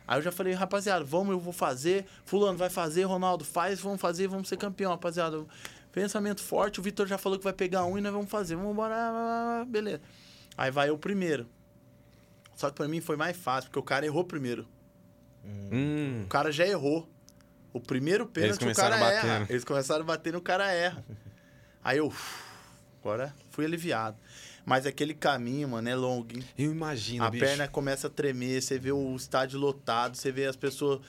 Aí 0.08 0.18
eu 0.18 0.22
já 0.22 0.30
falei, 0.32 0.52
rapaziada, 0.54 1.04
vamos, 1.04 1.30
eu 1.32 1.38
vou 1.40 1.52
fazer. 1.52 2.04
Fulano 2.24 2.56
vai 2.58 2.68
fazer, 2.70 3.04
Ronaldo 3.04 3.44
faz, 3.44 3.80
vamos 3.80 4.00
fazer, 4.00 4.26
vamos 4.28 4.48
ser 4.48 4.56
campeão, 4.56 4.90
rapaziada. 4.92 5.44
Pensamento 5.92 6.42
forte, 6.42 6.78
o 6.78 6.82
Vitor 6.82 7.06
já 7.06 7.16
falou 7.18 7.38
que 7.38 7.44
vai 7.44 7.52
pegar 7.52 7.84
um 7.84 7.96
e 7.96 8.00
nós 8.00 8.12
vamos 8.12 8.30
fazer. 8.30 8.54
Vamos 8.56 8.72
embora, 8.72 9.64
beleza. 9.68 10.00
Aí 10.56 10.70
vai 10.70 10.90
eu 10.90 10.98
primeiro. 10.98 11.46
Só 12.54 12.68
que 12.70 12.76
pra 12.76 12.86
mim 12.88 13.00
foi 13.00 13.16
mais 13.16 13.36
fácil, 13.36 13.68
porque 13.70 13.78
o 13.78 13.82
cara 13.82 14.04
errou 14.06 14.22
primeiro. 14.24 14.66
Hum, 15.44 16.22
O 16.24 16.28
cara 16.28 16.50
já 16.52 16.66
errou. 16.66 17.08
O 17.76 17.80
primeiro 17.80 18.26
pênalti 18.26 18.64
o 18.66 18.74
cara 18.74 18.96
a 18.96 19.12
erra. 19.12 19.38
né? 19.40 19.46
Eles 19.50 19.64
começaram 19.64 20.02
a 20.02 20.04
bater 20.06 20.32
no 20.32 20.40
cara 20.40 20.70
erra. 20.72 21.04
Aí 21.84 21.98
eu, 21.98 22.12
agora 23.00 23.34
fui 23.50 23.64
aliviado. 23.64 24.16
Mas 24.64 24.84
aquele 24.84 25.14
caminho, 25.14 25.68
mano, 25.68 25.88
é 25.88 25.94
longo, 25.94 26.34
hein? 26.34 26.42
eu 26.58 26.72
imagino, 26.72 27.22
A 27.24 27.30
bicho. 27.30 27.44
perna 27.44 27.68
começa 27.68 28.08
a 28.08 28.10
tremer, 28.10 28.60
você 28.60 28.78
vê 28.78 28.90
o 28.90 29.14
estádio 29.14 29.60
lotado, 29.60 30.16
você 30.16 30.32
vê 30.32 30.46
as 30.46 30.56
pessoas 30.56 31.00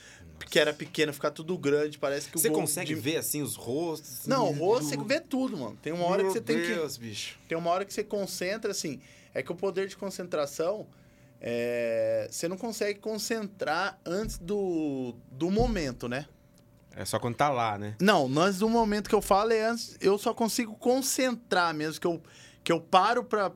que 0.52 0.60
era 0.60 0.72
pequena 0.72 1.12
ficar 1.12 1.32
tudo 1.32 1.58
grande, 1.58 1.98
parece 1.98 2.30
que 2.30 2.38
o 2.38 2.40
Você 2.40 2.52
consegue 2.52 2.94
de- 2.94 3.00
ver, 3.02 3.18
assim, 3.18 3.42
os 3.42 3.56
rostos? 3.56 4.20
assim, 4.20 4.30
Não, 4.30 4.50
o 4.50 4.54
rosto 4.54 4.90
você 4.90 4.98
vê 4.98 5.20
tudo, 5.20 5.58
mano. 5.58 5.76
Tem 5.82 5.92
uma 5.92 6.06
hora 6.06 6.24
que 6.24 6.30
você 6.30 6.40
tem 6.42 6.62
que 6.62 6.68
Deus, 6.68 6.98
bicho. 6.98 7.40
tem 7.48 7.58
uma 7.58 7.72
hora 7.72 7.84
que 7.84 7.92
você 7.92 8.04
concentra, 8.04 8.70
assim, 8.70 9.02
é 9.34 9.42
que 9.42 9.52
o 9.52 9.56
poder 9.56 9.88
de 9.88 9.98
concentração, 9.98 10.86
é, 11.42 12.28
você 12.30 12.48
não 12.48 12.58
consegue 12.58 13.00
concentrar 13.00 14.00
antes 14.06 14.38
do, 14.38 15.16
do 15.32 15.50
momento, 15.50 16.08
né? 16.08 16.28
É 16.98 17.06
só 17.06 17.20
quando 17.20 17.36
tá 17.36 17.48
lá, 17.48 17.78
né? 17.78 17.96
Não, 18.02 18.26
antes 18.40 18.58
do 18.58 18.68
momento 18.68 19.08
que 19.08 19.14
eu 19.14 19.22
falo 19.22 19.54
é 19.54 19.68
antes, 19.68 19.96
eu 20.02 20.18
só 20.18 20.34
consigo 20.34 20.76
concentrar 20.76 21.72
mesmo, 21.72 22.02
que 22.02 22.08
eu, 22.08 22.22
que 22.64 22.72
eu 22.72 22.82
paro 22.82 23.24
pra 23.24 23.52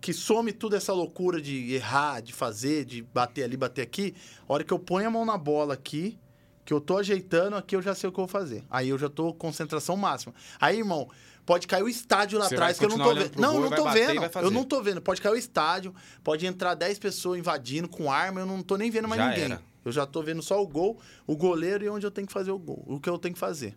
que 0.00 0.12
some 0.12 0.52
tudo 0.52 0.74
essa 0.74 0.92
loucura 0.92 1.40
de 1.40 1.72
errar, 1.72 2.20
de 2.20 2.32
fazer, 2.32 2.84
de 2.84 3.02
bater 3.02 3.44
ali, 3.44 3.56
bater 3.56 3.82
aqui. 3.82 4.16
A 4.48 4.52
hora 4.52 4.64
que 4.64 4.72
eu 4.72 4.80
ponho 4.80 5.06
a 5.06 5.10
mão 5.10 5.24
na 5.24 5.38
bola 5.38 5.74
aqui, 5.74 6.18
que 6.64 6.72
eu 6.72 6.80
tô 6.80 6.98
ajeitando, 6.98 7.54
aqui 7.54 7.76
eu 7.76 7.82
já 7.82 7.94
sei 7.94 8.08
o 8.08 8.12
que 8.12 8.18
eu 8.18 8.26
vou 8.26 8.28
fazer. 8.28 8.64
Aí 8.68 8.88
eu 8.88 8.98
já 8.98 9.08
tô 9.08 9.32
concentração 9.32 9.96
máxima. 9.96 10.34
Aí, 10.60 10.78
irmão, 10.78 11.08
pode 11.46 11.68
cair 11.68 11.84
o 11.84 11.88
estádio 11.88 12.36
lá 12.36 12.46
atrás, 12.46 12.78
que 12.78 12.84
eu 12.84 12.88
não 12.88 12.98
tô 12.98 13.14
vendo. 13.14 13.40
Não, 13.40 13.52
gol 13.52 13.60
não 13.62 13.70
tô 13.70 13.84
bater 13.84 14.06
vendo. 14.08 14.38
Eu 14.42 14.50
não 14.50 14.64
tô 14.64 14.82
vendo. 14.82 15.00
Pode 15.00 15.20
cair 15.20 15.32
o 15.32 15.36
estádio, 15.36 15.94
pode 16.24 16.44
entrar 16.46 16.74
10 16.74 16.98
pessoas 16.98 17.38
invadindo 17.38 17.88
com 17.88 18.10
arma, 18.10 18.40
eu 18.40 18.46
não 18.46 18.60
tô 18.60 18.76
nem 18.76 18.90
vendo 18.90 19.06
mais 19.06 19.20
Já 19.20 19.28
ninguém. 19.28 19.44
era. 19.44 19.62
Eu 19.86 19.92
já 19.92 20.04
tô 20.04 20.20
vendo 20.20 20.42
só 20.42 20.60
o 20.60 20.66
gol, 20.66 20.98
o 21.28 21.36
goleiro 21.36 21.84
e 21.84 21.88
onde 21.88 22.04
eu 22.04 22.10
tenho 22.10 22.26
que 22.26 22.32
fazer 22.32 22.50
o 22.50 22.58
gol. 22.58 22.82
O 22.86 22.98
que 22.98 23.08
eu 23.08 23.16
tenho 23.18 23.34
que 23.34 23.38
fazer. 23.38 23.76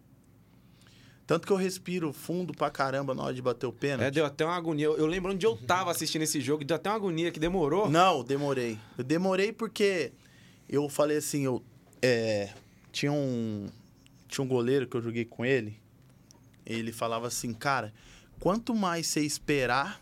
Tanto 1.27 1.45
que 1.45 1.53
eu 1.53 1.57
respiro 1.57 2.11
fundo 2.11 2.52
pra 2.52 2.72
caramba 2.72 3.14
na 3.14 3.22
hora 3.22 3.34
de 3.36 3.44
bater 3.44 3.68
o 3.68 3.72
pênalti. 3.72 4.07
É, 4.07 4.10
deu 4.10 4.26
até 4.26 4.44
uma 4.44 4.56
agonia. 4.56 4.88
Eu, 4.88 4.98
eu 4.98 5.06
lembro 5.06 5.31
onde 5.31 5.45
eu 5.45 5.56
tava 5.56 5.91
assistindo 5.91 6.23
esse 6.23 6.41
jogo, 6.41 6.65
deu 6.65 6.76
até 6.76 6.90
uma 6.90 6.95
agonia 6.95 7.31
que 7.31 7.40
demorou. 7.40 7.88
Não, 7.88 8.23
demorei. 8.23 8.80
Eu 8.98 9.03
demorei 9.03 9.53
porque 9.53 10.11
eu 10.68 10.90
falei 10.90 11.18
assim, 11.18 11.45
eu 11.45 11.61
é, 12.02 12.52
tinha 12.91 13.11
um 13.11 13.68
tinha 14.27 14.44
um 14.44 14.48
goleiro 14.48 14.88
que 14.88 14.98
eu 14.98 15.02
joguei 15.03 15.26
com 15.26 15.45
ele. 15.45 15.80
Ele 16.65 16.91
falava 16.91 17.27
assim, 17.27 17.53
cara, 17.53 17.94
quanto 18.40 18.73
mais 18.73 19.06
você 19.06 19.22
esperar, 19.22 20.02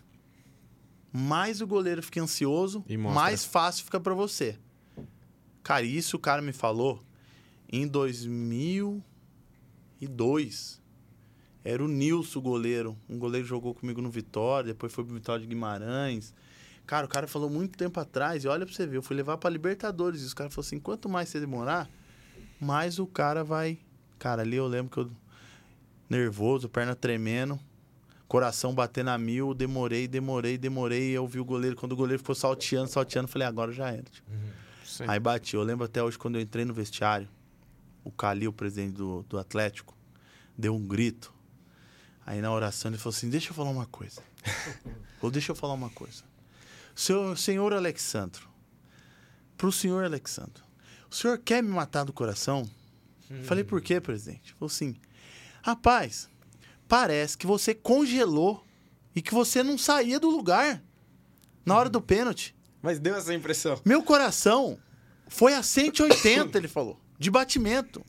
mais 1.12 1.60
o 1.60 1.68
goleiro 1.68 2.02
fica 2.02 2.22
ansioso, 2.22 2.86
E 2.88 2.96
mais 2.96 3.44
fácil 3.44 3.84
fica 3.84 4.00
pra 4.00 4.14
você. 4.14 4.58
Cara, 5.68 5.84
isso 5.84 6.16
o 6.16 6.20
cara 6.20 6.42
me 6.42 6.54
falou 6.54 7.04
em 7.70 7.86
2002. 7.86 10.82
Era 11.62 11.84
o 11.84 11.90
Nilson, 11.90 12.40
goleiro. 12.40 12.98
Um 13.10 13.20
goleiro 13.20 13.46
jogou 13.46 13.74
comigo 13.74 14.02
no 14.02 14.10
Vitória, 14.10 14.68
depois 14.68 14.94
foi 14.94 15.04
pro 15.04 15.14
Vitória 15.14 15.42
de 15.42 15.48
Guimarães. 15.48 16.34
Cara, 16.86 17.06
o 17.06 17.10
cara 17.10 17.28
falou 17.28 17.50
muito 17.50 17.78
tempo 17.78 18.00
atrás, 18.00 18.46
e 18.46 18.48
olha 18.48 18.66
pra 18.66 18.74
você 18.74 18.88
ver, 18.88 18.96
eu 18.96 19.02
fui 19.02 19.14
levar 19.14 19.38
pra 19.38 19.50
Libertadores. 19.50 20.22
E 20.22 20.26
os 20.28 20.34
caras 20.34 20.54
falaram 20.54 20.68
assim: 20.68 20.80
quanto 20.80 21.10
mais 21.10 21.28
você 21.28 21.38
demorar, 21.38 21.90
mais 22.62 22.98
o 22.98 23.06
cara 23.06 23.44
vai. 23.44 23.78
Cara, 24.18 24.44
ali 24.44 24.56
eu 24.56 24.68
lembro 24.68 24.90
que 24.90 25.00
eu. 25.00 25.12
Nervoso, 26.10 26.70
perna 26.70 26.96
tremendo, 26.96 27.60
coração 28.26 28.74
batendo 28.74 29.10
a 29.10 29.18
mil, 29.18 29.54
demorei, 29.54 30.08
demorei, 30.08 30.58
demorei. 30.58 31.12
Eu 31.12 31.28
vi 31.28 31.42
o 31.42 31.46
goleiro, 31.46 31.76
quando 31.76 31.92
o 31.92 31.98
goleiro 31.98 32.20
ficou 32.20 32.36
salteando, 32.36 32.88
salteando, 32.88 33.28
falei: 33.28 33.46
agora 33.46 33.74
já 33.74 33.92
era. 33.92 34.04
tipo. 34.04 34.32
Aí 35.08 35.20
bati. 35.20 35.56
Eu 35.56 35.64
lembro 35.64 35.86
até 35.86 36.02
hoje 36.02 36.18
quando 36.18 36.36
eu 36.36 36.42
entrei 36.42 36.66
no 36.66 36.74
vestiário, 36.74 37.28
o 38.04 38.12
Calil, 38.12 38.52
o 38.52 38.54
presidente 38.54 38.94
do, 38.94 39.24
do 39.24 39.38
Atlético, 39.38 39.96
deu 40.58 40.76
um 40.76 40.88
grito. 40.88 41.34
Aí 42.26 42.42
na 42.42 42.52
oração 42.52 42.90
ele 42.90 42.98
falou 42.98 43.16
assim: 43.16 43.30
Deixa 43.30 43.50
eu 43.50 43.54
falar 43.54 43.70
uma 43.70 43.86
coisa. 43.86 44.22
Ou 45.22 45.32
deixa 45.32 45.52
eu 45.52 45.56
falar 45.56 45.74
uma 45.74 45.90
coisa. 45.90 46.24
Seu, 46.96 47.36
senhor 47.36 47.74
Alexandro, 47.74 48.48
pro 49.58 49.72
senhor 49.72 50.04
Alexandro, 50.04 50.64
o 51.10 51.16
senhor 51.16 51.38
quer 51.38 51.62
me 51.62 51.70
matar 51.70 52.04
do 52.04 52.14
coração? 52.14 52.70
Falei, 53.44 53.64
por 53.64 53.82
quê, 53.82 54.00
presidente? 54.00 54.54
Falou 54.54 54.68
assim: 54.68 54.96
Rapaz, 55.62 56.30
parece 56.88 57.38
que 57.38 57.46
você 57.46 57.76
congelou 57.76 58.66
e 59.14 59.22
que 59.22 59.34
você 59.34 59.62
não 59.62 59.78
saía 59.78 60.20
do 60.20 60.30
lugar 60.30 60.82
na 61.66 61.76
hora 61.76 61.90
do 61.90 62.02
pênalti. 62.02 62.56
Mas 62.88 63.00
deu 63.00 63.18
essa 63.18 63.34
impressão. 63.34 63.82
Meu 63.84 64.02
coração 64.02 64.80
foi 65.28 65.54
a 65.54 65.62
180, 65.62 66.58
ele 66.58 66.70
falou, 66.70 66.98
de 67.20 67.30
batimento. 67.30 68.02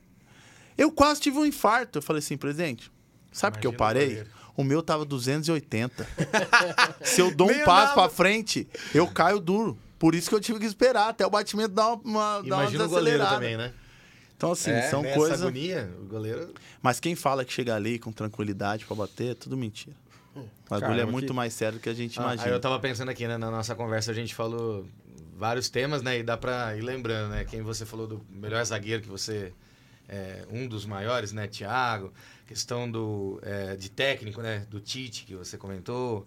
Eu 0.76 0.92
quase 0.92 1.20
tive 1.20 1.36
um 1.36 1.44
infarto. 1.44 1.98
Eu 1.98 2.02
falei 2.02 2.20
assim, 2.20 2.36
presidente, 2.36 2.88
sabe 3.32 3.56
por 3.56 3.60
que 3.60 3.66
eu 3.66 3.72
Imagina 3.72 3.74
o 3.74 4.14
parei? 4.14 4.26
O 4.56 4.62
meu 4.62 4.80
tava 4.80 5.04
280. 5.04 6.06
Se 7.02 7.20
eu 7.20 7.34
dou 7.34 7.48
um 7.48 7.50
Nem 7.50 7.64
passo 7.64 7.94
pra 7.94 8.08
frente, 8.08 8.68
eu 8.94 9.08
caio 9.08 9.40
duro. 9.40 9.76
Por 9.98 10.14
isso 10.14 10.28
que 10.28 10.36
eu 10.36 10.40
tive 10.40 10.60
que 10.60 10.66
esperar 10.66 11.08
até 11.08 11.26
o 11.26 11.30
batimento 11.30 11.70
dar 11.74 11.94
uma, 11.94 11.96
uma, 12.04 12.42
dar 12.42 12.46
Imagina 12.46 12.84
o 12.84 12.88
goleiro 12.88 13.18
desacelerada. 13.18 13.34
também, 13.34 13.56
né? 13.56 13.74
Então, 14.36 14.52
assim, 14.52 14.70
É, 14.70 14.82
são 14.82 15.02
coisas. 15.02 15.42
agonia, 15.42 15.92
o 16.00 16.04
goleiro... 16.04 16.54
Mas 16.80 17.00
quem 17.00 17.16
fala 17.16 17.44
que 17.44 17.52
chega 17.52 17.74
ali 17.74 17.98
com 17.98 18.12
tranquilidade 18.12 18.84
pra 18.84 18.94
bater, 18.94 19.32
é 19.32 19.34
tudo 19.34 19.56
mentira. 19.56 19.96
O 20.40 20.70
bagulho 20.70 21.00
é 21.00 21.04
muito 21.06 21.26
que- 21.28 21.32
mais 21.32 21.52
sério 21.54 21.78
do 21.78 21.82
que 21.82 21.88
a 21.88 21.94
gente 21.94 22.18
Ah, 22.18 22.22
imagina. 22.22 22.44
Aí 22.46 22.52
eu 22.52 22.60
tava 22.60 22.78
pensando 22.80 23.10
aqui, 23.10 23.26
né, 23.26 23.36
na 23.38 23.50
nossa 23.50 23.74
conversa, 23.74 24.10
a 24.10 24.14
gente 24.14 24.34
falou 24.34 24.86
vários 25.36 25.68
temas, 25.68 26.02
né, 26.02 26.18
e 26.18 26.22
dá 26.22 26.36
pra 26.36 26.76
ir 26.76 26.80
lembrando, 26.82 27.30
né, 27.30 27.44
quem 27.44 27.62
você 27.62 27.86
falou 27.86 28.06
do 28.06 28.24
melhor 28.30 28.64
zagueiro 28.64 29.02
que 29.02 29.08
você 29.08 29.52
é 30.08 30.44
um 30.50 30.66
dos 30.66 30.84
maiores, 30.86 31.32
né, 31.32 31.46
Thiago, 31.46 32.12
questão 32.46 32.90
do 32.90 33.38
é, 33.42 33.76
de 33.76 33.88
técnico, 33.90 34.40
né, 34.42 34.66
do 34.70 34.80
Tite 34.80 35.24
que 35.24 35.34
você 35.34 35.56
comentou, 35.56 36.24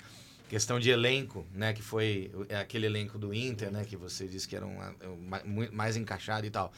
questão 0.49 0.79
de 0.79 0.89
elenco, 0.89 1.45
né, 1.53 1.73
que 1.73 1.81
foi 1.81 2.31
é, 2.49 2.57
aquele 2.57 2.85
elenco 2.85 3.17
do 3.17 3.33
Inter, 3.33 3.71
né, 3.71 3.83
que 3.85 3.97
você 3.97 4.27
disse 4.27 4.47
que 4.47 4.55
era 4.55 4.65
um, 4.65 4.77
um, 4.79 5.17
ma- 5.27 5.41
muito 5.45 5.73
mais 5.75 5.95
encaixado 5.97 6.45
e 6.45 6.49
tal. 6.49 6.71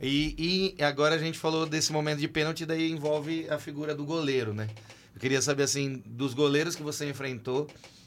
E, 0.00 0.74
e 0.78 0.82
agora 0.82 1.14
a 1.14 1.18
gente 1.18 1.38
falou 1.38 1.66
desse 1.66 1.92
momento 1.92 2.18
de 2.20 2.28
pênalti, 2.28 2.64
daí 2.64 2.90
envolve 2.90 3.46
a 3.50 3.58
figura 3.58 3.94
do 3.94 4.04
goleiro, 4.04 4.54
né? 4.54 4.68
Eu 5.14 5.20
queria 5.20 5.42
saber, 5.42 5.64
assim, 5.64 6.02
dos 6.06 6.34
goleiros 6.34 6.74
que 6.76 6.82
você 6.82 7.08
enfrentou, 7.08 7.66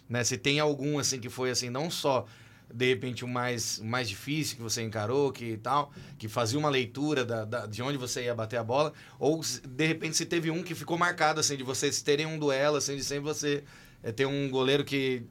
né? 0.10 0.24
Se 0.24 0.38
tem 0.38 0.60
algum, 0.60 0.98
assim, 1.00 1.20
que 1.20 1.30
foi, 1.30 1.50
assim, 1.52 1.70
não 1.70 1.90
só, 1.92 2.26
de 2.74 2.88
repente, 2.88 3.24
o 3.24 3.28
mais, 3.28 3.80
mais 3.80 4.10
difícil 4.10 4.56
que 4.58 4.62
você 4.64 4.82
encarou, 4.82 5.32
que 5.32 5.58
tal, 5.58 5.92
que 6.18 6.28
fazia 6.28 6.58
uma 6.58 6.70
leitura 6.70 7.24
da, 7.24 7.46
da- 7.46 7.66
de 7.66 7.82
onde 7.84 7.98
você 7.98 8.24
ia 8.24 8.34
bater 8.34 8.58
a 8.58 8.64
bola, 8.64 8.94
ou, 9.20 9.42
de 9.68 9.86
repente, 9.86 10.16
se 10.18 10.26
teve 10.26 10.50
um 10.50 10.64
que 10.64 10.74
ficou 10.74 10.98
marcado, 10.98 11.40
assim, 11.40 11.56
de 11.58 11.64
vocês 11.64 12.02
terem 12.02 12.26
um 12.26 12.40
duelo, 12.40 12.78
assim, 12.78 12.96
de 12.96 13.04
sempre 13.04 13.24
você 13.26 13.64
eh, 14.02 14.12
ter 14.12 14.26
um 14.26 14.50
goleiro 14.50 14.84
que 14.84 15.24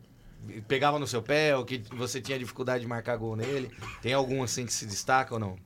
pegava 0.68 0.98
no 0.98 1.06
seu 1.06 1.22
pé, 1.22 1.56
ou 1.56 1.64
que 1.64 1.82
você 1.96 2.20
tinha 2.20 2.38
dificuldade 2.38 2.82
de 2.82 2.88
marcar 2.88 3.16
gol 3.16 3.34
nele. 3.36 3.70
Tem 4.00 4.12
algum, 4.12 4.42
assim, 4.42 4.66
que 4.66 4.72
se 4.72 4.86
destaca 4.86 5.34
ou 5.34 5.40
não? 5.40 5.56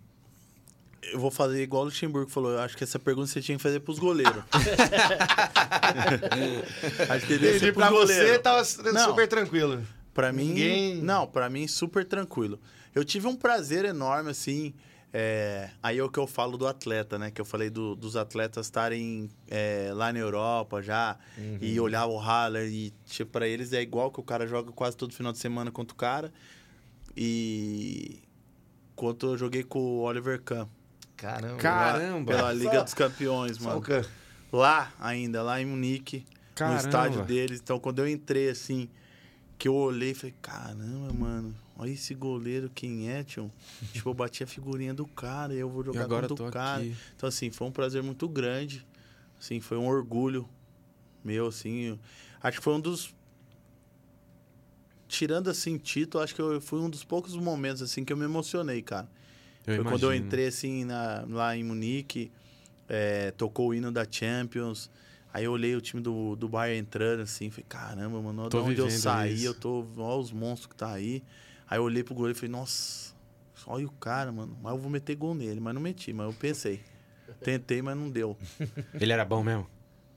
Eu 1.13 1.21
vou 1.21 1.31
fazer 1.31 1.63
igual 1.63 1.83
o 1.83 1.85
Luxemburgo 1.87 2.31
falou. 2.31 2.53
Eu 2.53 2.61
acho 2.61 2.77
que 2.77 2.85
essa 2.85 2.99
pergunta 2.99 3.29
você 3.29 3.41
tinha 3.41 3.57
que 3.57 3.63
fazer 3.63 3.81
pros 3.81 3.99
goleiros. 3.99 4.43
acho 7.11 7.27
que 7.27 7.39
devia 7.39 7.59
ser 7.59 7.73
pros 7.73 7.89
pra 7.89 7.91
você 7.91 8.15
goleiros. 8.15 8.43
tava 8.43 8.93
Não. 8.93 9.05
super 9.11 9.29
tranquilo. 9.29 9.83
Pra 10.13 10.33
mim, 10.33 10.49
Ninguém- 10.49 11.03
não, 11.03 11.27
pra 11.27 11.49
mim 11.51 11.67
super 11.69 12.05
tranquilo. 12.05 12.59
Eu 12.95 13.05
tive 13.05 13.27
um 13.27 13.37
prazer 13.37 13.85
enorme 13.85 14.31
assim. 14.31 14.75
é, 15.13 15.71
aí 15.83 15.99
é 15.99 16.03
o 16.03 16.11
que 16.11 16.19
eu 16.19 16.27
falo 16.27 16.59
do 16.59 16.67
atleta, 16.67 17.19
né? 17.19 17.31
Que 17.31 17.41
eu 17.41 17.45
falei 17.45 17.71
do- 17.71 17.95
dos 17.95 18.17
atletas 18.17 18.67
estarem 18.67 19.31
é, 19.49 19.91
lá 19.95 20.13
na 20.13 20.19
Europa 20.19 20.83
já 20.83 21.17
e 21.61 21.79
olhar 21.81 22.07
o 22.07 22.19
Haller 22.19 22.69
e 22.69 22.93
tipo 23.07 23.31
para 23.31 23.47
eles 23.49 23.73
é 23.73 23.81
igual 23.81 24.11
que 24.11 24.21
o 24.21 24.23
cara 24.23 24.47
joga 24.47 24.73
quase 24.73 24.97
todo 24.97 25.15
final 25.15 25.33
de 25.33 25.39
semana 25.39 25.71
contra 25.71 25.95
o 25.95 25.97
cara 25.97 26.33
e 27.17 28.21
quanto 28.95 29.27
eu 29.27 29.39
joguei 29.39 29.63
com 29.63 29.79
o 29.79 30.01
Oliver 30.03 30.41
Kahn 30.43 30.67
Caramba. 31.17 31.57
Caramba! 31.57 32.33
pela 32.33 32.53
Liga 32.53 32.83
dos 32.83 32.95
Campeões, 32.95 33.59
mano 33.59 33.83
lá 34.53 34.93
ainda, 34.99 35.43
lá 35.43 35.61
em 35.61 35.67
Munique, 35.67 36.25
Caramba. 36.55 36.81
no 36.81 36.87
estádio 36.89 37.25
deles. 37.25 37.61
Então, 37.63 37.79
quando 37.79 38.01
eu 38.01 38.09
entrei 38.09 38.49
assim, 38.49 38.89
que 39.59 39.69
eu 39.69 39.75
olhei, 39.75 40.15
falei, 40.15 40.35
caramba, 40.41 41.13
mano, 41.13 41.55
olha 41.77 41.91
esse 41.91 42.15
goleiro, 42.15 42.71
quem 42.75 43.11
é, 43.11 43.23
tio? 43.23 43.51
tipo, 43.93 44.09
eu 44.09 44.15
bati 44.15 44.43
a 44.43 44.47
figurinha 44.47 44.95
do 44.95 45.07
cara 45.07 45.55
e 45.55 45.59
eu 45.59 45.69
vou 45.69 45.83
E 45.83 45.87
jogar 45.87 46.03
agora 46.03 46.29
contra 46.29 46.49
o 46.49 46.51
cara. 46.51 46.83
aqui. 46.83 46.97
Então, 47.15 47.29
assim, 47.29 47.51
foi 47.51 47.67
um 47.67 47.73
prazer 47.73 48.03
muito 48.03 48.29
grande. 48.29 48.87
Assim, 49.39 49.61
foi 49.61 49.77
um 49.77 49.87
orgulho 49.87 50.49
meu, 51.23 51.47
assim. 51.47 51.99
Acho 52.43 52.59
que 52.59 52.65
foi 52.65 52.75
um 52.75 52.81
dos... 52.81 53.15
Tirando, 55.09 55.49
assim, 55.49 55.79
título, 55.79 56.25
acho 56.25 56.35
que 56.35 56.41
eu, 56.41 56.61
foi 56.61 56.81
um 56.81 56.91
dos 56.91 57.05
poucos 57.05 57.37
momentos, 57.37 57.81
assim, 57.81 58.05
que 58.05 58.13
eu 58.13 58.17
me 58.17 58.25
emocionei, 58.25 58.83
cara. 58.83 59.09
Eu 59.67 59.77
Foi 59.77 59.85
quando 59.85 60.05
eu 60.05 60.15
entrei, 60.15 60.47
assim, 60.47 60.85
na- 60.85 61.25
lá 61.29 61.57
em 61.57 61.65
Munique, 61.65 62.31
é, 62.89 63.31
tocou 63.33 63.69
o 63.69 63.75
hino 63.75 63.91
da 63.91 64.07
Champions. 64.09 64.91
Aí 65.33 65.45
eu 65.45 65.53
olhei 65.53 65.75
o 65.77 65.81
time 65.81 66.01
do, 66.03 66.35
do 66.37 66.49
Bayern 66.49 66.79
entrando, 66.81 67.21
assim, 67.23 67.51
falei, 67.51 67.67
caramba, 67.69 68.21
mano, 68.23 68.49
de 68.49 68.57
onde 68.57 68.81
eu 68.81 68.89
saí, 68.91 69.35
isso. 69.35 69.47
eu 69.47 69.55
tô, 69.55 69.87
olha 69.99 70.21
os 70.21 70.33
monstros 70.33 70.67
que 70.69 70.77
tá 70.77 70.93
aí. 70.93 71.23
Aí 71.69 71.79
eu 71.79 71.83
olhei 71.83 72.03
pro 72.03 72.15
goleiro 72.15 72.37
e 72.37 72.41
falei, 72.41 72.53
nossa, 72.53 73.13
olha 73.67 73.87
o 73.87 73.91
cara, 73.93 74.31
mano, 74.33 74.57
mas 74.63 74.73
eu 74.73 74.79
vou 74.79 74.89
meter 74.91 75.15
gol 75.17 75.35
nele, 75.35 75.61
mas 75.61 75.75
não 75.75 75.81
meti, 75.83 76.13
mas 76.13 76.27
eu 76.27 76.33
pensei. 76.33 76.81
Tentei, 77.43 77.83
mas 77.83 77.97
não 77.97 78.09
deu. 78.09 78.37
Ele 78.99 79.13
era 79.13 79.25
bom 79.25 79.43
mesmo? 79.43 79.69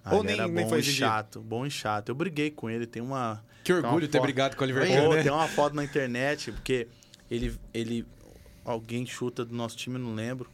Ah, 0.06 0.14
Ou 0.16 0.20
ele 0.20 0.28
nem- 0.28 0.40
era 0.40 0.48
nem 0.48 0.64
bom 0.64 0.70
foi 0.70 0.80
e 0.80 0.84
chato, 0.84 1.42
bom 1.42 1.66
e 1.66 1.72
chato. 1.72 2.10
Eu 2.10 2.16
briguei 2.16 2.50
com 2.52 2.70
ele, 2.70 2.86
tem 2.88 3.02
uma, 3.02 3.44
Que 3.64 3.74
orgulho 3.74 4.08
ter 4.08 4.18
foto. 4.20 4.22
brigado 4.22 4.56
com 4.56 4.62
o 4.62 4.66
Oliver 4.66 4.88
Pô, 4.88 5.16
né? 5.16 5.24
Tem 5.24 5.32
uma 5.32 5.48
foto 5.50 5.76
na 5.76 5.84
internet, 5.84 6.52
porque 6.52 6.88
ele, 7.30 7.60
ele. 7.74 8.08
Alguém 8.70 9.04
chuta 9.04 9.44
do 9.44 9.56
nosso 9.56 9.76
time, 9.76 9.98
não 9.98 10.14
lembro. 10.14 10.48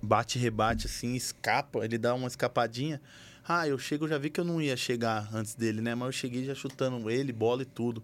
Bate, 0.00 0.38
rebate 0.38 0.86
assim, 0.86 1.14
escapa, 1.14 1.84
ele 1.84 1.98
dá 1.98 2.14
uma 2.14 2.26
escapadinha. 2.26 2.98
Ah, 3.46 3.68
eu 3.68 3.76
chego, 3.78 4.04
eu 4.04 4.08
já 4.08 4.16
vi 4.16 4.30
que 4.30 4.40
eu 4.40 4.44
não 4.44 4.58
ia 4.62 4.74
chegar 4.74 5.28
antes 5.34 5.54
dele, 5.54 5.82
né? 5.82 5.94
Mas 5.94 6.06
eu 6.06 6.12
cheguei 6.12 6.44
já 6.46 6.54
chutando 6.54 7.10
ele, 7.10 7.30
bola 7.30 7.60
e 7.60 7.66
tudo. 7.66 8.02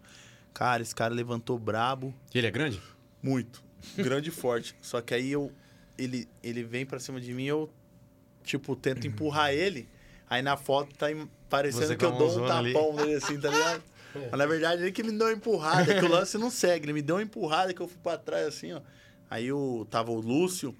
Cara, 0.52 0.82
esse 0.82 0.94
cara 0.94 1.14
levantou 1.14 1.58
brabo, 1.58 2.12
Ele 2.34 2.46
é 2.46 2.50
grande? 2.50 2.82
muito. 3.22 3.64
Grande 3.96 4.28
e 4.28 4.32
forte. 4.32 4.76
Só 4.82 5.00
que 5.00 5.14
aí 5.14 5.32
eu. 5.32 5.50
Ele, 5.96 6.28
ele 6.42 6.62
vem 6.62 6.84
pra 6.84 6.98
cima 6.98 7.18
de 7.18 7.32
mim 7.32 7.44
eu, 7.44 7.70
tipo, 8.44 8.76
tento 8.76 9.06
empurrar 9.06 9.50
ele. 9.50 9.88
Aí 10.28 10.42
na 10.42 10.58
foto 10.58 10.94
tá 10.94 11.06
parecendo 11.48 11.86
Você 11.86 11.96
que 11.96 12.04
eu 12.04 12.10
dou 12.12 12.18
um 12.18 12.40
mãozona 12.40 12.58
ali. 12.58 12.72
tapão 12.74 12.94
nele 12.96 13.14
assim, 13.14 13.40
tá 13.40 13.48
ligado? 13.48 13.82
Mas 14.30 14.38
na 14.38 14.46
verdade 14.46 14.82
ele 14.82 14.92
que 14.92 15.02
me 15.02 15.12
deu 15.12 15.26
uma 15.28 15.32
empurrada, 15.32 15.94
que 15.98 16.04
o 16.04 16.08
lance 16.08 16.36
não 16.36 16.50
segue. 16.50 16.84
Ele 16.84 16.92
me 16.92 17.00
deu 17.02 17.16
uma 17.16 17.22
empurrada 17.22 17.72
que 17.72 17.80
eu 17.80 17.88
fui 17.88 17.98
pra 18.02 18.18
trás 18.18 18.46
assim, 18.46 18.72
ó. 18.72 18.80
Aí 19.30 19.52
o, 19.52 19.86
tava 19.90 20.10
o 20.10 20.20
Lúcio 20.20 20.74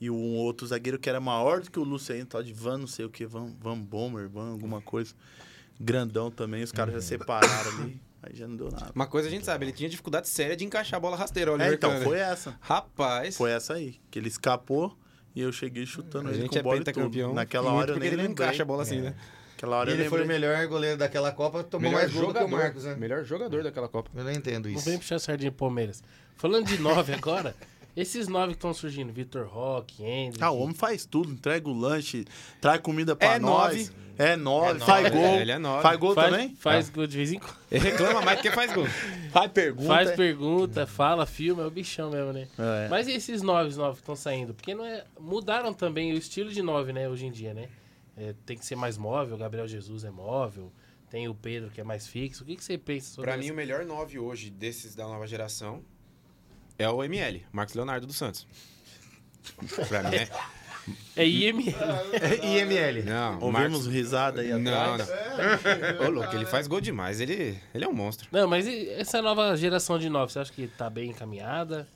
e 0.00 0.10
um 0.10 0.34
outro 0.36 0.66
zagueiro 0.66 0.98
que 0.98 1.08
era 1.08 1.20
maior 1.20 1.60
do 1.60 1.70
que 1.70 1.78
o 1.78 1.84
Lúcio 1.84 2.14
aí, 2.14 2.24
tal 2.24 2.42
de 2.42 2.52
Van, 2.52 2.78
não 2.78 2.86
sei 2.86 3.04
o 3.04 3.10
que, 3.10 3.24
Van, 3.26 3.52
Van 3.60 3.78
Bomber, 3.78 4.28
Van, 4.28 4.50
alguma 4.52 4.80
coisa. 4.80 5.14
Grandão 5.78 6.30
também, 6.30 6.62
os 6.62 6.72
caras 6.72 6.94
já 6.94 7.00
separaram 7.00 7.70
ali. 7.80 8.00
Aí 8.22 8.34
já 8.34 8.48
não 8.48 8.56
deu 8.56 8.70
nada. 8.70 8.90
Uma 8.94 9.06
coisa 9.06 9.28
a 9.28 9.30
gente 9.30 9.44
sabe, 9.44 9.66
ele 9.66 9.72
tinha 9.72 9.88
dificuldade 9.88 10.28
séria 10.28 10.56
de 10.56 10.64
encaixar 10.64 10.96
a 10.96 11.00
bola 11.00 11.16
rasteira, 11.16 11.52
o 11.54 11.60
É, 11.60 11.72
então, 11.74 11.92
né? 11.92 12.00
foi 12.00 12.18
essa. 12.18 12.56
Rapaz, 12.60 13.36
Foi 13.36 13.50
essa 13.50 13.74
aí. 13.74 14.00
Que 14.10 14.18
ele 14.18 14.28
escapou 14.28 14.96
e 15.34 15.40
eu 15.42 15.52
cheguei 15.52 15.84
chutando 15.86 16.28
a 16.28 16.32
ele 16.32 16.40
gente 16.42 16.50
com 16.52 16.58
é 16.58 16.62
bola 16.62 16.76
e 16.76 16.78
tudo. 16.80 16.86
pentacampeão. 16.86 17.34
Naquela 17.34 17.70
hora 17.72 17.90
eu 17.90 17.94
porque 17.94 18.00
nem 18.00 18.08
ele 18.08 18.16
não 18.16 18.28
lembrei. 18.28 18.46
encaixa 18.46 18.62
a 18.62 18.66
bola 18.66 18.82
assim, 18.82 19.00
né? 19.00 19.14
Aquela 19.66 19.76
hora 19.80 19.90
E 19.90 19.94
ele 19.94 20.08
foi 20.08 20.22
o 20.22 20.26
melhor 20.26 20.66
goleiro 20.66 20.96
daquela 20.96 21.32
Copa, 21.32 21.62
tomou 21.64 21.90
mais 21.90 22.12
gol 22.12 22.32
do 22.32 22.38
que 22.38 22.44
o 22.44 22.48
Marcos, 22.48 22.84
né? 22.84 22.94
Melhor 22.94 23.24
jogador 23.24 23.62
daquela 23.62 23.88
Copa. 23.88 24.10
Eu 24.14 24.24
não 24.24 24.30
entendo 24.32 24.68
Não 24.68 24.76
isso. 24.76 24.88
vem 24.88 24.98
puxar 24.98 25.16
a 25.16 25.18
sardinha 25.18 25.50
pro 25.50 25.66
Palmeiras. 25.66 26.02
Falando 26.36 26.66
de 26.66 26.78
nove 26.78 27.12
agora, 27.14 27.54
Esses 27.96 28.28
nove 28.28 28.48
que 28.48 28.58
estão 28.58 28.74
surgindo, 28.74 29.12
Vitor 29.12 29.46
Roque, 29.46 30.04
Hendrick. 30.04 30.44
Ah, 30.44 30.50
o 30.50 30.58
homem 30.60 30.74
faz 30.74 31.04
tudo, 31.06 31.30
entrega 31.32 31.68
o 31.68 31.72
lanche, 31.72 32.24
traz 32.60 32.80
comida 32.80 33.16
pra 33.16 33.34
É 33.34 33.38
nós. 33.38 33.74
nove. 33.76 34.06
É 34.18 34.34
nove, 34.34 34.80
É 34.80 34.84
faz 34.84 35.02
nove, 35.04 35.16
gol. 35.16 35.24
é, 35.26 35.40
ele 35.42 35.52
é 35.52 35.58
nove. 35.58 35.82
Faz 35.82 35.98
gol 35.98 36.14
faz, 36.14 36.30
também? 36.30 36.56
Faz 36.58 36.88
gol 36.88 37.06
de 37.06 37.16
vez 37.18 37.32
em 37.32 37.38
quando. 37.38 37.54
Ele 37.70 37.90
reclama 37.90 38.22
mais 38.22 38.38
do 38.38 38.42
que 38.42 38.50
faz 38.50 38.72
gol. 38.72 38.86
Faz 39.30 39.52
pergunta. 39.52 39.88
Faz 39.88 40.10
pergunta, 40.12 40.86
fala, 40.86 41.26
filma, 41.26 41.62
é 41.64 41.66
o 41.66 41.70
bichão 41.70 42.10
mesmo, 42.10 42.32
né? 42.32 42.48
É. 42.58 42.88
Mas 42.88 43.08
e 43.08 43.12
esses 43.12 43.42
nove, 43.42 43.76
nove 43.76 43.96
que 43.96 44.00
estão 44.00 44.16
saindo? 44.16 44.54
Porque 44.54 44.74
não 44.74 44.86
é, 44.86 45.04
mudaram 45.20 45.74
também 45.74 46.14
o 46.14 46.16
estilo 46.16 46.50
de 46.50 46.62
nove, 46.62 46.94
né, 46.94 47.06
hoje 47.08 47.26
em 47.26 47.30
dia, 47.30 47.52
né? 47.52 47.68
É, 48.16 48.34
tem 48.46 48.56
que 48.56 48.64
ser 48.64 48.76
mais 48.76 48.96
móvel, 48.96 49.34
o 49.34 49.38
Gabriel 49.38 49.68
Jesus 49.68 50.04
é 50.04 50.10
móvel, 50.10 50.72
tem 51.10 51.28
o 51.28 51.34
Pedro 51.34 51.70
que 51.70 51.80
é 51.80 51.84
mais 51.84 52.06
fixo. 52.06 52.42
O 52.44 52.46
que, 52.46 52.56
que 52.56 52.64
você 52.64 52.78
pensa 52.78 53.10
sobre 53.14 53.30
Pra 53.30 53.36
isso? 53.38 53.46
mim, 53.46 53.52
o 53.52 53.54
melhor 53.54 53.84
9 53.84 54.18
hoje 54.18 54.50
desses 54.50 54.94
da 54.94 55.04
nova 55.04 55.26
geração 55.26 55.82
é 56.78 56.88
o 56.88 57.02
ML, 57.04 57.44
Marcos 57.52 57.74
Leonardo 57.74 58.06
dos 58.06 58.16
Santos. 58.16 58.46
Pra 59.88 60.02
mim 60.04 60.16
é. 60.16 60.28
É 61.16 61.26
IML. 61.26 61.74
IML. 62.44 63.02
Não, 63.04 63.40
Ouvimos 63.40 63.86
risada 63.88 64.40
aí 64.40 64.52
Não, 64.56 64.92
atrás. 64.94 65.10
não. 66.00 66.06
Ô, 66.06 66.10
louco, 66.10 66.32
ele 66.36 66.46
faz 66.46 66.68
gol 66.68 66.80
demais. 66.80 67.20
Ele, 67.20 67.58
ele 67.74 67.84
é 67.84 67.88
um 67.88 67.92
monstro. 67.92 68.28
Não, 68.30 68.46
mas 68.46 68.66
e 68.68 68.88
essa 68.90 69.20
nova 69.20 69.56
geração 69.56 69.98
de 69.98 70.08
nove, 70.08 70.32
você 70.32 70.38
acha 70.38 70.52
que 70.52 70.68
tá 70.68 70.88
bem 70.88 71.10
encaminhada? 71.10 71.88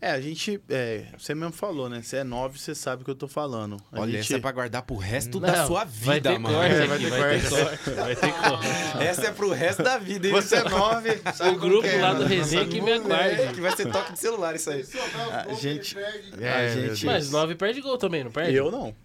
É, 0.00 0.12
a 0.12 0.20
gente. 0.20 0.60
é, 0.70 1.06
você 1.18 1.34
mesmo 1.34 1.52
falou, 1.52 1.88
né? 1.88 2.00
Você 2.02 2.18
é 2.18 2.24
nove, 2.24 2.56
você 2.58 2.72
sabe 2.72 3.02
o 3.02 3.04
que 3.04 3.10
eu 3.10 3.16
tô 3.16 3.26
falando. 3.26 3.76
A 3.90 4.00
Olha, 4.00 4.12
gente, 4.12 4.20
essa 4.20 4.36
é 4.36 4.38
pra 4.38 4.52
guardar 4.52 4.82
pro 4.82 4.94
resto 4.96 5.40
Não, 5.40 5.48
da 5.48 5.66
sua 5.66 5.84
vida, 5.84 6.38
mano. 6.38 6.54
corte 6.56 6.72
É, 6.74 6.86
vai 6.86 6.98
ter 6.98 7.10
vai 7.10 7.40
ter 7.40 7.48
corte. 7.50 7.90
vai 7.90 8.16
ter 8.16 8.32
corte. 8.32 8.66
Essa 9.02 9.26
é 9.26 9.32
pro 9.32 9.50
resto 9.52 9.82
da 9.82 9.98
vida, 9.98 10.28
hein? 10.28 10.32
Você 10.34 10.54
é 10.56 10.62
nove, 10.68 11.20
sabe 11.34 11.56
O 11.56 11.58
grupo 11.58 11.82
que 11.82 11.88
é, 11.88 12.00
lá 12.00 12.14
do? 12.14 12.24
Resenha 12.24 12.64
que 12.66 12.80
me 12.80 12.92
É, 12.92 12.94
aguarde. 12.94 13.54
que 13.54 13.60
vai 13.60 13.74
ser 13.74 13.90
toque 13.90 14.12
de 14.12 14.18
celular 14.20 14.54
isso 14.54 14.70
aí. 14.70 14.86
A 15.48 15.52
gente. 15.54 15.96
É, 16.40 16.52
a 16.54 16.68
gente. 16.68 17.04
Mas 17.04 17.30
nove 17.32 17.56
perde 17.56 17.80
gol 17.80 17.98
também, 17.98 18.22
não 18.22 18.30
perde? 18.30 18.54
Eu 18.54 18.70
não. 18.70 18.94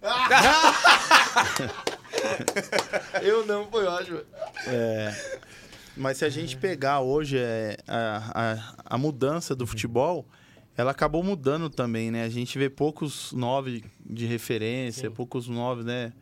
Eu 3.22 3.44
não, 3.46 3.66
foi 3.70 3.84
ótimo. 3.86 4.20
É, 4.66 5.14
mas 5.96 6.18
se 6.18 6.24
a 6.24 6.28
gente 6.28 6.56
pegar 6.56 7.00
hoje 7.00 7.36
é, 7.38 7.76
a, 7.86 8.54
a, 8.86 8.94
a 8.94 8.98
mudança 8.98 9.54
do 9.54 9.66
futebol, 9.66 10.26
ela 10.76 10.90
acabou 10.90 11.22
mudando 11.22 11.70
também, 11.70 12.10
né? 12.10 12.24
A 12.24 12.28
gente 12.28 12.58
vê 12.58 12.68
poucos 12.68 13.32
nove 13.32 13.84
de 14.04 14.26
referência, 14.26 15.08
Sim. 15.08 15.14
poucos 15.14 15.48
nove, 15.48 15.82
né? 15.84 16.12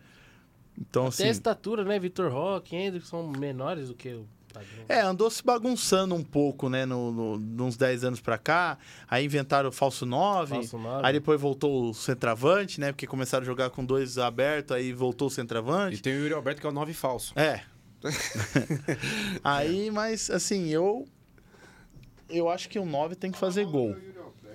Então, 0.78 1.06
Até 1.06 1.24
a 1.24 1.26
assim. 1.26 1.28
estatura, 1.28 1.84
né? 1.84 1.98
Vitor 1.98 2.30
Roque, 2.32 2.74
Hendrick 2.74 3.06
são 3.06 3.28
menores 3.28 3.88
do 3.88 3.94
que 3.94 4.08
o 4.14 4.26
padrão. 4.52 4.84
É, 4.88 5.00
andou 5.00 5.30
se 5.30 5.42
bagunçando 5.44 6.14
um 6.14 6.22
pouco, 6.24 6.68
né? 6.68 6.86
No, 6.86 7.12
no, 7.12 7.38
de 7.38 7.62
uns 7.62 7.76
10 7.76 8.04
anos 8.04 8.20
pra 8.20 8.38
cá. 8.38 8.78
Aí 9.08 9.24
inventaram 9.24 9.68
o 9.68 9.72
falso 9.72 10.06
9. 10.06 10.54
Falso 10.54 10.78
nove. 10.78 11.06
Aí 11.06 11.12
depois 11.12 11.40
voltou 11.40 11.90
o 11.90 11.94
centroavante, 11.94 12.80
né? 12.80 12.90
Porque 12.92 13.06
começaram 13.06 13.42
a 13.42 13.46
jogar 13.46 13.70
com 13.70 13.84
dois 13.84 14.16
abertos, 14.18 14.74
aí 14.74 14.92
voltou 14.92 15.28
o 15.28 15.30
E 15.30 15.34
centroavante. 15.34 16.02
tem 16.02 16.14
o 16.14 16.20
Yuri 16.22 16.34
Alberto 16.34 16.60
que 16.60 16.66
é 16.66 16.70
o 16.70 16.72
9 16.72 16.92
falso. 16.94 17.38
É. 17.38 17.62
aí, 19.44 19.90
mas 19.90 20.30
assim, 20.30 20.68
eu. 20.68 21.06
Eu 22.28 22.48
acho 22.48 22.68
que 22.68 22.78
o 22.78 22.84
9 22.86 23.14
tem 23.14 23.30
que 23.30 23.38
fazer 23.38 23.66
gol. 23.66 23.94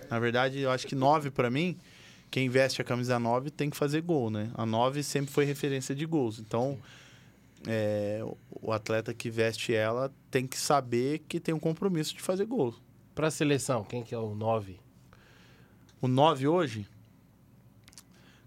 Na 0.09 0.19
verdade, 0.19 0.59
eu 0.59 0.71
acho 0.71 0.87
que 0.87 0.95
9 0.95 1.31
pra 1.31 1.49
mim, 1.49 1.77
quem 2.31 2.49
veste 2.49 2.81
a 2.81 2.85
camisa 2.85 3.19
9 3.19 3.49
tem 3.49 3.69
que 3.69 3.77
fazer 3.77 4.01
gol, 4.01 4.29
né? 4.29 4.51
A 4.55 4.65
9 4.65 5.03
sempre 5.03 5.31
foi 5.31 5.45
referência 5.45 5.93
de 5.93 6.05
gols. 6.05 6.39
Então, 6.39 6.77
é, 7.67 8.23
o 8.49 8.71
atleta 8.71 9.13
que 9.13 9.29
veste 9.29 9.73
ela 9.73 10.11
tem 10.29 10.45
que 10.45 10.57
saber 10.57 11.19
que 11.27 11.39
tem 11.39 11.53
um 11.53 11.59
compromisso 11.59 12.13
de 12.13 12.21
fazer 12.21 12.45
gol. 12.45 12.73
Pra 13.15 13.31
seleção, 13.31 13.83
quem 13.83 14.03
que 14.03 14.13
é 14.13 14.17
o 14.17 14.35
nove? 14.35 14.79
O 15.99 16.07
9 16.07 16.47
hoje, 16.47 16.87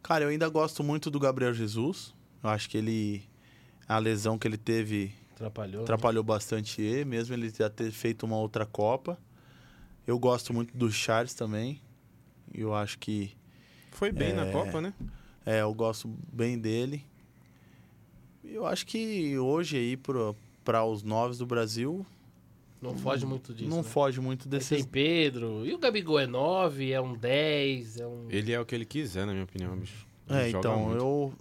cara, 0.03 0.25
eu 0.25 0.29
ainda 0.29 0.49
gosto 0.49 0.85
muito 0.85 1.11
do 1.11 1.19
Gabriel 1.19 1.53
Jesus. 1.53 2.15
Eu 2.43 2.51
acho 2.51 2.71
que 2.71 2.79
ele. 2.79 3.23
A 3.89 3.99
lesão 3.99 4.39
que 4.39 4.47
ele 4.47 4.57
teve 4.57 5.13
Atrapalhou. 5.35 5.79
né? 5.79 5.83
atrapalhou 5.83 6.23
bastante 6.23 6.81
ele, 6.81 7.05
mesmo 7.05 7.35
ele 7.35 7.51
já 7.51 7.69
ter 7.69 7.91
feito 7.91 8.25
uma 8.25 8.37
outra 8.37 8.65
Copa. 8.65 9.19
Eu 10.07 10.19
gosto 10.19 10.53
muito 10.53 10.77
do 10.77 10.91
Charles 10.91 11.35
também. 11.35 11.81
Eu 12.53 12.75
acho 12.75 12.99
que. 12.99 13.33
Foi 13.93 14.11
bem 14.13 14.33
na 14.33 14.51
Copa, 14.51 14.81
né? 14.81 14.95
É, 15.45 15.61
eu 15.61 15.73
gosto 15.75 16.09
bem 16.33 16.59
dele. 16.59 17.05
Eu 18.45 18.67
acho 18.67 18.87
que 18.87 19.39
hoje 19.39 19.77
aí 19.77 19.97
para 20.65 20.85
os 20.85 21.03
novos 21.03 21.39
do 21.39 21.47
Brasil 21.47 22.05
Não 22.81 22.97
foge 22.97 23.27
muito 23.27 23.53
disso. 23.53 23.69
não 23.69 23.79
né? 23.79 23.83
foge 23.83 24.21
muito 24.21 24.47
Aí 24.47 24.51
desses. 24.51 24.69
Tem 24.69 24.85
Pedro. 24.85 25.67
E 25.67 25.75
o 25.75 25.79
Gabigol 25.79 26.19
é 26.19 26.27
9, 26.27 26.91
é 26.91 27.01
um 27.01 27.15
10, 27.15 28.01
é 28.01 28.07
um. 28.07 28.27
Ele 28.31 28.53
é 28.53 28.61
o 28.61 28.65
que 28.65 28.75
ele 28.75 28.85
quiser, 28.87 29.27
na 29.27 29.33
minha 29.33 29.45
opinião, 29.45 29.77
bicho. 29.77 30.07
É, 30.29 30.49
então 30.49 30.85
muito. 30.85 30.99
eu 30.99 31.33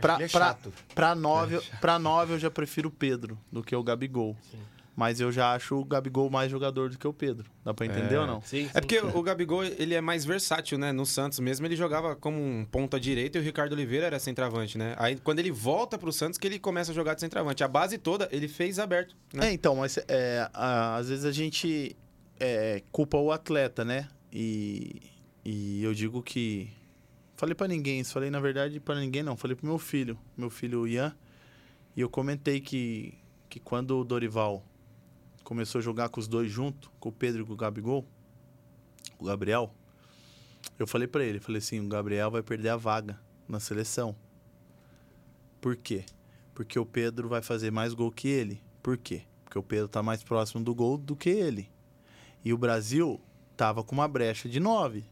pra, 0.00 0.14
é 0.14 0.28
pra, 0.28 0.28
chato. 0.28 0.72
pra 0.94 1.14
nove, 1.16 1.60
pra 1.80 1.98
nove 1.98 2.34
eu 2.34 2.38
já 2.38 2.48
prefiro 2.50 2.88
o 2.88 2.92
Pedro 2.92 3.36
do 3.50 3.62
que 3.62 3.74
o 3.74 3.82
Gabigol. 3.82 4.36
Sim. 4.50 4.58
Mas 4.98 5.20
eu 5.20 5.30
já 5.30 5.52
acho 5.52 5.76
o 5.78 5.84
Gabigol 5.84 6.30
mais 6.30 6.50
jogador 6.50 6.88
do 6.88 6.96
que 6.96 7.06
o 7.06 7.12
Pedro. 7.12 7.50
Dá 7.62 7.74
pra 7.74 7.84
entender 7.84 8.14
É. 8.14 8.20
ou 8.20 8.26
não? 8.26 8.40
Sim, 8.40 8.64
sim. 8.64 8.70
É 8.72 8.80
porque 8.80 8.98
o 8.98 9.22
Gabigol, 9.22 9.62
ele 9.62 9.94
é 9.94 10.00
mais 10.00 10.24
versátil, 10.24 10.78
né? 10.78 10.90
No 10.90 11.04
Santos 11.04 11.38
mesmo, 11.38 11.66
ele 11.66 11.76
jogava 11.76 12.16
como 12.16 12.38
um 12.42 12.64
ponta 12.64 12.98
direita 12.98 13.36
e 13.36 13.40
o 13.42 13.44
Ricardo 13.44 13.72
Oliveira 13.74 14.06
era 14.06 14.18
centroavante, 14.18 14.78
né? 14.78 14.94
Aí, 14.98 15.16
quando 15.16 15.38
ele 15.38 15.50
volta 15.52 15.98
pro 15.98 16.10
Santos, 16.10 16.38
que 16.38 16.46
ele 16.46 16.58
começa 16.58 16.92
a 16.92 16.94
jogar 16.94 17.12
de 17.12 17.20
centroavante. 17.20 17.62
A 17.62 17.68
base 17.68 17.98
toda, 17.98 18.26
ele 18.32 18.48
fez 18.48 18.78
aberto, 18.78 19.14
né? 19.34 19.48
É, 19.48 19.52
então, 19.52 19.76
mas 19.76 19.98
é, 20.08 20.48
a- 20.54 20.96
às 20.96 21.10
vezes 21.10 21.26
a 21.26 21.32
gente 21.32 21.94
é, 22.40 22.82
culpa 22.90 23.18
o 23.18 23.30
atleta, 23.30 23.84
né? 23.84 24.08
E, 24.32 25.02
e 25.44 25.82
eu 25.84 25.92
digo 25.92 26.22
que. 26.22 26.70
Falei 27.36 27.54
pra 27.54 27.68
ninguém, 27.68 28.00
isso 28.00 28.14
falei 28.14 28.30
na 28.30 28.40
verdade 28.40 28.80
pra 28.80 28.94
ninguém 28.94 29.22
não, 29.22 29.36
falei 29.36 29.54
pro 29.54 29.66
meu 29.66 29.78
filho, 29.78 30.18
meu 30.34 30.48
filho 30.48 30.86
Ian, 30.88 31.14
e 31.94 32.00
eu 32.00 32.08
comentei 32.08 32.62
que, 32.62 33.12
que 33.50 33.60
quando 33.60 33.98
o 33.98 34.04
Dorival 34.04 34.64
começou 35.46 35.78
a 35.78 35.82
jogar 35.82 36.08
com 36.08 36.18
os 36.18 36.26
dois 36.26 36.50
junto, 36.50 36.90
com 36.98 37.08
o 37.08 37.12
Pedro 37.12 37.42
e 37.42 37.46
com 37.46 37.52
o 37.52 37.56
Gabigol, 37.56 38.04
o 39.16 39.24
Gabriel, 39.24 39.72
eu 40.76 40.88
falei 40.88 41.06
pra 41.06 41.22
ele, 41.22 41.38
falei 41.38 41.60
assim, 41.60 41.78
o 41.78 41.86
Gabriel 41.86 42.32
vai 42.32 42.42
perder 42.42 42.70
a 42.70 42.76
vaga 42.76 43.16
na 43.48 43.60
seleção. 43.60 44.16
Por 45.60 45.76
quê? 45.76 46.04
Porque 46.52 46.76
o 46.76 46.84
Pedro 46.84 47.28
vai 47.28 47.42
fazer 47.42 47.70
mais 47.70 47.94
gol 47.94 48.10
que 48.10 48.26
ele. 48.26 48.60
Por 48.82 48.98
quê? 48.98 49.22
Porque 49.44 49.56
o 49.56 49.62
Pedro 49.62 49.86
tá 49.86 50.02
mais 50.02 50.20
próximo 50.20 50.64
do 50.64 50.74
gol 50.74 50.98
do 50.98 51.14
que 51.14 51.30
ele. 51.30 51.70
E 52.44 52.52
o 52.52 52.58
Brasil 52.58 53.20
tava 53.56 53.84
com 53.84 53.94
uma 53.94 54.08
brecha 54.08 54.48
de 54.48 54.58
9. 54.58 55.04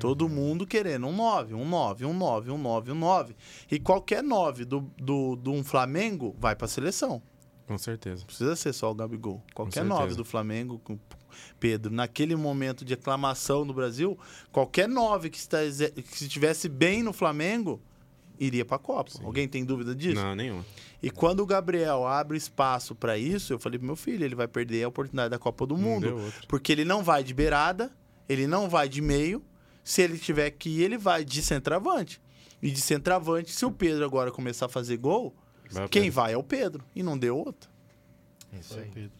Todo 0.00 0.28
mundo 0.28 0.66
querendo 0.66 1.06
um 1.06 1.14
9, 1.14 1.54
um 1.54 1.66
9, 1.66 2.04
um 2.04 2.12
9, 2.12 2.50
um 2.50 2.58
9, 2.58 2.90
um 2.90 2.94
9. 2.96 3.36
E 3.70 3.78
qualquer 3.78 4.22
9 4.22 4.64
do, 4.64 4.80
do, 4.98 5.36
do 5.36 5.52
um 5.52 5.62
Flamengo 5.62 6.34
vai 6.40 6.56
pra 6.56 6.66
seleção. 6.66 7.22
Com 7.66 7.76
certeza. 7.76 8.24
Precisa 8.24 8.54
ser 8.54 8.72
só 8.72 8.90
o 8.90 8.94
Gabigol. 8.94 9.42
Qualquer. 9.54 9.84
9 9.84 10.14
do 10.14 10.24
Flamengo, 10.24 10.78
com 10.78 10.98
Pedro. 11.58 11.92
Naquele 11.92 12.36
momento 12.36 12.84
de 12.84 12.94
aclamação 12.94 13.64
no 13.64 13.74
Brasil, 13.74 14.18
qualquer 14.52 14.88
9 14.88 15.30
que, 15.30 15.38
está, 15.38 15.58
que 15.94 16.24
estivesse 16.24 16.68
bem 16.68 17.02
no 17.02 17.12
Flamengo 17.12 17.80
iria 18.38 18.64
pra 18.64 18.78
Copa. 18.78 19.10
Alguém 19.24 19.48
tem 19.48 19.64
dúvida 19.64 19.94
disso? 19.94 20.22
Não, 20.22 20.34
nenhuma. 20.34 20.64
E 21.02 21.10
quando 21.10 21.40
o 21.40 21.46
Gabriel 21.46 22.06
abre 22.06 22.36
espaço 22.36 22.94
pra 22.94 23.18
isso, 23.18 23.52
eu 23.52 23.58
falei 23.58 23.78
pro 23.78 23.86
meu 23.86 23.96
filho, 23.96 24.24
ele 24.24 24.34
vai 24.34 24.48
perder 24.48 24.84
a 24.84 24.88
oportunidade 24.88 25.30
da 25.30 25.38
Copa 25.38 25.66
do 25.66 25.76
Mundo. 25.76 26.20
Porque 26.48 26.72
ele 26.72 26.84
não 26.84 27.02
vai 27.02 27.22
de 27.22 27.34
beirada, 27.34 27.92
ele 28.28 28.46
não 28.46 28.68
vai 28.68 28.88
de 28.88 29.00
meio. 29.00 29.42
Se 29.84 30.02
ele 30.02 30.18
tiver 30.18 30.50
que 30.50 30.68
ir, 30.68 30.82
ele 30.82 30.98
vai 30.98 31.24
de 31.24 31.42
centroavante. 31.42 32.20
E 32.60 32.70
de 32.70 32.80
centroavante, 32.80 33.52
se 33.52 33.64
o 33.64 33.70
Pedro 33.70 34.04
agora 34.04 34.32
começar 34.32 34.66
a 34.66 34.68
fazer 34.68 34.96
gol, 34.96 35.34
Vai 35.70 35.88
quem 35.88 36.02
Pedro. 36.02 36.14
vai 36.14 36.32
é 36.32 36.36
o 36.36 36.42
Pedro. 36.42 36.84
E 36.94 37.02
não 37.02 37.16
deu 37.18 37.36
outro. 37.36 37.70
Isso 38.52 38.78
aí. 38.78 39.10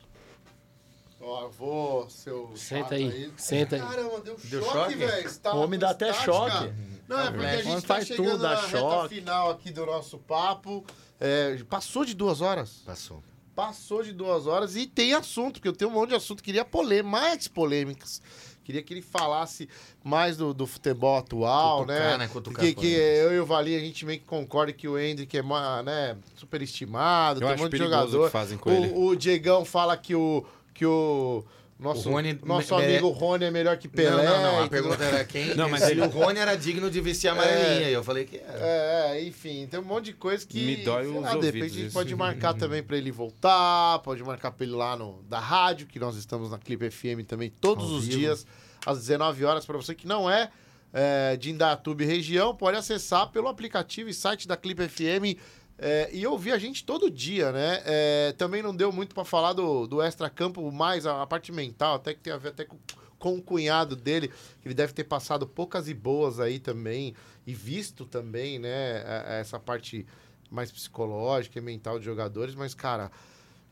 Ó, 1.21 1.49
vou, 1.49 2.09
seu. 2.09 2.53
Senta 2.55 2.83
chato 2.83 2.95
aí, 2.95 3.33
senta 3.37 3.77
aí. 3.77 3.83
Caramba, 3.83 4.21
deu, 4.21 4.37
Deu 4.45 4.63
choque, 4.63 4.95
velho. 4.95 5.35
Tava 5.39 5.57
O 5.57 5.63
homem 5.63 5.79
dá 5.79 5.91
até 5.91 6.11
estática. 6.11 6.33
choque. 6.33 6.73
Não, 7.09 7.21
é 7.21 7.31
porque 7.31 7.47
a 7.47 7.63
gente 7.63 7.83
tá 7.83 7.95
faz 7.95 8.07
chegando 8.07 8.31
tudo, 8.31 8.43
dá 8.43 8.51
na 8.51 8.61
reta 8.61 8.79
choque. 8.79 9.15
final 9.17 9.51
aqui 9.51 9.71
do 9.71 9.87
nosso 9.87 10.19
papo. 10.19 10.85
É, 11.19 11.57
passou 11.69 12.05
de 12.05 12.15
duas 12.15 12.41
horas? 12.41 12.83
Passou. 12.85 13.23
Passou 13.55 14.03
de 14.03 14.13
duas 14.13 14.47
horas 14.47 14.77
e 14.77 14.87
tem 14.87 15.15
assunto, 15.15 15.55
porque 15.55 15.69
eu 15.69 15.73
tenho 15.73 15.91
um 15.91 15.95
monte 15.95 16.11
de 16.11 16.17
assunto. 16.17 16.43
Queria 16.43 16.65
polê 16.65 17.03
mais 17.03 17.49
polêmicas. 17.49 18.21
Queria 18.67 18.83
que 18.83 18.93
ele 18.93 19.01
falasse 19.01 19.69
mais 20.03 20.37
do, 20.37 20.53
do 20.53 20.67
futebol 20.67 21.17
atual, 21.19 21.83
Cutucar, 21.83 22.11
né? 22.11 22.19
né? 22.19 22.29
Cutucar 22.29 22.65
que, 22.65 22.75
que 22.75 22.89
eu 22.89 23.33
e 23.33 23.39
o 23.39 23.47
Vali, 23.47 23.77
a 23.77 23.79
gente 23.79 24.05
meio 24.05 24.19
que 24.19 24.25
concorda 24.25 24.73
que 24.73 24.89
o 24.89 24.99
Hendrick 24.99 25.39
é 25.39 25.43
né, 25.85 26.17
superestimado, 26.35 27.41
Eu 27.41 27.47
tem 27.47 27.57
um 27.57 27.61
monte 27.61 27.71
de 27.71 27.79
jogador. 27.79 28.27
que 28.27 28.33
fazem 28.33 28.59
com 28.59 28.73
ele. 28.73 28.89
O, 28.89 29.07
o 29.11 29.17
Diegão 29.17 29.65
fala 29.65 29.97
que 29.97 30.17
o, 30.17 30.45
que 30.75 30.85
o 30.85 31.45
nosso, 31.79 32.09
O 32.09 32.13
Rony 32.13 32.39
nosso 32.45 32.75
me- 32.77 32.85
amigo 32.85 33.09
Rony 33.11 33.45
é 33.45 33.51
melhor 33.51 33.77
que 33.77 33.87
Pelé. 33.87 34.25
não, 34.25 34.43
não, 34.43 34.43
não. 34.57 34.65
A 34.65 34.69
pergunta 34.69 35.05
era 35.05 35.25
quem. 35.25 35.55
Não, 35.55 35.69
mas 35.69 35.83
se 35.83 35.91
ele- 35.91 36.01
o 36.01 36.09
Rony 36.09 36.39
era 36.39 36.57
digno 36.57 36.91
de 36.91 37.01
vestir 37.03 37.29
a 37.29 37.33
amarelinha. 37.33 37.91
E 37.91 37.93
eu 37.93 38.03
falei 38.03 38.25
que 38.25 38.39
era. 38.39 38.59
É, 38.61 39.13
é, 39.19 39.25
enfim, 39.25 39.67
tem 39.71 39.79
um 39.79 39.85
monte 39.85 40.07
de 40.07 40.13
coisa 40.15 40.47
que. 40.47 40.59
Me 40.65 40.77
dói 40.79 41.05
sei 41.05 41.15
os 41.15 41.23
lá, 41.23 41.29
de 41.31 41.35
repente 41.35 41.47
ouvidos 41.47 41.63
a 41.73 41.75
gente 41.77 41.87
isso. 41.89 41.93
pode 41.95 42.17
marcar 42.17 42.55
também 42.55 42.83
pra 42.83 42.97
ele 42.97 43.11
voltar, 43.11 43.99
pode 44.01 44.23
marcar 44.25 44.51
pra 44.53 44.65
ele 44.65 44.75
lá 44.75 44.97
no 44.97 45.23
da 45.29 45.39
rádio, 45.39 45.87
que 45.87 45.99
nós 45.99 46.17
estamos 46.17 46.51
na 46.51 46.59
Clipe 46.59 46.91
FM 46.91 47.25
também 47.27 47.51
todos 47.61 47.85
Ao 47.91 47.97
os 47.99 48.07
vivo. 48.07 48.19
dias, 48.21 48.47
às 48.87 48.99
19 48.99 49.45
horas. 49.45 49.67
Para 49.67 49.77
você 49.77 49.95
que 49.95 50.07
não 50.07 50.31
é, 50.31 50.51
é, 50.95 51.37
de 51.37 51.51
Indatuba 51.51 52.03
e 52.03 52.07
região, 52.07 52.55
pode 52.57 52.79
acessar 52.79 53.29
pelo 53.31 53.49
aplicativo 53.49 54.09
e 54.09 54.15
site 54.15 54.49
da 54.49 54.57
Clipe 54.57 54.89
FM 54.89 55.37
é, 55.79 56.09
e 56.13 56.27
ouvir 56.27 56.53
a 56.53 56.59
gente 56.59 56.85
todo 56.85 57.11
dia, 57.11 57.53
né? 57.53 57.83
É, 57.85 58.35
também 58.39 58.63
não 58.63 58.75
deu 58.75 58.91
muito 58.93 59.15
para 59.15 59.25
falar 59.25 59.53
do, 59.53 59.87
do 59.87 60.01
extra-campo, 60.03 60.71
mais 60.73 61.07
a, 61.07 61.23
a 61.23 61.27
parte 61.27 61.53
mental, 61.53 61.97
até 61.97 62.15
que 62.15 62.21
tem 62.21 62.33
a 62.33 62.39
ver 62.39 62.49
até 62.51 62.65
com, 62.65 62.79
com 63.19 63.35
o 63.35 63.43
cunhado 63.43 63.95
dele, 63.97 64.29
que 64.61 64.69
ele 64.69 64.75
deve 64.75 64.93
ter 64.93 65.05
passado 65.05 65.47
poucas 65.47 65.89
e 65.89 65.95
boas 65.95 66.41
aí 66.41 66.59
também, 66.59 67.15
e 67.47 67.53
visto 67.55 68.05
também, 68.07 68.59
né? 68.59 69.03
a- 69.07 69.33
a 69.33 69.35
Essa 69.35 69.59
parte 69.61 70.07
mais 70.51 70.71
psicológica 70.73 71.59
e 71.59 71.63
mental 71.63 71.99
de 71.99 72.05
jogadores, 72.05 72.55
mas, 72.55 72.75
cara. 72.75 73.11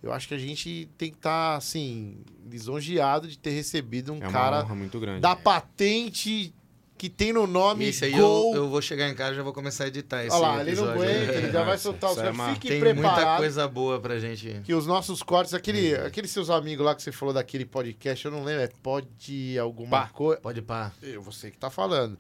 Eu 0.02 0.12
acho 0.12 0.28
que 0.28 0.34
a 0.34 0.39
gente 0.39 0.86
tem 0.99 1.10
que 1.10 1.16
estar, 1.16 1.57
assim, 1.57 2.18
lisonjeado 2.47 3.26
de 3.26 3.39
ter 3.39 3.52
recebido 3.52 4.12
um 4.12 4.18
É 4.18 4.31
cara 4.31 4.62
honra 4.62 4.74
muito 4.74 5.00
grande. 5.00 5.20
da 5.23 5.34
patente 5.34 6.55
que 7.05 7.10
tem 7.10 7.34
no 7.34 7.47
nome 7.47 7.89
Esse 7.89 8.07
aí 8.07 8.12
Gol. 8.12 8.55
eu, 8.55 8.62
eu 8.62 8.68
vou 8.70 8.81
chegar 8.81 9.08
em 9.10 9.15
casa 9.15 9.33
e 9.33 9.36
já 9.36 9.42
vou 9.42 9.52
começar 9.52 9.84
a 9.84 9.89
editar 9.89 10.24
esse 10.24 10.34
Olha 10.34 10.47
lá, 10.57 10.60
ele 10.62 10.74
não 10.74 10.91
aguenta, 10.91 11.33
ele 11.34 11.50
já 11.52 11.62
vai 11.62 11.76
soltar 11.78 12.08
os 12.10 12.16
isso 12.16 12.20
é 12.20 12.33
caras. 12.33 12.39
uma- 12.39 12.55
Fique 12.55 12.68
Tem 12.68 12.78
muita 12.81 12.94
preparado. 13.00 13.36
coisa 13.39 13.68
boa 13.68 14.00
pra 14.00 14.18
gente. 14.18 14.62
Que 14.65 14.73
os 14.73 14.86
nossos 14.86 15.23
cortes, 15.23 15.52
aquele, 15.52 15.94
aqueles 15.97 16.31
seus 16.31 16.49
amigos 16.49 16.84
lá 16.86 16.94
que 16.94 17.02
você 17.02 17.12
falou 17.12 17.34
daquele 17.34 17.66
podcast, 17.66 18.24
eu 18.24 18.31
não 18.31 18.42
lembro, 18.42 18.62
é 18.62 18.68
pode 18.83 19.58
alguma 19.58 20.08
coisa. 20.08 20.41
Pode 20.41 20.62
pá. 20.62 20.92
Eu, 21.02 21.20
você 21.20 21.50
que 21.50 21.58
tá 21.58 21.68
falando. 21.68 22.18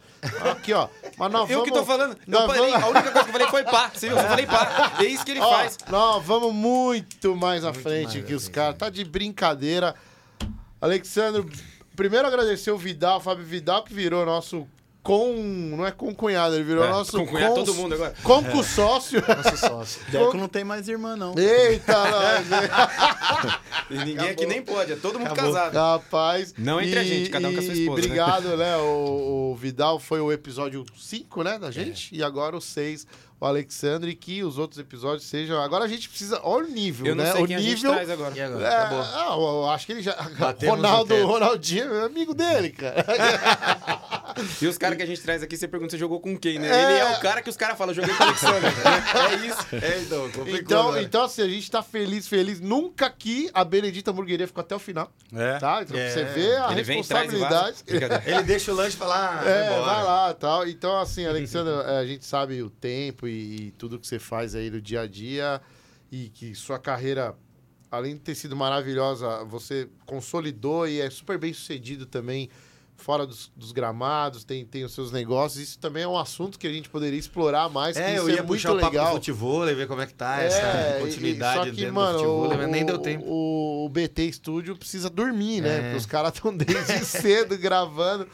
Aqui, 0.52 0.72
ó. 0.74 0.88
Mas 1.16 1.32
nós 1.32 1.48
Eu 1.48 1.58
vamos... 1.60 1.64
que 1.72 1.78
tô 1.78 1.84
falando. 1.86 2.16
nós 2.26 2.46
parei, 2.46 2.70
vamos- 2.70 2.84
a 2.84 2.88
única 2.88 3.02
coisa 3.10 3.24
que 3.24 3.28
eu 3.28 3.32
falei 3.32 3.46
foi 3.48 3.64
pá. 3.64 3.90
Você 3.94 4.08
viu? 4.08 4.16
Eu 4.18 4.22
só 4.22 4.28
falei 4.28 4.46
pá. 4.46 4.92
É 5.00 5.04
isso 5.04 5.24
que 5.24 5.30
ele 5.30 5.40
Ó, 5.40 5.50
faz. 5.50 5.78
nós 5.90 6.22
vamos 6.24 6.52
muito 6.52 7.34
mais 7.34 7.64
à 7.64 7.68
Muito 7.72 7.82
frente 7.82 8.14
mais 8.18 8.24
que 8.26 8.34
os 8.34 8.48
caras. 8.48 8.74
né? 8.74 8.78
Tá 8.80 8.90
de 8.90 9.02
brincadeira. 9.04 9.94
Alexandre, 10.80 11.46
primeiro 11.96 12.26
agradecer 12.26 12.70
o 12.70 12.76
Vidal, 12.76 13.18
o 13.18 13.20
Fábio 13.20 13.44
Vidal, 13.44 13.82
que 13.84 13.94
virou 13.94 14.26
nosso 14.26 14.66
com. 15.04 15.32
Não 15.76 15.86
é 15.86 15.92
com 15.92 16.12
cunhado, 16.12 16.56
ele 16.56 16.64
virou 16.64 16.82
É, 16.84 16.88
nosso. 16.88 17.12
com 17.18 17.26
cunhado, 17.26 17.54
cons- 17.54 17.66
todo 17.66 17.74
mundo 17.76 17.94
agora. 17.94 18.14
Conco 18.24 18.64
sócio. 18.64 19.22
Nosso 19.44 19.56
sócio. 19.58 20.00
Deco 20.10 20.36
não 20.36 20.48
tem 20.48 20.64
mais 20.64 20.88
irmã, 20.88 21.14
não. 21.14 21.34
Eita, 21.38 21.92
nós? 22.10 22.46
E 23.90 23.98
ninguém 23.98 24.30
aqui 24.30 24.46
nem 24.46 24.62
pode, 24.62 24.92
é 24.92 24.96
todo 24.96 25.18
mundo 25.18 25.30
Acabou. 25.32 25.52
casado. 25.52 25.74
Rapaz. 25.74 26.54
Não 26.56 26.80
entre 26.80 26.98
a 26.98 27.04
gente, 27.04 27.28
cada 27.28 27.48
um 27.48 27.52
com 27.52 27.58
a 27.58 27.62
sua 27.62 27.74
e 27.74 27.80
esposa, 27.80 28.00
né? 28.00 28.06
Obrigado, 28.06 28.56
né? 28.56 28.76
O, 28.78 29.50
o 29.52 29.56
Vidal 29.56 29.98
foi 30.00 30.20
o 30.20 30.32
episódio 30.32 30.84
5, 30.96 31.42
né, 31.42 31.58
da 31.58 31.70
gente. 31.70 32.14
E 32.14 32.22
agora 32.22 32.56
o 32.56 32.60
6, 32.62 33.06
o 33.44 33.48
Alexandre. 33.48 34.14
Que 34.14 34.42
os 34.42 34.58
outros 34.58 34.78
episódios 34.80 35.24
sejam. 35.28 35.60
Agora 35.60 35.84
a 35.84 35.88
gente 35.88 36.08
precisa. 36.08 36.40
Olha 36.42 36.66
o 36.66 36.70
nível, 36.70 37.06
Eu 37.06 37.14
não 37.14 37.24
né? 37.24 37.32
sei 37.32 37.42
o 37.42 37.46
quem 37.46 37.56
a 37.56 37.60
gente 37.60 37.74
nível. 37.76 37.92
traz 37.92 38.10
agora. 38.10 38.36
E 38.36 38.40
agora? 38.40 38.64
É, 38.66 38.76
Acabou. 38.76 39.00
ah, 39.00 39.34
eu- 39.36 39.62
eu 39.62 39.70
acho 39.70 39.86
que 39.86 39.92
ele 39.92 40.02
já. 40.02 40.12
Batemos 40.38 40.76
Ronaldo. 40.76 41.26
Ronaldinho 41.26 41.94
é 41.94 42.04
amigo 42.06 42.34
dele, 42.34 42.70
cara. 42.70 43.04
E 44.60 44.66
os 44.66 44.76
caras 44.76 44.96
que 44.96 45.02
a 45.02 45.06
gente 45.06 45.20
traz 45.20 45.44
aqui, 45.44 45.56
você 45.56 45.68
pergunta 45.68 45.92
se 45.92 45.98
jogou 45.98 46.18
com 46.18 46.36
quem, 46.36 46.58
né? 46.58 46.68
É. 46.68 46.82
Ele 46.90 46.98
é 47.00 47.16
o 47.16 47.20
cara 47.20 47.40
que 47.40 47.48
os 47.48 47.56
caras 47.56 47.78
falam, 47.78 47.92
eu 47.94 48.02
joguei 48.02 48.12
com 48.16 48.24
o 48.24 48.26
Alexandre. 48.26 48.62
né? 48.62 49.04
É 49.30 49.46
isso. 49.46 49.84
É, 49.86 49.98
então, 50.00 50.22
complicou 50.32 50.58
Então, 50.60 50.80
agora. 50.88 51.02
então, 51.02 51.22
assim, 51.24 51.42
a 51.42 51.48
gente 51.48 51.70
tá 51.70 51.82
feliz, 51.84 52.26
feliz. 52.26 52.60
Nunca 52.60 53.08
que 53.10 53.48
a 53.54 53.62
Benedita 53.64 54.10
Hamburgueria 54.10 54.46
ficou 54.48 54.60
até 54.62 54.74
o 54.74 54.78
final. 54.80 55.08
É. 55.32 55.58
Tá? 55.58 55.82
Então, 55.82 55.96
É. 55.96 56.10
você 56.10 56.24
vê 56.24 56.56
a 56.56 56.72
Ele 56.72 56.82
vem, 56.82 56.96
responsabilidade. 56.96 57.84
Brincadeira. 57.86 58.22
Ele 58.26 58.42
deixa 58.42 58.72
o 58.72 58.74
lanche 58.74 58.96
e 58.96 58.98
fala, 58.98 59.40
ah, 59.40 59.48
É, 59.48 59.68
vai 59.80 60.02
lá 60.02 60.34
tal. 60.34 60.66
Então, 60.66 60.98
assim, 60.98 61.24
Alexandre, 61.26 61.72
a 61.86 62.04
gente 62.04 62.24
sabe 62.26 62.60
o 62.60 62.68
tempo 62.70 63.28
e, 63.28 63.30
e 63.34 63.70
tudo 63.78 63.98
que 63.98 64.06
você 64.06 64.18
faz 64.18 64.54
aí 64.54 64.70
no 64.70 64.80
dia 64.80 65.02
a 65.02 65.06
dia 65.06 65.60
e 66.10 66.28
que 66.28 66.54
sua 66.54 66.78
carreira, 66.78 67.34
além 67.90 68.14
de 68.14 68.20
ter 68.20 68.34
sido 68.34 68.54
maravilhosa, 68.56 69.44
você 69.44 69.88
consolidou 70.06 70.86
e 70.88 71.00
é 71.00 71.10
super 71.10 71.38
bem 71.38 71.52
sucedido 71.52 72.06
também 72.06 72.48
fora 72.96 73.26
dos, 73.26 73.50
dos 73.56 73.72
gramados, 73.72 74.44
tem, 74.44 74.64
tem 74.64 74.84
os 74.84 74.92
seus 74.94 75.10
negócios. 75.10 75.60
Isso 75.62 75.78
também 75.78 76.04
é 76.04 76.08
um 76.08 76.16
assunto 76.16 76.58
que 76.58 76.66
a 76.66 76.72
gente 76.72 76.88
poderia 76.88 77.18
explorar 77.18 77.68
mais, 77.68 77.96
É, 77.96 78.16
eu 78.18 78.28
é 78.28 78.32
ia 78.32 78.36
muito 78.42 78.46
puxar 78.46 78.72
o 78.72 78.76
papo 78.80 78.92
do 78.92 78.98
legal. 78.98 79.12
futebol, 79.14 79.66
ver 79.66 79.86
como 79.88 80.00
é 80.00 80.06
que 80.06 80.14
tá 80.14 80.40
É, 80.42 80.46
essa 80.46 80.98
e- 80.98 81.00
continuidade 81.02 81.54
só 81.58 81.64
que, 81.64 81.70
dentro 81.72 81.94
mano, 81.94 82.12
do 82.12 82.18
futebol, 82.24 82.44
o, 82.52 82.56
mas 82.56 82.70
nem 82.70 82.86
deu 82.86 82.98
tempo. 82.98 83.24
O, 83.26 83.84
o 83.86 83.88
BT 83.88 84.32
Studio 84.32 84.76
precisa 84.76 85.10
dormir, 85.10 85.60
né? 85.60 85.76
É. 85.76 85.80
Porque 85.82 85.96
os 85.96 86.06
caras 86.06 86.32
estão 86.34 86.56
desde 86.56 86.98
cedo 87.04 87.58
gravando. 87.58 88.28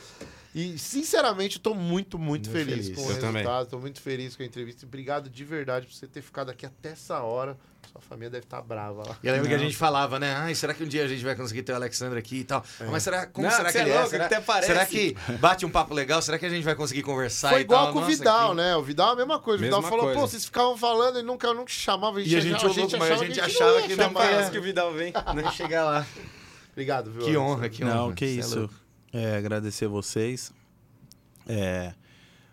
E, 0.55 0.77
sinceramente, 0.79 1.57
eu 1.57 1.63
tô 1.63 1.75
muito, 1.75 2.19
muito, 2.19 2.51
Muito 2.51 2.51
feliz, 2.51 2.87
feliz. 2.89 2.99
com 2.99 3.07
o 3.07 3.11
Eu 3.13 3.21
também. 3.21 3.43
resultado. 3.43 3.67
Tô 3.69 3.79
muito 3.79 4.01
feliz 4.01 4.35
com 4.35 4.43
a 4.43 4.47
entrevista. 4.47 4.85
Obrigado 4.85 5.31
de 5.31 5.45
verdade 5.45 5.87
por 5.87 5.95
você 5.95 6.07
ter 6.09 6.23
ficado 6.23 6.51
aqui 6.51 6.67
até 6.67 6.91
essa 6.91 7.21
hora. 7.21 7.57
Sua 7.93 8.01
família 8.01 8.31
deve 8.31 8.45
estar 8.45 8.61
brava 8.63 9.03
lá. 9.09 9.17
E 9.23 9.27
eu 9.27 9.33
lembro 9.33 9.49
que 9.49 9.55
a 9.55 9.59
gente 9.59 9.77
falava, 9.77 10.19
né? 10.19 10.35
Ai, 10.35 10.55
será 10.55 10.75
que 10.75 10.83
um 10.85 10.87
dia 10.87 11.05
a 11.05 11.09
gente 11.09 11.25
vai 11.25 11.35
conseguir 11.37 11.63
ter 11.63 11.73
o 11.73 11.75
Alexandre 11.77 12.19
aqui 12.19 12.39
e 12.39 12.45
tal? 12.45 12.65
Mas 12.91 13.03
será, 13.03 13.27
como 13.27 13.47
Não, 13.47 13.55
será 13.55 13.67
que 13.67 13.73
você 13.73 13.79
é 13.79 13.83
ele 13.83 13.91
é? 13.91 13.95
louco, 13.95 14.11
Será, 14.11 14.27
até 14.27 14.41
parece. 14.41 14.67
será 14.67 14.87
que 14.87 15.17
bate 15.41 15.65
um 15.67 15.71
papo 15.71 15.95
legal? 15.95 16.21
Será 16.23 16.39
que 16.39 16.47
a 16.47 16.49
gente 16.51 16.63
vai 16.65 16.75
conseguir 16.75 17.03
conversar 17.03 17.51
Foi 17.51 17.61
e 17.61 17.63
igual 17.63 17.85
tal? 17.85 17.93
com 17.93 17.99
o 17.99 18.03
Nossa, 18.03 18.17
Vidal, 18.17 18.51
que- 18.51 18.57
né? 18.57 18.77
O 18.77 18.83
Vidal 18.83 19.09
é 19.11 19.13
a 19.13 19.17
mesma 19.17 19.39
coisa. 19.41 19.61
O 19.61 19.65
Vidal 19.65 19.81
Mesma 19.81 19.91
falou, 19.91 20.05
coisa. 20.07 20.21
pô, 20.21 20.27
vocês 20.29 20.45
ficavam 20.45 20.77
falando 20.77 21.19
e 21.19 21.23
nunca, 21.23 21.53
nunca 21.55 21.71
chamava. 21.73 22.19
A 22.19 22.23
gente, 22.23 22.33
E 22.33 22.37
a 22.37 22.41
gente 22.41 22.55
achava- 22.57 22.75
é 22.75 22.77
louco, 22.77 22.99
mas 22.99 23.11
a 23.11 23.17
gente 23.25 23.37
não 23.39 23.45
achava 23.45 23.81
ia 23.81 23.83
que 23.89 23.97
não 23.97 24.05
chamar. 24.05 24.21
Parece 24.21 24.51
que 24.51 24.59
o 24.59 24.63
Vidal 24.63 24.93
vem. 24.93 25.13
Nem 25.35 25.51
chegar 25.53 25.85
lá. 25.85 26.07
Obrigado, 26.73 27.11
viu? 27.11 27.23
Que 27.25 27.37
honra, 27.37 27.69
que 27.69 27.85
honra. 27.85 27.95
Não, 27.95 28.13
que 28.13 28.25
é 28.25 28.29
isso. 28.29 28.71
É, 29.13 29.37
agradecer 29.37 29.87
vocês. 29.89 30.53
É, 31.49 31.93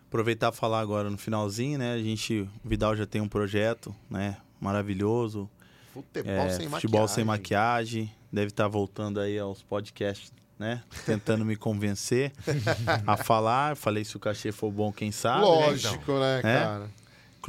aproveitar 0.06 0.50
falar 0.52 0.80
agora 0.80 1.08
no 1.10 1.18
finalzinho, 1.18 1.78
né? 1.78 1.92
A 1.94 1.98
gente, 1.98 2.40
o 2.64 2.68
Vidal 2.68 2.96
já 2.96 3.06
tem 3.06 3.20
um 3.20 3.28
projeto, 3.28 3.94
né? 4.10 4.36
Maravilhoso. 4.60 5.48
Futebol 5.92 6.32
É, 6.32 6.50
sem 6.50 6.68
futebol 6.68 7.00
maquiagem. 7.02 7.14
sem 7.14 7.24
maquiagem. 7.24 8.14
Deve 8.32 8.48
estar 8.48 8.68
voltando 8.68 9.20
aí 9.20 9.38
aos 9.38 9.62
podcasts, 9.62 10.32
né? 10.58 10.82
Tentando 11.06 11.44
me 11.44 11.56
convencer 11.56 12.32
a 13.06 13.16
falar. 13.16 13.76
Falei 13.76 14.04
se 14.04 14.16
o 14.16 14.20
cachê 14.20 14.50
for 14.52 14.70
bom, 14.70 14.92
quem 14.92 15.10
sabe. 15.12 15.40
né? 15.42 15.46
Lógico, 15.46 16.12
né, 16.18 16.38
É? 16.40 16.42
cara? 16.42 16.90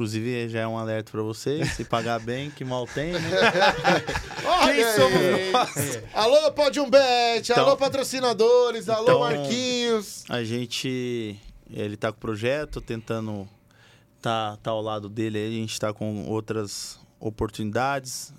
Inclusive, 0.04 0.48
já 0.48 0.60
é 0.60 0.66
um 0.66 0.78
alerta 0.78 1.12
pra 1.12 1.20
vocês. 1.20 1.72
Se 1.74 1.84
pagar 1.84 2.18
bem, 2.20 2.50
que 2.50 2.64
mal 2.64 2.86
tem, 2.86 3.12
né? 3.12 3.20
Quem 4.64 4.84
somos 4.96 5.52
nós? 5.52 6.02
Alô, 6.14 6.50
Podium 6.52 6.88
Bet, 6.88 7.52
Então- 7.52 7.66
alô, 7.66 7.76
patrocinadores, 7.76 8.88
alô, 8.88 9.02
Então- 9.02 9.20
Marquinhos. 9.20 10.24
A 10.30 10.42
gente. 10.42 11.38
Ele 11.70 11.98
tá 11.98 12.10
com 12.10 12.16
o 12.16 12.20
projeto, 12.20 12.80
tentando 12.80 13.46
tá, 14.22 14.56
tá 14.62 14.70
ao 14.70 14.80
lado 14.80 15.06
dele 15.10 15.36
aí. 15.36 15.48
A 15.48 15.60
gente 15.60 15.78
tá 15.78 15.92
com 15.92 16.24
outras 16.30 16.98
oportunidades. 17.20 18.32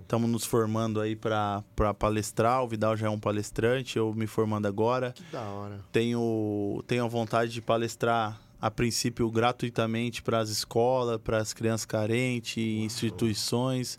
Estamos 0.00 0.28
nos 0.28 0.44
formando 0.44 1.00
aí 1.00 1.14
para 1.14 1.62
palestrar. 1.96 2.64
O 2.64 2.66
Vidal 2.68 2.96
já 2.96 3.06
é 3.06 3.10
um 3.10 3.20
palestrante, 3.20 3.96
eu 3.98 4.12
me 4.12 4.26
formando 4.26 4.66
agora. 4.66 5.12
Que 5.12 5.22
da 5.30 5.42
hora. 5.42 5.78
Tenho, 5.92 6.82
tenho 6.88 7.04
a 7.04 7.08
vontade 7.08 7.52
de 7.52 7.62
palestrar, 7.62 8.40
a 8.62 8.70
princípio, 8.70 9.28
gratuitamente 9.28 10.22
para 10.22 10.38
as 10.38 10.48
escolas, 10.48 11.20
para 11.20 11.38
as 11.38 11.52
crianças 11.52 11.84
carentes, 11.84 12.56
instituições. 12.58 13.98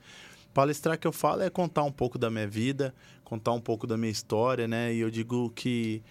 Palestrar 0.54 0.98
que 0.98 1.06
eu 1.06 1.12
falo 1.12 1.42
é 1.42 1.50
contar 1.50 1.84
um 1.84 1.92
pouco 1.92 2.18
da 2.18 2.30
minha 2.30 2.48
vida, 2.48 2.96
contar 3.26 3.52
um 3.52 3.60
pouco 3.60 3.86
da 3.86 3.98
minha 3.98 4.12
história, 4.12 4.66
né? 4.66 4.94
E 4.94 5.00
eu 5.00 5.12
digo 5.12 5.50
que 5.50 6.02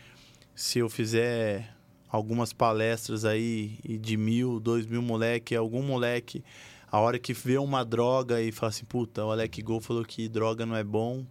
se 0.54 0.80
eu 0.80 0.90
fizer 0.90 1.74
algumas 2.10 2.52
palestras 2.52 3.24
aí 3.24 3.78
e 3.82 3.96
de 3.96 4.18
mil, 4.18 4.60
dois 4.60 4.84
mil 4.84 5.00
moleque, 5.00 5.56
algum 5.56 5.82
moleque, 5.82 6.44
a 6.90 7.00
hora 7.00 7.18
que 7.18 7.32
vê 7.32 7.56
uma 7.56 7.82
droga 7.82 8.42
e 8.42 8.52
fala 8.52 8.68
assim, 8.68 8.84
puta, 8.84 9.24
o 9.24 9.30
Alec 9.30 9.62
Gol 9.62 9.80
falou 9.80 10.04
que 10.04 10.28
droga 10.28 10.66
não 10.66 10.76
é 10.76 10.84
bom, 10.84 11.24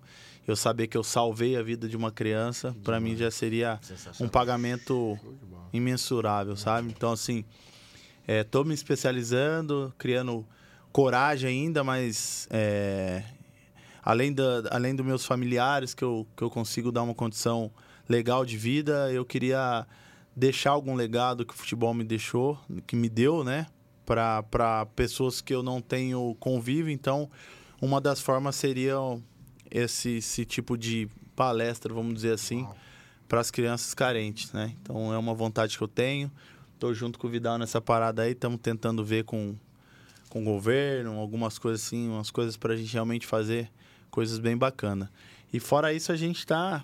eu 0.48 0.56
saber 0.56 0.88
que 0.88 0.98
eu 0.98 1.04
salvei 1.04 1.56
a 1.56 1.62
vida 1.62 1.88
de 1.88 1.96
uma 1.96 2.12
criança, 2.12 2.76
para 2.84 3.00
mim 3.00 3.16
já 3.16 3.30
seria 3.30 3.80
um 4.20 4.28
pagamento 4.28 5.18
imensurável, 5.72 6.56
sabe? 6.56 6.90
Então, 6.90 7.12
assim, 7.12 7.46
é, 8.28 8.44
tô 8.44 8.64
me 8.64 8.74
especializando, 8.74 9.94
criando 9.98 10.46
coragem 10.92 11.50
ainda, 11.50 11.84
mas 11.84 12.48
é, 12.50 13.24
além, 14.04 14.34
da, 14.34 14.64
além 14.72 14.96
dos 14.96 15.06
meus 15.06 15.26
familiares, 15.26 15.94
que 15.94 16.04
eu, 16.04 16.28
que 16.36 16.44
eu 16.44 16.50
consigo 16.50 16.92
dar 16.92 17.04
uma 17.04 17.16
condição 17.16 17.72
legal 18.10 18.46
de 18.46 18.58
vida, 18.58 19.12
eu 19.12 19.24
queria 19.24 19.88
deixar 20.36 20.72
algum 20.72 20.96
legado 20.96 21.46
que 21.46 21.54
o 21.54 21.58
futebol 21.58 21.94
me 21.94 22.04
deixou, 22.04 22.60
que 22.88 22.96
me 22.96 23.10
deu, 23.10 23.44
né? 23.44 23.68
Para 24.06 24.86
pessoas 24.96 25.40
que 25.40 25.54
eu 25.54 25.64
não 25.64 25.82
tenho 25.82 26.36
convívio. 26.40 26.92
Então, 26.92 27.30
uma 27.82 28.02
das 28.02 28.20
formas 28.20 28.56
seria 28.56 28.96
esse, 29.72 30.18
esse 30.18 30.46
tipo 30.46 30.78
de 30.78 31.08
palestra, 31.36 31.94
vamos 31.94 32.14
dizer 32.14 32.34
assim, 32.34 32.68
para 33.28 33.40
as 33.40 33.50
crianças 33.50 33.94
carentes, 33.94 34.52
né? 34.52 34.76
Então, 34.82 35.14
é 35.14 35.18
uma 35.18 35.34
vontade 35.34 35.78
que 35.78 35.84
eu 35.84 35.88
tenho. 35.88 36.30
Tô 36.78 36.94
junto 36.94 37.18
com 37.18 37.28
o 37.28 37.30
Vidal 37.30 37.58
nessa 37.58 37.80
parada 37.80 38.24
aí, 38.24 38.34
estamos 38.34 38.60
tentando 38.62 39.04
ver 39.06 39.24
com, 39.24 39.56
com 40.30 40.42
o 40.42 40.44
governo, 40.44 41.18
algumas 41.18 41.58
coisas 41.58 41.86
assim, 41.86 42.10
umas 42.10 42.30
coisas 42.30 42.58
para 42.58 42.74
a 42.74 42.76
gente 42.78 42.92
realmente 42.92 43.26
fazer 43.26 43.72
coisas 44.10 44.38
bem 44.40 44.58
bacanas. 44.58 45.08
E 45.54 45.60
fora 45.60 45.94
isso, 45.94 46.12
a 46.12 46.16
gente 46.18 46.40
está 46.40 46.84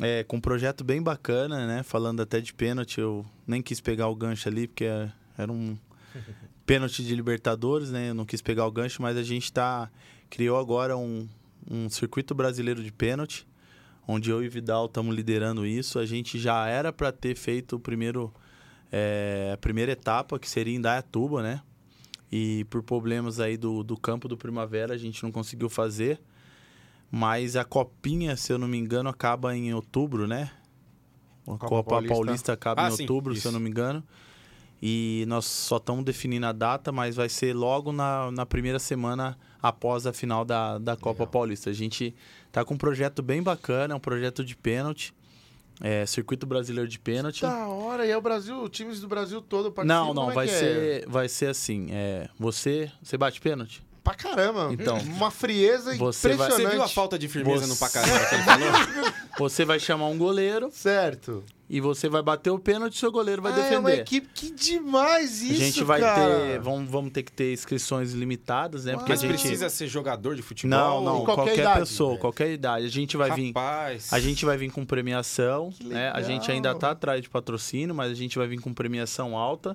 é, 0.00 0.24
com 0.24 0.36
um 0.36 0.40
projeto 0.40 0.82
bem 0.82 1.02
bacana, 1.02 1.66
né? 1.66 1.82
Falando 1.82 2.20
até 2.20 2.40
de 2.40 2.52
pênalti, 2.54 2.98
eu 2.98 3.24
nem 3.46 3.60
quis 3.62 3.80
pegar 3.80 4.08
o 4.08 4.16
gancho 4.16 4.48
ali, 4.48 4.66
porque 4.66 4.84
é- 4.84 5.12
era 5.36 5.52
um 5.52 5.76
pênalti 6.66 7.04
de 7.04 7.14
Libertadores, 7.14 7.90
né? 7.90 8.10
Eu 8.10 8.14
não 8.14 8.24
quis 8.24 8.40
pegar 8.40 8.66
o 8.66 8.70
gancho, 8.72 9.02
mas 9.02 9.16
a 9.16 9.22
gente 9.22 9.52
tá 9.52 9.90
criou 10.30 10.58
agora 10.58 10.96
um, 10.96 11.28
um 11.68 11.88
circuito 11.88 12.34
brasileiro 12.34 12.82
de 12.82 12.92
pênalti, 12.92 13.46
onde 14.06 14.30
eu 14.30 14.42
e 14.42 14.48
Vidal 14.48 14.86
estamos 14.86 15.14
liderando 15.14 15.66
isso. 15.66 15.98
A 15.98 16.06
gente 16.06 16.38
já 16.38 16.66
era 16.66 16.92
para 16.92 17.10
ter 17.12 17.34
feito 17.36 17.76
o 17.76 17.80
primeiro, 17.80 18.32
é, 18.90 19.50
a 19.54 19.56
primeira 19.56 19.92
etapa, 19.92 20.38
que 20.38 20.48
seria 20.48 20.74
em 20.74 20.80
Dayatuba, 20.80 21.42
né? 21.42 21.62
E 22.30 22.64
por 22.70 22.82
problemas 22.82 23.40
aí 23.40 23.56
do, 23.56 23.82
do 23.82 23.96
campo 23.96 24.28
do 24.28 24.36
Primavera, 24.36 24.94
a 24.94 24.96
gente 24.96 25.22
não 25.22 25.32
conseguiu 25.32 25.68
fazer. 25.68 26.20
Mas 27.10 27.56
a 27.56 27.64
copinha, 27.64 28.36
se 28.36 28.52
eu 28.52 28.58
não 28.58 28.68
me 28.68 28.78
engano, 28.78 29.08
acaba 29.08 29.56
em 29.56 29.74
outubro, 29.74 30.28
né? 30.28 30.50
A 31.42 31.52
Copa 31.52 31.66
Copa, 31.66 31.90
Paulista. 31.90 32.14
Paulista. 32.14 32.52
acaba 32.52 32.86
Ah, 32.86 32.88
em 32.88 32.92
sim, 32.92 33.02
outubro, 33.02 33.32
se 33.32 33.40
isso. 33.40 33.48
eu 33.48 33.52
não 33.52 33.58
me 33.58 33.68
engano. 33.68 34.04
E 34.80 35.24
nós 35.26 35.44
só 35.44 35.76
estamos 35.78 36.04
definindo 36.04 36.46
a 36.46 36.52
data, 36.52 36.92
mas 36.92 37.16
vai 37.16 37.28
ser 37.28 37.54
logo 37.54 37.92
na, 37.92 38.30
na 38.30 38.46
primeira 38.46 38.78
semana 38.78 39.36
após 39.62 40.06
a 40.06 40.12
final 40.12 40.44
da, 40.44 40.78
da 40.78 40.96
Copa 40.96 41.26
Paulista. 41.26 41.70
A 41.70 41.72
gente 41.72 42.14
tá 42.50 42.64
com 42.64 42.74
um 42.74 42.78
projeto 42.78 43.22
bem 43.22 43.42
bacana, 43.42 43.94
é 43.94 43.96
um 43.96 44.00
projeto 44.00 44.44
de 44.44 44.56
pênalti. 44.56 45.14
É, 45.82 46.04
circuito 46.04 46.46
brasileiro 46.46 46.86
de 46.86 46.98
pênalti. 46.98 47.40
Da 47.40 47.66
hora, 47.66 48.04
e 48.04 48.10
é 48.10 48.16
o 48.16 48.20
Brasil, 48.20 48.68
times 48.68 49.00
do 49.00 49.08
Brasil 49.08 49.40
todo 49.40 49.72
participam. 49.72 50.04
Não, 50.04 50.12
não, 50.12 50.30
é 50.30 50.34
vai 50.34 50.44
é? 50.44 50.48
ser, 50.48 51.08
vai 51.08 51.26
ser 51.26 51.46
assim. 51.46 51.88
É, 51.90 52.28
você, 52.38 52.92
você 53.02 53.16
bate 53.16 53.40
pênalti? 53.40 53.82
Pra 54.02 54.14
caramba. 54.14 54.68
Então. 54.72 54.98
Uma 54.98 55.30
frieza 55.30 55.94
Você 55.96 56.28
vai- 56.28 56.34
impressionante. 56.46 56.70
Você 56.70 56.76
viu 56.76 56.82
a 56.82 56.88
falta 56.88 57.18
de 57.18 57.28
firmeza 57.28 57.66
Você- 57.66 57.72
no 57.72 57.76
pacarão 57.76 58.08
que 58.28 58.34
ele 58.34 58.42
falou? 58.44 59.12
Você 59.38 59.64
vai 59.64 59.78
chamar 59.78 60.06
um 60.08 60.18
goleiro 60.18 60.70
Certo. 60.72 61.42
e 61.68 61.80
você 61.80 62.10
vai 62.10 62.20
bater 62.20 62.50
o 62.50 62.58
pênalti 62.58 62.94
e 62.96 62.98
seu 62.98 63.10
goleiro 63.10 63.40
vai 63.40 63.52
ah, 63.52 63.54
defender. 63.54 63.74
É 63.74 63.78
uma 63.78 63.92
equipe 63.92 64.28
que 64.34 64.50
demais 64.50 65.40
isso, 65.40 65.52
a 65.62 65.64
gente 65.64 65.84
vai 65.84 66.00
cara. 66.00 66.36
ter, 66.38 66.60
vamos, 66.60 66.90
vamos 66.90 67.10
ter 67.12 67.22
que 67.22 67.32
ter 67.32 67.52
inscrições 67.52 68.12
limitadas, 68.12 68.84
né? 68.84 68.94
Porque 68.96 69.12
Mas 69.12 69.20
a 69.24 69.26
gente 69.26 69.38
precisa 69.40 69.70
ser 69.70 69.86
jogador 69.86 70.34
de 70.36 70.42
futebol? 70.42 70.78
Não, 70.78 71.00
não, 71.02 71.24
qualquer 71.24 71.34
qualquer, 71.44 71.58
idade, 71.60 71.78
pessoa, 71.80 72.10
velho. 72.10 72.20
qualquer 72.20 72.50
idade. 72.52 72.84
A 72.86 72.90
gente 72.90 73.16
vai 73.16 73.30
vir, 73.30 73.46
Rapaz. 73.48 74.12
a 74.12 74.20
gente 74.20 74.44
vai 74.44 74.58
vir 74.58 74.70
com 74.70 74.84
premiação, 74.84 75.72
né? 75.82 76.10
A 76.14 76.20
gente 76.20 76.50
ainda 76.50 76.74
tá 76.74 76.90
atrás 76.90 77.22
de 77.22 77.30
patrocínio, 77.30 77.94
mas 77.94 78.10
a 78.10 78.14
gente 78.14 78.36
vai 78.36 78.46
vir 78.46 78.60
com 78.60 78.74
premiação 78.74 79.36
alta. 79.38 79.74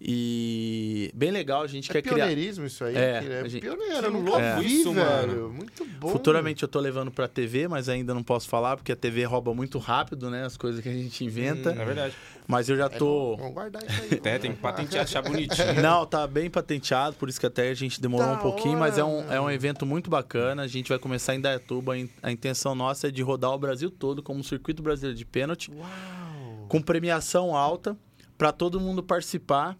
E 0.00 1.10
bem 1.14 1.30
legal, 1.30 1.62
a 1.62 1.66
gente 1.66 1.90
É 1.90 1.92
quer 1.94 2.02
criar. 2.02 2.14
pioneirismo 2.26 2.66
isso 2.66 2.84
aí. 2.84 2.94
É, 2.96 3.20
que 3.22 3.32
é 3.32 3.48
gente- 3.48 3.62
pioneiro, 3.62 4.02
Que 4.02 4.10
nunca 4.10 4.30
louco 4.30 4.60
vi, 4.60 4.80
isso, 4.80 4.92
velho. 4.92 5.06
mano. 5.42 5.48
Muito 5.50 5.84
bom. 5.98 6.08
Futuramente 6.08 6.62
eu 6.62 6.68
tô 6.68 6.78
levando 6.80 7.10
pra 7.10 7.26
TV, 7.26 7.68
mas 7.68 7.88
ainda 7.88 8.12
não 8.12 8.22
posso 8.22 8.48
falar 8.48 8.76
porque 8.76 8.92
a 8.92 8.96
TV 8.96 9.24
rouba 9.24 9.54
muito 9.54 9.78
rápido, 9.78 10.28
né? 10.30 10.44
As 10.44 10.56
coisas 10.56 10.82
que 10.82 10.88
a 10.88 10.92
gente 10.92 11.24
inventa. 11.24 11.70
É 11.70 11.84
verdade. 11.84 12.14
Mas 12.46 12.68
eu 12.68 12.76
já 12.76 12.86
É, 12.86 12.88
tô. 12.90 13.36
Vamos 13.36 13.54
guardar 13.54 13.82
isso 13.84 14.02
aí. 14.02 14.14
Até 14.18 14.38
tem 14.38 14.52
que 14.52 14.58
patentear, 14.58 15.04
achar 15.04 15.22
bonitinho. 15.22 15.80
Não, 15.80 16.04
tá 16.04 16.26
bem 16.26 16.50
patenteado, 16.50 17.16
por 17.16 17.28
isso 17.28 17.40
que 17.40 17.46
até 17.46 17.70
a 17.70 17.74
gente 17.74 18.00
demorou 18.00 18.28
Da 18.28 18.34
um 18.34 18.38
pouquinho, 18.38 18.78
mas 18.78 18.98
é 18.98 19.04
um, 19.04 19.18
hora, 19.18 19.34
é 19.34 19.40
um 19.40 19.50
evento 19.50 19.86
muito 19.86 20.10
bacana. 20.10 20.62
A 20.62 20.66
gente 20.66 20.88
vai 20.88 20.98
começar 20.98 21.34
em 21.34 21.40
Dayatuba. 21.40 21.94
A 22.22 22.30
intenção 22.30 22.74
nossa 22.74 23.08
é 23.08 23.10
de 23.10 23.22
rodar 23.22 23.52
o 23.52 23.58
Brasil 23.58 23.90
todo 23.90 24.22
como 24.22 24.40
um 24.40 24.42
circuito 24.42 24.82
brasileiro 24.82 25.16
de 25.16 25.24
pênalti, 25.24 25.70
Uau. 25.70 26.66
com 26.68 26.82
premiação 26.82 27.56
alta, 27.56 27.96
para 28.36 28.52
todo 28.52 28.78
mundo 28.78 29.02
participar. 29.02 29.76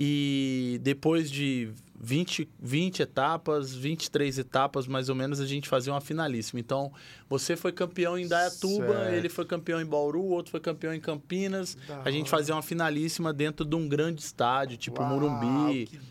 E 0.00 0.78
depois 0.82 1.28
de 1.28 1.72
20, 2.00 2.48
20 2.60 3.00
etapas, 3.00 3.74
23 3.74 4.38
etapas 4.38 4.86
mais 4.86 5.08
ou 5.08 5.16
menos, 5.16 5.40
a 5.40 5.46
gente 5.46 5.68
fazer 5.68 5.90
uma 5.90 6.00
finalíssima. 6.00 6.60
Então, 6.60 6.92
você 7.28 7.56
foi 7.56 7.72
campeão 7.72 8.16
em 8.16 8.28
Dayatuba, 8.28 8.86
Certo. 8.94 9.14
ele 9.14 9.28
foi 9.28 9.44
campeão 9.44 9.80
em 9.80 9.84
Bauru, 9.84 10.20
o 10.20 10.28
outro 10.30 10.52
foi 10.52 10.60
campeão 10.60 10.94
em 10.94 11.00
Campinas. 11.00 11.76
Da 11.88 12.02
A 12.04 12.10
gente 12.12 12.30
fazer 12.30 12.52
uma 12.52 12.62
finalíssima 12.62 13.32
dentro 13.32 13.66
de 13.66 13.74
um 13.74 13.88
grande 13.88 14.20
estádio, 14.20 14.76
tipo 14.76 15.02
Uau, 15.02 15.18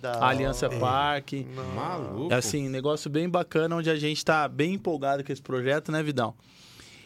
da 0.01 0.27
Aliança 0.27 0.67
hora. 0.67 0.79
Parque. 0.79 1.47
Maluco. 1.73 2.33
É 2.33 2.35
assim, 2.35 2.67
negócio 2.67 3.09
bem 3.09 3.29
bacana, 3.29 3.77
onde 3.77 3.89
a 3.89 3.95
gente 3.95 4.25
tá 4.25 4.49
bem 4.49 4.73
empolgado 4.73 5.23
com 5.23 5.31
esse 5.31 5.41
projeto, 5.41 5.93
né, 5.93 6.03
Vidal? 6.03 6.35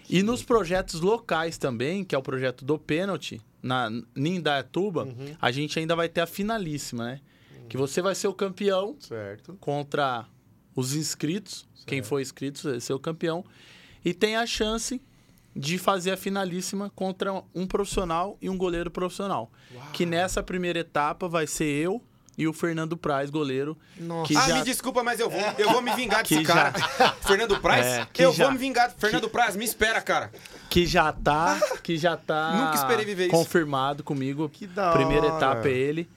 E 0.10 0.22
nos 0.24 0.44
projetos 0.44 1.00
locais 1.02 1.58
também, 1.58 2.04
que 2.04 2.14
é 2.14 2.18
o 2.18 2.22
projeto 2.22 2.66
do 2.66 2.78
pênalti, 2.78 3.42
na 3.62 3.90
em 4.16 4.42
Dayatuba, 4.42 5.04
Uhum. 5.06 5.36
a 5.40 5.52
gente 5.52 5.78
ainda 5.80 5.96
vai 5.96 6.10
ter 6.10 6.22
a 6.22 6.26
finalíssima, 6.28 7.06
né? 7.06 7.22
Que 7.70 7.78
você 7.78 8.02
vai 8.02 8.14
ser 8.16 8.28
o 8.28 8.34
campeão 8.34 8.96
Certo. 9.00 9.56
contra 9.62 10.26
os 10.76 10.94
inscritos. 10.94 11.66
Quem 11.86 12.04
for 12.04 12.20
inscrito 12.20 12.70
vai 12.70 12.80
ser 12.82 12.94
o 12.94 13.00
campeão. 13.00 13.46
E 14.04 14.14
tem 14.14 14.36
a 14.36 14.46
chance 14.46 15.02
de 15.56 15.78
fazer 15.78 16.12
a 16.12 16.18
finalíssima 16.18 16.90
contra 16.96 17.32
um 17.56 17.66
profissional 17.68 18.38
e 18.42 18.50
um 18.50 18.58
goleiro 18.58 18.90
profissional. 18.92 19.52
Que 19.94 20.06
nessa 20.06 20.42
primeira 20.44 20.80
etapa 20.80 21.28
vai 21.30 21.48
ser 21.48 21.66
eu 21.66 22.02
e 22.42 22.48
o 22.48 22.54
Fernando 22.54 22.98
Praz, 22.98 23.30
goleiro. 23.30 23.78
Nossa. 23.98 24.28
Que 24.28 24.36
ah, 24.36 24.48
já- 24.48 24.56
me 24.56 24.64
desculpa, 24.64 25.04
mas 25.04 25.20
eu 25.20 25.30
vou, 25.30 25.40
eu 25.60 25.70
vou 25.72 25.82
me 25.82 25.94
vingar 25.94 26.24
desse 26.24 26.38
Que 26.38 26.44
cara. 26.44 26.74
Fernando 27.22 27.60
Praz? 27.60 27.86
É, 27.86 28.08
que 28.12 28.24
eu 28.24 28.34
já- 28.34 28.46
vou 28.46 28.54
me 28.54 28.58
vingar. 28.58 28.92
Fernando 28.98 29.30
Praz, 29.30 29.56
me 29.56 29.64
espera, 29.64 30.02
cara. 30.02 30.32
Que 30.70 30.86
já 30.88 31.12
tá, 31.12 31.60
que 31.84 31.98
já 31.98 32.18
tá 32.18 32.52
Nunca 32.54 32.76
esperei 32.78 33.06
viver 33.06 33.24
isso. 33.28 33.32
confirmado 33.36 34.04
comigo. 34.04 34.50
Que 34.50 34.66
da 34.66 34.92
Primeira 34.92 35.28
hora. 35.28 35.38
etapa 35.38 35.68
é 35.68 35.72
ele. 35.72 36.10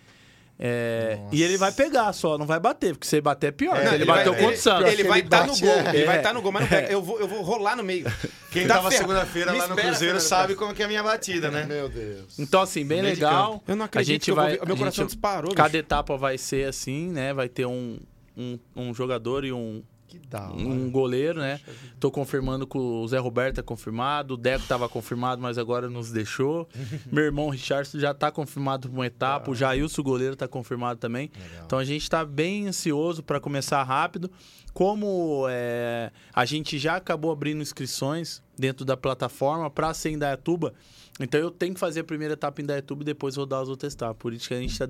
É, 0.58 1.18
e 1.32 1.42
ele 1.42 1.56
vai 1.56 1.72
pegar 1.72 2.12
só, 2.12 2.38
não 2.38 2.46
vai 2.46 2.60
bater, 2.60 2.94
porque 2.94 3.06
se 3.08 3.16
ele 3.16 3.22
bater 3.22 3.48
é 3.48 3.50
pior. 3.50 3.76
É, 3.76 3.86
ele, 3.86 3.94
ele 3.96 4.04
bateu 4.04 4.32
vai- 4.32 4.40
contra 4.42 4.46
o 4.46 4.50
ele- 4.50 4.56
Santos. 4.56 4.92
Ele 4.92 5.04
vai 5.04 5.20
estar 5.20 5.40
no 5.40 5.46
bate, 5.48 5.60
gol. 5.64 5.72
é. 5.74 5.96
Ele 5.96 6.04
vai 6.06 6.14
É. 6.14 6.18
estar 6.18 6.32
no 6.32 6.42
gol, 6.42 6.52
mas 6.52 6.62
não 6.62 6.68
pega. 6.68 6.92
Eu 6.92 7.02
vou, 7.02 7.18
eu 7.20 7.26
vou 7.28 7.42
rolar 7.42 7.76
no 7.76 7.82
meio. 7.82 8.04
Quem 8.52 8.66
Tá 8.68 8.74
tava 8.76 8.90
segunda-feira 8.92 9.50
Me 9.52 9.58
lá 9.58 9.66
no 9.66 9.74
Cruzeiro 9.74 10.20
sabe 10.20 10.54
como 10.54 10.72
que 10.72 10.80
é 10.80 10.84
a 10.84 10.88
minha 10.88 11.02
batida, 11.02 11.50
né? 11.50 11.64
Meu 11.64 11.88
Deus. 11.88 12.38
Então, 12.38 12.60
assim, 12.62 12.86
bem 12.86 13.02
No 13.02 13.08
legal. 13.08 13.62
Eu 13.66 13.74
não 13.74 13.82
a 13.82 13.86
acredito 13.86 14.12
gente 14.12 14.24
que 14.26 14.30
eu 14.30 14.36
vou 14.36 14.44
vai. 14.44 14.52
ver- 14.56 14.64
meu 14.64 14.74
a 14.74 14.78
coração 14.78 15.02
gente- 15.04 15.12
disparou, 15.12 15.54
Cada 15.54 15.68
bicho. 15.70 15.78
etapa 15.78 16.16
vai 16.16 16.38
ser 16.38 16.68
assim, 16.68 17.08
né? 17.10 17.34
Vai 17.34 17.48
ter 17.48 17.66
um, 17.66 17.98
um, 18.36 18.56
um 18.76 18.94
jogador 18.94 19.44
e 19.44 19.52
um, 19.52 19.82
Que 20.20 20.28
da 20.28 20.50
hora. 20.50 20.56
um 20.56 20.90
goleiro, 20.90 21.40
né? 21.40 21.60
Tô 21.98 22.10
confirmando 22.10 22.66
que 22.66 22.76
o 22.76 23.06
Zé 23.08 23.18
Roberto 23.18 23.58
é 23.58 23.62
confirmado, 23.62 24.34
o 24.34 24.36
Deco 24.36 24.64
tava 24.66 24.88
confirmado, 24.88 25.40
mas 25.40 25.58
agora 25.58 25.88
nos 25.88 26.10
deixou. 26.10 26.68
Meu 27.10 27.24
irmão 27.24 27.48
Richardson 27.48 27.98
já 27.98 28.12
tá 28.14 28.30
confirmado 28.30 28.88
por 28.88 28.94
uma 28.94 29.06
etapa, 29.06 29.50
o 29.50 29.54
Jailson, 29.54 30.00
o 30.00 30.04
goleiro, 30.04 30.36
tá 30.36 30.48
confirmado 30.48 30.98
também. 31.00 31.30
Então 31.64 31.78
a 31.78 31.84
gente 31.84 32.08
tá 32.08 32.24
bem 32.24 32.68
ansioso 32.68 33.22
para 33.22 33.40
começar 33.40 33.82
rápido. 33.82 34.30
Como 34.72 35.46
é, 35.48 36.10
a 36.34 36.44
gente 36.44 36.78
já 36.78 36.96
acabou 36.96 37.30
abrindo 37.30 37.62
inscrições 37.62 38.42
dentro 38.58 38.84
da 38.84 38.96
plataforma 38.96 39.70
para 39.70 39.94
ser 39.94 40.10
em 40.10 40.18
Dayatuba, 40.18 40.74
então 41.20 41.40
eu 41.40 41.50
tenho 41.50 41.74
que 41.74 41.80
fazer 41.80 42.00
a 42.00 42.04
primeira 42.04 42.34
etapa 42.34 42.60
em 42.60 42.64
Dayatuba 42.66 43.02
e 43.02 43.04
depois 43.04 43.36
rodar 43.36 43.60
as 43.62 43.68
outras 43.68 43.94
etapas. 43.94 44.16
Por 44.18 44.32
isso 44.32 44.48
que 44.48 44.54
a 44.54 44.60
gente 44.60 44.72
está 44.72 44.86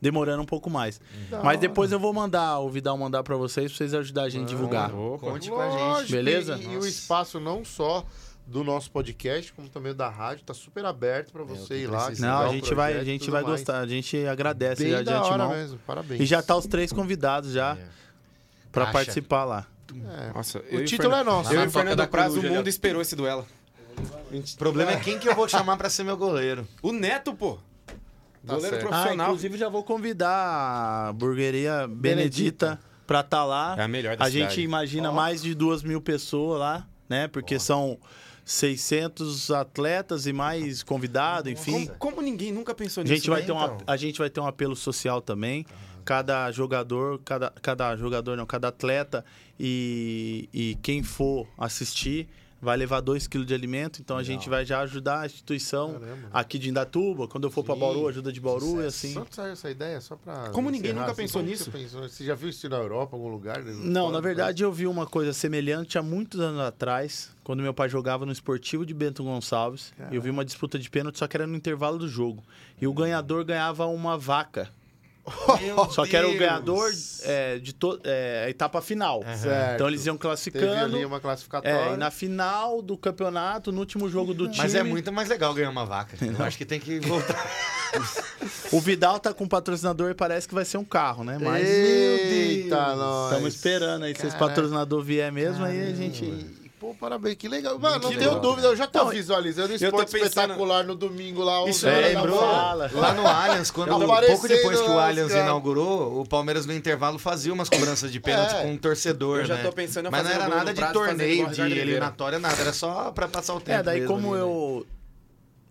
demorando 0.00 0.42
um 0.42 0.46
pouco 0.46 0.68
mais. 0.68 1.00
Da 1.30 1.42
Mas 1.42 1.58
depois 1.60 1.92
eu 1.92 1.98
vou 1.98 2.12
mandar, 2.12 2.58
o 2.60 2.68
Vidal 2.70 2.96
mandar 2.98 3.22
para 3.22 3.36
vocês, 3.36 3.70
pra 3.70 3.76
vocês 3.78 3.94
ajudarem 3.94 4.26
a 4.28 4.30
gente 4.30 4.44
a 4.44 4.48
divulgar. 4.48 4.90
Conte 4.90 5.50
com 5.50 5.60
a 5.60 5.70
gente. 5.70 5.78
Lógico, 5.80 6.12
Beleza? 6.12 6.56
E, 6.56 6.64
e 6.72 6.76
o 6.76 6.86
espaço 6.86 7.40
não 7.40 7.64
só 7.64 8.04
do 8.46 8.64
nosso 8.64 8.90
podcast, 8.90 9.52
como 9.52 9.68
também 9.68 9.94
da 9.94 10.08
rádio, 10.08 10.44
tá 10.44 10.54
super 10.54 10.84
aberto 10.84 11.32
pra 11.32 11.42
você 11.44 11.82
ir 11.82 11.86
lá. 11.86 12.10
Não, 12.18 12.38
a 12.40 12.48
gente 12.48 12.74
vai, 12.74 12.96
a 12.96 13.04
gente 13.04 13.30
vai 13.30 13.42
mais. 13.42 13.56
gostar, 13.58 13.80
a 13.80 13.86
gente 13.86 14.26
agradece 14.26 14.82
Bem 14.82 14.92
já 14.92 15.02
de 15.02 15.10
antemão. 15.12 15.50
mesmo, 15.50 15.78
parabéns. 15.86 16.20
E 16.20 16.24
já 16.26 16.42
tá 16.42 16.56
os 16.56 16.66
três 16.66 16.90
convidados 16.92 17.52
já 17.52 17.76
É. 17.76 17.86
para 18.72 18.86
participar 18.86 19.44
lá. 19.44 19.66
É. 20.18 20.32
Nossa, 20.34 20.58
O 20.72 20.84
título 20.84 21.14
é 21.14 21.22
nosso. 21.24 21.52
Eu 21.52 21.62
e 21.62 21.66
o 21.66 21.70
Fernando 21.70 21.96
da 21.96 22.06
Praz, 22.06 22.34
o 22.34 22.42
mundo 22.42 22.64
já. 22.64 22.68
esperou 22.70 23.00
esse 23.02 23.14
duelo. 23.16 23.46
O 23.98 24.56
problema 24.58 24.92
é 24.92 25.00
quem 25.00 25.18
que 25.18 25.28
eu 25.28 25.34
vou 25.34 25.48
chamar 25.48 25.76
pra 25.76 25.88
ser 25.90 26.04
meu 26.04 26.16
goleiro. 26.16 26.66
O 26.82 26.92
Neto, 26.92 27.34
pô. 27.34 27.58
Tá 28.46 28.54
Goleiro 28.54 28.76
certo. 28.76 28.86
Ah, 28.86 28.88
profissional. 28.90 29.26
inclusive 29.26 29.58
já 29.58 29.68
vou 29.68 29.82
convidar 29.82 31.08
a 31.08 31.12
Burgueria 31.12 31.86
Benedita 31.88 32.78
pra 33.06 33.20
estar 33.20 33.44
lá. 33.44 33.74
É 33.78 33.82
a 33.82 33.88
melhor 33.88 34.16
da 34.16 34.24
A 34.24 34.30
cidade. 34.30 34.50
gente 34.54 34.62
imagina 34.62 35.10
Ó. 35.10 35.12
mais 35.14 35.42
de 35.42 35.54
duas 35.54 35.82
mil 35.82 36.00
pessoas 36.00 36.60
lá, 36.60 36.86
né? 37.08 37.28
Porque 37.28 37.58
são 37.58 37.98
600 38.44 39.50
atletas 39.50 40.26
e 40.26 40.32
mais 40.32 40.82
convidados, 40.82 41.50
enfim. 41.52 41.86
como, 41.86 41.98
como 41.98 42.22
ninguém 42.22 42.52
nunca 42.52 42.74
pensou 42.74 43.02
A 43.02 43.04
nisso? 43.04 43.16
gente, 43.16 43.28
vai 43.30 43.40
né, 43.40 43.46
ter 43.46 43.52
um, 43.52 43.62
então? 43.62 43.78
a 43.86 43.96
gente 43.96 44.18
vai 44.18 44.30
ter 44.30 44.40
um 44.40 44.46
apelo 44.46 44.74
social 44.76 45.20
também. 45.20 45.66
Cada 46.04 46.50
jogador, 46.52 47.20
cada, 47.24 47.50
cada 47.60 47.94
jogador, 47.96 48.34
não, 48.36 48.46
cada 48.46 48.68
atleta 48.68 49.22
e, 49.60 50.48
e 50.54 50.78
quem 50.82 51.02
for 51.02 51.46
assistir 51.58 52.26
vai 52.60 52.76
levar 52.76 53.00
2 53.00 53.26
kg 53.26 53.44
de 53.44 53.54
alimento. 53.54 54.00
Então 54.00 54.16
a 54.16 54.22
gente 54.22 54.48
vai 54.48 54.64
já 54.64 54.80
ajudar 54.80 55.20
a 55.20 55.26
instituição 55.26 55.94
Caramba. 55.94 56.28
aqui 56.32 56.58
de 56.58 56.68
Indatuba. 56.68 57.28
Quando 57.28 57.44
eu 57.44 57.50
for 57.50 57.64
para. 57.64 57.78
Bauru, 57.78 58.08
ajuda 58.08 58.32
de 58.32 58.40
Bauru 58.40 58.82
e 58.82 58.86
assim. 58.86 59.14
Só 59.14 59.24
saiu 59.30 59.52
essa 59.52 59.70
ideia, 59.70 60.00
só 60.00 60.16
pra. 60.16 60.50
Como 60.50 60.68
ninguém 60.68 60.92
nunca 60.92 61.12
assim, 61.12 61.22
pensou 61.22 61.42
nisso? 61.42 61.64
Você, 61.64 61.70
pensou? 61.70 62.02
Você 62.02 62.24
já 62.24 62.34
viu 62.34 62.48
isso 62.48 62.68
na 62.68 62.76
Europa, 62.76 63.16
em 63.16 63.20
algum 63.20 63.30
lugar? 63.30 63.62
Não, 63.62 64.10
na 64.10 64.20
verdade 64.20 64.62
eu 64.62 64.72
vi 64.72 64.86
uma 64.86 65.06
coisa 65.06 65.32
semelhante 65.32 65.96
há 65.96 66.02
muitos 66.02 66.40
anos 66.40 66.60
atrás, 66.60 67.30
quando 67.44 67.62
meu 67.62 67.72
pai 67.72 67.88
jogava 67.88 68.26
no 68.26 68.32
Esportivo 68.32 68.84
de 68.84 68.92
Bento 68.92 69.22
Gonçalves. 69.22 69.92
Eu 70.10 70.20
vi 70.20 70.30
uma 70.30 70.44
disputa 70.44 70.78
de 70.78 70.90
pênalti, 70.90 71.18
só 71.18 71.26
que 71.26 71.36
era 71.36 71.46
no 71.46 71.56
intervalo 71.56 71.98
do 71.98 72.08
jogo. 72.08 72.42
E 72.80 72.86
o 72.86 72.92
ganhador 72.92 73.44
ganhava 73.44 73.86
uma 73.86 74.18
vaca. 74.18 74.68
Só 75.90 76.06
que 76.06 76.16
era 76.16 76.28
o 76.28 76.36
ganhador 76.36 76.90
é, 77.22 77.58
de 77.58 77.72
to- 77.72 78.00
é, 78.04 78.44
a 78.46 78.50
etapa 78.50 78.80
final. 78.80 79.22
Certo. 79.36 79.74
Então 79.74 79.88
eles 79.88 80.04
iam 80.06 80.16
Teve 80.16 80.22
classificando. 80.22 80.96
ali 80.96 81.04
uma 81.04 81.20
classificatória. 81.20 81.90
É, 81.90 81.94
e 81.94 81.96
na 81.96 82.10
final 82.10 82.80
do 82.82 82.96
campeonato, 82.96 83.70
no 83.72 83.80
último 83.80 84.08
jogo 84.08 84.32
do 84.34 84.44
time. 84.46 84.58
Mas 84.58 84.74
é 84.74 84.82
muito 84.82 85.12
mais 85.12 85.28
legal 85.28 85.52
ganhar 85.54 85.70
uma 85.70 85.84
vaca. 85.86 86.16
Eu 86.24 86.44
acho 86.44 86.56
que 86.58 86.64
tem 86.64 86.80
que 86.80 86.98
voltar. 87.00 87.36
O 88.70 88.80
Vidal 88.80 89.18
tá 89.18 89.32
com 89.32 89.44
um 89.44 89.48
patrocinador 89.48 90.10
e 90.10 90.14
parece 90.14 90.46
que 90.46 90.54
vai 90.54 90.64
ser 90.64 90.76
um 90.76 90.84
carro, 90.84 91.24
né? 91.24 91.38
Mas 91.40 91.66
Eita, 91.66 92.94
nós. 92.94 93.32
estamos 93.32 93.54
esperando 93.54 94.04
aí. 94.04 94.14
Se 94.14 94.26
esse 94.26 94.36
Caraca. 94.36 94.46
patrocinador 94.54 95.02
vier 95.02 95.32
mesmo, 95.32 95.64
aí 95.64 95.90
a 95.90 95.94
gente. 95.94 96.24
Pô, 96.78 96.94
parabéns, 96.94 97.34
que 97.36 97.48
legal. 97.48 97.76
Mano, 97.78 97.98
não 98.10 98.16
tenho 98.16 98.38
dúvida, 98.40 98.68
eu 98.68 98.76
já 98.76 98.86
tô 98.86 99.00
Não, 99.00 99.08
visualizando 99.10 99.72
eu 99.72 99.78
tô 99.78 99.84
esporte 99.86 100.12
pensando- 100.12 100.26
espetacular 100.28 100.84
no 100.84 100.94
domingo 100.94 101.42
lá. 101.42 101.68
Isso 101.68 101.84
da 101.84 101.96
lembrou 101.98 102.40
lá 102.40 103.14
no 103.14 103.26
Allianz, 103.26 103.70
quando 103.72 103.88
Eu 103.88 103.98
tô 103.98 104.04
um 104.04 104.06
pouco 104.26 104.46
depois 104.46 104.80
que 104.80 104.88
o 104.88 104.98
Allianz 104.98 105.28
caras. 105.32 105.44
inaugurou, 105.44 106.20
o 106.20 106.24
Palmeiras 106.24 106.66
no 106.66 106.72
intervalo 106.72 107.18
fazia 107.18 107.52
umas 107.52 107.68
cobranças 107.68 108.12
de 108.12 108.20
pênalti 108.20 108.54
É. 108.54 108.62
com 108.62 108.70
um 108.72 108.76
torcedor, 108.76 109.40
Eu 109.40 109.44
já 109.46 109.56
né? 109.56 109.62
tô 109.64 109.72
pensando 109.72 110.06
em 110.06 110.10
Mas 110.12 110.22
não 110.22 110.30
fazer 110.30 110.40
era 110.40 110.48
gol 110.48 110.58
nada 110.58 110.70
no 110.70 110.74
de 110.74 110.80
prazo, 110.80 110.94
fazer 111.00 111.08
torneio, 111.08 111.32
o 111.32 111.34
de 111.34 111.40
Ricardo 111.50 111.60
Oliveira. 111.66 111.90
eliminatória, 111.90 112.38
nada. 112.38 112.60
Era 112.62 112.72
só 112.72 113.10
pra 113.10 113.26
passar 113.26 113.54
o 113.54 113.60
tempo. 113.60 113.78
É, 113.78 113.82
daí 113.82 114.00
mesmo 114.00 114.14
como 114.14 114.28
ali, 114.34 114.36
né? 114.36 114.48
eu, 114.48 114.86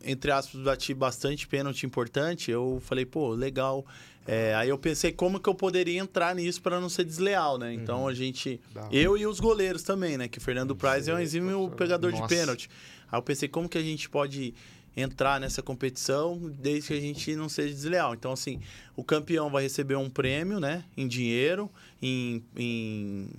entre 0.04 0.32
aspas, 0.32 0.60
bati 0.62 0.94
bastante 0.94 1.48
pênalti 1.48 1.86
importante, 1.86 2.52
eu 2.52 2.82
falei, 2.86 3.06
pô, 3.06 3.30
legal. 3.30 3.86
É, 4.28 4.54
aí 4.56 4.68
eu 4.70 4.78
pensei 4.78 5.12
como 5.12 5.40
que 5.40 5.48
eu 5.48 5.56
poderia 5.56 6.00
entrar 6.00 6.36
nisso 6.36 6.62
para 6.62 6.82
não 6.82 6.90
ser 6.90 7.06
desleal, 7.06 7.58
né? 7.58 7.74
Então 7.74 8.02
Uhum. 8.02 8.08
a 8.10 8.14
gente. 8.14 8.60
Hora. 8.76 8.88
Eu 8.92 9.18
e 9.18 9.26
os 9.26 9.40
goleiros 9.40 9.84
também, 9.84 10.18
né? 10.18 10.28
Que 10.28 10.38
o 10.38 10.42
Fernando 10.42 10.76
Praz 10.76 11.08
é 11.08 11.14
um 11.14 11.20
exímio 11.20 11.70
pegador 11.78 12.12
Nossa. 12.12 12.24
de 12.24 12.30
pênalti. 12.30 12.70
Aí 13.10 13.18
eu 13.18 13.24
pensei 13.24 13.48
como 13.48 13.70
que 13.70 13.78
a 13.78 13.82
gente 13.82 14.10
pode 14.10 14.54
entrar 14.98 15.40
nessa 15.40 15.62
competição 15.62 16.38
desde 16.60 16.88
que 16.90 16.94
a 16.94 17.00
gente 17.00 17.36
não 17.36 17.48
seja 17.48 17.74
desleal. 17.74 18.14
Então, 18.16 18.32
assim, 18.34 18.60
o 18.96 19.04
campeão 19.04 19.50
vai 19.50 19.64
receber 19.64 19.96
um 19.96 20.10
prêmio, 20.10 20.60
né? 20.60 20.84
Em 20.98 21.08
dinheiro, 21.08 21.72
em. 22.02 22.44
em 22.56 23.30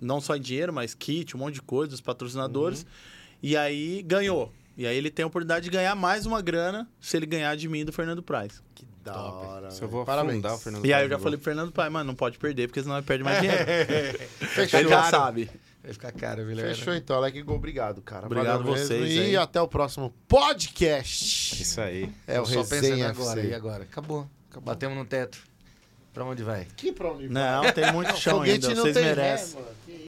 não 0.00 0.18
só 0.18 0.34
em 0.34 0.40
dinheiro, 0.40 0.72
mas 0.72 0.94
kit, 0.94 1.36
um 1.36 1.40
monte 1.40 1.54
de 1.56 1.62
coisa, 1.62 1.90
dos 1.90 2.00
patrocinadores. 2.00 2.86
E 3.42 3.54
aí 3.54 4.02
ganhou. 4.02 4.50
E 4.78 4.86
aí 4.86 4.96
ele 4.96 5.10
tem 5.10 5.24
a 5.24 5.26
oportunidade 5.26 5.64
de 5.64 5.70
ganhar 5.70 5.94
mais 5.94 6.24
uma 6.24 6.40
grana 6.40 6.88
se 7.00 7.18
ele 7.18 7.26
ganhar 7.26 7.54
de 7.54 7.68
mim 7.68 7.84
do 7.84 7.92
Fernando 7.92 8.22
Praz. 8.22 8.62
Da 9.02 9.14
hora. 9.22 9.70
Se 9.70 9.80
eu 9.82 9.88
vou 9.88 10.04
Parabéns. 10.04 10.34
afundar 10.34 10.54
o 10.54 10.58
Fernando 10.58 10.84
E 10.84 10.92
aí 10.92 11.04
eu 11.04 11.08
já 11.08 11.18
falei 11.18 11.36
pro 11.38 11.44
Fernando 11.44 11.72
Praz, 11.72 11.90
mano, 11.90 12.04
não 12.08 12.14
pode 12.14 12.38
perder, 12.38 12.68
porque 12.68 12.82
senão 12.82 12.96
ele 12.98 13.06
perde 13.06 13.24
mais 13.24 13.38
dinheiro. 13.40 13.64
Fechou. 14.54 14.80
ele 14.80 14.88
já 14.88 15.04
sabe. 15.04 15.50
Vai 15.82 15.92
ficar 15.94 16.12
caro, 16.12 16.44
Vilela. 16.46 16.74
Fechou 16.74 16.94
então, 16.94 17.16
Alec 17.16 17.40
Gol. 17.42 17.56
Obrigado, 17.56 18.02
cara. 18.02 18.26
Obrigado 18.26 18.58
Valeu 18.62 18.72
vocês 18.76 19.00
mesmo. 19.00 19.20
aí. 19.22 19.30
E 19.32 19.36
até 19.38 19.60
o 19.62 19.66
próximo 19.66 20.12
podcast. 20.28 21.62
Isso 21.62 21.80
aí. 21.80 22.12
É 22.26 22.38
o 22.40 22.44
só 22.44 22.62
pensando 22.62 22.80
Resenha 22.82 23.08
agora, 23.08 23.40
FC. 23.40 23.50
e 23.50 23.54
agora? 23.54 23.82
Acabou. 23.84 24.28
Batemos 24.62 24.98
no 24.98 25.04
teto. 25.06 25.38
Pra 26.12 26.24
onde 26.24 26.42
vai? 26.42 26.66
Que 26.76 26.92
pra 26.92 27.12
onde 27.12 27.28
vai? 27.28 27.32
Não, 27.62 27.72
tem 27.72 27.92
muito 27.92 28.16
chão 28.18 28.38
Foguete 28.38 28.66
ainda, 28.66 28.74
não 28.74 28.82
vocês 28.82 28.94
tem 28.96 29.04
ré, 29.04 29.14
merecem. 29.14 29.54
mano. 29.54 29.66